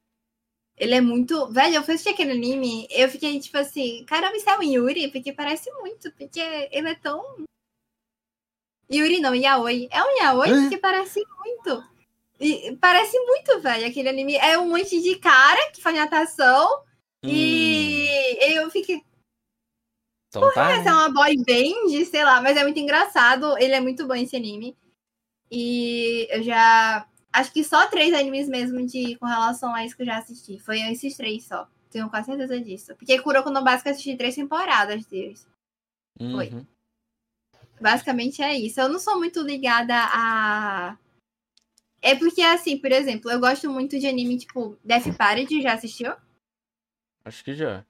Ele 0.77 0.95
é 0.95 1.01
muito. 1.01 1.49
Velho, 1.49 1.77
eu 1.77 1.83
fui 1.83 1.95
assistir 1.95 2.11
aquele 2.11 2.33
anime, 2.33 2.87
eu 2.91 3.09
fiquei 3.09 3.39
tipo 3.41 3.57
assim, 3.59 4.05
caramba, 4.07 4.37
isso 4.37 4.49
é 4.49 4.59
um 4.59 4.63
Yuri? 4.63 5.11
Porque 5.11 5.33
parece 5.33 5.71
muito, 5.73 6.11
porque 6.13 6.41
ele 6.71 6.89
é 6.89 6.95
tão. 6.95 7.23
Yuri 8.93 9.21
não, 9.21 9.35
Yaoi. 9.35 9.89
É 9.91 10.03
um 10.03 10.17
Yaoi 10.19 10.51
Hã? 10.51 10.69
que 10.69 10.79
parece 10.79 11.23
muito. 11.39 11.85
E 12.41 12.77
parece 12.81 13.19
muito, 13.21 13.61
velho, 13.61 13.87
aquele 13.87 14.09
anime. 14.09 14.37
É 14.37 14.59
um 14.59 14.69
monte 14.71 15.01
de 15.01 15.17
cara 15.17 15.71
que 15.73 15.83
faz 15.83 15.95
natação. 15.97 16.83
Hum, 17.23 17.29
E 17.29 18.57
eu 18.57 18.71
fiquei. 18.71 19.03
então 20.29 20.51
tá. 20.53 20.73
Essa 20.73 20.89
é 20.89 20.93
uma 20.93 21.11
boy 21.11 21.37
band, 21.37 22.05
sei 22.07 22.25
lá, 22.25 22.41
mas 22.41 22.57
é 22.57 22.63
muito 22.63 22.79
engraçado. 22.79 23.57
Ele 23.59 23.75
é 23.75 23.81
muito 23.81 24.07
bom 24.07 24.15
esse 24.15 24.35
anime. 24.37 24.77
E 25.51 26.27
eu 26.31 26.43
já. 26.43 27.07
Acho 27.33 27.53
que 27.53 27.63
só 27.63 27.87
três 27.89 28.13
animes 28.13 28.49
mesmo 28.49 28.85
de 28.85 29.17
com 29.17 29.27
relação 29.27 29.73
a 29.75 29.85
isso 29.85 29.95
que 29.95 30.03
eu 30.03 30.07
já 30.07 30.19
assisti. 30.19 30.59
Foi 30.59 30.81
esses 30.91 31.17
três 31.17 31.45
só. 31.45 31.69
Tenho 31.91 32.09
quase 32.09 32.27
certeza 32.27 32.59
disso. 32.61 32.95
Porque 32.97 33.21
Kuroko 33.21 33.51
no 33.51 33.63
Basket 33.63 33.87
eu 33.87 33.93
assisti 33.93 34.17
três 34.17 34.35
temporadas 34.35 35.05
deles. 35.07 35.47
Foi. 36.33 36.51
Basicamente 37.81 38.43
é 38.43 38.55
isso. 38.57 38.81
Eu 38.81 38.89
não 38.89 38.99
sou 39.01 39.19
muito 39.19 39.41
ligada 39.43 39.95
a. 39.97 40.99
É 42.03 42.15
porque, 42.15 42.41
assim, 42.43 42.79
por 42.79 42.91
exemplo, 42.93 43.31
eu 43.31 43.39
gosto 43.41 43.71
muito 43.71 43.99
de 43.99 44.07
anime 44.07 44.39
tipo 44.39 44.79
Death 44.85 45.15
Party, 45.17 45.61
já 45.63 45.75
assistiu? 45.75 46.13
Acho 47.25 47.45
que 47.45 47.55
já. 47.55 47.85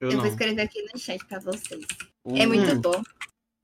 Eu 0.00 0.10
Eu, 0.10 0.12
não. 0.12 0.20
vou 0.20 0.28
escrever 0.30 0.62
aqui 0.62 0.82
no 0.92 0.98
chat 0.98 1.24
pra 1.26 1.38
vocês. 1.40 1.84
É 2.26 2.46
Hum. 2.46 2.48
muito 2.48 2.80
bom. 2.80 3.02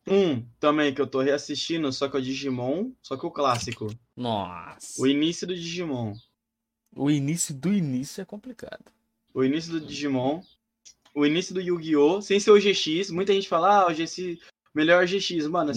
Um 0.07 0.43
também 0.61 0.93
que 0.95 1.01
eu 1.01 1.07
tô 1.07 1.21
reassistindo, 1.23 1.91
só 1.93 2.09
que 2.09 2.17
é 2.17 2.21
o 2.21 2.23
Digimon, 2.23 2.93
só 3.03 3.17
que 3.17 3.25
o 3.27 3.31
clássico. 3.31 3.87
Nossa. 4.17 5.01
O 5.01 5.07
início 5.07 5.47
do 5.47 5.55
Digimon. 5.55 6.15
O 6.95 7.11
início 7.11 7.55
do 7.55 7.73
início 7.73 8.21
é 8.21 8.25
complicado. 8.25 8.85
O 9.33 9.43
início 9.43 9.73
do 9.73 9.81
Digimon. 9.81 10.43
O 11.15 11.25
início 11.25 11.55
do 11.55 11.61
Yu-Gi-Oh! 11.61 12.21
Sem 12.21 12.39
ser 12.39 12.51
o 12.51 12.59
GX. 12.61 13.11
Muita 13.11 13.33
gente 13.33 13.49
fala, 13.49 13.83
ah, 13.83 13.87
o 13.89 13.95
GX, 13.95 14.39
melhor 14.75 15.07
GX. 15.07 15.47
Mano, 15.49 15.73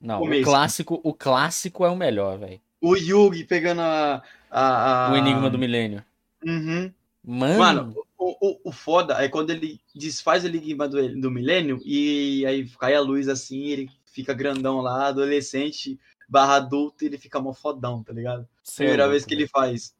Não, 0.00 0.18
Começo. 0.20 0.42
o 0.42 0.44
clássico, 0.44 1.00
o 1.02 1.14
clássico 1.14 1.84
é 1.84 1.88
o 1.90 1.96
melhor, 1.96 2.38
velho. 2.38 2.60
o 2.80 2.96
Yugi 2.96 3.44
pegando 3.44 3.80
a. 3.80 4.22
a, 4.50 5.08
a- 5.08 5.12
O 5.12 5.16
Enigma 5.16 5.48
do 5.48 5.58
Milênio. 5.58 6.04
Uhum. 6.44 6.92
Mano, 7.24 7.58
Mano, 7.58 7.94
o, 8.18 8.48
o, 8.50 8.60
o 8.64 8.72
foda 8.72 9.22
é 9.22 9.28
quando 9.28 9.50
ele 9.50 9.80
desfaz 9.94 10.42
o 10.42 10.48
Enigma 10.48 10.88
do, 10.88 11.20
do 11.20 11.30
Milênio 11.30 11.80
e 11.84 12.44
aí 12.46 12.68
cai 12.80 12.94
a 12.96 13.00
luz 13.00 13.28
assim, 13.28 13.66
ele 13.66 13.88
fica 14.06 14.34
grandão 14.34 14.80
lá, 14.80 15.06
adolescente 15.06 15.98
barra 16.28 16.56
adulto, 16.56 17.04
e 17.04 17.08
ele 17.08 17.18
fica 17.18 17.38
mó 17.38 17.52
fodão, 17.52 18.02
tá 18.02 18.10
ligado? 18.12 18.48
Primeira 18.74 19.02
louco, 19.04 19.10
vez 19.12 19.24
que 19.26 19.34
ele 19.34 19.46
faz. 19.46 19.94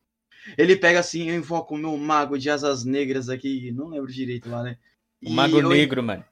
Ele 0.57 0.75
pega 0.77 0.99
assim, 0.99 1.29
eu 1.29 1.37
invoco 1.37 1.75
o 1.75 1.79
meu 1.79 1.95
mago 1.99 2.39
de 2.39 2.49
asas 2.51 2.85
negras 2.85 3.29
aqui, 3.29 3.71
não 3.71 3.89
lembro 3.89 4.11
direito 4.11 4.49
lá, 4.51 4.63
né? 4.63 4.79
O 5.25 5.31
Mago 5.31 5.61
eu- 5.61 5.69
Negro, 5.69 6.03
mano. 6.03 6.25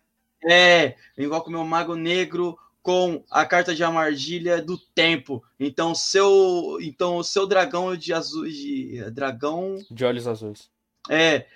É, 0.49 0.97
eu 1.17 1.25
invoco 1.27 1.51
meu 1.51 1.65
mago 1.65 1.95
negro 1.95 2.59
com 2.83 3.23
a 3.31 3.45
carta 3.45 3.75
de 3.75 3.85
armadilha 3.85 4.63
do 4.63 4.79
tempo. 4.79 5.45
Então, 5.59 5.95
seu, 5.95 6.79
então 6.81 7.17
o 7.19 7.25
seu 7.25 7.47
dragão 7.47 7.95
de 7.97 8.13
azul, 8.15 8.47
de 8.49 9.03
dragão, 9.11 9.77
De 9.91 10.05
olhos 10.05 10.27
azuis. 10.27 10.71
é, 11.11 11.47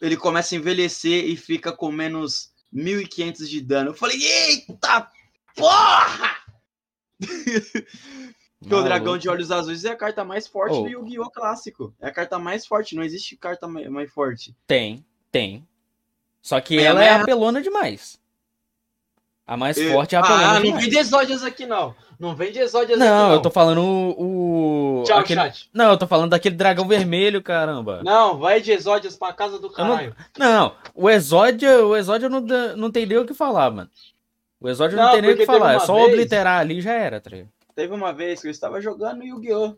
ele 0.00 0.16
começa 0.16 0.54
a 0.54 0.58
envelhecer 0.58 1.24
e 1.24 1.36
fica 1.36 1.70
com 1.72 1.90
menos 1.92 2.50
1500 2.72 3.48
de 3.48 3.60
dano. 3.60 3.90
Eu 3.90 3.94
falei: 3.94 4.18
"Eita 4.22 5.08
porra!" 5.54 6.36
Porque 8.60 8.74
o 8.74 8.82
dragão 8.84 9.18
de 9.18 9.28
olhos 9.28 9.50
azuis 9.50 9.84
é 9.84 9.90
a 9.90 9.96
carta 9.96 10.24
mais 10.24 10.46
forte 10.46 10.76
Oh. 10.76 10.82
do 10.82 10.88
Yu-Gi-Oh! 10.88 11.30
clássico. 11.30 11.92
É 12.00 12.08
a 12.08 12.12
carta 12.12 12.38
mais 12.38 12.64
forte, 12.66 12.94
não 12.94 13.02
existe 13.02 13.36
carta 13.36 13.66
ma- 13.66 13.88
mais 13.90 14.10
forte. 14.12 14.54
Tem, 14.66 15.04
tem. 15.32 15.66
Só 16.40 16.60
que 16.60 16.78
ela 16.78 17.02
é 17.02 17.08
é- 17.08 17.14
apelona 17.14 17.60
demais. 17.60 18.20
A 19.46 19.56
mais 19.56 19.76
Eu- 19.76 19.92
forte 19.92 20.14
é 20.14 20.18
apelona 20.18 20.46
ah, 20.50 20.54
não 20.54 20.62
demais. 20.62 20.82
vem 20.82 20.90
de 20.90 20.98
exódias 20.98 21.42
aqui 21.44 21.66
não. 21.66 21.94
Não 22.18 22.36
vem 22.36 22.52
de 22.52 22.60
exódias 22.60 23.00
aqui 23.00 23.08
Não, 23.10 23.28
não. 23.28 23.34
eu 23.34 23.42
tô 23.42 23.50
falando 23.50 23.82
o. 23.82 25.00
o- 25.00 25.04
Tchau, 25.04 25.18
aquele... 25.18 25.40
chat. 25.40 25.68
Não, 25.74 25.90
eu 25.90 25.96
tô 25.98 26.06
falando 26.06 26.30
daquele 26.30 26.54
dragão 26.54 26.86
vermelho, 26.86 27.42
caramba. 27.42 28.00
Não, 28.04 28.38
vai 28.38 28.60
de 28.60 28.70
exódias 28.70 29.16
pra 29.16 29.32
casa 29.32 29.58
do 29.58 29.66
não- 29.68 29.74
caralho. 29.74 30.14
Não, 30.38 30.76
o 30.94 31.10
Exódia, 31.10 31.84
o 31.84 31.96
Exódia 31.96 32.28
não, 32.28 32.40
não 32.76 32.90
tem 32.90 33.04
nem 33.04 33.18
o 33.18 33.26
que 33.26 33.34
falar, 33.34 33.70
mano. 33.72 33.90
O 34.60 34.68
Exódia 34.68 34.96
não, 34.96 35.06
Não, 35.06 35.12
tem 35.12 35.22
nem 35.22 35.32
o 35.32 35.36
que 35.36 35.44
falar. 35.44 35.74
É 35.74 35.78
só 35.80 35.94
vez- 35.96 36.06
obliterar 36.08 36.60
ali 36.60 36.78
e 36.78 36.82
já 36.82 36.92
era, 36.92 37.20
tá 37.20 37.30
ligado? 37.30 37.48
Teve 37.74 37.92
uma 37.92 38.12
vez 38.12 38.40
que 38.40 38.46
eu 38.46 38.50
estava 38.52 38.80
jogando 38.80 39.24
Yu-Gi-Oh! 39.24 39.74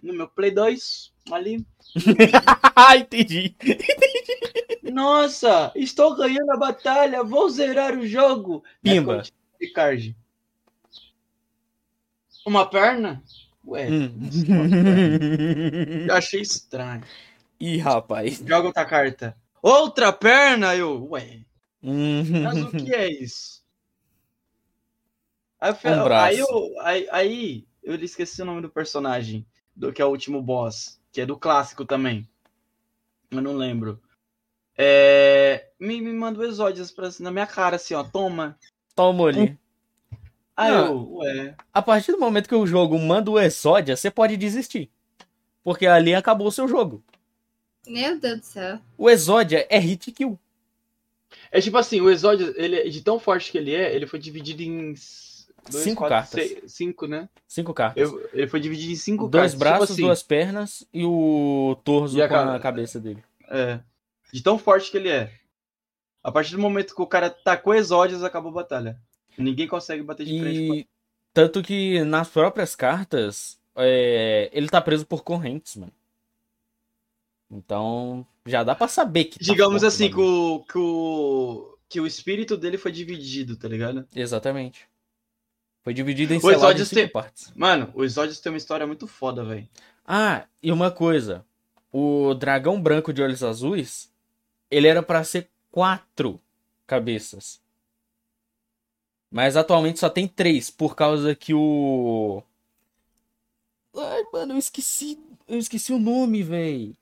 no 0.00 0.14
meu 0.14 0.28
Play 0.28 0.52
2, 0.52 1.10
ali. 1.32 1.66
Ah, 2.80 2.96
entendi. 2.96 3.56
Nossa, 4.92 5.72
estou 5.74 6.14
ganhando 6.16 6.50
a 6.52 6.56
batalha, 6.56 7.22
vou 7.22 7.48
zerar 7.48 7.96
o 7.96 8.06
jogo. 8.06 8.64
Pimba. 8.82 9.16
É 9.18 9.22
tinha 9.22 9.34
o 9.54 9.56
Ricard. 9.60 10.16
Uma 12.46 12.68
perna? 12.68 13.22
Ué, 13.66 13.88
Hum. 13.90 14.30
eu 16.08 16.14
achei 16.14 16.40
estranho. 16.40 17.02
Ih, 17.60 17.76
rapaz. 17.78 18.38
Joga 18.46 18.68
outra 18.68 18.84
carta. 18.86 19.36
Outra 19.60 20.12
perna? 20.12 20.74
Eu, 20.74 21.06
ué, 21.10 21.40
Hum. 21.82 22.22
mas 22.42 22.62
o 22.62 22.70
que 22.70 22.94
é 22.94 23.10
isso? 23.10 23.62
Aí, 25.60 25.72
Um 25.84 26.12
aí, 26.12 26.38
eu, 26.38 26.80
aí, 26.80 27.08
aí 27.10 27.68
eu 27.82 27.96
esqueci 27.96 28.40
o 28.40 28.44
nome 28.44 28.62
do 28.62 28.70
personagem, 28.70 29.44
do 29.74 29.92
que 29.92 30.00
é 30.00 30.04
o 30.04 30.08
último 30.08 30.40
boss, 30.40 31.00
que 31.12 31.20
é 31.20 31.26
do 31.26 31.36
clássico 31.36 31.84
também. 31.84 32.28
Eu 33.30 33.42
não 33.42 33.54
lembro. 33.56 34.00
É, 34.80 35.66
me, 35.80 36.00
me 36.00 36.12
manda 36.12 36.38
o 36.38 36.44
Exódias 36.44 36.92
pra, 36.92 37.08
na 37.18 37.32
minha 37.32 37.46
cara, 37.46 37.74
assim, 37.76 37.94
ó, 37.94 38.04
toma. 38.04 38.56
Toma 38.94 39.26
ali. 39.28 39.58
Aí 40.56 40.70
Não. 40.70 40.86
eu, 40.86 41.12
ué. 41.16 41.54
A 41.74 41.82
partir 41.82 42.12
do 42.12 42.18
momento 42.18 42.48
que 42.48 42.54
o 42.54 42.66
jogo 42.66 42.96
manda 42.98 43.28
o 43.30 43.38
Exódia, 43.40 43.96
você 43.96 44.10
pode 44.10 44.36
desistir. 44.36 44.88
Porque 45.64 45.86
ali 45.86 46.14
acabou 46.14 46.46
o 46.48 46.52
seu 46.52 46.66
jogo. 46.68 47.02
Meu 47.86 48.18
Deus 48.18 48.40
do 48.40 48.44
céu. 48.46 48.78
O 48.96 49.10
Exódia 49.10 49.66
é 49.68 49.78
hit 49.78 50.10
kill. 50.12 50.38
É 51.50 51.60
tipo 51.60 51.76
assim, 51.76 52.00
o 52.00 52.08
Exódias, 52.10 52.54
ele, 52.56 52.88
de 52.88 53.00
tão 53.02 53.18
forte 53.18 53.50
que 53.52 53.58
ele 53.58 53.74
é, 53.74 53.94
ele 53.94 54.06
foi 54.06 54.18
dividido 54.18 54.62
em... 54.62 54.92
s- 54.92 55.28
Cinco 55.70 56.08
cartas. 56.08 56.30
seis- 56.30 56.72
cinco, 56.72 57.06
né? 57.06 57.28
Cinco 57.46 57.74
cartas. 57.74 58.02
Eu- 58.10 58.28
ele 58.32 58.46
foi 58.46 58.58
dividido 58.60 58.92
em 58.92 58.96
cinco 58.96 59.28
Dois 59.28 59.52
cartas. 59.52 59.58
braços, 59.58 59.80
tipo 59.88 59.92
assim, 59.92 60.02
duas 60.02 60.22
pernas 60.22 60.86
e 60.94 61.04
o 61.04 61.76
torso 61.84 62.16
E 62.16 62.22
a 62.22 62.28
com 62.28 62.34
a 62.36 62.44
ca- 62.46 62.58
cabeça 62.60 62.98
dele. 62.98 63.22
É. 63.50 63.78
De 64.32 64.42
tão 64.42 64.58
forte 64.58 64.90
que 64.90 64.96
ele 64.96 65.08
é. 65.08 65.32
A 66.22 66.30
partir 66.30 66.52
do 66.52 66.58
momento 66.60 66.94
que 66.94 67.02
o 67.02 67.06
cara 67.06 67.30
tacou 67.30 67.74
Exódias, 67.74 68.22
acabou 68.22 68.50
a 68.50 68.54
batalha. 68.56 69.00
Ninguém 69.36 69.66
consegue 69.68 70.02
bater 70.02 70.26
de 70.26 70.38
frente. 70.38 70.68
com 70.68 70.74
E 70.74 70.88
tanto 71.32 71.62
que 71.62 72.02
nas 72.04 72.28
próprias 72.28 72.74
cartas, 72.74 73.58
é, 73.76 74.50
ele 74.52 74.68
tá 74.68 74.80
preso 74.80 75.06
por 75.06 75.22
correntes, 75.22 75.76
mano. 75.76 75.92
Então, 77.50 78.26
já 78.44 78.62
dá 78.62 78.74
pra 78.74 78.88
saber 78.88 79.24
que. 79.24 79.38
tá 79.38 79.44
Digamos 79.44 79.82
o 79.82 79.86
assim, 79.86 80.10
que 80.10 80.20
o, 80.20 80.64
que, 80.64 80.78
o, 80.78 81.78
que 81.88 82.00
o 82.00 82.06
espírito 82.06 82.56
dele 82.56 82.76
foi 82.76 82.92
dividido, 82.92 83.56
tá 83.56 83.68
ligado? 83.68 84.06
Exatamente. 84.14 84.86
Foi 85.82 85.94
dividido 85.94 86.34
em, 86.34 86.40
sei 86.40 86.56
lá, 86.56 86.72
em 86.72 86.78
cinco 86.78 86.94
tem- 86.94 87.08
partes. 87.08 87.50
Mano, 87.56 87.90
o 87.94 88.04
Exódias 88.04 88.40
tem 88.40 88.52
uma 88.52 88.58
história 88.58 88.86
muito 88.86 89.06
foda, 89.06 89.42
velho. 89.44 89.66
Ah, 90.04 90.44
e 90.62 90.70
uma 90.70 90.90
coisa. 90.90 91.44
O 91.90 92.34
dragão 92.34 92.80
branco 92.80 93.12
de 93.12 93.22
olhos 93.22 93.42
azuis, 93.42 94.12
ele 94.70 94.88
era 94.88 95.02
pra 95.02 95.24
ser 95.24 95.50
quatro 95.70 96.40
cabeças. 96.86 97.60
Mas 99.30 99.56
atualmente 99.56 99.98
só 99.98 100.08
tem 100.08 100.26
três, 100.26 100.70
por 100.70 100.96
causa 100.96 101.34
que 101.34 101.52
o. 101.52 102.42
Ai, 103.94 104.24
mano, 104.32 104.54
eu 104.54 104.58
esqueci. 104.58 105.18
Eu 105.46 105.58
esqueci 105.58 105.92
o 105.92 105.98
nome, 105.98 106.42
véi. 106.42 106.96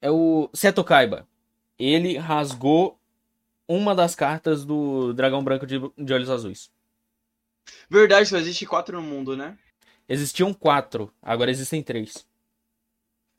É 0.00 0.10
o 0.10 0.48
Seto 0.54 0.82
Kaiba. 0.84 1.26
Ele 1.78 2.16
rasgou 2.16 2.98
uma 3.66 3.94
das 3.94 4.14
cartas 4.14 4.64
do 4.64 5.12
dragão 5.12 5.42
branco 5.42 5.66
de, 5.66 5.78
de 5.96 6.12
olhos 6.12 6.30
azuis. 6.30 6.70
Verdade, 7.88 8.28
só 8.28 8.36
existe 8.36 8.66
quatro 8.66 9.00
no 9.00 9.06
mundo, 9.06 9.36
né? 9.36 9.56
Existiam 10.08 10.52
quatro, 10.52 11.12
agora 11.22 11.50
existem 11.50 11.82
três. 11.82 12.26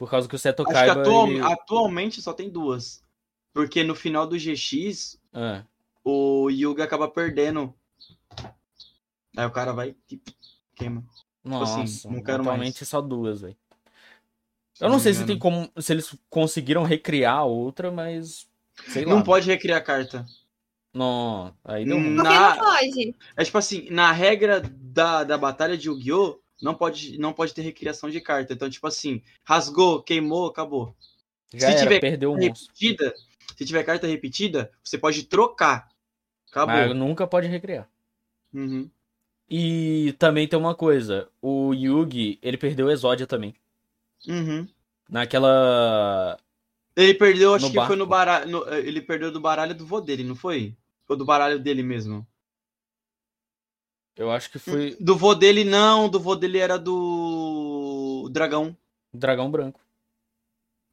Por 0.01 0.09
causa 0.09 0.27
que 0.27 0.33
o 0.33 0.39
Seto 0.39 0.63
Acho 0.63 0.69
que 0.71 0.73
Kaiba. 0.73 1.01
atual- 1.01 1.27
ele- 1.27 1.41
atualmente 1.41 2.23
só 2.23 2.33
tem 2.33 2.49
duas. 2.49 3.03
Porque 3.53 3.83
no 3.83 3.93
final 3.93 4.25
do 4.25 4.35
GX, 4.35 5.19
Ah, 5.31 5.63
o 6.03 6.49
Yuga 6.49 6.83
acaba 6.83 7.07
perdendo 7.07 7.71
Aí 9.37 9.45
o 9.45 9.51
cara 9.51 9.73
vai 9.73 9.95
e 10.09 10.19
queima. 10.75 11.03
Nossa, 11.43 11.83
assim, 11.83 12.09
não 12.09 12.23
quero 12.23 12.41
atualmente 12.41 12.81
é 12.81 12.85
só 12.87 12.99
duas, 12.99 13.41
velho. 13.41 13.55
Eu 14.79 14.89
não 14.89 14.97
sei 14.97 15.13
se 15.13 15.23
tem 15.23 15.37
como. 15.37 15.71
Se 15.77 15.93
eles 15.93 16.15
conseguiram 16.31 16.81
recriar 16.83 17.37
a 17.37 17.43
outra, 17.45 17.91
mas. 17.91 18.49
Sei 18.87 19.05
lá. 19.05 19.13
Não 19.13 19.21
pode 19.21 19.45
recriar 19.45 19.77
a 19.77 19.83
carta. 19.83 20.25
Não, 20.91 21.55
aí 21.63 21.83
Hum. 21.85 22.15
Por 22.15 22.23
que 22.23 22.29
Na- 22.29 22.55
não 22.55 22.57
pode? 22.57 23.15
É 23.37 23.43
tipo 23.43 23.57
assim, 23.59 23.87
na 23.91 24.11
regra 24.11 24.59
da, 24.61 25.23
da 25.23 25.37
batalha 25.37 25.77
de 25.77 25.87
Yu-Gi-Oh! 25.89 26.40
Não 26.61 26.75
pode, 26.75 27.17
não 27.17 27.33
pode 27.33 27.53
ter 27.53 27.61
recriação 27.63 28.09
de 28.09 28.21
carta. 28.21 28.53
Então, 28.53 28.69
tipo 28.69 28.85
assim, 28.87 29.21
rasgou, 29.43 30.01
queimou, 30.03 30.47
acabou. 30.47 30.95
Já 31.53 31.67
se 31.67 31.73
era, 31.73 31.83
tiver 31.83 31.99
perdeu 31.99 32.31
monstro. 32.35 32.67
Repetida, 32.73 33.13
se 33.57 33.65
tiver 33.65 33.83
carta 33.83 34.07
repetida, 34.07 34.71
você 34.83 34.97
pode 34.97 35.23
trocar. 35.23 35.89
Acabou. 36.49 36.75
Mas 36.75 36.95
nunca 36.95 37.25
pode 37.25 37.47
recriar. 37.47 37.89
Uhum. 38.53 38.89
E 39.49 40.13
também 40.19 40.47
tem 40.47 40.57
uma 40.59 40.75
coisa. 40.75 41.27
O 41.41 41.73
Yugi, 41.73 42.37
ele 42.41 42.57
perdeu 42.57 42.87
o 42.87 42.91
Exódia 42.91 43.25
também. 43.27 43.53
Uhum. 44.27 44.67
Naquela. 45.09 46.37
Ele 46.95 47.13
perdeu, 47.13 47.53
acho 47.53 47.65
No 47.65 47.71
que 47.71 47.85
foi 47.87 47.95
no 47.95 48.05
barco. 48.05 48.45
baralho. 48.45 48.51
no- 48.51 48.73
ele 48.73 49.01
perdeu 49.01 49.31
do 49.31 49.39
baralho 49.41 49.73
do 49.75 49.85
vô 49.85 49.99
dele, 50.01 50.23
não 50.23 50.35
foi? 50.35 50.75
Ou 51.07 51.15
do 51.17 51.25
baralho 51.25 51.59
dele 51.59 51.83
mesmo? 51.83 52.25
Eu 54.21 54.29
acho 54.31 54.51
que 54.51 54.59
foi 54.59 54.95
Do 54.99 55.15
vô 55.17 55.33
dele, 55.33 55.63
não. 55.63 56.07
Do 56.07 56.19
vô 56.19 56.35
dele 56.35 56.59
era 56.59 56.77
do. 56.77 58.29
Dragão. 58.31 58.77
Dragão 59.11 59.49
Branco. 59.49 59.79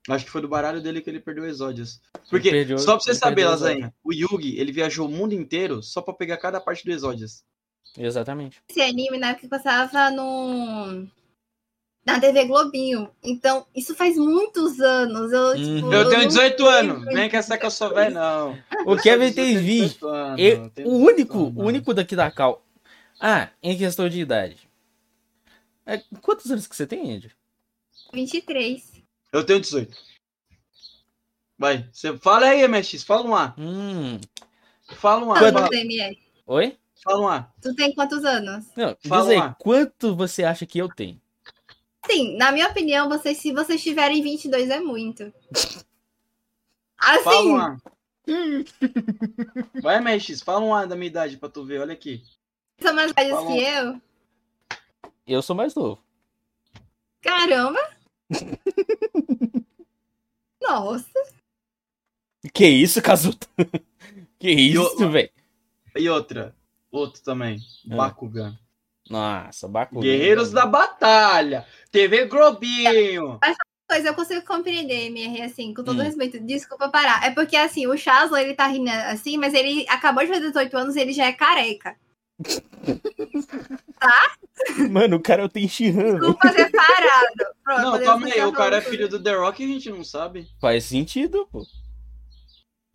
Acho 0.09 0.25
que 0.25 0.31
foi 0.31 0.41
do 0.41 0.49
baralho 0.49 0.81
dele 0.81 1.03
que 1.03 1.11
ele 1.11 1.21
perdeu 1.21 1.45
Exódias. 1.47 2.01
Ele 2.15 2.25
Porque, 2.31 2.51
perdeu- 2.51 2.79
só 2.79 2.93
pra 2.97 3.01
você 3.05 3.15
saber, 3.15 3.45
Lasanha, 3.45 3.93
o 4.03 4.11
Yugi, 4.15 4.59
ele 4.59 4.73
viajou 4.73 5.07
o 5.07 5.11
mundo 5.11 5.35
inteiro 5.35 5.83
só 5.83 6.01
pra 6.01 6.15
pegar 6.15 6.39
cada 6.39 6.59
parte 6.59 6.83
do 6.87 6.91
Exódias. 6.91 7.45
Exatamente. 7.99 8.63
Esse 8.71 8.81
anime 8.81 9.19
na 9.19 9.29
época 9.29 9.43
que 9.43 9.49
passava 9.49 10.11
no. 10.11 11.07
Na 12.07 12.19
TV 12.19 12.47
Globinho. 12.47 13.11
Então, 13.23 13.67
isso 13.77 13.95
faz 13.95 14.17
muitos 14.17 14.81
anos. 14.81 15.31
Eu, 15.31 15.55
tipo, 15.55 15.87
Uhum. 15.87 15.93
Eu 15.93 16.09
tenho 16.09 16.21
não 16.23 16.29
18 16.29 16.65
lembro. 16.65 16.97
anos. 16.97 17.15
Nem 17.15 17.29
que 17.29 17.37
essa 17.37 17.59
que 17.59 17.67
eu 17.67 17.71
sou 17.71 17.93
velho, 17.93 18.15
não. 18.15 18.59
O 18.87 18.97
Kevin 18.97 19.31
tem 19.31 19.49
Eu 19.57 19.61
tenho 19.61 19.61
20. 19.61 19.83
18 19.93 20.09
anos, 20.09 20.41
E- 20.41 20.49
eu 20.49 20.71
tenho 20.71 20.89
o 20.89 20.93
18 20.93 21.13
único, 21.13 21.39
anos. 21.39 21.57
o 21.57 21.61
único 21.67 21.93
daqui 21.93 22.17
da 22.17 22.31
Cal. 22.31 22.65
Ah, 23.21 23.51
em 23.63 23.77
questão 23.77 24.09
de 24.09 24.21
idade. 24.21 24.69
É, 25.85 25.99
quantos 26.21 26.51
anos 26.51 26.67
que 26.67 26.77
você 26.77 26.87
tem, 26.87 27.15
Andy? 27.17 27.35
23. 28.13 29.03
Eu 29.33 29.45
tenho 29.45 29.61
18. 29.61 29.97
Vai, 31.59 31.89
você 31.93 32.17
fala 32.19 32.47
aí, 32.47 32.67
MX, 32.69 33.03
fala 33.03 33.27
um 33.27 33.35
A. 33.35 33.55
Hum. 33.59 34.21
Fala 34.97 35.25
um 35.25 35.33
A. 35.33 35.39
Quantos 35.39 35.63
Fala? 35.63 36.17
Oi? 36.47 36.79
fala 37.03 37.21
um 37.21 37.29
A. 37.29 37.53
Tu 37.61 37.75
tem 37.75 37.93
quantos 37.95 38.25
anos? 38.25 38.67
Não, 38.77 38.97
Fala 39.07 39.35
diz 39.35 39.43
aí, 39.43 39.55
quanto 39.59 40.15
você 40.15 40.45
acha 40.45 40.65
que 40.67 40.79
eu 40.79 40.89
tenho? 40.89 41.21
Sim, 42.07 42.37
na 42.37 42.53
minha 42.53 42.69
opinião, 42.69 43.09
vocês, 43.09 43.39
se 43.39 43.53
vocês 43.53 43.83
tiverem 43.83 44.23
22 44.23 44.71
é 44.71 44.81
muito. 44.81 45.33
Assim, 46.97 47.25
Fala 47.25 47.43
um 47.43 47.57
A. 47.57 47.77
Vai, 49.83 50.01
MX, 50.01 50.43
fala 50.43 50.65
um 50.65 50.75
A 50.75 50.85
da 50.87 50.95
minha 50.97 51.09
idade 51.09 51.37
pra 51.37 51.49
tu 51.49 51.65
ver, 51.65 51.81
olha 51.81 51.93
aqui. 51.93 52.23
São 52.81 52.95
mais 52.95 53.13
velhos 53.13 53.39
que 53.47 53.63
eu. 53.63 54.01
Eu 55.27 55.43
sou 55.43 55.55
mais 55.57 55.75
novo. 55.75 56.03
Caramba! 57.21 57.79
Nossa, 60.61 61.07
Que 62.55 62.67
isso, 62.67 63.01
Kazuto? 63.03 63.49
que 64.39 64.51
isso, 64.51 65.03
eu- 65.03 65.11
velho? 65.11 65.31
E 65.97 66.09
outra, 66.09 66.55
outro 66.91 67.23
também, 67.23 67.59
Ah. 67.91 67.97
Bakugan. 67.97 68.57
Nossa, 69.11 69.67
Bakugan. 69.67 70.01
Guerreiros 70.03 70.51
da 70.53 70.67
Batalha, 70.67 71.67
TV 71.91 72.27
Globinho. 72.27 73.39
pois 73.89 74.05
eu 74.05 74.15
consigo 74.15 74.45
compreender, 74.47 75.07
MR, 75.07 75.43
assim, 75.43 75.73
com 75.75 75.83
todo 75.83 76.01
Hum. 76.01 76.05
respeito. 76.05 76.39
Desculpa 76.41 76.89
parar. 76.91 77.25
É 77.25 77.31
porque, 77.31 77.57
assim, 77.57 77.87
o 77.87 77.97
Chaslo, 77.97 78.37
ele 78.37 78.55
tá 78.55 78.67
rindo 78.67 78.91
assim, 78.91 79.37
mas 79.39 79.55
ele 79.55 79.87
acabou 79.89 80.23
de 80.23 80.29
fazer 80.29 80.47
18 80.47 80.77
anos 80.77 80.95
e 80.97 81.01
ele 81.01 81.13
já 81.13 81.25
é 81.27 81.33
careca. 81.33 81.97
Mano, 84.91 85.17
o 85.17 85.21
cara 85.21 85.49
tem 85.49 85.69
Shihano. 85.69 86.19
Desculpa 86.21 86.53
ter 86.53 86.71
parado. 86.71 87.55
Pronto, 87.65 87.83
Não, 87.83 88.05
calma 88.05 88.27
aí, 88.27 88.45
o 88.45 88.53
cara 88.53 88.77
é 88.77 88.81
filho 88.81 89.09
do 89.09 89.23
The 89.23 89.35
Rock 89.35 89.63
e 89.63 89.67
a 89.67 89.69
gente 89.69 89.91
não 89.91 90.05
sabe. 90.05 90.49
Faz 90.61 90.85
sentido, 90.85 91.47
pô. 91.51 91.67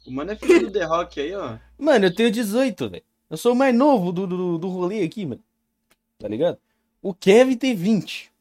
O 0.06 0.12
mano 0.12 0.32
é 0.32 0.36
filho 0.36 0.68
do 0.68 0.72
The 0.72 0.86
Rock 0.86 1.20
aí, 1.20 1.34
ó. 1.34 1.58
Mano, 1.78 2.06
eu 2.06 2.16
tenho 2.16 2.32
18, 2.32 2.90
velho. 2.90 3.04
Eu 3.30 3.38
sou 3.38 3.54
o 3.54 3.56
mais 3.56 3.76
novo 3.76 4.12
do, 4.12 4.28
do, 4.28 4.58
do 4.58 4.70
rolê 4.70 5.04
aqui, 5.04 5.26
mano. 5.26 5.42
Tá 6.20 6.28
ligado? 6.28 6.58
O 7.02 7.14
Kevin 7.14 7.58
tem 7.58 7.76
20. 7.76 8.32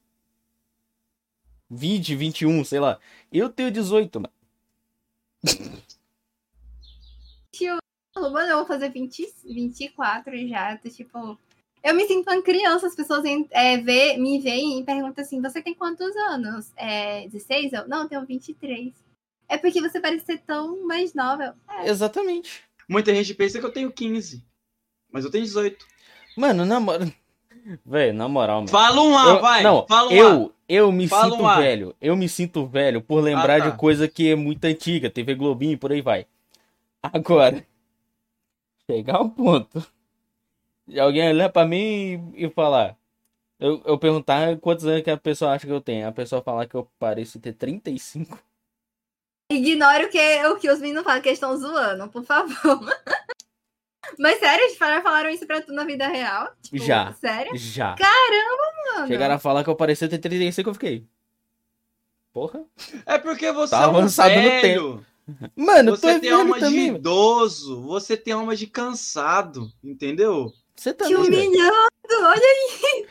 20, 1.71 2.15
21, 2.15 2.65
sei 2.65 2.81
lá. 2.81 2.99
Eu 3.33 3.49
tenho 3.49 3.71
18, 3.71 4.21
mano. 4.21 4.33
Falou, 8.15 8.31
mano, 8.31 8.51
eu 8.51 8.57
vou 8.59 8.67
fazer 8.67 8.91
20, 8.91 9.27
24 9.45 10.47
já. 10.49 10.77
tô, 10.77 10.89
tipo, 10.91 11.39
eu 11.83 11.95
me 11.95 12.07
sinto 12.07 12.31
uma 12.31 12.43
criança, 12.43 12.87
as 12.87 12.95
pessoas 12.95 13.25
é, 13.51 13.79
vê, 13.79 14.17
me 14.19 14.39
veem 14.39 14.81
e 14.81 14.85
perguntam 14.85 15.25
assim: 15.25 15.41
você 15.41 15.63
tem 15.63 15.75
quantos 15.75 16.15
anos? 16.17 16.71
É, 16.77 17.27
16? 17.29 17.73
Eu, 17.73 17.89
não, 17.89 18.03
eu 18.03 18.09
tenho 18.09 18.27
23. 18.27 18.93
É 19.49 19.57
porque 19.59 19.81
você 19.81 20.01
parece 20.01 20.25
ser 20.27 20.39
tão 20.39 20.87
mais 20.87 21.15
nova. 21.15 21.57
Eu, 21.79 21.85
Exatamente. 21.87 22.63
Muita 22.89 23.15
gente 23.15 23.35
pensa 23.35 23.59
que 23.59 23.65
eu 23.67 23.73
tenho 23.73 23.91
15. 23.91 24.43
Mas 25.11 25.25
eu 25.25 25.31
tenho 25.31 25.45
18. 25.45 25.85
Mano, 26.37 26.65
na 26.65 26.81
moral. 26.81 27.09
Velho, 27.87 28.15
na 28.15 28.29
moral, 28.29 28.57
mano. 28.57 28.69
Fala 28.69 29.01
um 29.03 29.17
A, 29.17 29.27
Eu- 29.29 29.41
vai. 29.41 29.63
Não, 29.63 29.87
Fala 29.87 30.09
um 30.09 30.13
A. 30.13 30.17
eu, 30.17 30.53
eu 30.69 30.93
me 30.93 31.07
Fala 31.09 31.31
sinto 31.31 31.43
um 31.45 31.55
velho. 31.57 31.95
Eu 32.01 32.17
me 32.17 32.29
sinto 32.29 32.67
velho 32.67 33.01
por 33.01 33.23
lembrar 33.23 33.61
Ah, 33.61 33.65
tá. 33.65 33.71
de 33.71 33.77
coisa 33.79 34.09
que 34.09 34.31
é 34.31 34.35
muito 34.35 34.65
antiga, 34.65 35.09
TV 35.11 35.35
Globinho 35.35 35.73
e 35.73 35.77
por 35.77 35.93
aí 35.93 36.01
vai. 36.01 36.27
Agora, 37.03 37.65
chegar 38.93 39.17
ao 39.17 39.29
ponto 39.31 39.85
de 40.87 41.01
alguém 41.01 41.29
olhar 41.29 41.49
pra 41.49 41.65
mim 41.65 42.33
e, 42.35 42.45
e 42.45 42.51
falar. 42.51 42.97
Eu, 43.59 43.81
eu 43.85 43.97
perguntar 43.97 44.59
quantos 44.59 44.85
anos 44.85 45.03
que 45.03 45.11
a 45.11 45.17
pessoa 45.17 45.53
acha 45.53 45.67
que 45.67 45.73
eu 45.73 45.81
tenho. 45.81 46.09
A 46.09 46.13
pessoa 46.13 46.43
falar 46.43 46.67
que 46.67 46.75
eu 46.75 46.89
pareço 46.99 47.39
ter 47.39 47.53
35. 47.53 48.39
Ignore 49.51 50.07
o 50.07 50.11
que, 50.11 50.47
o 50.47 50.57
que 50.57 50.71
os 50.71 50.81
meninos 50.81 51.05
falam, 51.05 51.23
que 51.23 51.29
eles 51.29 51.37
estão 51.37 51.57
zoando, 51.57 52.09
por 52.09 52.25
favor. 52.25 52.55
Mas 54.19 54.41
sério, 54.41 54.65
eles 54.65 54.77
falaram, 54.77 55.31
isso 55.31 55.47
pra 55.47 55.63
tu 55.63 55.73
na 55.73 55.85
vida 55.85 56.09
real? 56.09 56.53
Tipo, 56.61 56.79
Já. 56.79 57.13
Sério? 57.15 57.57
Já. 57.57 57.95
Mano? 58.95 59.07
Chegaram 59.07 59.37
a 59.37 59.39
falar 59.39 59.63
que 59.63 59.71
eu 59.71 59.77
parecia 59.77 60.09
ter 60.09 60.19
35, 60.19 60.69
eu 60.69 60.75
fiquei. 60.75 61.07
Porra. 62.33 62.65
É 63.07 63.19
porque 63.19 63.53
você 63.53 63.71
Tá 63.71 63.83
é 63.83 63.87
um 63.87 63.91
avançado 63.91 64.35
no 64.35 64.41
velho. 64.41 65.07
Mano, 65.57 65.93
Você 65.93 66.19
tem 66.19 66.31
velho 66.31 66.37
alma 66.39 66.55
de 66.55 66.61
também. 66.61 66.85
velho. 66.87 66.97
idoso. 66.97 67.83
Você 67.83 68.17
tem 68.17 68.33
alma 68.35 68.57
de 68.57 68.67
cansado. 68.67 69.71
Entendeu? 69.83 70.53
Você 70.75 70.93
Te 70.93 70.97
também, 70.99 71.17
velho. 71.31 71.47
humilhando, 71.49 72.27
olha 72.27 73.07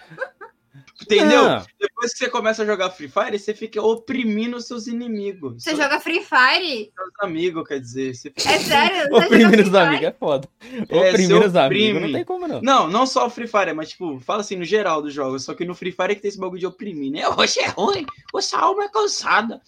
Entendeu? 1.02 1.44
Não. 1.50 1.66
Depois 1.80 2.12
que 2.14 2.20
você 2.20 2.30
começa 2.30 2.62
a 2.62 2.66
jogar 2.66 2.92
Free 2.92 3.08
Fire, 3.10 3.38
você 3.38 3.56
fica 3.56 3.82
oprimindo 3.82 4.56
os 4.58 4.68
seus 4.68 4.86
inimigos. 4.88 5.56
Você 5.64 5.72
seus, 5.72 5.82
joga 5.82 6.00
Free 6.00 6.22
Fire? 6.24 6.92
seus 6.96 7.12
amigos, 7.22 7.68
quer 7.68 7.80
dizer. 7.80 8.14
Você 8.16 8.30
fica... 8.30 8.50
É 8.52 8.60
sério? 8.60 9.10
Joga 9.12 9.26
os 9.68 9.74
amigos 9.76 10.06
é 10.06 10.12
foda. 10.12 10.48
É, 10.90 11.10
Oprimindo 11.10 11.40
você 11.40 11.48
os 11.48 11.56
amigos 11.56 12.02
não 12.04 12.12
tem 12.12 12.24
como 12.24 12.48
não. 12.48 12.62
Não, 12.62 12.88
não 12.88 13.06
só 13.08 13.26
o 13.26 13.30
Free 13.32 13.48
Fire, 13.48 13.74
mas 13.74 13.90
tipo, 13.90 14.20
fala 14.20 14.42
assim 14.42 14.56
no 14.56 14.64
geral 14.64 15.02
dos 15.02 15.14
jogos. 15.14 15.44
Só 15.44 15.54
que 15.56 15.66
no 15.66 15.74
Free 15.74 15.92
Fire 15.92 16.12
é 16.12 16.16
que 16.16 16.22
tem 16.22 16.30
esse 16.30 16.38
bagulho 16.40 16.60
de 16.60 16.68
oprimir, 16.68 17.12
né? 17.12 17.28
Hoje 17.36 17.60
é 17.60 17.68
ruim, 17.70 18.06
hoje 18.34 18.50
a 18.56 18.60
alma 18.60 18.84
é 18.86 18.90
cansada. 18.90 19.60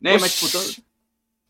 Né? 0.00 0.18
Mas, 0.18 0.34
tipo, 0.34 0.50
todo- 0.50 0.74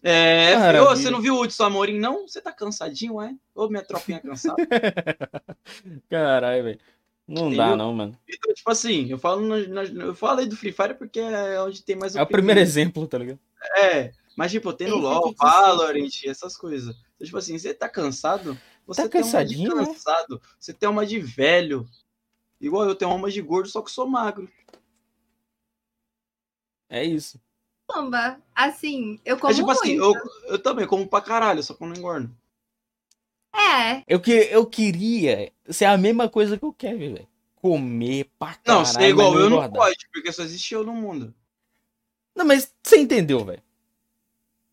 é, 0.02 0.56
Maravilha. 0.56 0.84
você 0.96 1.10
não 1.10 1.20
viu 1.20 1.34
o 1.34 1.42
Hudson 1.42 1.64
Amorim, 1.64 1.98
não? 1.98 2.26
Você 2.26 2.40
tá 2.40 2.52
cansadinho, 2.52 3.20
é? 3.20 3.34
Ô, 3.54 3.68
minha 3.68 3.84
tropinha 3.84 4.20
cansada. 4.20 4.56
Caralho, 6.08 6.64
velho. 6.64 6.80
Não 7.28 7.44
dá, 7.48 7.68
Entendeu? 7.68 7.76
não, 7.76 7.92
mano. 7.94 8.18
Então, 8.28 8.52
tipo 8.54 8.70
assim, 8.70 9.08
eu 9.10 9.18
falo, 9.18 9.40
no- 9.42 9.68
no- 9.68 10.02
eu 10.02 10.14
falei 10.14 10.46
do 10.46 10.56
Free 10.56 10.72
Fire 10.72 10.94
porque 10.94 11.20
é 11.20 11.60
onde 11.62 11.82
tem 11.84 11.94
mais 11.96 12.16
É 12.16 12.22
o 12.22 12.26
primeiro 12.26 12.58
exemplo, 12.58 13.06
tá 13.06 13.18
ligado? 13.18 13.38
É, 13.76 14.10
mas 14.36 14.50
tipo, 14.50 14.72
tem 14.72 14.88
no 14.88 14.96
LoL, 14.96 15.32
Valorant, 15.38 16.08
essas 16.26 16.56
coisas. 16.56 16.96
Então, 17.14 17.24
tipo 17.26 17.36
assim, 17.38 17.56
você 17.56 17.72
tá 17.72 17.88
cansado? 17.88 18.58
Você 18.86 19.02
Tá 19.02 19.08
tem 19.08 19.20
uma 19.20 19.26
de 19.26 19.32
cansadinho, 19.32 19.74
né? 19.76 19.84
cansado. 19.86 20.42
Você 20.58 20.72
tem 20.74 20.88
uma 20.88 21.06
de 21.06 21.20
velho. 21.20 21.86
Igual 22.60 22.88
eu 22.88 22.94
tenho 22.96 23.14
uma 23.14 23.30
de 23.30 23.40
gordo, 23.40 23.68
só 23.68 23.80
que 23.80 23.90
sou 23.92 24.08
magro. 24.08 24.50
É 26.88 27.04
isso. 27.04 27.40
Samba. 27.92 28.38
Assim, 28.54 29.18
eu 29.24 29.38
como 29.38 29.52
é 29.52 29.56
tipo 29.56 29.70
assim, 29.70 29.98
muito. 29.98 30.18
eu, 30.46 30.52
eu 30.52 30.58
também 30.58 30.86
como 30.86 31.06
pra 31.06 31.20
caralho, 31.20 31.62
só 31.62 31.74
que 31.74 31.82
eu 31.82 31.88
não 31.88 31.96
engordo. 31.96 32.30
É, 33.52 34.02
Eu, 34.06 34.20
que, 34.20 34.30
eu 34.50 34.64
queria 34.66 35.52
ser 35.68 35.84
a 35.86 35.98
mesma 35.98 36.28
coisa 36.28 36.56
que 36.56 36.64
o 36.64 36.72
Kevin, 36.72 37.14
velho. 37.14 37.28
Comer 37.56 38.30
pra 38.38 38.54
caralho. 38.54 38.78
Não, 38.78 38.84
ser 38.84 39.08
igual 39.08 39.32
mas 39.32 39.40
eu 39.40 39.50
não 39.50 39.56
engordar. 39.58 39.82
pode, 39.82 40.08
porque 40.12 40.32
só 40.32 40.42
existe 40.42 40.72
eu 40.72 40.84
no 40.84 40.92
mundo. 40.94 41.34
Não, 42.34 42.44
mas 42.44 42.72
você 42.82 42.96
entendeu, 42.98 43.44
velho. 43.44 43.62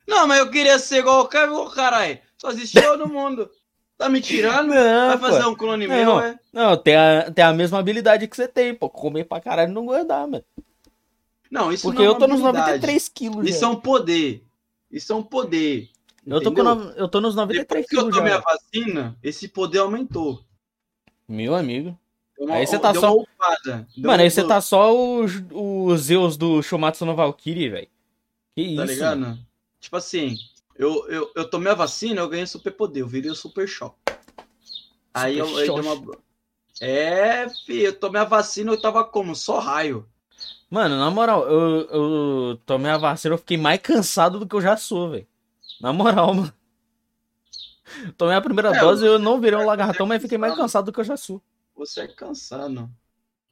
Não, 0.07 0.25
mas 0.27 0.39
eu 0.39 0.49
queria 0.49 0.79
ser 0.79 0.99
igual 0.99 1.21
o 1.21 1.27
Kevin, 1.27 1.53
ô 1.53 1.69
caralho. 1.69 2.19
Só 2.37 2.49
existe 2.51 2.77
eu 2.77 2.97
no 2.97 3.07
mundo. 3.07 3.49
Tá 3.97 4.07
me 4.07 4.21
tirando? 4.21 4.69
Não, 4.69 5.07
Vai 5.07 5.17
fazer 5.17 5.43
pô. 5.43 5.49
um 5.49 5.55
clone 5.55 5.87
Não. 5.87 5.95
meu, 5.95 6.19
é? 6.21 6.39
Não, 6.53 6.77
tem 6.77 6.95
a, 6.95 7.31
tem 7.31 7.43
a 7.43 7.51
mesma 7.51 7.79
habilidade 7.79 8.27
que 8.27 8.35
você 8.35 8.47
tem, 8.47 8.73
pô. 8.75 8.89
Comer 8.89 9.25
pra 9.25 9.41
caralho 9.41 9.71
e 9.71 9.73
não 9.73 9.81
engordar, 9.83 10.27
mano. 10.27 10.45
Não, 11.49 11.71
isso 11.71 11.83
Porque 11.87 11.99
não 12.03 12.05
é 12.05 12.07
eu 12.09 12.15
tô 12.17 12.27
nos 12.27 12.41
habilidade. 12.41 12.67
93 12.77 13.09
quilos. 13.09 13.47
Isso 13.49 13.59
já. 13.61 13.67
é 13.67 13.69
um 13.69 13.75
poder. 13.79 14.43
Isso 14.91 15.13
é 15.13 15.15
um 15.15 15.23
poder. 15.23 15.89
eu, 16.25 16.41
tô 16.41 16.49
no- 16.51 16.89
eu 16.91 17.07
tô 17.07 17.21
nos 17.21 17.35
93 17.35 17.67
Depois 17.67 17.87
que 17.87 17.95
eu 17.95 17.99
quilos 17.99 18.15
tomei 18.15 18.31
já. 18.33 18.37
a 18.39 18.41
vacina, 18.41 19.17
esse 19.23 19.47
poder 19.47 19.79
aumentou. 19.79 20.41
Meu 21.27 21.55
amigo. 21.55 21.97
Uma- 22.39 22.55
Aí 22.55 22.67
você 22.67 22.77
tá 22.77 22.93
só- 22.93 23.15
Mano, 23.15 23.25
um 23.97 24.11
aí 24.11 24.29
você 24.31 24.43
tá 24.43 24.61
só 24.61 24.93
os, 24.95 25.31
os 25.51 26.01
Zeus 26.01 26.37
do 26.37 26.61
Shomatsu 26.61 27.05
no 27.05 27.15
Valkyrie, 27.15 27.69
velho. 27.69 27.87
Que 28.55 28.61
isso, 28.61 28.75
Tá 28.77 28.85
ligado? 28.85 29.19
mano. 29.19 29.39
Tipo 29.79 29.95
assim, 29.97 30.35
eu, 30.75 31.07
eu, 31.09 31.31
eu 31.35 31.49
tomei 31.49 31.71
a 31.71 31.75
vacina, 31.75 32.21
eu 32.21 32.29
ganhei 32.29 32.45
super 32.45 32.71
poder, 32.71 33.01
eu 33.01 33.07
virei 33.07 33.31
o 33.31 33.35
super 33.35 33.67
choque. 33.67 33.95
Aí 35.13 35.37
eu, 35.39 35.47
aí 35.57 35.65
deu 35.65 35.75
uma. 35.75 36.17
É, 36.79 37.47
fi, 37.65 37.79
eu 37.81 37.93
tomei 37.99 38.21
a 38.21 38.25
vacina, 38.25 38.71
eu 38.71 38.79
tava 38.79 39.03
como? 39.03 39.35
Só 39.35 39.57
raio. 39.59 40.07
Mano, 40.69 40.97
na 40.99 41.09
moral, 41.09 41.47
eu, 41.47 41.81
eu 41.89 42.57
tomei 42.65 42.91
a 42.91 42.97
vacina, 42.97 43.33
eu 43.35 43.37
fiquei 43.39 43.57
mais 43.57 43.79
cansado 43.81 44.37
do 44.39 44.47
que 44.47 44.55
eu 44.55 44.61
já 44.61 44.75
sou, 44.75 45.11
velho. 45.11 45.27
Na 45.79 45.93
moral, 45.93 46.33
mano. 46.35 46.53
Tomei 48.17 48.35
a 48.35 48.41
primeira 48.41 48.75
É, 48.75 48.79
dose, 48.79 49.05
eu 49.05 49.17
não 49.17 49.39
virei 49.39 49.57
um 49.57 49.65
lagartão, 49.65 50.05
é 50.05 50.09
mas 50.09 50.21
fiquei 50.21 50.37
mais 50.37 50.55
cansado. 50.55 50.85
do 50.87 50.91
que 50.93 50.99
eu 50.99 51.03
já 51.05 51.15
sou. 51.15 51.41
Você 51.75 52.01
é 52.01 52.07
cansado. 52.07 52.89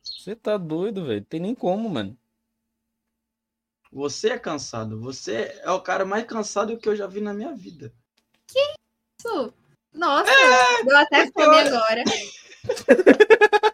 Você 0.04 0.36
tá 0.36 0.58
doido, 0.58 1.06
velho. 1.06 1.24
Tem 1.24 1.40
nem 1.40 1.56
como, 1.56 1.90
mano. 1.90 2.18
Você 3.94 4.32
é 4.32 4.38
cansado. 4.38 5.00
Você 5.00 5.58
é 5.64 5.72
o 5.72 5.80
cara 5.80 6.04
mais 6.06 6.26
cansado 6.26 6.78
que 6.78 6.90
eu 6.90 6.96
já 6.98 7.08
vi 7.08 7.22
na 7.22 7.34
minha 7.34 7.54
vida. 7.56 7.94
Isso. 8.54 9.54
Nossa, 9.94 10.30
É, 10.30 10.84
deu 10.84 10.98
até 10.98 11.32
fome 11.32 11.46
eu- 11.46 11.78
agora. 11.78 12.04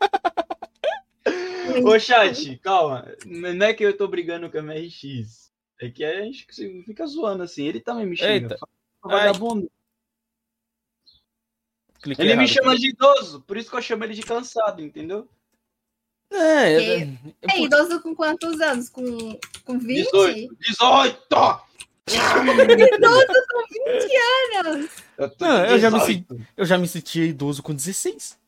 Ô, 1.83 1.99
chat, 1.99 2.57
calma. 2.59 3.07
Não 3.25 3.65
é 3.65 3.73
que 3.73 3.83
eu 3.83 3.95
tô 3.95 4.07
brigando 4.07 4.49
com 4.49 4.57
a 4.57 4.61
MRX. 4.61 5.51
É 5.79 5.89
que 5.89 6.03
a 6.03 6.21
gente 6.23 6.45
fica 6.85 7.05
zoando 7.07 7.43
assim. 7.43 7.65
Ele 7.65 7.79
também 7.79 8.05
me 8.05 8.15
xinga. 8.15 8.31
Eita. 8.31 8.57
Vagabundo. 9.03 9.69
Cliquei 12.01 12.25
Ele 12.25 12.35
me 12.35 12.43
errado. 12.43 12.53
chama 12.55 12.75
de 12.77 12.89
idoso, 12.89 13.41
por 13.41 13.57
isso 13.57 13.69
que 13.69 13.75
eu 13.77 13.81
chamo 13.81 14.03
ele 14.03 14.13
de 14.15 14.23
cansado, 14.23 14.81
entendeu? 14.81 15.27
É, 16.31 16.77
Que- 16.79 17.19
é, 17.43 17.55
É 17.55 17.61
idoso 17.61 18.01
com 18.01 18.15
quantos 18.15 18.59
anos? 18.61 18.89
Com, 18.89 19.37
com 19.65 19.77
20? 19.77 20.05
18. 20.11 20.55
18! 20.59 21.61
Idoso 22.07 23.25
com 23.51 23.67
20 23.69 24.17
anos! 24.65 24.89
Eu, 25.17 25.31
Não, 25.39 25.65
eu 25.65 25.79
já 25.79 25.91
me 25.91 25.99
18. 25.99 26.47
eu 26.57 26.65
já 26.65 26.77
me 26.77 26.87
sentia 26.87 27.25
idoso 27.25 27.61
com 27.61 27.73
16. 27.73 28.39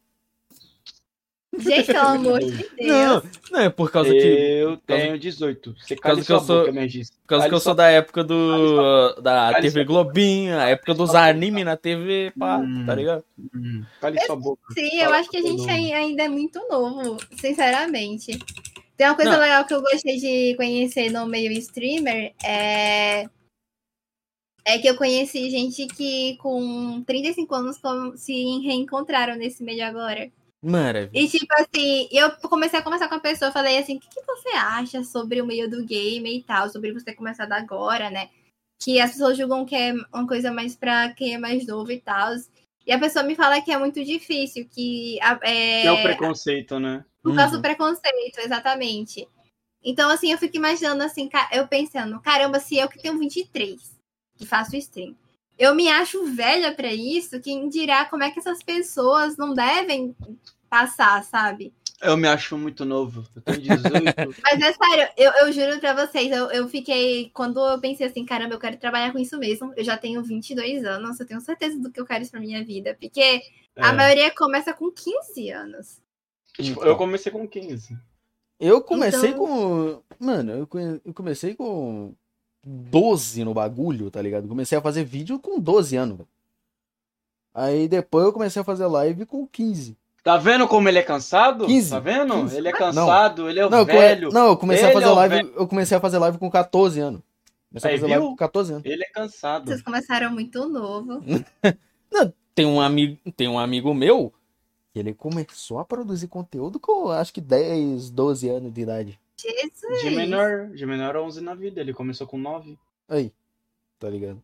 Gente, 1.60 1.86
pelo 1.88 2.00
amor 2.08 2.40
de 2.40 2.70
Não, 2.82 3.22
Deus. 3.22 3.24
não, 3.52 3.60
é 3.60 3.70
por 3.70 3.92
causa 3.92 4.10
que. 4.10 4.18
Eu 4.18 4.78
tenho 4.78 5.20
18. 5.20 5.76
Você 5.80 5.96
cala 5.96 6.16
causa 6.16 6.26
que 6.26 6.32
eu 6.34 6.40
sou- 6.40 6.66
boca. 6.66 6.72
Por 6.74 7.28
causa 7.28 7.48
que 7.50 7.54
eu 7.56 7.60
sou 7.60 7.76
da 7.76 7.90
época 7.90 8.24
do. 8.24 9.14
da 9.22 9.54
TV 9.56 9.70
sua 9.72 9.84
Globinho, 9.84 10.58
a 10.58 10.70
época 10.70 10.94
dos 10.94 11.14
anime 11.14 11.64
na 11.64 11.78
TV, 11.78 12.32
pá, 12.38 12.58
Hum. 12.58 12.86
tá 12.86 12.96
ligado? 12.96 13.24
Hum, 13.56 13.84
Cale 14.02 14.20
sua 14.22 14.36
boca. 14.36 14.62
Sim, 14.74 15.00
eu 15.00 15.14
acho 15.14 15.30
que 15.30 15.38
a 15.38 15.42
gente 15.42 15.70
ainda 15.70 16.24
é 16.24 16.30
muito 16.30 16.60
novo, 16.70 17.18
sinceramente. 17.40 18.38
Tem 18.98 19.08
uma 19.08 19.16
coisa 19.16 19.32
Não. 19.32 19.40
legal 19.40 19.66
que 19.66 19.74
eu 19.74 19.82
gostei 19.82 20.18
de 20.18 20.56
conhecer 20.56 21.10
no 21.12 21.26
meio 21.26 21.52
streamer, 21.54 22.34
é... 22.44 23.28
é 24.66 24.78
que 24.80 24.88
eu 24.88 24.96
conheci 24.96 25.50
gente 25.50 25.88
que 25.88 26.38
com 26.38 27.04
35 27.06 27.56
anos 27.56 27.80
se 28.16 28.34
reencontraram 28.66 29.36
nesse 29.36 29.64
meio 29.64 29.84
agora. 29.86 30.30
Maravilha. 30.64 31.22
E 31.22 31.28
tipo 31.28 31.54
assim, 31.60 32.08
eu 32.12 32.32
comecei 32.50 32.80
a 32.80 32.82
conversar 32.82 33.10
com 33.10 33.16
a 33.16 33.20
pessoa, 33.20 33.50
eu 33.50 33.54
falei 33.54 33.78
assim, 33.78 33.98
o 33.98 34.00
que, 34.00 34.08
que 34.10 34.26
você 34.26 34.50
acha 34.50 35.04
sobre 35.04 35.42
o 35.42 35.46
meio 35.46 35.70
do 35.70 35.84
game 35.86 36.38
e 36.38 36.42
tal, 36.44 36.70
sobre 36.70 36.94
você 36.94 37.06
ter 37.06 37.16
começado 37.16 37.52
agora, 37.52 38.10
né? 38.10 38.30
Que 38.82 39.00
as 39.00 39.12
pessoas 39.12 39.38
julgam 39.38 39.66
que 39.66 39.76
é 39.76 39.94
uma 40.14 40.26
coisa 40.26 40.52
mais 40.52 40.76
pra 40.76 41.14
quem 41.14 41.34
é 41.34 41.38
mais 41.38 41.68
novo 41.68 41.92
e 41.92 42.00
tal. 42.00 42.34
E 42.88 42.92
a 42.92 43.00
pessoa 43.00 43.24
me 43.24 43.36
fala 43.36 43.62
que 43.62 43.72
é 43.72 43.78
muito 43.78 44.04
difícil, 44.04 44.68
que 44.70 45.20
é, 45.42 45.86
É 45.86 45.92
o 45.92 46.02
preconceito, 46.02 46.80
né? 46.80 47.04
por 47.22 47.36
causa 47.36 47.56
Uhum. 47.56 47.60
do 47.60 47.62
preconceito, 47.62 48.40
exatamente. 48.40 49.28
Então, 49.84 50.10
assim, 50.10 50.32
eu 50.32 50.38
fico 50.38 50.56
imaginando 50.58 51.04
assim, 51.04 51.30
eu 51.52 51.68
pensando, 51.68 52.20
caramba, 52.22 52.60
se 52.60 52.78
eu 52.78 52.88
que 52.90 53.02
tenho 53.02 53.18
23, 53.20 53.98
que 54.38 54.46
faço 54.46 54.76
stream, 54.78 55.16
eu 55.58 55.74
me 55.76 55.90
acho 55.90 56.26
velha 56.36 56.74
pra 56.74 56.94
isso, 56.94 57.40
quem 57.42 57.70
dirá 57.70 58.06
como 58.06 58.24
é 58.24 58.32
que 58.32 58.40
essas 58.40 58.62
pessoas 58.64 59.38
não 59.38 59.54
devem 59.54 60.16
passar, 60.70 61.24
sabe? 61.24 61.74
Eu 62.02 62.18
me 62.18 62.28
acho 62.28 62.58
muito 62.58 62.84
novo. 62.84 63.24
Eu 63.34 63.42
tenho 63.42 63.62
18. 63.62 64.36
Mas 64.44 64.62
é 64.62 64.74
sério, 64.74 65.14
eu, 65.16 65.32
eu 65.46 65.52
juro 65.54 65.80
pra 65.80 65.94
vocês, 66.06 66.30
eu, 66.32 66.52
eu 66.52 66.68
fiquei. 66.68 67.30
Quando 67.34 67.60
eu 67.66 67.80
pensei 67.80 68.06
assim, 68.08 68.26
caramba, 68.26 68.56
eu 68.56 68.60
quero 68.60 68.76
trabalhar 68.78 69.14
com 69.14 69.20
isso 69.20 69.38
mesmo. 69.38 69.72
Eu 69.78 69.86
já 69.86 69.96
tenho 69.98 70.22
22 70.22 70.84
anos, 70.84 71.18
eu 71.20 71.26
tenho 71.26 71.40
certeza 71.40 71.80
do 71.80 71.90
que 71.90 72.02
eu 72.02 72.06
quero 72.06 72.22
isso 72.24 72.32
pra 72.32 72.42
minha 72.42 72.62
vida. 72.66 72.98
Porque 73.00 73.42
a 73.78 73.90
É. 73.90 73.94
maioria 73.94 74.32
começa 74.36 74.74
com 74.74 74.92
15 74.92 75.50
anos. 75.52 76.02
Tipo, 76.56 76.84
eu 76.84 76.98
comecei 76.98 77.32
com 77.32 77.48
15. 77.48 77.98
Eu 78.60 78.82
comecei 78.82 79.30
Então- 79.30 79.46
com. 79.48 80.02
Mano, 80.20 80.52
eu 80.52 81.14
comecei 81.14 81.56
com 81.56 82.14
12 82.64 83.44
no 83.44 83.54
bagulho, 83.54 84.10
tá 84.10 84.22
ligado? 84.22 84.48
Comecei 84.48 84.78
a 84.78 84.82
fazer 84.82 85.04
vídeo 85.04 85.40
com 85.40 85.60
12 85.60 85.96
anos, 85.96 86.18
velho. 86.18 86.30
Aí 87.54 87.88
depois 87.88 88.26
eu 88.26 88.34
comecei 88.34 88.62
a 88.62 88.66
fazer 88.66 88.88
live 88.88 89.26
com 89.26 89.46
15. 89.46 89.98
Tá 90.24 90.38
vendo 90.38 90.68
como 90.68 90.88
ele 90.88 90.98
é 91.00 91.04
cansado? 91.04 91.66
15. 91.66 91.90
Tá 91.90 92.00
vendo? 92.00 92.34
15. 92.34 92.58
Ele 92.58 92.68
é 92.70 92.72
cansado, 92.72 93.50
ele 93.50 93.60
é 93.60 93.70
Não, 93.70 93.80
eu 93.80 93.86
come- 93.86 93.98
velho. 94.00 94.30
não, 94.32 94.48
eu 94.48 94.58
comecei 94.58 94.86
a 94.86 94.88
Ele 94.88 94.94
fazer 94.94 95.06
é 95.08 95.16
live. 95.16 95.36
velho. 95.36 95.54
Eu 95.56 95.68
comecei 95.68 95.98
a 95.98 96.00
fazer 96.00 96.18
live 96.18 96.38
com 96.38 96.50
14 96.50 97.00
anos. 97.00 97.22
Comecei 97.70 97.90
Aí, 97.92 97.96
a 97.96 98.00
fazer 98.00 98.10
live 98.12 98.22
viu? 98.26 98.30
com 98.32 98.36
14 98.38 98.72
anos. 98.74 98.86
Ele 98.86 99.04
é 99.04 99.10
cansado. 99.10 99.66
Vocês 99.68 99.82
começaram 99.82 100.32
muito 100.32 100.68
novo. 100.70 101.22
Tem 102.56 102.66
um 102.68 102.80
amigo, 102.80 103.18
tem 103.36 103.48
um 103.48 103.58
amigo 103.58 103.92
meu 103.96 104.32
ele 104.96 105.12
começou 105.12 105.80
a 105.80 105.86
produzir 105.86 106.28
conteúdo 106.28 106.80
com 106.80 107.10
acho 107.10 107.34
que 107.34 107.42
10, 107.42 108.12
12 108.12 108.48
anos 108.48 108.72
de 108.72 108.82
idade. 108.82 109.20
Jesus. 109.44 110.02
De 110.02 110.10
menor, 110.12 110.70
de 110.70 110.86
menor 110.86 111.16
11 111.18 111.42
na 111.42 111.54
vida. 111.54 111.82
Ele 111.82 111.94
começou 111.94 112.26
com 112.28 112.38
9. 112.38 112.78
Aí, 113.08 113.32
tá 114.00 114.10
ligado? 114.10 114.42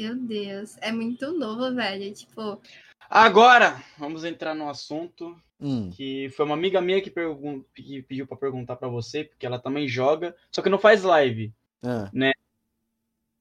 Meu 0.00 0.16
Deus. 0.16 0.76
É 0.80 0.90
muito 0.92 1.32
novo, 1.32 1.74
velho. 1.74 2.12
Tipo, 2.14 2.60
Agora, 3.08 3.82
vamos 3.98 4.24
entrar 4.24 4.54
no 4.54 4.68
assunto 4.68 5.36
Hum, 5.60 5.90
que 5.90 6.28
foi 6.30 6.44
uma 6.44 6.54
amiga 6.54 6.80
minha 6.80 7.00
que, 7.00 7.10
pergun- 7.10 7.62
que 7.74 8.02
pediu 8.02 8.26
pra 8.26 8.36
perguntar 8.36 8.74
pra 8.76 8.88
você, 8.88 9.22
porque 9.24 9.46
ela 9.46 9.60
também 9.60 9.86
joga, 9.86 10.34
só 10.50 10.60
que 10.62 10.68
não 10.68 10.78
faz 10.78 11.02
live. 11.04 11.52
ah. 11.84 12.10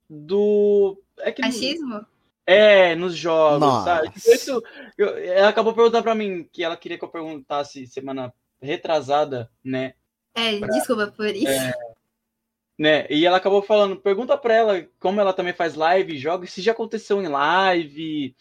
Do. 0.10 1.02
É 1.20 1.32
que. 1.32 1.44
achismo? 1.44 2.06
É, 2.45 2.95
nos 2.95 3.16
jogos, 3.16 3.60
Nossa. 3.62 3.86
sabe? 3.86 4.10
Tipo, 4.10 4.30
Isso, 4.32 4.64
eu- 4.98 5.18
ela 5.18 5.48
acabou 5.49 5.74
perguntando 5.74 6.03
pra 6.03 6.16
mim 6.16 6.48
que 6.52 6.64
ela 6.64 6.76
queria 6.76 6.98
que 6.98 7.03
eu 7.06 7.10
perguntasse 7.10 7.88
semana 7.88 8.34
retrasada, 8.62 9.49
né? 9.64 9.94
É, 10.34 10.60
desculpa 10.60 11.08
por 11.08 11.28
isso. 11.28 11.48
É. 11.48 11.74
né? 12.78 13.08
E 13.10 13.26
ela 13.26 13.38
acabou 13.38 13.62
falando, 13.62 13.99
pergunta 13.99 14.38
pra 14.38 14.53
ela 14.53 14.88
como 14.99 15.20
ela 15.20 15.34
também 15.34 15.53
faz 15.53 15.76
live, 15.76 16.18
joga, 16.18 16.48
se 16.48 16.62
já 16.62 16.72
aconteceu 16.72 17.22
em 17.22 17.28
live, 17.28 18.36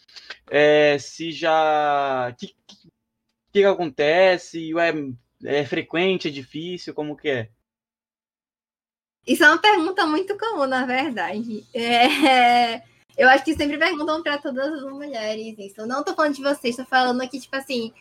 é, 0.51 0.99
se 0.99 1.33
já. 1.33 2.31
O 2.31 2.37
que, 2.37 2.49
que, 2.67 2.91
que 3.53 3.65
acontece? 3.65 4.71
É, 4.79 5.61
é 5.61 5.67
frequente, 5.67 6.29
é 6.29 6.31
difícil, 6.31 6.95
como 6.95 7.17
que 7.17 7.29
é? 7.29 7.51
Isso 9.27 9.45
é 9.45 9.49
uma 9.49 9.59
pergunta 9.59 10.07
muito 10.07 10.37
comum, 10.39 10.67
na 10.67 10.87
verdade. 10.87 11.65
É, 11.75 12.83
Eu 13.21 13.29
acho 13.29 13.45
que 13.45 13.55
sempre 13.55 13.77
perguntam 13.77 14.23
pra 14.23 14.39
todas 14.39 14.73
as 14.73 14.83
mulheres 14.83 15.55
isso. 15.59 15.83
Eu 15.83 15.87
não 15.87 16.03
tô 16.03 16.15
falando 16.15 16.35
de 16.35 16.43
vocês, 16.43 16.77
tô 16.77 16.87
falando 16.87 17.21
aqui, 17.21 17.39
tipo 17.39 17.55
assim. 17.55 17.93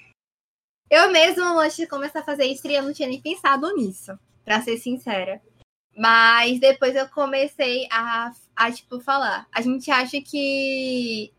Eu 0.89 1.11
mesmo, 1.11 1.43
antes 1.59 1.77
de 1.77 1.87
começar 1.87 2.19
a 2.19 2.23
fazer 2.23 2.45
stream, 2.45 2.77
eu 2.77 2.83
não 2.83 2.93
tinha 2.93 3.07
nem 3.07 3.21
pensado 3.21 3.73
nisso, 3.75 4.17
pra 4.43 4.61
ser 4.61 4.77
sincera. 4.77 5.41
Mas 5.95 6.59
depois 6.59 6.95
eu 6.95 7.07
comecei 7.09 7.87
a, 7.91 8.31
a 8.55 8.71
tipo, 8.71 8.99
falar. 8.99 9.47
A 9.51 9.61
gente 9.61 9.91
acha 9.91 10.19
que. 10.21 11.31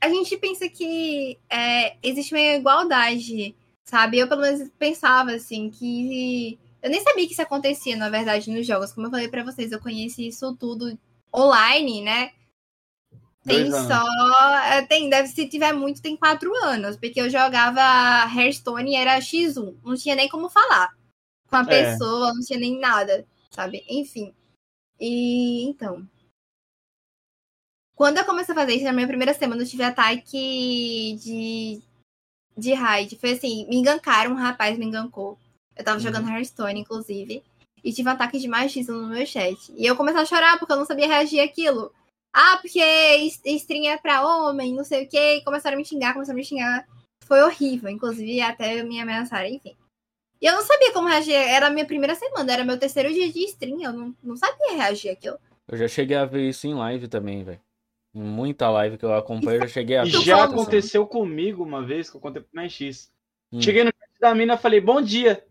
A 0.00 0.08
gente 0.08 0.36
pensa 0.36 0.68
que 0.68 1.38
é, 1.50 1.96
existe 2.02 2.32
uma 2.32 2.40
igualdade, 2.40 3.56
sabe? 3.84 4.18
Eu, 4.18 4.28
pelo 4.28 4.42
menos, 4.42 4.70
pensava, 4.78 5.32
assim, 5.32 5.70
que 5.70 6.58
eu 6.80 6.90
nem 6.90 7.02
sabia 7.02 7.26
que 7.26 7.32
isso 7.32 7.42
acontecia, 7.42 7.96
na 7.96 8.08
verdade, 8.08 8.50
nos 8.50 8.66
jogos. 8.66 8.92
Como 8.92 9.06
eu 9.06 9.10
falei 9.10 9.28
pra 9.28 9.42
vocês, 9.42 9.72
eu 9.72 9.80
conheci 9.80 10.28
isso 10.28 10.54
tudo 10.56 10.96
online, 11.34 12.02
né? 12.02 12.32
Tem 13.48 13.70
só. 13.70 14.62
é, 14.72 14.82
Tem, 14.86 15.08
deve 15.10 15.28
se 15.28 15.48
tiver 15.48 15.72
muito, 15.72 16.00
tem 16.02 16.16
quatro 16.16 16.52
anos. 16.64 16.96
Porque 16.96 17.20
eu 17.20 17.28
jogava 17.30 17.80
Hearthstone 18.32 18.92
e 18.92 18.94
era 18.96 19.18
X1. 19.20 19.76
Não 19.84 19.96
tinha 19.96 20.14
nem 20.14 20.28
como 20.28 20.48
falar 20.48 20.90
com 21.48 21.56
a 21.56 21.62
É. 21.62 21.64
pessoa, 21.64 22.32
não 22.34 22.40
tinha 22.44 22.58
nem 22.58 22.78
nada, 22.78 23.26
sabe? 23.50 23.84
Enfim. 23.88 24.34
E 25.00 25.64
então. 25.68 26.06
Quando 27.94 28.18
eu 28.18 28.24
comecei 28.24 28.52
a 28.54 28.58
fazer 28.58 28.74
isso, 28.74 28.84
na 28.84 28.92
minha 28.92 29.06
primeira 29.08 29.34
semana, 29.34 29.62
eu 29.62 29.66
tive 29.66 29.82
ataque 29.82 31.16
de. 31.20 31.80
de 32.56 32.72
raid. 32.74 33.16
Foi 33.18 33.32
assim, 33.32 33.66
me 33.68 33.76
engancaram, 33.76 34.32
um 34.32 34.36
rapaz 34.36 34.78
me 34.78 34.84
engancou. 34.86 35.38
Eu 35.76 35.84
tava 35.84 35.96
Uhum. 35.98 36.02
jogando 36.04 36.28
Hearthstone, 36.28 36.80
inclusive. 36.80 37.42
E 37.82 37.92
tive 37.92 38.08
um 38.08 38.12
ataque 38.12 38.38
de 38.38 38.48
machismo 38.48 38.94
no 38.96 39.08
meu 39.08 39.24
chat. 39.26 39.72
E 39.76 39.86
eu 39.86 39.96
comecei 39.96 40.20
a 40.20 40.26
chorar 40.26 40.58
porque 40.58 40.72
eu 40.72 40.76
não 40.76 40.84
sabia 40.84 41.06
reagir 41.06 41.40
àquilo. 41.40 41.92
Ah, 42.32 42.58
porque 42.60 42.80
stream 43.44 43.86
é 43.90 43.96
pra 43.98 44.26
homem, 44.26 44.74
não 44.74 44.84
sei 44.84 45.04
o 45.04 45.08
quê. 45.08 45.36
E 45.36 45.44
começaram 45.44 45.76
a 45.76 45.78
me 45.78 45.84
xingar, 45.84 46.12
começaram 46.12 46.36
a 46.36 46.40
me 46.40 46.44
xingar. 46.44 46.86
Foi 47.24 47.40
horrível, 47.42 47.90
inclusive 47.90 48.40
até 48.40 48.82
me 48.82 49.00
ameaçaram, 49.00 49.48
enfim. 49.48 49.76
E 50.40 50.46
eu 50.46 50.52
não 50.54 50.62
sabia 50.62 50.92
como 50.92 51.08
reagir. 51.08 51.34
Era 51.34 51.66
a 51.66 51.70
minha 51.70 51.84
primeira 51.86 52.14
semana, 52.14 52.52
era 52.52 52.64
meu 52.64 52.78
terceiro 52.78 53.12
dia 53.12 53.30
de 53.32 53.40
stream. 53.44 53.82
Eu 53.82 53.92
não, 53.92 54.14
não 54.22 54.36
sabia 54.36 54.76
reagir 54.76 55.10
àquilo. 55.10 55.38
Eu 55.66 55.76
já 55.76 55.88
cheguei 55.88 56.16
a 56.16 56.24
ver 56.24 56.48
isso 56.48 56.66
em 56.66 56.74
live 56.74 57.08
também, 57.08 57.42
velho. 57.44 57.60
Em 58.14 58.22
muita 58.22 58.70
live 58.70 58.96
que 58.96 59.04
eu 59.04 59.12
acompanho, 59.14 59.56
eu 59.56 59.68
já 59.68 59.74
cheguei 59.74 59.96
a 59.98 60.04
E 60.04 60.10
ver. 60.10 60.16
tô 60.18 60.22
já 60.22 60.36
falando. 60.38 60.52
aconteceu 60.52 61.06
comigo 61.06 61.62
uma 61.62 61.84
vez 61.84 62.08
que 62.08 62.16
eu 62.16 62.20
contei 62.20 62.40
pro 62.42 62.62
MX. 62.62 63.10
Hum. 63.52 63.60
Cheguei 63.60 63.84
no 63.84 63.90
chat 63.90 64.20
da 64.20 64.34
mina 64.34 64.56
falei, 64.56 64.80
bom 64.80 65.02
dia. 65.02 65.44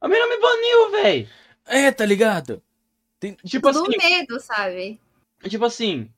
A 0.00 0.08
mina 0.08 0.26
me 0.26 0.38
baniu, 0.40 0.90
velho. 0.90 1.28
É, 1.66 1.90
tá 1.92 2.04
ligado? 2.04 2.62
Tipo 3.46 3.72
Tudo 3.72 3.88
assim, 3.88 3.96
medo, 3.96 4.38
sabe? 4.38 5.00
Tipo 5.48 5.64
assim, 5.64 6.10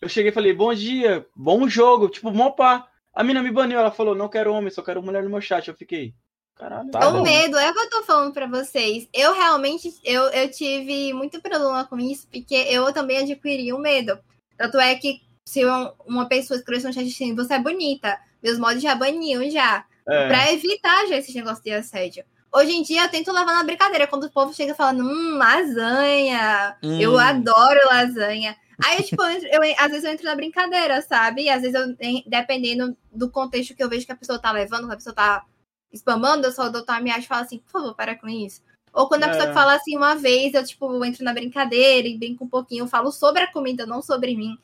eu 0.00 0.08
cheguei 0.08 0.30
e 0.30 0.34
falei, 0.34 0.52
bom 0.52 0.72
dia, 0.74 1.26
bom 1.34 1.68
jogo, 1.68 2.08
tipo, 2.08 2.30
mó 2.30 2.50
pá. 2.50 2.88
A 3.14 3.24
mina 3.24 3.42
me 3.42 3.50
baniu, 3.50 3.78
ela 3.78 3.90
falou, 3.90 4.14
não 4.14 4.28
quero 4.28 4.52
homem, 4.52 4.70
só 4.70 4.80
quero 4.82 5.02
mulher 5.02 5.22
no 5.24 5.30
meu 5.30 5.40
chat. 5.40 5.66
Eu 5.68 5.74
fiquei, 5.74 6.14
caralho. 6.54 6.90
Tá 6.90 7.00
é 7.00 7.10
bom. 7.10 7.20
o 7.20 7.22
medo, 7.22 7.56
é 7.58 7.70
o 7.70 7.72
que 7.74 7.80
eu 7.80 7.90
tô 7.90 8.02
falando 8.04 8.32
pra 8.32 8.46
vocês. 8.46 9.08
Eu 9.12 9.34
realmente, 9.34 9.92
eu, 10.04 10.22
eu 10.30 10.48
tive 10.50 11.12
muito 11.12 11.40
problema 11.40 11.84
com 11.84 11.98
isso, 11.98 12.28
porque 12.30 12.54
eu 12.54 12.92
também 12.92 13.18
adquiri 13.18 13.72
o 13.72 13.78
medo. 13.78 14.18
Tanto 14.56 14.78
é 14.78 14.94
que 14.94 15.20
se 15.44 15.64
um- 15.66 15.90
uma 16.06 16.26
pessoa 16.28 16.56
escrevesse 16.58 16.86
no 16.86 16.92
chat 16.92 17.08
assim, 17.08 17.34
você 17.34 17.54
é 17.54 17.58
bonita, 17.58 18.18
meus 18.42 18.58
mods 18.58 18.82
já 18.82 18.94
baniam 18.94 19.48
já. 19.50 19.84
É, 20.06 20.28
Pra 20.28 20.52
evitar 20.52 21.06
já 21.06 21.16
esse 21.16 21.34
negócio 21.34 21.62
de 21.62 21.70
assédio. 21.72 22.24
Hoje 22.54 22.72
em 22.72 22.82
dia 22.82 23.02
eu 23.02 23.08
tento 23.10 23.30
levar 23.32 23.52
na 23.52 23.62
brincadeira, 23.64 24.06
quando 24.06 24.24
o 24.24 24.30
povo 24.30 24.54
chega 24.54 24.74
falando, 24.74 25.02
hum, 25.04 25.36
lasanha, 25.36 26.76
Hum. 26.82 27.00
eu 27.00 27.18
adoro 27.18 27.80
lasanha. 27.90 28.56
Aí, 28.84 29.02
tipo, 29.04 29.22
eu, 29.22 29.30
entro- 29.30 29.48
eu- 29.48 29.74
às 29.78 29.88
vezes 29.88 30.04
eu 30.04 30.12
entro 30.12 30.24
na 30.24 30.36
brincadeira, 30.36 31.02
sabe? 31.02 31.42
E 31.42 31.50
às 31.50 31.62
vezes, 31.62 31.74
eu, 31.74 31.96
dependendo 32.26 32.96
do 33.12 33.30
contexto 33.30 33.74
que 33.74 33.82
eu 33.82 33.88
vejo 33.88 34.06
que 34.06 34.12
a 34.12 34.16
pessoa 34.16 34.38
tá 34.38 34.52
levando, 34.52 34.86
que 34.86 34.92
a 34.92 34.96
pessoa 34.96 35.14
tá 35.14 35.44
spamando, 35.92 36.46
eu 36.46 36.52
só 36.52 36.68
dou 36.68 36.84
uma 36.88 37.18
e 37.18 37.22
falo 37.22 37.42
assim, 37.42 37.58
por 37.58 37.70
favor, 37.70 37.94
para 37.94 38.14
com 38.14 38.28
isso. 38.28 38.62
Ou 38.92 39.08
quando 39.08 39.24
a 39.24 39.26
É. 39.26 39.30
pessoa 39.30 39.52
fala 39.52 39.74
assim 39.74 39.96
uma 39.96 40.14
vez, 40.14 40.54
eu, 40.54 40.64
tipo, 40.64 41.04
entro 41.04 41.24
na 41.24 41.32
brincadeira 41.34 42.06
e 42.06 42.16
brinco 42.16 42.44
um 42.44 42.48
pouquinho, 42.48 42.84
eu 42.84 42.88
falo 42.88 43.10
sobre 43.10 43.42
a 43.42 43.52
comida, 43.52 43.84
não 43.86 44.00
sobre 44.00 44.36
mim. 44.36 44.56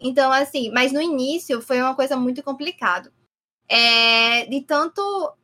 Então, 0.00 0.32
assim, 0.32 0.70
mas 0.70 0.92
no 0.92 1.00
início 1.00 1.60
foi 1.60 1.80
uma 1.80 1.94
coisa 1.94 2.16
muito 2.16 2.42
complicada. 2.42 3.12
É, 3.68 4.46
de 4.46 4.62
tanto 4.62 5.00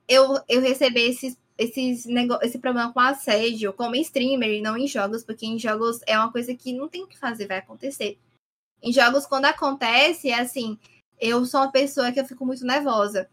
eu, 0.09 0.41
eu 0.49 0.61
receber 0.61 1.09
esses, 1.09 1.39
esses 1.59 2.05
nego... 2.07 2.39
esse 2.43 2.59
problema 2.59 2.93
com 2.93 3.01
assédio, 3.01 3.73
como 3.73 3.95
em 3.95 4.03
streamer 4.03 4.51
e 4.51 4.61
não 4.61 4.77
em 4.77 4.87
jogos, 4.87 5.25
porque 5.25 5.47
em 5.47 5.59
jogos 5.59 6.01
é 6.07 6.19
uma 6.19 6.31
coisa 6.31 6.55
que 6.55 6.73
não 6.73 6.89
tem 6.89 7.03
o 7.03 7.07
que 7.07 7.19
fazer, 7.19 7.47
vai 7.47 7.59
acontecer. 7.59 8.19
Em 8.83 8.93
jogos, 8.93 9.27
quando 9.27 9.47
acontece, 9.47 10.31
é 10.31 10.41
assim, 10.41 10.79
eu 11.19 11.45
sou 11.47 11.61
uma 11.61 11.73
pessoa 11.73 12.13
que 12.13 12.21
eu 12.21 12.27
fico 12.27 12.45
muito 12.45 12.65
nervosa. 12.65 13.29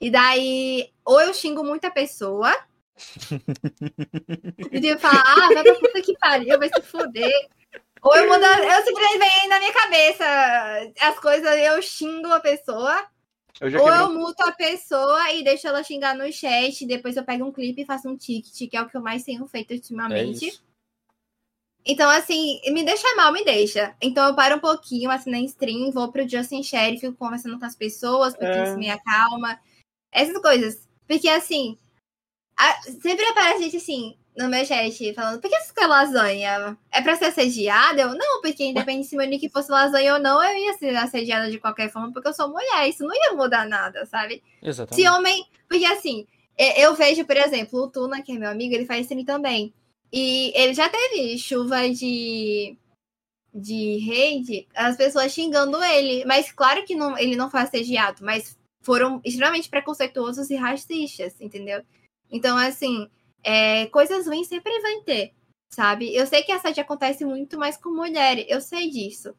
E 0.00 0.10
daí, 0.10 0.90
ou 1.04 1.20
eu 1.20 1.34
xingo 1.34 1.62
muita 1.62 1.90
pessoa, 1.90 2.50
e 4.72 4.80
tipo, 4.80 4.98
falar, 4.98 5.22
ah, 5.26 5.54
vai 5.54 5.62
pra 5.62 5.74
puta 5.74 6.02
que 6.02 6.16
pariu, 6.18 6.58
vai 6.58 6.68
se 6.68 6.82
fuder. 6.82 7.48
Ou 8.02 8.16
eu 8.16 8.28
mudo, 8.28 8.44
eu 8.44 8.84
simplesmente 8.84 9.18
vem 9.18 9.48
na 9.48 9.58
minha 9.58 9.72
cabeça 9.72 10.24
as 11.00 11.18
coisas, 11.20 11.58
eu 11.58 11.82
xingo 11.82 12.32
a 12.32 12.40
pessoa, 12.40 13.06
eu 13.60 13.70
já 13.70 13.80
ou 13.80 13.88
eu 13.88 14.12
muto 14.12 14.42
a 14.42 14.52
pessoa 14.52 15.30
e 15.32 15.44
deixo 15.44 15.66
ela 15.68 15.82
xingar 15.84 16.14
no 16.16 16.30
chat, 16.32 16.86
depois 16.86 17.16
eu 17.16 17.24
pego 17.24 17.44
um 17.44 17.52
clipe 17.52 17.82
e 17.82 17.86
faço 17.86 18.08
um 18.08 18.16
ticket, 18.16 18.68
que 18.70 18.76
é 18.76 18.80
o 18.82 18.88
que 18.88 18.96
eu 18.96 19.02
mais 19.02 19.22
tenho 19.22 19.46
feito 19.46 19.72
É 19.72 19.74
ultimamente. 19.76 20.46
isso. 20.48 20.62
Então, 21.84 22.10
assim, 22.10 22.60
me 22.72 22.84
deixa 22.84 23.06
mal, 23.16 23.32
me 23.32 23.42
deixa. 23.44 23.96
Então 24.02 24.26
eu 24.28 24.34
paro 24.34 24.56
um 24.56 24.60
pouquinho, 24.60 25.10
assim, 25.10 25.30
na 25.30 25.40
stream, 25.40 25.90
vou 25.90 26.12
pro 26.12 26.28
Justin 26.28 26.62
Share, 26.62 26.98
fico 26.98 27.16
conversando 27.16 27.58
com 27.58 27.64
as 27.64 27.74
pessoas, 27.74 28.34
porque 28.36 28.58
É. 28.58 28.64
isso 28.64 28.76
me 28.78 28.90
acalma. 28.90 29.58
Essas 30.12 30.36
coisas. 30.42 30.86
Porque, 31.08 31.28
assim, 31.28 31.78
a- 32.56 32.82
sempre 32.82 33.24
aparece 33.24 33.62
gente, 33.64 33.76
assim, 33.78 34.16
no 34.40 34.48
meu 34.48 34.64
chat, 34.64 35.14
falando, 35.14 35.40
por 35.40 35.50
que 35.50 35.60
você 35.60 35.72
quer 35.74 35.86
lasanha? 35.86 36.76
É 36.90 37.02
pra 37.02 37.16
ser 37.16 37.26
assediada? 37.26 38.02
Eu, 38.02 38.14
não, 38.14 38.40
porque 38.40 38.64
independente 38.64 39.08
se 39.08 39.16
meu 39.16 39.26
nick 39.26 39.48
fosse 39.50 39.70
lasanha 39.70 40.14
ou 40.14 40.20
não, 40.20 40.42
eu 40.42 40.56
ia 40.56 40.78
ser 40.78 40.96
assediada 40.96 41.50
de 41.50 41.58
qualquer 41.58 41.90
forma, 41.90 42.12
porque 42.12 42.28
eu 42.28 42.32
sou 42.32 42.48
mulher, 42.48 42.88
isso 42.88 43.04
não 43.04 43.14
ia 43.14 43.34
mudar 43.34 43.68
nada, 43.68 44.06
sabe? 44.06 44.42
Exatamente. 44.62 45.02
Se 45.02 45.08
homem. 45.08 45.46
Porque 45.68 45.84
assim, 45.84 46.26
eu 46.76 46.94
vejo, 46.94 47.24
por 47.24 47.36
exemplo, 47.36 47.80
o 47.80 47.90
Tuna, 47.90 48.22
que 48.22 48.32
é 48.32 48.38
meu 48.38 48.50
amigo, 48.50 48.74
ele 48.74 48.86
faz 48.86 49.02
stream 49.02 49.24
também. 49.24 49.72
E 50.12 50.52
ele 50.54 50.74
já 50.74 50.88
teve 50.88 51.38
chuva 51.38 51.88
de. 51.88 52.76
de 53.54 54.10
hate, 54.10 54.68
as 54.74 54.96
pessoas 54.96 55.32
xingando 55.32 55.82
ele. 55.84 56.24
Mas 56.24 56.50
claro 56.50 56.84
que 56.84 56.94
não, 56.94 57.16
ele 57.16 57.36
não 57.36 57.50
foi 57.50 57.60
assediado, 57.60 58.24
mas 58.24 58.58
foram 58.82 59.20
extremamente 59.24 59.68
preconceituosos 59.68 60.50
e 60.50 60.56
racistas, 60.56 61.40
entendeu? 61.40 61.82
Então, 62.30 62.56
assim, 62.56 63.08
é, 63.42 63.86
coisas 63.86 64.26
ruins 64.26 64.46
sempre 64.46 64.80
vai 64.80 65.00
ter, 65.00 65.34
sabe? 65.70 66.14
Eu 66.14 66.26
sei 66.26 66.42
que 66.42 66.52
assédio 66.52 66.82
acontece 66.82 67.24
muito 67.24 67.58
mais 67.58 67.76
com 67.76 67.90
mulheres, 67.90 68.46
eu 68.48 68.60
sei 68.60 68.90
disso. 68.90 69.34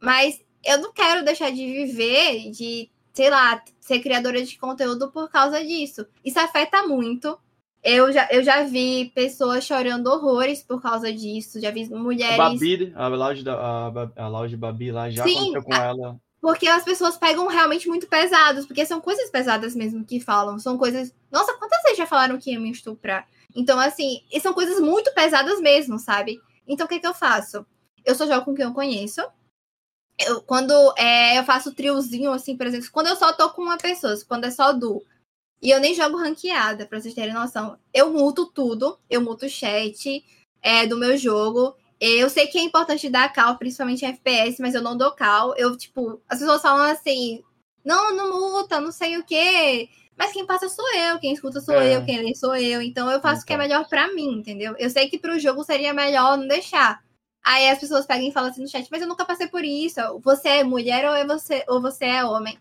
Mas 0.00 0.42
eu 0.64 0.78
não 0.78 0.92
quero 0.92 1.24
deixar 1.24 1.50
de 1.50 1.66
viver, 1.66 2.50
de 2.50 2.90
sei 3.12 3.30
lá, 3.30 3.62
ser 3.80 4.00
criadora 4.00 4.42
de 4.42 4.58
conteúdo 4.58 5.10
por 5.10 5.30
causa 5.30 5.64
disso. 5.64 6.06
Isso 6.24 6.38
afeta 6.38 6.86
muito. 6.86 7.38
Eu 7.82 8.12
já, 8.12 8.28
eu 8.30 8.42
já 8.42 8.62
vi 8.62 9.10
pessoas 9.14 9.64
chorando 9.64 10.06
horrores 10.06 10.62
por 10.62 10.82
causa 10.82 11.12
disso. 11.12 11.60
Já 11.60 11.70
vi 11.70 11.84
A 11.84 11.96
mulheres. 11.96 12.36
Babi, 12.36 12.92
a 12.94 13.08
lounge 13.08 13.42
da 13.42 13.54
a, 13.54 14.22
a 14.24 14.28
lounge 14.28 14.56
Babi 14.56 14.92
lá 14.92 15.10
já 15.10 15.24
Sim, 15.24 15.36
aconteceu 15.36 15.62
com 15.62 15.74
ela. 15.74 16.20
Porque 16.40 16.68
as 16.68 16.84
pessoas 16.84 17.16
pegam 17.16 17.46
realmente 17.46 17.88
muito 17.88 18.06
pesados. 18.06 18.66
Porque 18.66 18.84
são 18.84 19.00
coisas 19.00 19.30
pesadas 19.30 19.74
mesmo 19.74 20.04
que 20.04 20.20
falam. 20.20 20.58
São 20.58 20.76
coisas. 20.76 21.14
Nossa, 21.30 21.54
quantas 21.54 21.79
já 21.94 22.06
falaram 22.06 22.38
que 22.38 22.52
iam 22.52 22.62
me 22.62 22.70
estuprar? 22.70 23.28
Então, 23.54 23.78
assim, 23.78 24.22
são 24.40 24.52
coisas 24.52 24.80
muito 24.80 25.12
pesadas 25.14 25.60
mesmo, 25.60 25.98
sabe? 25.98 26.40
Então, 26.66 26.86
o 26.86 26.88
que, 26.88 27.00
que 27.00 27.06
eu 27.06 27.14
faço? 27.14 27.66
Eu 28.04 28.14
só 28.14 28.26
jogo 28.26 28.44
com 28.44 28.54
quem 28.54 28.64
eu 28.64 28.72
conheço. 28.72 29.20
Eu, 30.18 30.42
quando 30.42 30.72
é, 30.96 31.38
eu 31.38 31.44
faço 31.44 31.74
triozinho, 31.74 32.30
assim, 32.32 32.56
por 32.56 32.66
exemplo, 32.66 32.88
quando 32.92 33.08
eu 33.08 33.16
só 33.16 33.32
tô 33.32 33.50
com 33.50 33.62
uma 33.62 33.78
pessoa, 33.78 34.14
quando 34.28 34.44
é 34.44 34.50
só 34.50 34.72
du, 34.72 35.02
e 35.62 35.70
eu 35.70 35.80
nem 35.80 35.94
jogo 35.94 36.16
ranqueada, 36.16 36.86
pra 36.86 37.00
vocês 37.00 37.14
terem 37.14 37.34
noção, 37.34 37.78
eu 37.92 38.12
muto 38.12 38.46
tudo, 38.46 38.98
eu 39.08 39.20
muto 39.20 39.46
o 39.46 39.48
chat 39.48 40.24
é, 40.62 40.86
do 40.86 40.96
meu 40.96 41.16
jogo. 41.16 41.74
Eu 42.00 42.30
sei 42.30 42.46
que 42.46 42.58
é 42.58 42.62
importante 42.62 43.10
dar 43.10 43.30
cal, 43.32 43.58
principalmente 43.58 44.04
em 44.04 44.08
FPS, 44.08 44.60
mas 44.60 44.74
eu 44.74 44.82
não 44.82 44.96
dou 44.96 45.12
cal. 45.12 45.54
Eu, 45.56 45.76
tipo, 45.76 46.22
as 46.28 46.38
pessoas 46.38 46.62
falam 46.62 46.90
assim, 46.90 47.42
não, 47.84 48.14
não 48.14 48.52
muta, 48.52 48.80
não 48.80 48.90
sei 48.90 49.18
o 49.18 49.24
quê. 49.24 49.88
Mas 50.20 50.32
quem 50.32 50.44
passa 50.44 50.68
sou 50.68 50.84
eu, 50.94 51.18
quem 51.18 51.32
escuta 51.32 51.62
sou 51.62 51.74
É. 51.80 51.96
eu, 51.96 52.04
quem 52.04 52.22
lê 52.22 52.34
sou 52.34 52.54
eu. 52.54 52.82
Então 52.82 53.10
eu 53.10 53.22
faço 53.22 53.42
o 53.42 53.46
que 53.46 53.54
é 53.54 53.56
Então. 53.56 53.66
melhor 53.66 53.88
pra 53.88 54.12
mim, 54.12 54.34
entendeu? 54.34 54.74
Eu 54.78 54.90
sei 54.90 55.08
que 55.08 55.18
pro 55.18 55.38
jogo 55.38 55.64
seria 55.64 55.94
melhor 55.94 56.36
não 56.36 56.46
deixar. 56.46 57.00
Aí 57.42 57.70
as 57.70 57.78
pessoas 57.80 58.04
pegam 58.04 58.28
e 58.28 58.32
falam 58.32 58.50
assim 58.50 58.60
no 58.60 58.68
chat, 58.68 58.86
mas 58.90 59.00
eu 59.00 59.08
nunca 59.08 59.24
passei 59.24 59.48
por 59.48 59.64
isso. 59.64 59.98
Você 60.22 60.48
é 60.48 60.62
mulher 60.62 61.06
ou, 61.08 61.14
é 61.16 61.26
você, 61.26 61.64
ou 61.66 61.80
você 61.80 62.04
é 62.04 62.22
homem? 62.22 62.58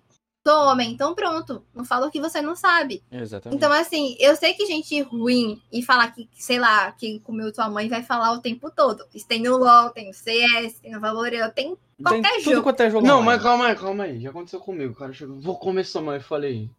Sou 0.47 0.57
homem, 0.69 0.89
então 0.93 1.13
pronto. 1.13 1.65
Não 1.75 1.83
fala 1.83 2.07
o 2.07 2.09
que 2.09 2.21
você 2.21 2.41
não 2.41 2.55
sabe. 2.55 3.03
Exatamente. 3.11 3.57
Então, 3.57 3.73
assim, 3.73 4.15
eu 4.21 4.37
sei 4.37 4.53
que 4.53 4.65
gente 4.65 5.01
ruim 5.01 5.61
e 5.69 5.83
falar 5.83 6.09
que, 6.13 6.29
sei 6.31 6.57
lá, 6.57 6.93
que 6.93 7.19
comeu 7.19 7.51
tua 7.51 7.69
mãe 7.69 7.89
vai 7.89 8.03
falar 8.03 8.31
o 8.31 8.39
tempo 8.39 8.71
todo. 8.71 9.03
Isso 9.13 9.27
tem 9.27 9.41
no 9.43 9.57
LOL, 9.57 9.89
tem 9.89 10.07
no 10.07 10.13
CS, 10.13 10.79
tem 10.79 10.93
no 10.93 11.01
Valorant, 11.01 11.51
tem 11.51 11.75
Tem 11.75 11.77
qualquer 12.05 12.37
tudo 12.37 12.51
jogo. 12.51 12.63
quanto 12.63 12.79
é 12.79 12.89
jogo 12.89 13.05
Não, 13.05 13.21
mas 13.21 13.43
calma 13.43 13.67
aí, 13.67 13.75
calma 13.75 14.05
aí. 14.05 14.21
Já 14.21 14.29
aconteceu 14.29 14.61
comigo. 14.61 14.93
O 14.93 14.95
cara 14.95 15.11
chegou, 15.11 15.37
vou 15.41 15.57
comer 15.57 15.83
sua 15.83 16.01
mãe. 16.01 16.15
Eu 16.15 16.23
falei, 16.23 16.69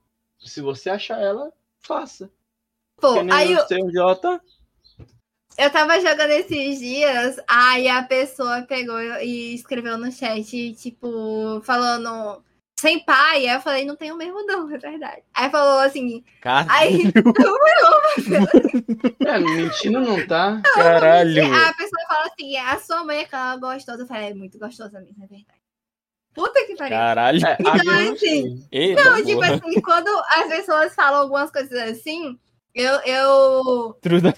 se 0.41 0.61
você 0.61 0.91
achar 0.91 1.21
ela, 1.21 1.53
faça. 1.81 2.31
Pô, 3.01 3.15
aí 3.33 3.53
eu, 3.53 3.62
o 3.62 3.67
seu 3.67 3.91
Jota. 3.91 4.41
eu 5.57 5.71
tava 5.71 6.01
jogando 6.01 6.31
esses 6.31 6.79
dias, 6.79 7.41
aí 7.49 7.89
a 7.89 8.03
pessoa 8.03 8.62
pegou 8.62 9.01
e 9.01 9.55
escreveu 9.55 9.97
no 9.97 10.12
chat, 10.12 10.75
tipo, 10.75 11.61
falando 11.62 12.43
sem 12.81 12.99
pai. 13.05 13.47
Aí 13.47 13.55
eu 13.55 13.61
falei, 13.61 13.85
não 13.85 13.97
tenho 13.97 14.17
mesmo 14.17 14.45
não, 14.47 14.71
é 14.73 14.79
verdade. 14.79 15.23
Aí 15.35 15.51
falou 15.51 15.81
assim, 15.81 16.25
Caralho. 16.41 16.71
aí 16.73 17.12
É, 19.27 19.39
mentindo 19.39 20.01
não 20.01 20.27
tá. 20.27 20.61
Caralho. 20.75 21.45
a 21.55 21.73
pessoa 21.75 22.07
fala 22.09 22.27
assim, 22.27 22.57
a 22.57 22.79
sua 22.79 23.05
mãe 23.05 23.19
é 23.19 23.23
aquela 23.23 23.57
gostosa. 23.57 24.03
Eu 24.03 24.07
falei, 24.07 24.31
é 24.31 24.35
muito 24.35 24.59
gostosa 24.59 24.99
mesmo, 25.01 25.23
é 25.23 25.27
verdade. 25.27 25.60
Puta 26.41 26.65
que 26.67 26.77
pariu. 26.77 26.97
Caralho. 26.97 27.41
É, 27.47 27.57
Então, 27.61 28.12
assim. 28.12 28.69
Eita, 28.73 29.05
Não, 29.05 29.17
tipo 29.25 29.35
porra. 29.41 29.55
assim, 29.55 29.81
quando 29.81 30.09
as 30.09 30.49
pessoas 30.49 30.95
falam 30.95 31.21
algumas 31.23 31.51
coisas 31.51 31.73
assim, 31.91 32.39
eu, 32.75 32.95
eu 33.01 33.95
Truda- 34.01 34.35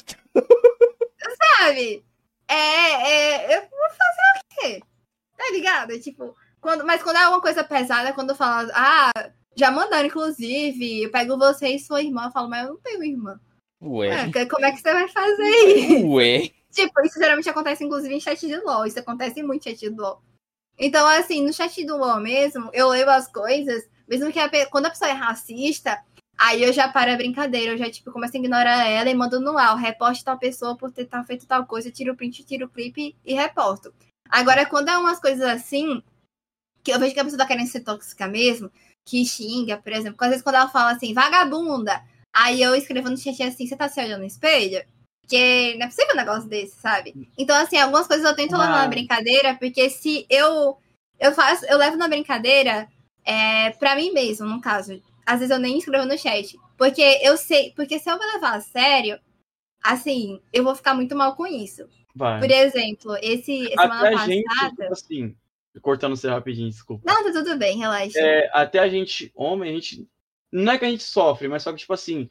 sabe? 1.59 2.05
É, 2.49 2.55
é, 2.55 3.57
eu 3.57 3.61
vou 3.63 3.89
fazer 3.91 4.29
o 4.37 4.61
quê? 4.61 4.83
Tá 5.37 5.45
ligado? 5.53 5.99
Tipo, 6.01 6.35
Quando, 6.61 6.85
mas 6.85 7.03
quando 7.03 7.17
é 7.17 7.29
uma 7.29 7.41
coisa 7.41 7.65
pesada, 7.65 8.13
quando 8.13 8.31
eu 8.31 8.37
falo, 8.37 8.71
ah, 8.75 9.11
já 9.57 9.71
mandaram, 9.71 10.07
inclusive, 10.07 11.03
eu 11.03 11.11
pego 11.11 11.37
você 11.39 11.69
e 11.69 11.79
sua 11.79 12.03
irmã, 12.03 12.27
eu 12.27 12.31
falo, 12.31 12.49
mas 12.49 12.65
eu 12.65 12.75
não 12.75 12.81
tenho 12.81 13.03
irmã. 13.05 13.41
Ué. 13.83 14.31
É, 14.35 14.47
como 14.47 14.65
é 14.65 14.71
que 14.71 14.79
você 14.81 14.93
vai 14.93 15.09
fazer 15.09 15.43
isso? 15.77 16.07
Ué. 16.09 16.51
Tipo, 16.71 17.01
isso 17.05 17.19
geralmente 17.19 17.49
acontece, 17.51 17.85
inclusive, 17.85 18.15
em 18.15 18.21
chat 18.21 18.47
de 18.47 18.57
LOL. 18.57 18.87
Isso 18.87 18.99
acontece 18.99 19.43
muito 19.43 19.69
em 19.69 19.71
chat 19.73 19.79
de 19.81 19.89
LOL. 19.91 20.23
Então, 20.85 21.07
assim, 21.07 21.47
no 21.47 21.53
chat 21.53 21.85
do 21.87 21.97
LOL 21.97 22.19
mesmo, 22.19 22.69
eu 22.73 22.89
leio 22.89 23.09
as 23.09 23.29
coisas, 23.29 23.89
mesmo 24.09 24.33
que 24.33 24.41
a, 24.41 24.51
quando 24.67 24.87
a 24.87 24.91
pessoa 24.91 25.09
é 25.09 25.15
racista, 25.15 25.97
aí 26.37 26.61
eu 26.61 26.73
já 26.73 26.89
paro 26.89 27.13
a 27.13 27.17
brincadeira, 27.17 27.73
eu 27.73 27.79
já, 27.79 27.89
tipo, 27.89 28.11
começo 28.11 28.37
a 28.37 28.41
ignorar 28.41 28.89
ela 28.89 29.09
e 29.09 29.15
mando 29.15 29.39
no 29.39 29.57
ar, 29.57 29.77
reposte 29.77 30.25
tal 30.25 30.37
pessoa 30.37 30.77
por 30.77 30.91
ter 30.91 31.05
tal, 31.05 31.23
feito 31.23 31.47
tal 31.47 31.65
coisa, 31.67 31.89
tiro 31.89 32.15
o 32.15 32.17
print, 32.17 32.43
tiro 32.43 32.67
o 32.67 32.69
clipe 32.69 33.15
e 33.25 33.33
reporto. 33.33 33.95
Agora, 34.29 34.67
quando 34.67 34.89
é 34.89 34.99
umas 34.99 35.21
coisas 35.21 35.47
assim, 35.47 36.03
que 36.83 36.91
eu 36.93 36.99
vejo 36.99 37.15
que 37.15 37.21
a 37.21 37.25
pessoa 37.25 37.39
tá 37.39 37.47
querendo 37.47 37.69
ser 37.69 37.85
tóxica 37.85 38.27
mesmo, 38.27 38.69
que 39.05 39.25
xinga, 39.25 39.77
por 39.77 39.93
exemplo, 39.93 40.17
às 40.19 40.31
vezes 40.31 40.43
quando 40.43 40.57
ela 40.57 40.69
fala 40.69 40.91
assim, 40.91 41.15
vagabunda, 41.15 42.03
aí 42.35 42.61
eu 42.61 42.75
escrevo 42.75 43.09
no 43.09 43.17
chat 43.17 43.41
assim, 43.45 43.69
você 43.69 43.77
tá 43.77 43.89
se 43.89 44.01
olhando 44.01 44.23
no 44.23 44.27
espelho? 44.27 44.85
Porque 45.23 45.75
não 45.79 45.87
é 45.87 45.89
possível 45.89 46.15
um 46.15 46.17
negócio 46.17 46.49
desse, 46.49 46.81
sabe? 46.81 47.31
Então, 47.39 47.57
assim, 47.57 47.79
algumas 47.79 48.07
coisas 48.07 48.27
eu 48.27 48.37
tento 48.37 48.53
levar 48.53 48.83
na 48.83 48.89
brincadeira, 48.89 49.55
porque 49.55 49.89
se 49.89 50.27
eu 50.29 50.77
eu 51.19 51.33
faço, 51.33 51.65
eu 51.67 51.79
levo 51.79 51.97
na 51.97 52.09
brincadeira 52.09 52.89
é, 53.25 53.71
pra 53.71 53.95
mim 53.95 54.13
mesmo, 54.13 54.47
no 54.47 54.61
caso. 54.61 55.01
Às 55.25 55.39
vezes 55.39 55.55
eu 55.55 55.61
nem 55.61 55.79
escrevo 55.79 56.05
no 56.05 56.19
chat. 56.19 56.59
Porque 56.77 57.21
eu 57.23 57.37
sei, 57.37 57.73
porque 57.77 57.99
se 57.99 58.11
eu 58.11 58.19
vou 58.19 58.27
levar 58.27 58.57
a 58.57 58.61
sério, 58.61 59.21
assim, 59.83 60.41
eu 60.53 60.65
vou 60.65 60.75
ficar 60.75 60.95
muito 60.95 61.15
mal 61.15 61.37
com 61.37 61.47
isso. 61.47 61.89
Vai. 62.15 62.41
Por 62.41 62.51
exemplo, 62.51 63.17
esse 63.23 63.73
até 63.73 63.83
semana 63.83 64.23
a 64.23 64.27
gente, 64.27 64.45
passada. 64.45 64.71
tipo 64.71 64.93
assim, 64.93 65.37
cortando 65.81 66.17
você 66.17 66.29
rapidinho, 66.29 66.71
desculpa. 66.71 67.05
Não, 67.07 67.25
tá 67.25 67.33
tudo 67.33 67.57
bem, 67.57 67.79
relaxa. 67.79 68.19
É, 68.19 68.51
até 68.53 68.81
a 68.81 68.89
gente, 68.89 69.31
homem, 69.35 69.71
a 69.71 69.75
gente. 69.75 70.07
Não 70.51 70.73
é 70.73 70.79
que 70.79 70.85
a 70.85 70.91
gente 70.91 71.05
sofre, 71.05 71.49
mas 71.49 71.63
só 71.63 71.73
que, 71.73 71.79
tipo 71.79 71.95
assim, 71.95 72.29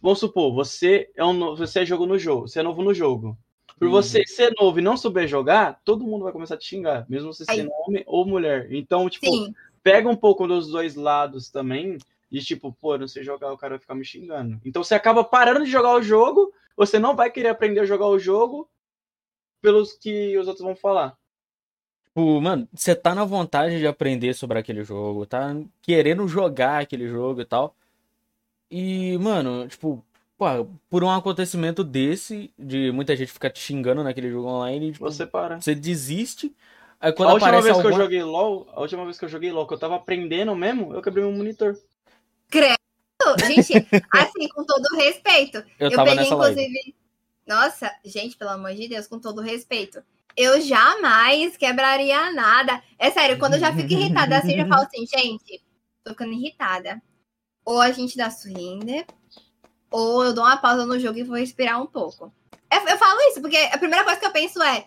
vamos 0.00 0.18
supor, 0.18 0.52
você 0.52 1.10
é 1.14 1.24
um 1.24 1.54
você 1.56 1.80
é 1.80 1.84
jogo 1.86 2.06
no 2.06 2.18
jogo, 2.18 2.48
você 2.48 2.60
é 2.60 2.62
novo 2.62 2.82
no 2.82 2.94
jogo. 2.94 3.36
Por 3.78 3.86
Uhum. 3.86 3.92
você 3.92 4.26
ser 4.26 4.52
novo 4.60 4.78
e 4.78 4.82
não 4.82 4.96
souber 4.96 5.26
jogar, 5.26 5.80
todo 5.84 6.04
mundo 6.04 6.24
vai 6.24 6.32
começar 6.32 6.54
a 6.54 6.58
te 6.58 6.66
xingar, 6.66 7.06
mesmo 7.08 7.32
você 7.32 7.44
sendo 7.46 7.70
homem 7.86 8.04
ou 8.06 8.26
mulher. 8.26 8.70
Então, 8.72 9.08
tipo, 9.08 9.26
Sim, 9.26 9.54
pega 9.82 10.08
um 10.08 10.16
pouco 10.16 10.46
dos 10.46 10.68
dois 10.68 10.94
lados 10.94 11.50
também, 11.50 11.96
de 12.30 12.44
tipo, 12.44 12.72
pô, 12.72 12.98
não 12.98 13.08
sei 13.08 13.22
jogar, 13.24 13.52
o 13.52 13.56
cara 13.56 13.72
vai 13.74 13.78
ficar 13.78 13.94
me 13.94 14.04
xingando. 14.04 14.60
Então 14.64 14.84
você 14.84 14.94
acaba 14.94 15.24
parando 15.24 15.64
de 15.64 15.70
jogar 15.70 15.94
o 15.94 16.02
jogo, 16.02 16.52
você 16.76 16.98
não 16.98 17.16
vai 17.16 17.30
querer 17.30 17.48
aprender 17.48 17.80
a 17.80 17.86
jogar 17.86 18.06
o 18.06 18.18
jogo 18.18 18.68
pelos 19.62 19.92
que 19.94 20.36
os 20.38 20.46
outros 20.46 20.64
vão 20.64 20.76
falar. 20.76 21.16
Tipo, 22.04 22.40
mano, 22.40 22.68
você 22.72 22.94
tá 22.94 23.14
na 23.14 23.24
vontade 23.24 23.78
de 23.78 23.86
aprender 23.86 24.34
sobre 24.34 24.58
aquele 24.58 24.82
jogo, 24.82 25.24
tá 25.24 25.54
querendo 25.80 26.26
jogar 26.28 26.82
aquele 26.82 27.08
jogo 27.08 27.40
e 27.40 27.44
tal. 27.44 27.74
E, 28.70 29.18
mano, 29.18 29.66
tipo, 29.66 30.04
pô, 30.38 30.46
por 30.88 31.02
um 31.02 31.10
acontecimento 31.10 31.82
desse, 31.82 32.52
de 32.58 32.92
muita 32.92 33.16
gente 33.16 33.32
ficar 33.32 33.50
te 33.50 33.60
xingando 33.60 34.04
naquele 34.04 34.30
jogo 34.30 34.48
online, 34.48 34.92
tipo, 34.92 35.04
Você 35.04 35.26
para. 35.26 35.60
você 35.60 35.74
desiste. 35.74 36.54
Aí 37.00 37.12
quando 37.12 37.30
a 37.30 37.32
última 37.34 37.52
vez 37.52 37.64
que 37.64 37.70
eu 37.70 37.76
alguma... 37.76 37.96
joguei 37.96 38.22
LOL, 38.22 38.68
a 38.72 38.80
última 38.80 39.04
vez 39.04 39.18
que 39.18 39.24
eu 39.24 39.28
joguei 39.28 39.50
LOL, 39.50 39.66
que 39.66 39.74
eu 39.74 39.78
tava 39.78 39.96
aprendendo 39.96 40.54
mesmo, 40.54 40.94
eu 40.94 41.02
quebrei 41.02 41.24
meu 41.24 41.32
monitor. 41.32 41.76
gente, 43.46 43.72
assim, 44.12 44.48
com 44.48 44.64
todo 44.64 44.96
respeito. 44.96 45.58
Eu 45.78 45.90
Eu, 45.90 45.96
tava 45.96 46.10
peguei, 46.10 46.24
nessa 46.24 46.34
live. 46.36 46.60
inclusive. 46.62 46.94
Nossa, 47.46 47.90
gente, 48.04 48.36
pelo 48.36 48.50
amor 48.50 48.72
de 48.74 48.86
Deus, 48.86 49.06
com 49.06 49.18
todo 49.18 49.40
respeito. 49.40 50.02
Eu 50.36 50.60
jamais 50.60 51.56
quebraria 51.56 52.32
nada. 52.32 52.82
É 52.98 53.10
sério, 53.10 53.38
quando 53.38 53.54
eu 53.54 53.60
já 53.60 53.74
fico 53.74 53.92
irritada 53.92 54.38
assim, 54.38 54.52
eu 54.52 54.58
já 54.58 54.66
falo 54.68 54.82
assim, 54.82 55.04
gente, 55.06 55.60
tô 56.04 56.10
ficando 56.12 56.32
irritada. 56.32 57.02
Ou 57.64 57.80
a 57.80 57.92
gente 57.92 58.16
dá 58.16 58.30
surrender, 58.30 59.06
ou 59.90 60.24
eu 60.24 60.32
dou 60.32 60.44
uma 60.44 60.56
pausa 60.56 60.86
no 60.86 60.98
jogo 60.98 61.18
e 61.18 61.22
vou 61.22 61.36
respirar 61.36 61.82
um 61.82 61.86
pouco. 61.86 62.32
Eu, 62.70 62.80
eu 62.88 62.98
falo 62.98 63.20
isso, 63.30 63.40
porque 63.40 63.56
a 63.56 63.78
primeira 63.78 64.04
coisa 64.04 64.18
que 64.18 64.26
eu 64.26 64.32
penso 64.32 64.62
é: 64.62 64.86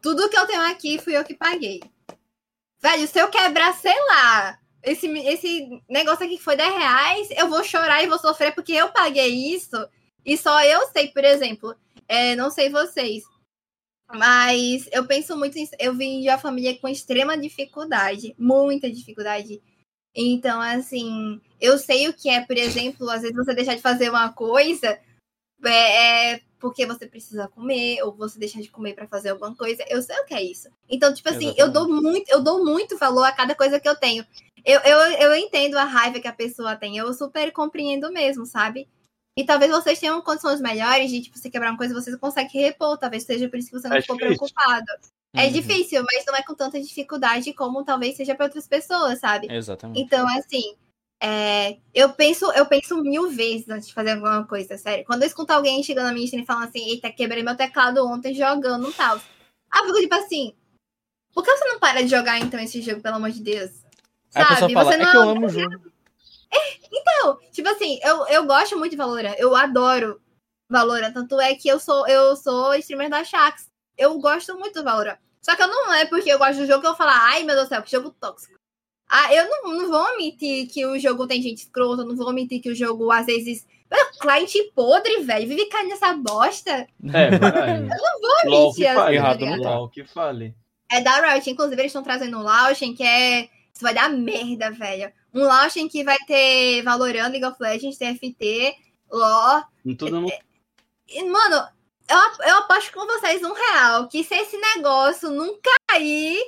tudo 0.00 0.28
que 0.28 0.36
eu 0.36 0.46
tenho 0.46 0.62
aqui 0.62 0.98
fui 0.98 1.16
eu 1.16 1.24
que 1.24 1.34
paguei. 1.34 1.80
Velho, 2.80 3.06
se 3.06 3.18
eu 3.18 3.28
quebrar, 3.28 3.74
sei 3.74 3.94
lá, 4.06 4.58
esse, 4.82 5.06
esse 5.06 5.82
negócio 5.88 6.24
aqui 6.24 6.38
que 6.38 6.42
foi 6.42 6.56
10 6.56 6.74
reais, 6.74 7.28
eu 7.32 7.48
vou 7.48 7.62
chorar 7.62 8.02
e 8.02 8.06
vou 8.06 8.18
sofrer 8.18 8.54
porque 8.54 8.72
eu 8.72 8.88
paguei 8.90 9.28
isso. 9.54 9.76
E 10.24 10.36
só 10.36 10.62
eu 10.64 10.86
sei, 10.88 11.08
por 11.08 11.24
exemplo, 11.24 11.74
é, 12.08 12.34
não 12.36 12.50
sei 12.50 12.70
vocês, 12.70 13.22
mas 14.12 14.88
eu 14.92 15.06
penso 15.06 15.36
muito 15.36 15.56
em. 15.58 15.68
Eu 15.78 15.94
vim 15.94 16.20
de 16.20 16.28
uma 16.28 16.38
família 16.38 16.78
com 16.78 16.88
extrema 16.88 17.36
dificuldade, 17.36 18.34
muita 18.38 18.90
dificuldade. 18.90 19.62
Então, 20.14 20.60
assim, 20.60 21.40
eu 21.60 21.78
sei 21.78 22.08
o 22.08 22.14
que 22.14 22.28
é, 22.28 22.40
por 22.44 22.56
exemplo, 22.56 23.08
às 23.08 23.22
vezes 23.22 23.36
você 23.36 23.54
deixar 23.54 23.76
de 23.76 23.82
fazer 23.82 24.10
uma 24.10 24.32
coisa 24.32 24.98
é, 25.64 26.32
é 26.34 26.40
porque 26.58 26.84
você 26.84 27.06
precisa 27.06 27.48
comer, 27.48 28.02
ou 28.02 28.12
você 28.12 28.38
deixar 28.38 28.60
de 28.60 28.70
comer 28.70 28.94
para 28.94 29.08
fazer 29.08 29.30
alguma 29.30 29.54
coisa. 29.54 29.82
Eu 29.88 30.02
sei 30.02 30.16
o 30.18 30.26
que 30.26 30.34
é 30.34 30.42
isso. 30.42 30.68
Então, 30.88 31.12
tipo 31.12 31.28
assim, 31.28 31.54
eu 31.56 31.70
dou 31.72 31.88
muito, 31.88 32.30
eu 32.30 32.42
dou 32.42 32.64
muito 32.64 32.98
valor 32.98 33.24
a 33.24 33.32
cada 33.32 33.54
coisa 33.54 33.80
que 33.80 33.88
eu 33.88 33.96
tenho. 33.96 34.26
Eu, 34.64 34.80
eu, 34.80 34.98
eu 34.98 35.34
entendo 35.36 35.76
a 35.76 35.84
raiva 35.84 36.20
que 36.20 36.28
a 36.28 36.32
pessoa 36.32 36.76
tem, 36.76 36.98
eu 36.98 37.12
super 37.14 37.50
compreendo 37.50 38.12
mesmo, 38.12 38.44
sabe? 38.44 38.86
E 39.36 39.44
talvez 39.44 39.70
vocês 39.70 39.98
tenham 39.98 40.20
condições 40.20 40.60
melhores 40.60 41.10
de, 41.10 41.22
tipo, 41.22 41.38
você 41.38 41.48
quebrar 41.48 41.70
uma 41.70 41.78
coisa, 41.78 41.94
você 41.94 42.14
consegue 42.18 42.58
repor. 42.58 42.98
Talvez 42.98 43.22
seja 43.22 43.48
por 43.48 43.58
isso 43.58 43.70
que 43.70 43.80
você 43.80 43.88
não 43.88 43.96
É 43.96 44.02
ficou 44.02 44.16
difícil. 44.16 44.36
preocupado. 44.36 44.86
É 45.34 45.46
Uhum, 45.46 45.52
difícil, 45.52 46.04
mas 46.04 46.24
não 46.26 46.34
é 46.34 46.42
com 46.42 46.54
tanta 46.54 46.80
dificuldade 46.80 47.52
como 47.54 47.84
talvez 47.84 48.16
seja 48.16 48.34
para 48.34 48.46
outras 48.46 48.66
pessoas, 48.66 49.20
sabe? 49.20 49.46
Exatamente. 49.48 50.00
Então, 50.00 50.26
assim, 50.26 50.74
é, 51.22 51.78
eu 51.94 52.08
penso, 52.10 52.50
eu 52.52 52.66
penso 52.66 53.00
mil 53.02 53.30
vezes 53.30 53.68
antes 53.68 53.88
de 53.88 53.94
fazer 53.94 54.12
alguma 54.12 54.44
coisa, 54.46 54.76
sério. 54.76 55.04
Quando 55.04 55.22
eu 55.22 55.28
escuto 55.28 55.52
alguém 55.52 55.82
chegando 55.82 56.06
na 56.06 56.12
minha 56.12 56.26
e 56.26 56.46
falando 56.46 56.68
assim, 56.68 56.88
eita, 56.88 57.12
quebrei 57.12 57.42
meu 57.42 57.56
teclado 57.56 58.04
ontem 58.06 58.34
jogando 58.34 58.90
e 58.90 58.92
tal. 58.94 59.16
Eu 59.16 59.86
fico 59.86 60.00
tipo 60.00 60.14
assim, 60.14 60.54
por 61.32 61.44
que 61.44 61.56
você 61.56 61.64
não 61.66 61.78
para 61.78 62.02
de 62.02 62.08
jogar 62.08 62.40
então 62.40 62.58
esse 62.58 62.82
jogo, 62.82 63.00
pelo 63.00 63.16
amor 63.16 63.30
de 63.30 63.40
Deus? 63.40 63.70
Aí 64.34 64.44
Sabe? 64.44 64.72
fala, 64.72 64.84
Você 64.84 64.94
é 64.94 64.98
não 64.98 65.10
que 65.10 65.16
eu 65.16 65.22
amo 65.22 65.46
o 65.46 65.48
jogo. 65.48 65.92
Então, 66.92 67.38
tipo 67.52 67.68
assim, 67.68 68.00
eu, 68.02 68.26
eu 68.26 68.44
gosto 68.46 68.76
muito 68.76 68.90
de 68.90 68.96
Valorant, 68.96 69.36
eu 69.38 69.54
adoro 69.54 70.20
Valorant, 70.68 71.12
tanto 71.12 71.40
é 71.40 71.54
que 71.54 71.68
eu 71.68 71.78
sou 71.78 72.08
eu 72.08 72.34
sou 72.34 72.74
streamer 72.74 73.08
da 73.08 73.22
Shax. 73.22 73.69
Eu 74.00 74.18
gosto 74.18 74.58
muito 74.58 74.76
do 74.76 74.84
Valorant. 74.84 75.18
Só 75.42 75.54
que 75.54 75.62
eu 75.62 75.68
não 75.68 75.92
é 75.92 76.06
porque 76.06 76.32
eu 76.32 76.38
gosto 76.38 76.60
do 76.60 76.66
jogo 76.66 76.80
que 76.80 76.86
eu 76.86 76.92
vou 76.92 76.96
falar, 76.96 77.18
ai 77.22 77.44
meu 77.44 77.54
Deus 77.54 77.68
do 77.68 77.68
céu, 77.68 77.82
que 77.82 77.90
jogo 77.90 78.10
tóxico. 78.18 78.58
Ah, 79.06 79.34
eu 79.34 79.46
não, 79.46 79.74
não 79.74 79.90
vou 79.90 80.14
omitir 80.14 80.68
que 80.68 80.86
o 80.86 80.98
jogo 80.98 81.26
tem 81.26 81.42
gente 81.42 81.58
escrota, 81.58 82.04
não 82.04 82.16
vou 82.16 82.28
omitir 82.28 82.62
que 82.62 82.70
o 82.70 82.74
jogo 82.74 83.10
às 83.10 83.26
vezes. 83.26 83.66
Meu, 83.90 84.06
client 84.20 84.54
podre, 84.74 85.22
velho. 85.22 85.48
Vive 85.48 85.66
caindo 85.66 85.90
nessa 85.90 86.14
bosta. 86.14 86.86
É, 87.12 87.36
para 87.38 87.64
aí. 87.64 87.88
Vou 87.88 88.50
LOL 88.50 88.66
omitir 88.68 88.84
que 88.84 88.86
as 88.86 88.94
fale. 88.94 89.16
Errado 89.16 89.46
não 89.46 89.60
tá. 89.60 89.70
LOL 89.74 89.88
que 89.88 90.04
fale. 90.04 90.54
é 90.90 91.00
da 91.00 91.32
Riot. 91.32 91.50
Inclusive, 91.50 91.82
eles 91.82 91.90
estão 91.90 92.02
trazendo 92.02 92.38
um 92.38 92.42
Launchen 92.42 92.94
que 92.94 93.02
é. 93.02 93.50
Isso 93.74 93.82
vai 93.82 93.92
dar 93.92 94.08
merda, 94.08 94.70
velho. 94.70 95.12
Um 95.34 95.42
Launchen 95.42 95.88
que 95.88 96.04
vai 96.04 96.18
ter 96.26 96.82
Valorant, 96.82 97.30
League 97.30 97.44
of 97.44 97.56
Legends, 97.60 97.98
TFT, 97.98 98.74
LoL. 99.10 99.64
Tudo 99.98 100.20
no 100.20 100.28
E, 101.08 101.24
mano, 101.24 101.66
eu, 102.10 102.46
eu 102.48 102.56
aposto 102.58 102.92
com 102.92 103.06
vocês 103.06 103.42
um 103.42 103.52
real 103.52 104.08
que 104.08 104.22
se 104.24 104.34
esse 104.34 104.56
negócio 104.56 105.30
não 105.30 105.58
cair. 105.88 106.38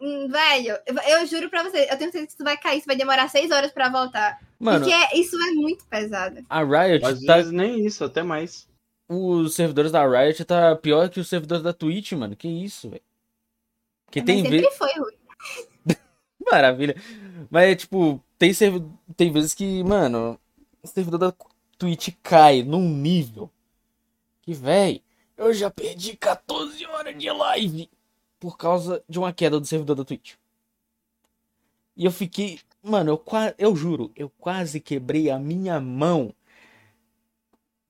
hum, 0.00 0.28
Velho, 0.28 0.78
eu, 0.86 1.18
eu 1.18 1.26
juro 1.26 1.50
pra 1.50 1.62
vocês, 1.62 1.90
eu 1.90 1.98
tenho 1.98 2.10
certeza 2.12 2.26
que 2.26 2.32
isso 2.34 2.44
vai 2.44 2.56
cair, 2.56 2.78
isso 2.78 2.86
vai 2.86 2.96
demorar 2.96 3.28
seis 3.28 3.50
horas 3.50 3.72
pra 3.72 3.88
voltar. 3.88 4.38
Mano, 4.58 4.84
porque 4.84 5.16
isso 5.18 5.36
é 5.36 5.50
muito 5.52 5.84
pesado. 5.86 6.44
a 6.48 6.62
Riot 6.62 7.04
Às 7.04 7.20
tá. 7.22 7.36
vezes 7.36 7.52
nem 7.52 7.84
isso, 7.84 8.04
até 8.04 8.22
mais. 8.22 8.66
Os 9.08 9.54
servidores 9.54 9.92
da 9.92 10.06
Riot 10.06 10.44
tá 10.44 10.74
pior 10.76 11.10
que 11.10 11.20
os 11.20 11.28
servidores 11.28 11.62
da 11.62 11.72
Twitch, 11.74 12.12
mano. 12.12 12.34
Que 12.34 12.48
isso, 12.48 12.88
velho. 12.88 13.02
Que 14.10 14.20
Mas 14.20 14.26
tem 14.26 14.42
sempre 14.42 14.60
vezes. 14.62 14.78
foi 14.78 14.92
ruim. 14.94 15.14
Maravilha. 16.50 16.96
Mas, 17.50 17.76
tipo, 17.76 18.22
tem, 18.38 18.54
servi... 18.54 18.82
tem 19.16 19.30
vezes 19.30 19.52
que, 19.54 19.82
mano, 19.84 20.38
o 20.82 20.86
servidor 20.86 21.18
da 21.18 21.34
Twitch 21.76 22.10
cai 22.22 22.62
num 22.62 22.88
nível 22.88 23.50
que, 24.44 24.52
véi, 24.52 25.02
eu 25.38 25.54
já 25.54 25.70
perdi 25.70 26.14
14 26.16 26.84
horas 26.84 27.16
de 27.16 27.30
live 27.30 27.90
por 28.38 28.58
causa 28.58 29.02
de 29.08 29.18
uma 29.18 29.32
queda 29.32 29.58
do 29.58 29.66
servidor 29.66 29.96
da 29.96 30.04
Twitch. 30.04 30.34
E 31.96 32.04
eu 32.04 32.12
fiquei, 32.12 32.60
mano, 32.82 33.10
eu, 33.10 33.24
eu 33.56 33.74
juro, 33.74 34.12
eu 34.14 34.28
quase 34.28 34.80
quebrei 34.80 35.30
a 35.30 35.38
minha 35.38 35.80
mão 35.80 36.34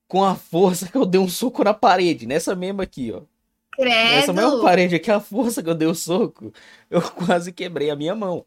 com 0.07 0.23
a 0.23 0.33
força 0.33 0.87
que 0.87 0.95
eu 0.95 1.05
dei 1.05 1.19
um 1.19 1.27
soco 1.27 1.61
na 1.61 1.73
parede, 1.73 2.25
nessa 2.25 2.55
mesma 2.55 2.83
aqui, 2.83 3.11
ó. 3.11 3.23
Essa 3.77 4.31
mesma 4.31 4.51
Credo. 4.51 4.63
parede 4.63 4.95
aqui, 4.95 5.11
a 5.11 5.19
força 5.19 5.61
que 5.61 5.69
eu 5.69 5.75
dei 5.75 5.89
o 5.89 5.93
soco, 5.93 6.53
eu 6.89 7.01
quase 7.11 7.51
quebrei 7.51 7.89
a 7.89 7.97
minha 7.97 8.15
mão. 8.15 8.45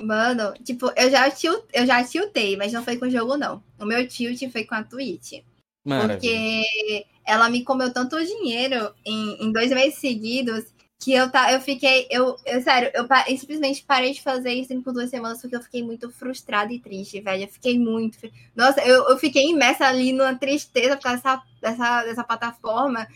Mano, 0.00 0.54
tipo, 0.64 0.90
eu 0.96 1.10
já, 1.10 1.30
tilt, 1.30 1.64
eu 1.70 1.84
já 1.84 2.02
tiltei, 2.02 2.56
mas 2.56 2.72
não 2.72 2.82
foi 2.82 2.96
com 2.96 3.04
o 3.04 3.10
jogo, 3.10 3.36
não. 3.36 3.62
O 3.78 3.84
meu 3.84 4.08
tilt 4.08 4.40
foi 4.50 4.64
com 4.64 4.74
a 4.74 4.82
Twitch. 4.82 5.44
Maravilha. 5.84 6.18
Porque 6.18 7.06
ela 7.26 7.48
me 7.48 7.62
comeu 7.62 7.92
tanto 7.92 8.22
dinheiro 8.24 8.94
em, 9.04 9.44
em 9.44 9.52
dois 9.52 9.70
meses 9.70 9.98
seguidos 9.98 10.64
que 11.04 11.12
eu, 11.12 11.30
tá, 11.30 11.52
eu 11.52 11.60
fiquei, 11.60 12.06
eu, 12.08 12.34
eu 12.46 12.62
sério, 12.62 12.90
eu, 12.94 13.06
eu 13.28 13.36
simplesmente 13.36 13.84
parei 13.84 14.12
de 14.12 14.22
fazer 14.22 14.54
isso 14.54 14.74
por 14.82 14.94
duas 14.94 15.10
semanas 15.10 15.38
porque 15.38 15.54
eu 15.54 15.62
fiquei 15.62 15.82
muito 15.82 16.10
frustrada 16.10 16.72
e 16.72 16.80
triste, 16.80 17.20
velho. 17.20 17.42
Eu 17.42 17.48
fiquei 17.48 17.78
muito. 17.78 18.18
Nossa, 18.56 18.80
eu, 18.80 19.06
eu 19.10 19.18
fiquei 19.18 19.50
imersa 19.50 19.86
ali 19.86 20.12
numa 20.12 20.34
tristeza 20.34 20.96
por 20.96 21.02
causa 21.02 21.18
dessa, 21.18 21.42
dessa, 21.60 22.04
dessa 22.04 22.24
plataforma. 22.24 23.06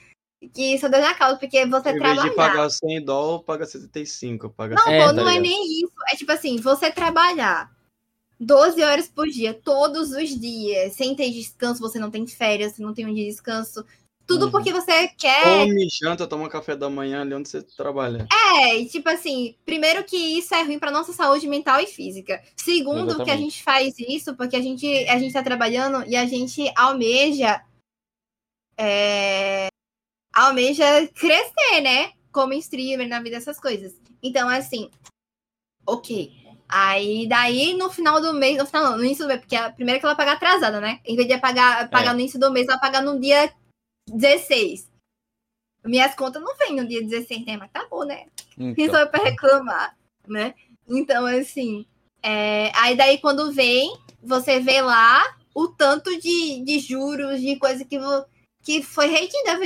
Que 0.53 0.75
isso 0.75 0.89
deu 0.89 1.01
na 1.01 1.15
causa, 1.15 1.37
porque 1.37 1.65
você 1.67 1.89
Em 1.89 1.93
vez 1.93 2.03
trabalhar. 2.03 2.29
de 2.29 2.37
pagar 2.37 2.71
100 2.71 3.05
dólares, 3.05 3.47
paga 3.47 3.67
75. 3.67 4.51
Paga 4.51 4.75
Não, 4.75 4.85
100. 4.85 4.95
É, 4.95 5.07
tá 5.07 5.13
não 5.15 5.29
é 5.29 5.41
nem 5.41 5.83
isso. 5.83 5.93
É 6.13 6.17
tipo 6.17 6.31
assim, 6.31 6.61
você 6.61 6.93
trabalhar 6.93 7.71
12 8.41 8.83
horas 8.83 9.09
por 9.09 9.27
dia, 9.29 9.53
todos 9.55 10.11
os 10.13 10.29
dias, 10.39 10.93
sem 10.95 11.15
ter 11.15 11.31
descanso, 11.31 11.81
você 11.81 11.99
não 11.99 12.11
tem 12.11 12.27
férias, 12.27 12.75
você 12.75 12.83
não 12.83 12.95
tem 12.95 13.05
um 13.07 13.13
dia 13.15 13.25
de 13.25 13.31
descanso. 13.31 13.85
Tudo 14.27 14.45
Uhum. 14.47 14.51
porque 14.51 14.73
você 14.73 15.09
quer. 15.09 15.43
Come, 15.43 15.89
janta, 15.91 16.27
toma 16.27 16.49
café 16.51 16.77
da 16.77 16.91
manhã 16.91 17.23
ali 17.23 17.33
onde 17.35 17.49
você 17.49 17.63
trabalha. 17.63 18.27
É, 18.61 18.77
e 18.77 18.87
tipo 18.87 19.09
assim, 19.09 19.57
primeiro 19.65 20.05
que 20.05 20.17
isso 20.17 20.55
é 20.55 20.63
ruim 20.63 20.79
pra 20.79 20.91
nossa 20.91 21.13
saúde 21.15 21.49
mental 21.49 21.81
e 21.81 21.87
física. 21.87 22.43
Segundo, 22.55 23.07
que 23.07 23.23
a 23.23 23.25
Exatamente. 23.35 23.41
gente 23.43 23.63
faz 23.63 23.99
isso 23.99 24.37
porque 24.37 24.55
a 24.55 24.61
gente, 24.61 24.87
a 25.09 25.19
gente 25.19 25.33
tá 25.33 25.43
trabalhando 25.43 26.05
e 26.07 26.15
a 26.15 26.27
gente 26.27 26.71
almeja. 26.77 27.65
é, 28.77 29.69
almeja 30.35 30.85
crescer, 31.09 31.81
né? 31.83 32.13
Como 32.31 32.53
streamer 32.53 33.09
na 33.09 33.21
vida, 33.21 33.37
essas 33.37 33.59
coisas. 33.59 33.99
Então, 34.23 34.49
assim, 34.49 34.91
ok. 35.87 36.48
Aí, 36.69 37.27
daí, 37.27 37.73
no 37.75 37.89
final 37.91 38.21
do 38.21 38.35
mês, 38.35 38.59
no 38.59 38.67
final, 38.67 38.85
não, 38.91 38.99
no 38.99 39.05
início 39.05 39.25
do 39.25 39.29
mês, 39.29 39.41
porque 39.41 39.57
a 39.57 39.71
primeira 39.73 39.99
que 39.99 40.05
ela 40.05 40.15
paga 40.15 40.33
atrasada, 40.33 40.81
né? 40.81 41.01
Em 41.05 41.17
vez 41.17 41.27
de 41.27 41.39
pagar, 41.39 41.89
pagar 41.89 42.11
É. 42.11 42.15
no 42.15 42.21
início 42.21 42.39
do 42.39 42.51
mês, 42.53 42.69
ela 42.69 42.79
paga 42.79 43.01
no 43.01 43.19
dia 43.19 43.51
16. 44.09 44.89
Minhas 45.85 46.15
contas 46.15 46.43
não 46.43 46.55
vêm 46.57 46.77
no 46.77 46.87
dia 46.87 47.03
16, 47.03 47.47
né? 47.47 47.57
Mas 47.57 47.71
tá 47.71 47.87
bom, 47.91 48.05
né? 48.05 48.27
Quem 48.55 48.71
Então, 48.73 48.91
sou 48.91 48.99
eu 48.99 49.09
pra 49.09 49.23
reclamar, 49.25 49.97
né? 50.27 50.55
Então, 50.89 51.25
assim, 51.27 51.87
é, 52.23 52.71
aí 52.75 52.97
daí 52.97 53.19
quando 53.19 53.53
vem, 53.53 53.97
você 54.23 54.61
vê 54.61 54.83
lá 54.83 55.23
o 55.55 55.69
tanto 55.69 56.11
de, 56.21 56.63
de 56.65 56.79
juros, 56.81 57.41
de 57.41 57.57
coisa 57.57 57.85
que, 57.85 57.99
vo- 57.99 58.27
que 58.63 58.83
foi 58.83 59.07
retida. 59.07 59.59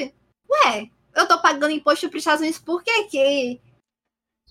Ué, 0.51 0.89
eu 1.17 1.27
tô 1.27 1.41
pagando 1.41 1.71
imposto 1.71 2.09
pros 2.09 2.21
Estados 2.21 2.43
Unidos 2.43 2.61
por 2.61 2.83
quê? 2.83 3.05
Que 3.05 3.61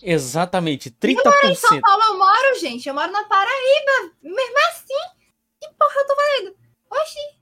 exatamente, 0.04 0.90
São 0.90 1.10
30%. 1.10 1.82
Paulo 1.82 2.04
eu 2.04 2.18
moro, 2.18 2.60
gente, 2.60 2.88
eu 2.88 2.94
moro 2.94 3.12
na 3.12 3.24
Paraíba. 3.24 4.16
Mesmo 4.22 4.58
assim, 4.70 5.20
que 5.60 5.70
porra 5.78 5.94
eu 5.96 6.08
tô 6.08 6.16
fazendo? 6.16 6.56
Oxi, 6.90 7.42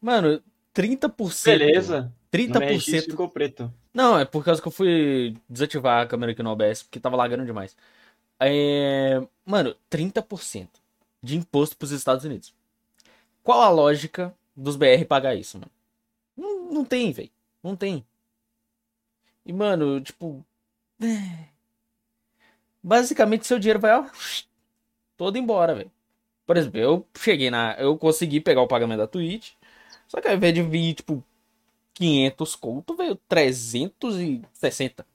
Mano, 0.00 0.42
30%. 0.74 1.44
Beleza. 1.44 2.12
No 2.32 2.60
meu 2.60 2.60
registro 2.60 3.08
30%. 3.08 3.10
ficou 3.10 3.28
preto. 3.28 3.72
Não, 3.92 4.18
é 4.18 4.24
por 4.24 4.44
causa 4.44 4.60
que 4.60 4.68
eu 4.68 4.72
fui 4.72 5.36
desativar 5.48 6.02
a 6.02 6.06
câmera 6.06 6.32
aqui 6.32 6.42
no 6.42 6.50
OBS, 6.50 6.82
porque 6.82 7.00
tava 7.00 7.16
lagando 7.16 7.44
demais. 7.44 7.76
É... 8.38 9.20
Mano, 9.44 9.74
30% 9.90 10.68
de 11.22 11.36
imposto 11.36 11.76
pros 11.76 11.90
Estados 11.90 12.24
Unidos. 12.24 12.54
Qual 13.42 13.60
a 13.62 13.70
lógica 13.70 14.34
dos 14.54 14.76
BR 14.76 15.04
pagar 15.08 15.34
isso, 15.34 15.58
mano? 15.58 15.70
Não, 16.36 16.72
não 16.72 16.84
tem, 16.84 17.10
velho. 17.12 17.30
Não 17.62 17.74
tem. 17.74 18.04
E, 19.44 19.52
mano, 19.52 20.00
tipo. 20.00 20.44
é. 21.02 21.48
Basicamente, 22.88 23.46
seu 23.46 23.58
dinheiro 23.58 23.78
vai 23.78 23.92
ó, 23.98 24.06
todo 25.14 25.36
embora, 25.36 25.74
velho. 25.74 25.92
Por 26.46 26.56
exemplo, 26.56 26.80
eu 26.80 27.06
cheguei 27.18 27.50
na. 27.50 27.74
Eu 27.78 27.98
consegui 27.98 28.40
pegar 28.40 28.62
o 28.62 28.66
pagamento 28.66 29.00
da 29.00 29.06
Twitch. 29.06 29.52
Só 30.06 30.22
que 30.22 30.26
ao 30.28 30.34
invés 30.34 30.54
de 30.54 30.62
vir, 30.62 30.94
tipo, 30.94 31.22
500 31.92 32.56
conto, 32.56 32.96
veio 32.96 33.14
360. 33.28 35.06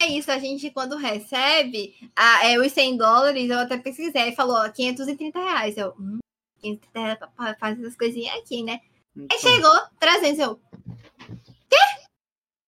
é 0.00 0.06
isso, 0.06 0.30
a 0.30 0.38
gente 0.38 0.70
quando 0.70 0.96
recebe 0.96 1.94
a, 2.16 2.46
é, 2.46 2.58
os 2.58 2.72
100 2.72 2.96
dólares, 2.96 3.50
eu 3.50 3.58
até 3.58 3.76
pesquisei, 3.76 4.22
aí 4.22 4.34
falou 4.34 4.56
ó, 4.56 4.66
530 4.70 5.38
reais. 5.38 5.76
Eu, 5.76 5.94
hum, 6.00 6.18
530 6.62 7.00
reais 7.00 7.18
pra- 7.18 7.54
fazer 7.56 7.82
essas 7.82 7.96
coisinhas 7.98 8.34
aqui, 8.38 8.62
né? 8.62 8.80
Aí 9.14 9.26
Então, 9.26 9.38
chegou, 9.38 9.74
300, 10.00 10.38
eu, 10.38 10.56
quê? 11.68 11.76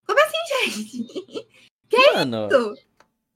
Como 0.07 0.21
assim, 0.21 0.71
gente? 0.71 1.49
Mano, 2.15 2.49
Isso? 2.49 2.87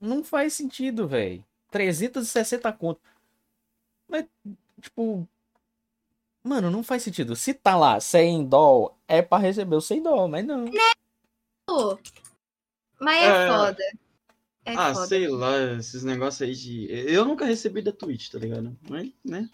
Não 0.00 0.24
faz 0.24 0.54
sentido, 0.54 1.06
velho. 1.06 1.44
360 1.70 2.72
conto. 2.72 3.00
Mas, 4.08 4.26
tipo. 4.80 5.28
Mano, 6.42 6.70
não 6.70 6.82
faz 6.82 7.02
sentido. 7.02 7.36
Se 7.36 7.52
tá 7.52 7.76
lá 7.76 8.00
100 8.00 8.46
doll, 8.46 8.96
é 9.06 9.20
pra 9.20 9.38
receber 9.38 9.76
os 9.76 9.86
100 9.86 10.02
doll, 10.02 10.26
mas 10.28 10.44
não. 10.44 10.64
Pô, 11.66 11.98
Mas 12.98 13.16
é, 13.22 13.46
É. 13.46 13.48
foda. 13.48 13.82
É 14.64 14.74
ah, 14.74 14.94
foda. 14.94 15.06
sei 15.06 15.28
lá, 15.28 15.56
esses 15.78 16.02
negócios 16.02 16.42
aí 16.42 16.54
de. 16.54 16.86
Eu 16.90 17.24
nunca 17.24 17.44
recebi 17.44 17.82
da 17.82 17.92
Twitch, 17.92 18.30
tá 18.30 18.38
ligado? 18.38 18.76
Mas, 18.88 19.10
né? 19.24 19.48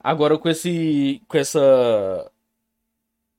Agora 0.00 0.36
com 0.38 0.48
esse. 0.48 1.22
Com 1.28 1.38
essa. 1.38 2.30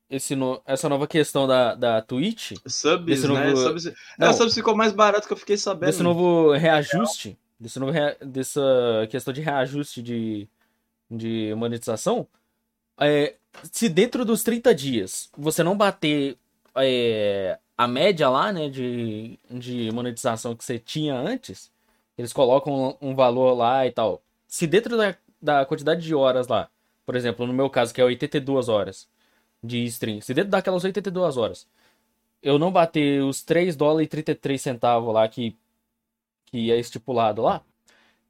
Esse 0.09 0.35
no, 0.35 0.61
essa 0.65 0.87
nova 0.87 1.07
questão 1.07 1.47
da, 1.47 1.73
da 1.73 2.01
Twitch. 2.01 2.53
Subs, 2.67 3.23
né? 3.23 3.27
novo- 3.51 3.57
Subs... 3.57 3.85
Não. 4.19 4.27
É, 4.29 4.33
subs 4.33 4.53
ficou 4.53 4.75
mais 4.75 4.93
barato 4.93 5.27
que 5.27 5.33
eu 5.33 5.37
fiquei 5.37 5.57
sabendo. 5.57 5.87
Desse 5.89 6.03
novo 6.03 6.51
reajuste. 6.53 7.37
Desse 7.59 7.79
novo 7.79 7.91
rea- 7.91 8.15
dessa 8.21 8.61
questão 9.09 9.33
de 9.33 9.41
reajuste 9.41 10.01
de, 10.03 10.47
de 11.09 11.53
monetização. 11.55 12.27
é, 12.99 13.35
se 13.71 13.87
dentro 13.89 14.23
dos 14.25 14.43
30 14.43 14.75
dias 14.75 15.29
você 15.37 15.63
não 15.63 15.75
bater 15.77 16.37
é, 16.75 17.57
a 17.77 17.87
média 17.87 18.29
lá, 18.29 18.51
né, 18.51 18.69
de, 18.69 19.39
de 19.49 19.89
monetização 19.91 20.55
que 20.55 20.63
você 20.63 20.77
tinha 20.77 21.15
antes, 21.15 21.71
eles 22.17 22.31
colocam 22.33 22.97
um 23.01 23.15
valor 23.15 23.53
lá 23.53 23.87
e 23.87 23.91
tal. 23.91 24.21
Se 24.47 24.67
dentro 24.67 24.95
da, 24.97 25.15
da 25.41 25.65
quantidade 25.65 26.01
de 26.01 26.13
horas 26.13 26.47
lá, 26.47 26.69
por 27.05 27.15
exemplo, 27.15 27.47
no 27.47 27.53
meu 27.53 27.69
caso, 27.69 27.93
que 27.93 28.01
é 28.01 28.03
82 28.03 28.67
horas 28.69 29.07
de 29.65 29.83
stream, 29.85 30.21
se 30.21 30.33
dentro 30.33 30.51
daquelas 30.51 30.83
82 30.83 31.37
horas 31.37 31.67
eu 32.45 32.59
não 32.59 32.71
bater 32.71 33.23
os 33.23 33.41
3 33.43 33.75
dólares 33.75 34.05
e 34.05 34.09
33 34.09 34.61
centavos 34.61 35.11
lá 35.11 35.27
que, 35.27 35.57
que 36.45 36.71
é 36.71 36.79
estipulado 36.79 37.41
lá, 37.41 37.63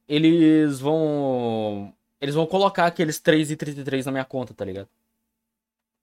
eles 0.08 0.80
vão. 0.80 1.92
Eles 2.18 2.34
vão 2.34 2.46
colocar 2.46 2.86
aqueles 2.86 3.20
3,33 3.20 4.06
na 4.06 4.12
minha 4.12 4.24
conta, 4.24 4.54
tá 4.54 4.64
ligado? 4.64 4.88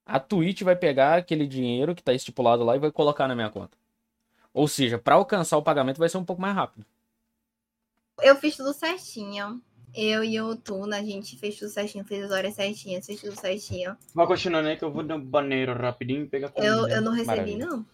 A 0.06 0.20
Twitch 0.20 0.62
vai 0.62 0.76
pegar 0.76 1.16
aquele 1.16 1.48
dinheiro 1.48 1.96
que 1.96 2.04
tá 2.04 2.14
estipulado 2.14 2.64
lá 2.64 2.76
e 2.76 2.80
vai 2.80 2.92
colocar 2.92 3.28
na 3.28 3.34
minha 3.34 3.50
conta. 3.50 3.76
Ou 4.54 4.68
seja, 4.68 5.00
pra 5.00 5.16
alcançar 5.16 5.58
o 5.58 5.64
pagamento 5.64 5.98
vai 5.98 6.08
ser 6.08 6.18
um 6.18 6.26
pouco 6.26 6.42
mais 6.42 6.54
rápido. 6.54 6.86
Eu 8.22 8.36
fiz 8.36 8.56
tudo 8.56 8.74
certinho. 8.74 9.60
Eu 9.96 10.24
e 10.24 10.42
o 10.42 10.56
Tuna, 10.56 10.98
a 10.98 11.04
gente 11.04 11.38
fez 11.38 11.58
tudo 11.58 11.70
certinho, 11.70 12.04
fez 12.04 12.24
as 12.24 12.32
horas 12.32 12.56
certinhas, 12.56 13.06
fez 13.06 13.22
tudo 13.22 13.40
certinho. 13.40 13.96
Vai 14.14 14.26
continuando 14.26 14.70
aí 14.70 14.78
que 14.78 14.84
eu 14.84 14.92
vou 14.92 15.04
no 15.04 15.20
banheiro 15.20 15.74
rapidinho 15.74 16.24
e 16.24 16.28
pegar 16.28 16.50
comida. 16.50 16.74
Eu, 16.74 16.88
eu 16.88 17.02
não 17.02 17.12
recebi, 17.12 17.28
Maravilha. 17.28 17.66
não. 17.68 17.86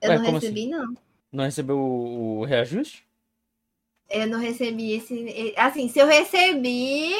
Eu 0.00 0.10
Ué, 0.10 0.18
não 0.18 0.32
recebi, 0.32 0.66
não. 0.66 0.94
Não 1.32 1.44
recebeu 1.44 1.78
o, 1.78 2.40
o 2.40 2.44
reajuste? 2.44 3.06
Eu 4.08 4.26
não 4.26 4.38
recebi 4.38 4.92
esse. 4.92 5.54
Assim, 5.56 5.88
se 5.88 5.98
eu 5.98 6.06
recebi, 6.06 7.12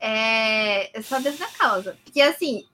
é, 0.00 0.98
é 0.98 1.02
só 1.02 1.20
Deus 1.20 1.38
da 1.38 1.48
causa. 1.48 1.96
Porque, 2.04 2.20
assim, 2.20 2.66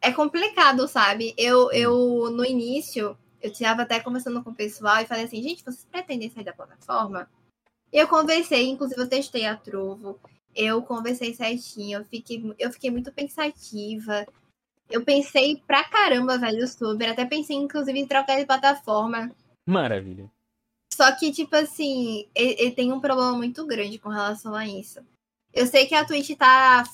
é 0.00 0.12
complicado, 0.12 0.86
sabe? 0.88 1.34
Eu, 1.36 1.70
eu 1.72 2.30
no 2.30 2.44
início, 2.44 3.16
eu 3.42 3.50
estava 3.50 3.82
até 3.82 4.00
conversando 4.00 4.42
com 4.42 4.50
o 4.50 4.54
pessoal 4.54 5.02
e 5.02 5.06
falei 5.06 5.24
assim: 5.24 5.42
gente, 5.42 5.64
vocês 5.64 5.86
pretendem 5.90 6.30
sair 6.30 6.44
da 6.44 6.52
plataforma? 6.52 7.28
Eu 7.92 8.08
conversei, 8.08 8.68
inclusive 8.68 9.00
eu 9.00 9.08
testei 9.08 9.46
a 9.46 9.56
Trovo. 9.56 10.18
Eu 10.54 10.82
conversei 10.82 11.34
certinho, 11.34 12.00
eu 12.00 12.04
fiquei, 12.04 12.54
eu 12.58 12.72
fiquei 12.72 12.90
muito 12.90 13.12
pensativa. 13.12 14.26
Eu 14.90 15.04
pensei 15.04 15.62
pra 15.66 15.84
caramba, 15.84 16.38
velho, 16.38 16.66
sobre. 16.66 17.06
Até 17.06 17.24
pensei, 17.24 17.56
inclusive, 17.56 17.98
em 17.98 18.06
trocar 18.06 18.38
de 18.38 18.46
plataforma. 18.46 19.30
Maravilha. 19.66 20.30
Só 20.92 21.10
que, 21.12 21.30
tipo 21.30 21.54
assim, 21.54 22.28
ele, 22.34 22.56
ele 22.58 22.70
tem 22.72 22.92
um 22.92 23.00
problema 23.00 23.32
muito 23.32 23.64
grande 23.64 23.98
com 23.98 24.08
relação 24.08 24.54
a 24.54 24.66
isso. 24.66 25.00
Eu 25.52 25.66
sei 25.66 25.86
que 25.86 25.94
a 25.94 26.04
Twitch 26.04 26.36
tá 26.36 26.84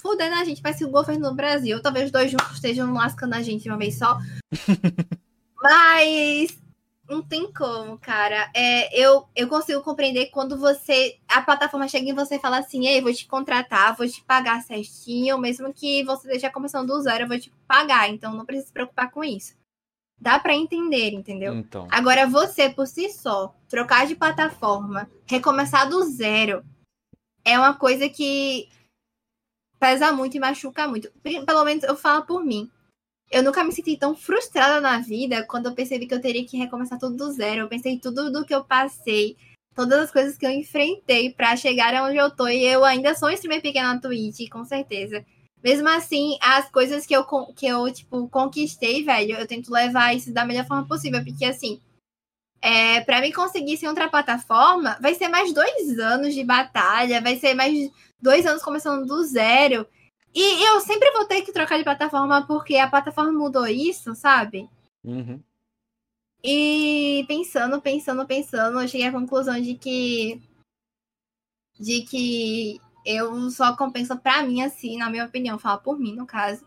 fudendo 0.00 0.34
a 0.34 0.44
gente, 0.44 0.62
parece 0.62 0.84
o 0.84 0.90
governo 0.90 1.28
do 1.28 1.34
Brasil, 1.34 1.80
talvez 1.80 2.06
os 2.06 2.12
dois 2.12 2.30
juntos 2.30 2.52
estejam 2.52 2.92
lascando 2.92 3.34
a 3.34 3.42
gente 3.42 3.62
de 3.62 3.70
uma 3.70 3.78
vez 3.78 3.98
só. 3.98 4.18
Mas 5.62 6.56
não 7.08 7.22
tem 7.22 7.52
como, 7.52 7.98
cara. 7.98 8.50
É, 8.54 8.98
eu, 8.98 9.26
eu 9.34 9.48
consigo 9.48 9.82
compreender 9.82 10.26
quando 10.26 10.58
você. 10.58 11.18
A 11.28 11.40
plataforma 11.40 11.88
chega 11.88 12.10
em 12.10 12.14
você 12.14 12.36
e 12.36 12.40
fala 12.40 12.58
assim: 12.58 12.86
Ei, 12.86 13.00
vou 13.00 13.12
te 13.12 13.26
contratar, 13.26 13.96
vou 13.96 14.08
te 14.08 14.22
pagar 14.24 14.62
certinho, 14.62 15.38
mesmo 15.38 15.72
que 15.72 16.04
você 16.04 16.26
esteja 16.28 16.50
começando 16.50 16.88
do 16.88 17.00
zero, 17.00 17.24
eu 17.24 17.28
vou 17.28 17.38
te 17.38 17.52
pagar. 17.66 18.08
Então 18.08 18.34
não 18.34 18.44
precisa 18.44 18.68
se 18.68 18.72
preocupar 18.72 19.10
com 19.10 19.22
isso. 19.22 19.54
Dá 20.18 20.38
pra 20.38 20.54
entender, 20.54 21.12
entendeu? 21.12 21.54
Então. 21.54 21.86
Agora, 21.90 22.26
você 22.26 22.70
por 22.70 22.86
si 22.86 23.10
só, 23.10 23.54
trocar 23.68 24.06
de 24.06 24.16
plataforma, 24.16 25.10
recomeçar 25.26 25.88
do 25.88 26.02
zero, 26.04 26.64
é 27.44 27.58
uma 27.58 27.74
coisa 27.74 28.08
que 28.08 28.68
pesa 29.78 30.12
muito 30.12 30.36
e 30.36 30.40
machuca 30.40 30.88
muito. 30.88 31.12
Pelo 31.22 31.64
menos 31.64 31.84
eu 31.84 31.96
falo 31.96 32.24
por 32.24 32.42
mim. 32.42 32.70
Eu 33.30 33.42
nunca 33.42 33.64
me 33.64 33.72
senti 33.72 33.96
tão 33.96 34.14
frustrada 34.14 34.80
na 34.80 34.98
vida 34.98 35.44
quando 35.44 35.66
eu 35.66 35.74
percebi 35.74 36.06
que 36.06 36.14
eu 36.14 36.20
teria 36.20 36.46
que 36.46 36.56
recomeçar 36.56 36.98
tudo 36.98 37.16
do 37.16 37.32
zero. 37.32 37.62
Eu 37.62 37.68
pensei 37.68 37.98
tudo 37.98 38.30
do 38.30 38.44
que 38.44 38.54
eu 38.54 38.64
passei, 38.64 39.36
todas 39.74 39.98
as 40.00 40.10
coisas 40.10 40.36
que 40.36 40.46
eu 40.46 40.50
enfrentei 40.50 41.32
para 41.32 41.56
chegar 41.56 41.94
aonde 41.94 42.16
eu 42.16 42.30
tô. 42.30 42.48
E 42.48 42.64
eu 42.64 42.84
ainda 42.84 43.14
sou 43.14 43.28
um 43.28 43.32
streamer 43.32 43.60
pequeno 43.60 43.88
na 43.88 44.00
Twitch, 44.00 44.48
com 44.48 44.64
certeza. 44.64 45.24
Mesmo 45.62 45.88
assim, 45.88 46.38
as 46.40 46.70
coisas 46.70 47.04
que 47.04 47.14
eu, 47.14 47.24
que 47.54 47.66
eu 47.66 47.92
tipo, 47.92 48.28
conquistei, 48.28 49.02
velho, 49.02 49.36
eu 49.36 49.46
tento 49.46 49.72
levar 49.72 50.14
isso 50.14 50.32
da 50.32 50.44
melhor 50.44 50.66
forma 50.66 50.86
possível. 50.86 51.24
Porque, 51.24 51.44
assim, 51.44 51.80
é, 52.62 53.00
para 53.00 53.20
mim 53.20 53.32
conseguir 53.32 53.76
ser 53.76 53.88
outra 53.88 54.08
plataforma, 54.08 54.96
vai 55.00 55.14
ser 55.14 55.28
mais 55.28 55.52
dois 55.52 55.98
anos 55.98 56.34
de 56.34 56.44
batalha, 56.44 57.20
vai 57.20 57.36
ser 57.36 57.54
mais 57.54 57.90
dois 58.20 58.46
anos 58.46 58.62
começando 58.62 59.04
do 59.06 59.24
zero. 59.24 59.86
E 60.36 60.62
eu 60.66 60.78
sempre 60.80 61.10
vou 61.12 61.24
ter 61.24 61.40
que 61.40 61.50
trocar 61.50 61.78
de 61.78 61.84
plataforma 61.84 62.46
porque 62.46 62.76
a 62.76 62.90
plataforma 62.90 63.32
mudou 63.32 63.66
isso, 63.66 64.14
sabe? 64.14 64.68
Uhum. 65.02 65.42
E 66.44 67.24
pensando, 67.26 67.80
pensando, 67.80 68.26
pensando, 68.26 68.78
eu 68.78 68.86
cheguei 68.86 69.06
à 69.06 69.12
conclusão 69.12 69.58
de 69.58 69.76
que. 69.76 70.42
De 71.80 72.02
que 72.02 72.78
eu 73.06 73.50
só 73.50 73.74
compensa 73.76 74.14
pra 74.14 74.42
mim, 74.42 74.60
assim, 74.60 74.98
na 74.98 75.08
minha 75.08 75.24
opinião, 75.24 75.58
fala 75.58 75.78
por 75.78 75.98
mim, 75.98 76.14
no 76.14 76.26
caso. 76.26 76.62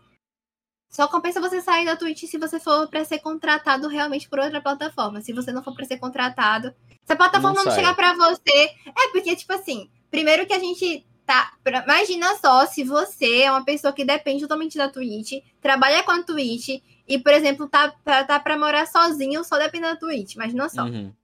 Só 0.88 1.06
compensa 1.06 1.40
você 1.40 1.60
sair 1.60 1.84
da 1.84 1.96
Twitch 1.96 2.24
se 2.24 2.38
você 2.38 2.58
for 2.58 2.88
para 2.88 3.04
ser 3.04 3.20
contratado 3.20 3.86
realmente 3.86 4.28
por 4.28 4.40
outra 4.40 4.60
plataforma. 4.60 5.20
Se 5.20 5.32
você 5.32 5.52
não 5.52 5.62
for 5.62 5.76
para 5.76 5.84
ser 5.84 5.98
contratado. 5.98 6.74
Se 7.04 7.12
a 7.12 7.16
plataforma 7.16 7.58
não, 7.58 7.66
não 7.66 7.72
chegar 7.72 7.94
para 7.94 8.14
você. 8.14 8.64
É, 8.84 9.12
porque, 9.12 9.36
tipo 9.36 9.52
assim, 9.52 9.88
primeiro 10.10 10.44
que 10.44 10.54
a 10.54 10.58
gente 10.58 11.06
Tá? 11.30 11.52
Imagina 11.84 12.34
só 12.38 12.66
se 12.66 12.82
você 12.82 13.42
é 13.42 13.52
uma 13.52 13.64
pessoa 13.64 13.92
que 13.92 14.04
depende 14.04 14.42
totalmente 14.42 14.76
da 14.76 14.88
Twitch, 14.88 15.34
trabalha 15.60 16.02
com 16.02 16.10
a 16.10 16.24
Twitch 16.24 16.82
e, 17.06 17.18
por 17.20 17.32
exemplo, 17.32 17.68
tá, 17.68 17.88
tá, 18.04 18.24
tá 18.24 18.40
pra 18.40 18.58
morar 18.58 18.84
sozinho, 18.84 19.44
só 19.44 19.56
depende 19.56 19.84
da 19.84 19.94
Twitch. 19.94 20.34
Imagina 20.34 20.68
só. 20.68 20.82
Uhum. 20.82 21.14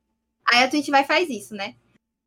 Aí 0.47 0.63
a 0.63 0.71
Twitch 0.71 0.91
vai 0.91 1.03
e 1.03 1.07
faz 1.07 1.29
isso, 1.29 1.57
né? 1.57 1.75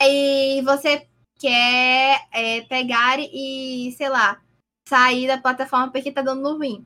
E 0.02 0.62
você 0.64 1.08
quer 1.40 2.28
é, 2.34 2.62
pegar 2.64 3.18
e, 3.18 3.96
sei 3.98 4.10
lá, 4.10 4.42
sair 4.86 5.26
da 5.26 5.38
plataforma 5.38 5.90
porque 5.90 6.12
tá 6.12 6.22
dando 6.22 6.58
ruim. 6.58 6.86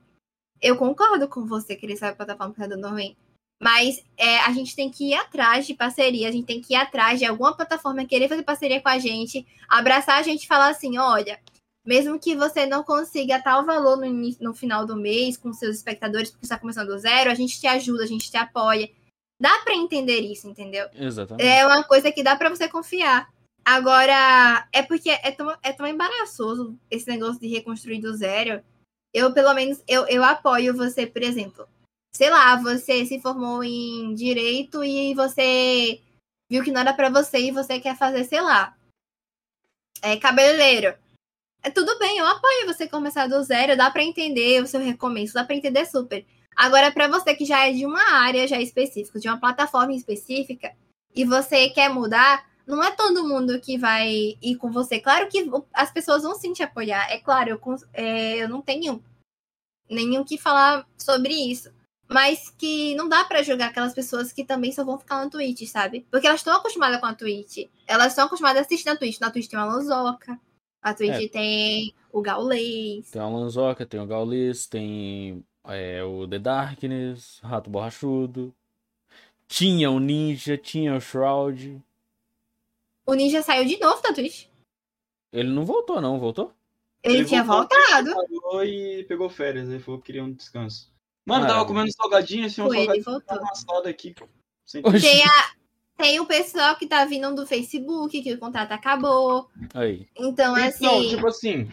Eu 0.61 0.77
concordo 0.77 1.27
com 1.27 1.47
você 1.47 1.75
que 1.75 1.87
ele 1.87 1.97
sair 1.97 2.11
da 2.11 2.17
plataforma 2.17 2.53
porque 2.53 2.69
tá 2.69 2.75
dando 2.75 2.87
ruim. 2.87 3.17
Mas 3.63 4.03
é, 4.17 4.39
a 4.39 4.51
gente 4.51 4.75
tem 4.75 4.89
que 4.89 5.11
ir 5.11 5.13
atrás 5.13 5.65
de 5.65 5.73
parceria, 5.73 6.27
a 6.27 6.31
gente 6.31 6.45
tem 6.45 6.59
que 6.59 6.73
ir 6.73 6.75
atrás 6.75 7.17
de 7.17 7.25
alguma 7.25 7.55
plataforma 7.55 8.03
querer 8.03 8.27
fazer 8.27 8.43
parceria 8.43 8.81
com 8.81 8.89
a 8.89 8.99
gente, 8.99 9.47
abraçar 9.69 10.19
a 10.19 10.21
gente 10.21 10.43
e 10.43 10.47
falar 10.47 10.67
assim: 10.67 10.97
olha, 10.97 11.39
mesmo 11.85 12.19
que 12.19 12.35
você 12.35 12.65
não 12.65 12.83
consiga 12.83 13.41
tal 13.41 13.65
valor 13.65 13.95
no, 13.95 14.03
início, 14.03 14.43
no 14.43 14.53
final 14.53 14.85
do 14.85 14.97
mês 14.97 15.37
com 15.37 15.53
seus 15.53 15.77
espectadores, 15.77 16.29
porque 16.29 16.43
está 16.45 16.59
começando 16.59 16.89
do 16.89 16.99
zero, 16.99 17.31
a 17.31 17.33
gente 17.33 17.57
te 17.57 17.65
ajuda, 17.65 18.03
a 18.03 18.07
gente 18.07 18.29
te 18.29 18.35
apoia. 18.35 18.89
Dá 19.39 19.61
para 19.63 19.75
entender 19.75 20.19
isso, 20.19 20.45
entendeu? 20.45 20.85
Exatamente. 20.93 21.47
É 21.47 21.65
uma 21.65 21.85
coisa 21.85 22.11
que 22.11 22.21
dá 22.21 22.35
para 22.35 22.49
você 22.49 22.67
confiar. 22.67 23.29
Agora, 23.63 24.67
é 24.73 24.83
porque 24.83 25.09
é 25.09 25.31
tão, 25.31 25.55
é 25.63 25.71
tão 25.71 25.87
embaraçoso 25.87 26.77
esse 26.91 27.07
negócio 27.07 27.39
de 27.39 27.47
reconstruir 27.47 28.01
do 28.01 28.13
zero. 28.13 28.61
Eu, 29.13 29.33
pelo 29.33 29.53
menos, 29.53 29.81
eu, 29.87 30.05
eu 30.07 30.21
apoio 30.21 30.75
você, 30.75 31.07
por 31.07 31.21
exemplo 31.21 31.65
sei 32.15 32.29
lá, 32.29 32.55
você 32.55 33.05
se 33.05 33.19
formou 33.19 33.63
em 33.63 34.13
direito 34.13 34.83
e 34.83 35.13
você 35.15 36.01
viu 36.49 36.63
que 36.63 36.71
não 36.71 36.81
era 36.81 36.93
para 36.93 37.09
você 37.09 37.39
e 37.39 37.51
você 37.51 37.79
quer 37.79 37.97
fazer, 37.97 38.23
sei 38.25 38.41
lá, 38.41 38.77
é 40.01 40.17
cabeleireiro. 40.17 40.95
É 41.63 41.71
tudo 41.71 41.97
bem, 41.97 42.17
eu 42.17 42.27
apoio 42.27 42.67
você 42.67 42.87
começar 42.87 43.27
do 43.27 43.41
zero, 43.41 43.77
dá 43.77 43.89
para 43.89 44.03
entender 44.03 44.61
o 44.61 44.67
seu 44.67 44.81
recomeço, 44.81 45.33
dá 45.33 45.43
para 45.43 45.55
entender 45.55 45.85
super. 45.85 46.25
Agora, 46.55 46.91
para 46.91 47.07
você 47.07 47.33
que 47.33 47.45
já 47.45 47.67
é 47.67 47.71
de 47.71 47.85
uma 47.85 48.11
área 48.11 48.47
já 48.47 48.59
específica, 48.61 49.19
de 49.19 49.27
uma 49.27 49.39
plataforma 49.39 49.93
específica, 49.93 50.75
e 51.15 51.23
você 51.25 51.69
quer 51.69 51.89
mudar, 51.89 52.45
não 52.67 52.83
é 52.83 52.91
todo 52.91 53.27
mundo 53.27 53.59
que 53.61 53.77
vai 53.77 54.37
ir 54.41 54.55
com 54.57 54.71
você. 54.71 54.99
Claro 54.99 55.29
que 55.29 55.49
as 55.73 55.91
pessoas 55.91 56.23
vão 56.23 56.35
sim 56.35 56.53
te 56.53 56.61
apoiar. 56.61 57.09
É 57.09 57.17
claro, 57.17 57.49
eu, 57.49 57.61
é, 57.93 58.43
eu 58.43 58.49
não 58.49 58.61
tenho 58.61 59.03
nenhum 59.89 60.23
que 60.23 60.37
falar 60.37 60.87
sobre 60.97 61.33
isso 61.33 61.71
mas 62.13 62.51
que 62.51 62.93
não 62.93 63.09
dá 63.09 63.25
para 63.25 63.41
julgar 63.41 63.71
aquelas 63.71 63.93
pessoas 63.93 64.31
que 64.31 64.45
também 64.45 64.71
só 64.71 64.85
vão 64.85 64.99
ficar 64.99 65.23
na 65.23 65.29
Twitch, 65.29 65.67
sabe? 65.67 66.05
Porque 66.11 66.27
elas 66.27 66.41
estão 66.41 66.55
acostumadas 66.55 66.99
com 66.99 67.07
a 67.07 67.15
Twitch. 67.15 67.69
Elas 67.87 68.09
estão 68.09 68.25
acostumadas 68.25 68.61
a 68.61 68.65
assistir 68.65 68.85
na 68.85 68.95
Twitch. 68.95 69.19
Na 69.19 69.31
Twitch 69.31 69.49
tem 69.49 69.57
uma 69.57 69.65
Lanzoca, 69.65 70.39
a 70.79 70.93
Twitch 70.93 71.23
é. 71.23 71.27
tem 71.27 71.95
o 72.11 72.21
Gaulês. 72.21 73.09
Tem 73.09 73.19
a 73.19 73.27
Lanzoca, 73.27 73.83
tem 73.83 73.99
o 73.99 74.05
Gaulês, 74.05 74.67
tem 74.67 75.43
é, 75.65 76.03
o 76.03 76.27
The 76.27 76.37
Darkness, 76.37 77.39
Rato 77.41 77.71
Borrachudo. 77.71 78.53
Tinha 79.47 79.89
o 79.89 79.99
Ninja, 79.99 80.55
tinha 80.55 80.95
o 80.95 81.01
Shroud. 81.01 81.81
O 83.07 83.13
Ninja 83.15 83.41
saiu 83.41 83.65
de 83.65 83.79
novo 83.79 84.03
da 84.03 84.13
Twitch. 84.13 84.45
Ele 85.31 85.49
não 85.49 85.65
voltou, 85.65 85.99
não, 85.99 86.19
voltou? 86.19 86.53
Ele, 87.01 87.17
ele 87.17 87.25
tinha 87.25 87.43
voltado. 87.43 88.13
voltado. 88.13 88.63
E 88.63 89.03
pegou 89.05 89.29
férias, 89.29 89.67
ele 89.67 89.79
falou 89.79 89.99
que 89.99 90.05
queria 90.05 90.23
um 90.23 90.31
descanso. 90.31 90.92
Mano, 91.25 91.47
tava 91.47 91.65
comendo 91.65 91.91
salgadinho, 91.91 92.45
assim, 92.45 92.61
um 92.61 92.65
Foi, 92.65 92.85
salgadinho 92.85 93.21
amassado 93.27 93.87
aqui. 93.87 94.13
Tem, 95.01 95.23
a, 95.23 95.53
tem 95.97 96.19
o 96.19 96.25
pessoal 96.25 96.75
que 96.75 96.87
tá 96.87 97.05
vindo 97.05 97.33
do 97.33 97.47
Facebook, 97.47 98.21
que 98.21 98.33
o 98.33 98.39
contrato 98.39 98.71
acabou. 98.71 99.49
Aí. 99.73 100.07
Então, 100.17 100.55
assim... 100.55 100.85
Não, 100.85 101.07
tipo 101.07 101.27
assim... 101.27 101.71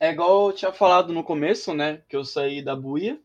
É 0.00 0.12
igual 0.12 0.48
eu 0.48 0.54
tinha 0.54 0.72
falado 0.72 1.12
no 1.12 1.24
começo, 1.24 1.74
né? 1.74 2.02
Que 2.08 2.16
eu 2.16 2.24
saí 2.24 2.62
da 2.62 2.76
buia. 2.76 3.20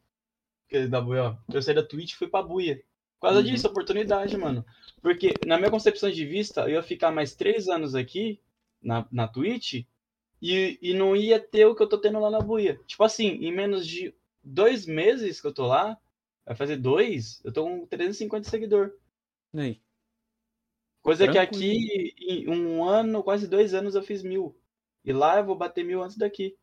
Que, 0.67 0.87
da 0.87 0.99
buia, 0.99 1.23
ó. 1.23 1.35
Eu 1.53 1.61
saí 1.61 1.75
da 1.75 1.83
Twitch 1.83 2.13
e 2.13 2.15
fui 2.15 2.27
pra 2.27 2.41
buia. 2.41 2.77
Por 3.19 3.27
causa 3.27 3.39
uhum. 3.39 3.45
disso, 3.45 3.67
oportunidade, 3.67 4.35
mano. 4.37 4.65
Porque, 5.01 5.33
na 5.45 5.57
minha 5.57 5.69
concepção 5.69 6.09
de 6.09 6.25
vista, 6.25 6.61
eu 6.61 6.69
ia 6.69 6.83
ficar 6.83 7.11
mais 7.11 7.35
três 7.35 7.67
anos 7.67 7.93
aqui, 7.93 8.39
na, 8.81 9.05
na 9.11 9.27
Twitch, 9.27 9.85
e, 10.41 10.79
e 10.81 10.93
não 10.93 11.15
ia 11.15 11.39
ter 11.39 11.65
o 11.65 11.75
que 11.75 11.83
eu 11.83 11.87
tô 11.87 11.97
tendo 11.97 12.19
lá 12.19 12.29
na 12.31 12.39
buia. 12.39 12.79
Tipo 12.87 13.03
assim, 13.03 13.27
em 13.27 13.51
menos 13.53 13.85
de 13.85 14.13
dois 14.43 14.85
meses 14.85 15.39
que 15.39 15.47
eu 15.47 15.53
tô 15.53 15.65
lá, 15.65 15.97
vai 16.45 16.55
fazer 16.55 16.77
dois, 16.77 17.41
eu 17.43 17.53
tô 17.53 17.63
com 17.63 17.85
350 17.85 18.49
seguidor. 18.49 18.93
Aí. 19.55 19.81
Coisa 21.01 21.25
Tranquilo. 21.25 21.51
que 21.51 21.57
aqui, 21.57 22.15
em 22.19 22.49
um 22.49 22.83
ano, 22.83 23.23
quase 23.23 23.47
dois 23.47 23.73
anos, 23.73 23.95
eu 23.95 24.03
fiz 24.03 24.23
mil. 24.23 24.57
E 25.03 25.11
lá 25.11 25.37
eu 25.37 25.45
vou 25.45 25.55
bater 25.55 25.83
mil 25.83 26.01
antes 26.01 26.17
daqui. 26.17 26.57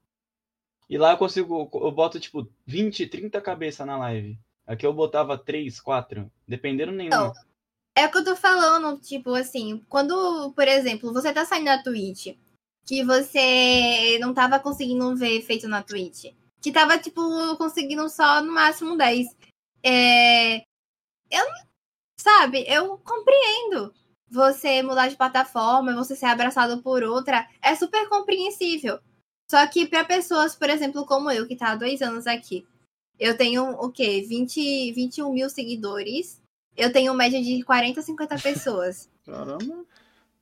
E 0.88 0.98
lá 0.98 1.12
eu 1.12 1.18
consigo, 1.18 1.70
eu 1.74 1.92
boto 1.92 2.18
tipo 2.18 2.50
20, 2.66 3.06
30 3.06 3.40
cabeças 3.40 3.86
na 3.86 3.96
live. 3.98 4.38
Aqui 4.66 4.86
eu 4.86 4.92
botava 4.92 5.36
3, 5.36 5.80
4, 5.80 6.30
dependendo 6.48 6.92
nenhum. 6.92 7.08
Então, 7.08 7.32
é 7.94 8.06
o 8.06 8.10
que 8.10 8.18
eu 8.18 8.24
tô 8.24 8.36
falando, 8.36 8.98
tipo 8.98 9.34
assim, 9.34 9.84
quando, 9.88 10.52
por 10.52 10.66
exemplo, 10.66 11.12
você 11.12 11.32
tá 11.32 11.44
saindo 11.44 11.66
da 11.66 11.82
Twitch, 11.82 12.36
que 12.84 13.04
você 13.04 14.18
não 14.20 14.32
tava 14.32 14.58
conseguindo 14.58 15.14
ver 15.14 15.36
efeito 15.36 15.68
na 15.68 15.82
Twitch 15.82 16.32
que 16.60 16.72
tava, 16.72 16.98
tipo, 16.98 17.20
conseguindo 17.56 18.08
só 18.08 18.42
no 18.42 18.52
máximo 18.52 18.96
10. 18.96 19.26
É... 19.82 20.58
Eu, 21.30 21.46
sabe, 22.20 22.64
eu 22.68 22.98
compreendo 22.98 23.92
você 24.30 24.82
mudar 24.82 25.08
de 25.08 25.16
plataforma, 25.16 25.94
você 25.94 26.14
ser 26.14 26.26
abraçado 26.26 26.82
por 26.82 27.02
outra, 27.02 27.48
é 27.62 27.74
super 27.74 28.08
compreensível. 28.08 28.98
Só 29.50 29.66
que 29.66 29.86
para 29.86 30.04
pessoas, 30.04 30.54
por 30.54 30.70
exemplo, 30.70 31.04
como 31.04 31.30
eu, 31.30 31.46
que 31.46 31.56
tá 31.56 31.72
há 31.72 31.76
dois 31.76 32.00
anos 32.02 32.26
aqui, 32.26 32.64
eu 33.18 33.36
tenho 33.36 33.70
o 33.72 33.90
quê? 33.90 34.24
20, 34.26 34.92
21 34.92 35.32
mil 35.32 35.50
seguidores. 35.50 36.40
Eu 36.76 36.92
tenho 36.92 37.12
média 37.12 37.42
de 37.42 37.62
40, 37.64 38.00
50 38.00 38.38
pessoas. 38.38 39.10
Caramba. 39.26 39.84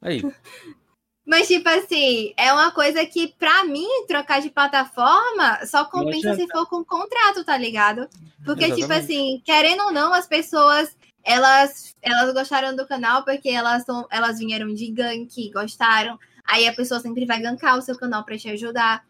Aí. 0.00 0.22
Mas, 1.28 1.46
tipo 1.46 1.68
assim, 1.68 2.32
é 2.38 2.50
uma 2.54 2.70
coisa 2.70 3.04
que, 3.04 3.28
pra 3.38 3.62
mim, 3.62 3.86
trocar 4.06 4.40
de 4.40 4.48
plataforma 4.48 5.66
só 5.66 5.84
compensa 5.84 6.34
se 6.34 6.48
for 6.48 6.66
com 6.66 6.82
contrato, 6.82 7.44
tá 7.44 7.54
ligado? 7.54 8.08
Porque, 8.46 8.64
tipo 8.64 8.78
Exatamente. 8.78 8.80
tipo 8.80 8.92
assim, 8.94 9.42
querendo 9.44 9.82
ou 9.82 9.92
não, 9.92 10.14
as 10.14 10.26
pessoas, 10.26 10.96
elas, 11.22 11.94
elas 12.00 12.32
gostaram 12.32 12.74
do 12.74 12.86
canal 12.86 13.24
porque 13.26 13.50
elas, 13.50 13.84
são, 13.84 14.06
elas 14.10 14.38
vieram 14.38 14.72
de 14.72 14.90
gank, 14.90 15.50
gostaram. 15.52 16.18
Aí 16.46 16.66
a 16.66 16.72
pessoa 16.72 16.98
sempre 16.98 17.26
vai 17.26 17.42
gankar 17.42 17.76
o 17.76 17.82
seu 17.82 17.98
canal 17.98 18.24
pra 18.24 18.38
te 18.38 18.48
ajudar. 18.48 19.04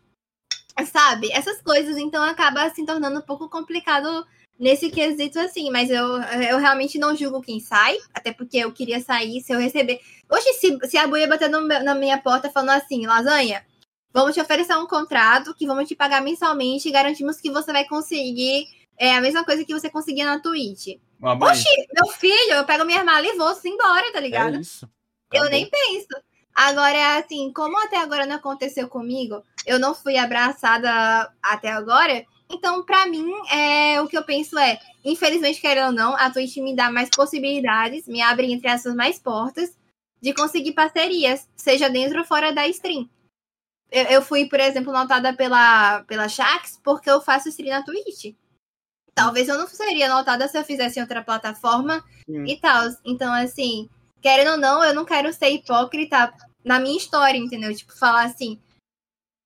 Sabe? 0.86 1.30
Essas 1.30 1.62
coisas, 1.62 1.96
então, 1.96 2.24
acaba 2.24 2.68
se 2.70 2.84
tornando 2.84 3.20
um 3.20 3.22
pouco 3.22 3.48
complicado 3.48 4.26
nesse 4.58 4.90
quesito 4.90 5.38
assim, 5.38 5.70
mas 5.70 5.88
eu, 5.88 6.04
eu 6.50 6.58
realmente 6.58 6.98
não 6.98 7.14
julgo 7.14 7.40
quem 7.40 7.60
sai, 7.60 7.96
até 8.12 8.32
porque 8.32 8.58
eu 8.58 8.72
queria 8.72 9.00
sair 9.00 9.40
se 9.40 9.52
eu 9.52 9.60
receber. 9.60 10.00
Hoje, 10.30 10.52
se, 10.54 10.78
se 10.88 10.98
a 10.98 11.06
Buia 11.06 11.26
bater 11.26 11.48
no, 11.48 11.60
na 11.60 11.94
minha 11.94 12.18
porta 12.18 12.50
falando 12.50 12.70
assim, 12.70 13.06
lasanha, 13.06 13.64
vamos 14.12 14.34
te 14.34 14.40
oferecer 14.40 14.76
um 14.76 14.86
contrato 14.86 15.54
que 15.54 15.66
vamos 15.66 15.88
te 15.88 15.96
pagar 15.96 16.20
mensalmente 16.20 16.88
e 16.88 16.92
garantimos 16.92 17.40
que 17.40 17.50
você 17.50 17.72
vai 17.72 17.84
conseguir 17.86 18.66
é, 18.98 19.16
a 19.16 19.20
mesma 19.20 19.44
coisa 19.44 19.64
que 19.64 19.72
você 19.72 19.88
conseguia 19.88 20.26
na 20.26 20.40
Twitch. 20.40 20.98
Oxi, 21.22 21.68
meu 21.94 22.12
filho, 22.12 22.52
eu 22.52 22.64
pego 22.64 22.84
minha 22.84 23.04
mala 23.04 23.26
e 23.26 23.36
vou 23.36 23.56
embora, 23.64 24.12
tá 24.12 24.20
ligado? 24.20 24.56
É 24.56 24.60
isso. 24.60 24.88
eu 25.32 25.48
nem 25.48 25.68
penso. 25.68 26.08
Agora, 26.54 27.18
assim, 27.18 27.52
como 27.52 27.78
até 27.78 27.98
agora 27.98 28.26
não 28.26 28.36
aconteceu 28.36 28.88
comigo, 28.88 29.44
eu 29.64 29.78
não 29.78 29.94
fui 29.94 30.16
abraçada 30.16 31.32
até 31.40 31.70
agora, 31.70 32.24
Então, 32.50 32.82
pra 32.82 33.06
mim, 33.06 33.30
é, 33.52 34.00
o 34.00 34.08
que 34.08 34.16
eu 34.16 34.24
penso 34.24 34.58
é, 34.58 34.78
infelizmente, 35.04 35.60
querendo 35.60 35.88
ou 35.88 35.92
não, 35.92 36.16
a 36.16 36.30
Twitch 36.30 36.56
me 36.56 36.74
dá 36.74 36.90
mais 36.90 37.10
possibilidades, 37.10 38.08
me 38.08 38.20
abre, 38.20 38.50
entre 38.50 38.68
essas 38.68 38.94
mais 38.94 39.18
portas, 39.18 39.77
de 40.20 40.32
conseguir 40.32 40.72
parcerias, 40.72 41.48
seja 41.56 41.88
dentro 41.88 42.18
ou 42.18 42.24
fora 42.24 42.52
da 42.52 42.66
stream. 42.68 43.08
Eu, 43.90 44.04
eu 44.04 44.22
fui, 44.22 44.48
por 44.48 44.60
exemplo, 44.60 44.92
notada 44.92 45.32
pela, 45.32 46.02
pela 46.04 46.28
Shax 46.28 46.80
porque 46.82 47.10
eu 47.10 47.20
faço 47.20 47.48
stream 47.48 47.76
na 47.76 47.84
Twitch. 47.84 48.34
Talvez 49.14 49.48
eu 49.48 49.58
não 49.58 49.66
seria 49.66 50.08
notada 50.08 50.46
se 50.46 50.56
eu 50.56 50.64
fizesse 50.64 50.98
em 50.98 51.02
outra 51.02 51.24
plataforma 51.24 52.04
Sim. 52.24 52.44
e 52.44 52.60
tal. 52.60 52.88
Então, 53.04 53.32
assim, 53.32 53.88
querendo 54.20 54.52
ou 54.52 54.56
não, 54.56 54.84
eu 54.84 54.94
não 54.94 55.04
quero 55.04 55.32
ser 55.32 55.50
hipócrita 55.50 56.32
na 56.64 56.78
minha 56.78 56.96
história, 56.96 57.38
entendeu? 57.38 57.74
Tipo, 57.74 57.96
falar 57.98 58.24
assim. 58.24 58.60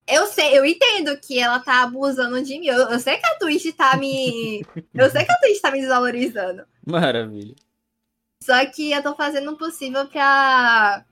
Eu 0.06 0.26
sei, 0.26 0.58
eu 0.58 0.66
entendo 0.66 1.16
que 1.18 1.38
ela 1.38 1.60
tá 1.60 1.84
abusando 1.84 2.42
de 2.42 2.58
mim. 2.58 2.66
Eu, 2.66 2.90
eu 2.90 2.98
sei 2.98 3.16
que 3.18 3.26
a 3.26 3.38
Twitch 3.38 3.74
tá 3.74 3.96
me. 3.96 4.62
eu 4.92 5.08
sei 5.08 5.24
que 5.24 5.32
a 5.32 5.38
Twitch 5.38 5.60
tá 5.60 5.70
me 5.70 5.80
desvalorizando. 5.80 6.64
Maravilha. 6.84 7.54
Só 8.42 8.64
que 8.66 8.90
eu 8.90 9.02
tô 9.02 9.14
fazendo 9.14 9.52
o 9.52 9.56
possível 9.56 10.06
pra, 10.08 11.04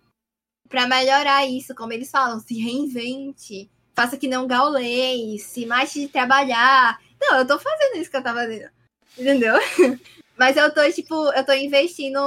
pra 0.68 0.86
melhorar 0.88 1.46
isso. 1.46 1.74
Como 1.74 1.92
eles 1.92 2.10
falam, 2.10 2.40
se 2.40 2.58
reinvente. 2.58 3.70
Faça 3.94 4.16
que 4.16 4.26
não 4.28 4.46
gaulês, 4.46 5.42
se 5.44 5.64
mate 5.66 6.00
de 6.00 6.08
trabalhar. 6.08 7.00
Não, 7.20 7.38
eu 7.38 7.46
tô 7.46 7.58
fazendo 7.58 7.96
isso 7.98 8.10
que 8.10 8.16
eu 8.16 8.22
tava 8.22 8.40
fazendo. 8.40 8.70
Entendeu? 9.16 9.54
Mas 10.36 10.56
eu 10.56 10.72
tô, 10.72 10.90
tipo, 10.90 11.14
eu 11.32 11.44
tô 11.44 11.52
investindo. 11.52 12.18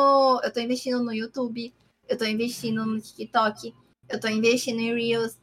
Eu 0.43 0.53
tô 0.53 0.59
investindo 0.59 1.03
no 1.03 1.11
YouTube. 1.13 1.73
Eu 2.07 2.17
tô 2.17 2.25
investindo 2.25 2.85
no 2.85 3.01
TikTok. 3.01 3.73
Eu 4.07 4.19
tô 4.19 4.27
investindo 4.27 4.79
em 4.79 4.93
Reels. 4.93 5.35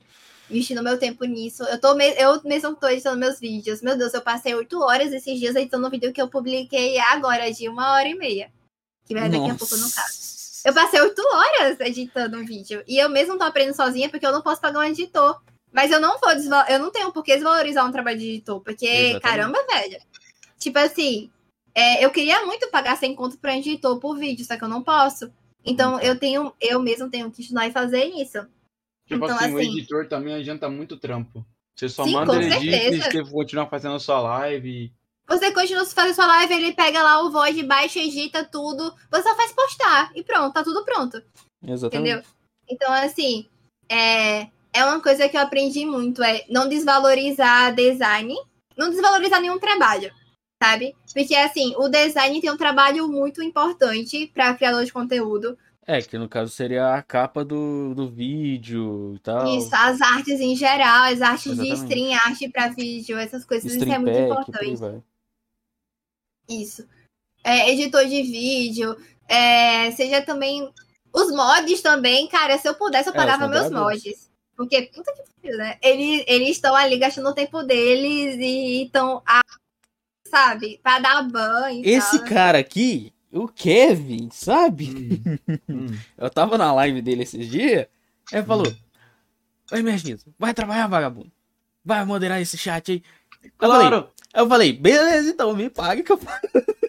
Investindo 0.49 0.83
meu 0.83 0.99
tempo 0.99 1.25
nisso. 1.25 1.65
Eu, 1.65 1.81
tô 1.81 1.95
me- 1.95 2.15
eu 2.17 2.41
mesmo 2.45 2.75
tô 2.77 2.89
editando 2.89 3.19
meus 3.19 3.39
vídeos. 3.41 3.83
Meu 3.83 3.97
Deus, 3.97 4.15
eu 4.15 4.21
passei 4.23 4.55
oito 4.55 4.81
horas 4.81 5.13
esses 5.13 5.39
dias 5.39 5.55
editando 5.57 5.87
um 5.87 5.91
vídeo 5.91 6.13
que 6.13 6.21
eu 6.23 6.29
publiquei 6.29 6.99
agora, 6.99 7.53
de 7.53 7.69
uma 7.69 7.93
hora 7.93 8.09
e 8.09 8.15
meia. 8.15 8.53
Que 9.15 9.29
daqui 9.29 9.51
a 9.51 9.55
pouco 9.55 9.75
caso. 9.95 10.31
Eu 10.65 10.75
passei 10.75 11.01
oito 11.01 11.23
horas 11.23 11.81
editando 11.81 12.37
um 12.37 12.45
vídeo. 12.45 12.83
E 12.87 12.99
eu 12.99 13.09
mesmo 13.09 13.39
tô 13.39 13.45
aprendendo 13.45 13.75
sozinha 13.75 14.09
porque 14.09 14.27
eu 14.27 14.33
não 14.33 14.43
posso 14.43 14.61
pagar 14.61 14.81
um 14.81 14.85
editor. 14.85 15.41
Mas 15.73 15.91
eu 15.91 16.01
não 16.01 16.19
vou 16.19 16.31
eu 16.69 16.79
não 16.79 16.91
tenho 16.91 17.13
por 17.13 17.23
que 17.23 17.35
desvalorizar 17.35 17.87
um 17.87 17.93
trabalho 17.93 18.19
de 18.19 18.29
editor. 18.29 18.61
Porque, 18.61 18.87
Exatamente. 18.87 19.23
caramba, 19.23 19.59
velho. 19.73 20.01
Tipo 20.59 20.79
assim, 20.79 21.31
é, 21.75 22.05
eu 22.05 22.11
queria 22.11 22.45
muito 22.45 22.69
pagar 22.71 22.97
100 22.97 23.15
conto 23.15 23.39
pra 23.39 23.57
editor 23.57 23.99
por 23.99 24.19
vídeo, 24.19 24.45
só 24.45 24.57
que 24.57 24.65
eu 24.65 24.69
não 24.69 24.83
posso. 24.83 25.33
Então 25.65 26.01
eu 26.01 26.19
tenho, 26.19 26.53
eu 26.61 26.81
mesmo 26.81 27.09
tenho 27.11 27.31
que 27.31 27.43
estudar 27.43 27.67
e 27.67 27.73
fazer 27.73 28.05
isso. 28.05 28.47
Tipo 29.07 29.25
Então, 29.25 29.37
assim, 29.37 29.55
o 29.55 29.59
assim- 29.59 29.79
editor 29.79 30.09
também 30.09 30.35
adianta 30.35 30.69
muito 30.69 30.97
trampo. 30.97 31.45
Você 31.75 31.89
só 31.89 32.05
Sim, 32.05 32.13
manda 32.13 32.37
ele 32.37 32.55
edita 32.55 32.77
e 32.77 33.01
você 33.01 33.31
continua 33.31 33.67
fazendo 33.67 33.95
a 33.95 34.01
sua 34.01 34.21
live. 34.21 34.93
Você 35.31 35.53
continua 35.53 35.87
fazendo 35.87 36.15
sua 36.15 36.27
live, 36.27 36.55
ele 36.55 36.73
pega 36.73 37.05
lá 37.05 37.23
o 37.23 37.31
void, 37.31 37.63
baixa, 37.63 38.01
edita 38.01 38.45
tudo. 38.45 38.93
Você 39.13 39.23
só 39.23 39.37
faz 39.37 39.53
postar 39.53 40.11
e 40.13 40.25
pronto, 40.25 40.53
tá 40.53 40.65
tudo 40.65 40.85
pronto. 40.85 41.23
Exatamente. 41.65 42.11
Entendeu? 42.11 42.31
Então, 42.69 42.93
assim, 42.93 43.47
é, 43.89 44.49
é 44.73 44.85
uma 44.85 45.01
coisa 45.01 45.29
que 45.29 45.37
eu 45.37 45.41
aprendi 45.41 45.87
muito, 45.87 46.21
é 46.21 46.45
não 46.51 46.69
desvalorizar 46.69 47.73
design, 47.73 48.35
não 48.77 48.91
desvalorizar 48.91 49.41
nenhum 49.41 49.61
trabalho, 49.61 50.13
sabe? 50.61 50.97
Porque, 51.15 51.37
assim, 51.37 51.75
o 51.77 51.89
design 51.89 52.41
tem 52.41 52.51
um 52.51 52.57
trabalho 52.57 53.07
muito 53.07 53.41
importante 53.41 54.29
para 54.35 54.55
criador 54.55 54.85
de 54.85 54.93
conteúdo. 54.93 55.57
É, 55.87 56.03
que 56.03 56.19
no 56.19 56.29
caso 56.29 56.53
seria 56.53 56.95
a 56.95 57.03
capa 57.03 57.45
do, 57.45 57.95
do 57.95 58.09
vídeo 58.09 59.15
e 59.15 59.19
tal. 59.21 59.47
Isso, 59.57 59.71
as 59.73 60.01
artes 60.01 60.41
em 60.41 60.55
geral, 60.57 61.05
as 61.05 61.21
artes 61.21 61.57
de 61.57 61.69
Exatamente. 61.69 61.85
stream, 61.85 62.21
arte 62.25 62.49
para 62.49 62.69
vídeo, 62.69 63.17
essas 63.17 63.45
coisas, 63.45 63.73
isso 63.73 63.83
é 63.83 63.87
Stream 63.87 64.03
muito 64.03 64.15
pack, 64.15 64.51
importante. 64.51 65.03
Isso. 66.51 66.87
É, 67.45 67.71
editor 67.71 68.05
de 68.07 68.23
vídeo, 68.23 68.97
é, 69.29 69.91
seja 69.93 70.21
também. 70.23 70.71
Os 71.13 71.33
mods 71.35 71.81
também, 71.81 72.29
cara, 72.29 72.57
se 72.59 72.69
eu 72.69 72.75
pudesse, 72.75 73.09
eu 73.09 73.15
É, 73.15 73.17
pagava 73.17 73.49
meus 73.49 73.65
moderadores. 73.65 74.05
mods. 74.05 74.31
Porque, 74.57 74.83
puta 74.95 75.13
que 75.13 75.23
pariu, 75.43 75.57
né? 75.59 75.79
Eles, 75.83 76.25
eles 76.27 76.51
estão 76.51 76.77
ali 76.77 76.99
gastando 76.99 77.29
o 77.31 77.35
tempo 77.35 77.63
deles 77.63 78.37
e 78.39 78.85
estão, 78.85 79.23
sabe, 80.29 80.79
pra 80.83 80.99
dar 80.99 81.23
banho. 81.23 81.83
Esse 81.85 82.19
tal. 82.19 82.29
cara 82.29 82.59
aqui, 82.59 83.13
o 83.33 83.49
Kevin, 83.49 84.29
sabe? 84.33 84.91
Hum. 84.91 85.39
Hum. 85.69 85.99
Eu 86.19 86.29
tava 86.31 86.59
na 86.59 86.73
live 86.75 87.01
dele 87.01 87.23
esses 87.23 87.49
dias, 87.49 87.87
ele 88.33 88.43
falou: 88.45 88.67
Oi, 89.73 89.83
Mestre, 89.83 90.19
vai 90.39 90.53
trabalhar, 90.53 90.87
vagabundo. 90.89 91.31
Vai 91.85 92.05
moderar 92.05 92.41
esse 92.41 92.59
chat 92.59 92.93
aí. 92.93 93.03
Eu 93.43 93.51
falei, 93.69 93.89
Claro. 93.89 94.13
Eu 94.35 94.49
falei, 94.49 94.73
beleza, 94.73 95.31
então 95.31 95.55
me 95.55 95.69
pague 95.71 96.03
que 96.03 96.13
eu 96.13 96.19
pago. 96.19 96.49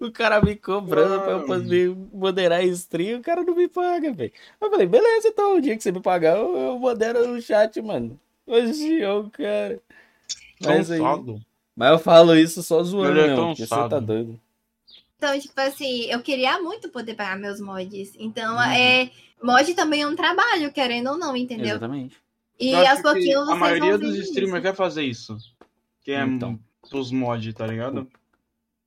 O 0.00 0.10
cara 0.10 0.42
me 0.42 0.56
cobrando 0.56 1.20
pra 1.22 1.32
eu 1.32 1.46
poder 1.46 1.94
moderar 2.12 2.64
stream, 2.64 3.20
o 3.20 3.22
cara 3.22 3.44
não 3.44 3.54
me 3.54 3.68
paga, 3.68 4.12
velho. 4.12 4.32
Eu 4.60 4.70
falei, 4.70 4.86
beleza, 4.88 5.28
então, 5.28 5.56
o 5.56 5.60
dia 5.60 5.76
que 5.76 5.82
você 5.82 5.92
me 5.92 6.00
pagar, 6.02 6.36
eu, 6.36 6.56
eu 6.56 6.78
modero 6.80 7.30
o 7.30 7.40
chat, 7.40 7.80
mano. 7.80 8.18
Hoje, 8.44 9.04
ô, 9.06 9.30
cara. 9.30 9.80
Mas, 10.60 10.90
aí, 10.90 11.00
mas 11.76 11.92
eu 11.92 11.98
falo 12.00 12.34
isso 12.34 12.60
só 12.60 12.82
zoando 12.82 13.20
é 13.20 13.28
mesmo, 13.28 13.46
porque 13.46 13.66
você 13.66 13.88
tá 13.88 14.00
doido. 14.00 14.40
Então, 15.16 15.38
tipo 15.38 15.60
assim, 15.60 16.10
eu 16.10 16.20
queria 16.22 16.60
muito 16.60 16.88
poder 16.88 17.14
pagar 17.14 17.38
meus 17.38 17.60
mods. 17.60 18.14
Então, 18.18 18.56
Uhum. 18.56 18.62
é. 18.62 19.10
Mod 19.40 19.72
também 19.74 20.02
é 20.02 20.06
um 20.08 20.16
trabalho, 20.16 20.72
querendo 20.72 21.10
ou 21.10 21.16
não, 21.18 21.36
entendeu? 21.36 21.76
Exatamente. 21.76 22.16
E 22.58 22.72
Eu 22.72 22.84
aos 22.84 23.00
pouquinhos 23.00 23.42
A 23.42 23.44
vocês 23.46 23.60
maioria 23.60 23.96
vão 23.96 24.08
dos 24.08 24.16
streamers 24.18 24.54
isso. 24.54 24.62
quer 24.62 24.74
fazer 24.74 25.04
isso. 25.04 25.38
Que 26.08 26.12
é 26.12 26.22
Então. 26.24 26.58
pros 26.88 27.12
mods, 27.12 27.52
tá 27.52 27.66
ligado? 27.66 28.10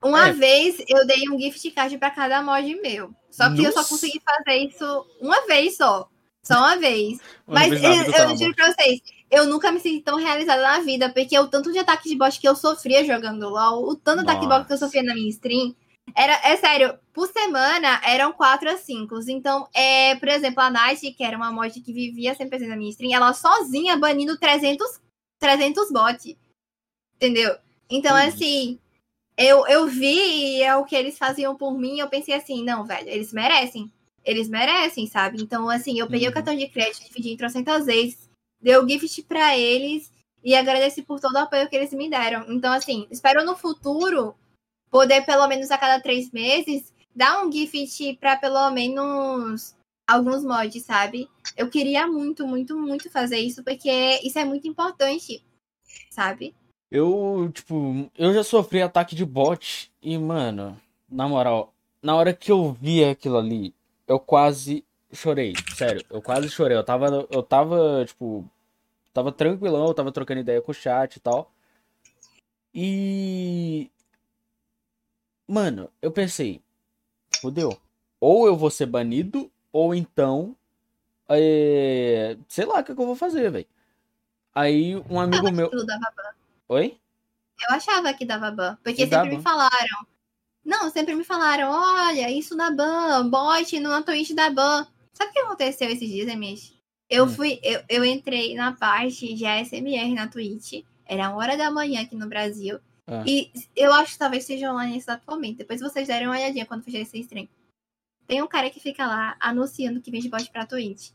Uma 0.04 0.30
É. 0.30 0.34
vez 0.34 0.84
eu 0.90 1.06
dei 1.06 1.30
um 1.30 1.40
gift 1.40 1.70
card 1.70 1.96
pra 2.00 2.10
cada 2.10 2.42
mod 2.42 2.76
meu. 2.82 3.14
Só 3.30 3.54
que 3.54 3.64
eu 3.64 3.72
só 3.72 3.82
Nossa. 3.82 3.90
consegui 3.90 4.20
fazer 4.26 4.58
isso 4.58 5.06
uma 5.22 5.46
vez 5.46 5.78
só. 5.78 6.10
Só 6.44 6.56
uma 6.58 6.78
vez. 6.78 7.20
Uma 7.46 7.60
Mas 7.60 7.70
vez 7.80 7.84
eu, 7.84 8.14
eu 8.30 8.36
juro 8.36 8.56
pra 8.56 8.74
vocês, 8.74 9.00
eu 9.30 9.46
nunca 9.46 9.72
me 9.72 9.80
senti 9.80 10.02
tão 10.02 10.18
realizada 10.18 10.64
na 10.64 10.80
vida, 10.80 11.14
porque 11.14 11.38
o 11.38 11.48
tanto 11.48 11.72
de 11.72 11.78
ataque 11.78 12.10
de 12.10 12.16
bot 12.16 12.40
que 12.40 12.48
eu 12.48 12.56
sofria 12.56 13.06
jogando 13.06 13.48
LOL, 13.50 13.88
o 13.88 13.96
tanto 13.96 14.24
de 14.24 14.24
ataque 14.24 14.42
de 14.42 14.48
bot 14.48 14.66
que 14.66 14.72
eu 14.72 14.74
Nossa. 14.74 14.86
sofria 14.86 15.04
na 15.04 15.14
minha 15.14 15.30
stream, 15.30 15.76
era, 16.16 16.34
é 16.44 16.58
sério, 16.58 16.98
por 17.14 17.28
semana 17.28 18.02
eram 18.04 18.34
4 18.34 18.68
a 18.68 18.78
5. 18.78 19.20
Então, 19.30 19.68
é, 19.76 20.16
por 20.16 20.28
exemplo, 20.28 20.64
a 20.64 20.72
Night, 20.72 21.12
que 21.14 21.24
era 21.24 21.38
uma 21.38 21.52
mod 21.52 21.80
que 21.80 21.94
vivia 21.94 22.32
sempre 22.34 22.50
presente 22.50 22.70
na 22.70 22.78
minha 22.78 22.90
stream, 22.90 23.14
ela 23.14 23.32
sozinha 23.32 23.96
banindo 23.96 24.40
300, 24.40 25.00
300 25.40 25.92
bots. 25.92 26.36
Entendeu? 27.22 27.56
Então, 27.88 28.16
Que 28.16 28.24
assim, 28.24 28.80
eu, 29.38 29.68
eu 29.68 29.86
vi 29.88 30.58
e 30.58 30.64
é 30.64 30.76
o 30.76 30.84
que 30.86 30.96
eles 30.96 31.20
faziam 31.20 31.56
por 31.56 31.78
mim, 31.78 32.00
eu 32.00 32.10
pensei 32.10 32.34
assim, 32.34 32.64
não, 32.64 32.84
velho, 32.84 33.08
eles 33.08 33.32
merecem. 33.32 33.92
Eles 34.26 34.50
merecem, 34.50 35.06
sabe? 35.06 35.42
Então, 35.42 35.70
assim, 35.70 36.00
eu 36.00 36.08
peguei 36.08 36.28
Uhum. 36.28 36.32
o 36.32 36.34
cartão 36.34 36.56
de 36.56 36.68
crédito, 36.68 37.08
dividi 37.08 37.30
em 37.34 37.38
trocentas 37.38 37.86
vezes, 37.86 38.28
dei 38.60 38.76
o 38.76 38.88
gift 38.88 39.22
pra 39.24 39.56
eles 39.56 40.12
e 40.44 40.56
agradeci 40.56 41.04
por 41.04 41.20
todo 41.20 41.36
o 41.36 41.40
apoio 41.40 41.70
que 41.70 41.76
eles 41.76 41.94
me 41.94 42.10
deram. 42.10 42.46
Então, 42.52 42.74
assim, 42.74 43.08
espero 43.12 43.46
no 43.46 43.56
futuro 43.56 44.36
poder, 44.90 45.24
pelo 45.26 45.48
menos 45.48 45.70
a 45.70 45.78
cada 45.78 46.02
três 46.02 46.32
meses, 46.32 46.92
dar 47.16 47.44
um 47.46 47.52
gift 47.52 48.16
pra 48.18 48.36
pelo 48.36 48.70
menos 48.72 49.76
alguns 50.08 50.44
mods, 50.44 50.84
sabe? 50.84 51.30
Eu 51.56 51.70
queria 51.70 52.08
muito, 52.08 52.48
muito, 52.48 52.78
muito 52.78 53.10
fazer 53.12 53.38
isso, 53.40 53.64
porque 53.64 54.20
isso 54.24 54.40
é 54.40 54.46
muito 54.46 54.68
importante, 54.68 55.44
sabe? 56.12 56.56
Eu, 56.92 57.50
tipo, 57.54 58.12
eu 58.18 58.34
já 58.34 58.44
sofri 58.44 58.82
ataque 58.82 59.16
de 59.16 59.26
bot 59.26 59.90
e, 60.02 60.18
mano, 60.18 60.78
na 61.10 61.26
moral, 61.26 61.74
na 62.04 62.16
hora 62.18 62.34
que 62.34 62.52
eu 62.52 62.74
vi 62.74 63.02
aquilo 63.02 63.38
ali, 63.38 63.74
eu 64.06 64.20
quase 64.20 64.84
chorei, 65.14 65.54
sério, 65.74 66.06
eu 66.10 66.22
quase 66.22 66.50
chorei. 66.50 66.76
Eu 66.76 66.84
tava, 66.84 67.26
eu 67.32 67.42
tava, 67.42 68.04
tipo, 68.06 68.46
tava 69.14 69.32
tranquilão, 69.32 69.88
eu 69.88 69.94
tava 69.94 70.12
trocando 70.12 70.42
ideia 70.42 70.62
com 70.62 70.72
o 70.72 70.76
chat 70.76 71.16
e 71.16 71.20
tal. 71.22 71.50
E, 72.76 73.90
mano, 75.48 75.90
eu 76.02 76.12
pensei, 76.12 76.62
fodeu. 77.42 77.78
Ou 78.20 78.48
eu 78.48 78.58
vou 78.58 78.70
ser 78.70 78.86
banido, 78.86 79.50
ou 79.72 79.96
então, 79.96 80.56
é, 81.30 82.38
sei 82.50 82.66
lá 82.66 82.80
o 82.80 82.84
que 82.84 82.94
que 82.94 83.02
eu 83.02 83.06
vou 83.06 83.16
fazer, 83.16 83.50
velho. 83.50 83.68
Aí 84.54 84.98
um 85.10 85.22
amigo 85.22 85.50
meu, 85.52 85.70
Tudo. 85.70 85.86
Oi? 86.72 86.98
Eu 87.70 87.76
achava 87.76 88.14
que 88.14 88.26
dava 88.26 88.50
ban, 88.50 88.76
porque 88.84 89.04
Que 89.06 89.10
sempre 89.10 89.36
me 89.36 89.42
falaram. 89.42 90.08
Não, 90.64 90.90
sempre 90.90 91.16
me 91.16 91.24
falaram, 91.24 91.70
olha, 91.72 92.30
isso 92.32 92.56
dá 92.56 92.72
ban, 92.72 93.30
bot 93.30 93.80
no 93.80 94.04
Twitch 94.04 94.32
dá 94.32 94.50
ban. 94.50 94.88
Sabe 95.14 95.32
o 95.32 95.34
que 95.34 95.40
aconteceu 95.40 95.90
esses 95.90 96.08
dias, 96.08 96.28
Emish? 96.28 96.74
Eu 97.10 97.26
Hum. 97.26 97.30
fui, 97.30 97.60
eu, 97.62 97.84
eu 97.90 98.06
entrei 98.06 98.56
na 98.56 98.72
parte 98.72 99.34
de 99.34 99.46
ASMR 99.46 100.14
na 100.14 100.28
Twitch. 100.28 100.84
Era 101.06 101.30
uma 101.30 101.38
hora 101.38 101.58
da 101.58 101.70
manhã 101.70 102.02
aqui 102.02 102.16
no 102.16 102.28
Brasil. 102.30 102.80
Ah. 103.08 103.24
E 103.28 103.52
eu 103.76 103.94
acho 103.94 104.14
que 104.14 104.20
talvez 104.20 104.46
seja 104.46 104.72
online 104.72 104.94
nesse 104.94 105.10
exato 105.10 105.30
momento. 105.30 105.58
Depois 105.58 105.82
vocês 105.82 106.08
derem 106.08 106.28
uma 106.28 106.38
olhadinha 106.38 106.66
quando 106.66 106.84
fechar 106.84 107.00
esse 107.00 107.20
stream. 107.20 107.50
Tem 108.26 108.42
um 108.42 108.48
cara 108.48 108.70
que 108.70 108.80
fica 108.80 109.06
lá 109.06 109.36
anunciando 109.40 110.00
que 110.02 110.10
vende 110.10 110.30
bot 110.30 110.50
pra 110.52 110.66
Twitch. 110.66 111.10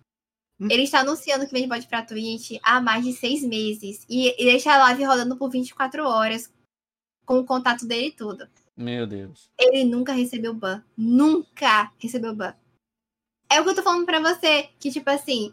Hum. 0.58 0.68
Ele 0.70 0.82
está 0.82 1.00
anunciando 1.00 1.46
que 1.46 1.52
vem 1.52 1.68
bot 1.68 1.86
pra 1.86 2.02
Twitch 2.02 2.58
há 2.62 2.80
mais 2.80 3.04
de 3.04 3.12
seis 3.12 3.42
meses. 3.42 4.06
E, 4.08 4.34
e 4.40 4.44
deixa 4.44 4.72
a 4.72 4.78
live 4.78 5.04
rodando 5.04 5.36
por 5.36 5.50
24 5.50 6.04
horas. 6.04 6.52
Com 7.26 7.38
o 7.40 7.44
contato 7.44 7.86
dele 7.86 8.08
e 8.08 8.12
tudo. 8.12 8.48
Meu 8.76 9.06
Deus. 9.06 9.50
Ele 9.58 9.84
nunca 9.84 10.12
recebeu 10.12 10.54
ban. 10.54 10.82
Nunca 10.96 11.92
recebeu 11.98 12.34
ban. 12.34 12.54
É 13.50 13.60
o 13.60 13.64
que 13.64 13.70
eu 13.70 13.74
tô 13.74 13.82
falando 13.82 14.06
pra 14.06 14.20
você. 14.20 14.68
Que, 14.78 14.90
tipo 14.90 15.10
assim, 15.10 15.52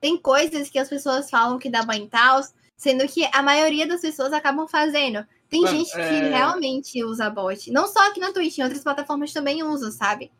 tem 0.00 0.16
coisas 0.16 0.70
que 0.70 0.78
as 0.78 0.88
pessoas 0.88 1.30
falam 1.30 1.58
que 1.58 1.70
dá 1.70 1.82
ban 1.82 1.96
e 1.96 2.08
tal, 2.08 2.40
sendo 2.76 3.06
que 3.06 3.24
a 3.32 3.42
maioria 3.42 3.86
das 3.86 4.00
pessoas 4.00 4.32
acabam 4.32 4.66
fazendo. 4.66 5.26
Tem 5.48 5.62
Mano, 5.62 5.76
gente 5.76 5.92
que 5.92 6.00
é- 6.00 6.28
realmente 6.28 7.04
usa 7.04 7.28
bot. 7.28 7.70
Não 7.70 7.86
só 7.86 8.08
aqui 8.08 8.20
na 8.20 8.32
Twitch, 8.32 8.58
em 8.58 8.62
outras 8.62 8.82
plataformas 8.82 9.32
também 9.32 9.62
usam, 9.62 9.90
sabe? 9.90 10.30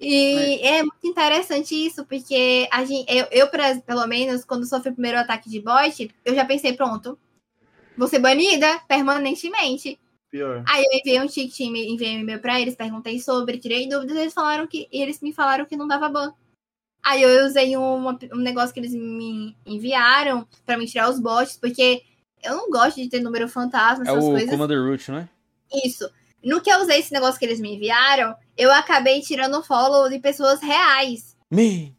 E 0.00 0.66
é 0.66 0.82
muito 0.82 1.06
interessante 1.06 1.74
isso, 1.74 2.06
porque 2.06 2.66
a 2.72 2.84
gente, 2.84 3.04
eu, 3.14 3.26
eu, 3.30 3.48
pelo 3.84 4.06
menos, 4.06 4.44
quando 4.46 4.64
sofri 4.66 4.90
o 4.90 4.94
primeiro 4.94 5.18
ataque 5.18 5.50
de 5.50 5.60
bot, 5.60 6.10
eu 6.24 6.34
já 6.34 6.44
pensei, 6.44 6.72
pronto, 6.72 7.18
vou 7.96 8.08
ser 8.08 8.18
banida 8.18 8.80
permanentemente. 8.88 10.00
Pior. 10.30 10.64
Aí 10.66 10.82
eu 10.84 10.98
enviei 11.00 11.20
um 11.20 11.26
ticket, 11.26 11.60
enviei 11.60 12.16
um 12.16 12.20
e-mail 12.20 12.40
pra 12.40 12.58
eles, 12.58 12.74
perguntei 12.74 13.20
sobre, 13.20 13.58
tirei 13.58 13.88
dúvidas, 13.88 14.16
eles 14.16 14.32
falaram 14.32 14.66
que. 14.66 14.88
E 14.90 15.02
eles 15.02 15.20
me 15.20 15.32
falaram 15.32 15.66
que 15.66 15.76
não 15.76 15.86
dava 15.86 16.08
ban. 16.08 16.32
Aí 17.02 17.22
eu 17.22 17.46
usei 17.46 17.76
uma- 17.76 18.18
um 18.32 18.36
negócio 18.38 18.72
que 18.72 18.80
eles 18.80 18.94
me 18.94 19.56
enviaram 19.66 20.46
pra 20.64 20.78
me 20.78 20.86
tirar 20.86 21.10
os 21.10 21.18
bots, 21.18 21.56
porque 21.56 22.02
eu 22.42 22.56
não 22.56 22.70
gosto 22.70 22.96
de 22.96 23.08
ter 23.08 23.20
número 23.20 23.48
fantasma, 23.48 24.04
É 24.04 24.08
essas 24.08 24.24
o 24.24 24.30
coisas. 24.30 24.50
Commander 24.50 24.82
Root, 24.82 25.10
não 25.10 25.18
é? 25.18 25.28
Isso. 25.84 26.08
No 26.42 26.60
que 26.60 26.70
eu 26.70 26.80
usei 26.80 26.98
esse 27.00 27.12
negócio 27.12 27.38
que 27.38 27.44
eles 27.44 27.60
me 27.60 27.74
enviaram, 27.74 28.34
eu 28.56 28.72
acabei 28.72 29.20
tirando 29.20 29.62
follow 29.62 30.08
de 30.08 30.18
pessoas 30.18 30.60
reais. 30.60 31.36
Me. 31.50 31.94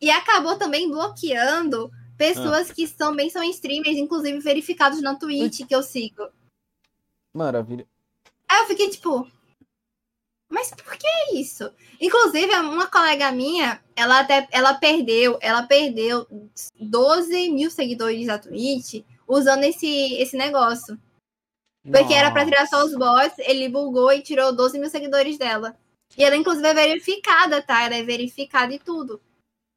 E 0.00 0.10
acabou 0.10 0.56
também 0.56 0.90
bloqueando 0.90 1.90
pessoas 2.16 2.70
que 2.70 2.86
também 2.88 3.30
são 3.30 3.42
streamers, 3.44 3.96
inclusive 3.96 4.38
verificados 4.40 5.00
na 5.00 5.14
Twitch 5.14 5.66
que 5.66 5.74
eu 5.74 5.82
sigo. 5.82 6.28
Maravilha. 7.32 7.86
Aí 8.48 8.60
eu 8.62 8.66
fiquei 8.66 8.88
tipo, 8.88 9.28
mas 10.48 10.70
por 10.70 10.96
que 10.96 11.34
isso? 11.34 11.70
Inclusive, 12.00 12.52
uma 12.56 12.86
colega 12.86 13.32
minha, 13.32 13.80
ela 13.94 14.20
até 14.20 14.46
ela 14.52 14.74
perdeu, 14.74 15.38
ela 15.40 15.64
perdeu 15.64 16.26
12 16.80 17.50
mil 17.50 17.70
seguidores 17.70 18.26
da 18.26 18.38
Twitch 18.38 19.04
usando 19.26 19.64
esse, 19.64 20.14
esse 20.14 20.36
negócio. 20.36 20.98
Porque 21.90 22.14
era 22.14 22.30
pra 22.30 22.44
tirar 22.44 22.66
só 22.66 22.84
os 22.84 22.94
bots, 22.94 23.38
ele 23.38 23.68
bugou 23.68 24.12
e 24.12 24.22
tirou 24.22 24.54
12 24.54 24.78
mil 24.78 24.90
seguidores 24.90 25.38
dela. 25.38 25.76
E 26.16 26.24
ela, 26.24 26.36
inclusive, 26.36 26.66
é 26.66 26.74
verificada, 26.74 27.62
tá? 27.62 27.84
Ela 27.84 27.96
é 27.96 28.02
verificada 28.02 28.72
e 28.72 28.78
tudo. 28.78 29.20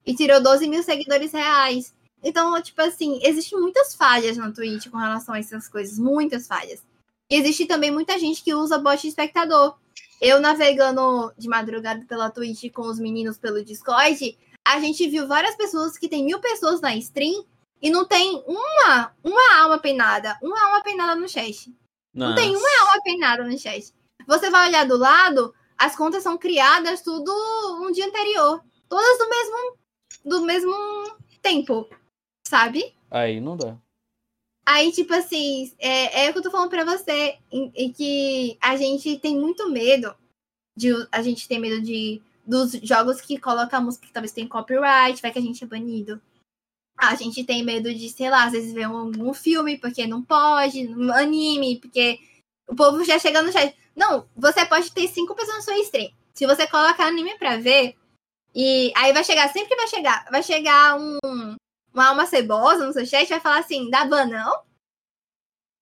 E 0.05 0.15
tirou 0.15 0.41
12 0.41 0.67
mil 0.67 0.81
seguidores 0.81 1.31
reais. 1.31 1.93
Então, 2.23 2.59
tipo 2.61 2.81
assim, 2.81 3.19
existem 3.23 3.59
muitas 3.59 3.93
falhas 3.95 4.37
na 4.37 4.51
Twitch 4.51 4.89
com 4.89 4.97
relação 4.97 5.35
a 5.35 5.39
essas 5.39 5.67
coisas. 5.67 5.99
Muitas 5.99 6.47
falhas. 6.47 6.81
E 7.29 7.35
existe 7.35 7.65
também 7.65 7.91
muita 7.91 8.17
gente 8.17 8.43
que 8.43 8.53
usa 8.53 8.77
bot 8.77 8.99
de 9.01 9.07
espectador. 9.07 9.75
Eu 10.19 10.41
navegando 10.41 11.31
de 11.37 11.47
madrugada 11.47 12.03
pela 12.05 12.29
Twitch 12.29 12.71
com 12.73 12.81
os 12.81 12.99
meninos 12.99 13.37
pelo 13.37 13.63
Discord, 13.63 14.37
a 14.65 14.79
gente 14.79 15.07
viu 15.07 15.27
várias 15.27 15.55
pessoas 15.55 15.97
que 15.97 16.09
tem 16.09 16.25
mil 16.25 16.39
pessoas 16.39 16.81
na 16.81 16.95
stream 16.95 17.45
e 17.81 17.89
não 17.89 18.05
tem 18.05 18.43
uma, 18.45 19.11
uma 19.23 19.61
alma 19.61 19.79
penada. 19.79 20.37
Uma 20.41 20.61
alma 20.65 20.83
penada 20.83 21.15
no 21.15 21.29
chat. 21.29 21.73
Não 22.13 22.35
tem 22.35 22.55
uma 22.55 22.81
alma 22.81 23.01
penada 23.03 23.43
no 23.43 23.57
chat. 23.57 23.93
Você 24.27 24.49
vai 24.49 24.67
olhar 24.67 24.85
do 24.85 24.97
lado, 24.97 25.53
as 25.77 25.95
contas 25.95 26.23
são 26.23 26.37
criadas 26.37 27.01
tudo 27.01 27.31
um 27.81 27.91
dia 27.91 28.05
anterior. 28.05 28.63
Todas 28.87 29.17
do 29.17 29.29
mesmo, 29.29 29.77
do 30.25 30.41
mesmo 30.41 30.73
tempo, 31.41 31.87
sabe? 32.45 32.95
Aí 33.09 33.39
não 33.39 33.55
dá. 33.55 33.77
Aí, 34.65 34.91
tipo 34.91 35.13
assim, 35.13 35.73
é, 35.79 36.25
é 36.25 36.29
o 36.29 36.33
que 36.33 36.39
eu 36.39 36.43
tô 36.43 36.51
falando 36.51 36.69
pra 36.69 36.85
você, 36.85 37.37
em, 37.51 37.71
em 37.75 37.91
que 37.91 38.57
a 38.61 38.75
gente 38.75 39.17
tem 39.17 39.35
muito 39.35 39.69
medo 39.69 40.13
de. 40.75 40.89
A 41.11 41.21
gente 41.21 41.47
tem 41.47 41.59
medo 41.59 41.81
de 41.81 42.21
dos 42.45 42.71
jogos 42.83 43.21
que 43.21 43.39
colocam 43.39 43.79
a 43.79 43.81
música 43.81 44.07
que 44.07 44.13
talvez 44.13 44.31
tenha 44.31 44.47
copyright, 44.47 45.21
vai 45.21 45.31
que 45.31 45.37
a 45.37 45.41
gente 45.41 45.63
é 45.63 45.67
banido. 45.67 46.19
A 46.99 47.15
gente 47.15 47.45
tem 47.45 47.63
medo 47.63 47.93
de, 47.93 48.09
sei 48.09 48.29
lá, 48.29 48.43
às 48.43 48.51
vezes 48.51 48.73
ver 48.73 48.87
um, 48.87 49.11
um 49.29 49.33
filme 49.33 49.77
porque 49.77 50.05
não 50.05 50.21
pode, 50.21 50.85
um 50.87 51.13
anime, 51.13 51.79
porque 51.79 52.19
o 52.67 52.75
povo 52.75 53.03
já 53.05 53.17
chega 53.17 53.41
no 53.41 53.51
chat. 53.51 53.73
Não, 53.95 54.27
você 54.35 54.65
pode 54.65 54.91
ter 54.91 55.07
cinco 55.07 55.33
pessoas 55.33 55.57
na 55.57 55.63
sua 55.63 55.77
stream. 55.79 56.11
Se 56.33 56.45
você 56.45 56.67
colocar 56.67 57.07
anime 57.07 57.37
pra 57.37 57.57
ver, 57.57 57.95
e 58.53 58.91
aí 58.95 59.13
vai 59.13 59.23
chegar, 59.23 59.47
sempre 59.49 59.75
vai 59.75 59.87
chegar, 59.87 60.25
vai 60.29 60.43
chegar 60.43 60.99
um, 60.99 61.17
uma 61.93 62.07
alma 62.09 62.25
cebosa 62.25 62.85
no 62.85 62.93
seu 62.93 63.05
chat 63.05 63.29
vai 63.29 63.39
falar 63.39 63.59
assim, 63.59 63.89
dá 63.89 64.05
ban 64.05 64.25
não? 64.25 64.61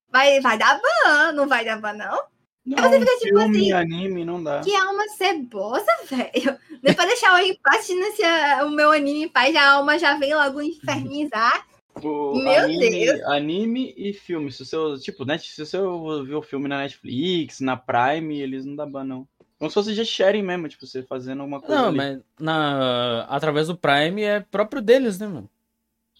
Vai, 0.10 0.39
vai 0.39 0.57
dar 0.57 0.80
ban, 0.80 1.31
não 1.34 1.48
vai 1.48 1.65
dar 1.65 1.80
ban 1.81 1.94
não? 1.94 2.27
Não, 2.68 2.84
Você 2.84 2.99
fica 2.99 3.11
tipo 3.19 3.39
filme, 3.39 3.57
assim, 3.57 3.72
anime, 3.72 4.26
não 4.26 4.44
dá. 4.44 4.60
Que 4.60 4.76
alma 4.76 5.07
cebosa, 5.15 5.85
velho. 6.11 6.57
Depois 6.84 7.07
deixar 7.07 7.34
o 7.34 7.39
empate 7.39 7.95
nesse 7.95 8.22
o 8.65 8.69
meu 8.69 8.91
anime 8.91 9.23
em 9.23 9.30
paz, 9.30 9.56
a 9.56 9.72
alma 9.72 9.98
já 9.98 10.18
vem 10.18 10.35
logo 10.35 10.61
infernizar. 10.61 11.65
O 12.03 12.35
Meu 12.38 12.65
anime, 12.65 12.89
Deus. 13.06 13.22
anime 13.23 13.94
e 13.98 14.14
filme. 14.14 14.52
Se 14.52 14.61
o 14.61 14.65
seu, 14.65 14.99
tipo, 14.99 15.26
net, 15.26 15.49
se 15.49 15.65
você 15.65 15.77
ver 15.77 16.35
o 16.35 16.41
filme 16.44 16.68
na 16.68 16.80
Netflix, 16.80 17.60
na 17.60 17.76
Prime, 17.76 18.39
eles 18.39 18.65
não 18.65 18.76
dá 18.76 18.85
ban, 18.85 19.03
não. 19.03 19.27
Como 19.57 19.72
se 19.72 19.73
fosse 19.73 19.95
just 19.95 20.11
sharing 20.11 20.44
mesmo, 20.44 20.68
tipo, 20.68 20.85
você 20.85 21.02
fazendo 21.02 21.39
alguma 21.39 21.60
coisa. 21.60 21.81
Não, 21.81 21.88
ali. 21.88 21.98
mas 21.98 22.19
na... 22.39 23.22
através 23.30 23.68
do 23.68 23.76
Prime 23.77 24.22
é 24.22 24.41
próprio 24.41 24.81
deles, 24.81 25.18
né, 25.18 25.26
mano? 25.26 25.49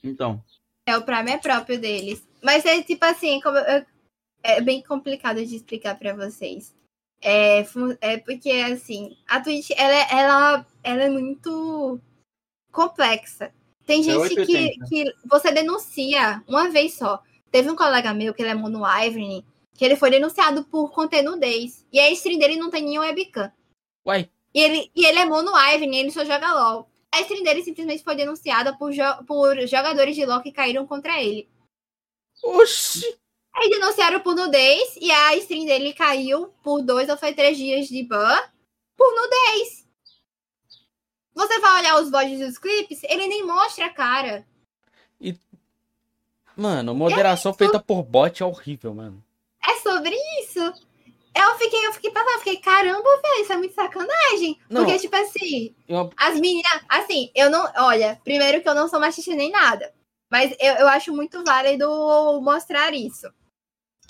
Então. 0.04 0.42
É, 0.88 0.98
o 0.98 1.04
Prime 1.04 1.30
é 1.32 1.38
próprio 1.38 1.80
deles. 1.80 2.26
Mas 2.42 2.66
é 2.66 2.82
tipo 2.82 3.06
assim, 3.06 3.40
como 3.42 3.58
eu- 3.58 3.86
é 4.44 4.62
bem 4.62 4.82
complicado 4.82 5.44
de 5.46 5.56
explicar 5.56 5.98
pra 5.98 6.14
vocês. 6.14 6.76
É, 7.22 7.66
é 8.02 8.18
porque, 8.18 8.52
assim, 8.52 9.18
a 9.28 9.42
Twitch, 9.42 9.72
ela, 9.76 9.94
é- 9.96 10.08
ela, 10.12 10.68
ela 10.84 11.04
é 11.04 11.10
muito 11.10 12.00
complexa. 12.72 13.54
Tem 13.86 14.04
gente 14.04 14.30
que, 14.36 14.40
880. 14.42 14.86
que 14.88 15.16
você 15.26 15.52
denuncia 15.52 16.44
uma 16.48 16.70
vez 16.70 16.94
só. 16.96 17.22
Teve 17.50 17.72
um 17.72 17.76
colega 17.76 18.14
meu, 18.14 18.34
que 18.34 18.42
ele 18.42 18.52
é 18.52 18.56
mono 18.56 18.84
Ivory, 18.86 19.46
que 19.74 19.86
ele 19.86 19.96
foi 19.96 20.12
denunciado 20.12 20.64
por 20.66 20.92
conter 20.92 21.24
nudez. 21.24 21.86
E 21.92 22.00
a 22.00 22.12
stream 22.12 22.38
dele 22.38 22.58
não 22.58 22.70
tem 22.70 22.84
nenhum 22.84 23.02
webcam. 23.02 23.52
Uai. 24.06 24.30
E 24.54 24.60
ele, 24.62 24.92
e 24.96 25.06
ele 25.06 25.20
é 25.20 25.26
mono 25.26 25.52
Ivory, 25.58 25.96
ele 25.98 26.12
só 26.12 26.24
joga 26.26 26.54
LOL. 26.54 26.90
A 27.14 27.22
stream 27.22 27.44
dele 27.44 27.64
simplesmente 27.64 28.04
foi 28.04 28.16
denunciada 28.16 28.78
por, 28.78 28.92
jo- 28.92 29.24
por 29.26 29.58
jogadores 29.66 30.16
de 30.16 30.26
LOL 30.26 30.42
que 30.42 30.52
caíram 30.52 30.86
contra 30.86 31.22
ele. 31.22 31.50
Oxi! 32.44 33.18
Aí 33.60 33.70
denunciaram 33.72 34.20
por 34.20 34.36
nudez 34.36 34.96
e 35.02 35.12
a 35.12 35.36
stream 35.38 35.66
dele 35.66 35.92
caiu 35.94 36.54
por 36.62 36.82
dois 36.84 37.10
ou 37.10 37.18
foi 37.18 37.34
três 37.34 37.58
dias 37.58 37.88
de 37.88 38.04
ban 38.04 38.38
por 38.96 39.12
nudez. 39.16 39.88
Você 41.34 41.60
vai 41.60 41.80
olhar 41.80 42.00
os 42.02 42.10
VODs 42.12 42.40
dos 42.40 42.58
clipes, 42.58 43.04
ele 43.04 43.28
nem 43.28 43.44
mostra 43.46 43.86
a 43.88 43.90
cara. 43.94 44.46
Mano, 46.56 46.96
moderação 46.96 47.54
feita 47.54 47.80
por 47.80 48.02
bot 48.04 48.42
é 48.42 48.46
horrível, 48.46 48.94
mano. 48.94 49.24
É 49.64 49.76
sobre 49.80 50.16
isso. 50.42 50.60
Eu 50.60 51.56
fiquei, 51.60 51.86
eu 51.86 51.94
fiquei 51.94 52.12
eu 52.16 52.40
fiquei, 52.40 52.58
caramba, 52.58 53.04
velho, 53.22 53.42
isso 53.44 53.54
é 53.54 53.58
muito 53.58 53.76
sacanagem. 53.76 54.60
Não. 54.68 54.84
Porque, 54.84 54.98
tipo 55.00 55.16
assim, 55.16 55.76
Eu- 55.88 56.12
as 56.18 56.40
meninas, 56.40 56.82
assim, 56.90 57.32
eu 57.36 57.52
não, 57.52 57.72
olha, 57.78 58.20
primeiro 58.24 58.62
que 58.62 58.68
eu 58.68 58.74
não 58.74 58.88
sou 58.88 59.00
machista 59.00 59.36
nem 59.36 59.52
nada, 59.52 59.94
mas 60.32 60.52
eu, 60.60 60.74
eu 60.78 60.88
acho 60.88 61.16
muito 61.16 61.44
válido 61.44 61.88
mostrar 62.42 62.92
isso. 62.96 63.32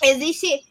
Existe, 0.02 0.64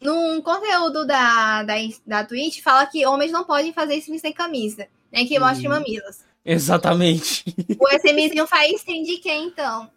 num 0.00 0.40
conteúdo 0.42 1.06
da, 1.06 1.62
da, 1.62 1.74
da 2.06 2.24
Twitch, 2.24 2.60
fala 2.60 2.86
que 2.86 3.06
homens 3.06 3.32
não 3.32 3.44
podem 3.44 3.72
fazer 3.72 3.96
stream 3.96 4.18
sem 4.18 4.32
camisa, 4.32 4.86
né, 5.10 5.24
que 5.24 5.38
mostre 5.38 5.66
Uhum. 5.66 5.74
mamilos. 5.74 6.20
Exatamente. 6.44 7.44
O 7.80 7.88
SMzinho 7.88 8.46
faz 8.46 8.72
stream 8.74 9.02
de 9.02 9.16
quem, 9.18 9.46
então? 9.46 9.90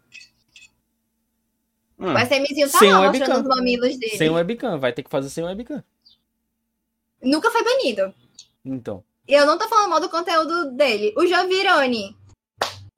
Hum, 1.98 2.14
O 2.14 2.18
SMzinho 2.18 2.70
tá 2.70 2.78
Sem 2.78 2.92
lá 2.92 3.00
webcam. 3.00 3.18
mostrando 3.18 3.48
os 3.50 3.56
mamilos 3.56 3.96
dele. 3.98 4.16
Sem 4.16 4.30
webcam. 4.30 4.78
Vai 4.78 4.92
ter 4.92 5.02
que 5.02 5.10
fazer 5.10 5.28
sem 5.28 5.44
webcam. 5.44 5.82
Nunca 7.22 7.50
foi 7.50 7.62
banido. 7.64 8.14
Então. 8.64 9.04
Eu 9.26 9.44
não 9.44 9.58
tô 9.58 9.68
falando 9.68 9.90
mal 9.90 10.00
do 10.00 10.08
conteúdo 10.08 10.70
dele. 10.76 11.12
O 11.18 11.26
Jovirone. 11.26 12.16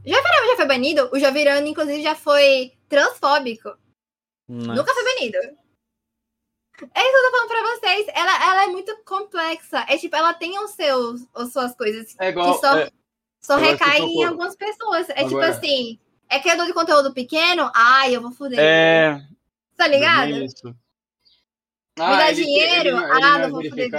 Jovirone 0.05 0.47
já 0.49 0.57
foi 0.57 0.67
banido? 0.67 1.09
O 1.13 1.19
Jovirone, 1.19 1.71
inclusive, 1.71 2.03
já 2.03 2.15
foi 2.15 2.73
transfóbico. 2.89 3.71
Não. 4.47 4.75
Nunca 4.77 4.93
foi 4.95 5.03
banido. 5.03 5.39
É 6.95 7.01
isso 7.01 7.11
que 7.11 7.17
eu 7.17 7.31
tô 7.31 7.31
falando 7.31 7.49
pra 7.49 7.63
vocês. 7.63 8.07
Ela, 8.15 8.45
ela 8.45 8.65
é 8.65 8.67
muito 8.69 8.97
complexa. 9.05 9.85
É 9.89 9.97
tipo, 9.97 10.15
ela 10.17 10.33
tem 10.35 10.59
os 10.59 10.71
seus, 10.73 11.27
as 11.35 11.53
suas 11.53 11.75
coisas 11.75 12.15
É 12.19 12.29
igual. 12.29 12.55
que 12.55 12.61
só, 12.61 12.79
é, 12.79 12.91
só 13.41 13.57
recai 13.57 14.01
você 14.01 14.07
em 14.07 14.25
algumas 14.25 14.57
pessoas. 14.57 15.09
É 15.11 15.15
tipo 15.25 15.37
Agora. 15.37 15.49
assim, 15.51 15.99
é 16.29 16.39
criador 16.39 16.67
de 16.67 16.73
conteúdo 16.73 17.13
pequeno? 17.13 17.71
Ai, 17.75 18.15
eu 18.15 18.23
vou 18.23 18.33
foder. 18.33 18.59
é 18.59 19.21
Tá 19.77 19.87
ligado? 19.87 20.33
Isso. 20.45 20.67
Me 20.67 22.17
dá 22.17 22.33
dinheiro? 22.33 22.89
ele 22.89 22.91
Ah, 22.91 23.21
não 23.21 23.35
é 23.35 23.43
não 23.43 23.51
vou 23.51 23.69
foder. 23.69 23.91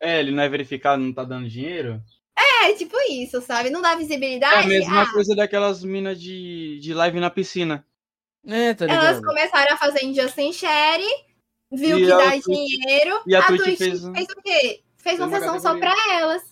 É, 0.00 0.20
ele 0.20 0.30
não 0.32 0.42
é 0.42 0.48
verificado, 0.48 1.02
não 1.02 1.12
tá 1.12 1.24
dando 1.24 1.48
dinheiro. 1.48 2.02
É, 2.36 2.72
tipo 2.74 2.96
isso, 3.10 3.40
sabe? 3.42 3.68
Não 3.68 3.82
dá 3.82 3.92
É 3.92 3.96
visibilidade. 3.96 4.64
a 4.64 4.66
mesma 4.66 5.02
ah, 5.02 5.12
coisa 5.12 5.34
daquelas 5.34 5.82
minas 5.82 6.20
de, 6.20 6.78
de 6.80 6.94
live 6.94 7.18
na 7.18 7.30
piscina. 7.30 7.84
É, 8.46 8.72
tá 8.74 8.84
elas 8.84 9.16
ligado? 9.16 9.24
começaram 9.24 9.74
a 9.74 9.76
fazer 9.76 10.04
Injustice 10.04 10.52
Share, 10.60 11.04
viu 11.72 11.98
E 11.98 12.02
que 12.02 12.06
dá 12.08 12.30
Twitch- 12.32 12.44
dinheiro. 12.44 13.22
e 13.26 13.34
a 13.34 13.40
a 13.40 13.46
Twitch 13.46 13.62
Twitch 13.62 13.78
fez 13.78 14.00
fez, 14.02 14.26
o 14.28 14.42
quê? 14.42 14.82
Fez 14.98 15.18
uma 15.18 15.26
uma 15.28 15.38
sessão 15.40 15.60
só 15.60 15.78
pra 15.78 15.94
elas. 16.14 16.42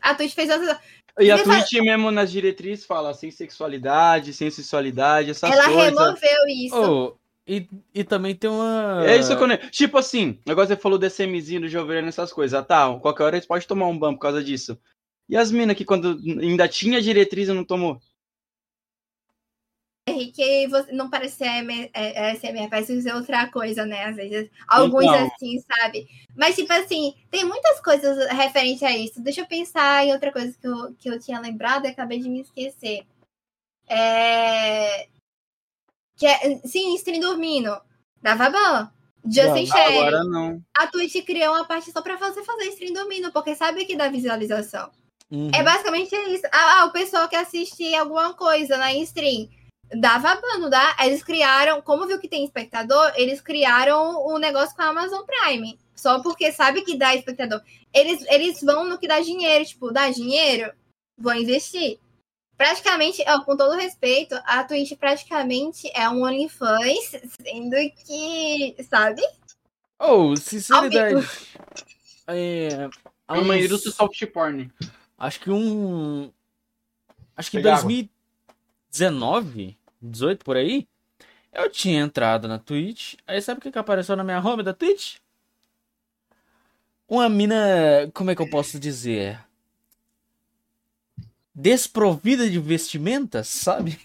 A 0.00 0.14
Twitch 0.14 0.34
fez 0.34 0.48
uma 0.48 0.58
sessão. 0.58 0.78
E 1.20 1.30
a 1.30 1.36
Você 1.36 1.44
fala- 1.44 1.58
Twitch 1.64 1.82
mesmo 1.82 2.10
nas 2.10 2.30
diretrizes 2.30 2.84
fala 2.86 3.12
sem 3.12 3.30
sexualidade, 3.30 4.32
sem 4.32 4.50
sensualidade, 4.50 5.30
essas 5.30 5.50
Ela 5.50 5.64
coisas. 5.64 5.84
removeu 5.84 6.46
isso. 6.48 6.76
Oh, 6.76 7.16
e, 7.46 7.68
e 7.92 8.04
também 8.04 8.34
tem 8.36 8.48
uma. 8.48 9.04
É 9.04 9.16
isso 9.16 9.36
que 9.36 9.42
eu 9.42 9.70
Tipo 9.70 9.98
assim, 9.98 10.38
agora 10.48 10.68
você 10.68 10.76
falou 10.76 10.98
desse 10.98 11.26
MZinho 11.26 11.62
do 11.62 11.68
Jovem 11.68 12.06
essas 12.06 12.32
coisas. 12.32 12.58
Ah, 12.58 12.62
tá, 12.62 12.94
qualquer 13.00 13.24
hora 13.24 13.36
eles 13.36 13.46
podem 13.48 13.66
tomar 13.66 13.86
um 13.88 13.98
ban 13.98 14.14
por 14.14 14.20
causa 14.20 14.42
disso. 14.44 14.78
E 15.28 15.36
as 15.36 15.50
minas 15.50 15.76
que 15.76 15.84
quando 15.84 16.18
ainda 16.40 16.68
tinha 16.68 17.02
diretriz 17.02 17.48
não 17.48 17.64
tomou? 17.64 18.00
Henrique, 20.08 20.66
você 20.68 20.92
não 20.92 21.08
parece 21.10 21.36
ser 21.36 21.46
M- 21.62 21.90
é, 21.94 22.30
é, 22.30 22.34
SMR, 22.34 22.68
parece 22.68 23.00
ser 23.02 23.14
outra 23.14 23.46
coisa, 23.48 23.84
né? 23.86 24.04
Às 24.04 24.16
vezes. 24.16 24.50
Alguns 24.66 25.04
Então. 25.04 25.26
assim, 25.34 25.60
sabe? 25.60 26.08
Mas, 26.36 26.54
tipo 26.56 26.72
assim, 26.72 27.14
tem 27.30 27.44
muitas 27.44 27.80
coisas 27.80 28.26
referentes 28.30 28.82
a 28.82 28.90
isso. 28.96 29.20
Deixa 29.22 29.40
eu 29.42 29.46
pensar 29.46 30.04
em 30.04 30.12
outra 30.12 30.32
coisa 30.32 30.56
que 30.60 30.66
eu, 30.66 30.94
que 30.98 31.08
eu 31.10 31.18
tinha 31.20 31.40
lembrado 31.40 31.84
e 31.84 31.88
acabei 31.88 32.18
de 32.20 32.28
me 32.28 32.40
esquecer. 32.40 33.04
É. 33.88 35.06
Que 36.16 36.26
é, 36.26 36.58
sim, 36.64 36.94
stream 36.96 37.20
dormindo. 37.20 37.80
Dava 38.20 38.50
ban. 38.50 38.90
Justin 39.24 39.66
Share. 39.66 39.98
agora 39.98 40.24
não. 40.24 40.62
A 40.76 40.86
Twitch 40.86 41.24
criou 41.24 41.54
uma 41.54 41.64
parte 41.64 41.90
só 41.92 42.00
pra 42.00 42.16
você 42.16 42.42
fazer 42.44 42.64
stream 42.70 42.92
dormindo, 42.94 43.30
porque 43.32 43.54
sabe 43.54 43.84
que 43.84 43.96
dá 43.96 44.08
visualização. 44.08 44.90
Uhum. 45.30 45.50
É 45.54 45.62
basicamente 45.62 46.14
isso. 46.14 46.46
Ah, 46.52 46.80
ah, 46.80 46.84
o 46.86 46.92
pessoal 46.92 47.28
que 47.28 47.36
assiste 47.36 47.94
alguma 47.94 48.32
coisa 48.34 48.78
na 48.78 48.92
stream 48.94 49.48
dava 49.94 50.34
ban, 50.34 50.58
não 50.58 50.70
dá? 50.70 50.96
Eles 51.00 51.22
criaram, 51.22 51.80
como 51.82 52.06
viu 52.06 52.18
que 52.18 52.28
tem 52.28 52.44
espectador, 52.44 53.12
eles 53.16 53.40
criaram 53.40 54.16
o 54.26 54.36
um 54.36 54.38
negócio 54.38 54.74
com 54.74 54.82
a 54.82 54.88
Amazon 54.88 55.22
Prime. 55.24 55.78
Só 55.94 56.22
porque 56.22 56.52
sabe 56.52 56.82
que 56.82 56.96
dá 56.96 57.14
espectador. 57.14 57.60
Eles, 57.92 58.24
eles 58.28 58.60
vão 58.60 58.84
no 58.84 58.98
que 58.98 59.08
dá 59.08 59.20
dinheiro, 59.20 59.64
tipo, 59.64 59.90
dá 59.90 60.10
dinheiro, 60.10 60.72
vão 61.16 61.34
investir. 61.34 61.98
Praticamente, 62.56 63.24
ó, 63.26 63.40
com 63.44 63.56
todo 63.56 63.76
respeito, 63.76 64.34
a 64.44 64.64
Twitch 64.64 64.92
praticamente 64.98 65.90
é 65.94 66.08
um 66.08 66.24
OnlyFans, 66.24 67.10
sendo 67.40 67.76
que, 68.04 68.76
sabe? 68.90 69.22
Oh, 69.98 70.36
sinceridade. 70.36 71.26
É, 72.26 72.88
há 73.26 73.38
uma 73.38 73.56
indústria 73.56 73.92
soft 73.92 74.26
porn. 74.26 74.70
Acho 75.16 75.40
que 75.40 75.50
um. 75.50 76.32
Acho 77.36 77.50
que 77.50 77.58
em 77.58 77.62
Pegar 77.62 77.78
água. 77.78 77.88
2019, 78.90 79.77
18 80.00 80.44
por 80.44 80.56
aí, 80.56 80.86
eu 81.52 81.70
tinha 81.70 82.00
entrado 82.00 82.48
na 82.48 82.58
Twitch. 82.58 83.14
Aí 83.26 83.40
sabe 83.42 83.58
o 83.58 83.62
que, 83.62 83.72
que 83.72 83.78
apareceu 83.78 84.16
na 84.16 84.24
minha 84.24 84.40
home 84.40 84.62
da 84.62 84.74
Twitch? 84.74 85.16
Uma 87.08 87.28
mina. 87.28 87.56
Como 88.12 88.30
é 88.30 88.34
que 88.36 88.42
eu 88.42 88.50
posso 88.50 88.78
dizer? 88.78 89.40
Desprovida 91.54 92.48
de 92.48 92.58
vestimentas, 92.58 93.48
sabe? 93.48 93.98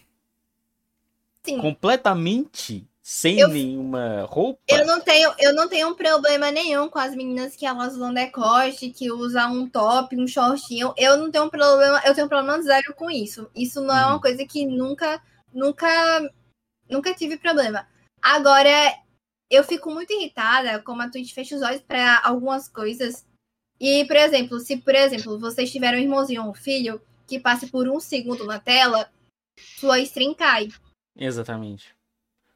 Sim. 1.45 1.60
Completamente 1.60 2.88
sem 3.02 3.38
Eu- 3.40 3.49
nenhuma 3.49 4.24
roupa. 4.30 4.61
Eu 4.65 4.88
não 4.88 5.02
tenho, 5.02 5.34
eu 5.38 5.53
não 5.53 5.68
tenho 5.68 5.90
um 5.90 5.94
problema 5.94 6.49
nenhum 6.52 6.88
com 6.90 6.98
as 6.98 7.14
meninas 7.14 7.53
que 7.56 7.65
elas 7.65 7.94
usam 7.95 8.14
decote, 8.14 8.90
que 8.91 9.11
usam 9.11 9.52
um 9.53 9.70
top, 9.70 10.15
um 10.15 10.26
shortinho. 10.26 10.94
Eu 10.98 11.18
não 11.18 11.30
tenho 11.30 11.49
problema, 11.49 12.02
eu 12.06 12.15
tenho 12.15 12.30
problema 12.30 12.61
zero 12.61 12.95
com 12.95 13.11
isso. 13.11 13.49
Isso 13.53 13.82
não 13.82 13.95
é 13.95 14.06
uma 14.06 14.14
Uhum. 14.15 14.22
coisa 14.22 14.45
que 14.48 14.65
nunca, 14.65 15.22
nunca, 15.53 15.88
nunca 16.89 17.13
tive 17.13 17.38
problema. 17.38 17.88
Agora, 18.21 18.69
eu 19.49 19.63
fico 19.63 19.91
muito 19.91 20.11
irritada 20.13 20.81
como 20.81 21.01
a 21.01 21.09
Twitch 21.09 21.34
fecha 21.34 21.55
os 21.55 21.61
olhos 21.61 21.81
para 21.81 22.21
algumas 22.23 22.67
coisas. 22.67 23.25
E, 23.80 24.05
por 24.05 24.15
exemplo, 24.15 24.59
se, 24.59 24.77
por 24.77 24.95
exemplo, 24.95 25.39
vocês 25.39 25.71
tiverem 25.71 25.99
um 25.99 26.03
irmãozinho 26.03 26.43
ou 26.43 26.51
um 26.51 26.53
filho 26.53 27.01
que 27.27 27.39
passe 27.39 27.67
por 27.67 27.88
um 27.88 27.99
segundo 27.99 28.45
na 28.45 28.59
tela, 28.59 29.11
sua 29.80 29.99
stream 29.99 30.34
cai. 30.34 30.69
Exatamente. 31.15 31.95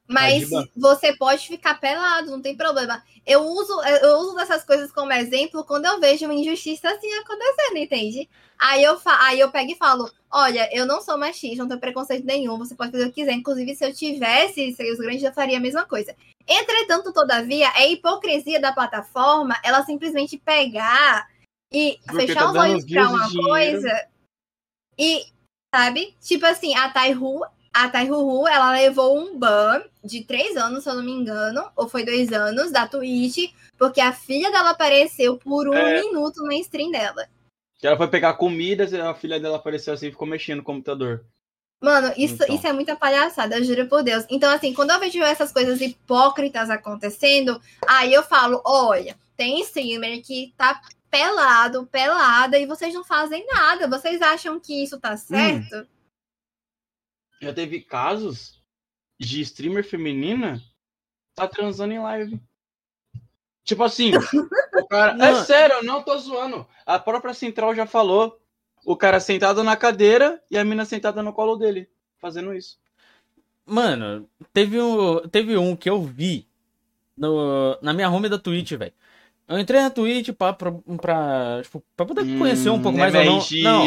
Mas 0.08 0.44
Adiba. 0.44 0.70
você 0.76 1.16
pode 1.18 1.46
ficar 1.48 1.80
pelado, 1.80 2.32
não 2.32 2.42
tem 2.42 2.56
problema. 2.56 3.04
Eu 3.26 3.42
uso, 3.42 3.82
eu 3.84 4.18
uso 4.20 4.36
dessas 4.36 4.64
coisas 4.64 4.90
como 4.92 5.12
exemplo 5.12 5.66
quando 5.66 5.86
eu 5.86 6.00
vejo 6.00 6.24
uma 6.24 6.34
injustiça 6.34 6.90
assim 6.90 7.14
acontecendo, 7.16 7.78
entende? 7.78 8.30
Aí 8.58 8.84
eu, 8.84 8.98
aí 9.06 9.40
eu 9.40 9.52
pego 9.52 9.72
e 9.72 9.76
falo: 9.76 10.10
olha, 10.32 10.70
eu 10.74 10.86
não 10.86 11.02
sou 11.02 11.18
machista, 11.18 11.58
não 11.58 11.68
tenho 11.68 11.82
preconceito 11.82 12.26
nenhum, 12.26 12.58
você 12.58 12.74
pode 12.74 12.92
fazer 12.92 13.04
o 13.04 13.08
que 13.08 13.22
quiser. 13.22 13.34
Inclusive, 13.34 13.76
se 13.76 13.86
eu 13.86 13.94
tivesse 13.94 14.74
seios 14.74 14.98
grandes, 14.98 15.24
eu 15.24 15.34
faria 15.34 15.58
a 15.58 15.62
mesma 15.62 15.86
coisa. 15.86 16.16
Entretanto, 16.48 17.12
todavia, 17.12 17.70
é 17.76 17.92
hipocrisia 17.92 18.62
da 18.62 18.72
plataforma 18.72 19.60
ela 19.62 19.84
simplesmente 19.84 20.38
pegar 20.38 21.28
e 21.70 22.00
Porque 22.06 22.28
fechar 22.28 22.44
tá 22.46 22.52
os 22.52 22.58
olhos 22.58 22.86
e 22.88 22.98
uma 22.98 23.30
coisa 23.50 24.08
e, 24.98 25.26
sabe? 25.76 26.16
Tipo 26.22 26.46
assim, 26.46 26.76
a 26.76 26.90
Taihu 26.90 27.42
a 27.74 27.90
Taihuhu, 27.90 28.48
ela 28.48 28.72
levou 28.72 29.18
um 29.18 29.38
ban 29.38 29.84
de 30.04 30.24
três 30.24 30.56
anos, 30.58 30.84
se 30.84 30.90
eu 30.90 30.96
não 30.96 31.04
me 31.04 31.12
engano, 31.12 31.70
ou 31.76 31.88
foi 31.88 32.04
dois 32.06 32.32
anos, 32.32 32.72
da 32.72 32.88
Twitch, 32.88 33.54
porque 33.78 34.02
a 34.02 34.14
filha 34.14 34.52
dela 34.52 34.72
apareceu 34.72 35.38
por 35.38 35.68
um 35.68 35.74
É. 35.74 36.02
minuto 36.02 36.44
na 36.44 36.56
stream 36.56 36.92
dela. 36.92 37.28
Que 37.80 37.86
ela 37.86 37.98
foi 37.98 38.08
pegar 38.08 38.34
comida, 38.34 38.86
a 39.10 39.14
filha 39.14 39.40
dela 39.40 39.58
apareceu 39.58 39.94
assim 39.94 40.08
e 40.08 40.12
ficou 40.12 40.28
mexendo 40.28 40.58
no 40.58 40.64
computador. 40.64 41.24
Mano, 41.80 42.12
isso, 42.18 42.42
Então. 42.44 42.56
isso 42.56 42.66
é 42.66 42.74
muita 42.74 42.96
palhaçada, 42.96 43.56
eu 43.58 43.64
juro 43.64 43.88
por 43.88 44.02
Deus. 44.02 44.26
Então, 44.30 44.52
assim, 44.52 44.74
quando 44.74 44.90
eu 44.92 45.00
vejo 45.00 45.22
essas 45.22 45.52
coisas 45.52 45.80
hipócritas 45.80 46.72
acontecendo, 46.72 47.62
aí 47.88 48.12
eu 48.12 48.24
falo, 48.24 48.62
olha, 48.66 49.16
tem 49.36 49.62
streamer 49.62 50.24
que 50.24 50.54
tá 50.58 50.82
pelado, 51.12 51.86
pelada, 51.86 52.58
e 52.58 52.66
vocês 52.66 52.94
não 52.96 53.04
fazem 53.04 53.46
nada. 53.46 53.88
Vocês 53.88 54.22
acham 54.24 54.60
que 54.60 54.84
isso 54.84 55.00
tá 55.00 55.16
certo? 55.16 55.88
Já 57.42 57.54
teve 57.54 57.82
casos 57.82 58.62
de 59.20 59.42
streamer 59.42 59.84
feminina 59.84 60.62
tá 61.36 61.48
transando 61.48 61.94
em 61.94 62.00
live. 62.00 62.40
Tipo 63.64 63.84
assim, 63.84 64.12
o 64.16 64.88
cara. 64.88 65.12
É 65.14 65.32
Não. 65.32 65.44
sério, 65.44 65.76
eu 65.76 65.84
não 65.84 66.02
tô 66.02 66.18
zoando. 66.18 66.66
A 66.86 66.98
própria 66.98 67.34
Central 67.34 67.76
já 67.76 67.86
falou. 67.86 68.40
O 68.86 68.96
cara 68.96 69.20
sentado 69.20 69.64
na 69.64 69.76
cadeira 69.76 70.42
e 70.50 70.58
a 70.58 70.64
mina 70.64 70.86
sentada 70.86 71.22
no 71.22 71.34
colo 71.34 71.58
dele, 71.58 71.90
fazendo 72.20 72.54
isso. 72.56 72.80
Mano, 73.66 74.30
teve 74.54 74.80
um, 74.80 75.20
teve 75.28 75.58
um 75.58 75.76
que 75.76 75.90
eu 75.90 76.02
vi 76.02 76.48
no, 77.18 77.78
na 77.82 77.92
minha 77.94 78.10
home 78.10 78.30
da 78.30 78.40
Twitch, 78.40 78.72
velho. 78.74 78.94
Eu 79.46 79.60
entrei 79.60 79.82
na 79.82 79.90
Twitch 79.90 80.30
pra, 80.32 80.54
pra, 80.54 80.72
pra, 81.02 81.60
tipo, 81.64 81.84
pra 81.98 82.06
poder 82.06 82.38
conhecer 82.38 82.70
um 82.70 82.82
pouco 82.82 82.98
mais 82.98 83.14
ou 83.14 83.26
não. 83.26 83.40
Não, 83.64 83.86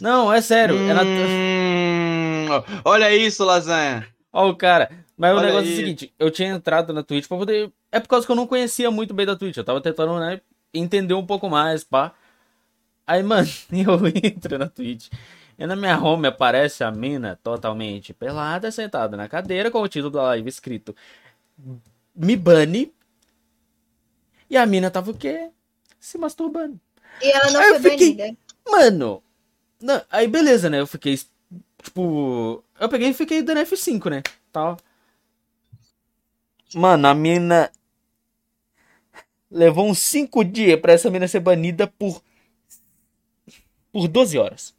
não, 0.00 0.32
é 0.32 0.42
sério. 0.42 0.76
Hum, 0.76 2.39
olha 2.84 3.14
isso, 3.14 3.44
lasanha. 3.44 4.06
Ó, 4.32 4.48
o 4.50 4.56
cara. 4.56 4.90
Mas 5.16 5.32
o 5.32 5.36
Olha 5.36 5.46
negócio 5.48 5.66
é 5.66 5.68
aí. 5.70 5.74
o 5.74 5.76
seguinte: 5.76 6.14
eu 6.18 6.30
tinha 6.30 6.48
entrado 6.50 6.92
na 6.92 7.02
Twitch 7.02 7.26
pra 7.28 7.36
poder. 7.36 7.72
É 7.92 7.98
por 8.00 8.08
causa 8.08 8.24
que 8.26 8.32
eu 8.32 8.36
não 8.36 8.46
conhecia 8.46 8.90
muito 8.90 9.12
bem 9.12 9.26
da 9.26 9.36
Twitch. 9.36 9.56
Eu 9.56 9.64
tava 9.64 9.80
tentando, 9.80 10.18
né, 10.18 10.40
entender 10.72 11.14
um 11.14 11.26
pouco 11.26 11.48
mais, 11.50 11.82
pá. 11.84 12.12
Aí, 13.06 13.22
mano, 13.24 13.48
eu 13.72 14.06
entro 14.24 14.56
na 14.58 14.68
Twitch. 14.68 15.08
E 15.58 15.66
na 15.66 15.76
minha 15.76 15.98
home 15.98 16.26
aparece 16.26 16.82
a 16.82 16.90
mina 16.90 17.38
totalmente 17.42 18.14
pelada, 18.14 18.70
sentada 18.70 19.14
na 19.16 19.28
cadeira, 19.28 19.70
com 19.70 19.82
o 19.82 19.88
título 19.88 20.10
da 20.10 20.22
live 20.22 20.48
escrito 20.48 20.96
Me 22.14 22.34
Bunny. 22.36 22.92
E 24.48 24.56
a 24.56 24.64
mina 24.66 24.90
tava 24.90 25.10
o 25.10 25.14
quê? 25.14 25.50
Se 25.98 26.16
masturbando. 26.16 26.80
E 27.20 27.30
ela 27.30 27.50
não 27.50 27.60
Aí 27.60 27.68
eu 27.70 27.80
foi 27.80 27.90
fiquei- 27.90 28.14
banida. 28.16 28.38
Mano, 28.68 29.22
não, 29.82 30.02
aí 30.10 30.26
beleza, 30.26 30.70
né? 30.70 30.80
Eu 30.80 30.86
fiquei, 30.86 31.18
tipo, 31.82 32.64
eu 32.78 32.88
peguei 32.88 33.08
e 33.08 33.14
fiquei 33.14 33.42
dando 33.42 33.60
F5, 33.60 34.10
né? 34.10 34.22
Tal. 34.52 34.76
Mano, 36.74 37.08
a 37.08 37.14
mina 37.14 37.70
levou 39.50 39.88
uns 39.88 39.98
5 39.98 40.44
dias 40.44 40.80
pra 40.80 40.92
essa 40.92 41.10
mina 41.10 41.26
ser 41.26 41.40
banida 41.40 41.86
por 41.86 42.22
por 43.92 44.06
12 44.06 44.38
horas. 44.38 44.74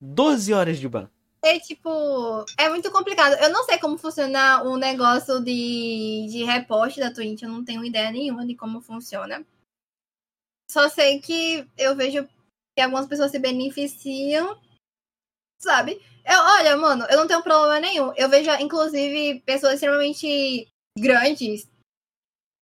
12 0.00 0.52
horas 0.52 0.78
de 0.78 0.88
ban. 0.88 1.08
É 1.42 1.58
tipo, 1.60 2.44
é 2.58 2.68
muito 2.68 2.90
complicado. 2.90 3.34
Eu 3.40 3.50
não 3.50 3.64
sei 3.64 3.78
como 3.78 3.96
funciona 3.96 4.62
o 4.64 4.76
negócio 4.76 5.40
de, 5.40 6.26
de 6.28 6.44
reposte 6.44 7.00
da 7.00 7.12
Twitch, 7.12 7.42
eu 7.42 7.48
não 7.48 7.64
tenho 7.64 7.84
ideia 7.84 8.10
nenhuma 8.10 8.44
de 8.44 8.56
como 8.56 8.80
funciona. 8.80 9.44
Só 10.70 10.88
sei 10.88 11.20
que 11.20 11.66
eu 11.76 11.94
vejo 11.94 12.28
que 12.76 12.82
algumas 12.82 13.06
pessoas 13.06 13.30
se 13.30 13.38
beneficiam, 13.38 14.58
sabe? 15.58 16.00
Eu, 16.24 16.38
olha, 16.40 16.76
mano, 16.76 17.04
eu 17.10 17.18
não 17.18 17.26
tenho 17.26 17.42
problema 17.42 17.80
nenhum. 17.80 18.12
Eu 18.16 18.28
vejo, 18.28 18.50
inclusive, 18.60 19.40
pessoas 19.46 19.74
extremamente 19.74 20.68
grandes, 20.98 21.68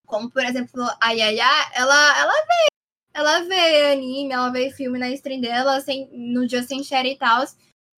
como 0.07 0.31
por 0.31 0.45
exemplo 0.45 0.83
a 1.01 1.11
Yaya, 1.11 1.45
ela, 1.75 2.19
ela 2.19 2.33
vem, 2.33 2.67
ela 3.15 3.41
vê 3.41 3.93
anime, 3.93 4.33
ela 4.33 4.51
vê 4.51 4.71
filme 4.71 4.99
na 4.99 5.11
stream 5.11 5.41
dela, 5.41 5.81
sem, 5.81 6.09
no 6.13 6.49
sem 6.49 6.83
share 6.85 7.09
e 7.11 7.19
tal. 7.19 7.45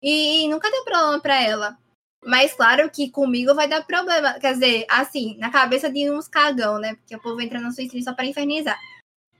E, 0.01 0.45
e 0.45 0.49
nunca 0.49 0.71
deu 0.71 0.83
problema 0.83 1.19
pra 1.21 1.41
ela. 1.41 1.77
Mas 2.25 2.53
claro 2.53 2.89
que 2.89 3.09
comigo 3.09 3.55
vai 3.55 3.67
dar 3.67 3.85
problema. 3.85 4.39
Quer 4.39 4.53
dizer, 4.53 4.85
assim, 4.89 5.37
na 5.37 5.51
cabeça 5.51 5.89
de 5.91 6.09
uns 6.11 6.27
cagão, 6.27 6.79
né? 6.79 6.95
Porque 6.95 7.15
o 7.15 7.21
povo 7.21 7.39
entra 7.41 7.59
na 7.59 7.71
sua 7.71 7.83
stream 7.83 8.03
só 8.03 8.13
pra 8.13 8.25
infernizar. 8.25 8.77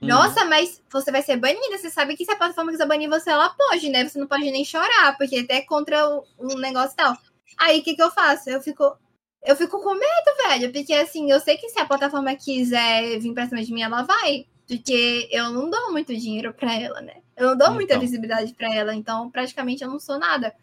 Uhum. 0.00 0.08
Nossa, 0.08 0.44
mas 0.46 0.82
você 0.90 1.10
vai 1.12 1.22
ser 1.22 1.36
banida. 1.36 1.76
Você 1.76 1.90
sabe 1.90 2.16
que 2.16 2.24
se 2.24 2.30
a 2.30 2.36
plataforma 2.36 2.70
quiser 2.72 2.86
banir 2.86 3.08
você, 3.08 3.30
ela 3.30 3.50
pode, 3.50 3.88
né? 3.90 4.08
Você 4.08 4.18
não 4.18 4.26
pode 4.26 4.50
nem 4.50 4.64
chorar, 4.64 5.16
porque 5.18 5.36
até 5.38 5.56
é 5.56 5.62
contra 5.62 6.08
o, 6.08 6.24
o 6.38 6.58
negócio 6.58 6.92
e 6.92 6.96
tal. 6.96 7.16
Aí 7.58 7.80
o 7.80 7.82
que, 7.82 7.94
que 7.94 8.02
eu 8.02 8.10
faço? 8.10 8.48
Eu 8.48 8.60
fico. 8.62 8.96
Eu 9.42 9.56
fico 9.56 9.80
com 9.82 9.94
medo, 9.94 10.48
velho. 10.48 10.72
Porque 10.72 10.92
assim, 10.94 11.30
eu 11.30 11.40
sei 11.40 11.56
que 11.56 11.68
se 11.68 11.78
a 11.80 11.86
plataforma 11.86 12.34
quiser 12.36 13.18
vir 13.18 13.32
pra 13.34 13.46
cima 13.46 13.62
de 13.62 13.72
mim, 13.72 13.82
ela 13.82 14.02
vai. 14.02 14.46
Porque 14.66 15.28
eu 15.32 15.50
não 15.50 15.68
dou 15.68 15.90
muito 15.92 16.14
dinheiro 16.16 16.54
pra 16.54 16.74
ela, 16.74 17.00
né? 17.00 17.16
Eu 17.36 17.48
não 17.48 17.56
dou 17.58 17.72
muita 17.74 17.94
Então. 17.94 18.00
visibilidade 18.00 18.54
pra 18.54 18.72
ela, 18.72 18.94
então 18.94 19.30
praticamente 19.30 19.82
eu 19.82 19.90
não 19.90 19.98
sou 19.98 20.18
nada. 20.18 20.54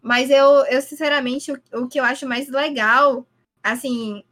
Mas 0.00 0.30
eu, 0.30 0.64
eu 0.66 0.80
sinceramente, 0.80 1.50
o, 1.50 1.60
o 1.82 1.88
que 1.88 1.98
eu 1.98 2.04
acho 2.04 2.26
mais 2.28 2.48
legal, 2.48 3.26
assim, 3.62 4.22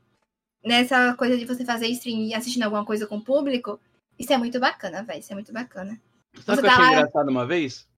nessa 0.63 1.15
coisa 1.15 1.37
de 1.37 1.45
você 1.45 1.65
fazer 1.65 1.89
stream 1.89 2.21
e 2.21 2.35
assistindo 2.35 2.63
alguma 2.63 2.85
coisa 2.85 3.07
com 3.07 3.17
o 3.17 3.25
público, 3.25 3.81
isso 4.19 4.33
é 4.33 4.39
muito 4.39 4.59
bacana, 4.61 5.03
velho. 5.03 5.21
Isso 5.21 5.33
é 5.33 5.35
muito 5.35 5.53
bacana. 5.53 6.01
Sabe 6.45 6.59
o 6.59 6.63
que 6.63 6.67
eu 6.67 6.71
tá 6.71 6.73
achei 6.75 6.85
lá- 6.85 6.93
engraçado 6.93 7.29
uma 7.31 7.47
vez? 7.47 7.89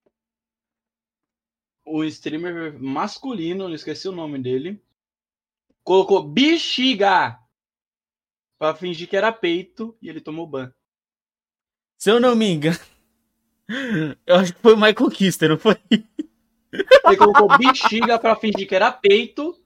O 1.85 2.05
streamer 2.05 2.79
masculino, 2.81 3.67
não 3.69 3.75
esqueci 3.75 4.07
o 4.09 4.13
nome 4.13 4.39
dele, 4.39 4.83
colocou 5.83 6.23
bexiga 6.23 7.39
pra 8.59 8.75
fingir 8.75 9.09
que 9.09 9.17
era 9.17 9.33
peito 9.33 9.97
e 10.03 10.09
ele 10.09 10.21
tomou 10.21 10.47
ban. 10.47 10.73
Se 11.99 12.11
eu 12.11 12.21
não 12.21 12.37
me 12.37 12.47
engano. 12.51 12.79
Eu 14.27 14.37
acho 14.37 14.55
que 14.55 14.61
foi 14.61 14.73
o 14.75 14.77
Michael 14.77 15.11
Kister, 15.11 15.49
não 15.51 15.59
foi? 15.59 15.77
Ele 15.91 17.17
colocou 17.19 17.57
bexiga 17.59 18.19
pra 18.19 18.35
fingir 18.37 18.67
que 18.69 18.75
era 18.75 18.91
peito, 18.93 19.59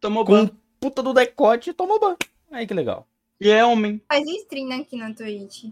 tomou 0.00 0.24
Com 0.24 0.46
ban. 0.46 0.56
puta 0.78 1.02
do 1.02 1.12
decote 1.14 1.70
e 1.70 1.74
tomou 1.74 1.98
ban. 2.00 2.16
Aí 2.50 2.66
que 2.66 2.74
legal. 2.74 3.06
E 3.40 3.48
é 3.48 3.64
homem. 3.64 4.02
Faz 4.08 4.28
stream 4.28 4.70
aqui 4.80 4.96
na 4.96 5.14
Twitch. 5.14 5.64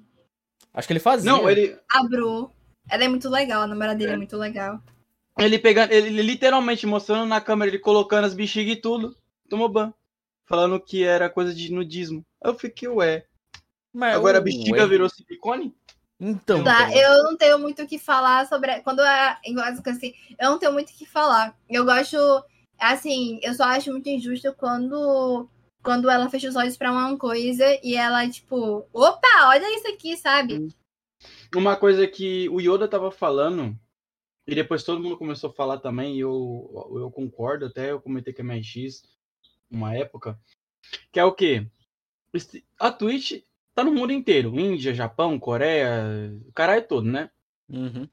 Acho 0.73 0.86
que 0.86 0.93
ele 0.93 1.01
fazia. 1.01 1.31
Não, 1.31 1.49
ele, 1.51 1.78
A 1.90 2.03
Bru, 2.05 2.51
ela 2.89 3.05
é 3.05 3.09
muito 3.09 3.28
legal, 3.28 3.62
a 3.62 3.66
namorada 3.66 3.97
dele 3.99 4.12
é, 4.12 4.15
É. 4.15 4.16
muito 4.16 4.36
legal. 4.36 4.81
ele 5.39 5.59
pegando, 5.59 5.93
ele 5.93 6.23
literalmente 6.23 6.86
mostrando 6.86 7.27
na 7.27 7.40
câmera, 7.40 7.70
ele 7.70 7.78
colocando 7.78 8.24
as 8.24 8.35
bexigas 8.35 8.74
e 8.77 8.81
tudo, 8.81 9.15
tomou 9.49 9.69
ban. 9.69 9.93
Falando 10.47 10.81
que 10.81 11.05
era 11.05 11.28
coisa 11.28 11.55
de 11.55 11.70
nudismo. 11.73 12.24
Eu 12.43 12.55
fiquei, 12.55 12.89
ué. 12.89 13.27
Mas 13.93 14.15
Agora 14.16 14.39
a 14.39 14.40
bexiga 14.40 14.81
ué. 14.82 14.86
virou 14.86 15.09
silicone? 15.09 15.74
Então. 16.19 16.65
Tá, 16.65 16.90
eu 16.97 17.23
não 17.23 17.36
tenho 17.36 17.59
muito 17.59 17.82
o 17.82 17.86
que 17.86 17.99
falar 17.99 18.47
sobre. 18.47 18.81
Quando 18.81 19.03
é. 19.03 19.36
Assim, 19.86 20.15
eu 20.40 20.51
não 20.51 20.59
tenho 20.59 20.73
muito 20.73 20.89
o 20.90 20.93
que 20.95 21.05
falar. 21.07 21.55
Eu 21.69 21.85
gosto. 21.85 22.16
Assim, 22.78 23.39
eu 23.43 23.53
só 23.55 23.65
acho 23.65 23.90
muito 23.93 24.09
injusto 24.09 24.53
quando. 24.55 25.49
Quando 25.83 26.11
ela 26.11 26.29
fecha 26.29 26.49
os 26.49 26.57
olhos 26.57 26.77
pra 26.77 26.91
uma 26.91 27.17
coisa 27.17 27.65
e 27.83 27.95
ela, 27.95 28.29
tipo, 28.29 28.87
opa, 28.93 29.49
olha 29.49 29.77
isso 29.77 29.89
aqui, 29.89 30.17
sabe? 30.17 30.75
Uma 31.55 31.77
coisa 31.77 32.07
que 32.07 32.49
o 32.49 32.61
Yoda 32.61 32.87
tava 32.89 33.11
falando, 33.11 33.79
e 34.47 34.55
depois 34.55 34.83
todo 34.83 35.03
mundo 35.03 35.17
começou 35.17 35.51
a 35.51 35.53
falar 35.53 35.79
também, 35.79 36.17
e 36.17 36.21
eu, 36.21 36.91
eu 36.95 37.11
concordo, 37.11 37.67
até 37.67 37.93
eu 37.93 38.01
comentei 38.01 38.33
com 38.33 38.43
a 38.43 38.45
MX 38.45 39.05
uma 39.71 39.95
época, 39.95 40.39
que 41.13 41.21
é 41.21 41.25
o 41.25 41.33
quê? 41.33 41.67
A 42.79 42.91
Twitch 42.91 43.43
tá 43.75 43.85
no 43.85 43.93
mundo 43.93 44.13
inteiro, 44.13 44.59
Índia, 44.59 44.95
Japão, 44.95 45.39
Coreia, 45.39 46.33
o 46.47 46.53
caralho 46.53 46.87
todo, 46.87 47.07
né? 47.07 47.31
Uhum. 47.69 48.09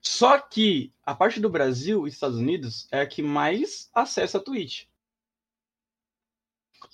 Só 0.00 0.38
que 0.38 0.92
a 1.04 1.14
parte 1.14 1.40
do 1.40 1.48
Brasil 1.48 2.06
e 2.06 2.10
Estados 2.10 2.38
Unidos 2.38 2.86
é 2.92 3.00
a 3.00 3.06
que 3.06 3.22
mais 3.22 3.88
acessa 3.94 4.38
a 4.38 4.40
Twitch. 4.40 4.84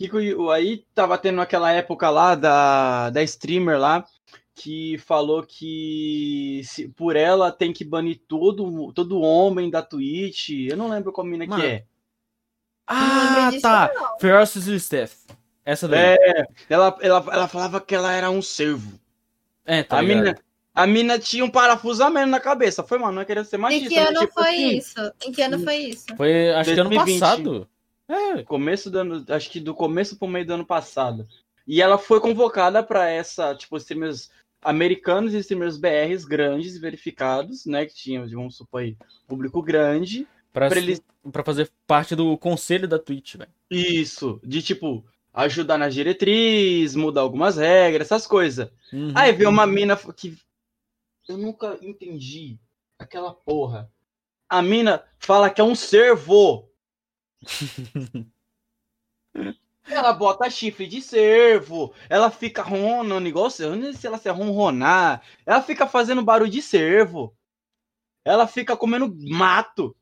Que 0.01 0.09
que 0.09 0.35
aí 0.51 0.83
tava 0.95 1.19
tendo 1.19 1.43
aquela 1.43 1.71
época 1.71 2.09
lá 2.09 2.35
da, 2.35 3.11
da 3.11 3.23
streamer 3.23 3.79
lá 3.79 4.03
que 4.55 4.97
falou 4.97 5.43
que 5.43 6.63
se- 6.65 6.89
por 6.89 7.17
ela 7.17 7.53
tem 7.53 7.71
que 7.71 7.85
banir 7.85 8.19
todo, 8.27 8.95
todo 8.95 9.21
homem 9.21 9.69
da 9.69 9.83
Twitch. 9.83 10.49
Eu 10.71 10.77
não 10.79 10.89
lembro 10.89 11.13
qual 11.13 11.27
mina 11.27 11.45
Mano, 11.45 11.61
que 11.63 11.69
é. 11.69 11.85
Ah, 12.87 13.51
tá. 13.61 13.91
Ferocious 14.19 14.83
Steph. 14.83 15.13
Essa 15.67 15.87
daí. 15.87 16.17
É, 16.19 16.47
ela, 16.71 16.97
ela, 17.03 17.27
ela 17.31 17.47
falava 17.47 17.79
que 17.79 17.95
ela 17.95 18.11
era 18.11 18.31
um 18.31 18.41
servo. 18.41 18.99
É, 19.67 19.83
tá 19.83 19.99
a, 19.99 20.01
ligado? 20.01 20.25
mina, 20.25 20.39
a 20.75 20.87
mina 20.87 21.19
tinha 21.19 21.45
um 21.45 21.51
parafusamento 21.51 22.29
na 22.29 22.41
cabeça. 22.41 22.83
Foi, 22.83 22.97
mano, 22.97 23.13
não 23.13 23.25
queria 23.27 23.45
ser 23.45 23.57
Em 23.57 23.61
machista. 23.61 23.89
que 23.91 23.97
mas, 24.01 24.09
ano 24.09 24.21
tipo 24.21 24.33
foi 24.33 24.49
assim, 24.49 24.77
isso? 24.79 25.13
Em 25.27 25.33
que 25.33 25.43
ano 25.43 25.59
foi 25.63 25.77
isso? 25.77 26.17
Foi, 26.17 26.51
acho 26.53 26.73
que 26.73 26.81
ano 26.81 26.89
2020. 26.91 27.21
passado. 27.21 27.69
É, 28.11 28.43
começo 28.43 28.91
do 28.91 28.99
ano, 28.99 29.25
acho 29.29 29.51
que 29.51 29.61
do 29.61 29.75
começo 29.75 30.19
pro 30.19 30.27
meio 30.27 30.45
do 30.47 30.55
ano 30.55 30.67
passado. 30.67 31.29
E 31.67 31.81
ela 31.81 31.97
foi 31.99 32.19
convocada 32.21 32.83
para 32.83 33.09
essa, 33.09 33.55
tipo, 33.55 33.77
streamers 33.77 34.31
americanos 34.63 35.33
e 35.33 35.39
streamers 35.39 35.77
BRs 35.77 36.25
grandes, 36.25 36.77
verificados, 36.79 37.65
né, 37.67 37.87
que 37.87 37.95
tinham, 37.95 38.29
vamos 38.29 38.57
supor 38.57 38.83
aí, 38.83 38.97
público 39.29 39.63
grande. 39.63 40.27
pra, 40.53 40.69
Pra 40.69 40.79
eles- 40.79 41.01
pra 41.31 41.45
fazer 41.45 41.71
parte 41.87 42.17
do 42.17 42.37
conselho 42.37 42.89
da 42.89 42.99
Twitch, 42.99 43.37
velho. 43.37 43.51
Isso, 43.71 44.41
de 44.43 44.61
tipo 44.61 45.05
ajudar 45.33 45.79
na 45.79 45.89
diretriz, 45.89 46.97
mudar 46.97 47.21
algumas 47.21 47.57
regras, 47.57 48.09
essas 48.09 48.27
coisas. 48.27 48.69
Uhum. 48.93 49.13
Aí 49.15 49.31
veio 49.33 49.49
uma 49.49 49.65
mina 49.65 49.97
que 50.17 50.37
eu 51.29 51.39
nunca 51.39 51.79
entendi 51.81 52.59
aquela 52.99 53.33
porra. 53.33 53.89
A 54.49 54.61
mina 54.61 55.05
fala 55.21 55.49
que 55.49 55.61
é 55.61 55.65
um 55.65 55.77
servo. 55.77 56.69
Ela 59.87 60.13
bota 60.13 60.49
chifre 60.49 60.87
de 60.87 61.03
cervo, 61.03 61.93
ela 62.09 62.31
fica 62.31 62.63
ronando 62.63 63.27
igual 63.27 63.49
eu 63.59 63.75
não 63.75 63.83
sei 63.83 63.93
se 63.95 64.07
ela 64.07 64.19
se 64.19 64.29
ronronar. 64.31 65.21
Ela 65.45 65.61
fica 65.63 65.87
fazendo 65.87 66.23
barulho 66.23 66.51
de 66.51 66.63
cervo. 66.63 67.37
Ela 68.25 68.47
fica 68.47 68.77
comendo 68.77 69.13
mato. 69.29 69.97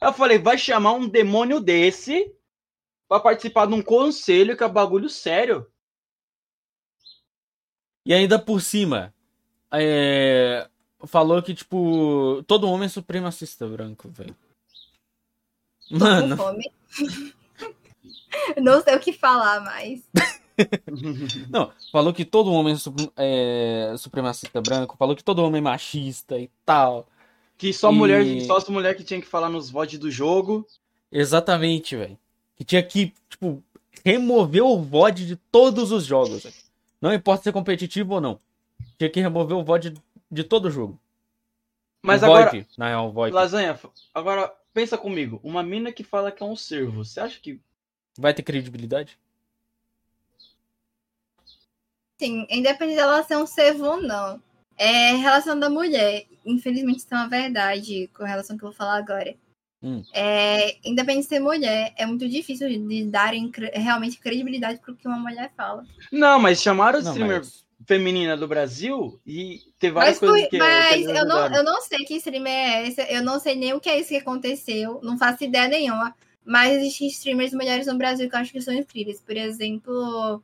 Eu 0.00 0.12
falei, 0.12 0.38
vai 0.38 0.56
chamar 0.56 0.92
um 0.92 1.08
demônio 1.08 1.58
desse 1.58 2.32
pra 3.08 3.18
participar 3.18 3.66
de 3.66 3.74
um 3.74 3.82
conselho 3.82 4.56
que 4.56 4.62
é 4.62 4.68
bagulho 4.68 5.08
sério. 5.08 5.66
E 8.04 8.14
ainda 8.14 8.38
por 8.38 8.60
cima, 8.60 9.12
é, 9.72 10.68
falou 11.06 11.42
que, 11.42 11.54
tipo, 11.54 12.42
todo 12.46 12.68
homem 12.68 12.86
é 12.86 12.88
supremacista 12.88 13.66
branco, 13.66 14.08
velho. 14.08 14.36
Mano, 15.90 16.36
com 16.36 16.42
fome. 16.44 16.72
Não 18.60 18.82
sei 18.82 18.96
o 18.96 19.00
que 19.00 19.12
falar 19.12 19.60
mais. 19.60 20.02
não, 21.50 21.70
falou 21.92 22.12
que 22.12 22.24
todo 22.24 22.52
homem 22.52 22.74
é, 23.16 23.90
é 23.92 23.96
supremacista 23.96 24.60
branco, 24.60 24.96
falou 24.98 25.14
que 25.14 25.24
todo 25.24 25.44
homem 25.44 25.58
é 25.58 25.62
machista 25.62 26.38
e 26.38 26.50
tal. 26.64 27.06
Que 27.58 27.72
só 27.72 27.90
E- 27.90 27.94
mulher, 27.94 28.40
só 28.42 28.56
as 28.56 28.68
mulheres 28.68 28.98
que 28.98 29.04
tinha 29.04 29.20
que 29.20 29.26
falar 29.26 29.48
nos 29.48 29.70
VOD 29.70 29.98
do 29.98 30.10
jogo. 30.10 30.66
Exatamente, 31.10 31.96
velho. 31.96 32.18
Que 32.56 32.64
tinha 32.64 32.82
que, 32.82 33.12
tipo, 33.28 33.62
remover 34.04 34.62
o 34.64 34.80
VOD 34.80 35.26
de 35.26 35.36
todos 35.36 35.92
os 35.92 36.04
jogos, 36.04 36.42
velho. 36.44 36.54
Não 37.00 37.12
importa 37.12 37.44
se 37.44 37.48
é 37.48 37.52
competitivo 37.52 38.14
ou 38.14 38.20
não. 38.20 38.40
Tinha 38.98 39.10
que 39.10 39.20
remover 39.20 39.56
o 39.56 39.64
VOD 39.64 39.94
de 40.30 40.44
todo 40.44 40.70
jogo. 40.70 40.98
Mas 42.02 42.22
o 42.22 42.26
agora, 42.26 42.66
na 42.78 42.88
real, 42.88 43.08
o 43.08 43.12
VoIP. 43.12 43.34
Lasanha, 43.34 43.78
agora 44.14 44.52
pensa 44.76 44.98
comigo. 44.98 45.40
Uma 45.42 45.62
mina 45.62 45.90
que 45.90 46.04
fala 46.04 46.30
que 46.30 46.42
é 46.42 46.46
um 46.46 46.54
servo, 46.54 47.02
você 47.02 47.18
acha 47.18 47.40
que. 47.40 47.58
Vai 48.18 48.34
ter 48.34 48.42
credibilidade? 48.42 49.18
Sim, 52.20 52.46
independente 52.50 52.96
dela 52.96 53.22
ser 53.22 53.36
um 53.36 53.46
servo 53.46 53.86
ou 53.86 54.02
não. 54.02 54.42
É 54.76 55.12
relação 55.12 55.58
da 55.58 55.70
mulher. 55.70 56.26
Infelizmente, 56.44 56.98
isso 56.98 57.08
é 57.10 57.16
uma 57.16 57.28
verdade 57.28 58.10
com 58.14 58.24
relação 58.24 58.54
ao 58.54 58.58
que 58.58 58.64
eu 58.64 58.68
vou 58.68 58.76
falar 58.76 58.98
agora. 58.98 59.34
Hum. 59.82 60.02
É, 60.12 60.76
independente 60.86 61.24
de 61.24 61.28
ser 61.28 61.40
mulher, 61.40 61.94
é 61.96 62.04
muito 62.04 62.28
difícil 62.28 62.68
de 62.68 63.04
darem 63.06 63.50
realmente 63.72 64.18
credibilidade 64.18 64.80
pro 64.80 64.96
que 64.96 65.08
uma 65.08 65.18
mulher 65.18 65.52
fala. 65.56 65.84
Não, 66.12 66.38
mas 66.38 66.60
chamaram 66.60 67.00
Não, 67.00 67.10
streamer 67.12 67.38
mas... 67.38 67.65
feminina 67.84 68.36
do 68.36 68.48
Brasil 68.48 69.20
e 69.26 69.60
tem 69.78 69.90
várias 69.90 70.20
Mas, 70.20 70.30
coisas 70.30 70.48
que. 70.48 70.58
mas 70.58 70.88
que 70.88 70.94
eles 70.94 71.06
eu, 71.08 71.26
não, 71.26 71.54
eu 71.54 71.62
não 71.64 71.80
sei 71.82 72.04
que 72.04 72.14
streamer 72.16 72.52
é 72.52 72.88
esse, 72.88 73.02
eu 73.12 73.22
não 73.22 73.38
sei 73.38 73.54
nem 73.56 73.74
o 73.74 73.80
que 73.80 73.90
é 73.90 73.98
isso 73.98 74.08
que 74.10 74.16
aconteceu, 74.16 75.00
não 75.02 75.18
faço 75.18 75.44
ideia 75.44 75.68
nenhuma. 75.68 76.14
Mas 76.44 76.76
existem 76.76 77.08
streamers 77.08 77.52
mulheres 77.52 77.88
no 77.88 77.98
Brasil 77.98 78.30
que 78.30 78.36
eu 78.36 78.38
acho 78.40 78.52
que 78.52 78.60
são 78.60 78.72
incríveis. 78.72 79.20
Por 79.20 79.36
exemplo. 79.36 80.40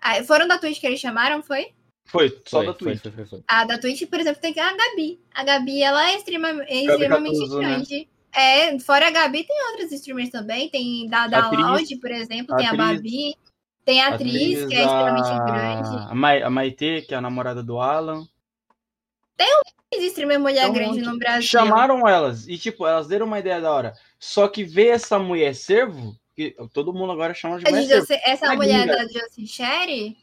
ah, 0.00 0.24
Foram 0.24 0.48
da 0.48 0.58
Twitch 0.58 0.80
que 0.80 0.86
eles 0.88 0.98
chamaram, 0.98 1.40
foi? 1.40 1.72
Foi, 2.08 2.28
só 2.44 2.58
Foi, 2.58 2.66
da 2.66 2.74
foi, 2.74 2.78
Twitch. 2.78 3.02
foi, 3.02 3.12
foi, 3.12 3.24
foi. 3.26 3.42
A 3.46 3.64
da 3.64 3.78
Twitch, 3.78 4.08
por 4.08 4.18
exemplo, 4.18 4.40
tem 4.40 4.52
a 4.58 4.74
Gabi. 4.74 5.20
A 5.32 5.44
Gabi, 5.44 5.82
ela 5.82 6.10
é, 6.10 6.16
extrema, 6.16 6.48
é 6.48 6.54
Gabi 6.54 6.86
extremamente 6.86 7.38
Catuso, 7.38 7.58
né? 7.60 7.68
grande. 7.68 8.08
É, 8.32 8.78
fora 8.80 9.06
a 9.06 9.10
Gabi, 9.10 9.44
tem 9.44 9.56
outras 9.70 9.92
streamers 9.92 10.30
também. 10.30 10.68
Tem 10.68 11.06
da, 11.08 11.28
da. 11.28 11.48
Loud, 11.48 11.96
por 11.98 12.10
exemplo, 12.10 12.56
tem 12.56 12.66
a. 12.66 12.74
Babi. 12.74 13.36
Tem 13.90 14.00
a 14.00 14.14
atriz, 14.14 14.66
que 14.66 14.74
é 14.76 14.82
extremamente 14.84 15.28
grande. 15.50 16.10
A, 16.10 16.14
Ma 16.14 16.32
a 16.46 16.48
Maitê, 16.50 17.02
que 17.02 17.12
é 17.12 17.16
a 17.16 17.20
namorada 17.20 17.60
do 17.60 17.80
Alan. 17.80 18.24
Existe 19.92 20.10
streamer 20.12 20.38
mulher 20.38 20.62
Então, 20.62 20.72
grande 20.72 21.00
no 21.02 21.18
Brasil. 21.18 21.42
Chamaram 21.42 22.06
elas 22.06 22.46
e, 22.46 22.56
tipo, 22.56 22.86
elas 22.86 23.08
deram 23.08 23.26
uma 23.26 23.40
ideia 23.40 23.60
da 23.60 23.72
hora. 23.72 23.92
Só 24.20 24.46
que 24.46 24.62
ver 24.62 24.88
essa 24.90 25.18
mulher 25.18 25.52
servo, 25.56 26.14
que 26.36 26.54
todo 26.72 26.92
mundo 26.94 27.10
agora 27.10 27.34
chama 27.34 27.58
de 27.58 27.66
A 27.66 27.70
mulher 27.70 27.82
de 27.82 27.88
servo. 27.88 28.06
Josie- 28.06 28.20
essa 28.24 28.46
Na 28.46 28.54
mulher 28.54 28.86
gringa. 28.86 28.96
da 28.96 29.02
Josie 29.12 29.46
Sherry? 29.48 30.16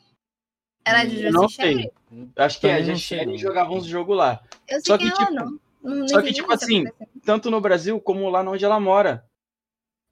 Ela 0.85 1.01
é 1.01 1.05
de 1.07 1.15
Josie 1.15 1.31
Não 1.31 1.49
Sherry? 1.49 1.91
sei. 2.09 2.29
Acho 2.37 2.59
que 2.61 2.67
é, 2.67 2.75
a 2.75 2.81
gente 2.81 3.05
sei. 3.05 3.37
jogava 3.37 3.73
uns 3.73 3.85
jogos 3.85 4.15
lá. 4.15 4.41
Eu 4.69 4.79
sei 4.79 4.85
Só 4.85 4.97
que, 4.97 5.11
que, 5.11 5.21
ela 5.21 5.29
tipo, 5.29 5.33
não. 5.33 5.59
Não, 5.83 6.07
só 6.07 6.21
que, 6.21 6.31
tipo 6.31 6.53
assim. 6.53 6.85
Tanto 7.25 7.51
no 7.51 7.59
Brasil 7.59 7.99
como 7.99 8.29
lá 8.29 8.39
onde 8.49 8.63
ela 8.63 8.79
mora. 8.79 9.25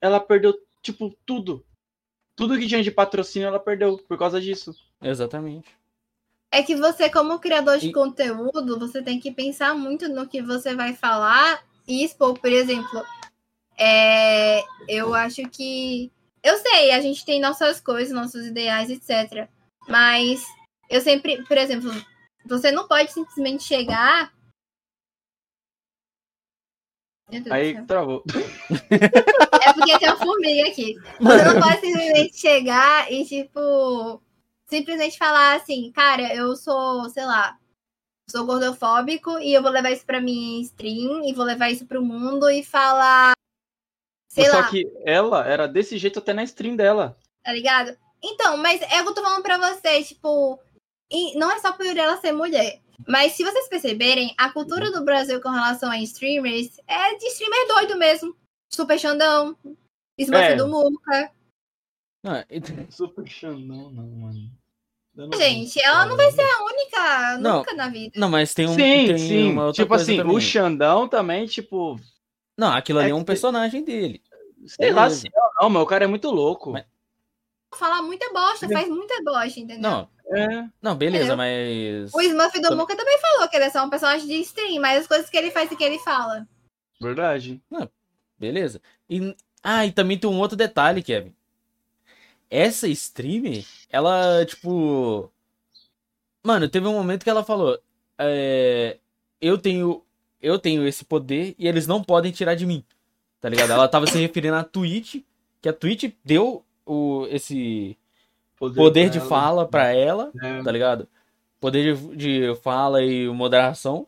Ela 0.01 0.19
perdeu, 0.19 0.53
tipo, 0.82 1.16
tudo. 1.25 1.65
Tudo 2.35 2.57
que 2.57 2.67
tinha 2.67 2.83
de 2.83 2.91
patrocínio 2.91 3.47
ela 3.47 3.59
perdeu 3.59 3.97
por 3.97 4.17
causa 4.17 4.41
disso. 4.41 4.75
Exatamente. 5.01 5.69
É 6.51 6.61
que 6.64 6.75
você, 6.75 7.09
como 7.09 7.39
criador 7.39 7.77
de 7.77 7.88
E- 7.88 7.93
conteúdo, 7.93 8.80
você 8.80 9.01
tem 9.01 9.19
que 9.19 9.31
pensar 9.31 9.73
muito 9.75 10.07
no 10.07 10.27
que 10.27 10.41
você 10.41 10.75
vai 10.75 10.93
falar 10.93 11.64
e 11.88 12.03
expor. 12.03 12.38
Por 12.39 12.51
exemplo, 12.51 13.03
é, 13.77 14.64
eu 14.88 15.14
acho 15.14 15.41
que. 15.49 16.11
Eu 16.43 16.57
sei, 16.57 16.91
a 16.91 17.01
gente 17.01 17.25
tem 17.25 17.41
nossas 17.41 17.81
coisas, 17.81 18.14
nossos 18.14 18.45
ideais, 18.45 18.89
etc. 18.89 19.49
Mas 19.88 20.43
eu 20.89 21.01
sempre, 21.01 21.43
por 21.45 21.57
exemplo, 21.57 21.91
você 22.45 22.72
não 22.72 22.88
pode 22.88 23.11
simplesmente 23.11 23.64
chegar. 23.64 24.31
Aí 27.52 27.84
travou. 27.86 28.24
É 29.66 29.74
porque 29.74 29.98
tem 29.98 30.10
uma 30.10 30.18
formiga 30.18 30.70
aqui. 30.70 30.95
Você 31.20 31.44
não 31.44 31.62
pode 31.62 31.82
simplesmente 31.82 32.38
chegar 32.38 33.12
e, 33.12 33.26
tipo, 33.26 34.22
simplesmente 34.68 35.18
falar 35.18 35.56
assim, 35.56 35.92
cara, 35.92 36.34
eu 36.36 36.56
sou, 36.56 37.10
sei 37.10 37.26
lá, 37.26 37.58
sou 38.30 38.45
gordofóbico 38.45 39.40
e 39.40 39.54
eu 39.54 39.62
vou 39.62 39.72
levar 39.72 39.92
isso 39.92 40.06
pra 40.06 40.22
minha 40.22 40.62
stream 40.62 41.26
e 41.26 41.34
vou 41.34 41.45
levar 41.45 41.72
isso 41.72 41.86
pro 41.86 42.04
mundo 42.04 42.50
e 42.50 42.64
falar, 42.64 43.34
sei 44.30 44.45
Só 44.45 44.60
lá, 44.60 44.70
que 44.70 44.86
ela 45.04 45.48
era 45.48 45.68
desse 45.68 45.98
jeito 45.98 46.20
até 46.20 46.34
na 46.34 46.44
stream 46.44 46.76
dela. 46.76 47.18
tá 47.44 47.52
ligado? 47.52 47.98
Então, 48.24 48.58
mas 48.58 48.82
é 48.82 49.02
o 49.02 49.04
que 49.04 49.10
eu 49.10 49.14
tô 49.14 49.22
falando 49.22 49.44
pra 49.44 49.58
vocês, 49.58 50.08
tipo, 50.08 50.60
e 51.12 51.38
não 51.38 51.52
é 51.52 51.60
só 51.60 51.74
por 51.74 51.86
ela 51.86 52.18
ser 52.18 52.32
mulher. 52.32 52.82
Mas 53.07 53.33
se 53.33 53.43
vocês 53.43 53.67
perceberem, 53.67 54.33
a 54.38 54.49
cultura 54.51 54.91
do 54.91 55.03
Brasil 55.03 55.41
com 55.41 55.49
relação 55.49 55.90
a 55.91 55.99
streamers 55.99 56.80
é 56.88 57.15
de 57.17 57.25
streamer 57.27 57.67
doido 57.67 57.98
mesmo. 57.98 58.35
Super 58.72 58.99
Xandão, 58.99 59.56
Smurf 60.17 60.43
É. 60.43 60.56
do 60.56 60.67
Muca. 60.67 61.32
Não, 62.24 62.43
e- 62.49 62.91
Super 62.91 63.27
Xandão, 63.27 63.90
não, 63.91 64.07
mano. 64.07 64.51
Gente, 65.38 65.82
ela 65.82 66.06
não 66.06 66.17
vai 66.17 66.30
ser 66.32 66.41
a 66.41 66.64
única 66.65 67.38
Não. 67.38 67.57
nunca 67.59 67.74
na 67.74 67.88
vida. 67.88 68.19
não, 68.19 68.30
mas 68.30 68.53
tem 68.53 68.65
um. 68.67 68.74
Sim, 68.74 69.06
tem 69.07 69.17
sim. 69.17 69.51
uma 69.51 69.67
outra 69.67 69.83
Tipo 69.83 69.90
coisa 69.95 70.03
assim, 70.03 70.17
também. 70.17 70.35
o 70.35 70.41
Xandão 70.41 71.07
também, 71.07 71.45
tipo. 71.45 71.98
Não, 72.57 72.74
aquilo 72.74 72.99
ali 72.99 73.09
é 73.09 73.11
É 73.11 73.15
um 73.15 73.19
que- 73.19 73.25
personagem 73.25 73.83
dele. 73.83 74.22
Sei 74.67 74.91
lá 74.91 75.03
Beleza. 75.03 75.22
se 75.22 75.27
é, 75.27 75.32
não, 75.61 75.69
mas 75.69 75.83
o 75.83 75.85
cara 75.85 76.03
é 76.03 76.07
muito 76.07 76.30
louco. 76.30 76.72
Mas- 76.72 76.85
Fala 77.75 78.01
muita 78.01 78.32
bosta, 78.33 78.67
faz 78.69 78.88
muita 78.90 79.22
bosta, 79.24 79.59
entendeu? 79.59 79.82
Não, 79.90 80.09
É. 80.28 80.68
não, 80.82 80.95
beleza, 80.95 81.34
Entendeu? 81.34 81.38
mas. 81.38 82.14
O 82.14 82.22
Smurf 82.22 82.60
do 82.60 82.76
Muca 82.76 82.95
também 82.95 83.20
falou 83.20 83.48
que 83.48 83.56
ele 83.56 83.66
é 83.66 83.70
só 83.70 83.86
um 83.86 83.90
personagem 83.90 84.28
de 84.28 84.36
stream, 84.42 84.82
mas 84.82 85.02
as 85.02 85.08
coisas 85.08 85.30
que 85.30 85.38
ele 85.38 85.52
faz 85.52 85.72
e 85.72 85.76
que 85.76 85.84
ele 85.84 86.00
fala. 86.00 86.48
Verdade. 87.00 87.62
Beleza. 88.38 88.82
E, 89.10 89.36
ah, 89.64 89.86
e 89.86 89.92
também 89.92 90.18
tem 90.18 90.30
um 90.30 90.40
outro 90.40 90.58
detalhe, 90.58 91.04
Kevin. 91.04 91.34
Essa 92.50 92.88
streamer, 92.88 93.66
ela, 93.90 94.45
tipo. 94.45 95.32
Mano, 96.44 96.70
teve 96.70 96.88
um 96.88 96.94
momento 96.94 97.24
que 97.24 97.30
ela 97.30 97.44
falou: 97.44 97.80
é, 98.18 98.98
Eu 99.42 99.58
tenho. 99.58 100.04
Eu 100.42 100.60
tenho 100.60 100.88
esse 100.88 101.04
poder 101.04 101.56
e 101.58 101.68
eles 101.68 101.88
não 101.88 102.04
podem 102.04 102.32
tirar 102.32 102.56
de 102.56 102.66
mim. 102.66 102.84
Tá 103.42 103.50
ligado? 103.50 103.72
Ela 103.72 103.88
tava 103.88 104.06
se 104.06 104.18
referindo 104.18 104.56
à 104.56 104.64
Twitch, 104.64 105.24
que 105.62 105.70
a 105.70 105.74
Twitch 105.74 106.12
deu 106.24 106.64
o, 106.86 107.26
esse 107.32 107.98
poder 108.58 109.09
de 109.09 109.17
dela. 109.19 109.30
fala 109.30 109.67
pra 109.67 109.92
ela, 109.93 110.32
É. 110.42 110.64
tá 110.64 110.72
ligado? 110.72 111.08
Poder 111.59 111.95
de, 111.95 112.16
de 112.16 112.56
fala 112.61 113.03
e 113.03 113.27
moderação. 113.30 114.08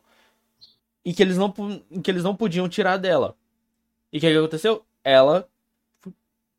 E 1.04 1.14
que 1.14 1.22
eles 1.24 1.38
não, 1.38 1.52
que 1.52 2.12
eles 2.12 2.24
não 2.24 2.36
podiam 2.36 2.68
tirar 2.68 2.98
dela. 2.98 3.36
E 4.12 4.18
o 4.18 4.22
que, 4.22 4.30
que 4.32 4.38
aconteceu? 4.38 4.84
Ela 5.04 5.48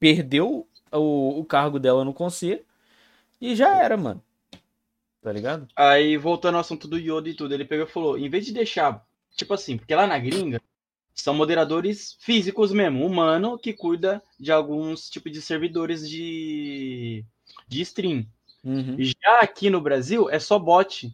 perdeu 0.00 0.66
o, 0.92 1.40
o 1.40 1.44
cargo 1.44 1.78
dela 1.78 2.04
no 2.04 2.14
conselho 2.14 2.64
e 3.40 3.54
já 3.54 3.76
era, 3.76 3.96
mano. 3.96 4.22
Tá 5.20 5.32
ligado? 5.32 5.68
Aí, 5.76 6.16
voltando 6.16 6.54
ao 6.54 6.60
assunto 6.60 6.86
do 6.88 6.96
Yoda 6.96 7.28
e 7.28 7.34
tudo, 7.34 7.52
ele 7.52 7.64
pegou 7.64 7.84
e 7.86 7.90
falou: 7.90 8.16
em 8.18 8.28
vez 8.30 8.46
de 8.46 8.52
deixar, 8.52 9.04
tipo 9.36 9.52
assim, 9.52 9.76
porque 9.76 9.94
lá 9.94 10.06
na 10.06 10.18
gringa 10.18 10.60
são 11.12 11.34
moderadores 11.34 12.16
físicos 12.20 12.72
mesmo, 12.72 13.04
humano, 13.04 13.58
que 13.58 13.72
cuida 13.72 14.22
de 14.38 14.52
alguns 14.52 15.10
tipos 15.10 15.32
de 15.32 15.42
servidores 15.42 16.08
de, 16.08 17.24
de 17.68 17.82
stream. 17.82 18.26
Uhum. 18.64 18.96
Já 18.98 19.40
aqui 19.40 19.70
no 19.70 19.80
Brasil 19.80 20.28
é 20.30 20.38
só 20.38 20.58
bot. 20.58 21.06
O 21.06 21.10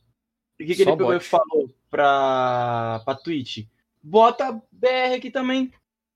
que, 0.58 0.74
que 0.74 0.82
ele 0.82 0.92
pegou 0.92 1.12
bot. 1.12 1.16
e 1.16 1.20
falou 1.20 1.74
pra, 1.90 3.02
pra 3.04 3.14
Twitch? 3.14 3.66
Bota 4.02 4.52
BR 4.70 5.14
aqui 5.16 5.30
também. 5.30 5.72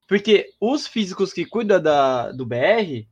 Porque 0.07 0.55
os 0.61 0.87
físicos 0.87 1.33
que 1.33 1.45
cuidam 1.45 1.83
da, 1.83 2.33
do 2.33 2.47
BR 2.47 3.07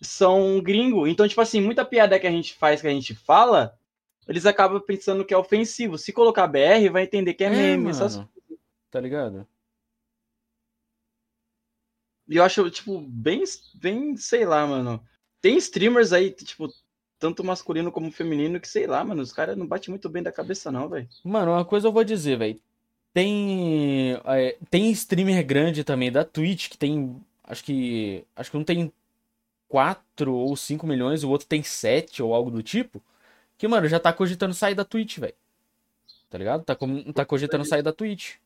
são 0.00 0.60
gringo. 0.60 1.06
Então, 1.06 1.28
tipo 1.28 1.40
assim, 1.40 1.60
muita 1.60 1.84
piada 1.84 2.18
que 2.18 2.26
a 2.26 2.30
gente 2.30 2.54
faz, 2.54 2.80
que 2.80 2.86
a 2.86 2.90
gente 2.90 3.14
fala, 3.14 3.78
eles 4.26 4.46
acabam 4.46 4.80
pensando 4.80 5.24
que 5.24 5.34
é 5.34 5.36
ofensivo. 5.36 5.98
Se 5.98 6.12
colocar 6.12 6.46
BR, 6.46 6.90
vai 6.90 7.04
entender 7.04 7.34
que 7.34 7.44
é, 7.44 7.50
meme. 7.50 7.90
essas-. 7.90 8.24
Tá 8.90 9.00
ligado? 9.00 9.46
E 12.28 12.36
eu 12.36 12.44
acho, 12.44 12.70
tipo, 12.70 13.00
bem, 13.00 13.42
bem, 13.74 14.16
sei 14.16 14.46
lá, 14.46 14.66
mano. 14.66 15.04
Tem 15.42 15.56
streamers 15.58 16.12
aí, 16.12 16.30
tipo, 16.30 16.72
tanto 17.18 17.44
masculino 17.44 17.92
como 17.92 18.10
feminino, 18.10 18.58
que 18.58 18.68
sei 18.68 18.86
lá, 18.86 19.04
mano, 19.04 19.20
os 19.20 19.32
caras 19.32 19.56
não 19.58 19.66
batem 19.66 19.90
muito 19.90 20.08
bem 20.08 20.22
da 20.22 20.32
cabeça, 20.32 20.72
não, 20.72 20.88
velho. 20.88 21.08
Mano, 21.22 21.52
uma 21.52 21.64
coisa 21.64 21.88
eu 21.88 21.92
vou 21.92 22.04
dizer, 22.04 22.38
velho. 22.38 22.58
Tem. 23.12 24.14
é, 24.24 24.56
tem 24.70 24.90
streamer 24.92 25.44
grande 25.44 25.84
também 25.84 26.10
da 26.10 26.24
Twitch 26.24 26.70
que 26.70 26.78
tem. 26.78 27.20
Acho 27.44 27.62
que. 27.64 28.24
Acho 28.34 28.50
que 28.50 28.56
um 28.56 28.64
tem 28.64 28.90
4 29.68 30.34
ou 30.34 30.56
5 30.56 30.86
milhões, 30.86 31.22
o 31.24 31.28
outro 31.30 31.46
tem 31.46 31.62
7 31.62 32.22
ou 32.22 32.32
algo 32.34 32.50
do 32.50 32.62
tipo. 32.62 33.02
Que, 33.58 33.68
mano, 33.68 33.86
já 33.88 34.00
tá 34.00 34.12
cogitando 34.12 34.54
sair 34.54 34.74
da 34.74 34.84
Twitch, 34.84 35.18
velho. 35.18 35.34
Tá 36.30 36.38
ligado? 36.38 36.64
Tá, 36.64 36.74
com- 36.74 37.12
tá 37.12 37.24
cogitando 37.26 37.64
sair 37.64 37.82
da 37.82 37.92
Twitch. 37.92 38.36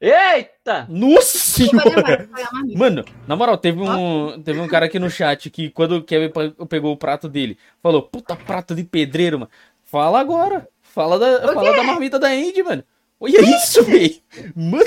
Eita! 0.00 0.86
Nossa 0.88 1.36
senhora! 1.38 2.28
Mano, 2.74 3.04
na 3.28 3.36
moral, 3.36 3.58
teve 3.58 3.80
um, 3.82 4.42
teve 4.42 4.58
um 4.58 4.66
cara 4.66 4.86
aqui 4.86 4.98
no 4.98 5.10
chat 5.10 5.50
que 5.50 5.68
quando 5.68 5.96
o 5.96 6.02
Kevin 6.02 6.30
pe- 6.32 6.66
pegou 6.66 6.92
o 6.92 6.96
prato 6.96 7.28
dele, 7.28 7.58
falou, 7.82 8.02
puta 8.02 8.34
prato 8.34 8.74
de 8.74 8.82
pedreiro, 8.82 9.38
mano. 9.40 9.50
Fala 9.84 10.18
agora. 10.20 10.66
Fala 10.80 11.18
da, 11.18 11.52
fala 11.52 11.76
da 11.76 11.82
marmita 11.82 12.18
da 12.18 12.28
Andy, 12.28 12.62
mano. 12.62 12.82
Olha 13.20 13.40
isso, 13.42 13.82
velho. 13.84 14.16
Mano, 14.56 14.84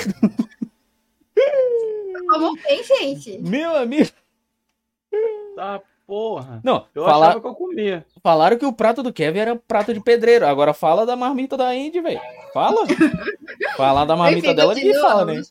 Como 2.28 2.56
tem, 2.62 2.82
gente? 2.82 3.38
meu 3.38 3.76
amigo. 3.76 4.10
Tá, 5.54 5.80
porra. 6.06 6.60
Não, 6.64 6.86
Eu 6.94 7.04
fala- 7.04 7.26
achava 7.28 7.40
que 7.40 7.46
eu 7.46 7.54
comia. 7.54 8.06
falaram 8.22 8.58
que 8.58 8.66
o 8.66 8.72
prato 8.72 9.02
do 9.02 9.12
Kevin 9.12 9.38
era 9.38 9.56
prato 9.56 9.92
de 9.94 10.00
pedreiro. 10.00 10.46
Agora 10.46 10.72
fala 10.74 11.04
da 11.06 11.16
marmita 11.16 11.56
da 11.56 11.68
Andy, 11.70 12.00
velho. 12.00 12.20
Fala. 12.52 12.86
Falar 13.76 14.04
da 14.04 14.16
marmita 14.16 14.48
Enfim, 14.48 14.56
dela 14.56 14.74
ninguém 14.74 14.94
fala, 15.00 15.24
né? 15.24 15.42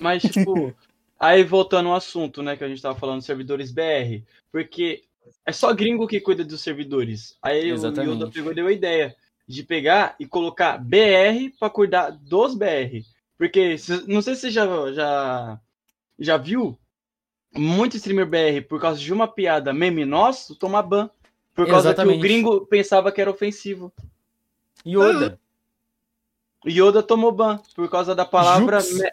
Mas, 0.00 0.22
tipo, 0.22 0.74
aí 1.18 1.42
voltando 1.44 1.88
ao 1.90 1.94
assunto, 1.94 2.42
né, 2.42 2.56
que 2.56 2.64
a 2.64 2.68
gente 2.68 2.80
tava 2.82 2.98
falando, 2.98 3.22
servidores 3.22 3.70
BR. 3.72 4.22
Porque 4.50 5.02
é 5.44 5.52
só 5.52 5.72
gringo 5.74 6.06
que 6.06 6.20
cuida 6.20 6.44
dos 6.44 6.60
servidores. 6.60 7.36
Aí 7.42 7.70
o 7.70 7.74
Exatamente. 7.74 8.14
Yoda 8.16 8.30
pegou 8.30 8.52
e 8.52 8.54
deu 8.54 8.66
a 8.66 8.72
ideia 8.72 9.14
de 9.48 9.62
pegar 9.62 10.16
e 10.18 10.26
colocar 10.26 10.78
BR 10.78 11.50
pra 11.58 11.70
cuidar 11.70 12.10
dos 12.10 12.54
BR. 12.54 13.04
Porque, 13.38 13.76
não 14.08 14.22
sei 14.22 14.34
se 14.34 14.42
você 14.42 14.50
já, 14.50 14.92
já, 14.92 15.60
já 16.18 16.36
viu, 16.36 16.78
muito 17.58 17.96
streamer 17.96 18.26
BR, 18.26 18.66
por 18.68 18.80
causa 18.80 18.98
de 19.00 19.12
uma 19.12 19.26
piada 19.28 19.72
meme 19.72 20.04
nosso, 20.04 20.54
toma 20.54 20.82
ban. 20.82 21.10
Por 21.54 21.66
causa 21.66 21.88
que 21.88 21.94
Exatamente. 21.94 22.18
o 22.18 22.20
gringo 22.22 22.66
pensava 22.66 23.10
que 23.10 23.20
era 23.20 23.30
ofensivo. 23.30 23.92
Yoda. 24.86 25.40
Yoda 26.66 27.02
tomou 27.02 27.32
ban 27.32 27.58
por 27.74 27.88
causa 27.90 28.14
da 28.14 28.24
palavra 28.24 28.80
Jux. 28.80 28.98
me- 28.98 29.12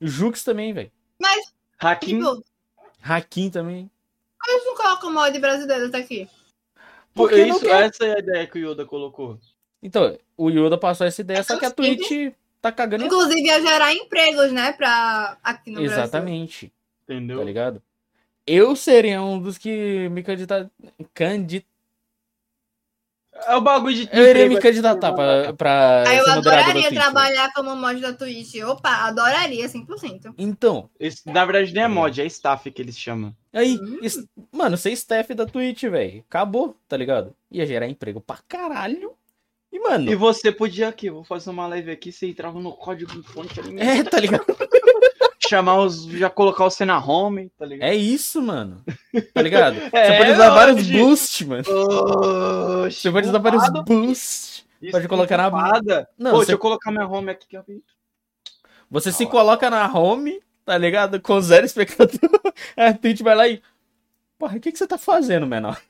Jux 0.00 0.42
também, 0.44 0.72
velho. 0.72 0.90
hacking. 1.78 2.18
Tipo, 2.18 2.44
Hakim 3.02 3.50
também. 3.50 3.90
eles 4.48 4.64
não 4.64 4.74
colocam 4.76 5.12
mod 5.12 5.38
brasileiro 5.38 5.90
tá 5.90 5.98
aqui. 5.98 6.28
Por 7.14 7.28
Por 7.28 7.30
que 7.30 7.44
não 7.46 7.56
isso, 7.56 7.68
essa 7.68 8.04
é 8.04 8.14
a 8.16 8.18
ideia 8.18 8.46
que 8.46 8.58
o 8.58 8.70
Yoda 8.70 8.86
colocou. 8.86 9.38
Então, 9.82 10.16
o 10.36 10.50
Yoda 10.50 10.78
passou 10.78 11.06
essa 11.06 11.20
ideia, 11.20 11.42
só 11.42 11.58
que 11.58 11.64
a 11.64 11.70
Twitch 11.70 12.32
tá 12.60 12.70
cagando. 12.72 13.04
Inclusive, 13.04 13.40
ia 13.42 13.60
gerar 13.60 13.92
empregos, 13.94 14.52
né, 14.52 14.72
pra 14.72 15.36
aqui 15.42 15.70
no 15.70 15.80
Brasil. 15.80 15.92
Exatamente. 15.98 16.72
Entendeu? 17.04 17.38
Tá 17.38 17.44
ligado? 17.44 17.82
eu 18.46 18.74
seria 18.74 19.22
um 19.22 19.38
dos 19.38 19.56
que 19.58 20.08
me 20.08 20.22
candidatar. 20.22 20.68
Candid... 21.14 21.64
É 23.46 23.54
o 23.56 23.60
bagulho 23.60 23.94
de. 23.94 24.08
Eu 24.12 24.28
iria 24.28 24.48
me 24.48 24.60
candidatar 24.60 25.12
pra, 25.14 25.52
pra 25.54 26.04
Aí 26.06 26.18
eu 26.18 26.26
adoraria 26.30 26.88
Twitch. 26.88 26.94
trabalhar 27.00 27.50
como 27.54 27.74
mod 27.74 27.98
da 28.00 28.12
Twitch. 28.12 28.56
Opa, 28.56 28.90
adoraria 29.06 29.66
100%. 29.66 30.34
Então, 30.36 30.90
Esse, 30.98 31.22
na 31.26 31.44
verdade, 31.46 31.72
não 31.72 31.82
é 31.82 31.88
mod, 31.88 32.20
é 32.20 32.26
staff 32.26 32.70
que 32.70 32.82
eles 32.82 32.98
chamam. 32.98 33.34
aí, 33.52 33.78
Hum. 33.78 34.00
mano, 34.52 34.76
ser 34.76 34.90
staff 34.92 35.32
da 35.32 35.46
Twitch, 35.46 35.84
velho. 35.84 36.22
Acabou, 36.28 36.76
tá 36.86 36.96
ligado? 36.98 37.34
Ia 37.50 37.64
gerar 37.64 37.88
emprego 37.88 38.20
pra 38.20 38.38
caralho. 38.46 39.14
E, 39.72 39.78
mano, 39.78 40.10
E 40.10 40.14
você 40.16 40.50
podia 40.50 40.88
aqui, 40.88 41.08
vou 41.10 41.22
fazer 41.24 41.50
uma 41.50 41.66
live 41.68 41.90
aqui, 41.92 42.10
você 42.10 42.26
entrava 42.26 42.58
no 42.60 42.72
código 42.72 43.22
fonte 43.22 43.60
ali, 43.60 43.80
é, 43.80 44.02
tá 44.02 44.18
ligado? 44.18 44.44
chamar 45.48 45.78
os. 45.82 46.04
Já 46.04 46.30
colocar 46.30 46.64
você 46.64 46.84
na 46.84 46.98
home, 47.04 47.50
tá 47.58 47.66
ligado? 47.66 47.88
É 47.88 47.94
isso, 47.94 48.40
mano. 48.40 48.82
Tá 49.34 49.42
ligado? 49.42 49.76
É, 49.92 50.06
Você 50.12 50.18
pode 50.18 50.30
usar 50.32 50.50
vários 50.50 50.76
hoje. 50.78 50.92
boosts, 50.98 51.46
mano. 51.46 51.64
Oxi, 52.86 53.00
Você 53.00 53.10
pode 53.10 53.28
usar 53.28 53.38
vários 53.38 53.68
boosts. 53.84 54.64
isso, 54.80 54.92
pode 54.92 55.08
colocar 55.08 55.36
na-. 55.36 55.50
Não, 56.18 56.30
Pô, 56.32 56.36
você- 56.38 56.46
deixa 56.46 56.52
eu 56.52 56.58
colocar 56.58 56.90
minha 56.92 57.06
home 57.06 57.30
aqui. 57.30 57.46
que 57.48 57.56
eu 57.56 57.62
vi. 57.66 57.82
Você 58.90 59.12
se 59.12 59.24
coloca 59.26 59.70
na 59.70 59.86
home, 59.92 60.40
tá 60.64 60.76
ligado? 60.76 61.20
Com 61.20 61.40
zero 61.40 61.64
espectador. 61.64 62.18
A 62.76 62.92
Twitch 62.92 63.20
vai 63.22 63.34
lá 63.36 63.48
e. 63.48 63.62
Porra, 64.38 64.56
o 64.56 64.60
que, 64.60 64.72
que 64.72 64.78
você 64.78 64.86
tá 64.86 64.98
fazendo, 64.98 65.46
menor? 65.46 65.80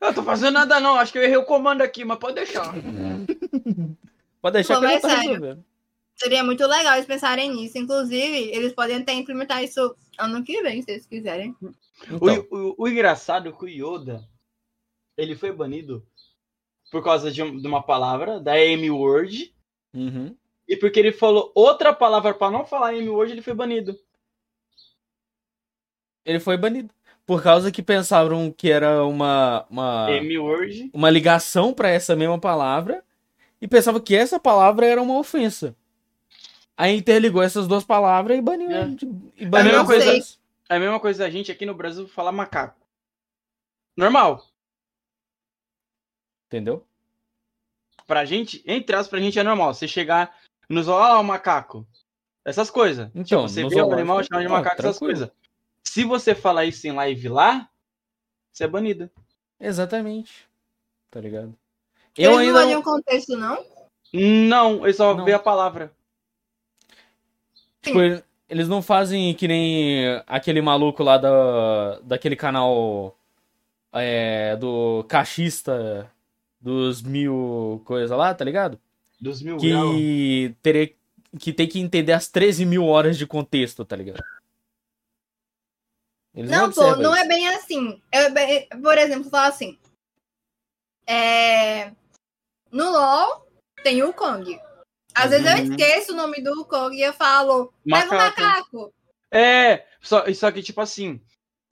Eu 0.00 0.14
tô 0.14 0.22
fazendo 0.22 0.54
nada 0.54 0.80
não, 0.80 0.96
acho 0.96 1.12
que 1.12 1.18
eu 1.18 1.22
errei 1.22 1.36
o 1.36 1.44
comando 1.44 1.82
aqui, 1.82 2.04
mas 2.04 2.18
pode 2.18 2.36
deixar. 2.36 2.72
Pode 4.40 4.54
deixar 4.54 4.74
Pô, 4.74 4.80
que 4.80 4.94
eu 4.94 5.00
tá 5.00 5.08
resolvendo. 5.08 5.64
Seria 6.16 6.42
muito 6.42 6.66
legal 6.66 6.94
eles 6.94 7.06
pensarem 7.06 7.50
nisso. 7.50 7.78
Inclusive, 7.78 8.50
eles 8.50 8.72
podem 8.72 8.96
até 8.96 9.12
implementar 9.12 9.62
isso 9.62 9.94
ano 10.18 10.42
que 10.42 10.62
vem, 10.62 10.82
se 10.82 10.90
eles 10.90 11.06
quiserem. 11.06 11.54
Então, 12.04 12.46
O, 12.50 12.56
o, 12.56 12.74
o 12.78 12.88
engraçado 12.88 13.48
é 13.48 13.52
que 13.52 13.64
o 13.64 13.68
Yoda, 13.68 14.26
ele 15.16 15.36
foi 15.36 15.52
banido 15.52 16.06
por 16.90 17.04
causa 17.04 17.30
de, 17.30 17.42
de 17.60 17.66
uma 17.66 17.82
palavra, 17.82 18.40
da 18.40 18.58
M-word, 18.58 19.54
uhum. 19.94 20.36
e 20.66 20.76
porque 20.76 20.98
ele 20.98 21.12
falou 21.12 21.52
outra 21.54 21.92
palavra 21.94 22.34
pra 22.34 22.50
não 22.50 22.66
falar 22.66 22.94
M-word, 22.94 23.32
ele 23.32 23.42
foi 23.42 23.54
banido. 23.54 23.98
Ele 26.24 26.40
foi 26.40 26.56
banido. 26.56 26.92
Por 27.30 27.44
causa 27.44 27.70
que 27.70 27.80
pensaram 27.80 28.50
que 28.50 28.72
era 28.72 29.04
uma, 29.06 29.64
uma, 29.70 30.08
uma 30.92 31.08
ligação 31.08 31.72
pra 31.72 31.88
essa 31.88 32.16
mesma 32.16 32.40
palavra. 32.40 33.04
E 33.62 33.68
pensavam 33.68 34.00
que 34.00 34.16
essa 34.16 34.40
palavra 34.40 34.84
era 34.84 35.00
uma 35.00 35.16
ofensa. 35.16 35.76
Aí 36.76 36.96
interligou 36.96 37.40
essas 37.40 37.68
duas 37.68 37.84
palavras 37.84 38.36
e 38.36 38.42
baniu. 38.42 38.72
É. 38.72 38.82
E 39.36 39.46
baniu 39.46 39.70
É 39.70 39.76
a 39.76 39.84
mesma 39.84 39.86
coisa-. 39.86 40.38
É 40.68 40.74
a 40.74 40.80
mesma 40.80 40.98
coisa 40.98 41.24
a 41.24 41.30
gente 41.30 41.52
aqui 41.52 41.64
no 41.64 41.72
Brasil 41.72 42.08
falar 42.08 42.32
macaco. 42.32 42.84
Normal. 43.96 44.44
Entendeu? 46.48 46.84
Pra 48.08 48.24
gente, 48.24 48.60
entre 48.66 48.96
aspas, 48.96 49.08
pra 49.08 49.20
gente 49.20 49.38
é 49.38 49.44
normal. 49.44 49.72
Você 49.72 49.86
chegar 49.86 50.36
nos 50.68 50.88
ó, 50.88 51.20
o 51.20 51.22
macaco. 51.22 51.86
Essas 52.44 52.70
coisas. 52.70 53.08
Então, 53.14 53.46
tipo, 53.46 53.48
você 53.48 53.68
vê 53.68 53.80
o 53.80 53.92
animal, 53.92 54.20
chama 54.24 54.42
de 54.42 54.48
não, 54.48 54.56
macaco, 54.56 54.80
essas 54.80 54.98
coisas. 54.98 55.30
Se 55.90 56.04
você 56.04 56.36
falar 56.36 56.66
isso 56.66 56.86
em 56.86 56.92
live 56.92 57.28
lá, 57.28 57.68
você 58.52 58.62
é 58.62 58.68
banida. 58.68 59.10
Exatamente. 59.58 60.46
Tá 61.10 61.20
ligado? 61.20 61.52
Eles 62.16 62.30
Eu 62.30 62.30
não 62.30 62.38
ainda. 62.38 62.58
olham 62.60 62.78
o 62.78 62.82
contexto, 62.84 63.36
não? 63.36 63.64
Não, 64.12 64.84
ele 64.84 64.92
só 64.92 65.16
Não. 65.16 65.24
vê 65.24 65.32
a 65.32 65.38
palavra. 65.40 65.92
Tipo, 67.82 67.98
eles 68.48 68.68
não 68.68 68.80
fazem 68.80 69.34
que 69.34 69.48
nem 69.48 70.04
aquele 70.28 70.62
maluco 70.62 71.02
lá 71.02 71.18
da, 71.18 71.98
daquele 72.04 72.36
canal 72.36 73.18
é, 73.92 74.54
do 74.54 75.04
cachista 75.08 76.08
dos 76.60 77.02
mil 77.02 77.82
coisa 77.84 78.14
lá, 78.14 78.32
tá 78.32 78.44
ligado? 78.44 78.78
Dos 79.20 79.42
mil 79.42 79.56
graus. 79.56 79.96
Que 79.96 80.54
teria, 80.62 80.92
que 81.36 81.52
tem 81.52 81.66
que 81.66 81.80
entender 81.80 82.12
as 82.12 82.28
13 82.28 82.64
mil 82.64 82.86
horas 82.86 83.18
de 83.18 83.26
contexto, 83.26 83.84
tá 83.84 83.96
ligado? 83.96 84.22
Eles 86.34 86.50
Não, 86.50 86.70
pô, 86.70 86.82
observam 86.82 87.02
não 87.02 87.14
é 87.16 87.20
isso. 87.20 87.28
bem 87.28 87.48
assim. 87.48 88.02
Eu, 88.12 88.80
por 88.82 88.96
exemplo, 88.98 89.30
falar 89.30 89.48
assim. 89.48 89.78
É... 91.06 91.90
No 92.70 92.90
LoL 92.90 93.46
tem 93.82 94.02
o 94.02 94.12
Kong. 94.12 94.60
Às 95.14 95.30
vezes 95.30 95.46
eu 95.46 95.56
Uhum. 95.56 95.62
esqueço 95.70 96.12
o 96.12 96.16
nome 96.16 96.40
do 96.42 96.64
Kong 96.64 96.96
e 96.96 97.02
eu 97.02 97.12
falo, 97.12 97.72
pega 97.84 98.06
o 98.06 98.16
Macaco. 98.16 98.40
macaco. 98.40 98.94
É, 99.32 99.86
só, 100.00 100.24
só 100.32 100.50
que 100.52 100.62
tipo 100.62 100.80
assim. 100.80 101.20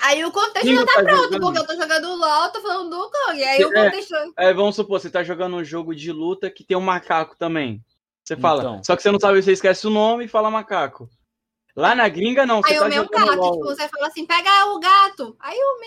Aí 0.00 0.24
o 0.24 0.30
contexto 0.32 0.70
não 0.72 0.84
tá 0.86 0.94
tá 0.94 1.02
pronto, 1.02 1.22
jogando- 1.34 1.40
porque 1.40 1.58
eu 1.58 1.66
tô 1.66 1.74
jogando 1.80 2.14
LOL, 2.16 2.48
tô 2.50 2.60
falando 2.60 2.90
do 2.90 3.10
Kong. 3.10 3.44
Aí 3.44 3.64
o 3.64 3.76
É. 3.76 3.84
contexto. 3.84 4.14
É, 4.36 4.52
vamos 4.52 4.74
supor, 4.76 5.00
você 5.00 5.10
tá 5.10 5.22
jogando 5.22 5.56
um 5.56 5.64
jogo 5.64 5.94
de 5.94 6.10
luta 6.12 6.50
que 6.50 6.64
tem 6.64 6.76
um 6.76 6.80
macaco 6.80 7.36
também. 7.36 7.82
Você 8.24 8.36
fala. 8.36 8.60
Então. 8.62 8.84
Só 8.84 8.96
que 8.96 9.02
você 9.02 9.10
não 9.10 9.18
sabe, 9.20 9.40
você 9.42 9.52
esquece 9.52 9.86
o 9.86 9.90
nome 9.90 10.24
e 10.24 10.28
fala 10.28 10.50
macaco. 10.50 11.08
Lá 11.78 11.94
na 11.94 12.08
gringa, 12.08 12.44
não. 12.44 12.60
Você 12.60 12.72
Aí 12.72 12.78
tá 12.80 12.86
o 12.86 12.88
meu 12.88 13.04
jogando 13.04 13.26
gato, 13.26 13.38
LOL. 13.38 13.52
tipo, 13.52 13.64
você 13.66 13.88
fala 13.88 14.06
assim, 14.08 14.26
pega 14.26 14.66
o 14.66 14.80
gato. 14.80 15.36
Aí 15.38 15.56
o 15.56 15.78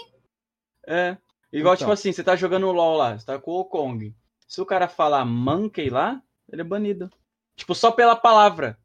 É. 0.88 1.18
Igual, 1.52 1.74
Então. 1.74 1.86
tipo 1.86 1.92
assim, 1.92 2.14
você 2.14 2.24
tá 2.24 2.36
jogando 2.36 2.72
LOL 2.72 2.96
lá, 2.96 3.20
você 3.20 3.26
tá 3.26 3.38
com 3.38 3.52
o 3.52 3.66
Kong. 3.66 4.16
Se 4.48 4.62
o 4.62 4.66
cara 4.66 4.88
falar 4.88 5.26
monkey 5.26 5.90
lá, 5.90 6.22
ele 6.50 6.62
é 6.62 6.66
banido. 6.66 7.10
Tipo, 7.58 7.76
só 7.76 7.92
pela 7.92 8.16
palavra. 8.16 8.80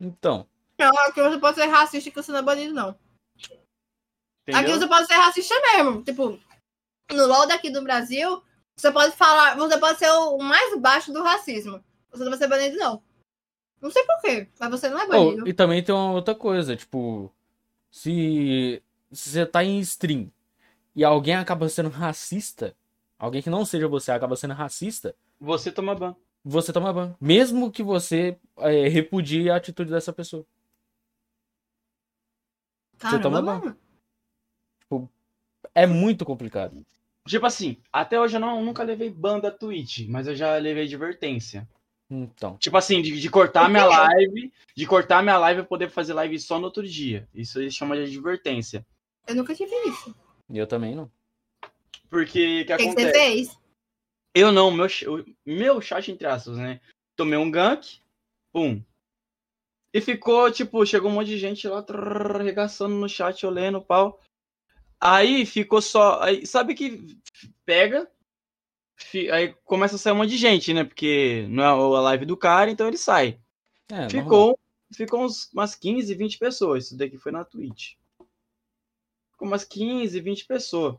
Então, 0.00 0.48
não, 0.78 0.96
aqui 1.08 1.20
você 1.20 1.38
pode 1.38 1.56
ser 1.56 1.66
racista 1.66 2.10
que 2.10 2.16
você 2.16 2.32
não 2.32 2.38
é 2.38 2.42
banido, 2.42 2.72
não. 2.72 2.88
Aqui 2.88 3.60
Entendeu? 4.48 4.78
você 4.78 4.88
pode 4.88 5.06
ser 5.06 5.14
racista 5.14 5.54
mesmo. 5.60 6.02
Tipo, 6.02 6.40
no 7.12 7.26
LOL 7.26 7.46
daqui 7.46 7.68
do 7.68 7.82
Brasil, 7.82 8.42
você 8.76 8.90
pode 8.90 9.14
falar, 9.14 9.56
você 9.56 9.76
pode 9.76 9.98
ser 9.98 10.10
o 10.10 10.38
mais 10.38 10.78
baixo 10.78 11.12
do 11.12 11.22
racismo. 11.22 11.84
Você 12.10 12.22
não 12.22 12.30
vai 12.30 12.38
ser 12.38 12.48
banido, 12.48 12.76
não. 12.78 13.02
Não 13.80 13.90
sei 13.90 14.04
porquê, 14.04 14.48
mas 14.58 14.70
você 14.70 14.88
não 14.90 14.98
é 14.98 15.04
Oh, 15.04 15.08
banido. 15.08 15.48
e 15.48 15.52
também 15.54 15.82
tem 15.82 15.94
uma 15.94 16.12
outra 16.12 16.34
coisa, 16.34 16.76
tipo, 16.76 17.32
se, 17.90 18.82
se 19.10 19.30
você 19.30 19.46
tá 19.46 19.64
em 19.64 19.78
stream 19.80 20.30
e 20.94 21.02
alguém 21.04 21.34
acaba 21.36 21.68
sendo 21.68 21.88
racista, 21.88 22.76
alguém 23.18 23.40
que 23.42 23.48
não 23.50 23.64
seja 23.64 23.88
você 23.88 24.12
acaba 24.12 24.36
sendo 24.36 24.54
racista, 24.54 25.14
Você 25.40 25.72
toma 25.72 25.94
ban. 25.94 26.14
você 26.44 26.72
toma 26.72 26.92
ban. 26.92 27.14
Mesmo 27.20 27.70
que 27.72 27.82
você 27.82 28.36
é, 28.58 28.88
repudie 28.88 29.48
a 29.50 29.56
atitude 29.56 29.90
dessa 29.90 30.12
pessoa. 30.12 30.44
Caramba, 32.98 33.22
toma 33.22 33.42
ban. 33.42 33.58
mano. 33.60 35.10
É 35.74 35.86
muito 35.86 36.24
complicado. 36.24 36.84
Tipo 37.26 37.46
assim, 37.46 37.76
até 37.92 38.18
hoje 38.20 38.36
eu 38.36 38.40
não, 38.40 38.62
nunca 38.64 38.82
levei 38.82 39.08
ban 39.08 39.38
da 39.38 39.50
Twitch, 39.50 40.06
mas 40.08 40.26
eu 40.26 40.34
já 40.34 40.56
levei 40.56 40.84
advertência. 40.84 41.68
Então, 42.10 42.56
Tipo 42.56 42.76
assim, 42.76 43.00
de, 43.00 43.20
de 43.20 43.30
cortar 43.30 43.68
minha 43.70 43.86
live, 43.86 44.52
de 44.74 44.86
cortar 44.86 45.22
minha 45.22 45.38
live 45.38 45.60
e 45.60 45.64
poder 45.64 45.88
fazer 45.88 46.12
live 46.12 46.38
só 46.40 46.58
no 46.58 46.64
outro 46.64 46.82
dia. 46.82 47.28
Isso 47.32 47.60
eles 47.60 47.74
chamam 47.74 47.96
de 47.96 48.02
advertência. 48.02 48.84
Eu 49.26 49.36
nunca 49.36 49.54
tive 49.54 49.72
isso. 49.88 50.14
eu 50.52 50.66
também 50.66 50.96
não. 50.96 51.10
Porque 52.08 52.62
o 52.62 52.66
que 52.66 52.72
O 52.72 52.76
que, 52.76 52.76
que 52.76 52.82
você 52.82 52.88
acontece? 52.88 53.12
fez? 53.12 53.58
Eu 54.34 54.50
não, 54.50 54.70
meu, 54.70 54.86
o 54.86 55.24
meu 55.46 55.80
chat 55.80 56.10
entre 56.10 56.26
aspas, 56.26 56.56
né? 56.56 56.80
Tomei 57.16 57.38
um 57.38 57.50
gank, 57.50 58.00
pum. 58.52 58.82
E 59.92 60.00
ficou, 60.00 60.50
tipo, 60.50 60.84
chegou 60.86 61.10
um 61.10 61.14
monte 61.14 61.28
de 61.28 61.38
gente 61.38 61.66
lá, 61.68 61.82
trrr, 61.82 62.36
arregaçando 62.40 62.94
no 62.94 63.08
chat, 63.08 63.42
eu 63.42 63.50
lendo, 63.50 63.80
pau. 63.80 64.20
Aí 65.00 65.44
ficou 65.46 65.80
só. 65.80 66.20
Aí, 66.22 66.46
sabe 66.46 66.74
que 66.74 67.18
pega, 67.64 68.10
aí 69.32 69.54
começa 69.64 69.96
a 69.96 69.98
sair 69.98 70.12
um 70.12 70.16
monte 70.16 70.30
de 70.30 70.36
gente, 70.36 70.72
né? 70.72 70.84
Porque 70.84 71.46
não 71.48 71.62
é 71.62 71.66
a 71.66 72.00
live 72.00 72.26
do 72.26 72.36
cara, 72.36 72.70
então 72.70 72.86
ele 72.86 72.96
sai. 72.96 73.38
É. 73.90 74.08
Ficou, 74.08 74.58
ficou 74.94 75.24
uns, 75.24 75.50
umas 75.52 75.74
15, 75.74 76.14
20 76.14 76.38
pessoas. 76.38 76.86
Isso 76.86 76.96
daqui 76.96 77.16
foi 77.16 77.32
na 77.32 77.44
Twitch. 77.44 77.94
Ficou 79.32 79.48
umas 79.48 79.64
15, 79.64 80.20
20 80.20 80.46
pessoas. 80.46 80.96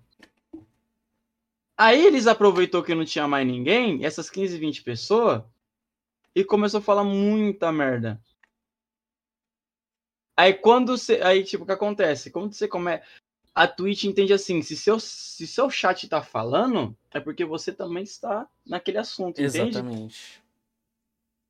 Aí 1.78 2.06
eles 2.06 2.28
aproveitou 2.28 2.84
que 2.84 2.94
não 2.94 3.06
tinha 3.06 3.28
mais 3.28 3.48
ninguém, 3.48 4.06
essas 4.06 4.30
15, 4.30 4.58
20 4.58 4.84
pessoas, 4.84 5.44
e 6.36 6.44
começou 6.44 6.80
a 6.80 6.84
falar 6.84 7.04
muita 7.04 7.72
merda. 7.72 8.22
Aí 10.38 10.54
quando 10.54 10.98
você. 10.98 11.22
Aí, 11.22 11.44
tipo, 11.44 11.64
o 11.64 11.68
que 11.68 11.74
acontece? 11.74 12.32
Quando 12.32 12.54
você 12.54 12.68
começa. 12.68 13.04
A 13.54 13.68
Twitch 13.68 14.06
entende 14.06 14.32
assim, 14.32 14.62
se 14.62 14.78
seu, 14.78 15.00
se 15.00 15.46
seu 15.46 15.70
chat 15.70 16.08
tá 16.08 16.22
falando, 16.22 16.96
é 17.12 17.20
porque 17.20 17.44
você 17.44 17.74
também 17.74 18.04
está 18.04 18.48
naquele 18.66 18.98
assunto, 18.98 19.42
entende? 19.42 19.78
Exatamente. 19.78 20.42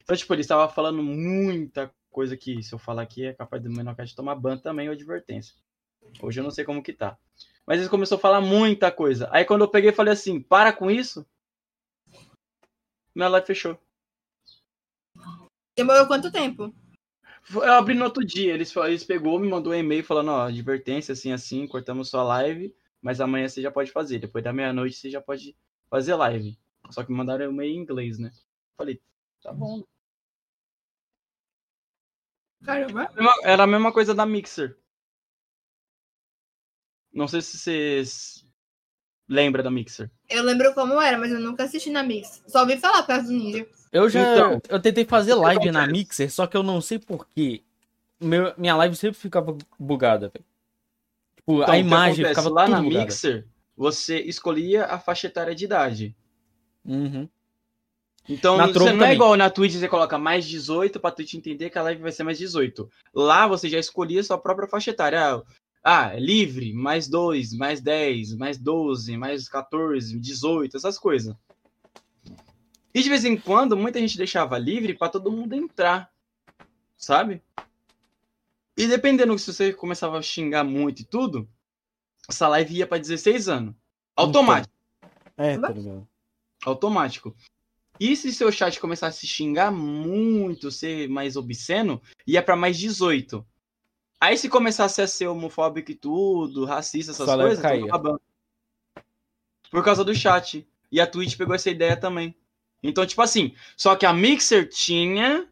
Então, 0.03 0.15
tipo, 0.15 0.33
ele 0.33 0.41
estava 0.41 0.67
falando 0.67 1.03
muita 1.03 1.93
coisa 2.09 2.35
que, 2.35 2.63
se 2.63 2.73
eu 2.73 2.79
falar 2.79 3.03
aqui, 3.03 3.25
é 3.25 3.33
capaz 3.33 3.61
do 3.61 3.69
Menocast 3.69 4.15
tomar 4.15 4.35
ban 4.35 4.57
também 4.57 4.87
ou 4.87 4.93
advertência. 4.93 5.55
Hoje 6.21 6.39
eu 6.39 6.43
não 6.43 6.51
sei 6.51 6.65
como 6.65 6.81
que 6.81 6.91
tá. 6.91 7.17
Mas 7.65 7.79
ele 7.79 7.89
começou 7.89 8.17
a 8.17 8.21
falar 8.21 8.41
muita 8.41 8.91
coisa. 8.91 9.29
Aí 9.31 9.45
quando 9.45 9.61
eu 9.61 9.69
peguei, 9.69 9.91
falei 9.91 10.13
assim, 10.13 10.41
para 10.41 10.73
com 10.73 10.89
isso. 10.89 11.25
Minha 13.15 13.29
live 13.29 13.45
fechou. 13.45 13.77
Demorou 15.77 16.07
quanto 16.07 16.31
tempo? 16.31 16.73
Eu 17.49 17.73
abri 17.73 17.93
no 17.95 18.05
outro 18.05 18.23
dia, 18.23 18.53
eles, 18.53 18.75
eles 18.75 19.03
pegou, 19.03 19.39
me 19.39 19.49
mandou 19.49 19.73
um 19.73 19.75
e-mail 19.75 20.03
falando, 20.03 20.29
ó, 20.29 20.47
advertência, 20.47 21.13
assim, 21.13 21.31
assim, 21.31 21.67
cortamos 21.67 22.09
sua 22.09 22.23
live, 22.23 22.73
mas 23.01 23.19
amanhã 23.19 23.47
você 23.47 23.61
já 23.61 23.71
pode 23.71 23.91
fazer. 23.91 24.19
Depois 24.19 24.43
da 24.43 24.53
meia-noite 24.53 24.95
você 24.95 25.09
já 25.09 25.19
pode 25.19 25.55
fazer 25.89 26.15
live. 26.15 26.57
Só 26.89 27.03
que 27.03 27.11
me 27.11 27.17
mandaram 27.17 27.47
um 27.47 27.51
e-mail 27.51 27.73
em 27.73 27.77
inglês, 27.79 28.19
né? 28.19 28.31
Falei, 28.77 29.01
tá 29.41 29.51
bom. 29.51 29.83
Caramba. 32.63 33.09
Era 33.43 33.63
a 33.63 33.67
mesma 33.67 33.91
coisa 33.91 34.13
da 34.13 34.25
Mixer. 34.25 34.77
Não 37.11 37.27
sei 37.27 37.41
se 37.41 37.57
vocês 37.57 38.45
lembram 39.31 39.63
da 39.63 39.71
Mixer. 39.71 40.11
Eu 40.29 40.43
lembro 40.43 40.73
como 40.73 40.99
era, 41.01 41.17
mas 41.17 41.31
eu 41.31 41.39
nunca 41.39 41.63
assisti 41.63 41.89
na 41.89 42.03
Mix. 42.03 42.43
Só 42.47 42.59
ouvi 42.61 42.77
falar 42.77 43.03
causa 43.03 43.23
do 43.27 43.31
Ninja. 43.33 43.65
Eu 43.91 44.09
já. 44.09 44.19
Então, 44.33 44.61
eu 44.69 44.79
tentei 44.79 45.05
fazer 45.05 45.33
live 45.35 45.71
na 45.71 45.87
Mixer, 45.87 46.29
só 46.31 46.45
que 46.45 46.57
eu 46.57 46.61
não 46.63 46.81
sei 46.81 46.99
porquê. 46.99 47.63
Meu, 48.19 48.53
minha 48.57 48.75
live 48.75 48.95
sempre 48.95 49.17
ficava 49.17 49.57
bugada, 49.79 50.29
velho. 50.29 50.45
Tipo, 51.37 51.61
Então, 51.63 51.73
a 51.73 51.77
imagem 51.77 52.25
ficava 52.25 52.49
lá 52.49 52.65
tudo 52.65 52.71
na 52.75 52.81
bugada. 52.83 53.05
Mixer, 53.05 53.47
você 53.75 54.19
escolhia 54.19 54.85
a 54.85 54.99
faixa 54.99 55.27
etária 55.27 55.55
de 55.55 55.65
idade. 55.65 56.15
Uhum. 56.85 57.27
Então, 58.29 58.55
Na 58.55 58.67
você 58.67 58.77
não 58.79 58.87
é 58.87 58.91
também. 58.91 59.13
igual 59.13 59.35
na 59.35 59.49
Twitch, 59.49 59.73
você 59.73 59.87
coloca 59.87 60.17
mais 60.17 60.45
18 60.45 60.99
pra 60.99 61.09
Twitch 61.09 61.33
entender 61.33 61.69
que 61.71 61.79
a 61.79 61.81
live 61.81 62.01
vai 62.03 62.11
ser 62.11 62.23
mais 62.23 62.37
18. 62.37 62.87
Lá 63.13 63.47
você 63.47 63.67
já 63.67 63.79
escolhia 63.79 64.23
sua 64.23 64.37
própria 64.37 64.67
faixa 64.67 64.91
etária. 64.91 65.19
Ah, 65.19 65.41
Ah, 65.83 66.13
é 66.13 66.19
livre, 66.19 66.73
mais 66.73 67.07
2, 67.07 67.53
mais 67.53 67.81
10, 67.81 68.35
mais 68.35 68.57
12, 68.57 69.17
mais 69.17 69.49
14, 69.49 70.19
18, 70.19 70.77
essas 70.77 70.99
coisas. 70.99 71.35
E 72.93 73.01
de 73.01 73.09
vez 73.09 73.25
em 73.25 73.37
quando, 73.37 73.75
muita 73.75 73.99
gente 73.99 74.17
deixava 74.17 74.57
livre 74.57 74.93
pra 74.93 75.09
todo 75.09 75.31
mundo 75.31 75.53
entrar. 75.53 76.11
Sabe? 76.97 77.41
E 78.77 78.87
dependendo 78.87 79.37
se 79.39 79.51
você 79.51 79.73
começava 79.73 80.17
a 80.17 80.21
xingar 80.21 80.63
muito 80.63 81.01
e 81.01 81.05
tudo, 81.05 81.49
essa 82.29 82.47
live 82.47 82.75
ia 82.75 82.87
pra 82.87 82.97
16 82.97 83.47
anos. 83.47 83.75
Automático 84.15 84.73
É, 85.37 85.57
tá 85.57 85.69
ligado? 85.69 86.07
automático. 86.65 87.35
E 87.99 88.15
se 88.15 88.31
seu 88.31 88.51
chat 88.51 88.79
começasse 88.79 89.17
a 89.17 89.19
se 89.19 89.27
xingar 89.27 89.71
muito, 89.71 90.71
ser 90.71 91.07
mais 91.09 91.35
obsceno, 91.35 92.01
ia 92.25 92.41
pra 92.41 92.55
mais 92.55 92.77
18. 92.77 93.45
Aí 94.21 94.37
se 94.37 94.47
começasse 94.47 95.01
a 95.01 95.07
ser 95.07 95.25
homofóbico 95.25 95.89
e 95.89 95.95
tudo, 95.95 96.63
racista, 96.63 97.11
essas 97.11 97.27
live 97.27 97.43
coisas, 97.43 97.63
tava 97.63 97.85
acabando. 97.85 98.21
Por 99.71 99.83
causa 99.83 100.03
do 100.03 100.13
chat. 100.13 100.67
E 100.91 101.01
a 101.01 101.07
Twitch 101.07 101.35
pegou 101.35 101.55
essa 101.55 101.71
ideia 101.71 101.97
também. 101.97 102.35
Então, 102.83 103.03
tipo 103.03 103.21
assim, 103.21 103.53
só 103.75 103.95
que 103.95 104.05
a 104.05 104.13
Mixer 104.13 104.69
tinha 104.69 105.47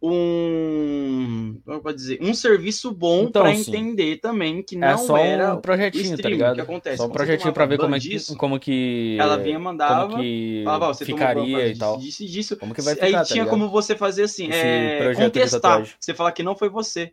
um, 0.00 1.60
como 1.64 1.80
pode 1.80 1.96
dizer, 1.96 2.18
um 2.20 2.34
serviço 2.34 2.92
bom 2.92 3.24
Então, 3.24 3.42
pra 3.42 3.54
sim. 3.54 3.60
entender 3.70 4.18
também 4.18 4.62
que 4.62 4.76
não 4.76 4.86
É 4.86 4.96
só 4.96 5.16
era 5.16 5.54
um 5.54 5.60
projetinho, 5.60 6.10
tá 6.10 6.14
streaming 6.14 6.34
ligado? 6.36 6.54
que 6.54 6.60
acontece. 6.60 6.96
Só 6.98 7.06
um 7.06 7.10
projetinho 7.10 7.52
pra 7.52 7.66
ver 7.66 7.78
como 7.78 7.94
é 7.94 7.98
que, 7.98 8.08
disso, 8.08 8.36
como 8.36 8.60
que 8.60 9.16
ela 9.18 9.36
vinha 9.36 9.58
mandava 9.58 10.10
como 10.10 10.22
que 10.22 10.62
Falava, 10.64 10.94
você 10.94 11.04
ficaria 11.04 11.68
e 11.68 11.76
tal. 11.76 11.98
Disso, 11.98 12.24
disso. 12.24 12.56
Como 12.56 12.74
que 12.74 12.82
vai 12.82 12.94
Aí 12.94 13.06
ficar, 13.06 13.18
tá 13.18 13.24
tinha 13.24 13.44
ligado? 13.44 13.50
como 13.58 13.68
você 13.70 13.96
fazer 13.96 14.24
assim, 14.24 14.48
Esse 14.48 14.58
é, 14.58 15.14
contestar. 15.14 15.84
Você 15.98 16.14
falar 16.14 16.32
que 16.32 16.42
não 16.42 16.54
foi 16.56 16.68
você, 16.68 17.12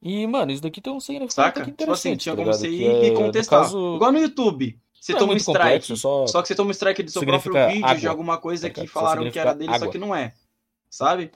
E, 0.00 0.26
mano, 0.26 0.52
isso 0.52 0.62
daqui 0.62 0.80
tem 0.80 0.92
um 0.92 1.00
significado 1.00 1.54
saca? 1.54 1.64
que 1.64 1.72
Tipo 1.72 1.92
assim, 1.92 2.16
tinha 2.16 2.34
tá 2.36 2.42
como 2.42 2.52
você 2.52 2.68
ir 2.68 2.86
é, 2.86 3.06
e 3.08 3.14
contestar. 3.14 3.62
caso, 3.62 3.96
Igual 3.96 4.12
no 4.12 4.18
YouTube. 4.18 4.78
Você 5.00 5.12
não 5.12 5.16
é 5.16 5.20
toma 5.20 5.32
um 5.32 5.34
muito 5.34 5.40
strike. 5.40 5.58
complexo, 5.58 5.96
só... 5.96 6.26
Só 6.26 6.42
que 6.42 6.48
você 6.48 6.54
toma 6.54 6.68
um 6.68 6.72
strike 6.72 7.02
do 7.02 7.10
seu 7.10 7.22
próprio 7.24 7.52
vídeo 7.52 7.80
de 7.80 7.84
água, 7.84 8.10
alguma 8.10 8.38
coisa 8.38 8.68
tá 8.68 8.74
que? 8.74 8.86
Só 8.86 8.92
falaram 8.92 9.30
que 9.30 9.38
era 9.38 9.54
dele, 9.54 9.70
só 9.70 9.76
água. 9.76 9.90
que 9.90 9.98
não 9.98 10.14
é. 10.14 10.34
Sabe? 10.90 11.30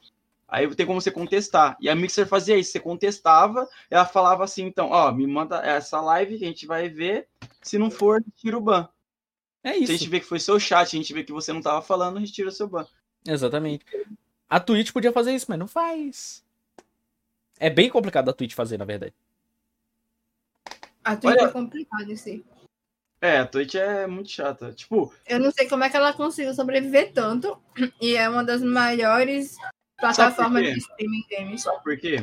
Aí 0.48 0.72
tem 0.74 0.84
como 0.84 1.00
você 1.00 1.10
contestar. 1.10 1.76
E 1.80 1.88
a 1.88 1.94
Mixer 1.94 2.26
fazia 2.26 2.58
isso. 2.58 2.72
Você 2.72 2.80
contestava, 2.80 3.66
ela 3.90 4.04
falava 4.04 4.44
assim, 4.44 4.64
então, 4.64 4.90
ó, 4.90 5.10
me 5.10 5.26
manda 5.26 5.56
essa 5.64 6.00
live 6.00 6.38
que 6.38 6.44
a 6.44 6.48
gente 6.48 6.66
vai 6.66 6.88
ver. 6.88 7.26
Se 7.62 7.78
não 7.78 7.90
for, 7.90 8.22
tira 8.36 8.58
o 8.58 8.60
ban. 8.60 8.88
É 9.64 9.72
Se 9.72 9.78
a 9.78 9.78
isso. 9.78 9.92
gente 9.92 10.08
vê 10.08 10.20
que 10.20 10.26
foi 10.26 10.38
seu 10.38 10.60
chat, 10.60 10.94
a 10.94 10.98
gente 10.98 11.12
vê 11.14 11.24
que 11.24 11.32
você 11.32 11.52
não 11.52 11.62
tava 11.62 11.80
falando, 11.80 12.16
a 12.18 12.20
gente 12.20 12.32
tira 12.32 12.48
o 12.48 12.52
seu 12.52 12.68
ban. 12.68 12.86
Exatamente. 13.26 13.84
A 14.48 14.60
Twitch 14.60 14.92
podia 14.92 15.12
fazer 15.12 15.34
isso, 15.34 15.46
mas 15.48 15.58
não 15.58 15.66
faz. 15.68 16.41
É 17.62 17.70
bem 17.70 17.88
complicado 17.88 18.28
a 18.28 18.32
Twitch 18.32 18.54
fazer, 18.54 18.76
na 18.76 18.84
verdade. 18.84 19.14
A 21.04 21.14
Twitch 21.14 21.36
Olha- 21.38 21.46
é 21.46 21.52
complicado 21.52 22.10
isso 22.10 22.28
aí. 22.28 22.44
É, 23.20 23.38
a 23.38 23.46
Twitch 23.46 23.76
é 23.76 24.04
muito 24.04 24.30
chata. 24.30 24.72
Tipo, 24.72 25.14
Eu 25.24 25.38
não 25.38 25.52
sei 25.52 25.68
como 25.68 25.84
é 25.84 25.88
que 25.88 25.96
ela 25.96 26.12
conseguiu 26.12 26.52
sobreviver 26.54 27.12
tanto. 27.12 27.56
E 28.00 28.16
é 28.16 28.28
uma 28.28 28.42
das 28.42 28.60
maiores 28.60 29.56
plataformas 29.96 30.64
de 30.64 30.78
streaming 30.78 31.24
games. 31.30 31.62
Sabe 31.62 31.84
por 31.84 31.96
quê? 31.96 32.16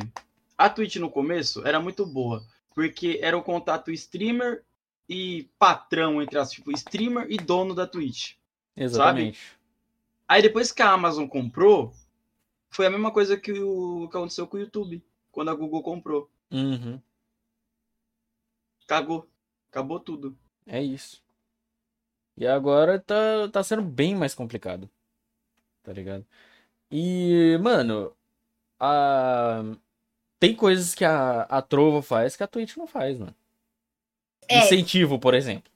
A 0.58 0.68
Twitch 0.68 0.96
no 0.96 1.10
começo 1.10 1.66
era 1.66 1.80
muito 1.80 2.04
boa, 2.04 2.44
porque 2.74 3.18
era 3.22 3.34
o 3.34 3.42
contato 3.42 3.90
streamer 3.90 4.62
e 5.08 5.48
patrão, 5.58 6.20
entre 6.20 6.38
as 6.38 6.50
tipo, 6.50 6.70
streamer 6.72 7.28
e 7.30 7.38
dono 7.38 7.74
da 7.74 7.86
Twitch. 7.86 8.34
Exatamente. 8.76 9.40
Aí 10.28 10.42
depois 10.42 10.70
que 10.70 10.82
a 10.82 10.90
Amazon 10.90 11.26
comprou, 11.26 11.94
foi 12.68 12.84
a 12.84 12.90
mesma 12.90 13.10
coisa 13.10 13.38
que, 13.38 13.52
o, 13.52 14.06
que 14.10 14.16
aconteceu 14.18 14.46
com 14.46 14.58
o 14.58 14.60
YouTube, 14.60 15.02
quando 15.30 15.50
a 15.50 15.54
Google 15.54 15.82
comprou. 15.82 16.30
Uhum. 16.50 17.00
Cagou. 18.86 19.28
Acabou 19.70 20.00
tudo. 20.00 20.36
É 20.66 20.82
isso. 20.82 21.22
E 22.36 22.46
agora 22.46 22.98
tá, 22.98 23.48
tá 23.52 23.62
sendo 23.62 23.82
bem 23.82 24.14
mais 24.14 24.34
complicado. 24.34 24.90
Tá 25.82 25.92
ligado? 25.92 26.26
E, 26.90 27.58
mano, 27.62 28.12
a... 28.78 29.62
tem 30.38 30.54
coisas 30.54 30.94
que 30.94 31.04
a, 31.04 31.42
a 31.42 31.62
Trovo 31.62 32.02
faz 32.02 32.36
que 32.36 32.42
a 32.42 32.48
Twitch 32.48 32.76
não 32.76 32.86
faz, 32.86 33.18
mano. 33.18 33.34
É. 34.48 34.64
Incentivo, 34.64 35.18
por 35.18 35.34
exemplo. 35.34 35.70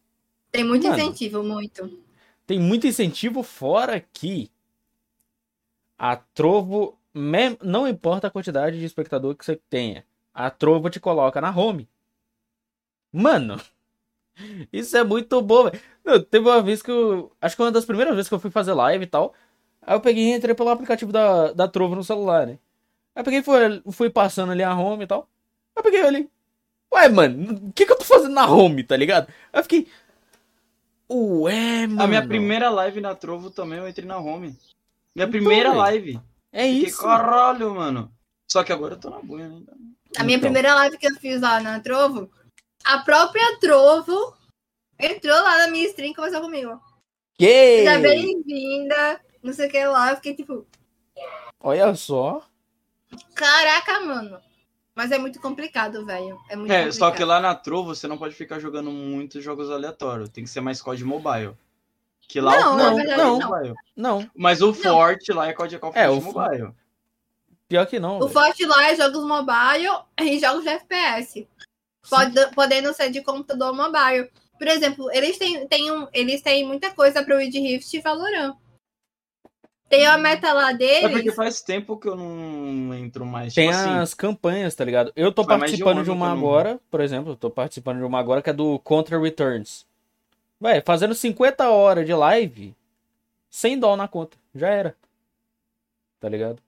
Tem 0.55 0.63
muito 0.63 0.87
Mano. 0.87 0.97
incentivo, 0.97 1.43
muito. 1.43 2.05
Tem 2.47 2.61
muito 2.61 2.87
incentivo 2.87 3.43
fora 3.43 4.01
que 4.01 4.49
a 5.99 6.15
Trovo, 6.15 6.97
não 7.15 7.87
importa 7.87 8.27
a 8.27 8.31
quantidade 8.31 8.79
de 8.79 8.85
espectador 8.85 9.35
que 9.37 9.45
você 9.45 9.57
tenha, 9.71 10.05
a 10.33 10.51
Trovo 10.51 10.91
te 10.91 10.99
coloca 10.99 11.41
na 11.41 11.57
home. 11.57 11.89
Mano, 13.13 13.61
isso 14.73 14.97
é 14.97 15.05
muito 15.05 15.41
bom, 15.41 15.65
velho. 15.71 16.25
Teve 16.25 16.49
uma 16.49 16.63
vez 16.63 16.83
que 16.83 16.91
eu. 16.91 17.33
Acho 17.41 17.57
que 17.57 17.63
uma 17.63 17.71
das 17.73 17.85
primeiras 17.85 18.15
vezes 18.15 18.29
que 18.29 18.35
eu 18.35 18.41
fui 18.41 18.51
fazer 18.51 18.73
live 18.75 19.05
e 19.05 19.07
tal. 19.07 19.33
Aí 19.83 19.95
eu 19.95 20.01
peguei 20.01 20.25
e 20.25 20.35
entrei 20.35 20.55
pelo 20.55 20.71
aplicativo 20.71 21.13
da, 21.13 21.53
da 21.53 21.69
Trovo 21.69 21.95
no 21.95 22.03
celular, 22.03 22.47
né? 22.47 22.59
Aí 23.15 23.21
eu 23.21 23.25
peguei 23.25 23.41
e 23.41 23.43
fui, 23.43 23.83
fui 23.93 24.11
passando 24.11 24.53
ali 24.53 24.63
a 24.63 24.75
home 24.75 25.05
e 25.05 25.07
tal. 25.07 25.29
Aí 25.77 25.81
eu 25.81 25.83
peguei 25.83 26.03
ali. 26.03 26.31
Ué, 26.93 27.09
mano, 27.09 27.69
o 27.69 27.73
que, 27.73 27.87
que 27.87 27.93
eu 27.93 27.99
tô 27.99 28.05
fazendo 28.05 28.33
na 28.35 28.49
home, 28.49 28.83
tá 28.83 28.97
ligado? 28.97 29.29
Aí 29.53 29.61
eu 29.61 29.63
fiquei. 29.63 29.89
Ué, 31.11 31.87
mano. 31.87 32.03
A 32.03 32.07
minha 32.07 32.27
primeira 32.27 32.71
live 32.71 33.01
na 33.01 33.15
Trovo 33.15 33.51
também 33.51 33.79
eu 33.79 33.89
entrei 33.89 34.07
na 34.07 34.19
home. 34.19 34.57
Minha 35.15 35.27
Então, 35.27 35.31
primeira 35.31 35.73
live. 35.73 36.21
É 36.57 36.63
Fiquei, 36.69 36.85
isso. 36.89 37.03
caralho, 37.03 37.75
mano. 37.75 38.13
Só 38.51 38.63
que 38.63 38.73
agora 38.73 38.95
eu 38.95 39.01
tô 39.01 39.11
na 39.11 39.19
bunha, 39.19 39.49
né? 39.49 39.61
A 40.17 40.23
minha 40.23 40.37
Então. 40.39 40.47
primeira 40.47 40.75
live 40.77 40.97
que 40.97 41.07
eu 41.09 41.15
fiz 41.17 41.41
lá 41.41 41.61
na 41.61 41.81
Trovo, 41.81 42.31
a 42.85 42.99
própria 43.01 43.59
Trovo 43.59 44.37
entrou 45.01 45.35
lá 45.35 45.59
na 45.59 45.69
minha 45.69 45.85
stream 45.89 46.13
e 46.13 46.15
conversou 46.15 46.41
comigo. 46.41 46.81
Que? 47.37 47.79
Seja 47.79 47.99
bem-vinda, 47.99 49.21
não 49.43 49.53
sei 49.53 49.67
o 49.67 49.71
que 49.71 49.85
lá. 49.85 50.11
Eu 50.11 50.17
fiquei 50.17 50.35
tipo, 50.37 50.65
Olha 51.61 51.93
só. 51.97 52.47
caraca, 53.35 53.99
mano. 54.01 54.39
Mas 54.95 55.11
é 55.11 55.19
muito 55.19 55.41
complicado, 55.41 56.07
velho. 56.07 56.39
É 56.49 56.55
muito 56.55 56.71
É, 56.73 56.85
complicado. 56.85 56.93
só 56.93 57.11
que 57.11 57.25
lá 57.25 57.41
na 57.41 57.53
Trovo 57.57 57.93
você 57.93 58.07
não 58.07 58.17
pode 58.17 58.37
ficar 58.37 58.61
jogando 58.61 58.93
muitos 58.93 59.43
jogos 59.43 59.69
aleatórios. 59.69 60.29
Tem 60.29 60.45
que 60.45 60.51
ser 60.51 60.61
mais 60.61 60.81
COD 60.81 61.05
Mobile. 61.05 61.57
Que 62.29 62.41
lá 62.41 62.59
Não, 62.59 62.75
o 62.77 62.79
Forte 62.81 62.97
verdade, 62.97 63.21
é 63.21 63.25
não. 63.25 63.39
mobile. 63.41 63.75
Não, 63.97 64.31
Mas 64.35 64.63
o 64.63 64.73
forte 64.75 65.33
lá 65.33 65.49
é 65.49 65.53
COD 65.53 65.79
Call 65.79 65.91
of 65.91 65.99
É, 65.99 66.09
o 66.09 66.21
Mobile. 66.21 66.73
pior 67.69 67.87
que 67.87 67.99
não. 68.01 68.17
O 68.17 68.21
velho. 68.29 68.33
forte 68.33 68.65
lá 68.67 68.91
é 68.91 68.97
jogos 68.97 69.25
mobile 69.25 69.89
e 70.21 70.39
jogos 70.41 70.65
de 70.65 70.71
FPS. 70.71 71.47
Pode, 72.09 72.35
podendo 72.55 72.93
ser 72.93 73.11
de 73.11 73.23
computador 73.23 73.73
mobile. 73.75 74.31
Por 74.59 74.69
exemplo, 74.69 75.11
eles 75.13 75.37
têm, 75.39 75.67
têm, 75.69 75.91
um, 75.91 76.07
eles 76.13 76.41
têm 76.43 76.67
muita 76.67 76.91
coisa 76.93 77.23
pro 77.23 77.37
Wild 77.37 77.59
Rift 77.59 77.95
e 77.95 78.01
Valorant. 78.01 78.55
Tem 79.89 80.07
a 80.07 80.17
meta 80.17 80.53
lá 80.53 80.71
É 80.71 81.01
porque 81.03 81.15
deles. 81.23 81.35
faz 81.35 81.61
tempo 81.61 81.97
que 81.99 82.09
eu 82.09 82.17
não 82.17 82.95
entro 82.95 83.25
mais. 83.27 83.53
Tem 83.55 83.69
tipo 83.69 83.79
assim, 83.81 83.91
as 83.99 84.15
campanhas, 84.15 84.75
tá 84.75 84.85
ligado? 84.85 85.13
Eu 85.15 85.31
tô 85.31 85.43
mais 85.45 85.51
de 85.51 85.55
um 85.55 85.59
participando 85.85 86.05
de 86.05 86.11
uma 86.11 86.29
não- 86.29 86.37
agora, 86.37 86.81
por 86.91 87.01
exemplo, 87.01 87.33
eu 87.33 87.37
tô 87.37 87.51
participando 87.51 87.99
de 87.99 88.05
uma 88.05 88.19
agora 88.19 88.41
que 88.43 88.51
é 88.51 88.53
do 88.53 88.79
Contra 88.81 89.21
Returns. 89.21 89.87
Vai, 90.65 90.81
fazendo 90.81 91.15
50 91.15 91.69
horas 91.69 92.07
de 92.07 92.15
live, 92.15 92.75
sem 93.51 93.79
dó 93.79 93.95
na 93.99 94.09
conta. 94.09 94.39
Já 94.55 94.71
era. 94.71 94.97
Tá 96.19 96.27
ligado? 96.27 96.59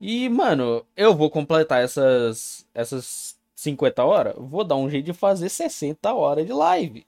E, 0.00 0.26
mano, 0.30 0.86
eu 0.96 1.14
vou 1.14 1.28
completar 1.28 1.84
essas, 1.84 2.66
essas 2.72 3.38
50 3.54 4.02
horas, 4.02 4.34
vou 4.38 4.64
dar 4.64 4.76
um 4.76 4.88
jeito 4.88 5.04
de 5.04 5.12
fazer 5.12 5.50
60 5.50 6.14
horas 6.14 6.46
de 6.46 6.52
live. 6.54 7.06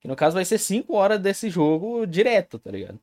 Que 0.00 0.06
no 0.06 0.14
caso 0.14 0.34
vai 0.34 0.44
ser 0.44 0.58
5 0.58 0.94
horas 0.94 1.18
desse 1.18 1.48
jogo 1.48 2.06
direto, 2.06 2.58
tá 2.58 2.70
ligado? 2.70 3.00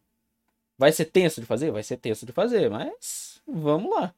Vai 0.77 0.91
ser 0.91 1.05
tenso 1.05 1.41
de 1.41 1.47
fazer? 1.47 1.71
Vai 1.71 1.81
ser 1.81 1.97
tenso 1.97 2.27
de 2.27 2.31
fazer, 2.31 2.69
mas 2.69 3.41
vamos 3.47 3.89
lá. 3.89 4.13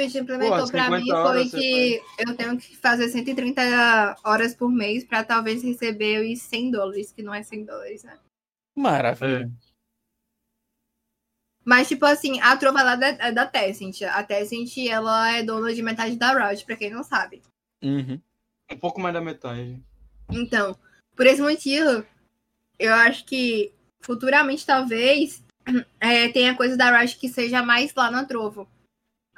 Twitch 0.00 0.14
implementou 0.14 0.66
50 0.66 0.90
mim 0.98 1.06
foi 1.10 1.48
que 1.48 2.02
eu 2.18 2.34
tenho 2.34 2.56
que 2.56 2.76
fazer 2.76 3.08
130 3.08 4.16
horas 4.24 4.54
por 4.54 4.70
mês 4.70 5.04
pra 5.04 5.22
talvez 5.22 5.62
receber 5.62 6.24
os 6.24 6.40
100 6.42 6.70
dólares, 6.70 7.12
que 7.12 7.22
não 7.22 7.34
é 7.34 7.42
100 7.42 7.64
dólares, 7.66 8.04
né? 8.04 8.18
Maravilha. 8.74 9.50
Mas, 11.62 11.88
tipo 11.88 12.06
assim, 12.06 12.40
a 12.40 12.56
trova 12.56 12.82
lá 12.82 12.96
da, 12.96 13.08
é 13.08 13.30
da 13.30 13.46
Tencent. 13.46 14.02
A 14.02 14.22
Tencent, 14.22 14.78
ela 14.88 15.36
é 15.36 15.42
dona 15.42 15.74
de 15.74 15.82
metade 15.82 16.16
da 16.16 16.32
Riot, 16.32 16.64
pra 16.64 16.76
quem 16.76 16.90
não 16.90 17.04
sabe. 17.04 17.42
Uhum. 17.82 18.18
Um 18.72 18.78
pouco 18.78 19.00
mais 19.00 19.12
da 19.12 19.20
metade. 19.20 19.82
Então, 20.30 20.76
por 21.14 21.26
esse 21.26 21.42
motivo, 21.42 22.04
eu 22.78 22.94
acho 22.94 23.26
que 23.26 23.72
futuramente, 24.00 24.64
talvez, 24.64 25.44
é, 26.00 26.28
tenha 26.28 26.56
coisa 26.56 26.76
da 26.76 26.98
Riot 26.98 27.18
que 27.18 27.28
seja 27.28 27.62
mais 27.62 27.94
lá 27.94 28.10
na 28.10 28.24
Trovo. 28.24 28.66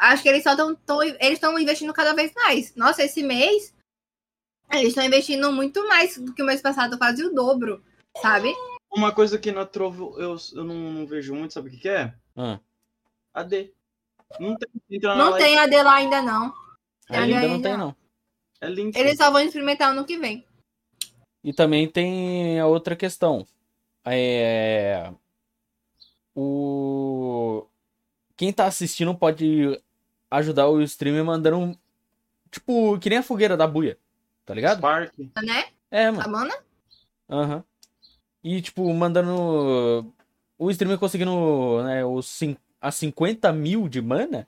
Acho 0.02 0.20
que 0.20 0.28
eles 0.28 0.42
só 0.42 0.50
estão 0.52 1.02
eles 1.02 1.34
estão 1.34 1.56
investindo 1.56 1.92
cada 1.92 2.12
vez 2.12 2.32
mais. 2.34 2.74
Nossa, 2.74 3.04
esse 3.04 3.22
mês 3.22 3.72
eles 4.72 4.88
estão 4.88 5.04
investindo 5.04 5.52
muito 5.52 5.86
mais 5.86 6.18
do 6.18 6.34
que 6.34 6.42
o 6.42 6.46
mês 6.46 6.60
passado, 6.60 6.98
quase 6.98 7.24
o 7.24 7.32
dobro, 7.32 7.84
sabe? 8.20 8.52
Uma 8.90 9.12
coisa 9.12 9.38
que 9.38 9.52
na 9.52 9.64
Trovo 9.64 10.18
eu, 10.18 10.36
eu 10.54 10.64
não, 10.64 10.74
não 10.74 11.06
vejo 11.06 11.34
muito, 11.34 11.54
sabe 11.54 11.68
o 11.68 11.70
que, 11.70 11.78
que 11.78 11.88
é? 11.88 12.12
Ah, 12.36 12.58
AD. 13.32 13.72
Não 14.40 14.56
tem. 14.56 14.68
Entra 14.90 15.10
na 15.10 15.16
Não 15.16 15.30
live, 15.30 15.46
tem 15.46 15.58
AD 15.58 15.82
lá 15.82 15.94
ainda 15.94 16.22
não. 16.22 16.54
ainda 17.08 17.48
não 17.48 17.62
tem, 17.62 17.76
não. 17.76 17.94
É 18.60 18.68
link. 18.68 18.96
Eles 18.96 19.16
só 19.16 19.30
vão 19.30 19.40
experimentar 19.40 19.90
ano 19.90 20.04
que 20.04 20.18
vem. 20.18 20.44
E 21.44 21.52
também 21.52 21.88
tem 21.88 22.58
a 22.58 22.66
outra 22.66 22.96
questão. 22.96 23.46
É... 24.04 25.12
O... 26.34 27.66
Quem 28.36 28.52
tá 28.52 28.66
assistindo 28.66 29.14
pode 29.14 29.80
ajudar 30.36 30.68
o 30.68 30.80
streamer 30.82 31.24
mandando 31.24 31.58
um... 31.58 31.76
Tipo, 32.50 32.98
que 32.98 33.08
nem 33.08 33.18
a 33.18 33.22
fogueira 33.22 33.56
da 33.56 33.66
buia. 33.66 33.98
Tá 34.44 34.54
ligado? 34.54 34.78
Spark. 34.78 35.12
Né? 35.42 35.64
É, 35.90 36.06
A 36.06 36.12
mano. 36.12 36.30
mana? 36.30 36.54
Aham. 37.30 37.64
E, 38.42 38.60
tipo, 38.60 38.92
mandando... 38.92 40.12
O 40.58 40.70
streamer 40.70 40.98
conseguindo, 40.98 41.82
né, 41.84 42.04
os 42.04 42.26
cin... 42.28 42.56
as 42.80 42.94
50 42.96 43.52
mil 43.52 43.88
de 43.88 44.00
mana, 44.00 44.46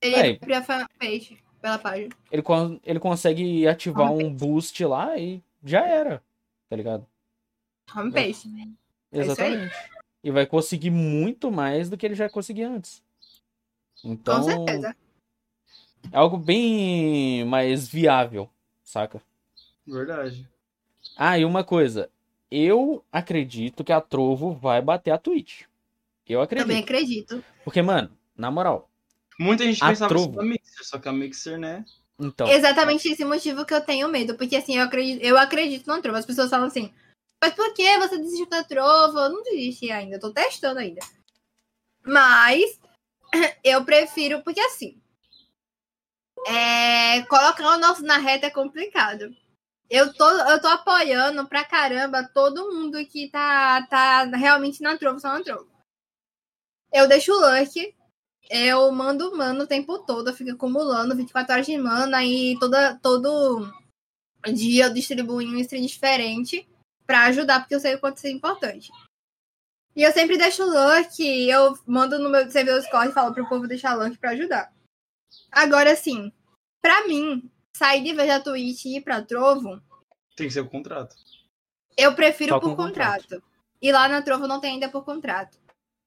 Ele 0.00 0.14
Aí. 0.16 0.38
abre 0.42 0.54
a 0.54 0.62
fanpage 0.62 1.38
pela 1.60 1.78
página. 1.78 2.10
ele, 2.30 2.42
con- 2.42 2.78
ele 2.84 3.00
consegue 3.00 3.66
ativar 3.66 4.12
um 4.12 4.32
boost 4.32 4.84
lá 4.84 5.16
e 5.16 5.42
já 5.64 5.86
era. 5.86 6.22
Tá 6.68 6.76
ligado? 6.76 7.06
Homepage. 7.94 8.26
É 8.26 8.30
isso 8.30 8.48
aí. 8.50 8.74
Exatamente. 9.12 9.74
E 10.22 10.30
vai 10.30 10.44
conseguir 10.46 10.90
muito 10.90 11.50
mais 11.50 11.88
do 11.88 11.96
que 11.96 12.04
ele 12.04 12.14
já 12.14 12.28
conseguia 12.28 12.68
antes. 12.68 13.02
Então, 14.04 14.40
Com 14.40 14.42
certeza. 14.44 14.96
É 16.12 16.16
algo 16.16 16.36
bem 16.36 17.44
mais 17.44 17.88
viável, 17.88 18.48
saca? 18.82 19.22
Verdade. 19.86 20.48
Ah, 21.16 21.38
e 21.38 21.44
uma 21.44 21.64
coisa. 21.64 22.10
Eu 22.50 23.04
acredito 23.10 23.82
que 23.82 23.92
a 23.92 24.00
Trovo 24.00 24.52
vai 24.54 24.80
bater 24.80 25.10
a 25.10 25.18
Twitch. 25.18 25.62
Eu 26.28 26.40
acredito. 26.40 26.66
Também 26.66 26.82
acredito. 26.82 27.42
Porque, 27.64 27.82
mano, 27.82 28.10
na 28.36 28.50
moral. 28.50 28.90
Muita 29.38 29.64
gente 29.64 29.82
A 29.82 29.88
pensava 29.88 30.14
isso 30.14 30.24
Trovo. 30.24 30.36
da 30.38 30.44
Mixer, 30.44 30.84
só 30.84 30.98
que 30.98 31.08
a 31.08 31.12
Mixer, 31.12 31.58
né? 31.58 31.84
Então, 32.18 32.48
Exatamente 32.48 33.08
esse 33.08 33.24
motivo 33.24 33.64
que 33.66 33.74
eu 33.74 33.80
tenho 33.80 34.08
medo. 34.08 34.36
Porque 34.36 34.56
assim, 34.56 34.76
eu 34.76 34.84
acredito, 34.84 35.22
eu 35.22 35.36
acredito 35.36 35.86
no 35.86 36.00
Trovo. 36.00 36.18
As 36.18 36.26
pessoas 36.26 36.50
falam 36.50 36.66
assim, 36.66 36.92
mas 37.42 37.54
por 37.54 37.72
que 37.74 37.98
você 37.98 38.18
desistiu 38.18 38.48
da 38.48 38.64
Trovo? 38.64 39.18
Eu 39.18 39.30
não 39.30 39.42
desisti 39.42 39.90
ainda, 39.90 40.16
eu 40.16 40.20
tô 40.20 40.32
testando 40.32 40.80
ainda. 40.80 41.04
Mas 42.02 42.80
eu 43.62 43.84
prefiro, 43.84 44.42
porque 44.42 44.60
assim. 44.60 45.00
É, 46.48 47.22
colocar 47.22 47.74
o 47.74 47.78
nosso 47.78 48.02
na 48.02 48.18
reta 48.18 48.46
é 48.46 48.50
complicado. 48.50 49.34
Eu 49.90 50.12
tô, 50.14 50.28
eu 50.28 50.60
tô 50.60 50.68
apoiando 50.68 51.46
pra 51.48 51.64
caramba 51.64 52.28
todo 52.32 52.72
mundo 52.72 53.04
que 53.06 53.28
tá, 53.28 53.84
tá 53.88 54.24
realmente 54.24 54.80
na 54.80 54.96
Trovo, 54.96 55.18
só 55.18 55.28
na 55.28 55.42
Trovo. 55.42 55.68
Eu 56.92 57.08
deixo 57.08 57.32
o 57.32 57.36
Lurk, 57.36 57.94
eu 58.48 58.92
mando 58.92 59.36
mana 59.36 59.64
o 59.64 59.66
tempo 59.66 59.98
todo, 60.00 60.30
eu 60.30 60.34
fico 60.34 60.52
acumulando 60.52 61.16
24 61.16 61.52
horas 61.52 61.66
de 61.66 61.76
mana 61.76 62.24
e 62.24 62.56
toda, 62.60 62.96
todo 63.02 63.72
dia 64.52 64.86
eu 64.86 64.94
distribuo 64.94 65.42
em 65.42 65.54
um 65.54 65.58
stream 65.58 65.84
diferente 65.84 66.68
pra 67.04 67.24
ajudar, 67.26 67.60
porque 67.60 67.74
eu 67.74 67.80
sei 67.80 67.96
o 67.96 68.00
quanto 68.00 68.18
isso 68.18 68.26
é 68.28 68.30
importante. 68.30 68.90
E 69.96 70.02
eu 70.02 70.12
sempre 70.12 70.38
deixo 70.38 70.62
o 70.62 70.66
Lurk, 70.66 71.20
eu 71.20 71.76
mando 71.86 72.18
no 72.18 72.30
meu 72.30 72.48
servidor 72.50 72.80
Discord 72.80 73.10
e 73.10 73.14
falo 73.14 73.34
pro 73.34 73.48
povo 73.48 73.66
deixar 73.66 73.94
Lurk 73.94 74.16
pra 74.18 74.30
ajudar. 74.30 74.75
Agora, 75.50 75.92
assim, 75.92 76.32
pra 76.82 77.06
mim, 77.06 77.50
sair 77.76 78.02
de 78.02 78.12
vez 78.14 78.28
da 78.28 78.40
Twitch 78.40 78.84
e 78.84 78.96
ir 78.96 79.00
pra 79.02 79.22
Trovo, 79.22 79.80
Tem 80.36 80.46
que 80.48 80.52
ser 80.54 80.60
o 80.60 80.68
contrato. 80.68 81.14
eu 81.96 82.14
prefiro 82.14 82.50
Só 82.50 82.60
por 82.60 82.70
com 82.70 82.76
contrato. 82.76 83.22
contrato. 83.22 83.42
E 83.80 83.92
lá 83.92 84.08
na 84.08 84.22
Trovo 84.22 84.46
não 84.46 84.60
tem 84.60 84.72
ainda 84.74 84.88
por 84.88 85.04
contrato. 85.04 85.58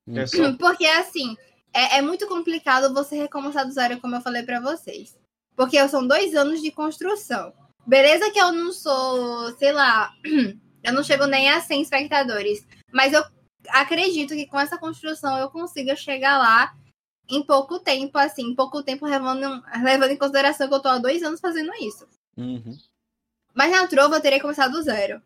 É 0.08 0.26
só 0.26 0.52
Porque, 0.58 0.86
assim, 0.86 1.36
é, 1.74 1.98
é 1.98 2.02
muito 2.02 2.28
complicado 2.28 2.94
você 2.94 3.16
recomeçar 3.16 3.66
do 3.66 3.72
zero, 3.72 4.00
como 4.00 4.16
eu 4.16 4.22
falei 4.22 4.44
pra 4.44 4.60
vocês. 4.60 5.18
Porque 5.56 5.88
são 5.88 6.06
dois 6.08 6.36
anos 6.36 6.62
de 6.62 6.72
construção. 6.72 7.54
Beleza 7.86 8.32
que 8.32 8.40
eu 8.40 8.52
não 8.52 8.72
sou, 8.72 9.52
sei 9.58 9.72
lá, 9.72 10.12
eu 10.84 10.94
não 10.94 11.04
chego 11.04 11.26
nem 11.26 11.50
a 11.50 11.60
100 11.62 11.82
espectadores. 11.82 12.66
Mas 12.92 13.14
eu 13.14 13.24
acredito 13.70 14.34
que 14.34 14.48
com 14.48 14.60
essa 14.60 14.78
construção 14.78 15.38
eu 15.38 15.50
consiga 15.50 15.96
chegar 15.96 16.38
lá 16.38 16.76
em 17.30 17.44
pouco 17.44 17.80
tempo, 17.80 18.18
assim, 18.18 18.44
em 18.44 18.56
pouco 18.56 18.82
tempo 18.84 19.06
levando, 19.06 19.64
levando 19.84 20.12
em 20.12 20.18
consideração 20.18 20.68
que 20.68 20.74
eu 20.74 20.82
tô 20.82 20.88
há 20.90 20.98
dois 20.98 21.22
anos 21.24 21.40
fazendo 21.40 21.72
isso. 21.76 22.08
uhum. 22.38 22.78
Mas 23.54 23.72
na 23.72 23.88
Trova 23.88 24.16
eu 24.16 24.22
terei 24.22 24.40
começado 24.40 24.72
do 24.72 24.82
zero. 24.82 25.22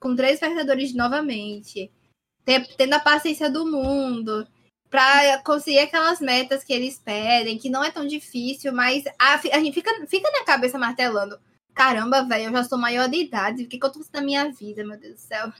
Com 0.00 0.16
três 0.16 0.34
espectadores 0.34 0.94
novamente. 0.94 1.90
Tendo 2.76 2.94
a 2.94 3.00
paciência 3.00 3.50
do 3.50 3.66
mundo. 3.66 4.46
Pra 4.90 5.42
conseguir 5.42 5.80
aquelas 5.80 6.18
metas 6.18 6.64
que 6.64 6.72
eles 6.72 6.98
pedem, 6.98 7.58
que 7.58 7.68
não 7.68 7.84
é 7.84 7.90
tão 7.90 8.06
difícil, 8.06 8.72
mas 8.72 9.04
a, 9.18 9.34
a 9.34 9.60
gente 9.60 9.74
fica, 9.74 10.06
fica 10.06 10.30
na 10.30 10.44
cabeça 10.44 10.78
martelando. 10.78 11.38
Caramba, 11.74 12.24
velho, 12.24 12.46
eu 12.46 12.52
já 12.52 12.64
sou 12.64 12.78
maior 12.78 13.08
de 13.08 13.18
idade. 13.18 13.64
O 13.64 13.68
que, 13.68 13.78
que 13.78 13.84
eu 13.84 13.92
tô 13.92 13.98
fazendo 13.98 14.14
na 14.14 14.22
minha 14.22 14.50
vida, 14.50 14.84
meu 14.84 14.98
Deus 14.98 15.14
do 15.14 15.20
céu? 15.20 15.52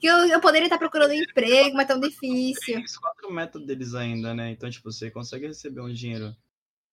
Que 0.00 0.06
eu, 0.06 0.18
eu 0.28 0.40
poderia 0.40 0.66
estar 0.66 0.78
procurando 0.78 1.10
um 1.10 1.14
emprego, 1.14 1.76
mas 1.76 1.84
é 1.84 1.88
tão 1.88 2.00
difícil. 2.00 2.74
Tem 2.74 2.84
quatro 3.00 3.32
métodos 3.32 3.66
deles 3.66 3.94
ainda, 3.94 4.34
né? 4.34 4.50
Então, 4.50 4.70
tipo, 4.70 4.90
você 4.90 5.10
consegue 5.10 5.46
receber 5.46 5.80
um 5.80 5.92
dinheiro. 5.92 6.34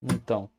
Então. 0.02 0.50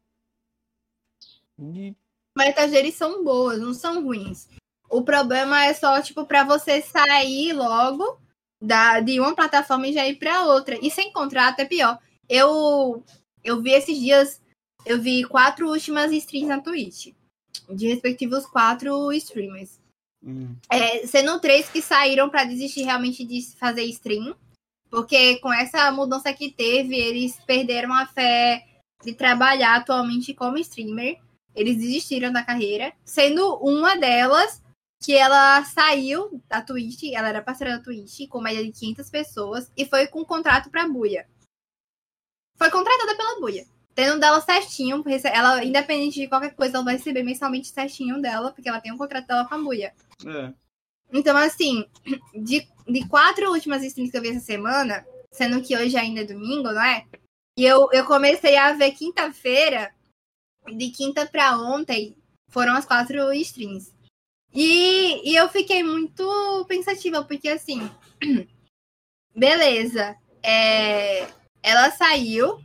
E 1.58 1.94
metas 2.36 2.70
deles 2.70 2.94
são 2.94 3.24
boas, 3.24 3.58
não 3.58 3.72
são 3.72 4.02
ruins. 4.02 4.48
O 4.88 5.02
problema 5.02 5.64
é 5.64 5.74
só, 5.74 6.00
tipo, 6.00 6.26
pra 6.26 6.44
você 6.44 6.82
sair 6.82 7.52
logo 7.52 8.20
da, 8.60 9.00
de 9.00 9.18
uma 9.18 9.34
plataforma 9.34 9.88
e 9.88 9.92
já 9.92 10.06
ir 10.06 10.16
pra 10.16 10.44
outra. 10.44 10.78
E 10.80 10.90
sem 10.90 11.12
contrato 11.12 11.60
é 11.60 11.64
pior. 11.64 11.98
Eu, 12.28 13.02
eu 13.42 13.60
vi 13.62 13.72
esses 13.72 13.98
dias, 13.98 14.40
eu 14.84 15.00
vi 15.00 15.24
quatro 15.24 15.68
últimas 15.68 16.12
streams 16.12 16.48
na 16.48 16.60
Twitch. 16.60 17.14
De 17.70 17.88
respectivos 17.88 18.46
quatro 18.46 19.12
streamers. 19.12 19.80
Hum. 20.26 20.56
É, 20.68 21.06
sendo 21.06 21.38
três 21.38 21.68
que 21.68 21.80
saíram 21.80 22.28
pra 22.28 22.44
desistir 22.44 22.82
realmente 22.82 23.24
de 23.24 23.40
fazer 23.56 23.84
stream. 23.84 24.34
Porque 24.90 25.38
com 25.38 25.52
essa 25.52 25.90
mudança 25.92 26.32
que 26.32 26.50
teve, 26.50 26.96
eles 26.96 27.38
perderam 27.46 27.92
a 27.92 28.06
fé 28.06 28.66
de 29.04 29.14
trabalhar 29.14 29.76
atualmente 29.76 30.34
como 30.34 30.58
streamer. 30.58 31.20
Eles 31.54 31.76
desistiram 31.76 32.32
da 32.32 32.42
carreira. 32.42 32.92
Sendo 33.04 33.56
uma 33.56 33.96
delas 33.96 34.62
que 35.02 35.14
ela 35.14 35.64
saiu 35.64 36.42
da 36.48 36.62
Twitch, 36.62 37.04
ela 37.12 37.28
era 37.28 37.42
parceira 37.42 37.76
da 37.76 37.82
Twitch, 37.82 38.28
com 38.28 38.40
média 38.40 38.64
de 38.64 38.72
500 38.72 39.10
pessoas, 39.10 39.70
e 39.76 39.84
foi 39.84 40.06
com 40.06 40.24
contrato 40.24 40.70
pra 40.70 40.88
Buia. 40.88 41.28
Foi 42.56 42.70
contratada 42.70 43.16
pela 43.16 43.40
Buia. 43.40 43.66
Tendo 43.96 44.20
dela 44.20 44.42
certinho, 44.42 45.02
ela, 45.24 45.64
independente 45.64 46.20
de 46.20 46.28
qualquer 46.28 46.54
coisa, 46.54 46.76
ela 46.76 46.84
vai 46.84 46.96
receber 46.96 47.22
mensalmente 47.22 47.68
certinho 47.68 48.20
dela, 48.20 48.52
porque 48.52 48.68
ela 48.68 48.78
tem 48.78 48.92
um 48.92 48.98
contrato 48.98 49.26
dela 49.26 49.48
com 49.48 49.54
a 49.54 49.58
Buia. 49.58 49.94
É. 50.26 50.52
Então, 51.10 51.34
assim, 51.34 51.86
de, 52.36 52.68
de 52.86 53.08
quatro 53.08 53.50
últimas 53.50 53.82
streams 53.82 54.10
que 54.10 54.18
eu 54.18 54.20
vi 54.20 54.28
essa 54.28 54.40
semana, 54.40 55.02
sendo 55.32 55.62
que 55.62 55.74
hoje 55.74 55.96
ainda 55.96 56.20
é 56.20 56.24
domingo, 56.24 56.70
não 56.72 56.84
é? 56.84 57.06
E 57.56 57.64
eu, 57.64 57.88
eu 57.90 58.04
comecei 58.04 58.54
a 58.58 58.74
ver 58.74 58.90
quinta-feira, 58.90 59.90
de 60.66 60.90
quinta 60.90 61.24
pra 61.24 61.56
ontem, 61.56 62.18
foram 62.50 62.74
as 62.74 62.84
quatro 62.84 63.32
streams. 63.32 63.94
E, 64.52 65.30
e 65.30 65.34
eu 65.34 65.48
fiquei 65.48 65.82
muito 65.82 66.66
pensativa, 66.68 67.24
porque 67.24 67.48
assim, 67.48 67.90
beleza, 69.34 70.14
é, 70.42 71.26
ela 71.62 71.90
saiu 71.92 72.60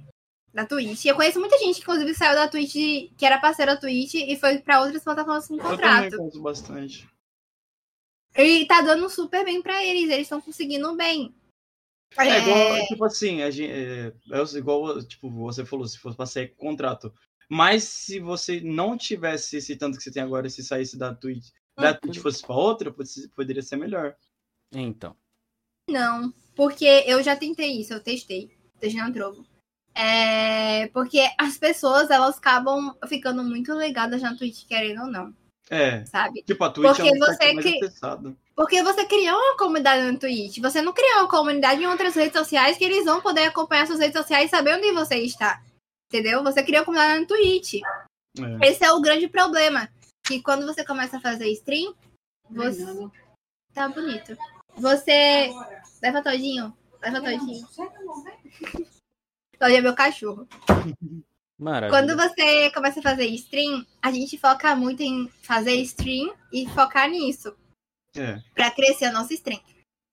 da 0.54 0.66
Twitch. 0.66 1.06
Eu 1.06 1.16
conheço 1.16 1.40
muita 1.40 1.58
gente 1.58 1.76
que, 1.76 1.82
inclusive, 1.82 2.14
saiu 2.14 2.36
da 2.36 2.48
Twitch, 2.48 2.74
que 3.18 3.26
era 3.26 3.40
parceira 3.40 3.76
da 3.76 3.82
Twitch, 3.82 4.16
e 4.16 4.36
foi 4.38 4.60
pra 4.60 4.82
outras 4.82 5.04
plataformas 5.04 5.48
com 5.48 5.56
Eu 5.58 5.64
contrato. 5.64 6.18
conto 6.18 6.42
bastante. 6.42 7.08
E 8.36 8.66
tá 8.66 8.82
dando 8.82 9.10
super 9.10 9.44
bem 9.44 9.62
pra 9.62 9.84
eles, 9.86 10.10
eles 10.10 10.22
estão 10.22 10.40
conseguindo 10.42 10.96
bem. 10.96 11.34
É, 12.18 12.28
É, 12.28 12.40
igual, 12.42 12.88
tipo 12.88 13.06
assim, 13.06 13.42
a 13.42 13.50
gente, 13.50 13.72
é, 13.72 14.08
é 14.32 14.58
igual, 14.58 15.02
tipo, 15.06 15.30
você 15.30 15.66
falou, 15.66 15.88
se 15.88 15.98
fosse 15.98 16.16
pra 16.18 16.26
sair 16.26 16.50
com 16.50 16.68
contrato. 16.68 17.14
Mas 17.50 17.84
se 17.84 18.20
você 18.20 18.62
não 18.62 18.98
tivesse 18.98 19.58
esse 19.58 19.76
tanto 19.76 19.98
que 19.98 20.04
você 20.04 20.12
tem 20.12 20.24
agora, 20.24 20.50
se 20.50 20.64
saísse 20.64 20.98
da 20.98 21.14
Twitch, 21.14 21.50
da 21.78 21.94
Twitch 21.94 22.20
fosse 22.20 22.42
pra 22.46 22.56
outra, 22.56 22.92
pode- 22.92 23.28
poderia 23.36 23.62
ser 23.62 23.76
melhor. 23.78 24.16
Então. 24.74 25.16
Não, 25.90 26.34
porque 26.56 26.86
eu 27.06 27.22
já 27.22 27.36
tentei 27.36 27.82
isso, 27.82 27.94
eu 27.94 28.02
testei, 28.02 28.56
testei 28.80 29.02
na 29.02 29.12
Trovo. 29.12 29.46
É, 29.94 30.88
porque 30.88 31.30
as 31.38 31.58
pessoas, 31.58 32.10
elas 32.10 32.38
acabam 32.38 32.96
ficando 33.08 33.44
muito 33.44 33.74
ligadas 33.74 34.22
na 34.22 34.36
Twitch, 34.36 34.66
querendo 34.66 35.02
ou 35.02 35.08
não, 35.08 35.34
É, 35.70 36.06
sabe? 36.06 36.44
tipo, 36.44 36.64
a 36.64 36.70
Twitch 36.70 36.88
Porque 36.88 37.10
é 37.10 37.12
um 37.12 37.20
você. 37.20 37.80
Porque 38.56 38.84
você 38.84 39.06
criou 39.06 39.38
uma 39.38 39.58
comunidade 39.58 40.10
no 40.10 40.18
Twitch, 40.18 40.60
você 40.60 40.82
não 40.82 40.94
criou 40.94 41.20
uma 41.20 41.30
comunidade 41.30 41.82
em 41.82 41.88
outras 41.88 42.16
redes 42.16 42.38
sociais 42.38 42.78
que 42.78 42.84
eles 42.84 43.06
vão 43.06 43.22
poder 43.22 43.46
acompanhar 43.46 43.88
suas 43.88 44.00
redes 44.00 44.18
sociais 44.18 44.48
e 44.48 44.50
saber 44.50 44.76
onde 44.76 44.92
você 44.92 45.16
está. 45.18 45.62
Entendeu? 46.12 46.44
Você 46.44 46.62
criou 46.64 46.82
uma 46.82 46.86
comunidade 46.86 47.20
no 47.22 47.28
Twitch. 47.28 47.82
É. 48.38 48.70
Esse 48.70 48.84
é 48.86 48.92
o 48.92 49.02
grande 49.02 49.28
problema. 49.28 49.90
Que 50.24 50.42
quando 50.42 50.66
você 50.66 50.86
começa 50.86 51.18
a 51.18 51.22
fazer 51.22 51.48
stream, 51.52 51.94
você. 52.50 52.86
Tá 53.74 53.90
bonito. 53.90 54.38
Você. 54.76 55.50
Leva 56.02 56.22
todinho. 56.22 56.76
Leva 57.02 57.22
todinho. 57.22 57.68
Todinho 59.62 59.78
é 59.78 59.82
meu 59.82 59.94
cachorro. 59.94 60.48
Maravilha. 61.60 61.92
Quando 61.92 62.18
você 62.18 62.72
começa 62.72 63.00
a 63.00 63.04
fazer 63.04 63.28
stream, 63.28 63.86
a 64.02 64.12
gente 64.12 64.36
foca 64.36 64.76
muito 64.76 65.04
em 65.04 65.30
fazer 65.44 65.76
stream 65.76 66.34
e 66.52 66.68
focar 66.70 67.08
nisso. 67.08 67.54
É. 68.18 68.42
Pra 68.56 68.72
crescer 68.72 69.10
o 69.10 69.14
nosso 69.14 69.32
stream. 69.34 69.62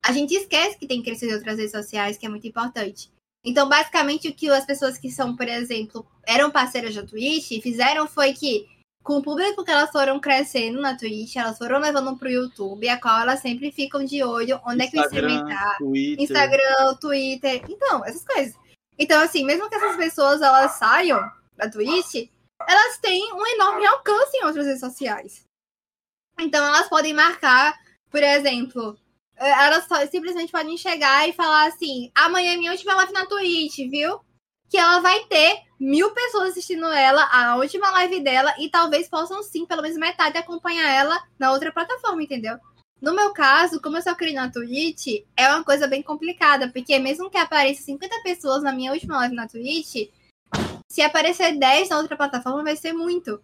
A 0.05 0.13
gente 0.13 0.35
esquece 0.35 0.79
que 0.79 0.87
tem 0.87 0.99
que 0.99 1.07
crescer 1.07 1.31
em 1.31 1.35
outras 1.35 1.57
redes 1.57 1.73
sociais, 1.73 2.19
que 2.19 2.27
é 2.27 2.29
muito 2.29 2.47
importante. 2.47 3.11
Então, 3.43 3.67
basicamente, 3.67 4.29
o 4.29 4.35
que 4.35 4.51
as 4.51 4.67
pessoas 4.67 4.99
que 4.99 5.11
são, 5.11 5.35
por 5.35 5.49
exemplo, 5.49 6.07
eram 6.27 6.51
parceiras 6.51 6.95
da 6.95 7.03
Twitch 7.03 7.63
fizeram 7.63 8.07
foi 8.07 8.35
que, 8.35 8.67
com 9.03 9.15
o 9.15 9.23
público 9.23 9.65
que 9.65 9.71
elas 9.71 9.91
foram 9.91 10.21
crescendo 10.21 10.79
na 10.83 10.95
Twitch, 10.95 11.37
elas 11.37 11.57
foram 11.57 11.79
levando 11.79 12.15
pro 12.19 12.29
YouTube, 12.29 12.87
a 12.87 13.01
qual 13.01 13.23
elas 13.23 13.41
sempre 13.41 13.73
ficam 13.73 14.05
de 14.05 14.23
olho 14.23 14.61
onde 14.67 14.85
é 14.85 14.87
que 14.89 15.01
o 15.01 15.05
streaming 15.05 15.47
tá. 15.47 15.77
Twitter. 15.79 16.23
Instagram, 16.23 16.95
Twitter, 17.01 17.65
então, 17.67 18.05
essas 18.05 18.25
coisas. 18.25 18.68
Então, 18.99 19.21
assim, 19.23 19.45
mesmo 19.45 19.69
que 19.69 19.77
essas 19.77 19.97
pessoas 19.97 20.43
elas 20.43 20.73
saiam 20.73 21.21
da 21.57 21.71
Twitch, 21.71 22.29
elas 22.67 22.99
têm 22.99 23.33
um 23.33 23.47
enorme 23.47 23.87
alcance 23.87 24.37
em 24.37 24.45
outras 24.45 24.67
redes 24.67 24.81
sociais. 24.81 25.45
Então, 26.41 26.65
elas 26.65 26.89
podem 26.89 27.13
marcar, 27.13 27.79
por 28.11 28.23
exemplo, 28.23 28.99
eh, 29.37 29.49
elas 29.49 29.87
simplesmente 30.11 30.53
podem 30.53 30.77
chegar 30.77 31.29
e 31.29 31.33
falar 31.33 31.69
assim: 31.69 32.11
amanhã 32.15 32.55
é 32.55 32.57
minha 32.57 32.73
última 32.73 32.95
live 32.95 33.13
na 33.13 33.27
Twitch, 33.27 33.79
viu? 33.91 34.21
Que 34.69 34.77
ela 34.77 35.01
vai 35.01 35.25
ter 35.27 35.63
mil 35.81 36.11
pessoas 36.13 36.51
assistindo 36.51 36.87
ela, 36.87 37.25
a 37.33 37.57
última 37.57 37.91
live 37.91 38.21
dela, 38.21 38.55
e 38.59 38.69
talvez 38.69 39.09
possam 39.09 39.43
sim, 39.43 39.65
pelo 39.65 39.83
menos 39.83 39.97
metade, 39.97 40.37
acompanhar 40.37 40.91
ela 40.91 41.19
na 41.39 41.53
outra 41.53 41.73
plataforma, 41.73 42.23
entendeu? 42.23 42.59
No 43.01 43.15
meu 43.15 43.33
caso, 43.33 43.81
como 43.81 43.97
eu 43.97 44.03
só 44.03 44.15
criei 44.15 44.35
na 44.35 44.51
Twitch, 44.51 45.25
é 45.37 45.49
uma 45.49 45.63
coisa 45.63 45.87
bem 45.87 46.03
complicada, 46.03 46.69
porque 46.71 46.99
mesmo 46.99 47.31
que 47.31 47.39
apareça 47.39 47.83
50 47.83 48.23
pessoas 48.23 48.63
na 48.63 48.73
minha 48.73 48.93
última 48.93 49.17
live 49.19 49.35
na 49.35 49.47
Twitch, 49.47 50.11
se 50.91 51.03
aparecer 51.03 51.57
10 51.57 51.91
na 51.91 51.99
outra 51.99 52.17
plataforma, 52.17 52.65
vai 52.65 52.75
ser 52.75 52.93
muito. 52.93 53.41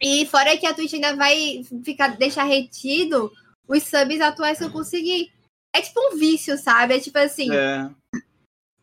E 0.00 0.26
fora 0.26 0.56
que 0.56 0.66
a 0.66 0.74
Twitch 0.74 0.94
ainda 0.94 1.14
vai 1.14 1.62
ficar, 1.84 2.16
deixar 2.16 2.44
retido 2.44 3.32
os 3.68 3.84
subs 3.84 4.20
atuais 4.20 4.58
que 4.58 4.64
eu 4.64 4.72
conseguir. 4.72 5.32
É 5.74 5.80
tipo 5.80 6.00
um 6.00 6.18
vício, 6.18 6.58
sabe? 6.58 6.94
É 6.94 7.00
tipo 7.00 7.18
assim, 7.18 7.54
É. 7.54 7.90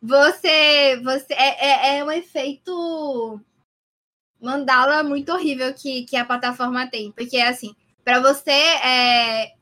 você. 0.00 1.00
você 1.02 1.34
é, 1.34 1.66
é, 1.66 1.98
é 1.98 2.04
um 2.04 2.10
efeito 2.10 3.40
mandala 4.40 5.02
muito 5.04 5.32
horrível 5.32 5.72
que, 5.74 6.04
que 6.04 6.16
a 6.16 6.24
plataforma 6.24 6.88
tem. 6.88 7.12
Porque 7.12 7.38
assim, 7.38 7.74
para 8.04 8.20
você 8.20 8.50
é, 8.50 9.54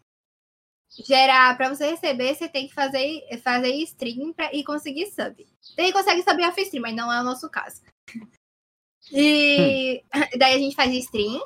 gerar, 0.90 1.56
para 1.56 1.68
você 1.68 1.90
receber, 1.90 2.34
você 2.34 2.48
tem 2.48 2.66
que 2.66 2.74
fazer, 2.74 3.22
fazer 3.42 3.72
stream 3.84 4.32
pra, 4.32 4.52
e 4.52 4.64
conseguir 4.64 5.06
sub. 5.06 5.46
Tem 5.76 5.86
que 5.86 5.92
consegue 5.92 6.22
subir 6.22 6.46
off 6.46 6.60
stream, 6.60 6.82
mas 6.82 6.94
não 6.94 7.12
é 7.12 7.20
o 7.20 7.24
nosso 7.24 7.48
caso. 7.48 7.82
E 9.12 10.02
daí 10.38 10.54
a 10.54 10.58
gente 10.58 10.74
faz 10.74 10.92
stream. 10.92 11.40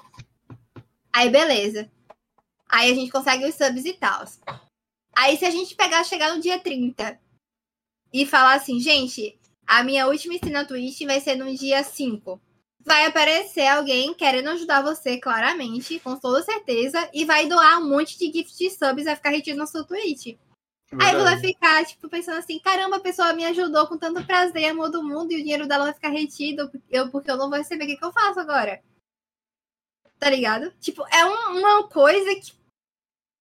Aí 1.12 1.28
beleza. 1.28 1.90
Aí 2.68 2.90
a 2.90 2.94
gente 2.94 3.12
consegue 3.12 3.44
os 3.44 3.54
subs 3.54 3.84
e 3.84 3.92
tal. 3.92 4.24
Aí 5.14 5.36
se 5.36 5.44
a 5.44 5.50
gente 5.50 5.76
pegar, 5.76 6.02
chegar 6.04 6.34
no 6.34 6.40
dia 6.40 6.58
30 6.58 7.20
e 8.12 8.26
falar 8.26 8.54
assim, 8.54 8.80
gente, 8.80 9.38
a 9.66 9.84
minha 9.84 10.06
última 10.06 10.34
stream 10.34 10.54
na 10.54 10.64
Twitch 10.64 11.02
vai 11.02 11.20
ser 11.20 11.36
no 11.36 11.54
dia 11.54 11.84
5. 11.84 12.40
Vai 12.84 13.06
aparecer 13.06 13.66
alguém 13.66 14.12
querendo 14.12 14.50
ajudar 14.50 14.82
você, 14.82 15.18
claramente, 15.18 15.98
com 16.00 16.16
toda 16.18 16.42
certeza, 16.42 17.08
e 17.14 17.24
vai 17.24 17.46
doar 17.48 17.78
um 17.80 17.88
monte 17.88 18.18
de 18.18 18.30
gift 18.30 18.70
subs, 18.70 19.04
vai 19.06 19.16
ficar 19.16 19.30
retido 19.30 19.58
na 19.58 19.66
sua 19.66 19.84
Twitch. 19.84 20.26
Aí 20.26 20.36
você 20.90 20.98
vai 20.98 21.14
verdade. 21.36 21.40
ficar, 21.48 21.84
tipo, 21.86 22.08
pensando 22.08 22.38
assim, 22.38 22.58
caramba, 22.60 22.96
a 22.96 23.00
pessoa 23.00 23.32
me 23.32 23.44
ajudou 23.46 23.86
com 23.88 23.96
tanto 23.96 24.24
prazer 24.26 24.62
e 24.62 24.66
amor 24.66 24.90
do 24.90 25.02
mundo, 25.02 25.32
e 25.32 25.36
o 25.36 25.42
dinheiro 25.42 25.66
dela 25.66 25.84
vai 25.84 25.94
ficar 25.94 26.10
retido, 26.10 26.70
eu, 26.90 27.10
porque 27.10 27.30
eu 27.30 27.36
não 27.38 27.48
vou 27.48 27.58
receber, 27.58 27.84
o 27.84 27.86
que, 27.86 27.96
que 27.96 28.04
eu 28.04 28.12
faço 28.12 28.38
agora? 28.38 28.80
Tá 30.18 30.30
ligado? 30.30 30.70
Tipo, 30.80 31.04
é 31.08 31.24
um- 31.24 31.58
uma 31.58 31.88
coisa 31.88 32.34
que, 32.36 32.52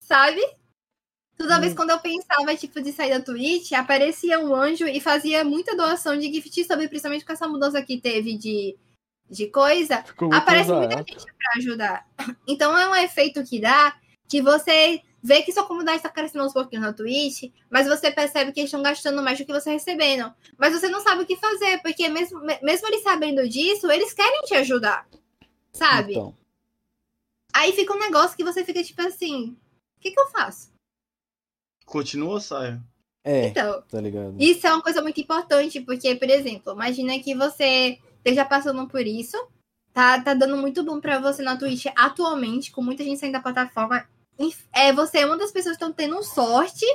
sabe? 0.01 0.41
Toda 1.37 1.59
vez 1.59 1.73
Hum. 1.73 1.75
quando 1.75 1.89
eu 1.91 1.99
pensava, 1.99 2.55
tipo, 2.55 2.81
de 2.81 2.91
sair 2.93 3.09
da 3.09 3.21
Twitch, 3.23 3.73
aparecia 3.73 4.39
um 4.39 4.55
anjo 4.55 4.87
e 4.87 4.99
fazia 5.01 5.43
muita 5.43 5.75
doação 5.75 6.17
de 6.17 6.31
gift 6.31 6.63
sub, 6.63 6.87
principalmente 6.87 7.25
com 7.25 7.33
essa 7.33 7.47
mudança 7.47 7.81
que 7.83 7.99
teve 7.99 8.37
de, 8.37 8.75
de 9.29 9.47
coisa, 9.47 10.03
Ficou 10.03 10.29
muito 10.29 10.41
aparece 10.41 10.71
muita 10.71 10.97
gente 10.97 11.25
pra 11.25 11.51
ajudar. 11.57 12.07
Então 12.47 12.77
é 12.77 12.87
um 12.89 12.95
efeito 12.95 13.43
que 13.43 13.59
dá 13.59 13.95
que 14.27 14.41
você 14.41 15.01
vê 15.21 15.41
que 15.41 15.51
sua 15.53 15.65
comunidade 15.65 15.97
está 15.97 16.09
crescendo 16.09 16.43
aos 16.43 16.53
pouquinhos 16.53 16.85
na 16.85 16.91
Twitch, 16.93 17.51
mas 17.69 17.87
você 17.87 18.11
percebe 18.11 18.51
que 18.51 18.59
eles 18.59 18.67
estão 18.69 18.83
gastando 18.83 19.21
mais 19.23 19.37
do 19.39 19.45
que 19.45 19.53
você 19.53 19.71
recebendo. 19.71 20.33
Mas 20.57 20.73
você 20.73 20.89
não 20.89 20.99
sabe 21.01 21.23
o 21.23 21.25
que 21.25 21.35
fazer, 21.37 21.81
porque 21.81 22.09
mesmo, 22.09 22.39
me- 22.41 22.59
mesmo 22.61 22.87
eles 22.87 23.03
sabendo 23.03 23.47
disso, 23.47 23.89
eles 23.91 24.11
querem 24.13 24.41
te 24.43 24.53
ajudar. 24.55 25.07
Sabe? 25.71 26.11
Então, 26.13 26.35
Aí 27.55 27.71
fica 27.73 27.93
um 27.93 27.99
negócio 27.99 28.35
que 28.35 28.43
você 28.43 28.63
fica 28.65 28.83
tipo 28.83 29.01
assim: 29.03 29.55
o 29.97 30.01
que, 30.01 30.11
que 30.11 30.19
eu 30.19 30.27
faço? 30.27 30.71
Continua 31.85 32.33
ou 32.33 32.39
sai? 32.41 32.79
é, 33.23 33.47
Então, 33.47 33.81
tá 33.83 34.01
ligado? 34.01 34.35
Isso 34.39 34.65
é 34.65 34.73
uma 34.73 34.81
coisa 34.81 35.01
muito 35.01 35.21
importante, 35.21 35.79
porque, 35.81 36.15
por 36.15 36.29
exemplo, 36.29 36.73
imagina 36.73 37.17
que 37.19 37.35
você 37.35 37.99
esteja 38.23 38.45
passando 38.45 38.87
por 38.87 39.05
isso, 39.05 39.37
tá, 39.91 40.21
tá 40.21 40.33
dando 40.33 40.55
muito 40.55 40.83
bom 40.83 40.99
pra 40.99 41.19
você 41.19 41.43
na 41.43 41.57
Twitch 41.57 41.85
atualmente, 41.95 42.71
com 42.71 42.81
muita 42.81 43.03
gente 43.03 43.19
saindo 43.19 43.33
da 43.33 43.41
plataforma. 43.41 44.07
É, 44.73 44.91
você 44.93 45.19
é 45.19 45.25
uma 45.25 45.37
das 45.37 45.51
pessoas 45.51 45.77
que 45.77 45.83
estão 45.83 45.93
tendo 45.93 46.23
sorte, 46.23 46.85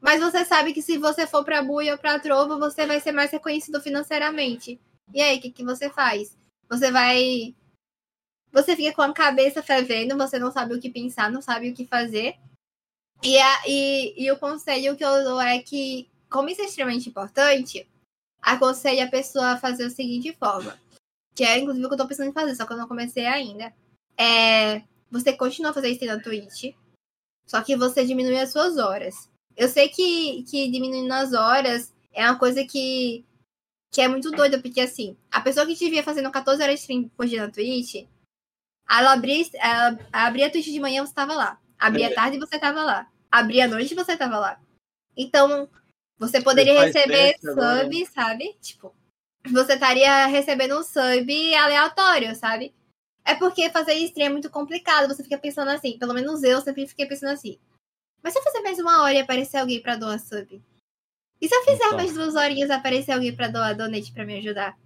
mas 0.00 0.20
você 0.20 0.44
sabe 0.44 0.72
que 0.72 0.82
se 0.82 0.98
você 0.98 1.26
for 1.26 1.44
pra 1.44 1.62
Buia 1.62 1.92
ou 1.92 1.98
pra 1.98 2.18
Trovo, 2.18 2.58
você 2.58 2.86
vai 2.86 3.00
ser 3.00 3.12
mais 3.12 3.30
reconhecido 3.30 3.80
financeiramente. 3.80 4.78
E 5.12 5.20
aí, 5.22 5.38
o 5.38 5.40
que, 5.40 5.50
que 5.50 5.64
você 5.64 5.88
faz? 5.88 6.36
Você 6.68 6.90
vai. 6.90 7.54
Você 8.52 8.76
fica 8.76 8.94
com 8.94 9.02
a 9.02 9.14
cabeça 9.14 9.62
fervendo, 9.62 10.16
você 10.16 10.38
não 10.38 10.52
sabe 10.52 10.74
o 10.74 10.80
que 10.80 10.90
pensar, 10.90 11.30
não 11.30 11.40
sabe 11.40 11.70
o 11.70 11.74
que 11.74 11.86
fazer. 11.86 12.36
E, 13.22 13.38
a, 13.38 13.62
e, 13.66 14.24
e 14.24 14.30
o 14.30 14.38
conselho 14.38 14.94
que 14.94 15.04
eu 15.04 15.24
dou 15.24 15.40
é 15.40 15.58
que, 15.60 16.10
como 16.30 16.50
isso 16.50 16.60
é 16.60 16.66
extremamente 16.66 17.08
importante, 17.08 17.88
aconselho 18.44 19.02
a 19.02 19.10
pessoa 19.10 19.52
a 19.52 19.58
fazer 19.58 19.84
da 19.84 19.90
seguinte 19.90 20.36
forma. 20.38 20.78
Que 21.34 21.44
é, 21.44 21.58
inclusive, 21.58 21.84
o 21.84 21.88
que 21.88 21.94
eu 21.94 21.98
tô 21.98 22.06
pensando 22.06 22.30
em 22.30 22.32
fazer, 22.32 22.54
só 22.54 22.66
que 22.66 22.72
eu 22.72 22.76
não 22.76 22.86
comecei 22.86 23.26
ainda. 23.26 23.72
É. 24.16 24.82
Você 25.10 25.32
continua 25.32 25.70
a 25.70 25.74
fazer 25.74 25.88
isso 25.88 26.04
na 26.04 26.20
Twitch, 26.20 26.74
só 27.46 27.62
que 27.62 27.76
você 27.76 28.04
diminui 28.04 28.38
as 28.38 28.50
suas 28.52 28.76
horas. 28.76 29.30
Eu 29.56 29.68
sei 29.68 29.88
que, 29.88 30.42
que 30.44 30.68
diminuindo 30.70 31.12
as 31.12 31.32
horas 31.32 31.92
é 32.12 32.28
uma 32.28 32.38
coisa 32.38 32.64
que, 32.64 33.24
que 33.92 34.00
é 34.00 34.08
muito 34.08 34.30
doida, 34.32 34.60
porque 34.60 34.80
assim, 34.80 35.16
a 35.30 35.40
pessoa 35.40 35.66
que 35.66 35.76
te 35.76 35.88
via 35.88 36.02
fazendo 36.02 36.30
14 36.32 36.60
horas 36.62 36.74
de 36.74 36.80
stream 36.80 37.08
por 37.16 37.26
dia 37.26 37.46
na 37.46 37.52
Twitch, 37.52 38.06
ela 38.90 39.12
abria, 39.12 39.44
ela 39.54 39.98
abria 40.12 40.48
a 40.48 40.50
Twitch 40.50 40.66
de 40.66 40.80
manhã, 40.80 41.04
você 41.04 41.14
tava 41.14 41.34
lá. 41.34 41.60
Abria 41.78 42.08
à 42.08 42.14
tarde, 42.14 42.38
você 42.38 42.58
tava 42.58 42.82
lá. 42.82 43.08
Abria 43.30 43.66
à 43.66 43.68
noite, 43.68 43.94
você 43.94 44.16
tava 44.16 44.38
lá. 44.38 44.60
Então, 45.16 45.68
você 46.18 46.40
poderia 46.42 46.80
receber 46.80 47.32
teste 47.32 47.48
agora. 47.48 47.84
sub, 47.84 48.06
sabe? 48.06 48.56
Tipo, 48.60 48.94
você 49.50 49.74
estaria 49.74 50.26
recebendo 50.26 50.78
um 50.78 50.82
sub 50.82 51.54
aleatório, 51.56 52.34
sabe? 52.34 52.74
É 53.24 53.34
porque 53.34 53.70
fazer 53.70 53.94
stream 53.94 54.26
é 54.26 54.32
muito 54.32 54.50
complicado. 54.50 55.08
Você 55.08 55.22
fica 55.22 55.38
pensando 55.38 55.70
assim, 55.70 55.98
pelo 55.98 56.14
menos 56.14 56.42
eu 56.42 56.60
sempre 56.60 56.86
fiquei 56.86 57.06
pensando 57.06 57.30
assim. 57.32 57.58
Mas 58.22 58.32
se 58.32 58.38
eu 58.38 58.42
fizer 58.42 58.60
mais 58.60 58.78
uma 58.78 59.02
hora 59.02 59.14
e 59.14 59.20
aparecer 59.20 59.58
alguém 59.58 59.80
pra 59.82 59.96
doar 59.96 60.18
sub? 60.18 60.62
E 61.40 61.48
se 61.48 61.54
eu 61.54 61.62
fizer 61.64 61.84
Então. 61.86 61.96
mais 61.96 62.14
duas 62.14 62.34
horinhas 62.34 62.70
e 62.70 62.72
aparecer 62.72 63.12
alguém 63.12 63.34
pra 63.34 63.48
doar 63.48 63.76
donate 63.76 64.12
pra 64.12 64.24
me 64.24 64.38
ajudar? 64.38 64.78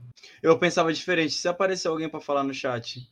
Eu 0.42 0.58
pensava 0.58 0.92
diferente. 0.92 1.34
Se 1.34 1.46
aparecer 1.46 1.86
alguém 1.88 2.08
pra 2.08 2.20
falar 2.20 2.42
no 2.42 2.52
chat. 2.54 3.08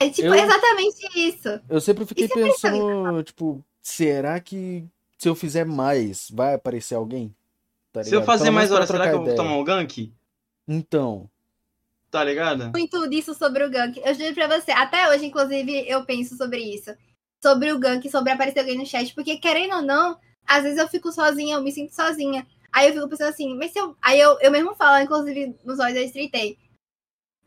É, 0.00 0.08
tipo, 0.10 0.28
Eu- 0.28 0.34
exatamente 0.34 1.08
isso. 1.18 1.60
Eu 1.68 1.80
sempre 1.80 2.04
fiquei 2.04 2.26
se 2.28 2.34
pensando, 2.34 3.22
tipo, 3.22 3.64
será 3.82 4.38
que 4.40 4.86
se 5.18 5.28
eu 5.28 5.34
fizer 5.34 5.64
mais, 5.66 6.30
vai 6.30 6.54
aparecer 6.54 6.94
alguém? 6.94 7.34
Tá 7.92 8.04
Se 8.04 8.14
eu 8.14 8.22
fazer 8.22 8.50
mais 8.50 8.70
horas, 8.70 8.88
será 8.88 9.08
que 9.08 9.14
eu 9.14 9.18
vou 9.18 9.22
ideia. 9.24 9.36
tomar 9.36 9.56
um 9.56 9.64
gank? 9.64 10.12
Então. 10.66 11.28
Tá 12.10 12.24
ligado? 12.24 12.70
muito 12.70 13.06
disso 13.08 13.34
sobre 13.34 13.64
o 13.64 13.70
gank. 13.70 14.00
Eu 14.02 14.14
juro 14.14 14.34
pra 14.34 14.46
você, 14.58 14.70
até 14.70 15.10
hoje, 15.10 15.26
inclusive, 15.26 15.84
eu 15.86 16.04
penso 16.06 16.36
sobre 16.36 16.58
isso. 16.60 16.94
Sobre 17.42 17.70
o 17.72 17.78
gank, 17.78 18.08
sobre 18.08 18.32
aparecer 18.32 18.60
alguém 18.60 18.78
no 18.78 18.86
chat. 18.86 19.14
Porque, 19.14 19.36
querendo 19.38 19.74
ou 19.76 19.82
não, 19.82 20.18
às 20.46 20.62
vezes 20.62 20.78
eu 20.78 20.88
fico 20.88 21.12
sozinha, 21.12 21.56
eu 21.56 21.62
me 21.62 21.72
sinto 21.72 21.94
sozinha. 21.94 22.46
Aí 22.72 22.88
eu 22.88 22.94
fico 22.94 23.08
pensando 23.08 23.28
assim, 23.28 23.54
mas 23.56 23.72
se 23.72 23.78
eu. 23.78 23.96
Aí 24.00 24.18
eu, 24.18 24.38
eu 24.40 24.50
mesmo 24.50 24.74
falo, 24.74 25.02
inclusive, 25.02 25.54
nos 25.64 25.78
olhos 25.78 25.94
da 25.94 26.02
street 26.02 26.56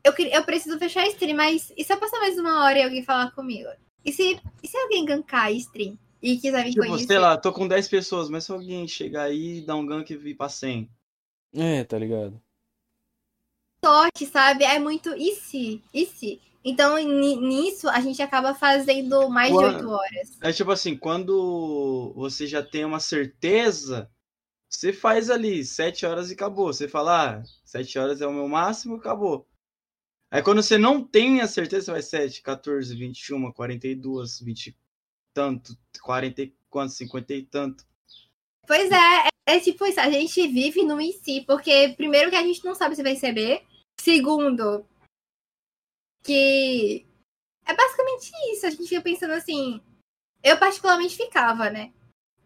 eu, 0.03 0.13
queria- 0.13 0.35
eu 0.35 0.43
preciso 0.43 0.77
fechar 0.79 1.03
a 1.03 1.07
stream, 1.07 1.35
mas 1.37 1.71
e 1.77 1.83
se 1.83 1.93
eu 1.93 1.97
passar 1.97 2.19
mais 2.19 2.37
uma 2.37 2.63
hora 2.63 2.79
e 2.79 2.83
alguém 2.83 3.03
falar 3.03 3.31
comigo? 3.31 3.69
E 4.03 4.11
se, 4.11 4.39
e 4.63 4.67
se 4.67 4.77
alguém 4.77 5.05
gankar 5.05 5.45
a 5.45 5.51
stream 5.51 5.97
e 6.21 6.37
quiser 6.37 6.63
me 6.65 6.71
Tipo, 6.71 6.85
conhecer? 6.87 7.07
sei 7.07 7.19
lá, 7.19 7.35
tô 7.37 7.51
com 7.51 7.67
10 7.67 7.87
pessoas, 7.87 8.29
mas 8.29 8.43
se 8.45 8.51
alguém 8.51 8.87
chegar 8.87 9.23
aí 9.23 9.57
e 9.57 9.61
dar 9.61 9.75
um 9.75 9.85
gank 9.85 10.11
e 10.11 10.17
vir 10.17 10.35
pra 10.35 10.49
100. 10.49 10.89
É, 11.53 11.83
tá 11.83 11.97
ligado? 11.97 12.41
sorte, 13.83 14.25
sabe? 14.27 14.63
É 14.63 14.77
muito 14.79 15.09
e 15.15 15.35
se? 15.35 15.81
E 15.93 16.05
se? 16.05 16.39
Então, 16.63 16.97
ni- 16.97 17.35
nisso, 17.37 17.89
a 17.89 17.99
gente 17.99 18.21
acaba 18.21 18.53
fazendo 18.53 19.27
mais 19.29 19.51
Quando- 19.51 19.69
de 19.69 19.75
oito 19.77 19.89
horas. 19.89 20.37
É 20.41 20.51
tipo 20.53 20.71
assim, 20.71 20.95
quando 20.95 22.13
você 22.15 22.45
já 22.45 22.61
tem 22.61 22.85
uma 22.85 22.99
certeza, 22.99 24.07
você 24.69 24.93
faz 24.93 25.29
ali 25.31 25.65
7 25.65 26.05
horas 26.05 26.29
e 26.29 26.33
acabou. 26.33 26.67
Você 26.71 26.87
fala, 26.87 27.39
ah, 27.39 27.43
7 27.65 27.97
horas 27.97 28.21
é 28.21 28.27
o 28.27 28.31
meu 28.33 28.47
máximo, 28.47 28.95
acabou. 28.97 29.47
Aí 30.29 30.43
quando 30.43 30.61
você 30.61 30.77
não 30.77 31.03
tem 31.03 31.41
a 31.41 31.47
certeza, 31.47 31.85
você 31.85 31.91
vai 31.91 32.01
7, 32.03 32.41
14, 32.43 32.95
21, 32.95 33.51
42, 33.51 34.39
20 34.39 34.67
e 34.67 34.75
tanto, 35.33 35.77
40 36.01 36.41
e 36.43 36.53
quanto, 36.69 36.93
50 36.93 37.33
e 37.33 37.43
tanto. 37.43 37.85
Pois 38.67 38.89
é, 38.91 39.27
é, 39.49 39.55
é 39.55 39.59
tipo 39.59 39.85
isso, 39.85 39.99
a 39.99 40.09
gente 40.09 40.47
vive 40.47 40.83
no 40.83 40.99
em 41.01 41.11
si, 41.11 41.43
porque 41.47 41.93
primeiro 41.97 42.29
que 42.29 42.35
a 42.35 42.43
gente 42.43 42.63
não 42.63 42.73
sabe 42.75 42.95
se 42.95 43.03
vai 43.03 43.13
receber, 43.13 43.63
segundo 43.99 44.85
que 46.23 47.05
é 47.65 47.75
basicamente 47.75 48.31
isso, 48.53 48.65
a 48.65 48.69
gente 48.69 48.87
fica 48.87 49.01
pensando 49.01 49.33
assim, 49.33 49.81
eu 50.43 50.57
particularmente 50.57 51.15
ficava, 51.15 51.69
né? 51.69 51.91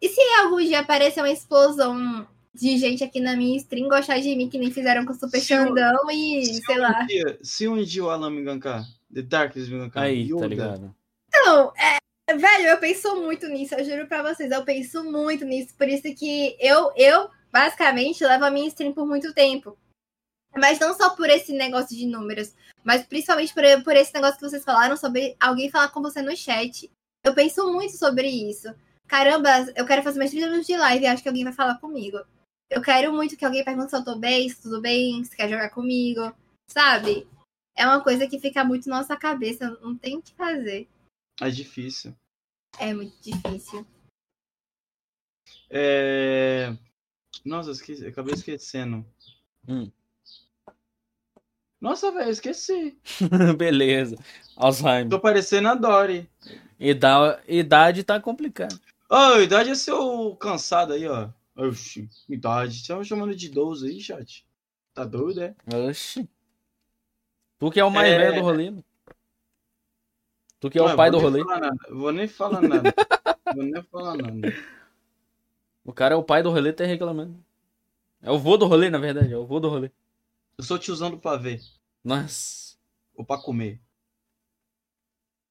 E 0.00 0.08
se 0.08 0.20
algum 0.40 0.58
dia 0.58 0.80
aparecer 0.80 1.20
uma 1.20 1.30
explosão 1.30 2.26
de 2.54 2.78
gente 2.78 3.04
aqui 3.04 3.20
na 3.20 3.36
minha 3.36 3.56
stream 3.58 3.88
gostar 3.88 4.18
de 4.18 4.34
mim 4.34 4.48
que 4.48 4.58
nem 4.58 4.70
fizeram 4.70 5.04
com 5.04 5.12
o 5.12 5.14
Super 5.14 5.40
Se 5.40 5.46
Xandão 5.48 6.10
e, 6.10 6.44
Se 6.46 6.62
sei 6.62 6.76
um 6.76 6.80
lá. 6.80 7.02
dia- 7.02 7.38
se 7.42 7.68
um 7.68 7.82
dia 7.82 8.04
o 8.04 8.10
Alan 8.10 8.30
me 8.30 8.42
gankar, 8.42 8.82
The 9.12 9.22
Darkness 9.22 9.68
me 9.68 9.78
gankar, 9.78 10.04
Aí, 10.04 10.22
Yoda, 10.24 10.40
tá 10.40 10.46
ligado? 10.46 10.96
Não, 11.32 11.72
é, 11.76 11.98
velho, 12.34 12.68
eu 12.68 12.78
penso 12.78 13.14
muito 13.16 13.46
nisso, 13.48 13.74
eu 13.74 13.84
juro 13.84 14.06
pra 14.08 14.22
vocês, 14.22 14.50
eu 14.50 14.64
penso 14.64 15.04
muito 15.04 15.44
nisso, 15.44 15.74
por 15.76 15.88
isso 15.88 16.02
que 16.14 16.56
eu, 16.58 16.92
eu 16.96 17.30
basicamente 17.52 18.24
levo 18.24 18.44
a 18.44 18.50
minha 18.50 18.68
stream 18.68 18.92
por 18.92 19.06
muito 19.06 19.32
tempo. 19.32 19.78
Mas 20.56 20.78
não 20.78 20.94
só 20.94 21.14
por 21.14 21.28
esse 21.28 21.52
negócio 21.52 21.96
de 21.96 22.06
números, 22.06 22.54
mas 22.82 23.04
principalmente 23.04 23.52
por, 23.52 23.62
por 23.84 23.94
esse 23.94 24.12
negócio 24.14 24.38
que 24.38 24.48
vocês 24.48 24.64
falaram 24.64 24.96
sobre 24.96 25.36
alguém 25.38 25.70
falar 25.70 25.88
com 25.88 26.00
você 26.00 26.22
no 26.22 26.36
chat. 26.36 26.90
Eu 27.22 27.34
penso 27.34 27.70
muito 27.72 27.96
sobre 27.96 28.28
isso. 28.28 28.74
Caramba, 29.06 29.50
eu 29.76 29.86
quero 29.86 30.02
fazer 30.02 30.18
mais 30.18 30.30
30 30.30 30.46
minutos 30.46 30.66
de 30.66 30.76
live 30.76 31.04
e 31.04 31.06
acho 31.06 31.22
que 31.22 31.28
alguém 31.28 31.44
vai 31.44 31.52
falar 31.52 31.78
comigo. 31.78 32.18
Eu 32.70 32.82
quero 32.82 33.12
muito 33.12 33.36
que 33.36 33.44
alguém 33.44 33.64
pergunte 33.64 33.90
se 33.90 33.96
eu 33.96 34.04
tô 34.04 34.16
bem, 34.16 34.48
se 34.48 34.62
tudo 34.62 34.80
bem, 34.80 35.22
se 35.24 35.36
quer 35.36 35.48
jogar 35.48 35.70
comigo, 35.70 36.34
sabe? 36.68 37.28
É 37.76 37.86
uma 37.86 38.02
coisa 38.02 38.26
que 38.26 38.40
fica 38.40 38.64
muito 38.64 38.88
na 38.88 38.98
nossa 38.98 39.16
cabeça, 39.16 39.70
não 39.82 39.96
tem 39.96 40.16
o 40.16 40.22
que 40.22 40.34
fazer. 40.34 40.88
É 41.40 41.50
difícil. 41.50 42.14
É 42.78 42.92
muito 42.94 43.14
difícil. 43.22 43.86
É... 45.70 46.74
Nossa, 47.44 47.68
eu 47.70 47.72
esqueci, 47.72 48.06
acabei 48.06 48.34
esquecendo. 48.34 49.04
Hum. 49.68 49.90
Nossa, 51.80 52.10
velho, 52.10 52.30
esqueci. 52.30 52.98
Beleza. 53.56 54.16
Alzheimer. 54.56 55.08
Tô 55.10 55.20
parecendo 55.20 55.68
a 55.68 55.74
Dory. 55.74 56.28
Ida- 56.80 57.42
Idade 57.46 58.02
tá 58.04 58.20
complicado. 58.20 58.80
Ô, 59.08 59.40
idade 59.40 59.70
é 59.70 59.74
seu 59.74 60.34
cansado 60.36 60.92
aí, 60.94 61.06
ó. 61.06 61.28
Oxi, 61.54 62.08
idade. 62.28 62.76
Estão 62.76 63.04
chamando 63.04 63.34
de 63.36 63.46
idoso 63.46 63.86
aí, 63.86 64.00
chat. 64.00 64.44
Tá 64.92 65.04
doido, 65.04 65.42
é? 65.42 65.54
Oxi. 65.88 66.28
Tu 67.58 67.70
que 67.70 67.80
é 67.80 67.84
o 67.84 67.90
mais 67.90 68.10
É. 68.12 68.18
velho 68.18 68.34
do 68.36 68.40
rolê. 68.42 68.74
Tu 70.60 70.70
que 70.70 70.78
é 70.78 70.82
o 70.82 70.96
pai 70.96 71.10
do 71.10 71.18
rolê. 71.18 71.42
Vou 71.90 72.12
nem 72.12 72.26
falar 72.26 72.60
nada. 72.60 72.92
vou 73.54 73.64
nem 73.64 73.82
falar 73.82 74.16
nada. 74.16 74.54
O 75.84 75.92
cara 75.92 76.14
é 76.14 76.18
o 76.18 76.22
pai 76.22 76.42
do 76.42 76.50
rolê, 76.50 76.72
tá 76.72 76.84
reclamando. 76.84 77.38
É 78.22 78.30
o 78.30 78.38
vô 78.38 78.56
do 78.56 78.66
rolê, 78.66 78.90
na 78.90 78.98
verdade. 78.98 79.32
É 79.32 79.36
o 79.36 79.46
vô 79.46 79.60
do 79.60 79.68
rolê. 79.68 79.90
Eu 80.58 80.64
sou 80.64 80.78
tiozão 80.78 81.10
do 81.10 81.18
pavê. 81.18 81.60
Nossa. 82.02 82.76
Ou 83.14 83.24
pra 83.24 83.38
comer. 83.38 83.80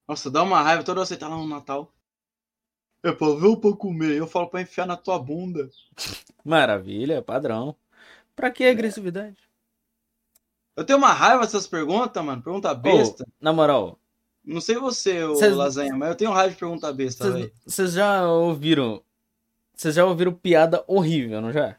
Nossa, 0.08 0.30
dá 0.30 0.44
uma 0.44 0.62
raiva 0.62 0.84
toda 0.84 1.06
você 1.06 1.16
tá 1.16 1.28
lá 1.28 1.38
no 1.38 1.48
Natal. 1.48 1.92
É 3.04 3.12
pavê 3.12 3.48
ou 3.48 3.60
pra 3.60 3.72
comer? 3.74 4.18
Eu 4.18 4.28
falo 4.28 4.48
pra 4.48 4.62
enfiar 4.62 4.88
na 4.88 4.98
tua 4.98 5.20
bunda. 5.20 5.70
Maravilha, 6.44 7.22
padrão. 7.22 7.76
Pra 8.36 8.52
que 8.52 8.66
agressividade? 8.66 9.38
Eu 10.76 10.84
tenho 10.84 10.98
uma 10.98 11.14
raiva 11.14 11.44
dessas 11.44 11.68
perguntas, 11.68 12.24
mano. 12.24 12.42
Pergunta 12.42 12.74
besta. 12.74 13.26
Na 13.40 13.54
moral, 13.54 13.98
Não 14.46 14.62
sei 14.62 14.76
você, 14.76 15.24
ô 15.24 15.36
Cês- 15.36 15.56
lasanha, 15.56 15.96
mas 15.96 16.10
eu 16.10 16.16
tenho 16.16 16.32
raiva 16.32 16.54
de 16.54 16.60
pergunta 16.60 16.92
besta, 16.94 17.32
velho. 17.32 17.52
vocês 17.66 17.94
já 17.94 18.28
ouviram. 18.30 19.02
Vocês 19.74 19.96
já 19.96 20.06
ouviram 20.06 20.34
piada 20.34 20.84
horrível, 20.88 21.42
não 21.42 21.52
já? 21.52 21.78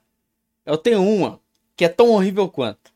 Eu 0.65 0.77
tenho 0.77 1.01
uma 1.03 1.41
que 1.77 1.85
é 1.85 1.89
tão 1.89 2.11
horrível 2.11 2.49
quanto. 2.49 2.93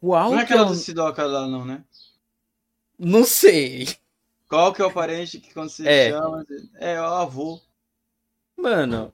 Qual 0.00 0.30
Não 0.30 0.38
é 0.38 0.46
que 0.46 0.52
é 0.52 0.54
aquela 0.56 0.68
o... 0.70 0.72
do 0.72 0.76
Sidoca 0.78 1.24
lá, 1.26 1.46
não, 1.48 1.64
né? 1.64 1.84
Não 2.98 3.24
sei. 3.24 3.88
Qual 4.48 4.72
que 4.72 4.80
é 4.80 4.84
o 4.84 4.92
parente 4.92 5.40
que 5.40 5.52
quando 5.52 5.68
você 5.70 5.86
É. 5.86 6.10
chama. 6.10 6.46
É, 6.76 6.92
é 6.94 7.00
o 7.00 7.04
avô. 7.04 7.60
Mano, 8.56 9.12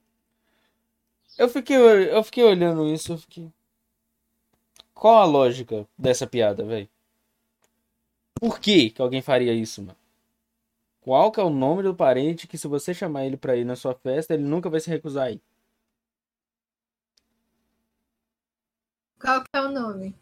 eu 1.39 1.49
fiquei, 1.49 1.77
eu 1.77 2.23
fiquei 2.23 2.45
olhando 2.45 2.87
isso, 2.87 3.13
eu 3.15 3.19
fiquei. 3.19 3.51
Qual 4.93 5.17
a 5.17 5.25
lógica 5.25 5.87
dessa 5.99 6.27
piada, 6.27 6.65
velho? 6.65 6.89
Por 8.41 8.61
que 8.61 8.91
que 8.91 9.01
alguém 9.03 9.23
faria 9.23 9.53
isso, 9.55 9.83
mano? 9.83 9.99
Qual 11.01 11.31
que 11.31 11.39
é 11.39 11.43
o 11.43 11.51
nome 11.51 11.83
do 11.83 11.95
parente 11.95 12.49
que 12.49 12.57
se 12.57 12.67
você 12.67 12.95
chamar 12.95 13.27
ele 13.27 13.37
pra 13.37 13.57
ir 13.57 13.65
na 13.65 13.77
sua 13.77 13.95
festa, 13.95 14.33
ele 14.35 14.43
nunca 14.43 14.71
vai 14.71 14.81
se 14.81 14.89
recusar 14.89 15.27
a 15.27 15.31
ir? 15.33 15.43
Qual 19.21 19.43
que 19.43 19.51
é 19.55 19.61
o 19.61 19.71
nome? 19.71 20.15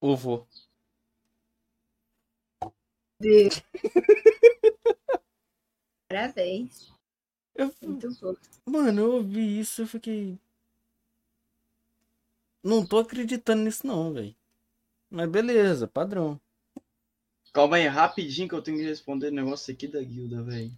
O 0.00 0.16
vô. 0.16 0.46
Parabéns. 6.08 6.92
Eu, 7.54 7.72
Muito 7.82 8.08
bom. 8.20 8.34
mano, 8.66 9.00
eu 9.00 9.12
ouvi 9.14 9.60
isso, 9.60 9.82
eu 9.82 9.86
fiquei. 9.86 10.38
Não 12.64 12.86
tô 12.86 12.98
acreditando 12.98 13.62
nisso 13.62 13.86
não, 13.86 14.12
velho. 14.12 14.34
Mas 15.10 15.30
beleza, 15.30 15.86
padrão. 15.86 16.40
Calma 17.52 17.76
aí, 17.76 17.86
rapidinho 17.86 18.48
que 18.48 18.54
eu 18.54 18.62
tenho 18.62 18.76
que 18.78 18.84
responder 18.84 19.28
o 19.28 19.32
negócio 19.34 19.72
aqui 19.72 19.88
da 19.88 20.00
guilda, 20.00 20.42
velho. 20.42 20.70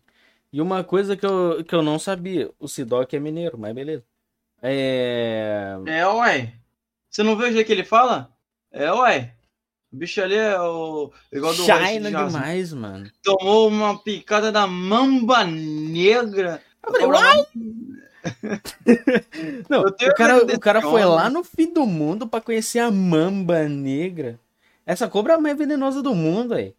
E 0.53 0.61
uma 0.61 0.83
coisa 0.85 1.17
que 1.17 1.25
eu, 1.25 1.65
que 1.65 1.75
eu 1.75 1.83
não 1.83 1.99
sabia, 1.99 2.51
o 2.59 2.69
Sidoc 2.69 3.13
é 3.15 3.19
mineiro, 3.19 3.59
mas 3.59 3.75
beleza. 3.75 4.05
É. 4.63 5.77
É, 5.87 6.07
ué. 6.07 6.55
Você 7.11 7.23
não 7.23 7.37
vê 7.37 7.49
o 7.49 7.53
jeito 7.53 7.67
que 7.67 7.73
ele 7.73 7.85
fala? 7.85 8.31
É, 8.71 8.91
ué. 8.93 9.35
O 9.93 9.97
bicho 9.97 10.23
ali 10.23 10.35
é 10.37 10.59
o. 10.59 11.13
Igual 11.31 11.55
do 11.55 11.65
China 11.65 12.11
demais, 12.11 12.73
mano. 12.73 13.11
Tomou 13.23 13.69
uma 13.69 13.99
picada 14.03 14.51
da 14.51 14.67
mamba 14.67 15.45
negra. 15.45 16.63
Eu 16.83 16.91
falei, 16.93 17.07
Agora- 17.07 17.47
Não, 19.69 19.81
o 19.83 20.15
cara, 20.15 20.45
o 20.45 20.61
cara 20.61 20.81
foi 20.81 21.03
homem. 21.03 21.05
lá 21.05 21.29
no 21.29 21.43
fim 21.45 21.73
do 21.73 21.85
mundo 21.85 22.27
pra 22.27 22.41
conhecer 22.41 22.79
a 22.79 22.91
mamba 22.91 23.69
negra. 23.69 24.39
Essa 24.85 25.09
cobra 25.09 25.35
é 25.35 25.37
a 25.37 25.41
mais 25.41 25.57
venenosa 25.57 26.03
do 26.03 26.15
mundo, 26.15 26.55
aí. 26.55 26.75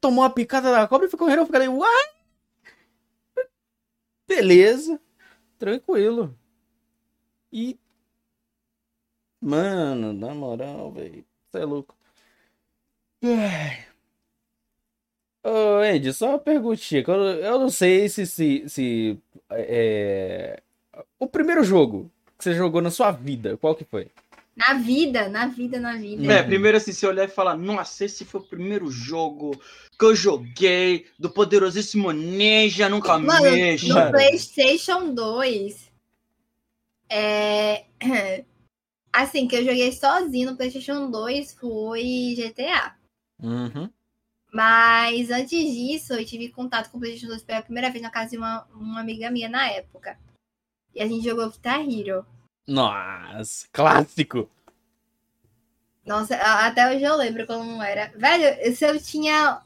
Tomou 0.00 0.24
a 0.24 0.30
picada 0.30 0.70
da 0.70 0.88
cobra 0.88 1.06
e 1.06 1.10
ficou 1.10 1.26
correndo. 1.26 1.40
Eu 1.40 1.46
falei, 1.46 1.68
uai! 1.68 2.08
Beleza. 4.26 5.00
Tranquilo. 5.58 6.36
E. 7.52 7.78
Mano, 9.40 10.12
na 10.12 10.34
moral, 10.34 10.92
velho. 10.92 11.24
Você 11.50 11.58
é 11.58 11.64
louco. 11.64 11.96
Ai. 13.22 13.86
Ô, 15.42 15.82
Ed, 15.82 16.12
só 16.12 16.30
uma 16.30 16.38
perguntinha. 16.38 17.02
Eu, 17.06 17.14
eu 17.14 17.58
não 17.58 17.70
sei 17.70 18.08
se, 18.08 18.26
se, 18.26 18.68
se 18.68 19.18
é, 19.50 20.62
o 21.18 21.26
primeiro 21.26 21.64
jogo 21.64 22.10
que 22.36 22.44
você 22.44 22.54
jogou 22.54 22.82
na 22.82 22.90
sua 22.90 23.10
vida, 23.10 23.56
qual 23.56 23.74
que 23.74 23.84
foi? 23.84 24.10
Na 24.58 24.74
vida, 24.74 25.28
na 25.28 25.46
vida, 25.46 25.78
na 25.78 25.96
vida. 25.96 26.32
É, 26.32 26.42
primeiro 26.42 26.76
assim, 26.76 26.92
você 26.92 27.06
olhar 27.06 27.24
e 27.24 27.28
falar, 27.28 27.56
nossa, 27.56 28.04
esse 28.04 28.24
foi 28.24 28.40
o 28.40 28.44
primeiro 28.44 28.90
jogo 28.90 29.52
que 29.96 30.04
eu 30.04 30.16
joguei 30.16 31.06
do 31.16 31.30
poderosíssimo 31.30 32.10
Ninja, 32.10 32.88
nunca 32.88 33.16
Mano, 33.16 33.42
mexa. 33.42 34.06
no 34.06 34.10
PlayStation 34.10 35.14
2, 35.14 35.92
é... 37.08 37.84
assim, 39.12 39.46
que 39.46 39.54
eu 39.54 39.64
joguei 39.64 39.92
sozinho 39.92 40.50
no 40.50 40.56
PlayStation 40.56 41.08
2 41.08 41.52
foi 41.54 42.34
GTA. 42.36 42.96
Uhum. 43.40 43.88
Mas 44.52 45.30
antes 45.30 45.72
disso, 45.72 46.14
eu 46.14 46.24
tive 46.24 46.48
contato 46.48 46.90
com 46.90 46.96
o 46.96 47.00
PlayStation 47.00 47.28
2 47.28 47.44
pela 47.44 47.62
primeira 47.62 47.90
vez 47.90 48.02
na 48.02 48.10
casa 48.10 48.30
de 48.30 48.38
uma, 48.38 48.66
uma 48.74 49.00
amiga 49.00 49.30
minha 49.30 49.48
na 49.48 49.70
época. 49.70 50.18
E 50.92 51.00
a 51.00 51.06
gente 51.06 51.24
jogou 51.24 51.48
Guitar 51.48 51.80
Hero. 51.80 52.26
Nossa, 52.68 53.66
clássico. 53.72 54.48
Nossa, 56.04 56.36
a- 56.36 56.66
até 56.66 56.88
hoje 56.90 57.04
eu 57.04 57.16
lembro 57.16 57.46
como 57.46 57.82
era. 57.82 58.10
Velho, 58.16 58.74
se 58.74 58.84
eu 58.84 59.00
tinha 59.00 59.60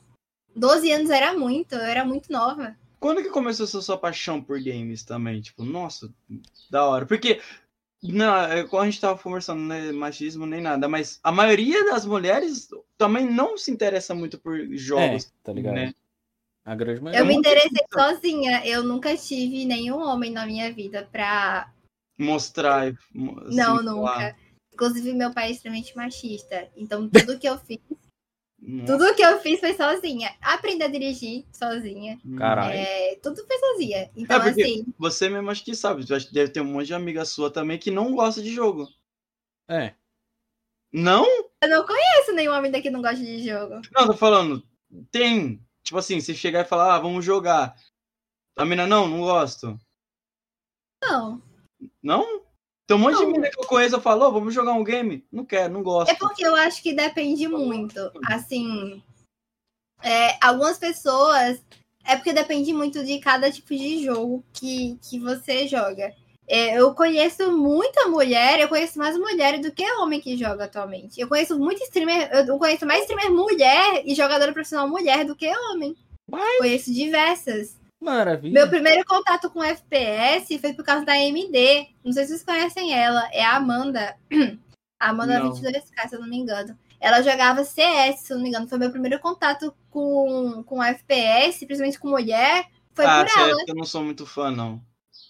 12 0.54 0.90
anos 0.92 1.10
era 1.10 1.34
muito, 1.34 1.74
eu 1.74 1.80
era 1.82 2.04
muito 2.04 2.32
nova. 2.32 2.76
Quando 3.00 3.22
que 3.22 3.30
começou 3.30 3.64
essa 3.64 3.80
sua 3.82 3.98
paixão 3.98 4.42
por 4.42 4.60
games 4.62 5.04
também? 5.04 5.40
Tipo, 5.40 5.64
nossa, 5.64 6.12
da 6.70 6.84
hora. 6.86 7.04
Porque, 7.06 7.40
não, 8.02 8.36
é, 8.36 8.64
quando 8.64 8.82
a 8.84 8.90
gente 8.90 9.00
tava 9.00 9.18
conversando, 9.18 9.60
né, 9.62 9.92
machismo 9.92 10.46
nem 10.46 10.60
nada, 10.60 10.88
mas 10.88 11.18
a 11.22 11.32
maioria 11.32 11.84
das 11.86 12.06
mulheres 12.06 12.68
também 12.98 13.26
não 13.30 13.58
se 13.58 13.70
interessa 13.70 14.14
muito 14.14 14.38
por 14.38 14.58
É, 14.58 14.76
jogos, 14.76 15.32
tá 15.42 15.52
ligado? 15.52 15.74
né? 15.74 15.94
A 16.64 16.74
grande 16.74 17.00
Eu 17.00 17.04
maioria. 17.04 17.24
me 17.24 17.34
muito 17.34 17.48
interessei 17.48 17.84
sozinha. 17.92 18.66
Eu 18.66 18.82
nunca 18.82 19.16
tive 19.16 19.64
nenhum 19.64 19.98
homem 20.00 20.30
na 20.32 20.46
minha 20.46 20.72
vida 20.72 21.08
pra. 21.12 21.70
Mostrar. 22.22 22.88
assim, 22.88 22.96
Não, 23.14 23.76
falar. 23.78 23.82
nunca. 23.82 24.36
Inclusive, 24.72 25.12
meu 25.12 25.32
pai 25.32 25.48
é 25.48 25.50
extremamente 25.52 25.94
machista. 25.96 26.70
Então, 26.76 27.08
tudo 27.08 27.38
que 27.38 27.46
eu 27.48 27.58
fiz, 27.58 27.78
Nossa, 28.58 28.86
tudo 28.86 29.14
que 29.14 29.22
eu 29.22 29.38
fiz 29.40 29.60
foi 29.60 29.74
sozinha. 29.74 30.34
Aprender 30.40 30.84
a 30.84 30.88
dirigir 30.88 31.44
sozinha. 31.52 32.18
Caralho. 32.38 32.72
É, 32.78 33.16
tudo 33.16 33.44
foi 33.46 33.58
sozinha. 33.58 34.10
Então, 34.16 34.36
É, 34.36 34.40
porque- 34.42 34.62
assim, 34.62 34.84
Você 34.98 35.28
mesmo 35.28 35.50
acho 35.50 35.64
que 35.64 35.74
sabe, 35.74 36.06
tu 36.06 36.14
acha 36.14 36.26
que 36.26 36.32
deve 36.32 36.50
ter 36.52 36.60
um 36.60 36.64
monte 36.64 36.86
de 36.86 36.94
amiga 36.94 37.24
sua 37.24 37.50
também 37.50 37.78
que 37.78 37.90
não 37.90 38.14
gosta 38.14 38.40
de 38.42 38.50
jogo. 38.52 38.88
É. 39.68 39.94
Não? 40.92 41.24
eu 41.62 41.68
não 41.68 41.86
conheço 41.86 42.32
nenhum 42.34 42.52
homem 42.52 42.70
daqui 42.70 42.84
que 42.84 42.90
não 42.90 43.00
gosta 43.02 43.16
de 43.24 43.42
jogo. 43.46 43.80
Não, 43.92 44.06
tô 44.06 44.14
falando. 44.14 44.62
Tem. 45.10 45.58
Tipo 45.82 45.98
assim, 45.98 46.20
se 46.20 46.34
chegar 46.34 46.60
e 46.64 46.68
falar, 46.68 46.94
ah, 46.94 46.98
vamos 46.98 47.24
jogar. 47.24 47.74
A 48.56 48.64
mina, 48.64 48.86
não, 48.86 49.08
não 49.08 49.20
gosto. 49.20 49.78
Não. 51.02 51.42
Não? 52.02 52.42
Tem 52.86 52.96
um 52.96 53.00
monte 53.00 53.16
de 53.16 53.24
Não. 53.24 53.30
mina 53.32 53.48
que 53.48 53.58
eu 53.60 53.66
conheço, 53.66 53.96
eu 53.96 54.00
falo, 54.00 54.26
"Ô, 54.26 54.32
vamos 54.32 54.52
jogar 54.52 54.72
um 54.72 54.84
game. 54.84 55.24
Não 55.30 55.44
quero, 55.44 55.72
não 55.72 55.82
gosto. 55.82 56.10
É 56.10 56.14
porque 56.14 56.44
eu 56.44 56.54
acho 56.54 56.82
que 56.82 56.92
depende 56.92 57.46
muito. 57.46 58.10
Assim, 58.26 59.02
é, 60.02 60.36
algumas 60.44 60.78
pessoas. 60.78 61.62
É 62.04 62.16
porque 62.16 62.32
depende 62.32 62.72
muito 62.72 63.04
de 63.04 63.20
cada 63.20 63.50
tipo 63.50 63.68
de 63.68 64.04
jogo 64.04 64.44
que, 64.52 64.98
que 65.08 65.20
você 65.20 65.68
joga. 65.68 66.12
É, 66.48 66.76
eu 66.78 66.92
conheço 66.94 67.52
muita 67.56 68.08
mulher, 68.08 68.58
eu 68.58 68.68
conheço 68.68 68.98
mais 68.98 69.16
mulher 69.16 69.60
do 69.60 69.70
que 69.70 69.84
homem 69.92 70.20
que 70.20 70.36
joga 70.36 70.64
atualmente. 70.64 71.20
Eu 71.20 71.28
conheço 71.28 71.56
muito 71.56 71.80
streamer, 71.84 72.28
eu 72.32 72.58
conheço 72.58 72.84
mais 72.84 73.02
streamer 73.02 73.30
mulher 73.30 74.02
e 74.04 74.14
jogadora 74.16 74.52
profissional 74.52 74.88
mulher 74.88 75.24
do 75.24 75.36
que 75.36 75.48
homem. 75.48 75.96
Conheço 76.58 76.92
diversas. 76.92 77.76
Maravilha. 78.02 78.52
Meu 78.52 78.68
primeiro 78.68 79.04
contato 79.04 79.48
com 79.48 79.62
FPS 79.62 80.58
foi 80.58 80.74
por 80.74 80.84
causa 80.84 81.04
da 81.04 81.12
AMD. 81.12 81.88
Não 82.04 82.12
sei 82.12 82.24
se 82.24 82.30
vocês 82.30 82.44
conhecem 82.44 82.92
ela. 82.92 83.28
É 83.32 83.44
a 83.44 83.54
Amanda. 83.54 84.16
A 84.98 85.08
Amanda 85.10 85.38
Não. 85.38 85.52
22K, 85.52 86.08
se 86.08 86.16
eu 86.16 86.20
não 86.20 86.28
me 86.28 86.36
engano. 86.36 86.76
Ela 86.98 87.22
jogava 87.22 87.64
CS, 87.64 88.20
se 88.20 88.32
eu 88.32 88.36
não 88.36 88.42
me 88.42 88.48
engano. 88.48 88.68
Foi 88.68 88.76
meu 88.76 88.90
primeiro 88.90 89.20
contato 89.20 89.72
com, 89.88 90.64
com 90.66 90.82
FPS, 90.82 91.64
principalmente 91.64 92.00
com 92.00 92.08
mulher. 92.08 92.66
Foi 92.92 93.04
ah, 93.04 93.24
por 93.24 93.30
sério, 93.30 93.52
ela. 93.52 93.64
eu 93.68 93.74
não 93.76 93.84
sou 93.84 94.02
muito 94.02 94.26
fã, 94.26 94.50
não. 94.50 94.82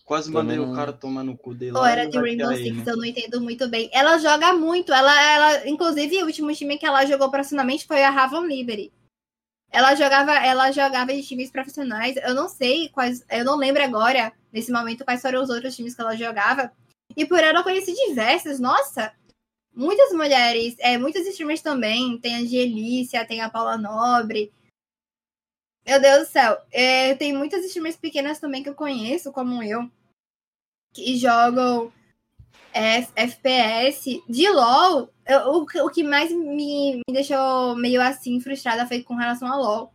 Quase 0.05 0.33
Também 0.33 0.59
mandei 0.59 0.73
o 0.73 0.75
cara 0.75 0.92
tomar 0.94 1.23
no 1.23 1.36
cu 1.36 1.55
dele. 1.55 1.76
Ou 1.76 1.83
lá 1.83 1.91
era 1.91 2.07
de 2.09 2.18
Rainbow 2.18 2.49
Six, 2.55 2.67
ele. 2.67 2.91
eu 2.91 2.97
não 2.97 3.05
entendo 3.05 3.41
muito 3.41 3.68
bem. 3.68 3.91
Ela 3.92 4.17
joga 4.18 4.55
muito. 4.55 4.92
Ela, 4.92 5.31
ela, 5.31 5.68
inclusive, 5.68 6.23
o 6.23 6.26
último 6.26 6.52
time 6.55 6.78
que 6.78 6.86
ela 6.86 7.05
jogou 7.05 7.31
profissionalmente 7.31 7.86
foi 7.86 8.02
a 8.02 8.10
Raven 8.10 8.47
Liberty. 8.47 8.91
Ela 9.73 9.94
jogava, 9.94 10.34
ela 10.34 10.70
jogava 10.70 11.12
em 11.12 11.23
times 11.23 11.51
profissionais. 11.51 12.17
Eu 12.17 12.34
não 12.34 12.49
sei 12.49 12.91
quais, 12.91 13.25
eu 13.31 13.44
não 13.44 13.57
lembro 13.57 13.83
agora, 13.83 14.33
nesse 14.52 14.70
momento, 14.70 15.05
quais 15.05 15.23
foram 15.23 15.42
os 15.42 15.49
outros 15.49 15.75
times 15.75 15.94
que 15.94 16.01
ela 16.02 16.15
jogava. 16.15 16.70
E 17.17 17.25
por 17.25 17.39
ela 17.39 17.60
eu 17.60 17.65
conheci 17.65 17.94
diversas. 17.94 18.60
Nossa, 18.60 19.15
muitas 19.75 20.12
mulheres, 20.12 20.76
é, 20.78 20.99
muitos 20.99 21.26
streamers 21.26 21.62
também. 21.62 22.18
Tem 22.18 22.36
a 22.36 22.39
Angelícia, 22.41 23.26
tem 23.26 23.41
a 23.41 23.49
Paula 23.49 23.78
Nobre. 23.78 24.52
Meu 25.86 26.01
Deus 26.01 26.28
do 26.28 26.31
céu. 26.31 26.60
É, 26.70 27.15
tem 27.15 27.33
muitas 27.33 27.65
streamers 27.65 27.97
pequenas 27.97 28.39
também 28.39 28.62
que 28.62 28.68
eu 28.68 28.75
conheço, 28.75 29.33
como 29.33 29.62
eu, 29.62 29.91
que 30.92 31.17
jogam 31.17 31.91
FPS. 32.75 34.23
De 34.28 34.49
LoL, 34.51 35.11
eu- 35.26 35.41
o, 35.55 35.67
que- 35.67 35.81
o 35.81 35.89
que 35.91 36.02
mais 36.02 36.31
me, 36.33 36.97
me 36.97 37.02
deixou 37.12 37.75
meio 37.76 38.01
assim 38.02 38.41
frustrada 38.41 38.86
foi 38.86 39.02
com 39.02 39.15
relação 39.15 39.49
a 39.51 39.57
LoL. 39.57 39.92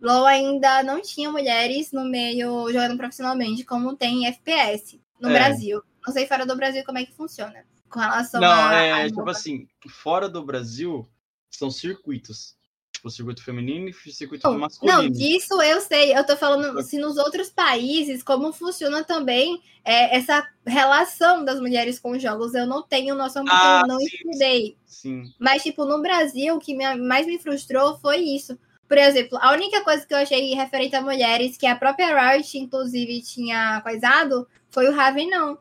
LoL 0.00 0.26
ainda 0.26 0.82
não 0.82 1.00
tinha 1.00 1.30
mulheres 1.30 1.92
no 1.92 2.04
meio 2.04 2.66
jogando 2.72 2.96
profissionalmente, 2.96 3.64
como 3.64 3.96
tem 3.96 4.24
em 4.24 4.26
FPS 4.26 5.00
no 5.20 5.30
É. 5.30 5.32
Brasil. 5.32 5.82
Não 6.06 6.12
sei 6.12 6.26
fora 6.26 6.44
do 6.44 6.56
Brasil 6.56 6.84
como 6.84 6.98
é 6.98 7.04
que 7.06 7.14
funciona. 7.14 7.64
Com 7.88 8.00
relação 8.00 8.40
Não, 8.40 8.50
a. 8.50 8.74
é 8.74 8.92
a 8.92 9.06
tipo 9.06 9.28
assim, 9.30 9.66
fora 9.88 10.28
do 10.28 10.44
Brasil, 10.44 11.08
são 11.50 11.70
circuitos. 11.70 12.56
Tipo, 13.04 13.10
circuito 13.10 13.44
feminino 13.44 13.88
e 13.88 14.12
circuito 14.12 14.48
Não, 14.48 14.58
masculino. 14.58 15.02
Não, 15.02 15.10
disso 15.10 15.60
eu 15.60 15.80
sei. 15.82 16.16
Eu 16.16 16.24
tô 16.24 16.36
falando 16.36 16.80
se 16.82 16.98
nos 16.98 17.18
outros 17.18 17.50
países, 17.50 18.22
como 18.22 18.50
funciona 18.52 19.04
também 19.04 19.60
é, 19.84 20.16
essa 20.16 20.46
relação 20.66 21.44
das 21.44 21.60
mulheres 21.60 21.98
com 21.98 22.12
os 22.12 22.22
jogos. 22.22 22.54
Eu 22.54 22.66
não 22.66 22.82
tenho 22.82 23.14
noção 23.14 23.44
porque 23.44 23.56
Ah, 23.60 23.82
eu 23.82 23.88
não 23.88 23.98
sim, 23.98 24.06
estudei. 24.06 24.76
Sim. 24.86 25.24
Mas, 25.38 25.62
tipo, 25.62 25.84
no 25.84 26.00
Brasil, 26.00 26.54
o 26.54 26.58
que 26.58 26.74
mais 26.96 27.26
me 27.26 27.38
frustrou 27.38 27.98
foi 27.98 28.18
isso. 28.20 28.58
Por 28.88 28.96
exemplo, 28.96 29.38
a 29.40 29.52
única 29.52 29.82
coisa 29.84 30.06
que 30.06 30.14
eu 30.14 30.18
achei 30.18 30.54
referente 30.54 30.96
a 30.96 31.02
mulheres, 31.02 31.58
que 31.58 31.66
a 31.66 31.76
própria 31.76 32.32
Riot, 32.32 32.56
inclusive, 32.56 33.20
tinha 33.20 33.82
coisado, 33.82 34.48
foi 34.70 34.88
o 34.88 34.94
Ravenão. 34.94 35.58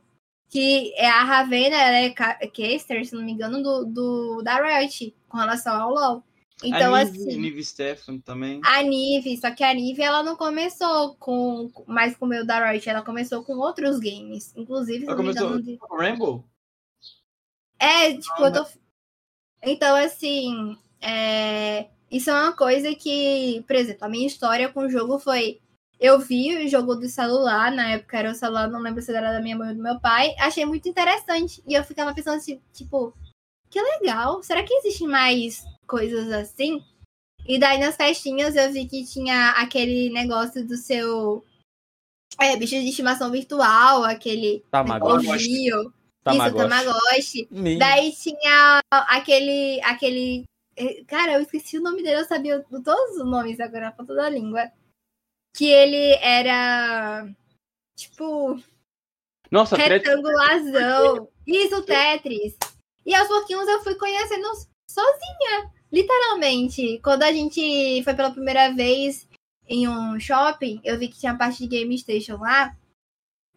Que 0.50 0.94
é 0.96 1.10
a 1.10 1.24
Ravena, 1.24 1.76
ela 1.76 1.98
é 1.98 2.10
ca- 2.12 2.40
caster, 2.56 3.06
se 3.06 3.16
não 3.16 3.24
me 3.24 3.32
engano, 3.32 3.62
do, 3.62 3.86
do, 3.86 4.42
da 4.44 4.62
Riot, 4.62 5.14
com 5.28 5.38
relação 5.38 5.74
ao 5.82 5.90
LoL. 5.90 6.24
Então, 6.64 6.94
a 6.96 7.04
Nive, 7.04 7.18
assim... 7.30 7.40
Nive 7.40 7.64
Stefan 7.66 8.20
também. 8.20 8.62
A 8.64 8.82
Nive, 8.82 9.38
só 9.38 9.52
que 9.52 9.64
a 9.64 9.74
Nive 9.74 10.02
ela 10.02 10.24
não 10.24 10.36
começou 10.36 11.16
com 11.16 11.72
mais 11.88 12.16
com 12.16 12.26
o 12.26 12.28
meu 12.30 12.46
da 12.46 12.72
Riot, 12.72 12.88
ela 12.90 13.02
começou 13.02 13.44
com 13.44 13.58
outros 13.58 14.00
games, 14.00 14.54
inclusive, 14.56 15.06
Ela 15.06 15.16
não 15.16 15.24
me 15.24 15.34
começou 15.36 15.62
de- 15.62 15.78
com 15.78 15.96
Rainbow? 15.98 16.46
É, 17.80 18.14
tipo, 18.14 18.34
Ah, 18.44 18.48
eu 18.48 18.54
tô 18.54 18.66
Então, 19.62 19.96
assim, 19.96 20.78
é, 21.02 21.88
isso 22.12 22.30
é 22.30 22.34
uma 22.34 22.54
coisa 22.56 22.94
que, 22.96 23.64
por 23.68 23.76
exemplo, 23.76 24.06
a 24.06 24.10
minha 24.10 24.28
história 24.28 24.70
com 24.70 24.82
o 24.82 24.90
jogo 24.90 25.20
foi 25.20 25.60
eu 26.00 26.20
vi 26.20 26.66
o 26.66 26.68
jogo 26.68 26.96
do 26.96 27.08
celular, 27.08 27.72
na 27.72 27.92
época 27.92 28.18
era 28.18 28.32
o 28.32 28.36
celular, 28.36 28.68
não 28.70 28.82
lembro 28.82 29.02
se 29.02 29.14
era 29.16 29.32
da 29.32 29.40
minha 29.42 29.56
mãe 29.56 29.70
ou 29.70 29.76
do 29.76 29.82
meu 29.82 30.00
pai, 30.02 30.36
achei 30.38 30.66
muito 30.66 30.90
interessante. 30.90 31.64
E 31.66 31.74
eu 31.76 31.84
ficava 31.84 32.14
pensando 32.14 32.38
assim, 32.38 32.60
tipo, 32.74 33.14
que 33.70 33.80
legal, 33.82 34.44
será 34.44 34.64
que 34.64 34.74
existem 34.74 35.08
mais 35.08 35.64
coisas 35.88 36.32
assim? 36.32 36.84
E 37.46 37.60
daí 37.60 37.78
nas 37.78 37.96
festinhas 37.96 38.56
eu 38.56 38.72
vi 38.72 38.88
que 38.88 39.06
tinha 39.06 39.52
aquele 39.52 40.10
negócio 40.10 40.66
do 40.66 40.78
seu 40.78 41.46
é, 42.40 42.56
bicho 42.56 42.76
de 42.76 42.90
estimação 42.90 43.32
virtual, 43.32 44.04
aquele 44.04 44.64
Tamagotchi. 44.72 45.28
Orgio, 45.30 45.82
isso, 45.82 45.94
Tamagotchi. 46.24 46.70
Tamagotchi. 46.70 47.50
Daí 47.78 48.12
tinha 48.14 48.80
aquele. 48.90 49.82
aquele. 49.84 50.46
Cara, 51.08 51.34
eu 51.34 51.42
esqueci 51.42 51.78
o 51.78 51.82
nome 51.82 52.02
dele, 52.02 52.22
eu 52.22 52.26
sabia 52.26 52.66
todos 52.84 53.18
os 53.18 53.26
nomes 53.26 53.60
agora 53.60 53.86
na 53.86 53.92
ponta 53.92 54.16
da 54.16 54.30
língua. 54.30 54.72
Que 55.56 55.68
ele 55.68 56.14
era. 56.16 57.30
Tipo, 57.96 58.60
Nossa, 59.52 59.76
Thread- 59.76 60.04
retangularzão. 60.04 61.30
Isso, 61.46 61.84
Tetris. 61.84 62.58
E 63.06 63.14
aos 63.14 63.28
pouquinhos 63.28 63.68
eu 63.68 63.84
fui 63.84 63.96
conhecendo 63.96 64.48
sozinha, 64.90 65.72
literalmente. 65.92 67.00
Quando 67.04 67.24
a 67.24 67.32
gente 67.32 68.02
foi 68.04 68.14
pela 68.14 68.32
primeira 68.32 68.74
vez 68.74 69.28
em 69.68 69.88
um 69.88 70.20
shopping, 70.20 70.82
eu 70.84 70.98
vi 70.98 71.08
que 71.08 71.20
tinha 71.20 71.38
parte 71.38 71.60
de 71.60 71.68
Game 71.68 71.98
Station 71.98 72.38
lá. 72.38 72.76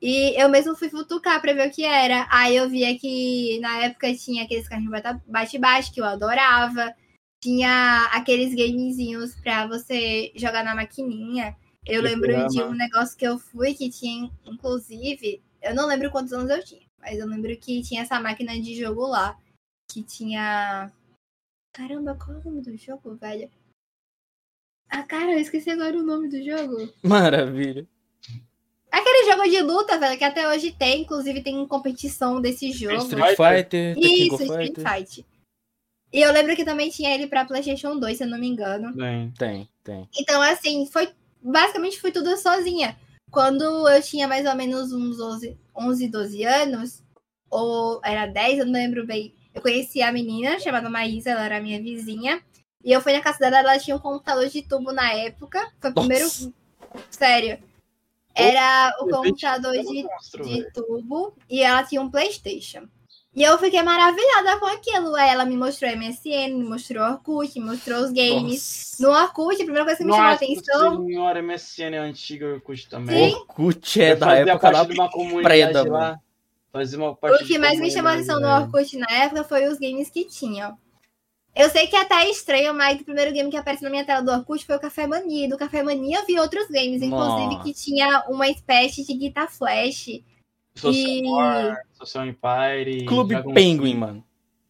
E 0.01 0.41
eu 0.41 0.49
mesmo 0.49 0.77
fui 0.77 0.91
futucar 0.91 1.41
pra 1.41 1.53
ver 1.53 1.69
o 1.69 1.71
que 1.71 1.85
era. 1.85 2.27
Aí 2.31 2.55
eu 2.57 2.69
via 2.69 2.99
que 2.99 3.59
na 3.61 3.85
época 3.85 4.15
tinha 4.15 4.45
aqueles 4.45 4.69
carrinhos 4.69 4.93
bate-bate 5.27 5.93
que 5.93 6.01
eu 6.01 6.05
adorava. 6.05 6.95
Tinha 7.43 8.11
aqueles 8.13 8.55
gamezinhos 8.55 9.35
pra 9.37 9.67
você 9.67 10.33
jogar 10.37 10.65
na 10.65 10.75
maquininha. 10.75 11.57
Eu 11.85 12.03
lembro 12.03 12.29
de 12.29 12.43
Fliperama. 12.43 12.73
um 12.73 12.77
negócio 12.77 13.17
que 13.17 13.27
eu 13.27 13.39
fui 13.39 13.73
que 13.73 13.89
tinha, 13.89 14.31
inclusive, 14.45 15.41
eu 15.63 15.75
não 15.75 15.87
lembro 15.87 16.11
quantos 16.11 16.33
anos 16.33 16.51
eu 16.51 16.65
tinha, 16.65 16.83
mas 16.99 17.17
eu 17.19 17.27
lembro 17.27 17.57
que 17.57 17.81
tinha 17.83 18.03
essa 18.03 18.21
máquina 18.21 18.61
de 18.61 18.75
jogo 18.75 19.07
lá. 19.07 19.39
que 19.89 20.03
tinha. 20.03 20.93
Caramba, 21.77 22.15
qual 22.15 22.39
é 22.39 22.41
o 22.41 22.45
nome 22.45 22.63
do 22.63 22.75
jogo, 22.75 23.17
velho? 23.17 23.51
Ah, 24.89 25.03
cara, 25.03 25.33
eu 25.33 25.39
esqueci 25.39 25.69
agora 25.69 25.95
o 25.95 26.03
nome 26.03 26.27
do 26.27 26.43
jogo. 26.43 26.91
Maravilha. 27.03 27.87
Aquele 28.91 29.31
jogo 29.31 29.43
de 29.43 29.61
luta, 29.61 29.99
velho, 29.99 30.17
que 30.17 30.25
até 30.25 30.49
hoje 30.49 30.73
tem, 30.73 31.03
inclusive 31.03 31.43
tem 31.43 31.67
competição 31.67 32.41
desse 32.41 32.73
jogo. 32.73 33.03
Street 33.03 33.37
Fighter, 33.37 33.99
Isso, 33.99 34.35
of 34.37 34.45
Street 34.45 34.75
Fighter. 34.75 34.91
Fight. 34.91 35.27
E 36.11 36.23
eu 36.23 36.33
lembro 36.33 36.57
que 36.57 36.65
também 36.65 36.89
tinha 36.89 37.15
ele 37.15 37.27
pra 37.27 37.45
PlayStation 37.45 37.99
2, 37.99 38.17
se 38.17 38.25
eu 38.25 38.29
não 38.29 38.39
me 38.39 38.47
engano. 38.47 38.95
Bem, 38.95 39.31
Tem, 39.39 39.69
tem. 39.85 40.09
Então, 40.19 40.41
assim, 40.41 40.87
foi. 40.87 41.11
Basicamente 41.43 42.01
fui 42.01 42.11
tudo 42.11 42.35
sozinha. 42.39 42.97
Quando 43.31 43.87
eu 43.87 44.01
tinha 44.01 44.27
mais 44.27 44.47
ou 44.47 44.55
menos 44.55 44.93
uns 44.93 45.21
11, 45.21 45.59
11 45.77 46.09
12 46.09 46.43
anos, 46.43 47.03
ou 47.51 48.01
era 48.03 48.25
10, 48.25 48.61
eu 48.61 48.65
não 48.65 48.73
lembro 48.73 49.05
bem. 49.05 49.36
Eu 49.57 49.63
conheci 49.63 50.03
a 50.03 50.13
menina 50.13 50.61
chamada 50.61 50.91
Maísa, 50.91 51.31
ela 51.31 51.47
era 51.47 51.61
minha 51.63 51.81
vizinha. 51.81 52.43
E 52.85 52.93
eu 52.93 53.01
fui 53.01 53.15
na 53.15 53.23
casa 53.23 53.39
dela, 53.39 53.59
ela 53.59 53.79
tinha 53.79 53.97
um 53.97 53.99
computador 53.99 54.47
de 54.49 54.61
tubo 54.61 54.93
na 54.93 55.11
época. 55.15 55.67
Foi 55.81 55.91
o 55.91 55.95
primeiro. 55.95 56.25
Nossa. 56.25 56.53
Sério. 57.11 57.59
Era 58.35 58.95
o 59.01 59.09
computador 59.09 59.73
de 59.73 60.07
de 60.45 60.71
tubo 60.73 61.35
e 61.49 61.63
ela 61.63 61.83
tinha 61.83 62.03
um 62.03 62.11
PlayStation. 62.11 62.87
E 63.35 63.43
eu 63.43 63.59
fiquei 63.59 63.83
maravilhada 63.83 64.59
com 64.59 64.67
aquilo. 64.67 65.17
Ela 65.17 65.45
me 65.47 65.57
mostrou 65.57 65.91
MSN, 65.91 66.55
me 66.57 66.65
mostrou 66.65 67.03
Orkut, 67.03 67.59
me 67.59 67.65
mostrou 67.67 68.01
os 68.01 68.13
games. 68.13 68.97
Nossa. 69.01 69.03
No 69.03 69.23
Orkut, 69.25 69.55
a 69.55 69.65
primeira 69.65 69.85
coisa 69.85 69.99
que 69.99 70.05
me 70.05 70.13
chamou 70.13 70.27
a 70.27 70.31
Nossa 70.33 70.45
atenção. 70.45 71.07
senhora, 71.07 71.43
MSN 71.43 71.95
é 71.95 71.99
antiga, 71.99 72.47
Orkut 72.47 72.89
também. 72.89 73.31
Sim. 73.31 73.37
Orkut 73.37 74.03
é 74.03 74.13
Eu 74.13 74.17
da 74.19 74.35
época 74.35 74.85
de 74.85 74.93
uma 74.93 75.11
comunidade 75.11 75.45
preda, 75.45 75.83
lá. 75.83 75.99
mano. 76.01 76.21
Uma 76.95 77.15
parte 77.15 77.45
O 77.45 77.47
que 77.47 77.59
mais 77.59 77.79
me 77.81 77.91
chamou 77.91 78.11
a 78.11 78.15
atenção 78.15 78.41
no 78.41 78.47
velho. 78.47 78.65
Orkut 78.65 78.97
na 78.97 79.11
época 79.11 79.45
foi 79.45 79.67
os 79.67 79.79
games 79.79 80.11
que 80.11 80.25
tinham. 80.25 80.77
Eu 81.55 81.71
sei 81.71 81.87
que 81.87 81.97
é 81.97 82.03
até 82.03 82.29
estranho, 82.29 82.75
mas 82.75 83.01
o 83.01 83.05
primeiro 83.05 83.33
game 83.33 83.51
que 83.51 83.57
apareceu 83.57 83.85
na 83.85 83.91
minha 83.91 84.05
tela 84.05 84.21
do 84.21 84.31
Orkut 84.31 84.65
foi 84.67 84.77
o 84.77 84.81
Café 84.81 85.07
Mania. 85.07 85.47
E 85.47 85.49
do 85.49 85.57
Café 85.57 85.83
Mania 85.83 86.19
eu 86.19 86.27
vi 86.27 86.39
outros 86.39 86.67
games, 86.69 87.01
inclusive 87.01 87.47
Nossa. 87.47 87.63
que 87.65 87.73
tinha 87.73 88.25
uma 88.29 88.47
espécie 88.49 89.07
de 89.07 89.15
guitar 89.15 89.51
flash. 89.51 90.21
Social 90.77 90.95
E- 90.95 91.23
War, 91.27 91.81
Social 91.95 92.27
Empire. 92.27 93.07
Clube 93.07 93.35
Dragon 93.35 93.55
Penguin, 93.55 93.95
mano. 93.95 94.26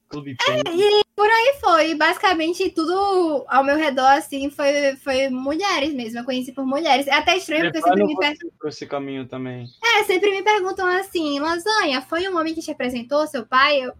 Clube 0.08 0.36
Penguin. 0.36 1.02
E 1.18 1.60
foi, 1.60 1.94
basicamente, 1.94 2.70
tudo 2.70 3.44
ao 3.48 3.64
meu 3.64 3.76
redor, 3.76 4.06
assim, 4.12 4.50
foi, 4.50 4.96
foi 4.96 5.28
mulheres 5.28 5.92
mesmo. 5.94 6.18
Eu 6.18 6.24
conheci 6.24 6.52
por 6.52 6.66
mulheres. 6.66 7.06
É 7.06 7.14
até 7.14 7.36
estranho, 7.36 7.64
porque 7.72 7.82
sempre 7.82 8.04
me, 8.04 8.16
per- 8.16 8.36
você 8.36 8.50
por 8.58 8.68
esse 8.68 8.86
caminho 8.86 9.26
também. 9.26 9.66
é, 9.82 10.04
sempre 10.04 10.30
me 10.30 10.42
perguntam 10.42 10.86
assim, 10.86 11.38
Lasanha, 11.40 12.00
foi 12.02 12.28
um 12.28 12.36
homem 12.38 12.54
que 12.54 12.60
te 12.62 12.70
apresentou, 12.70 13.26
seu 13.26 13.46
pai? 13.46 13.80
Eu- 13.82 13.94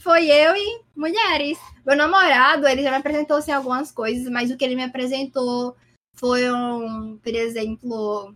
Foi 0.00 0.26
eu 0.30 0.54
e 0.54 0.82
mulheres. 0.94 1.58
Meu 1.84 1.96
namorado, 1.96 2.66
ele 2.68 2.82
já 2.82 2.90
me 2.90 2.96
apresentou 2.98 3.38
assim, 3.38 3.50
algumas 3.52 3.90
coisas, 3.90 4.30
mas 4.30 4.50
o 4.50 4.56
que 4.56 4.64
ele 4.64 4.76
me 4.76 4.84
apresentou 4.84 5.74
foi 6.16 6.50
um, 6.50 7.18
por 7.18 7.34
exemplo, 7.34 8.34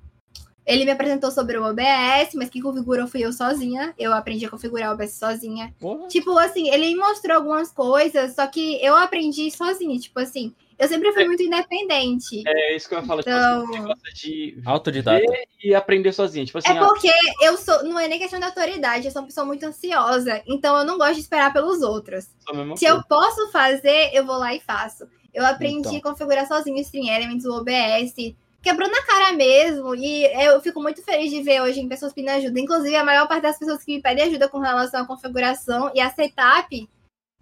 ele 0.73 0.85
me 0.85 0.91
apresentou 0.93 1.31
sobre 1.31 1.59
o 1.59 1.65
OBS, 1.65 2.35
mas 2.35 2.49
quem 2.49 2.63
configurou 2.63 3.07
fui 3.09 3.25
eu 3.25 3.33
sozinha. 3.33 3.95
Eu 3.99 4.13
aprendi 4.13 4.47
a 4.47 4.49
configurar 4.51 4.91
o 4.91 4.95
OBS 4.95 5.15
sozinha. 5.15 5.75
Porra. 5.81 6.07
Tipo 6.09 6.39
assim, 6.39 6.69
ele 6.71 6.87
me 6.89 6.97
mostrou 6.97 7.37
algumas 7.37 7.71
coisas, 7.73 8.35
só 8.35 8.47
que 8.47 8.83
eu 8.85 8.97
aprendi 8.97 9.51
sozinha. 9.51 9.99
Tipo 9.99 10.21
assim, 10.21 10.55
eu 10.79 10.89
sempre 10.89 11.13
fui 11.13 11.25
muito 11.25 11.43
independente. 11.43 12.43
É 12.47 12.75
isso 12.77 12.89
que 12.89 12.95
eu 12.95 13.01
ia 13.01 13.05
falar. 13.07 13.23
Tipo 13.23 13.35
Então- 13.37 13.63
assim, 13.65 13.73
você 13.73 13.79
gosta 13.81 14.13
de 14.15 14.63
Autodidata. 14.65 15.19
ver 15.19 15.49
e 15.63 15.75
aprender 15.75 16.13
sozinho. 16.13 16.47
Tipo 16.47 16.59
assim, 16.59 16.69
É 16.73 16.79
ah, 16.79 16.87
porque 16.87 17.11
eu 17.43 17.57
sou. 17.57 17.83
Não 17.85 17.99
é 17.99 18.09
nem 18.09 18.19
questão 18.19 18.39
de 18.39 18.47
autoridade, 18.47 19.05
eu 19.07 19.11
sou 19.11 19.21
uma 19.23 19.27
pessoa 19.29 19.45
muito 19.47 19.65
ansiosa. 19.67 20.43
Então 20.47 20.77
eu 20.79 20.85
não 20.85 20.97
gosto 20.97 21.15
de 21.15 21.21
esperar 21.21 21.53
pelos 21.53 21.83
outros. 21.83 22.25
Se 22.25 22.45
coisa. 22.47 22.87
eu 22.89 23.03
posso 23.09 23.51
fazer, 23.51 24.11
eu 24.15 24.25
vou 24.25 24.37
lá 24.39 24.55
e 24.55 24.61
faço. 24.61 25.07
Eu 25.35 25.45
aprendi 25.47 25.89
Então. 25.97 25.97
a 25.97 26.13
configurar 26.13 26.47
sozinho 26.49 26.77
o 26.77 26.81
Stream 26.81 27.07
Elements, 27.15 27.45
o 27.45 27.53
OBS. 27.53 28.35
Quebrou 28.63 28.89
na 28.91 29.03
cara 29.07 29.33
mesmo. 29.33 29.95
E 29.95 30.25
eu 30.45 30.61
fico 30.61 30.81
muito 30.83 31.03
feliz 31.03 31.31
de 31.31 31.43
ver 31.43 31.63
hoje 31.63 31.81
em 31.81 31.89
pessoas 31.89 32.13
pedindo 32.13 32.33
ajuda. 32.33 32.61
Inclusive, 32.61 32.95
a 32.97 33.05
maior 33.05 33.27
parte 33.27 33.43
das 33.43 33.59
pessoas 33.59 33.83
que 33.83 33.95
me 33.95 34.03
pedem 34.03 34.25
ajuda 34.25 34.49
com 34.49 34.59
relação 34.59 35.03
à 35.03 35.07
configuração 35.07 35.91
e 35.95 36.01
a 36.01 36.11
setup, 36.11 36.89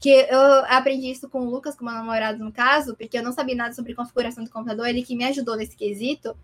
que 0.00 0.10
eu 0.10 0.40
aprendi 0.68 1.10
isso 1.10 1.28
com 1.28 1.40
o 1.40 1.50
Lucas, 1.50 1.74
com 1.74 1.84
meu 1.84 1.94
namorado, 1.94 2.42
no 2.42 2.52
caso, 2.52 2.97
porque 2.97 3.18
eu 3.18 3.22
não 3.22 3.32
sabia 3.32 3.56
nada 3.56 3.74
sobre 3.74 3.94
configuração 3.94 4.44
do 4.44 4.50
computador, 4.50 4.86
ele 4.86 5.02
que 5.02 5.16
me 5.16 5.24
ajudou 5.24 5.56
nesse 5.56 5.76
quesito. 5.76 6.36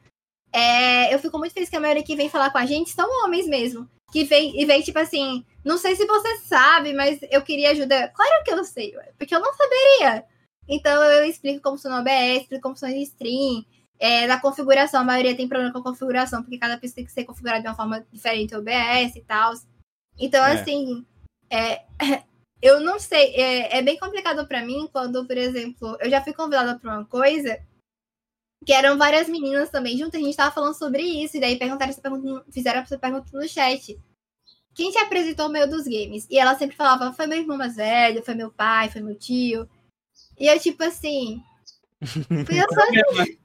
É, 0.52 1.12
eu 1.12 1.18
fico 1.18 1.38
muito 1.38 1.52
feliz 1.52 1.68
que 1.68 1.76
a 1.76 1.80
maioria 1.80 2.02
que 2.02 2.16
vem 2.16 2.28
falar 2.28 2.50
com 2.50 2.58
a 2.58 2.66
gente 2.66 2.90
são 2.90 3.08
homens 3.24 3.46
mesmo. 3.46 3.88
Que 4.12 4.24
vem 4.24 4.60
e 4.60 4.64
vem, 4.64 4.82
tipo 4.82 4.98
assim, 4.98 5.44
não 5.64 5.78
sei 5.78 5.96
se 5.96 6.06
você 6.06 6.38
sabe, 6.38 6.92
mas 6.92 7.18
eu 7.30 7.42
queria 7.42 7.70
ajuda. 7.70 8.08
Claro 8.08 8.44
que 8.44 8.52
eu 8.52 8.64
sei, 8.64 8.94
porque 9.18 9.34
eu 9.34 9.40
não 9.40 9.52
saberia. 9.52 10.24
Então 10.68 11.02
eu 11.02 11.24
explico 11.24 11.60
como 11.60 11.76
funciona 11.76 11.96
o 11.96 12.00
OBS, 12.00 12.42
explico 12.42 12.62
como 12.62 12.74
funciona 12.74 12.94
o 12.94 12.98
stream. 12.98 13.64
É, 13.98 14.26
na 14.26 14.40
configuração, 14.40 15.00
a 15.00 15.04
maioria 15.04 15.36
tem 15.36 15.48
problema 15.48 15.72
com 15.72 15.78
a 15.78 15.82
configuração, 15.82 16.42
porque 16.42 16.58
cada 16.58 16.76
pista 16.78 16.96
tem 16.96 17.04
que 17.04 17.12
ser 17.12 17.24
configurada 17.24 17.62
de 17.62 17.68
uma 17.68 17.76
forma 17.76 18.04
diferente 18.12 18.54
o 18.54 18.58
OBS 18.58 19.16
e 19.16 19.22
tal. 19.22 19.54
Então, 20.18 20.44
É. 20.44 20.52
assim, 20.52 21.06
é, 21.50 21.84
eu 22.60 22.80
não 22.80 22.98
sei, 22.98 23.34
é, 23.34 23.78
é 23.78 23.82
bem 23.82 23.98
complicado 23.98 24.46
pra 24.46 24.64
mim 24.64 24.88
quando, 24.92 25.26
por 25.26 25.36
exemplo, 25.36 25.96
eu 26.00 26.10
já 26.10 26.22
fui 26.22 26.32
convidada 26.32 26.78
pra 26.78 26.96
uma 26.96 27.04
coisa 27.04 27.58
que 28.64 28.72
eram 28.72 28.96
várias 28.96 29.28
meninas 29.28 29.70
também 29.70 29.96
juntas, 29.98 30.20
a 30.20 30.24
gente 30.24 30.36
tava 30.36 30.50
falando 30.54 30.74
sobre 30.74 31.02
isso, 31.02 31.36
e 31.36 31.40
daí 31.40 31.58
perguntaram 31.58 31.90
essa 31.90 32.00
pergunta, 32.00 32.44
fizeram 32.50 32.80
essa 32.80 32.98
pergunta 32.98 33.26
no 33.32 33.46
chat. 33.46 33.98
Quem 34.74 34.90
te 34.90 34.98
apresentou 34.98 35.46
o 35.46 35.50
meio 35.50 35.68
dos 35.68 35.84
games? 35.84 36.26
E 36.28 36.38
ela 36.38 36.56
sempre 36.56 36.74
falava, 36.74 37.12
foi 37.12 37.26
meu 37.26 37.38
irmão 37.38 37.56
mais 37.56 37.76
velho, 37.76 38.24
foi 38.24 38.34
meu 38.34 38.50
pai, 38.50 38.90
foi 38.90 39.02
meu 39.02 39.14
tio. 39.14 39.68
E 40.38 40.46
eu, 40.48 40.58
tipo 40.58 40.82
assim. 40.82 41.42
Fui 42.46 42.60
eu 42.60 42.66
sozinha. 42.74 43.38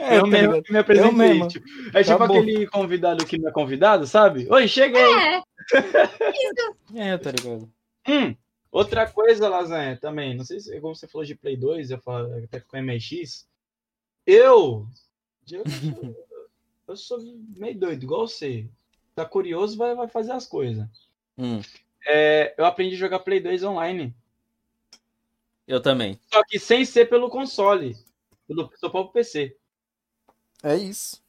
É, 0.00 0.16
eu 0.18 0.22
tá 0.22 0.26
mesmo 0.26 0.62
que 0.62 0.72
me 0.72 0.78
apresentei. 0.78 1.12
mesmo. 1.12 1.48
Tipo, 1.48 1.66
é 1.94 2.02
tipo 2.02 2.14
Acabou. 2.14 2.38
aquele 2.38 2.66
convidado 2.66 3.26
que 3.26 3.38
não 3.38 3.48
é 3.48 3.52
convidado, 3.52 4.06
sabe? 4.06 4.46
Oi, 4.50 4.66
cheguei! 4.68 5.02
É, 5.02 5.42
É, 6.96 7.18
tá 7.18 7.30
ligado? 7.30 7.70
Hum, 8.08 8.34
outra 8.72 9.08
coisa, 9.10 9.48
Lasanha, 9.48 9.96
também. 9.98 10.34
Não 10.34 10.44
sei 10.44 10.60
se, 10.60 10.80
como 10.80 10.94
você 10.94 11.06
falou 11.06 11.24
de 11.24 11.34
Play 11.34 11.56
2, 11.56 11.90
eu 11.90 11.98
falo 11.98 12.32
até 12.42 12.60
com 12.60 12.76
MX. 12.80 13.46
Eu. 14.26 14.86
Eu, 15.50 15.64
eu 16.88 16.96
sou 16.96 17.18
meio 17.56 17.78
doido, 17.78 18.02
igual 18.02 18.26
você. 18.26 18.66
Tá 19.14 19.24
curioso, 19.24 19.76
vai, 19.76 19.94
vai 19.94 20.08
fazer 20.08 20.32
as 20.32 20.46
coisas. 20.46 20.86
Hum, 21.36 21.60
É, 22.06 22.54
eu 22.56 22.64
aprendi 22.64 22.94
a 22.94 22.98
jogar 22.98 23.18
Play 23.20 23.40
2 23.40 23.62
online. 23.64 24.14
eu 25.66 25.80
também. 25.80 26.18
Só 26.32 26.42
que 26.44 26.58
sem 26.58 26.84
ser 26.84 27.08
pelo 27.08 27.28
console. 27.28 27.96
Pelo 28.50 28.68
seu 28.76 28.90
próprio 28.90 29.12
PC. 29.12 29.56
É 30.64 30.74
isso. 30.74 31.22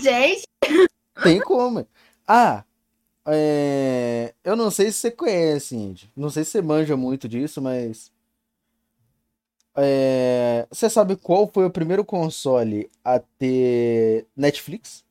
gente, 0.00 0.48
Tem 1.22 1.38
como. 1.38 1.86
Ah, 2.26 2.64
é... 3.26 4.34
eu 4.42 4.56
não 4.56 4.70
sei 4.70 4.90
se 4.90 5.00
você 5.00 5.10
conhece, 5.10 5.76
Indy. 5.76 6.10
Não 6.16 6.30
sei 6.30 6.44
se 6.44 6.52
você 6.52 6.62
manja 6.62 6.96
muito 6.96 7.28
disso, 7.28 7.60
mas. 7.60 8.10
É... 9.76 10.66
Você 10.70 10.88
sabe 10.88 11.14
qual 11.14 11.46
foi 11.46 11.66
o 11.66 11.70
primeiro 11.70 12.06
console 12.06 12.90
a 13.04 13.18
ter 13.20 14.26
Netflix? 14.34 15.04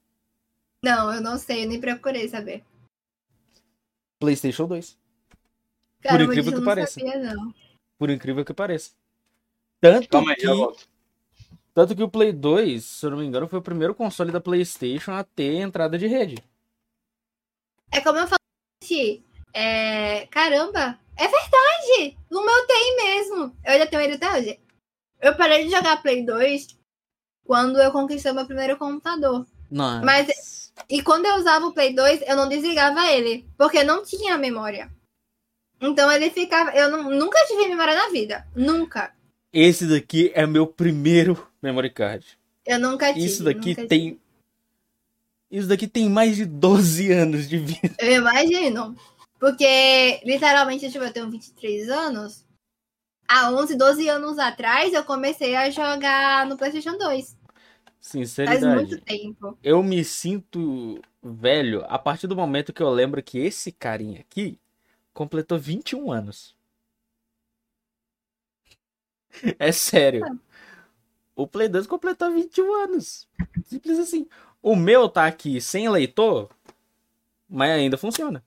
não, 0.84 1.14
eu 1.14 1.22
não 1.22 1.38
sei, 1.38 1.64
eu 1.64 1.70
nem 1.70 1.80
procurei 1.80 2.28
saber. 2.28 2.64
PlayStation 4.20 4.66
2. 4.66 4.98
Cara, 6.02 6.24
incrível 6.24 6.46
eu 6.46 6.54
que 6.54 6.60
não 6.60 6.66
pareça. 6.66 7.00
Sabia, 7.00 7.20
não. 7.20 7.54
Por 8.00 8.10
incrível 8.10 8.44
que 8.44 8.52
pareça. 8.52 8.94
Tanto 9.80 10.10
Calma 10.10 10.32
aí, 10.32 10.38
que, 10.38 10.42
já 10.42 10.56
volto. 10.56 10.90
Tanto 11.74 11.96
que 11.96 12.04
o 12.04 12.10
Play 12.10 12.32
2, 12.32 12.84
se 12.84 13.06
eu 13.06 13.12
não 13.12 13.18
me 13.18 13.26
engano, 13.26 13.48
foi 13.48 13.60
o 13.60 13.64
primeiro 13.64 13.96
console 13.96 14.32
da 14.32 14.42
PlayStation 14.42 15.12
a 15.12 15.24
ter 15.24 15.56
entrada 15.56 15.98
de 15.98 16.08
rede. 16.08 16.36
É 17.92 18.02
como 18.02 18.20
eu 18.20 18.28
falei, 18.28 19.24
é... 19.54 20.26
caramba, 20.28 20.98
é 21.18 21.28
verdade! 21.28 22.18
No 22.30 22.46
meu 22.46 22.68
tem 22.68 22.96
mesmo. 22.98 23.56
Eu 23.66 23.74
ainda 23.74 23.88
tenho 23.88 24.02
ele 24.02 24.14
até 24.14 24.32
hoje. 24.32 24.60
Eu 25.22 25.36
parei 25.36 25.66
de 25.66 25.72
jogar 25.72 26.02
Play 26.02 26.26
2 26.26 26.68
quando 27.46 27.80
eu 27.80 27.92
conquistei 27.92 28.32
meu 28.32 28.46
primeiro 28.46 28.78
computador. 28.78 29.46
Não. 29.70 30.04
Mas- 30.04 30.72
E 30.90 31.04
quando 31.04 31.26
eu 31.26 31.36
usava 31.36 31.66
o 31.68 31.74
Play 31.74 31.94
2, 31.94 32.22
eu 32.26 32.36
não 32.36 32.48
desligava 32.50 33.06
ele, 33.12 33.46
porque 33.58 33.84
não 33.84 34.04
tinha 34.04 34.38
memória. 34.38 34.90
Então 35.80 36.12
ele 36.12 36.30
ficava. 36.30 36.72
Eu 36.72 36.90
não- 36.90 37.10
nunca 37.10 37.38
tive 37.46 37.68
memória 37.68 37.94
na 37.96 38.10
vida. 38.10 38.48
Nunca. 38.56 39.14
Esse 39.52 39.86
daqui 39.86 40.32
é 40.34 40.48
meu 40.48 40.66
primeiro 40.66 41.51
memory 41.62 41.90
card. 41.90 42.38
Eu 42.66 42.80
nunca 42.80 43.14
tive. 43.14 43.26
Isso 43.26 43.44
daqui 43.44 43.76
tem. 43.88 44.20
Isso 45.50 45.68
daqui 45.68 45.88
tem 45.88 46.10
mais 46.10 46.36
de 46.36 46.46
12 46.46 47.12
anos 47.12 47.50
de 47.50 47.58
vida. 47.58 47.96
Eu 48.00 48.14
imagino. 48.14 48.96
Porque, 49.40 50.22
literalmente, 50.24 50.90
tipo, 50.92 51.04
eu 51.04 51.12
tenho 51.12 51.30
23 51.30 51.90
anos. 51.90 52.46
Há 53.28 53.52
11, 53.52 53.76
12 53.76 54.08
anos 54.08 54.38
atrás, 54.38 54.94
eu 54.94 55.04
comecei 55.04 55.56
a 55.56 55.70
jogar 55.70 56.46
no 56.46 56.58
PlayStation 56.58 56.98
2. 56.98 57.38
Faz 58.02 58.14
muito 58.14 58.28
Sinceridade. 58.28 59.02
tempo. 59.02 59.58
Eu 59.64 59.84
me 59.84 60.04
sinto 60.04 61.00
velho 61.22 61.86
a 61.88 62.00
partir 62.00 62.28
do 62.28 62.36
momento 62.36 62.74
que 62.74 62.82
eu 62.82 62.90
lembro 62.90 63.22
que 63.22 63.38
esse 63.38 63.72
carinha 63.72 64.22
aqui 64.22 64.60
completou 65.14 65.60
21 65.60 66.12
anos. 66.12 66.56
É 69.58 69.72
sério. 69.72 70.26
O 71.42 71.48
Play 71.48 71.68
2 71.68 71.88
completou 71.88 72.32
21 72.32 72.74
anos. 72.84 73.28
Simples 73.66 74.00
assim. 74.00 74.28
O 74.62 74.76
meu 74.76 75.10
tá 75.10 75.26
aqui 75.26 75.60
sem 75.60 75.90
leitor, 75.90 76.50
mas 77.50 77.72
ainda 77.72 77.98
funciona. 77.98 78.44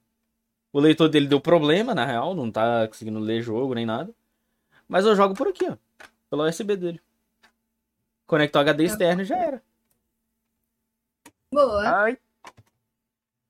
O 0.72 0.80
leitor 0.80 1.08
dele 1.08 1.26
deu 1.28 1.40
problema, 1.40 1.94
na 1.94 2.04
real, 2.04 2.34
não 2.34 2.50
tá 2.50 2.86
conseguindo 2.88 3.18
ler 3.18 3.42
jogo 3.42 3.74
nem 3.74 3.86
nada. 3.86 4.12
Mas 4.88 5.04
eu 5.04 5.14
jogo 5.16 5.34
por 5.34 5.48
aqui, 5.48 5.66
ó. 5.68 5.76
Pela 6.30 6.48
USB 6.48 6.76
dele. 6.76 7.00
Conectou 8.26 8.60
HD 8.60 8.84
externo 8.84 9.22
e 9.22 9.24
já 9.24 9.36
era. 9.36 9.62
Boa. 11.52 11.88
Ai. 12.04 12.18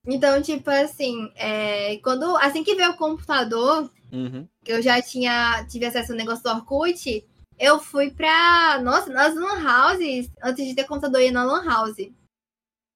Então, 0.06 0.40
tipo 0.42 0.68
assim, 0.70 1.32
é, 1.34 1.96
quando 1.98 2.36
assim 2.36 2.62
que 2.62 2.74
veio 2.74 2.90
o 2.90 2.96
computador, 2.96 3.90
Uhum. 4.12 4.46
eu 4.66 4.80
já 4.82 5.00
tinha 5.02 5.66
tive 5.66 5.86
acesso 5.86 6.12
ao 6.12 6.18
negócio 6.18 6.44
do 6.44 6.50
Orkut, 6.50 7.26
eu 7.58 7.78
fui 7.78 8.10
pra. 8.10 8.80
Nossa, 8.82 9.10
nas 9.12 9.34
Lan 9.34 9.62
Houses, 9.62 10.30
antes 10.42 10.66
de 10.66 10.74
ter 10.74 10.84
computador, 10.84 11.20
ia 11.20 11.32
na 11.32 11.44
Lan 11.44 11.64
House. 11.64 12.10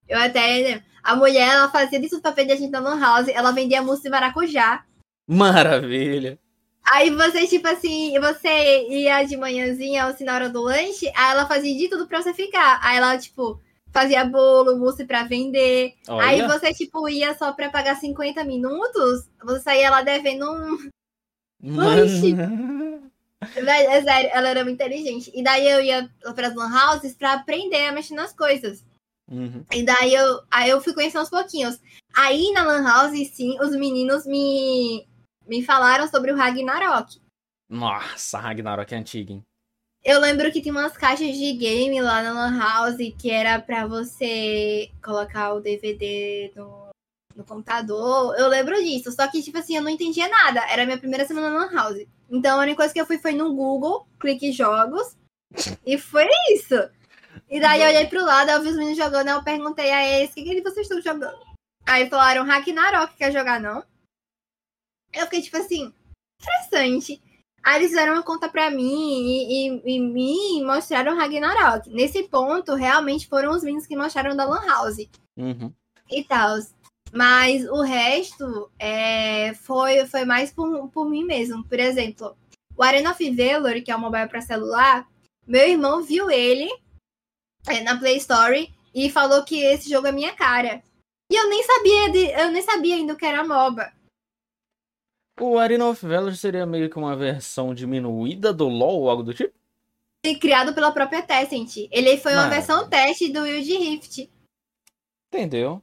Eu 0.09 0.19
até. 0.19 0.83
A 1.03 1.15
mulher, 1.17 1.49
ela 1.49 1.71
fazia 1.71 2.01
tudo 2.09 2.21
pra 2.21 2.33
perder 2.33 2.55
a 2.55 2.57
gente 2.57 2.71
na 2.71 2.81
Lan 2.81 2.99
House. 2.99 3.29
Ela 3.29 3.53
vendia 3.53 3.83
mousse 3.83 4.03
de 4.03 4.11
maracujá. 4.11 4.85
Maravilha. 5.27 6.39
Aí 6.91 7.11
você, 7.11 7.47
tipo 7.47 7.69
assim, 7.69 8.19
você 8.19 8.89
ia 8.89 9.23
de 9.23 9.37
manhãzinha 9.37 10.07
ou 10.07 10.15
se 10.15 10.25
na 10.25 10.35
hora 10.35 10.49
do 10.49 10.63
lanche, 10.63 11.07
aí 11.15 11.33
ela 11.33 11.47
fazia 11.47 11.77
de 11.77 11.89
tudo 11.89 12.07
pra 12.07 12.23
você 12.23 12.33
ficar. 12.33 12.81
Aí 12.83 12.97
ela, 12.97 13.19
tipo, 13.19 13.61
fazia 13.93 14.25
bolo, 14.25 14.79
mousse 14.79 15.05
pra 15.05 15.25
vender. 15.25 15.95
Aí 16.09 16.43
Olha. 16.43 16.49
você, 16.49 16.73
tipo, 16.73 17.09
ia 17.09 17.37
só 17.37 17.53
pra 17.53 17.69
pagar 17.69 17.97
50 17.97 18.43
minutos, 18.45 19.29
você 19.45 19.61
saía 19.61 19.91
lá 19.91 20.03
devendo 20.03 20.51
um. 20.51 20.91
Mano. 21.63 22.07
Velho, 22.07 23.03
é 23.41 24.03
sério, 24.03 24.31
ela 24.33 24.49
era 24.49 24.65
muito 24.65 24.77
inteligente. 24.77 25.31
E 25.35 25.43
daí 25.43 25.69
eu 25.69 25.81
ia 25.81 26.11
pras 26.35 26.55
lan 26.55 26.71
houses 26.71 27.15
pra 27.15 27.35
aprender 27.35 27.87
a 27.87 27.93
mexer 27.93 28.15
nas 28.15 28.33
coisas. 28.33 28.85
Uhum. 29.31 29.65
E 29.73 29.83
daí 29.85 30.15
eu, 30.15 30.41
aí 30.51 30.71
eu 30.71 30.81
fui 30.81 30.95
conhecendo 30.95 31.21
aos 31.21 31.31
pouquinhos. 31.31 31.81
Aí 32.15 32.51
na 32.53 32.63
lan 32.63 32.83
house, 32.83 33.29
sim, 33.31 33.59
os 33.61 33.71
meninos 33.71 34.27
me, 34.27 35.07
me 35.47 35.63
falaram 35.63 36.09
sobre 36.09 36.33
o 36.33 36.37
Ragnarok. 36.37 37.21
Nossa, 37.69 38.39
Ragnarok 38.39 38.95
é 38.95 38.99
antiga, 38.99 39.33
hein? 39.33 39.45
Eu 40.05 40.21
lembro 40.21 40.51
que 40.51 40.63
tinha 40.63 40.73
umas 40.73 40.97
caixas 40.97 41.37
de 41.37 41.53
game 41.53 42.01
lá 42.01 42.23
na 42.23 42.33
Lan 42.33 42.59
House 42.59 42.97
que 43.19 43.31
era 43.31 43.61
pra 43.61 43.87
você 43.87 44.91
colocar 45.03 45.53
o 45.53 45.61
DVD 45.61 46.53
no, 46.55 46.78
no 47.39 47.45
computador. 47.45 48.35
Eu 48.37 48.49
lembro 48.49 48.75
disso. 48.83 49.11
Só 49.13 49.27
que, 49.29 49.43
tipo 49.43 49.57
assim, 49.59 49.77
eu 49.77 49.83
não 49.83 49.89
entendia 49.91 50.29
nada. 50.29 50.61
Era 50.71 50.83
a 50.83 50.87
minha 50.87 50.99
primeira 50.99 51.25
semana 51.27 51.49
na 51.51 51.65
Lan 51.67 51.73
House. 51.73 52.07
Então 52.29 52.59
a 52.59 52.63
única 52.63 52.77
coisa 52.79 52.93
que 52.93 53.01
eu 53.01 53.07
fui 53.07 53.17
foi 53.19 53.33
no 53.33 53.55
Google, 53.55 54.07
clique 54.21 54.53
jogos. 54.53 55.17
E 55.87 55.97
foi 55.97 56.27
isso. 56.53 56.75
E 57.49 57.59
daí 57.61 57.81
eu 57.81 57.89
olhei 57.89 58.07
pro 58.07 58.25
lado, 58.25 58.51
eu 58.51 58.61
vi 58.61 58.69
os 58.69 58.77
meninos 58.77 58.99
jogando, 58.99 59.29
eu 59.29 59.43
perguntei 59.43 59.91
a 59.91 60.05
eles, 60.07 60.31
o 60.31 60.35
que, 60.35 60.43
que 60.45 60.61
vocês 60.63 60.87
estão 60.91 61.01
jogando? 61.01 61.39
Aí 61.87 62.11
falaram, 62.11 62.45
Ragnarok, 62.45 63.17
quer 63.17 63.33
jogar 63.33 63.59
não? 63.61 63.83
Eu 65.15 65.25
fiquei 65.25 65.41
tipo 65.41 65.57
assim, 65.57 65.93
interessante. 66.43 67.23
Aí 67.65 67.77
eles 67.77 67.89
fizeram 67.89 68.13
uma 68.15 68.23
conta 68.23 68.49
pra 68.49 68.71
mim 68.71 68.83
e, 68.85 69.69
e- 69.69 69.97
e 69.97 70.01
me 70.01 70.63
mostraram 70.65 71.17
Ragnarok. 71.17 71.89
Nesse 71.91 72.23
ponto, 72.25 72.75
realmente 72.75 73.27
foram 73.29 73.53
os 73.53 73.63
meninos 73.63 73.87
que 73.87 73.97
mostraram 73.97 74.37
da 74.37 74.45
Lan 74.45 74.65
House 74.67 75.09
Uhum. 75.37 75.73
e 76.11 76.25
tal. 76.25 76.59
Mas 77.13 77.65
o 77.69 77.83
resto 77.83 78.71
é, 78.79 79.55
foi, 79.55 80.07
foi 80.07 80.25
mais 80.25 80.53
por, 80.53 80.89
por 80.91 81.09
mim 81.09 81.25
mesmo. 81.25 81.65
Por 81.65 81.79
exemplo, 81.79 82.37
o 82.77 82.83
Arena 82.83 83.11
of 83.11 83.31
Valor, 83.31 83.81
que 83.83 83.91
é 83.91 83.97
um 83.97 84.01
mobile 84.01 84.29
para 84.29 84.41
celular, 84.41 85.09
meu 85.47 85.67
irmão 85.67 86.03
viu 86.03 86.31
ele 86.31 86.69
é, 87.67 87.83
na 87.83 87.99
Play 87.99 88.19
Store 88.19 88.73
e 88.95 89.11
falou 89.11 89.45
que 89.45 89.61
esse 89.63 89.89
jogo 89.89 90.07
é 90.07 90.13
minha 90.13 90.35
cara. 90.35 90.83
E 91.31 91.37
eu 91.37 91.49
nem 91.49 91.63
sabia, 91.63 92.11
de, 92.11 92.31
eu 92.41 92.51
nem 92.51 92.63
sabia 92.63 92.97
ainda 92.97 93.13
o 93.13 93.17
que 93.17 93.27
era 93.27 93.45
MOBA. 93.45 93.93
O 95.41 95.59
Arena 95.59 95.87
of 95.87 96.05
Valor 96.05 96.35
seria 96.35 96.67
meio 96.67 96.91
que 96.91 96.99
uma 96.99 97.15
versão 97.15 97.75
diminuída 97.75 98.53
do 98.53 98.69
LoL 98.69 99.03
ou 99.03 99.11
algo 99.11 99.23
do 99.23 99.33
tipo? 99.33 99.55
E 100.25 100.37
criado 100.37 100.75
pela 100.75 100.91
própria 100.91 101.23
Tencent. 101.23 101.89
Ele 101.93 102.17
foi 102.17 102.33
uma 102.33 102.43
Mano. 102.43 102.55
versão 102.55 102.89
teste 102.89 103.33
do 103.33 103.43
Wild 103.43 103.73
Rift. 103.73 104.31
Entendeu? 105.33 105.83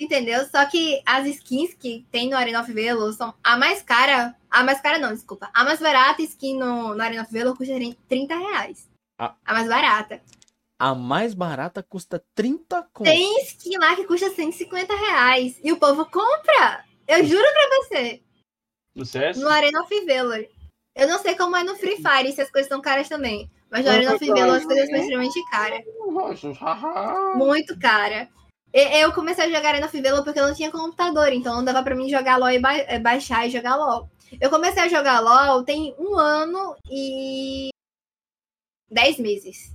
Entendeu? 0.00 0.48
Só 0.48 0.64
que 0.64 1.02
as 1.04 1.26
skins 1.26 1.74
que 1.74 2.06
tem 2.10 2.30
no 2.30 2.36
Arena 2.36 2.62
of 2.62 2.72
Valor 2.72 3.12
são 3.12 3.34
a 3.44 3.58
mais 3.58 3.82
cara. 3.82 4.34
A 4.50 4.64
mais 4.64 4.80
cara 4.80 4.98
não, 4.98 5.12
desculpa. 5.12 5.50
A 5.52 5.62
mais 5.62 5.78
barata 5.78 6.22
skin 6.22 6.58
no, 6.58 6.94
no 6.94 7.02
Arena 7.02 7.22
of 7.22 7.30
Valor 7.30 7.54
custa 7.54 7.74
30 8.08 8.34
reais. 8.34 8.88
Ah. 9.18 9.36
A 9.44 9.52
mais 9.52 9.68
barata. 9.68 10.22
A 10.78 10.94
mais 10.94 11.34
barata 11.34 11.82
custa 11.82 12.24
30 12.34 12.88
conto. 12.94 13.06
Tem 13.06 13.42
skin 13.42 13.76
lá 13.76 13.94
que 13.94 14.06
custa 14.06 14.30
150 14.30 14.96
reais. 14.96 15.60
E 15.62 15.70
o 15.70 15.76
povo 15.76 16.06
compra. 16.06 16.82
Eu 17.06 17.22
juro 17.22 17.44
pra 17.52 17.76
você. 17.76 18.22
No 18.94 19.04
CS? 19.04 19.36
No 19.36 19.50
Arena 19.50 19.82
of 19.82 20.06
Valor. 20.06 20.46
Eu 20.96 21.08
não 21.08 21.18
sei 21.18 21.36
como 21.36 21.56
é 21.56 21.62
no 21.62 21.76
Free 21.76 21.96
Fire, 21.96 22.32
se 22.32 22.40
as 22.40 22.50
coisas 22.50 22.70
são 22.70 22.80
caras 22.80 23.06
também. 23.06 23.50
Mas 23.70 23.84
no 23.84 23.90
Arena 23.90 24.14
of. 24.14 24.26
Valor 24.26 24.56
as 24.56 24.64
coisas 24.64 24.88
são 24.88 24.96
extremamente 24.96 25.50
caras. 25.50 25.84
Muito 27.36 27.78
cara. 27.78 28.30
Eu 28.72 29.12
comecei 29.12 29.44
a 29.44 29.48
jogar 29.50 29.70
Arena 29.70 29.86
of 29.86 30.00
Valor 30.00 30.22
porque 30.22 30.38
eu 30.38 30.46
não 30.46 30.54
tinha 30.54 30.70
computador, 30.70 31.32
então 31.32 31.56
não 31.56 31.64
dava 31.64 31.82
pra 31.82 31.94
mim 31.96 32.08
jogar 32.08 32.36
LOL 32.36 32.50
e 32.50 32.58
ba- 32.60 32.76
eh, 32.76 32.98
baixar 33.00 33.46
e 33.46 33.50
jogar 33.50 33.76
LOL. 33.76 34.08
Eu 34.40 34.48
comecei 34.48 34.82
a 34.82 34.88
jogar 34.88 35.18
LOL 35.20 35.64
tem 35.64 35.94
um 35.98 36.16
ano 36.16 36.76
e 36.88 37.70
dez 38.88 39.18
meses. 39.18 39.72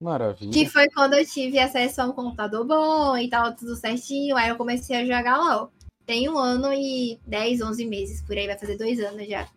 Maravilha. 0.00 0.52
Que 0.52 0.68
foi 0.68 0.88
quando 0.90 1.14
eu 1.14 1.24
tive 1.26 1.58
acesso 1.58 2.02
a 2.02 2.06
um 2.06 2.12
computador 2.12 2.64
bom 2.64 3.16
e 3.16 3.28
tal, 3.28 3.54
tudo 3.54 3.74
certinho. 3.76 4.36
Aí 4.36 4.48
eu 4.48 4.56
comecei 4.56 4.96
a 4.96 5.04
jogar 5.04 5.38
LOL. 5.38 5.72
Tem 6.04 6.28
um 6.28 6.36
ano 6.38 6.72
e 6.72 7.20
10, 7.26 7.60
11 7.60 7.86
meses, 7.86 8.20
por 8.22 8.36
aí 8.36 8.46
vai 8.46 8.58
fazer 8.58 8.76
dois 8.76 8.98
anos 9.00 9.26
já. 9.28 9.48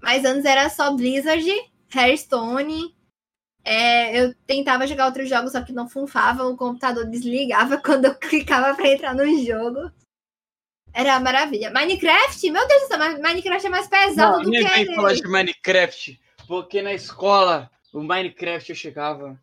Mas 0.00 0.24
antes 0.24 0.44
era 0.44 0.68
só 0.70 0.92
Blizzard, 0.94 1.44
Hearthstone. 1.92 2.94
É, 3.70 4.18
eu 4.18 4.34
tentava 4.46 4.86
jogar 4.86 5.04
outros 5.04 5.28
jogos, 5.28 5.52
só 5.52 5.60
que 5.60 5.74
não 5.74 5.86
funfava, 5.86 6.46
o 6.46 6.56
computador 6.56 7.04
desligava 7.04 7.76
quando 7.84 8.06
eu 8.06 8.14
clicava 8.14 8.74
pra 8.74 8.88
entrar 8.88 9.14
no 9.14 9.26
jogo. 9.44 9.92
Era 10.90 11.12
uma 11.12 11.20
maravilha. 11.20 11.70
Minecraft? 11.70 12.50
Meu 12.50 12.66
Deus 12.66 12.82
do 12.82 12.88
céu, 12.88 12.98
Minecraft 13.20 13.66
é 13.66 13.70
mais 13.70 13.86
pesado 13.86 14.38
Não, 14.38 14.42
do 14.44 14.50
que. 14.50 14.64
vem 14.66 14.94
falar 14.94 15.12
de 15.12 15.28
Minecraft, 15.28 16.18
porque 16.46 16.80
na 16.80 16.94
escola, 16.94 17.70
o 17.92 18.02
Minecraft 18.02 18.70
eu 18.70 18.76
chegava 18.76 19.38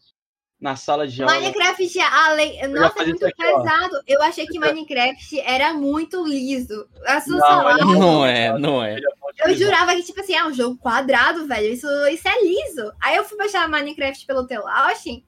na 0.59 0.75
sala 0.75 1.07
de 1.07 1.21
aula. 1.21 1.35
Minecraft, 1.35 1.99
além. 1.99 2.67
Nossa, 2.69 3.03
é 3.03 3.05
muito 3.05 3.25
aqui, 3.25 3.45
ó. 3.45 3.61
pesado. 3.61 4.01
Eu 4.07 4.21
achei 4.21 4.45
que 4.45 4.59
Minecraft 4.59 5.39
era 5.41 5.73
muito 5.73 6.25
liso. 6.25 6.87
A 7.05 7.21
sua 7.21 7.77
Não, 7.77 7.93
Não 7.93 8.25
é, 8.25 8.57
não 8.57 8.83
é. 8.83 8.97
Eu 9.45 9.55
jurava 9.55 9.93
que, 9.95 10.03
tipo 10.03 10.19
assim, 10.21 10.33
é 10.33 10.45
um 10.45 10.53
jogo 10.53 10.77
quadrado, 10.77 11.45
velho. 11.47 11.73
Isso, 11.73 11.87
isso 12.07 12.27
é 12.27 12.41
liso. 12.41 12.91
Aí 13.01 13.15
eu 13.15 13.23
fui 13.23 13.37
baixar 13.37 13.67
Minecraft 13.67 14.25
pelo 14.25 14.47
Telauch. 14.47 15.23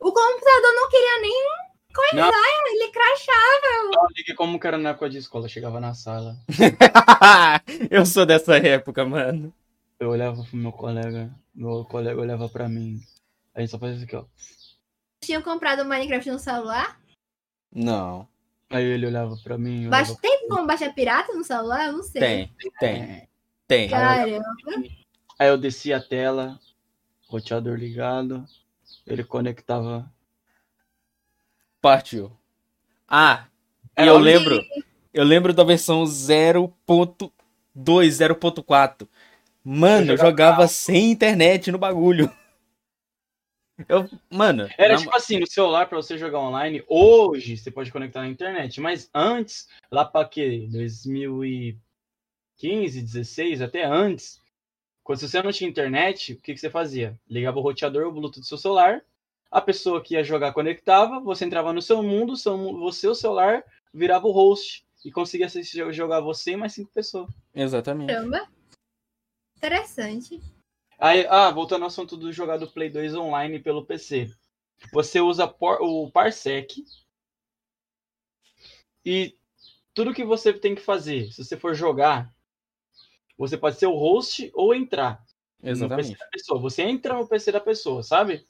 O 0.00 0.12
computador 0.12 0.74
não 0.74 0.88
queria 0.88 1.20
nem 1.20 1.32
coisar, 1.92 2.32
ele 2.72 2.92
crachava. 2.92 3.94
Eu 3.94 4.16
liguei 4.16 4.34
como 4.34 4.60
que 4.60 4.66
era 4.66 4.78
na 4.78 4.90
época 4.90 5.10
de 5.10 5.18
escola, 5.18 5.46
eu 5.46 5.50
chegava 5.50 5.80
na 5.80 5.94
sala, 5.94 6.36
eu 7.90 8.06
sou 8.06 8.24
dessa 8.24 8.56
época, 8.58 9.04
mano. 9.04 9.52
eu 9.98 10.10
olhava 10.10 10.44
pro 10.44 10.56
meu 10.56 10.70
colega, 10.70 11.30
meu 11.52 11.84
colega 11.84 12.20
olhava 12.20 12.48
pra 12.48 12.68
mim. 12.68 13.00
A 13.58 13.60
gente 13.60 13.70
só 13.72 13.78
fazia 13.78 13.96
isso 13.96 14.04
aqui, 14.04 14.14
ó. 14.14 14.24
Tinham 15.20 15.42
comprado 15.42 15.84
Minecraft 15.84 16.30
no 16.30 16.38
celular. 16.38 16.96
Não. 17.74 18.28
Aí 18.70 18.84
ele 18.84 19.04
olhava 19.04 19.36
pra 19.42 19.58
mim. 19.58 19.82
eu 19.86 19.90
Baixa... 19.90 20.12
olhava- 20.12 20.20
Tem 20.22 20.48
como 20.48 20.64
baixar 20.64 20.94
pirata 20.94 21.32
no 21.34 21.42
celular? 21.42 21.86
Eu 21.86 21.94
não 21.94 22.04
sei. 22.04 22.20
Tem, 22.20 22.52
tem, 22.78 23.28
tem. 23.66 23.88
Cara, 23.90 24.22
Aí 25.36 25.48
eu 25.48 25.58
descia 25.58 25.96
a 25.96 26.00
tela, 26.00 26.56
roteador 27.26 27.76
ligado, 27.76 28.46
ele 29.04 29.24
conectava. 29.24 30.08
Partiu. 31.80 32.30
Ah, 33.08 33.46
e 33.96 34.02
Era 34.02 34.10
eu 34.10 34.18
lembro. 34.18 34.64
Eu 35.12 35.24
lembro 35.24 35.52
da 35.52 35.64
versão 35.64 36.04
0.2, 36.04 37.32
0.4. 37.74 39.08
Mano, 39.64 40.12
eu 40.12 40.16
jogava 40.16 40.68
sem 40.68 41.10
internet 41.10 41.72
no 41.72 41.78
bagulho. 41.78 42.32
Eu, 43.86 44.08
mano, 44.30 44.68
Era 44.76 44.94
na- 44.94 44.98
tipo 44.98 45.14
assim, 45.14 45.38
no 45.38 45.46
celular 45.46 45.86
pra 45.88 45.96
você 45.96 46.18
jogar 46.18 46.40
online, 46.40 46.82
hoje 46.88 47.56
você 47.56 47.70
pode 47.70 47.92
conectar 47.92 48.20
na 48.22 48.28
internet, 48.28 48.80
mas 48.80 49.08
antes, 49.14 49.68
lá 49.90 50.04
pra 50.04 50.24
quê? 50.24 50.66
2015, 50.70 53.00
16, 53.02 53.62
até 53.62 53.84
antes, 53.84 54.40
quando 55.04 55.20
você 55.20 55.40
não 55.42 55.52
tinha 55.52 55.70
internet, 55.70 56.32
o 56.32 56.40
que, 56.40 56.54
que 56.54 56.58
você 56.60 56.70
fazia? 56.70 57.18
Ligava 57.28 57.58
o 57.58 57.62
roteador, 57.62 58.06
o 58.06 58.12
Bluetooth 58.12 58.40
do 58.40 58.46
seu 58.46 58.58
celular, 58.58 59.00
a 59.50 59.60
pessoa 59.60 60.02
que 60.02 60.14
ia 60.14 60.24
jogar 60.24 60.52
conectava, 60.52 61.20
você 61.20 61.44
entrava 61.44 61.72
no 61.72 61.80
seu 61.80 62.02
mundo, 62.02 62.36
seu, 62.36 62.56
você, 62.74 63.06
o 63.06 63.14
celular, 63.14 63.62
virava 63.94 64.26
o 64.26 64.32
host 64.32 64.84
e 65.04 65.12
conseguia 65.12 65.46
assistir, 65.46 65.90
jogar 65.92 66.20
você 66.20 66.52
e 66.52 66.56
mais 66.56 66.72
cinco 66.74 66.90
pessoas. 66.92 67.30
Exatamente. 67.54 68.12
caramba. 68.12 68.46
Interessante. 69.56 70.40
Aí, 70.98 71.26
ah, 71.28 71.50
voltando 71.50 71.82
ao 71.82 71.88
assunto 71.88 72.16
do 72.16 72.32
jogar 72.32 72.56
do 72.56 72.68
Play 72.70 72.90
2 72.90 73.14
online 73.14 73.60
pelo 73.60 73.84
PC. 73.84 74.30
Você 74.92 75.20
usa 75.20 75.46
por- 75.46 75.80
o 75.80 76.10
Parsec 76.10 76.84
e 79.04 79.36
tudo 79.94 80.14
que 80.14 80.24
você 80.24 80.52
tem 80.52 80.74
que 80.74 80.80
fazer, 80.80 81.30
se 81.32 81.44
você 81.44 81.56
for 81.56 81.74
jogar, 81.74 82.32
você 83.36 83.56
pode 83.56 83.76
ser 83.76 83.86
o 83.86 83.96
host 83.96 84.50
ou 84.54 84.74
entrar 84.74 85.24
no 85.60 85.66
PC 85.66 85.70
Exatamente. 85.70 86.18
da 86.18 86.26
pessoa. 86.26 86.60
Você 86.60 86.82
entra 86.82 87.14
no 87.14 87.26
PC 87.26 87.52
da 87.52 87.60
pessoa, 87.60 88.02
sabe? 88.02 88.46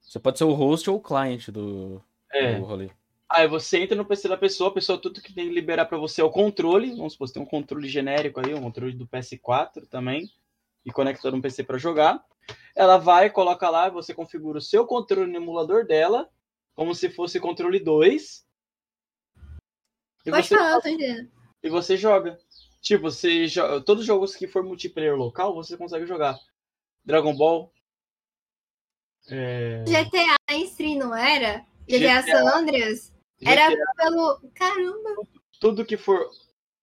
Você 0.00 0.18
pode 0.18 0.38
ser 0.38 0.44
o 0.44 0.52
host 0.52 0.88
ou 0.90 0.96
o 0.96 1.02
client 1.02 1.48
do, 1.50 2.02
É. 2.32 2.54
do 2.58 2.64
rolê. 2.64 2.90
Aí 3.28 3.46
você 3.46 3.78
entra 3.78 3.96
no 3.96 4.04
PC 4.04 4.28
da 4.28 4.36
pessoa, 4.36 4.70
a 4.70 4.72
pessoa 4.74 4.98
tudo 4.98 5.20
que 5.22 5.32
tem 5.32 5.46
que 5.48 5.54
liberar 5.54 5.86
pra 5.86 5.98
você 5.98 6.20
é 6.20 6.24
o 6.24 6.30
controle. 6.30 6.96
Vamos 6.96 7.12
supor, 7.12 7.28
você 7.28 7.34
tem 7.34 7.42
um 7.42 7.46
controle 7.46 7.88
genérico 7.88 8.40
aí, 8.40 8.52
um 8.54 8.62
controle 8.62 8.92
do 8.92 9.06
PS4 9.06 9.86
também, 9.86 10.28
e 10.84 10.90
conecta 10.92 11.30
no 11.30 11.40
PC 11.40 11.64
pra 11.64 11.78
jogar. 11.78 12.24
Ela 12.74 12.96
vai, 12.96 13.30
coloca 13.30 13.68
lá, 13.68 13.88
você 13.88 14.14
configura 14.14 14.58
o 14.58 14.62
seu 14.62 14.86
controle 14.86 15.30
no 15.30 15.36
emulador 15.36 15.86
dela, 15.86 16.28
como 16.74 16.94
se 16.94 17.10
fosse 17.10 17.38
controle 17.38 17.78
2. 17.78 18.46
E 20.26 20.30
Pode 20.30 20.46
você, 20.46 20.56
falar, 20.56 20.80
e 21.62 21.68
você 21.68 21.96
joga. 21.96 22.38
Tipo, 22.80 23.10
você 23.10 23.46
jo- 23.46 23.82
todos 23.82 24.02
os 24.02 24.06
jogos 24.06 24.34
que 24.34 24.46
for 24.46 24.62
multiplayer 24.62 25.16
local, 25.16 25.54
você 25.54 25.76
consegue 25.76 26.06
jogar. 26.06 26.38
Dragon 27.04 27.34
Ball. 27.36 27.72
É... 29.28 29.84
GTA 29.86 30.54
stream, 30.64 30.98
não 30.98 31.14
era? 31.14 31.64
GTA, 31.86 32.22
GTA. 32.22 32.22
San 32.22 32.58
Andreas? 32.58 33.12
Era 33.42 33.70
GTA. 33.70 33.92
pelo. 33.96 34.40
Caramba! 34.54 35.28
tudo 35.60 35.84
que 35.84 35.96
for 35.96 36.28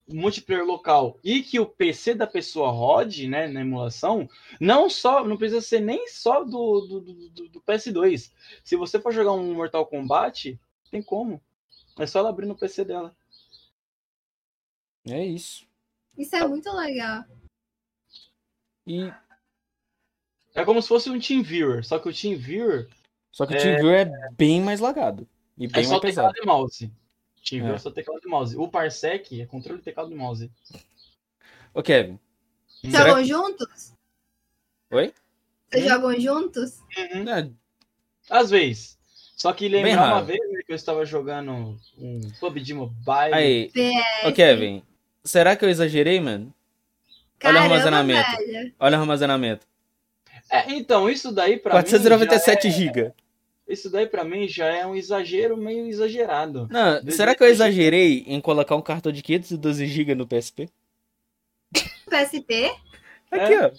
multiplayer 0.08 0.66
local 0.66 1.20
e 1.24 1.42
que 1.44 1.60
o 1.60 1.66
PC 1.66 2.16
da 2.16 2.26
pessoa 2.26 2.72
rode, 2.72 3.28
né, 3.28 3.48
na 3.48 3.62
emulação, 3.62 4.30
não 4.60 4.90
só, 4.90 5.24
não 5.24 5.38
precisa 5.38 5.62
ser 5.62 5.82
nem 5.82 6.08
só 6.08 6.44
do, 6.44 6.82
do, 6.82 7.02
do, 7.02 7.50
do 7.50 7.62
PS2. 7.62 8.32
Se 8.64 8.76
você 8.76 9.00
for 9.00 9.12
jogar 9.12 9.34
um 9.34 9.54
Mortal 9.54 9.86
Kombat, 9.86 10.60
tem 10.90 11.02
como. 11.02 11.42
É 12.00 12.06
só 12.06 12.20
ela 12.20 12.30
abrir 12.30 12.46
no 12.46 12.58
PC 12.58 12.86
dela. 12.86 13.16
É 15.06 15.26
isso. 15.26 15.66
Isso 16.18 16.36
é 16.36 16.48
muito 16.48 16.72
legal. 16.72 17.24
E 18.86 19.12
É 20.56 20.64
como 20.64 20.82
se 20.82 20.88
fosse 20.88 21.10
um 21.10 21.20
TeamViewer, 21.20 21.86
só 21.86 22.00
que 22.00 22.10
o 22.10 22.14
TeamViewer 22.14 22.90
só 23.38 23.46
que 23.46 23.54
o 23.54 23.56
É. 23.56 23.60
TeamViewer 23.60 24.08
é 24.08 24.32
bem 24.34 24.62
mais 24.62 24.80
lagado 24.80 25.28
e 25.58 25.66
é 25.66 25.68
bem 25.68 25.84
só 25.84 25.92
mais 25.92 26.02
pesado. 26.02 26.34
mouse. 26.44 26.92
TeamViewer 27.44 27.74
É. 27.74 27.76
é 27.76 27.80
só 27.80 27.92
teclado 27.92 28.22
e 28.26 28.28
mouse. 28.30 28.56
O 28.58 28.68
Parsec 28.68 29.42
é 29.42 29.46
controle 29.46 29.80
de 29.80 29.86
teclado 29.86 30.12
e 30.12 30.16
mouse. 30.16 30.52
Ô, 31.74 31.82
Kevin. 31.84 32.20
Será 32.82 33.08
Jogam 33.10 33.22
que- 33.24 33.30
juntos? 33.30 33.94
Oi? 34.92 35.14
Vocês 35.70 35.86
Hum? 35.86 35.88
jogam 35.90 36.20
juntos? 36.20 36.80
Uhum. 37.14 37.30
é, 37.30 37.50
Às 38.30 38.50
vezes. 38.50 38.98
Só 39.36 39.54
que 39.54 39.68
lembrar 39.68 40.14
uma 40.16 40.24
vez 40.24 40.40
né, 40.52 40.62
que 40.66 40.72
eu 40.72 40.76
estava 40.76 41.06
jogando 41.06 41.78
um 41.98 42.22
PUBG 42.40 42.74
Mobile. 42.74 43.34
aí, 43.34 43.70
PS. 43.72 44.28
ô 44.28 44.34
Kevin, 44.34 44.84
será 45.24 45.56
que 45.56 45.64
eu 45.64 45.70
exagerei, 45.70 46.20
mano? 46.20 46.46
Olha 46.46 47.52
o 47.52 47.54
Caramba, 47.54 47.62
armazenamento. 47.76 48.38
velho. 48.38 48.74
Olha 48.80 48.98
o 48.98 49.02
armazenamento. 49.02 49.68
É, 50.50 50.72
então, 50.74 51.08
isso 51.10 51.32
daí 51.32 51.58
pra 51.58 51.74
mim. 51.76 51.82
497 51.84 52.72
GB. 52.72 53.02
é- 53.02 53.14
isso 53.68 53.90
daí 53.90 54.06
pra 54.08 54.24
mim 54.24 54.48
já 54.48 54.66
é 54.68 54.86
um 54.86 54.96
exagero 54.96 55.58
meio 55.58 55.86
exagerado. 55.88 56.68
Não, 56.72 56.94
Desde 56.94 57.12
será 57.14 57.36
que 57.36 57.44
eu 57.44 57.48
que- 57.48 57.54
exagerei 57.54 58.24
em 58.28 58.40
colocar 58.42 58.76
um 58.76 58.82
cartão 58.82 59.12
de 59.12 59.22
512 59.22 59.86
GB 59.88 60.16
no 60.16 60.28
PSP? 60.28 60.70
PSP? 62.10 62.72
Aqui, 63.32 63.56
ó. 63.58 63.72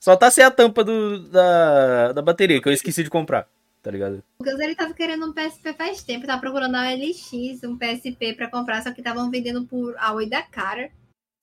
Só 0.00 0.16
tá 0.16 0.30
sem 0.30 0.44
a 0.44 0.50
tampa 0.50 0.82
do, 0.84 1.28
da, 1.28 2.12
da 2.12 2.22
bateria, 2.22 2.60
que 2.62 2.68
eu 2.68 2.72
esqueci 2.72 3.02
de 3.02 3.10
comprar. 3.10 3.48
Tá 3.82 3.90
ligado? 3.90 4.22
O 4.40 4.44
Gus 4.44 4.58
ele 4.58 4.74
tava 4.74 4.92
querendo 4.92 5.24
um 5.26 5.32
PSP 5.32 5.72
faz 5.72 6.02
tempo. 6.02 6.26
Tava 6.26 6.40
procurando 6.40 6.72
na 6.72 6.90
LX 6.92 7.62
um 7.64 7.76
PSP 7.78 8.34
pra 8.34 8.50
comprar, 8.50 8.82
só 8.82 8.90
que 8.92 9.00
estavam 9.00 9.30
vendendo 9.30 9.64
por 9.66 9.94
a 9.98 10.12
oi 10.14 10.28
da 10.28 10.42
cara. 10.42 10.90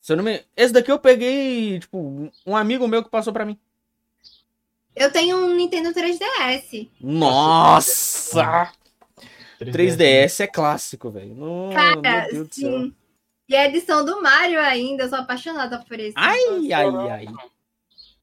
Se 0.01 0.11
eu 0.13 0.17
não 0.17 0.23
me... 0.23 0.43
Esse 0.55 0.73
daqui 0.73 0.91
eu 0.91 0.99
peguei, 0.99 1.79
tipo, 1.79 2.29
um 2.45 2.55
amigo 2.55 2.87
meu 2.87 3.03
que 3.03 3.09
passou 3.09 3.31
pra 3.33 3.45
mim. 3.45 3.57
Eu 4.95 5.11
tenho 5.11 5.37
um 5.37 5.55
Nintendo 5.55 5.93
3DS. 5.93 6.89
Nossa! 7.01 8.71
3DS 9.59 10.39
é 10.41 10.47
clássico, 10.47 11.09
velho. 11.09 11.35
Cara, 11.73 11.95
meu 11.95 12.31
Deus 12.31 12.47
do 12.47 12.55
céu. 12.55 12.79
sim. 12.79 12.95
E 13.47 13.55
a 13.55 13.65
edição 13.65 14.03
do 14.03 14.21
Mario 14.21 14.59
ainda, 14.59 15.03
eu 15.03 15.09
sou 15.09 15.19
apaixonada 15.19 15.79
por 15.87 15.99
esse. 15.99 16.13
Ai, 16.15 16.73
ai, 16.73 17.09
ai. 17.09 17.27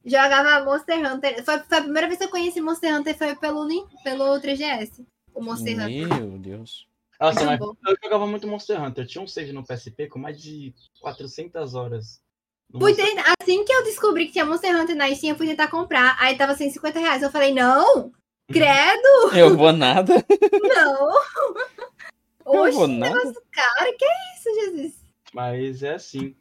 Jogava 0.05 0.65
Monster 0.65 0.99
Hunter. 0.99 1.45
Foi, 1.45 1.59
foi 1.61 1.79
a 1.79 1.83
primeira 1.83 2.09
vez 2.09 2.19
que 2.19 2.25
eu 2.25 2.31
conheci 2.31 2.61
Monster 2.61 2.95
Hunter 2.95 3.17
foi 3.17 3.37
pelo, 3.37 3.69
pelo 4.03 4.41
3GS. 4.41 5.05
O 5.33 5.41
Monster 5.41 5.75
Hunter. 5.75 6.09
Meu 6.09 6.39
Deus. 6.39 6.89
Nossa, 7.21 7.45
mas 7.45 7.61
eu 7.61 7.97
jogava 8.03 8.27
muito 8.27 8.49
Monster 8.49 8.83
Hunter. 8.83 9.07
Tinha 9.07 9.23
um 9.23 9.29
save 9.29 9.53
no 9.53 9.65
PSP 9.65 10.09
com 10.09 10.19
mais 10.19 10.43
de 10.43 10.75
400 11.01 11.75
horas. 11.75 12.21
Fui 12.79 12.95
tentar- 12.95 13.35
assim 13.41 13.65
que 13.65 13.73
eu 13.73 13.85
descobri 13.85 14.27
que 14.27 14.33
tinha 14.33 14.45
Monster 14.45 14.75
Hunter 14.75 14.97
na 14.97 15.15
Steam, 15.15 15.31
eu 15.33 15.37
fui 15.37 15.47
tentar 15.47 15.69
comprar. 15.69 16.17
Aí 16.19 16.37
tava 16.37 16.55
150 16.55 16.99
reais. 16.99 17.23
Eu 17.23 17.31
falei, 17.31 17.53
não! 17.53 18.13
Credo, 18.51 19.35
Eu 19.37 19.57
vou 19.57 19.73
nada. 19.73 20.15
não! 20.63 21.13
Eu 22.45 22.61
Oxe, 22.63 22.73
vou 22.77 22.89
nada. 22.89 23.33
cara, 23.53 23.93
que 23.97 24.05
isso, 24.05 24.55
Jesus? 24.55 24.95
Mas 25.33 25.83
é 25.83 25.95
assim. 25.95 26.35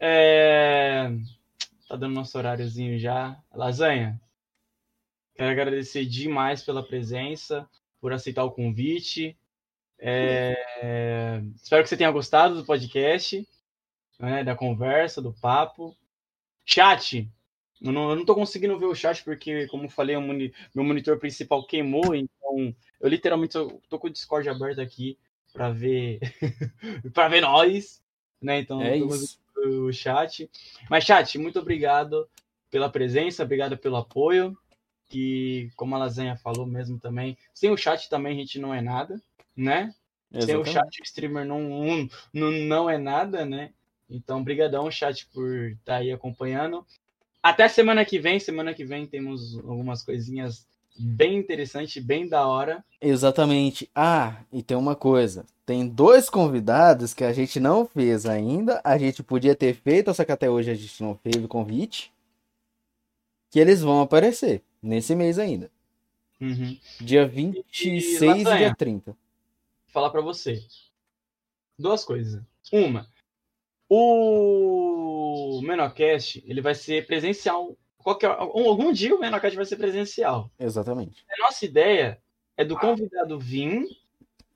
É... 0.00 1.10
Tá 1.88 1.96
dando 1.96 2.14
nosso 2.14 2.36
horáriozinho 2.36 2.98
já. 2.98 3.36
Lasanha, 3.54 4.20
quero 5.36 5.50
agradecer 5.50 6.04
demais 6.04 6.62
pela 6.62 6.82
presença, 6.86 7.68
por 8.00 8.12
aceitar 8.12 8.44
o 8.44 8.50
convite. 8.50 9.38
É, 10.00 11.40
Espero 11.56 11.82
que 11.82 11.88
você 11.88 11.96
tenha 11.96 12.10
gostado 12.10 12.54
do 12.56 12.64
podcast, 12.66 13.48
né, 14.18 14.44
da 14.44 14.54
conversa, 14.54 15.22
do 15.22 15.32
papo. 15.32 15.96
Chat, 16.64 17.28
eu 17.80 17.92
não, 17.92 18.10
eu 18.10 18.16
não 18.16 18.24
tô 18.24 18.34
conseguindo 18.34 18.78
ver 18.78 18.86
o 18.86 18.94
chat 18.94 19.22
porque, 19.24 19.66
como 19.68 19.88
falei, 19.88 20.16
moni- 20.16 20.52
meu 20.74 20.84
monitor 20.84 21.18
principal 21.18 21.66
queimou, 21.66 22.14
então 22.14 22.74
eu 23.00 23.08
literalmente 23.08 23.52
tô, 23.52 23.80
tô 23.88 23.98
com 23.98 24.08
o 24.08 24.10
Discord 24.10 24.48
aberto 24.48 24.80
aqui 24.80 25.18
para 25.52 25.70
ver 25.70 26.20
para 27.14 27.28
ver 27.28 27.40
nós, 27.40 28.02
né? 28.40 28.60
Então 28.60 28.82
É 28.82 28.98
o 29.56 29.92
chat. 29.92 30.50
Mas, 30.88 31.04
chat, 31.04 31.38
muito 31.38 31.58
obrigado 31.58 32.28
pela 32.70 32.88
presença, 32.90 33.42
obrigado 33.42 33.76
pelo 33.76 33.96
apoio. 33.96 34.56
Que, 35.08 35.70
como 35.74 35.94
a 35.94 35.98
Lasanha 35.98 36.36
falou 36.36 36.66
mesmo 36.66 37.00
também, 37.00 37.36
sem 37.54 37.70
o 37.70 37.78
chat 37.78 38.10
também 38.10 38.34
a 38.34 38.36
gente 38.36 38.58
não 38.58 38.74
é 38.74 38.82
nada, 38.82 39.22
né? 39.56 39.94
Sem 40.32 40.54
o 40.54 40.62
Exatamente. 40.62 40.70
chat, 40.70 41.00
o 41.00 41.04
streamer 41.04 41.46
não, 41.46 41.60
não, 41.60 42.08
não, 42.34 42.50
não 42.50 42.90
é 42.90 42.98
nada, 42.98 43.46
né? 43.46 43.72
Então, 44.10 44.42
brigadão, 44.42 44.90
chat, 44.90 45.26
por 45.32 45.70
estar 45.70 45.96
aí 45.96 46.10
acompanhando. 46.10 46.84
Até 47.42 47.68
semana 47.68 48.04
que 48.04 48.18
vem. 48.18 48.40
Semana 48.40 48.74
que 48.74 48.84
vem 48.84 49.06
temos 49.06 49.56
algumas 49.58 50.02
coisinhas 50.02 50.66
bem 50.98 51.36
interessantes, 51.38 52.02
bem 52.02 52.28
da 52.28 52.46
hora. 52.46 52.84
Exatamente. 53.00 53.88
Ah, 53.94 54.42
e 54.52 54.62
tem 54.62 54.76
uma 54.76 54.96
coisa. 54.96 55.46
Tem 55.64 55.86
dois 55.86 56.28
convidados 56.28 57.14
que 57.14 57.22
a 57.22 57.32
gente 57.32 57.60
não 57.60 57.86
fez 57.86 58.26
ainda. 58.26 58.80
A 58.82 58.98
gente 58.98 59.22
podia 59.22 59.54
ter 59.54 59.74
feito, 59.74 60.12
só 60.12 60.24
que 60.24 60.32
até 60.32 60.50
hoje 60.50 60.70
a 60.70 60.74
gente 60.74 61.02
não 61.02 61.14
fez 61.14 61.36
o 61.36 61.48
convite. 61.48 62.12
Que 63.50 63.60
eles 63.60 63.82
vão 63.82 64.00
aparecer 64.00 64.62
nesse 64.82 65.14
mês 65.14 65.38
ainda. 65.38 65.70
Uhum. 66.40 66.78
Dia 67.00 67.26
26 67.26 68.20
e 68.20 68.26
lasanha? 68.26 68.58
dia 68.58 68.74
30. 68.74 69.16
falar 69.88 70.10
pra 70.10 70.20
você. 70.20 70.62
Duas 71.78 72.04
coisas. 72.04 72.42
Uma, 72.72 73.08
o 73.88 75.60
Menocast, 75.62 76.42
ele 76.46 76.60
vai 76.60 76.74
ser 76.74 77.06
presencial. 77.06 77.76
Qualquer, 77.96 78.30
algum 78.30 78.92
dia 78.92 79.14
o 79.14 79.18
Menocast 79.18 79.56
vai 79.56 79.64
ser 79.64 79.76
presencial. 79.76 80.50
Exatamente. 80.58 81.24
A 81.30 81.44
nossa 81.44 81.64
ideia 81.64 82.20
é 82.56 82.64
do 82.64 82.78
convidado 82.78 83.38
vir, 83.38 83.86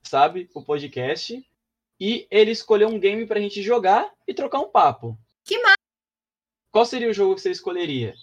sabe, 0.01 0.49
o 0.53 0.63
podcast, 0.63 1.45
e 1.99 2.27
ele 2.29 2.51
escolher 2.51 2.85
um 2.85 2.99
game 2.99 3.25
pra 3.25 3.39
gente 3.39 3.61
jogar 3.61 4.11
e 4.27 4.33
trocar 4.33 4.59
um 4.59 4.69
papo. 4.69 5.17
Que 5.43 5.59
massa! 5.61 5.75
Qual 6.71 6.85
seria 6.85 7.09
o 7.09 7.13
jogo 7.13 7.35
que 7.35 7.41
você 7.41 7.51
escolheria? 7.51 8.15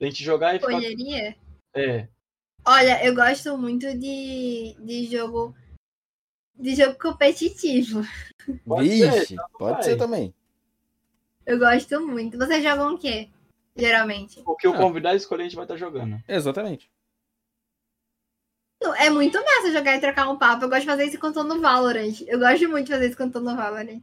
A 0.00 0.04
gente 0.04 0.22
jogar 0.22 0.54
e 0.54 0.58
ficar. 0.58 0.72
Escolheria? 0.72 1.36
É. 1.74 2.08
Olha, 2.66 3.04
eu 3.04 3.14
gosto 3.14 3.56
muito 3.56 3.86
de, 3.98 4.76
de 4.78 5.06
jogo. 5.06 5.54
De 6.56 6.74
jogo 6.74 6.98
competitivo. 6.98 8.02
Pode 8.66 8.88
ser, 8.98 9.10
Vixe, 9.12 9.36
pode 9.58 9.74
vai. 9.74 9.82
ser 9.82 9.96
também. 9.96 10.34
Eu 11.46 11.58
gosto 11.58 12.00
muito. 12.06 12.36
Vocês 12.38 12.62
jogam 12.62 12.94
o 12.94 12.98
quê? 12.98 13.28
Geralmente. 13.76 14.42
O 14.46 14.54
que 14.56 14.68
o 14.68 14.74
Ah. 14.74 14.76
convidado 14.76 15.16
escolher, 15.16 15.42
a 15.42 15.44
gente 15.46 15.56
vai 15.56 15.64
estar 15.64 15.76
jogando. 15.76 16.22
Exatamente. 16.28 16.90
Não, 18.82 18.94
É 18.94 19.10
muito 19.10 19.38
massa 19.42 19.72
jogar 19.72 19.96
e 19.96 20.00
trocar 20.00 20.28
um 20.28 20.38
papo. 20.38 20.64
Eu 20.64 20.68
gosto 20.68 20.80
de 20.82 20.86
fazer 20.86 21.04
isso 21.06 21.18
quando 21.18 21.34
tô 21.34 21.44
no 21.44 21.60
Valorant. 21.60 22.20
Eu 22.26 22.38
gosto 22.38 22.68
muito 22.68 22.86
de 22.86 22.92
fazer 22.92 23.06
isso 23.08 23.16
quando 23.16 23.32
tô 23.32 23.40
no 23.40 23.56
Valorant. 23.56 24.02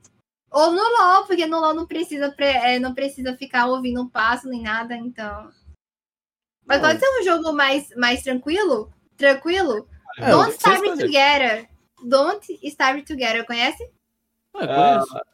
Ou 0.49 0.71
no 0.71 0.81
LOL, 0.81 1.25
porque 1.25 1.45
no 1.45 1.59
LOL 1.59 1.73
não 1.73 1.85
precisa, 1.85 2.31
pre- 2.31 2.45
é, 2.45 2.79
não 2.79 2.93
precisa 2.93 3.35
ficar 3.35 3.67
ouvindo 3.67 4.01
um 4.01 4.07
passo 4.09 4.47
nem 4.47 4.61
nada, 4.63 4.95
então. 4.95 5.51
Mas 6.65 6.79
pode 6.81 6.99
ser 6.99 7.19
um 7.19 7.23
jogo 7.23 7.51
mais, 7.53 7.89
mais 7.95 8.23
tranquilo? 8.23 8.93
Tranquilo? 9.17 9.87
É, 10.19 10.29
Don't 10.31 10.51
Starve. 10.53 10.89
Together. 10.97 11.69
Don't 12.03 12.59
Starve 12.63 13.03
Together, 13.03 13.45
conhece? 13.45 13.83
Ah, 14.53 14.63
eu 14.63 14.69
Ah, 14.71 14.93
conheço. 15.05 15.25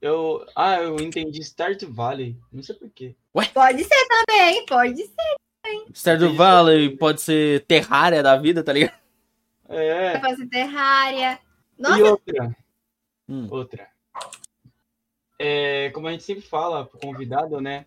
eu, 0.00 0.46
ah, 0.54 0.76
eu 0.80 1.00
entendi 1.00 1.40
Start 1.40 1.82
Valley. 1.84 2.36
Não 2.52 2.62
sei 2.62 2.74
porquê. 2.74 3.14
Pode 3.32 3.84
ser 3.84 4.08
também, 4.08 4.66
pode 4.66 5.02
ser. 5.04 5.36
Stardew 5.92 6.34
Valley 6.34 6.96
pode 6.96 7.20
ser 7.20 7.64
Terraria 7.66 8.22
da 8.22 8.36
vida, 8.36 8.62
tá 8.64 8.72
ligado? 8.72 8.96
É. 9.68 10.18
Pode 10.18 10.36
ser 10.36 10.46
Terraria. 10.48 11.38
E 11.78 11.82
Nossa, 11.82 12.04
outra. 12.04 12.56
Hum. 13.28 13.48
Outra. 13.50 13.88
É, 15.38 15.90
como 15.90 16.08
a 16.08 16.12
gente 16.12 16.24
sempre 16.24 16.42
fala 16.42 16.86
pro 16.86 16.98
convidado, 16.98 17.60
né? 17.60 17.84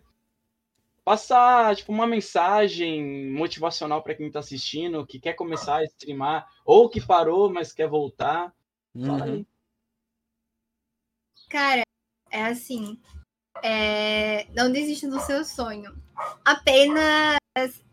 Passar, 1.04 1.74
tipo, 1.74 1.90
uma 1.92 2.06
mensagem 2.06 3.30
motivacional 3.32 4.02
para 4.02 4.14
quem 4.14 4.30
tá 4.30 4.38
assistindo, 4.38 5.04
que 5.06 5.18
quer 5.18 5.32
começar 5.34 5.78
a 5.78 5.84
streamar, 5.84 6.48
ou 6.64 6.88
que 6.88 7.04
parou, 7.04 7.52
mas 7.52 7.72
quer 7.72 7.88
voltar. 7.88 8.54
Fala 9.04 9.26
Uhum. 9.26 9.32
aí. 9.34 9.46
cara, 11.48 11.82
é 12.30 12.44
assim. 12.44 13.00
é, 13.62 14.46
Não 14.54 14.70
desista 14.72 15.08
do 15.08 15.20
seu 15.20 15.44
sonho. 15.44 15.92
Apenas 16.44 17.38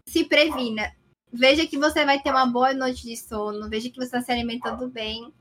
se 0.07 0.23
previna. 0.25 0.95
Veja 1.31 1.67
que 1.67 1.77
você 1.77 2.05
vai 2.05 2.21
ter 2.21 2.29
uma 2.31 2.45
boa 2.45 2.73
noite 2.73 3.03
de 3.03 3.17
sono. 3.17 3.69
Veja 3.69 3.89
que 3.89 3.97
você 3.97 4.05
está 4.05 4.21
se 4.21 4.31
alimentando 4.31 4.87
bem. 4.89 5.33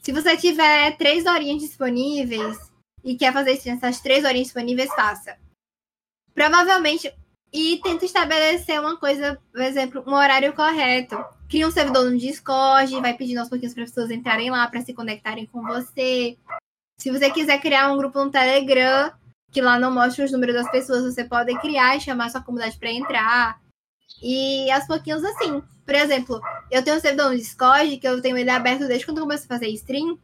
Se 0.00 0.10
você 0.12 0.36
tiver 0.36 0.96
três 0.96 1.26
horinhas 1.26 1.62
disponíveis 1.62 2.58
e 3.04 3.16
quer 3.16 3.32
fazer 3.32 3.52
isso 3.52 3.68
nessas 3.68 4.00
três 4.00 4.24
horinhas 4.24 4.46
disponíveis, 4.48 4.92
faça. 4.94 5.38
Provavelmente. 6.34 7.12
E 7.52 7.78
tenta 7.82 8.06
estabelecer 8.06 8.80
uma 8.80 8.96
coisa, 8.96 9.38
por 9.52 9.60
exemplo, 9.60 10.02
um 10.06 10.14
horário 10.14 10.54
correto. 10.54 11.22
Cria 11.50 11.68
um 11.68 11.70
servidor 11.70 12.10
no 12.10 12.16
Discord, 12.16 12.98
vai 13.00 13.12
pedindo 13.12 13.40
aos 13.40 13.48
pouquinhos 13.50 13.74
para 13.74 13.84
as 13.84 13.90
pessoas 13.90 14.10
entrarem 14.10 14.50
lá 14.50 14.66
para 14.66 14.80
se 14.80 14.94
conectarem 14.94 15.44
com 15.44 15.62
você. 15.62 16.38
Se 16.98 17.10
você 17.10 17.30
quiser 17.30 17.60
criar 17.60 17.92
um 17.92 17.98
grupo 17.98 18.24
no 18.24 18.30
Telegram, 18.30 19.12
que 19.50 19.60
lá 19.60 19.78
não 19.78 19.92
mostra 19.92 20.24
os 20.24 20.32
números 20.32 20.54
das 20.54 20.70
pessoas, 20.70 21.04
você 21.04 21.24
pode 21.24 21.54
criar 21.60 21.94
e 21.94 22.00
chamar 22.00 22.30
sua 22.30 22.40
comunidade 22.40 22.78
para 22.78 22.90
entrar. 22.90 23.60
E 24.22 24.70
aos 24.70 24.86
pouquinhos 24.86 25.22
assim. 25.22 25.62
Por 25.84 25.94
exemplo, 25.94 26.40
eu 26.70 26.82
tenho 26.82 26.96
um 26.96 27.00
servidor 27.00 27.30
no 27.30 27.36
Discord, 27.36 27.98
que 27.98 28.08
eu 28.08 28.22
tenho 28.22 28.38
ele 28.38 28.48
aberto 28.48 28.86
desde 28.86 29.04
quando 29.04 29.18
eu 29.18 29.24
comecei 29.24 29.44
a 29.44 29.48
fazer 29.48 29.68
stream. 29.68 30.18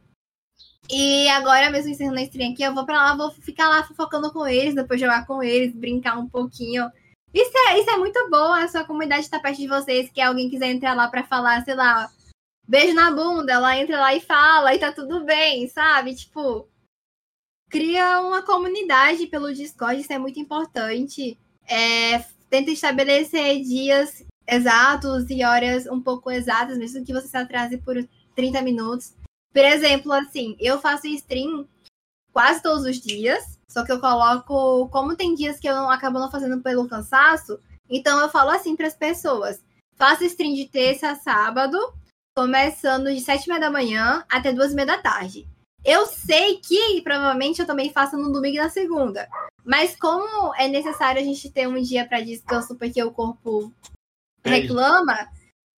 E 0.91 1.29
agora, 1.29 1.69
mesmo 1.69 1.91
encerrando 1.91 2.17
a 2.17 2.23
stream 2.23 2.51
aqui, 2.51 2.63
eu 2.63 2.73
vou 2.73 2.85
pra 2.85 2.95
lá, 2.95 3.15
vou 3.15 3.29
ficar 3.31 3.69
lá 3.69 3.83
fofocando 3.83 4.33
com 4.33 4.47
eles, 4.47 4.73
depois 4.73 4.99
jogar 4.99 5.25
com 5.27 5.43
eles, 5.43 5.75
brincar 5.75 6.17
um 6.17 6.27
pouquinho. 6.27 6.89
Isso 7.31 7.51
é, 7.67 7.79
isso 7.79 7.89
é 7.91 7.97
muito 7.97 8.27
bom, 8.29 8.53
a 8.53 8.67
sua 8.67 8.83
comunidade 8.83 9.29
tá 9.29 9.39
perto 9.39 9.57
de 9.57 9.67
vocês, 9.67 10.09
que 10.11 10.19
alguém 10.19 10.49
quiser 10.49 10.71
entrar 10.71 10.95
lá 10.95 11.07
pra 11.07 11.23
falar, 11.23 11.63
sei 11.63 11.75
lá, 11.75 12.09
beijo 12.67 12.95
na 12.95 13.11
bunda, 13.11 13.53
ela 13.53 13.77
entra 13.77 13.99
lá 13.99 14.15
e 14.15 14.19
fala, 14.19 14.73
e 14.73 14.79
tá 14.79 14.91
tudo 14.91 15.23
bem, 15.23 15.67
sabe? 15.67 16.15
Tipo, 16.15 16.67
cria 17.69 18.19
uma 18.21 18.41
comunidade 18.41 19.27
pelo 19.27 19.53
Discord, 19.53 20.01
isso 20.01 20.11
é 20.11 20.17
muito 20.17 20.39
importante. 20.39 21.37
É, 21.67 22.19
tenta 22.49 22.71
estabelecer 22.71 23.61
dias 23.61 24.25
exatos 24.47 25.29
e 25.29 25.43
horas 25.43 25.85
um 25.85 26.01
pouco 26.01 26.31
exatas, 26.31 26.79
mesmo 26.79 27.05
que 27.05 27.13
você 27.13 27.27
se 27.27 27.37
atrase 27.37 27.77
por 27.77 27.95
30 28.35 28.61
minutos. 28.63 29.13
Por 29.53 29.63
exemplo, 29.63 30.13
assim, 30.13 30.55
eu 30.59 30.79
faço 30.79 31.07
stream 31.07 31.67
quase 32.31 32.61
todos 32.61 32.85
os 32.85 32.99
dias, 32.99 33.59
só 33.67 33.83
que 33.83 33.91
eu 33.91 33.99
coloco, 33.99 34.87
como 34.89 35.15
tem 35.15 35.35
dias 35.35 35.59
que 35.59 35.67
eu 35.67 35.75
não 35.75 35.89
acabo 35.89 36.19
não 36.19 36.31
fazendo 36.31 36.61
pelo 36.61 36.87
cansaço, 36.87 37.59
então 37.89 38.19
eu 38.19 38.29
falo 38.29 38.51
assim 38.51 38.75
para 38.75 38.87
as 38.87 38.95
pessoas: 38.95 39.63
faço 39.95 40.23
stream 40.23 40.53
de 40.53 40.65
terça 40.67 41.11
a 41.11 41.15
sábado, 41.15 41.77
começando 42.35 43.13
de 43.13 43.19
sete 43.19 43.45
e 43.45 43.49
meia 43.49 43.61
da 43.61 43.71
manhã 43.71 44.23
até 44.29 44.53
duas 44.53 44.71
e 44.71 44.75
meia 44.75 44.85
da 44.85 44.97
tarde. 44.97 45.47
Eu 45.83 46.05
sei 46.05 46.57
que 46.57 47.01
provavelmente 47.01 47.59
eu 47.59 47.65
também 47.65 47.91
faço 47.91 48.17
no 48.17 48.31
domingo 48.31 48.57
e 48.57 48.59
na 48.59 48.69
segunda. 48.69 49.27
Mas 49.63 49.95
como 49.95 50.53
é 50.55 50.67
necessário 50.67 51.21
a 51.21 51.23
gente 51.23 51.49
ter 51.49 51.67
um 51.67 51.81
dia 51.81 52.05
para 52.07 52.21
descanso 52.21 52.75
porque 52.75 53.01
o 53.01 53.11
corpo 53.11 53.73
É 54.43 54.49
reclama, 54.49 55.29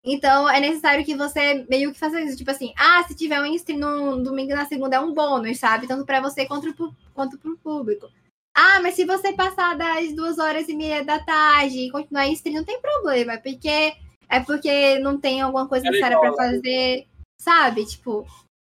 então 0.04 0.50
é 0.50 0.60
necessário 0.60 1.06
que 1.06 1.16
você 1.16 1.66
meio 1.70 1.92
que 1.94 2.00
faça 2.00 2.20
isso. 2.22 2.38
Tipo 2.38 2.52
assim, 2.52 2.74
ah, 2.78 3.04
se 3.08 3.16
tiver 3.16 3.40
um 3.40 3.46
stream 3.56 3.80
no 3.80 4.24
domingo 4.24 4.54
na 4.56 4.66
segunda 4.66 4.96
é 4.96 5.00
um 5.00 5.14
bônus, 5.14 5.60
sabe? 5.60 5.88
Tanto 5.88 6.06
para 6.06 6.22
você 6.22 6.46
quanto 6.46 6.74
pro, 6.74 6.96
quanto 7.14 7.38
pro 7.38 7.58
público. 7.58 8.10
Ah, 8.54 8.82
mas 8.82 8.96
se 8.96 9.06
você 9.06 9.32
passar 9.34 9.78
das 9.78 10.14
duas 10.14 10.38
horas 10.38 10.68
e 10.68 10.76
meia 10.76 11.04
da 11.06 11.20
tarde 11.20 11.80
e 11.80 11.92
continuar 11.92 12.28
em 12.28 12.34
stream, 12.34 12.58
não 12.58 12.66
tem 12.66 12.82
problema, 12.82 13.38
porque 13.38 13.94
é 14.28 14.40
porque 14.40 15.00
não 15.00 15.20
tem 15.20 15.42
alguma 15.42 15.68
coisa 15.68 15.88
É 15.88 15.90
necessária 15.90 16.20
para 16.20 16.34
fazer, 16.34 17.08
sabe? 17.40 17.86
Tipo, 17.86 18.26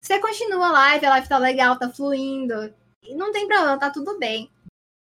você 0.03 0.19
continua 0.19 0.69
a 0.69 0.73
live, 0.73 1.07
a 1.07 1.11
live 1.11 1.29
tá 1.29 1.39
legal, 1.39 1.79
tá 1.79 1.89
fluindo, 1.89 2.75
e 3.03 3.15
não 3.15 3.33
tem 3.33 3.47
problema, 3.47 3.79
tá 3.79 3.91
tudo 3.91 4.19
bem. 4.19 4.51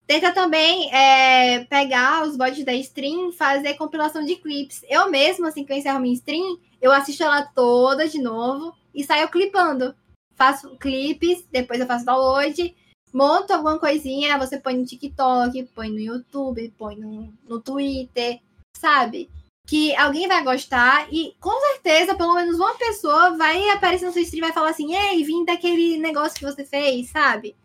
Tenta 0.05 0.33
também 0.33 0.93
é, 0.93 1.63
pegar 1.65 2.27
os 2.27 2.35
bots 2.35 2.63
da 2.65 2.73
stream 2.73 3.31
fazer 3.31 3.75
compilação 3.75 4.23
de 4.23 4.35
clips. 4.35 4.83
Eu 4.89 5.09
mesmo, 5.09 5.47
assim 5.47 5.63
que 5.63 5.71
eu 5.71 5.77
encerro 5.77 5.99
minha 5.99 6.13
stream, 6.13 6.59
eu 6.81 6.91
assisto 6.91 7.23
ela 7.23 7.43
toda 7.43 8.07
de 8.07 8.21
novo 8.21 8.75
e 8.93 9.03
saio 9.03 9.29
clipando. 9.29 9.95
Faço 10.35 10.75
clipes, 10.77 11.47
depois 11.49 11.79
eu 11.79 11.87
faço 11.87 12.05
download, 12.05 12.75
monto 13.13 13.53
alguma 13.53 13.79
coisinha, 13.79 14.37
você 14.37 14.59
põe 14.59 14.75
no 14.75 14.85
TikTok, 14.85 15.63
põe 15.75 15.89
no 15.89 15.99
YouTube, 15.99 16.73
põe 16.77 16.97
no, 16.97 17.33
no 17.47 17.61
Twitter, 17.61 18.41
sabe? 18.75 19.29
Que 19.65 19.95
alguém 19.95 20.27
vai 20.27 20.43
gostar 20.43 21.07
e 21.13 21.33
com 21.39 21.57
certeza, 21.71 22.15
pelo 22.15 22.33
menos 22.33 22.57
uma 22.57 22.75
pessoa 22.77 23.37
vai 23.37 23.69
aparecer 23.69 24.05
no 24.05 24.11
seu 24.11 24.23
stream 24.23 24.39
e 24.39 24.47
vai 24.47 24.53
falar 24.53 24.71
assim: 24.71 24.93
Ei, 24.93 25.23
vim 25.23 25.45
daquele 25.45 25.97
negócio 25.97 26.37
que 26.37 26.43
você 26.43 26.65
fez, 26.65 27.09
sabe? 27.09 27.55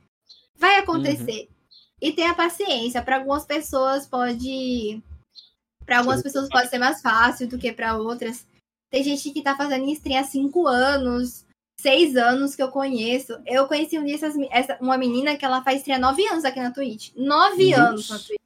Vai 0.57 0.77
acontecer. 0.77 1.49
E 2.01 2.13
tenha 2.13 2.35
paciência. 2.35 3.03
Para 3.03 3.17
algumas 3.17 3.45
pessoas 3.45 4.07
pode. 4.07 5.03
Para 5.85 5.99
algumas 5.99 6.23
pessoas 6.23 6.49
pode 6.49 6.69
ser 6.69 6.79
mais 6.79 7.01
fácil 7.01 7.49
do 7.49 7.59
que 7.59 7.73
para 7.73 7.97
outras. 7.97 8.47
Tem 8.91 9.03
gente 9.03 9.31
que 9.31 9.43
tá 9.43 9.57
fazendo 9.57 9.89
stream 9.91 10.21
há 10.21 10.25
cinco 10.25 10.67
anos, 10.67 11.45
seis 11.81 12.17
anos 12.17 12.55
que 12.55 12.63
eu 12.63 12.69
conheço. 12.71 13.39
Eu 13.47 13.67
conheci 13.67 13.99
um 13.99 14.05
dia 14.05 14.15
essas- 14.15 14.37
essa- 14.51 14.79
uma 14.81 14.97
menina 14.99 15.37
que 15.37 15.45
ela 15.45 15.63
faz 15.63 15.79
stream 15.79 15.97
há 15.97 16.01
nove 16.01 16.27
anos 16.27 16.45
aqui 16.45 16.61
na 16.61 16.71
Twitch. 16.71 17.13
Nove 17.17 17.71
Nossa. 17.71 17.83
anos 17.83 18.09
na 18.11 18.19
Twitch. 18.19 18.39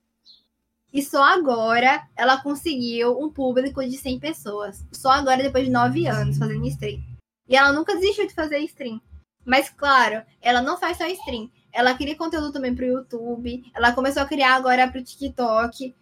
E 0.92 1.02
só 1.02 1.22
agora 1.22 2.06
ela 2.16 2.40
conseguiu 2.42 3.18
um 3.18 3.31
público 3.31 3.82
de 3.84 3.97
100 3.97 4.18
pessoas. 4.20 4.84
Só 4.92 5.10
agora, 5.10 5.42
depois 5.42 5.64
de 5.64 5.70
nove 5.70 6.06
anos 6.06 6.39
fazendo 6.39 6.66
stream. 6.66 7.02
E 7.48 7.56
ela 7.56 7.72
nunca 7.72 7.94
desistiu 7.94 8.26
de 8.26 8.34
fazer 8.34 8.58
stream. 8.60 9.00
Mas, 9.44 9.70
claro, 9.70 10.22
ela 10.40 10.60
não 10.62 10.78
faz 10.78 10.98
só 10.98 11.06
stream. 11.06 11.50
Ela 11.73 11.94
cria 11.94 12.17
conteúdo 12.17 12.52
também 12.52 12.75
pro 12.75 12.84
YouTube. 12.84 13.65
Ela 13.75 13.92
começou 13.92 14.23
a 14.23 14.26
criar 14.26 14.55
agora 14.55 14.91
pro 14.91 15.02
TikTok. 15.02 15.94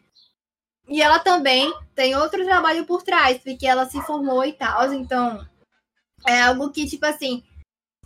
E 0.88 1.00
ela 1.00 1.18
também 1.18 1.72
tem 1.94 2.16
outro 2.16 2.44
trabalho 2.44 2.84
por 2.84 3.02
trás, 3.02 3.38
porque 3.38 3.66
ela 3.66 3.86
se 3.86 4.00
formou 4.02 4.44
e 4.44 4.52
tal. 4.52 4.92
Então, 4.92 5.46
é 6.26 6.42
algo 6.42 6.70
que, 6.70 6.86
tipo 6.86 7.06
assim, 7.06 7.44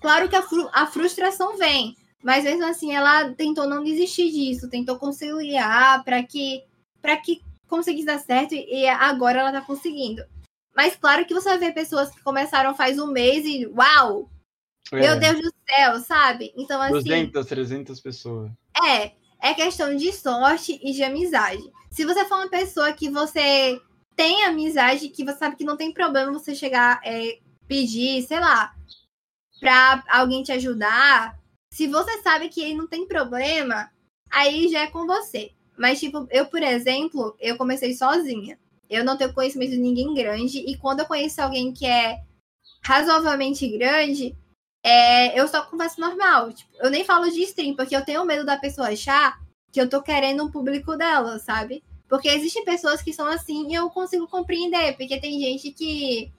claro 0.00 0.28
que 0.28 0.36
a, 0.36 0.42
fru- 0.42 0.70
a 0.72 0.86
frustração 0.86 1.56
vem. 1.56 1.96
Mas 2.22 2.44
mesmo 2.44 2.64
assim, 2.64 2.94
ela 2.94 3.32
tentou 3.34 3.66
não 3.66 3.84
desistir 3.84 4.30
disso, 4.30 4.70
tentou 4.70 4.98
conciliar 4.98 6.02
para 6.04 6.22
que 6.22 6.64
para 7.02 7.18
que 7.18 7.42
conseguisse 7.68 8.06
dar 8.06 8.18
certo 8.18 8.54
e 8.54 8.86
agora 8.88 9.40
ela 9.40 9.52
tá 9.52 9.60
conseguindo. 9.60 10.24
Mas 10.74 10.96
claro 10.96 11.26
que 11.26 11.34
você 11.34 11.50
vai 11.50 11.58
ver 11.58 11.72
pessoas 11.74 12.10
que 12.10 12.22
começaram 12.22 12.74
faz 12.74 12.98
um 12.98 13.08
mês 13.08 13.44
e 13.44 13.66
uau, 13.66 14.30
meu 14.92 15.12
É, 15.12 15.16
Deus 15.16 15.40
do 15.40 15.52
céu, 15.68 16.00
sabe? 16.00 16.52
Então 16.56 16.80
assim, 16.80 16.92
200, 16.92 17.46
300 17.46 18.00
pessoas. 18.00 18.50
é, 18.84 19.12
é 19.40 19.54
questão 19.54 19.96
de 19.96 20.12
sorte 20.12 20.78
e 20.82 20.92
de 20.92 21.02
amizade. 21.02 21.62
Se 21.90 22.04
você 22.04 22.24
for 22.24 22.36
uma 22.36 22.48
pessoa 22.48 22.92
que 22.92 23.08
você 23.08 23.80
tem 24.16 24.44
amizade, 24.44 25.08
que 25.08 25.24
você 25.24 25.38
sabe 25.38 25.56
que 25.56 25.64
não 25.64 25.76
tem 25.76 25.92
problema 25.92 26.32
você 26.32 26.54
chegar, 26.54 27.00
é, 27.04 27.38
pedir, 27.66 28.22
sei 28.22 28.40
lá, 28.40 28.74
pra 29.60 30.02
alguém 30.08 30.42
te 30.42 30.52
ajudar, 30.52 31.38
se 31.72 31.86
você 31.86 32.22
sabe 32.22 32.48
que 32.48 32.74
não 32.74 32.86
tem 32.86 33.06
problema, 33.06 33.90
aí 34.30 34.68
já 34.68 34.82
é 34.82 34.86
com 34.86 35.06
você. 35.06 35.52
Mas, 35.76 35.98
tipo, 35.98 36.26
eu, 36.30 36.46
por 36.46 36.62
exemplo, 36.62 37.36
eu 37.40 37.56
comecei 37.56 37.94
sozinha. 37.94 38.58
Eu 38.88 39.04
não 39.04 39.16
tenho 39.16 39.32
conhecimento 39.32 39.70
de 39.70 39.78
ninguém 39.78 40.14
grande, 40.14 40.58
e 40.58 40.76
quando 40.76 41.00
eu 41.00 41.06
conheço 41.06 41.40
alguém 41.42 41.72
que 41.72 41.84
é 41.86 42.20
razoavelmente 42.82 43.66
grande, 43.76 44.36
é, 44.84 45.40
eu 45.40 45.48
só 45.48 45.64
converso 45.64 45.98
normal. 45.98 46.52
Tipo, 46.52 46.70
eu 46.76 46.90
nem 46.90 47.04
falo 47.04 47.30
de 47.30 47.42
stream, 47.42 47.74
porque 47.74 47.96
eu 47.96 48.04
tenho 48.04 48.24
medo 48.26 48.44
da 48.44 48.58
pessoa 48.58 48.88
achar 48.88 49.40
que 49.72 49.80
eu 49.80 49.88
tô 49.88 50.02
querendo 50.02 50.44
um 50.44 50.50
público 50.50 50.94
dela, 50.94 51.38
sabe? 51.38 51.82
Porque 52.06 52.28
existem 52.28 52.64
pessoas 52.64 53.00
que 53.00 53.12
são 53.12 53.26
assim 53.26 53.70
e 53.70 53.74
eu 53.74 53.88
consigo 53.88 54.28
compreender, 54.28 54.94
porque 54.96 55.18
tem 55.18 55.40
gente 55.40 55.72
que, 55.72 56.30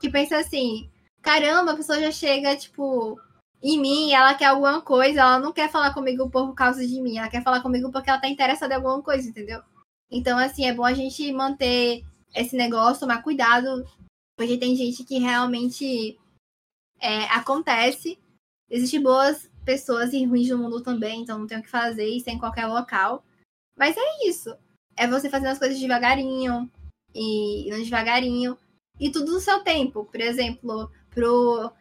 que 0.00 0.08
pensa 0.08 0.38
assim, 0.38 0.90
caramba, 1.22 1.72
a 1.72 1.76
pessoa 1.76 2.00
já 2.00 2.10
chega, 2.10 2.56
tipo, 2.56 3.20
em 3.62 3.78
mim, 3.78 4.12
ela 4.12 4.34
quer 4.34 4.46
alguma 4.46 4.80
coisa, 4.80 5.20
ela 5.20 5.38
não 5.38 5.52
quer 5.52 5.70
falar 5.70 5.92
comigo 5.92 6.30
por 6.30 6.54
causa 6.54 6.84
de 6.84 7.00
mim, 7.00 7.18
ela 7.18 7.28
quer 7.28 7.42
falar 7.42 7.60
comigo 7.60 7.92
porque 7.92 8.08
ela 8.08 8.20
tá 8.20 8.26
interessada 8.28 8.72
em 8.72 8.76
alguma 8.78 9.02
coisa, 9.02 9.28
entendeu? 9.28 9.62
Então, 10.10 10.38
assim, 10.38 10.64
é 10.64 10.72
bom 10.72 10.84
a 10.84 10.94
gente 10.94 11.30
manter 11.30 12.02
esse 12.34 12.56
negócio, 12.56 13.00
tomar 13.00 13.22
cuidado, 13.22 13.86
porque 14.36 14.56
tem 14.56 14.74
gente 14.74 15.04
que 15.04 15.18
realmente 15.18 16.18
é, 17.00 17.24
acontece. 17.24 18.18
Existem 18.68 19.02
boas 19.02 19.50
pessoas 19.64 20.12
e 20.12 20.24
ruins 20.24 20.48
no 20.48 20.58
mundo 20.58 20.80
também, 20.82 21.22
então 21.22 21.38
não 21.38 21.46
tem 21.46 21.58
o 21.58 21.62
que 21.62 21.68
fazer, 21.68 22.06
isso 22.06 22.28
é 22.30 22.32
em 22.32 22.38
qualquer 22.38 22.66
local. 22.66 23.24
Mas 23.76 23.96
é 23.96 24.28
isso. 24.28 24.54
É 24.96 25.06
você 25.06 25.28
fazendo 25.28 25.50
as 25.50 25.58
coisas 25.58 25.78
devagarinho, 25.78 26.70
e 27.14 27.68
indo 27.68 27.82
devagarinho, 27.82 28.58
e 28.98 29.10
tudo 29.10 29.32
no 29.32 29.40
seu 29.40 29.60
tempo. 29.60 30.04
Por 30.04 30.20
exemplo, 30.20 30.90
pro 31.10 31.72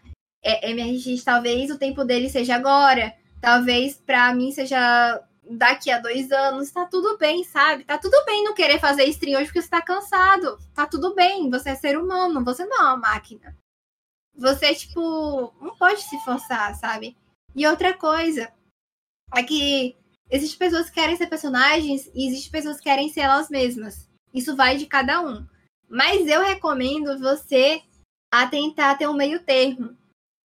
MRX, 0.43 1.23
talvez 1.23 1.69
o 1.69 1.77
tempo 1.77 2.03
dele 2.03 2.29
seja 2.29 2.55
agora, 2.55 3.13
talvez 3.41 3.97
para 3.97 4.33
mim 4.33 4.51
seja 4.51 5.21
daqui 5.49 5.89
a 5.89 5.99
dois 5.99 6.31
anos, 6.31 6.71
tá 6.71 6.85
tudo 6.85 7.17
bem, 7.17 7.43
sabe? 7.43 7.83
Tá 7.83 7.97
tudo 7.97 8.23
bem 8.25 8.43
não 8.43 8.53
querer 8.53 8.79
fazer 8.79 9.05
stream 9.05 9.37
hoje 9.37 9.47
porque 9.47 9.61
você 9.61 9.69
tá 9.69 9.81
cansado. 9.81 10.57
Tá 10.73 10.85
tudo 10.85 11.15
bem, 11.15 11.49
você 11.49 11.71
é 11.71 11.75
ser 11.75 11.97
humano, 11.97 12.43
você 12.43 12.65
não 12.65 12.77
é 12.77 12.81
uma 12.81 12.97
máquina. 12.97 13.55
Você, 14.35 14.73
tipo, 14.73 15.53
não 15.61 15.75
pode 15.75 16.01
se 16.01 16.17
forçar, 16.23 16.75
sabe? 16.75 17.15
E 17.55 17.67
outra 17.67 17.93
coisa 17.93 18.51
é 19.35 19.43
que 19.43 19.95
existem 20.29 20.59
pessoas 20.59 20.87
que 20.89 20.95
querem 20.95 21.15
ser 21.15 21.27
personagens 21.27 22.09
e 22.13 22.27
existem 22.27 22.51
pessoas 22.51 22.77
que 22.77 22.83
querem 22.83 23.09
ser 23.09 23.21
elas 23.21 23.49
mesmas. 23.49 24.09
Isso 24.33 24.55
vai 24.55 24.77
de 24.77 24.85
cada 24.85 25.21
um. 25.21 25.45
Mas 25.89 26.27
eu 26.27 26.41
recomendo 26.41 27.17
você 27.17 27.81
a 28.31 28.47
tentar 28.47 28.95
ter 28.95 29.07
um 29.07 29.13
meio 29.13 29.43
termo. 29.43 29.97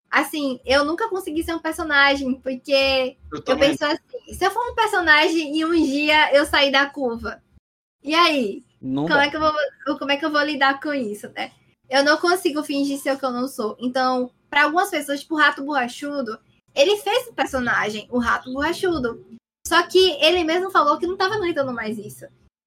Assim, 0.09 0.61
eu 0.65 0.85
nunca 0.85 1.09
consegui 1.09 1.43
ser 1.43 1.55
um 1.55 1.59
personagem, 1.59 2.35
porque 2.41 3.17
eu, 3.33 3.43
eu 3.47 3.59
penso 3.59 3.85
assim, 3.85 4.35
se 4.35 4.45
eu 4.45 4.51
for 4.51 4.71
um 4.71 4.75
personagem 4.75 5.57
e 5.57 5.65
um 5.65 5.73
dia 5.73 6.35
eu 6.35 6.45
sair 6.45 6.71
da 6.71 6.87
curva, 6.87 7.43
e 8.03 8.15
aí? 8.15 8.65
como 9.09 9.15
é, 9.15 9.31
que 9.31 9.37
eu 9.37 9.41
vou, 9.41 9.99
como 9.99 10.11
é 10.11 10.17
que 10.17 10.25
eu 10.25 10.31
vou 10.31 10.43
lidar 10.43 10.81
com 10.81 10.93
isso, 10.93 11.29
né? 11.31 11.53
Eu 11.89 12.05
não 12.05 12.17
consigo 12.17 12.63
fingir 12.63 12.99
ser 12.99 13.15
o 13.15 13.19
que 13.19 13.25
eu 13.25 13.31
não 13.31 13.47
sou. 13.47 13.77
Então, 13.79 14.31
para 14.49 14.65
algumas 14.65 14.91
pessoas, 14.91 15.21
tipo 15.21 15.35
o 15.35 15.39
Rato 15.39 15.65
Borrachudo, 15.65 16.39
ele 16.75 16.97
fez 16.99 17.29
um 17.29 17.35
personagem, 17.35 18.07
o 18.11 18.19
Rato 18.19 18.53
Borrachudo. 18.53 19.25
Só 19.67 19.83
que 19.87 20.13
ele 20.23 20.45
mesmo 20.45 20.71
falou 20.71 20.99
que 20.99 21.07
não 21.07 21.17
tava 21.17 21.35
aguentando 21.35 21.73
mais 21.73 21.99
isso. 21.99 22.27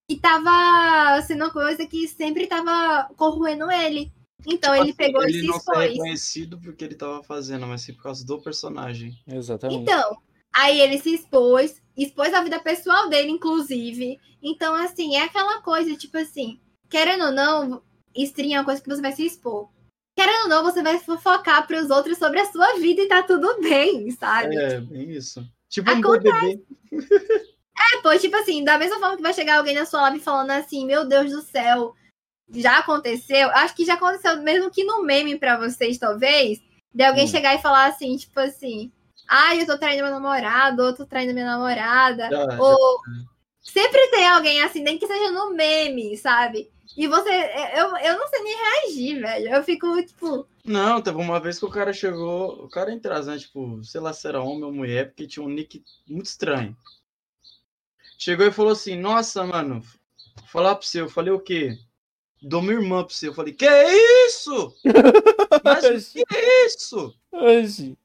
E 0.10 0.18
tava 0.18 1.22
sendo 1.24 1.44
uma 1.44 1.52
coisa 1.52 1.86
que 1.86 2.08
sempre 2.08 2.48
tava 2.48 3.10
corroendo 3.16 3.70
ele. 3.72 4.12
Então 4.48 4.74
tipo, 4.74 4.84
ele 4.84 4.92
assim, 4.92 4.94
pegou 4.94 5.24
ele 5.24 5.38
e 5.38 5.42
se 5.42 5.48
não 5.48 5.58
expôs. 5.58 5.78
Ele 5.78 5.88
não 5.88 5.94
reconhecido 5.94 6.60
porque 6.60 6.84
ele 6.84 6.96
tava 6.96 7.24
fazendo, 7.24 7.66
mas 7.66 7.82
sim 7.82 7.94
por 7.94 8.04
causa 8.04 8.26
do 8.26 8.42
personagem. 8.42 9.18
Exatamente. 9.28 9.82
Então, 9.82 10.18
aí 10.54 10.80
ele 10.80 11.00
se 11.00 11.14
expôs, 11.14 11.82
expôs 11.98 12.34
a 12.34 12.44
vida 12.44 12.60
pessoal 12.60 13.10
dele, 13.10 13.32
inclusive. 13.32 14.20
Então, 14.42 14.76
assim, 14.76 15.16
é 15.16 15.24
aquela 15.24 15.62
coisa, 15.62 15.96
tipo 15.96 16.18
assim, 16.18 16.60
querendo 16.90 17.26
ou 17.26 17.32
não, 17.32 17.82
stream 18.16 18.54
é 18.54 18.60
uma 18.60 18.66
coisa 18.66 18.82
que 18.82 18.90
você 18.90 19.02
vai 19.02 19.12
se 19.12 19.26
expor. 19.26 19.70
Querendo 20.18 20.44
ou 20.44 20.50
não, 20.50 20.64
você 20.64 20.82
vai 20.82 20.98
fofocar 21.00 21.68
para 21.68 21.82
os 21.82 21.90
outros 21.90 22.18
sobre 22.18 22.40
a 22.40 22.46
sua 22.46 22.76
vida 22.80 23.02
e 23.02 23.08
tá 23.08 23.22
tudo 23.22 23.60
bem, 23.62 24.10
sabe? 24.12 24.56
É, 24.56 24.80
bem 24.80 25.12
isso. 25.12 25.46
Tipo 25.70 25.92
um 25.92 26.02
BBB. 26.02 26.64
É, 27.78 28.02
pô, 28.02 28.18
tipo 28.18 28.36
assim, 28.38 28.64
da 28.64 28.78
mesma 28.78 28.98
forma 29.00 29.18
que 29.18 29.22
vai 29.22 29.34
chegar 29.34 29.58
alguém 29.58 29.76
na 29.76 29.86
sua 29.86 30.04
live 30.04 30.22
falando 30.22 30.52
assim, 30.52 30.86
meu 30.86 31.06
Deus 31.06 31.30
do 31.30 31.42
céu, 31.42 31.94
já 32.50 32.80
aconteceu, 32.80 33.50
acho 33.50 33.76
que 33.76 33.86
já 33.86 33.96
aconteceu, 33.96 34.42
mesmo 34.42 34.72
que 34.72 34.86
no 34.86 35.04
meme 35.04 35.38
para 35.38 35.58
vocês, 35.58 35.98
talvez, 35.98 36.62
de 36.94 37.04
alguém 37.04 37.26
hum. 37.26 37.28
chegar 37.28 37.54
e 37.54 37.62
falar 37.62 37.88
assim, 37.88 38.16
tipo 38.16 38.40
assim, 38.40 38.92
ai, 39.28 39.58
ah, 39.58 39.62
eu 39.62 39.66
tô 39.66 39.78
traindo 39.78 40.04
meu 40.04 40.12
namorado, 40.12 40.82
ou 40.82 40.88
eu 40.90 40.96
tô 40.96 41.06
traindo 41.06 41.34
minha 41.34 41.46
namorada, 41.46 42.30
já, 42.30 42.62
ou 42.62 43.02
já. 43.06 43.72
sempre 43.74 44.08
tem 44.08 44.26
alguém 44.26 44.62
assim, 44.62 44.82
nem 44.82 44.98
que 44.98 45.06
seja 45.06 45.32
no 45.32 45.54
meme, 45.54 46.16
sabe? 46.16 46.72
E 46.98 47.08
você, 47.08 47.30
eu, 47.76 47.98
eu 47.98 48.18
não 48.18 48.28
sei 48.28 48.42
nem 48.42 48.56
reagir, 48.56 49.22
velho. 49.22 49.56
Eu 49.56 49.64
fico, 49.64 50.06
tipo. 50.06 50.48
Não, 50.64 51.02
teve 51.02 51.18
uma 51.18 51.40
vez 51.40 51.60
que 51.60 51.66
o 51.66 51.70
cara 51.70 51.92
chegou. 51.92 52.64
O 52.64 52.70
cara 52.70 52.92
entrou, 52.92 53.22
né? 53.24 53.38
Tipo, 53.38 53.84
sei 53.84 54.02
lá 54.02 54.14
se 54.14 54.28
era 54.28 54.42
homem 54.42 54.64
ou 54.64 54.74
mulher, 54.74 55.08
porque 55.08 55.28
tinha 55.28 55.46
um 55.46 55.50
nick 55.50 55.84
muito 56.08 56.28
estranho. 56.28 56.76
Chegou 58.18 58.46
e 58.46 58.52
falou 58.52 58.72
assim: 58.72 58.96
Nossa, 58.96 59.46
mano, 59.46 59.84
falar 60.48 60.76
pra 60.76 60.88
você, 60.88 61.02
eu 61.02 61.10
falei 61.10 61.34
o 61.34 61.40
quê? 61.40 61.78
dou 62.46 62.62
minha 62.62 62.76
irmã 62.76 63.04
pra 63.04 63.14
você. 63.14 63.28
Eu 63.28 63.34
falei, 63.34 63.54
que 63.54 63.66
isso? 64.28 64.76
Mas 65.64 66.10
que 66.14 66.24
isso? 66.66 67.16
Hoje. 67.32 67.98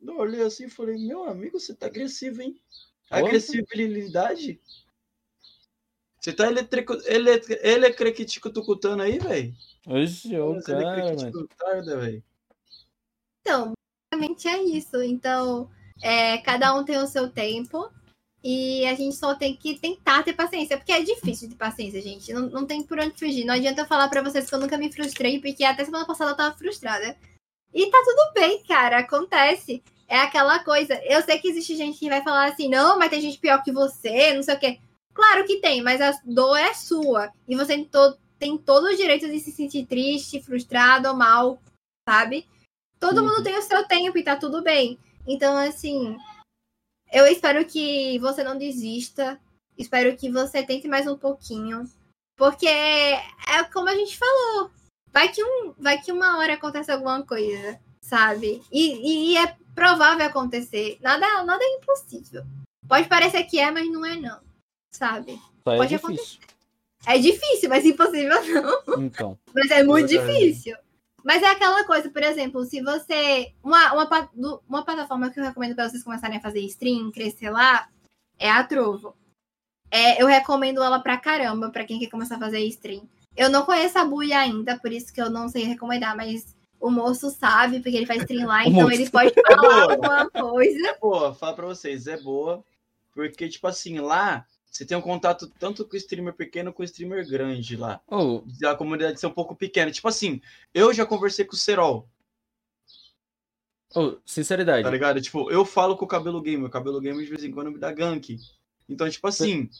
Eu 0.00 0.18
olhei 0.18 0.42
assim 0.42 0.64
e 0.66 0.70
falei, 0.70 0.98
meu 0.98 1.24
amigo, 1.24 1.58
você 1.58 1.74
tá 1.74 1.86
agressivo, 1.86 2.42
hein? 2.42 2.60
Agressividade? 3.10 4.60
Você 6.24 6.32
tá 6.32 6.46
eletrico, 6.46 6.94
eletri, 7.04 7.60
elecrectico 7.62 8.48
tucutando 8.48 9.02
aí, 9.02 9.18
velho? 9.18 9.54
Oxe, 9.86 10.40
ô 10.40 10.58
cara, 10.62 11.82
velho. 11.98 12.24
Então, 13.42 13.72
basicamente 14.10 14.48
é 14.48 14.62
isso. 14.62 15.02
Então, 15.02 15.70
é, 16.02 16.38
cada 16.38 16.74
um 16.74 16.82
tem 16.82 16.96
o 16.96 17.06
seu 17.06 17.28
tempo. 17.28 17.90
E 18.42 18.86
a 18.86 18.94
gente 18.94 19.14
só 19.16 19.34
tem 19.34 19.54
que 19.54 19.78
tentar 19.78 20.22
ter 20.22 20.32
paciência, 20.32 20.78
porque 20.78 20.92
é 20.92 21.02
difícil 21.02 21.50
ter 21.50 21.56
paciência, 21.56 22.00
gente. 22.00 22.32
Não, 22.32 22.48
não 22.48 22.66
tem 22.66 22.82
por 22.82 22.98
onde 22.98 23.18
fugir. 23.18 23.44
Não 23.44 23.52
adianta 23.52 23.82
eu 23.82 23.86
falar 23.86 24.08
para 24.08 24.22
vocês 24.22 24.48
que 24.48 24.54
eu 24.54 24.60
nunca 24.60 24.78
me 24.78 24.90
frustrei, 24.90 25.38
porque 25.42 25.62
até 25.62 25.84
semana 25.84 26.06
passada 26.06 26.30
eu 26.30 26.36
tava 26.36 26.56
frustrada. 26.56 27.14
E 27.74 27.90
tá 27.90 28.02
tudo 28.02 28.32
bem, 28.32 28.62
cara. 28.64 29.00
Acontece. 29.00 29.82
É 30.08 30.20
aquela 30.20 30.58
coisa. 30.64 30.98
Eu 31.04 31.20
sei 31.20 31.38
que 31.38 31.48
existe 31.48 31.76
gente 31.76 31.98
que 31.98 32.08
vai 32.08 32.22
falar 32.22 32.46
assim, 32.46 32.66
não, 32.66 32.98
mas 32.98 33.10
tem 33.10 33.20
gente 33.20 33.36
pior 33.36 33.62
que 33.62 33.70
você, 33.70 34.32
não 34.32 34.42
sei 34.42 34.54
o 34.54 34.58
quê. 34.58 34.78
Claro 35.14 35.46
que 35.46 35.60
tem, 35.60 35.80
mas 35.80 36.00
a 36.00 36.10
dor 36.24 36.56
é 36.56 36.74
sua. 36.74 37.32
E 37.46 37.54
você 37.54 37.76
tem 37.76 37.84
todo, 37.84 38.18
tem 38.38 38.58
todo 38.58 38.86
o 38.86 38.96
direito 38.96 39.28
de 39.28 39.38
se 39.38 39.52
sentir 39.52 39.86
triste, 39.86 40.42
frustrado 40.42 41.08
ou 41.08 41.14
mal, 41.14 41.62
sabe? 42.06 42.46
Todo 42.98 43.18
uhum. 43.18 43.28
mundo 43.28 43.44
tem 43.44 43.56
o 43.56 43.62
seu 43.62 43.86
tempo 43.86 44.18
e 44.18 44.24
tá 44.24 44.36
tudo 44.36 44.62
bem. 44.62 44.98
Então, 45.26 45.56
assim, 45.56 46.16
eu 47.12 47.26
espero 47.26 47.64
que 47.64 48.18
você 48.18 48.42
não 48.42 48.58
desista. 48.58 49.40
Espero 49.78 50.16
que 50.16 50.30
você 50.30 50.62
tente 50.62 50.88
mais 50.88 51.06
um 51.06 51.16
pouquinho. 51.16 51.84
Porque 52.36 52.66
é 52.66 53.64
como 53.72 53.88
a 53.88 53.94
gente 53.94 54.18
falou. 54.18 54.70
Vai 55.12 55.28
que, 55.28 55.44
um, 55.44 55.74
vai 55.78 56.00
que 56.02 56.10
uma 56.10 56.38
hora 56.38 56.54
acontece 56.54 56.90
alguma 56.90 57.24
coisa, 57.24 57.80
sabe? 58.00 58.60
E, 58.72 59.32
e 59.32 59.36
é 59.36 59.56
provável 59.74 60.26
acontecer. 60.26 60.98
Nada, 61.00 61.44
nada 61.44 61.62
é 61.62 61.76
impossível. 61.76 62.44
Pode 62.88 63.08
parecer 63.08 63.44
que 63.44 63.60
é, 63.60 63.70
mas 63.70 63.88
não 63.90 64.04
é 64.04 64.16
não. 64.16 64.43
Sabe? 64.94 65.40
Só 65.64 65.72
é 65.72 65.76
Pode 65.76 65.94
é 65.94 65.98
difícil. 65.98 66.14
acontecer. 66.14 66.54
É 67.06 67.18
difícil, 67.18 67.68
mas 67.68 67.84
impossível 67.84 68.38
não. 68.86 69.02
Então. 69.02 69.38
Mas 69.52 69.70
é 69.70 69.82
muito 69.82 70.08
difícil. 70.08 70.76
Mas 71.24 71.42
é 71.42 71.48
aquela 71.48 71.84
coisa, 71.84 72.08
por 72.10 72.22
exemplo, 72.22 72.64
se 72.64 72.80
você. 72.80 73.52
Uma, 73.62 73.92
uma, 73.92 74.60
uma 74.68 74.84
plataforma 74.84 75.30
que 75.30 75.40
eu 75.40 75.44
recomendo 75.44 75.74
para 75.74 75.88
vocês 75.88 76.04
começarem 76.04 76.36
a 76.36 76.40
fazer 76.40 76.60
stream, 76.60 77.10
crescer 77.10 77.50
lá, 77.50 77.88
é 78.38 78.50
a 78.50 78.62
Trovo. 78.62 79.16
É, 79.90 80.22
eu 80.22 80.26
recomendo 80.26 80.82
ela 80.82 81.00
pra 81.00 81.16
caramba, 81.16 81.70
pra 81.70 81.84
quem 81.84 81.98
quer 81.98 82.10
começar 82.10 82.36
a 82.36 82.40
fazer 82.40 82.60
stream. 82.66 83.08
Eu 83.36 83.50
não 83.50 83.64
conheço 83.64 83.98
a 83.98 84.04
Bui 84.04 84.32
ainda, 84.32 84.78
por 84.78 84.92
isso 84.92 85.12
que 85.12 85.20
eu 85.20 85.30
não 85.30 85.48
sei 85.48 85.64
recomendar, 85.64 86.16
mas 86.16 86.54
o 86.80 86.90
moço 86.90 87.30
sabe, 87.30 87.80
porque 87.80 87.96
ele 87.96 88.06
faz 88.06 88.22
stream 88.22 88.46
lá, 88.46 88.64
então 88.68 88.90
ele 88.90 89.08
pode 89.08 89.32
falar 89.34 89.82
alguma 89.90 90.30
coisa. 90.30 90.88
É 90.88 90.98
boa, 90.98 91.34
fala 91.34 91.54
pra 91.54 91.66
vocês, 91.66 92.06
é 92.06 92.20
boa. 92.20 92.64
Porque, 93.12 93.48
tipo 93.48 93.66
assim, 93.66 93.98
lá 94.00 94.44
você 94.74 94.84
tem 94.84 94.96
um 94.96 95.00
contato 95.00 95.48
tanto 95.56 95.84
com 95.84 95.94
o 95.94 95.96
streamer 95.96 96.34
pequeno 96.34 96.72
com 96.72 96.82
o 96.82 96.84
streamer 96.84 97.24
grande 97.28 97.76
lá. 97.76 98.00
Oh. 98.08 98.42
A 98.66 98.74
comunidade 98.74 99.20
ser 99.20 99.28
um 99.28 99.32
pouco 99.32 99.54
pequena. 99.54 99.88
Tipo 99.92 100.08
assim, 100.08 100.40
eu 100.74 100.92
já 100.92 101.06
conversei 101.06 101.44
com 101.44 101.54
o 101.54 101.56
Serol. 101.56 102.08
Oh, 103.94 104.16
sinceridade. 104.26 104.82
Tá 104.82 104.90
ligado? 104.90 105.22
Tipo, 105.22 105.48
eu 105.48 105.64
falo 105.64 105.96
com 105.96 106.04
o 106.04 106.08
Cabelo 106.08 106.42
Gamer. 106.42 106.66
O 106.66 106.70
Cabelo 106.70 107.00
Gamer 107.00 107.24
de 107.24 107.30
vez 107.30 107.44
em 107.44 107.52
quando 107.52 107.70
me 107.70 107.78
dá 107.78 107.92
gank. 107.92 108.36
Então, 108.88 109.08
tipo 109.08 109.28
assim, 109.28 109.70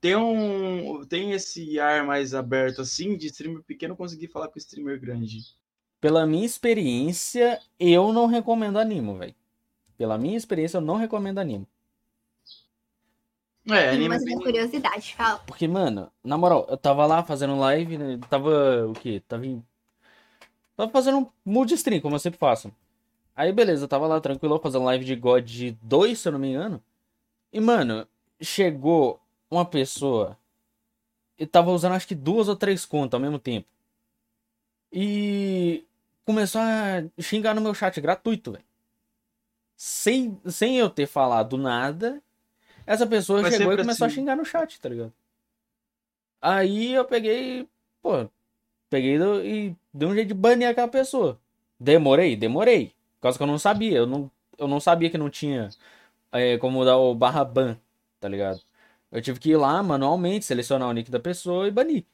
tem 0.00 0.14
um. 0.14 1.04
Tem 1.04 1.32
esse 1.32 1.80
ar 1.80 2.06
mais 2.06 2.32
aberto 2.32 2.80
assim 2.80 3.16
de 3.16 3.26
streamer 3.26 3.64
pequeno 3.64 3.96
conseguir 3.96 4.28
falar 4.28 4.46
com 4.46 4.54
o 4.54 4.58
streamer 4.58 5.00
grande. 5.00 5.40
Pela 6.00 6.24
minha 6.28 6.46
experiência, 6.46 7.60
eu 7.76 8.12
não 8.12 8.26
recomendo 8.26 8.78
animo, 8.78 9.18
velho. 9.18 9.34
Pela 9.98 10.16
minha 10.16 10.36
experiência, 10.36 10.76
eu 10.76 10.80
não 10.80 10.96
recomendo 10.96 11.38
animo. 11.38 11.66
É, 13.68 13.90
anime. 13.90 14.08
Mas 14.08 14.26
é 14.26 14.34
curiosidade, 14.34 15.14
fala. 15.14 15.38
Porque, 15.46 15.68
mano, 15.68 16.10
na 16.24 16.36
moral, 16.36 16.66
eu 16.68 16.76
tava 16.76 17.06
lá 17.06 17.22
fazendo 17.22 17.58
live, 17.58 17.96
né? 17.98 18.18
Tava 18.28 18.86
o 18.88 18.92
quê? 18.94 19.22
Tava 19.28 19.46
em... 19.46 19.64
Tava 20.76 20.90
fazendo 20.90 21.30
mood 21.44 21.72
stream, 21.74 22.00
como 22.00 22.16
eu 22.16 22.18
sempre 22.18 22.38
faço. 22.38 22.72
Aí, 23.36 23.52
beleza, 23.52 23.84
eu 23.84 23.88
tava 23.88 24.06
lá 24.06 24.20
tranquilo, 24.20 24.58
fazendo 24.58 24.84
live 24.84 25.04
de 25.04 25.16
God 25.16 25.50
2, 25.82 26.18
se 26.18 26.28
eu 26.28 26.32
não 26.32 26.38
me 26.38 26.50
engano. 26.50 26.82
E, 27.52 27.60
mano, 27.60 28.06
chegou 28.40 29.20
uma 29.50 29.64
pessoa 29.64 30.38
e 31.38 31.46
tava 31.46 31.70
usando 31.72 31.92
acho 31.94 32.08
que 32.08 32.14
duas 32.14 32.48
ou 32.48 32.56
três 32.56 32.84
contas 32.84 33.14
ao 33.14 33.20
mesmo 33.20 33.38
tempo. 33.38 33.68
E 34.92 35.84
começou 36.24 36.60
a 36.60 37.04
xingar 37.20 37.54
no 37.54 37.60
meu 37.60 37.74
chat 37.74 38.00
gratuito, 38.00 38.52
velho. 38.52 38.64
sem, 39.76 40.40
sem 40.46 40.78
eu 40.78 40.88
ter 40.90 41.06
falado 41.06 41.56
nada, 41.58 42.22
essa 42.86 43.06
pessoa 43.06 43.42
chegou 43.50 43.72
e 43.72 43.76
começou 43.76 44.06
assim. 44.06 44.14
a 44.14 44.16
xingar 44.20 44.36
no 44.36 44.44
chat, 44.44 44.80
tá 44.80 44.88
ligado? 44.88 45.12
Aí 46.40 46.92
eu 46.92 47.04
peguei, 47.04 47.68
pô, 48.02 48.28
peguei 48.90 49.18
do- 49.18 49.44
e 49.44 49.76
dei 49.94 50.08
um 50.08 50.14
jeito 50.14 50.28
de 50.28 50.34
banir 50.34 50.68
aquela 50.68 50.88
pessoa. 50.88 51.38
Demorei, 51.78 52.36
demorei. 52.36 52.88
Por 53.16 53.22
causa 53.22 53.38
que 53.38 53.42
eu 53.42 53.46
não 53.46 53.58
sabia, 53.58 53.98
eu 53.98 54.06
não, 54.06 54.30
eu 54.58 54.66
não 54.66 54.80
sabia 54.80 55.10
que 55.10 55.18
não 55.18 55.30
tinha 55.30 55.68
é, 56.32 56.58
como 56.58 56.84
dar 56.84 56.96
o 56.98 57.14
barra 57.14 57.44
ban, 57.44 57.76
tá 58.20 58.28
ligado? 58.28 58.60
Eu 59.10 59.20
tive 59.22 59.38
que 59.38 59.50
ir 59.50 59.56
lá 59.56 59.82
manualmente, 59.82 60.44
selecionar 60.44 60.88
o 60.88 60.92
nick 60.92 61.10
da 61.10 61.20
pessoa 61.20 61.68
e 61.68 61.70
banir. 61.70 62.04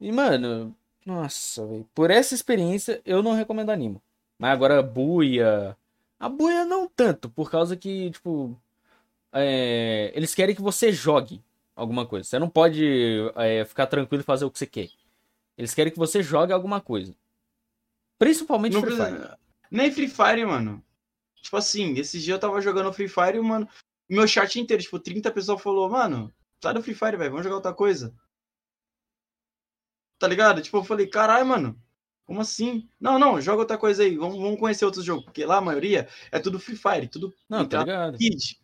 E, 0.00 0.12
mano, 0.12 0.74
nossa, 1.04 1.66
velho. 1.66 1.88
Por 1.94 2.10
essa 2.10 2.34
experiência, 2.34 3.00
eu 3.04 3.22
não 3.22 3.32
recomendo 3.32 3.70
animo. 3.70 4.00
Mas 4.38 4.52
agora, 4.52 4.82
buia. 4.82 5.76
A 6.20 6.28
buia 6.28 6.64
não 6.64 6.88
tanto, 6.88 7.28
por 7.28 7.50
causa 7.50 7.76
que, 7.76 8.10
tipo. 8.10 8.56
É, 9.36 10.12
eles 10.14 10.34
querem 10.34 10.54
que 10.54 10.62
você 10.62 10.92
jogue 10.92 11.42
alguma 11.74 12.06
coisa. 12.06 12.28
Você 12.28 12.38
não 12.38 12.48
pode 12.48 12.84
é, 13.36 13.64
ficar 13.64 13.86
tranquilo 13.86 14.22
e 14.22 14.24
fazer 14.24 14.44
o 14.44 14.50
que 14.50 14.58
você 14.58 14.66
quer. 14.66 14.88
Eles 15.56 15.74
querem 15.74 15.92
que 15.92 15.98
você 15.98 16.22
jogue 16.22 16.52
alguma 16.52 16.80
coisa. 16.80 17.14
Principalmente 18.18 18.72
Não 18.72 18.80
Free 18.80 18.96
Fire. 18.96 19.36
Nem 19.70 19.92
Free 19.92 20.08
Fire, 20.08 20.44
mano. 20.44 20.82
Tipo 21.34 21.56
assim, 21.56 21.94
esses 21.98 22.22
dias 22.22 22.34
eu 22.34 22.40
tava 22.40 22.60
jogando 22.60 22.92
Free 22.92 23.08
Fire 23.08 23.36
e, 23.36 23.40
mano, 23.40 23.68
meu 24.08 24.26
chat 24.26 24.58
inteiro, 24.58 24.82
tipo, 24.82 24.98
30 24.98 25.30
pessoas 25.30 25.62
falou, 25.62 25.88
mano, 25.88 26.32
sai 26.62 26.74
do 26.74 26.82
Free 26.82 26.94
Fire, 26.94 27.16
velho, 27.16 27.30
vamos 27.30 27.44
jogar 27.44 27.56
outra 27.56 27.74
coisa. 27.74 28.14
Tá 30.18 30.26
ligado? 30.26 30.62
Tipo, 30.62 30.78
eu 30.78 30.84
falei, 30.84 31.06
caralho, 31.06 31.46
mano, 31.46 31.80
como 32.24 32.40
assim? 32.40 32.88
Não, 32.98 33.18
não, 33.18 33.40
joga 33.40 33.60
outra 33.60 33.78
coisa 33.78 34.02
aí, 34.02 34.16
vamos, 34.16 34.38
vamos 34.38 34.58
conhecer 34.58 34.84
outros 34.84 35.04
jogos, 35.04 35.24
porque 35.24 35.44
lá 35.44 35.58
a 35.58 35.60
maioria 35.60 36.08
é 36.32 36.38
tudo 36.38 36.58
Free 36.58 36.76
Fire, 36.76 37.08
tudo 37.08 37.32
Não, 37.48 37.66
tá 37.66 37.80
ligado? 37.80 38.18
Kid. 38.18 38.58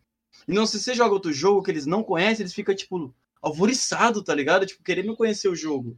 Então, 0.46 0.66
se 0.66 0.80
você 0.80 0.94
joga 0.94 1.14
outro 1.14 1.32
jogo 1.32 1.62
que 1.62 1.70
eles 1.70 1.86
não 1.86 2.02
conhecem, 2.02 2.42
eles 2.42 2.54
ficam, 2.54 2.74
tipo, 2.74 3.14
alvoriçado, 3.40 4.22
tá 4.22 4.34
ligado? 4.34 4.66
Tipo, 4.66 4.82
querendo 4.82 5.16
conhecer 5.16 5.48
o 5.48 5.56
jogo. 5.56 5.96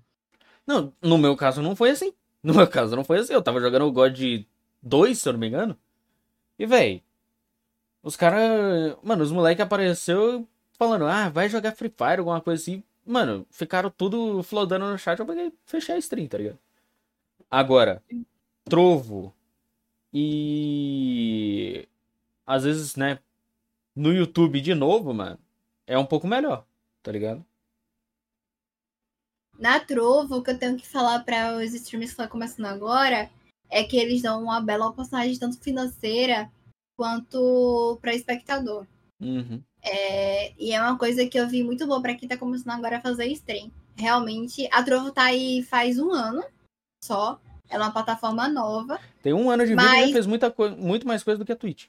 Não, 0.67 0.93
no 1.03 1.19
meu 1.19 1.37
caso 1.37 1.63
não 1.63 1.77
foi 1.77 1.91
assim. 1.91 2.13
No 2.43 2.55
meu 2.55 2.67
caso 2.67 2.95
não 2.97 3.05
foi 3.05 3.19
assim. 3.19 3.33
Eu 3.33 3.43
tava 3.43 3.61
jogando 3.61 3.87
o 3.87 3.93
God 3.93 4.19
2, 4.83 5.19
se 5.19 5.29
eu 5.29 5.33
não 5.33 5.41
me 5.41 5.49
engano. 5.49 5.79
E, 6.59 6.67
véi, 6.67 7.03
os 8.03 8.17
caras. 8.17 8.97
Mano, 9.03 9.25
os 9.25 9.33
moleques 9.33 9.65
apareceu 9.65 10.47
falando, 10.79 11.07
ah, 11.07 11.29
vai 11.29 11.49
jogar 11.49 11.73
Free 11.73 11.93
Fire, 11.97 12.19
alguma 12.19 12.41
coisa 12.41 12.63
assim. 12.63 12.83
Mano, 13.07 13.47
ficaram 13.51 13.91
tudo 13.91 14.43
flodando 14.43 14.87
no 14.91 14.99
chat. 14.99 15.19
Eu 15.19 15.27
peguei, 15.27 15.53
fechei 15.65 15.95
a 15.95 15.99
stream, 15.99 16.27
tá 16.27 16.39
ligado? 16.39 16.59
Agora, 17.51 18.03
Trovo 18.65 19.35
e. 20.13 21.87
Às 22.47 22.65
vezes, 22.65 22.97
né? 22.97 23.19
No 23.95 24.13
YouTube 24.13 24.61
de 24.61 24.75
novo, 24.75 25.15
mano, 25.15 25.39
é 25.87 25.97
um 25.99 26.07
pouco 26.07 26.27
melhor, 26.27 26.67
tá 27.03 27.13
ligado? 27.13 27.45
Na 29.59 29.79
Trovo, 29.79 30.37
o 30.37 30.43
que 30.43 30.51
eu 30.51 30.59
tenho 30.59 30.77
que 30.77 30.87
falar 30.87 31.21
para 31.25 31.57
os 31.57 31.73
streamers 31.75 32.11
que 32.11 32.15
estão 32.15 32.27
começando 32.29 32.67
agora 32.67 33.31
é 33.71 33.85
que 33.85 33.97
eles 33.97 34.23
dão 34.23 34.43
uma 34.43 34.61
bela 34.61 34.89
oportunidade, 34.89 35.39
tanto 35.39 35.61
financeira 35.61 36.51
quanto 36.97 37.97
para 38.01 38.15
espectador. 38.15 38.87
Uhum. 39.21 39.63
É, 39.81 40.53
e 40.59 40.73
é 40.73 40.81
uma 40.81 40.99
coisa 40.99 41.27
que 41.27 41.39
eu 41.39 41.49
vi 41.49 41.63
muito 41.63 41.87
boa 41.87 42.03
para 42.03 42.15
quem 42.15 42.29
tá 42.29 42.37
começando 42.37 42.71
agora 42.73 42.99
a 42.99 43.01
fazer 43.01 43.27
stream. 43.29 43.71
Realmente, 43.97 44.69
a 44.73 44.83
Trovo 44.83 45.13
tá 45.13 45.25
aí 45.25 45.63
faz 45.63 45.99
um 46.01 46.11
ano 46.11 46.45
só. 47.03 47.41
Ela 47.69 47.85
é 47.85 47.87
uma 47.87 47.93
plataforma 47.93 48.49
nova. 48.49 49.01
Tem 49.23 49.33
um 49.33 49.49
ano 49.51 49.65
de 49.65 49.71
vida 49.71 49.83
e 49.83 49.87
Mas- 49.87 50.13
fez 50.13 50.27
muita 50.27 50.53
muito 50.77 51.07
mais 51.07 51.23
coisa 51.23 51.39
do 51.39 51.45
que 51.45 51.53
a 51.53 51.57
Twitch. 51.57 51.87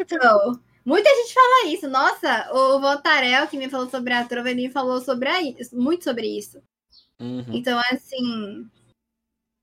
Então, 0.00 0.60
muita 0.84 1.08
gente 1.08 1.34
fala 1.34 1.66
isso. 1.68 1.88
Nossa, 1.88 2.50
o 2.52 2.80
Voltarel 2.80 3.46
que 3.46 3.56
me 3.56 3.68
falou 3.68 3.88
sobre 3.88 4.12
a 4.12 4.24
Trovo, 4.24 4.48
ele 4.48 4.62
me 4.62 4.70
falou 4.70 5.00
sobre 5.00 5.28
a, 5.28 5.38
muito 5.72 6.04
sobre 6.04 6.26
isso. 6.26 6.62
Uhum. 7.20 7.44
Então, 7.52 7.78
assim, 7.90 8.68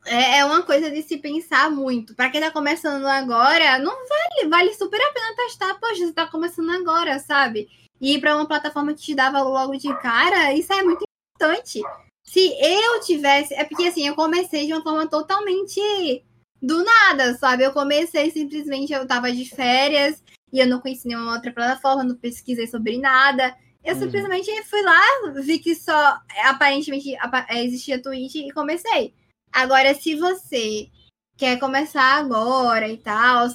é, 0.06 0.40
é 0.40 0.46
uma 0.46 0.64
coisa 0.64 0.90
de 0.90 1.02
se 1.02 1.18
pensar 1.18 1.70
muito. 1.70 2.16
Pra 2.16 2.30
quem 2.30 2.42
tá 2.42 2.52
começando 2.52 3.06
agora, 3.06 3.78
não 3.80 3.96
vale, 4.08 4.50
vale 4.50 4.74
super 4.74 5.00
a 5.02 5.14
pena 5.14 5.36
testar. 5.36 5.80
Poxa, 5.80 6.06
você 6.06 6.14
tá 6.14 6.28
começando 6.28 6.70
agora, 6.72 7.20
sabe? 7.20 7.68
E 8.00 8.16
ir 8.16 8.22
pra 8.22 8.36
uma 8.36 8.48
plataforma 8.48 8.94
que 8.94 9.02
te 9.02 9.16
dá 9.16 9.30
valor 9.30 9.52
logo 9.52 9.76
de 9.76 9.94
cara, 10.00 10.54
isso 10.54 10.72
é 10.72 10.82
muito 10.84 11.04
importante. 11.36 11.82
Se 12.24 12.54
eu 12.62 13.02
tivesse. 13.02 13.54
É 13.54 13.64
porque 13.66 13.88
assim, 13.88 14.08
eu 14.08 14.16
comecei 14.16 14.66
de 14.66 14.74
uma 14.74 14.84
forma 14.84 15.08
totalmente 15.08 16.24
do 16.62 16.84
nada, 16.84 17.36
sabe? 17.38 17.64
Eu 17.64 17.74
comecei 17.74 18.32
simplesmente, 18.32 18.94
eu 18.94 19.08
tava 19.08 19.32
de 19.32 19.46
férias 19.46 20.22
e 20.52 20.60
eu 20.60 20.68
não 20.68 20.80
conheci 20.80 21.08
nenhuma 21.08 21.34
outra 21.34 21.52
plataforma, 21.52 22.04
não 22.04 22.16
pesquisei 22.16 22.68
sobre 22.68 22.98
nada. 22.98 23.56
Eu 23.84 23.94
Uhum. 23.96 24.02
simplesmente 24.02 24.64
fui 24.64 24.82
lá, 24.82 25.02
vi 25.42 25.60
que 25.60 25.74
só 25.76 26.20
aparentemente 26.44 27.16
apa- 27.18 27.46
é, 27.50 27.64
existia 27.64 28.02
Twitch 28.02 28.36
e 28.36 28.52
comecei. 28.52 29.14
Agora, 29.52 29.94
se 29.96 30.16
você 30.16 30.90
quer 31.38 31.58
começar 31.60 32.18
agora 32.20 32.88
e 32.88 32.98
tal, 32.98 33.48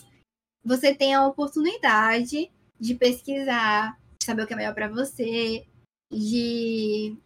você 0.65 0.95
tem 0.95 1.15
a 1.15 1.27
oportunidade 1.27 2.51
de 2.81 2.95
pesquisar, 2.95 3.99
de 4.19 4.25
saber 4.25 4.43
o 4.43 4.47
que 4.47 4.55
é 4.55 4.57
melhor 4.57 4.75
pra 4.75 4.89
você, 4.89 5.67
de. 6.11 7.17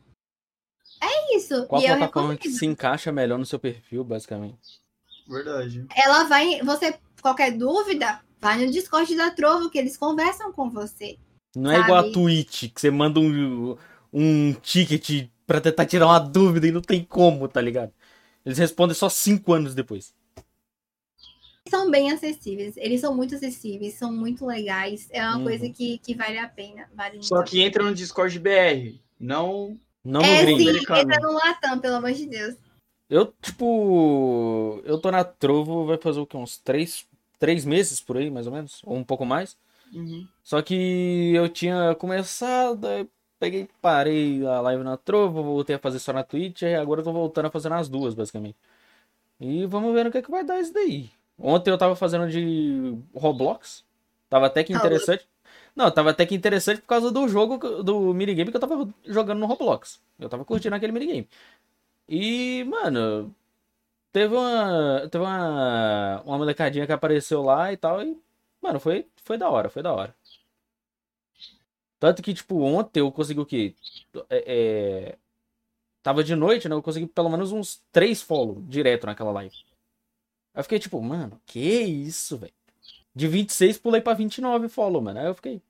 É 1.00 1.36
isso. 1.36 1.66
Qual 1.66 1.80
e 1.80 1.86
plataforma 1.86 2.36
que 2.36 2.50
se 2.50 2.66
encaixa 2.66 3.12
melhor 3.12 3.38
no 3.38 3.46
seu 3.46 3.58
perfil, 3.58 4.02
basicamente? 4.02 4.80
Verdade. 5.28 5.86
Ela 5.94 6.24
vai. 6.24 6.60
Você, 6.62 6.98
qualquer 7.22 7.52
dúvida, 7.56 8.20
vai 8.40 8.64
no 8.64 8.70
Discord 8.70 9.14
da 9.16 9.30
Trovo, 9.30 9.70
que 9.70 9.78
eles 9.78 9.96
conversam 9.96 10.52
com 10.52 10.70
você. 10.70 11.18
Não 11.56 11.70
é 11.70 11.80
igual 11.80 11.98
a 11.98 12.02
Sabe? 12.02 12.12
Twitch, 12.12 12.72
que 12.72 12.80
você 12.80 12.90
manda 12.90 13.18
um, 13.20 13.76
um 14.12 14.52
ticket 14.54 15.28
pra 15.46 15.60
tentar 15.60 15.86
tirar 15.86 16.06
uma 16.06 16.18
dúvida 16.18 16.66
e 16.66 16.72
não 16.72 16.80
tem 16.82 17.02
como, 17.02 17.48
tá 17.48 17.60
ligado? 17.60 17.92
Eles 18.44 18.58
respondem 18.58 18.94
só 18.94 19.08
cinco 19.08 19.52
anos 19.52 19.74
depois. 19.74 20.14
são 21.68 21.90
bem 21.90 22.10
acessíveis. 22.10 22.76
Eles 22.76 23.00
são 23.00 23.14
muito 23.14 23.34
acessíveis, 23.34 23.94
são 23.94 24.12
muito 24.12 24.46
legais. 24.46 25.08
É 25.10 25.22
uma 25.22 25.38
Uhum. 25.38 25.44
coisa 25.44 25.68
que, 25.68 25.98
que 25.98 26.14
vale 26.14 26.38
a 26.38 26.48
pena. 26.48 26.88
Vale 26.94 27.14
muito 27.14 27.26
Só 27.26 27.42
que 27.42 27.60
entra 27.60 27.82
no 27.84 27.94
Discord 27.94 28.38
BR, 28.38 29.00
não 29.18 29.78
Não 30.04 30.20
no 30.20 30.26
É 30.26 30.42
gringo. 30.44 30.60
sim, 30.62 30.78
entra 30.78 31.20
no 31.20 31.32
Latam, 31.32 31.78
pelo 31.78 31.96
amor 31.96 32.12
de 32.12 32.26
Deus. 32.26 32.56
Eu, 33.10 33.26
tipo. 33.42 34.80
Eu 34.84 34.98
tô 34.98 35.10
na 35.10 35.24
Trovo, 35.24 35.86
vai 35.86 35.98
fazer 35.98 36.20
o 36.20 36.26
quê? 36.26 36.36
Uns 36.36 36.58
três, 36.58 37.06
três 37.38 37.64
meses 37.64 38.00
por 38.00 38.16
aí, 38.16 38.30
mais 38.30 38.46
ou 38.46 38.52
menos? 38.52 38.80
Ou 38.84 38.96
um 38.96 39.04
pouco 39.04 39.24
mais. 39.24 39.56
Uhum. 39.92 40.26
Só 40.42 40.60
que 40.62 41.32
eu 41.34 41.48
tinha 41.48 41.94
começado, 41.94 42.86
peguei, 43.38 43.68
parei 43.80 44.44
a 44.46 44.60
live 44.60 44.82
na 44.82 44.96
Trovo, 44.96 45.42
voltei 45.42 45.76
a 45.76 45.78
fazer 45.78 45.98
só 45.98 46.12
na 46.12 46.22
Twitch, 46.22 46.62
e 46.62 46.74
agora 46.74 47.00
eu 47.00 47.04
tô 47.04 47.12
voltando 47.12 47.46
a 47.46 47.50
fazer 47.50 47.68
nas 47.68 47.88
duas, 47.88 48.14
basicamente. 48.14 48.56
E 49.40 49.66
vamos 49.66 49.94
ver 49.94 50.04
no 50.04 50.10
que, 50.10 50.18
é 50.18 50.22
que 50.22 50.30
vai 50.30 50.44
dar 50.44 50.60
isso 50.60 50.72
daí. 50.72 51.10
Ontem 51.38 51.70
eu 51.70 51.78
tava 51.78 51.94
fazendo 51.94 52.28
de 52.28 52.98
Roblox. 53.14 53.84
Tava 54.28 54.46
até 54.46 54.64
que 54.64 54.72
interessante. 54.72 55.26
Não, 55.74 55.90
tava 55.90 56.10
até 56.10 56.26
que 56.26 56.34
interessante 56.34 56.80
por 56.80 56.88
causa 56.88 57.10
do 57.10 57.28
jogo, 57.28 57.82
do 57.82 58.12
minigame 58.12 58.50
que 58.50 58.56
eu 58.56 58.60
tava 58.60 58.88
jogando 59.06 59.38
no 59.38 59.46
Roblox. 59.46 60.00
Eu 60.18 60.28
tava 60.28 60.44
curtindo 60.44 60.74
aquele 60.74 60.92
minigame. 60.92 61.28
E, 62.08 62.64
mano, 62.64 63.34
teve 64.12 64.34
uma. 64.34 65.08
Teve 65.10 65.24
uma. 65.24 66.22
Uma 66.22 66.38
molecadinha 66.38 66.86
que 66.86 66.92
apareceu 66.92 67.42
lá 67.42 67.72
e 67.72 67.76
tal. 67.76 68.02
E, 68.02 68.20
mano, 68.62 68.80
foi, 68.80 69.06
foi 69.24 69.38
da 69.38 69.48
hora, 69.50 69.68
foi 69.70 69.82
da 69.82 69.92
hora. 69.92 70.14
Tanto 71.98 72.22
que, 72.22 72.32
tipo, 72.32 72.60
ontem 72.60 73.00
eu 73.00 73.10
consegui 73.10 73.40
o 73.40 73.46
quê? 73.46 73.74
É, 74.30 74.44
é, 75.10 75.18
Tava 76.02 76.24
de 76.24 76.34
noite, 76.34 76.68
né? 76.68 76.74
Eu 76.74 76.82
consegui 76.82 77.06
pelo 77.06 77.28
menos 77.28 77.52
uns 77.52 77.82
três 77.92 78.22
follow 78.22 78.62
direto 78.62 79.06
naquela 79.06 79.32
live. 79.32 79.54
Aí 80.54 80.60
eu 80.60 80.62
fiquei 80.64 80.78
tipo, 80.78 81.00
mano, 81.02 81.40
que 81.46 81.60
isso, 81.60 82.38
velho? 82.38 82.52
De 83.14 83.28
26 83.28 83.78
pulei 83.78 84.00
pra 84.00 84.14
29 84.14 84.68
follow, 84.68 85.02
mano. 85.02 85.18
Aí 85.20 85.26
eu 85.26 85.34
fiquei. 85.34 85.60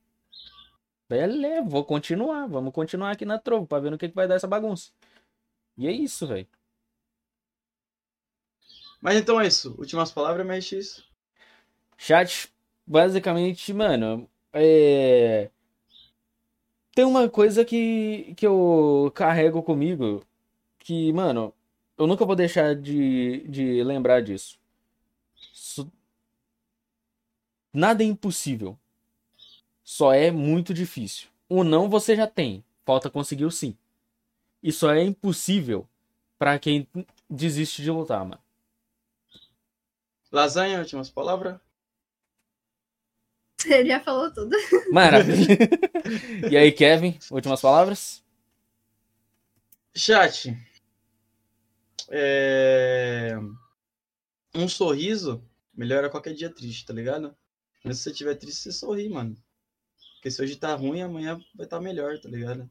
Beleza, 1.09 1.63
vou 1.69 1.85
continuar. 1.85 2.47
Vamos 2.47 2.73
continuar 2.73 3.13
aqui 3.13 3.25
na 3.25 3.39
Trovo 3.39 3.67
pra 3.67 3.81
ver 3.81 3.91
no 3.91 3.99
que, 3.99 4.09
que 4.09 4.15
vai 4.15 4.29
dar 4.29 4.37
essa 4.37 4.47
bagunça. 4.47 4.91
E 5.77 5.87
é 5.89 5.93
isso, 5.93 6.27
velho. 6.27 6.47
Mas 9.01 9.17
então 9.17 9.41
é 9.41 9.47
isso. 9.47 9.75
Últimas 9.79 10.11
palavras, 10.11 10.47
MX. 10.47 11.05
Chat, 11.97 12.53
basicamente, 12.87 13.73
mano, 13.73 14.29
é. 14.53 15.51
Tem 16.95 17.05
uma 17.05 17.29
coisa 17.29 17.65
que, 17.65 18.35
que 18.37 18.47
eu 18.47 19.13
carrego 19.15 19.63
comigo 19.63 20.25
que, 20.81 21.13
mano, 21.13 21.55
eu 21.97 22.07
nunca 22.07 22.25
vou 22.25 22.35
deixar 22.35 22.75
de, 22.75 23.47
de 23.49 23.83
lembrar 23.85 24.23
disso. 24.23 24.59
Nada 27.73 28.03
é 28.03 28.07
impossível. 28.07 28.79
Só 29.85 30.13
é 30.13 30.31
muito 30.31 30.75
difícil. 30.75 31.29
O 31.49 31.63
não 31.63 31.89
você 31.89 32.17
já 32.17 32.27
tem. 32.27 32.65
Falta 32.85 33.11
conseguir 33.11 33.45
o 33.45 33.51
sim. 33.51 33.77
E 34.63 34.73
só 34.73 34.93
é 34.93 35.03
impossível 35.03 35.89
pra 36.39 36.59
quem 36.59 36.87
desiste 37.29 37.83
de 37.83 37.91
lutar, 37.91 38.25
mano. 38.25 38.41
Lasanha, 40.31 40.79
últimas 40.79 41.11
palavras. 41.11 41.59
Ele 43.67 43.89
já 43.89 44.01
falou 44.01 44.33
tudo. 44.33 44.57
Maravilha. 44.93 45.59
e 46.51 46.57
aí, 46.57 46.71
Kevin, 46.73 47.19
últimas 47.31 47.61
palavras? 47.61 48.23
Chat. 49.95 50.57
É... 52.09 53.37
Um 54.55 54.69
sorriso 54.69 55.45
melhora 55.75 56.11
qualquer 56.11 56.35
dia 56.35 56.51
triste, 56.51 56.87
tá 56.87 56.93
ligado? 56.93 57.37
Mas 57.85 57.99
se 57.99 58.05
você 58.05 58.11
estiver 58.11 58.35
triste, 58.35 58.63
você 58.63 58.73
sorri, 58.73 59.09
mano. 59.09 59.37
Porque 60.15 60.31
se 60.31 60.43
hoje 60.43 60.57
tá 60.57 60.75
ruim, 60.75 61.03
amanhã 61.03 61.37
vai 61.55 61.67
estar 61.67 61.79
tá 61.79 61.81
melhor, 61.81 62.19
tá 62.19 62.29
ligado? 62.29 62.69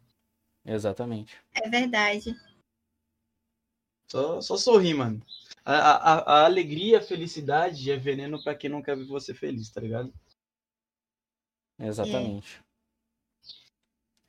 Exatamente. 0.66 1.34
É 1.54 1.70
verdade. 1.70 2.36
Só, 4.08 4.42
só 4.42 4.58
sorrir, 4.58 4.94
mano. 4.94 5.22
A, 5.70 5.74
a, 5.74 6.14
a 6.20 6.46
alegria, 6.46 7.00
a 7.00 7.02
felicidade 7.02 7.92
é 7.92 7.98
veneno 7.98 8.42
para 8.42 8.56
quem 8.56 8.70
não 8.70 8.82
quer 8.82 8.96
ver 8.96 9.06
você 9.06 9.34
feliz, 9.34 9.70
tá 9.70 9.82
ligado? 9.82 10.14
Exatamente. 11.78 12.62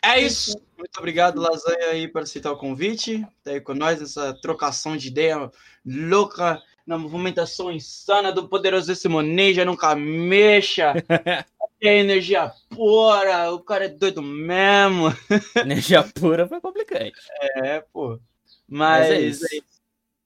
É, 0.03 0.09
é 0.09 0.21
isso. 0.21 0.61
Muito 0.77 0.99
obrigado, 0.99 1.41
Lasanha, 1.41 1.91
aí, 1.91 2.09
por 2.09 2.23
aceitar 2.23 2.51
o 2.51 2.59
convite. 2.59 3.25
Tá 3.45 3.53
aí 3.53 3.61
com 3.61 3.73
nós 3.73 4.01
nessa 4.01 4.35
trocação 4.35 4.97
de 4.97 5.07
ideia 5.07 5.49
louca, 5.87 6.61
na 6.85 6.99
movimentação 6.99 7.71
insana 7.71 8.33
do 8.33 8.49
poderosíssimo 8.49 9.23
Ninja, 9.23 9.65
nunca 9.65 9.95
mexa. 9.95 10.93
É 11.81 11.99
energia 11.99 12.53
pura, 12.71 13.53
o 13.53 13.61
cara 13.61 13.85
é 13.85 13.89
doido 13.89 14.21
mesmo. 14.21 15.15
Energia 15.55 16.03
pura 16.03 16.49
foi 16.49 16.61
complicante. 16.61 17.21
É, 17.55 17.79
pô. 17.93 18.19
Mas, 18.67 19.09
Mas 19.09 19.11
é 19.11 19.21
isso. 19.21 19.47
É 19.47 19.59
isso. 19.59 19.81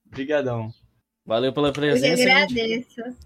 Obrigadão. 0.07 0.73
Valeu 1.25 1.53
pela 1.53 1.73
presença. 1.73 2.23
Eu 2.23 2.33
agradeço. 2.33 3.17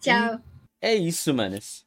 Tchau. 0.00 0.40
É 0.80 0.94
isso, 0.94 1.32
manes. 1.32 1.86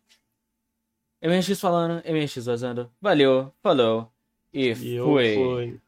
MX 1.22 1.60
falando, 1.60 2.04
MX 2.06 2.46
vazando. 2.46 2.92
Valeu, 3.00 3.54
falou 3.62 4.12
e, 4.54 4.70
e 4.70 4.76
fui. 4.76 5.80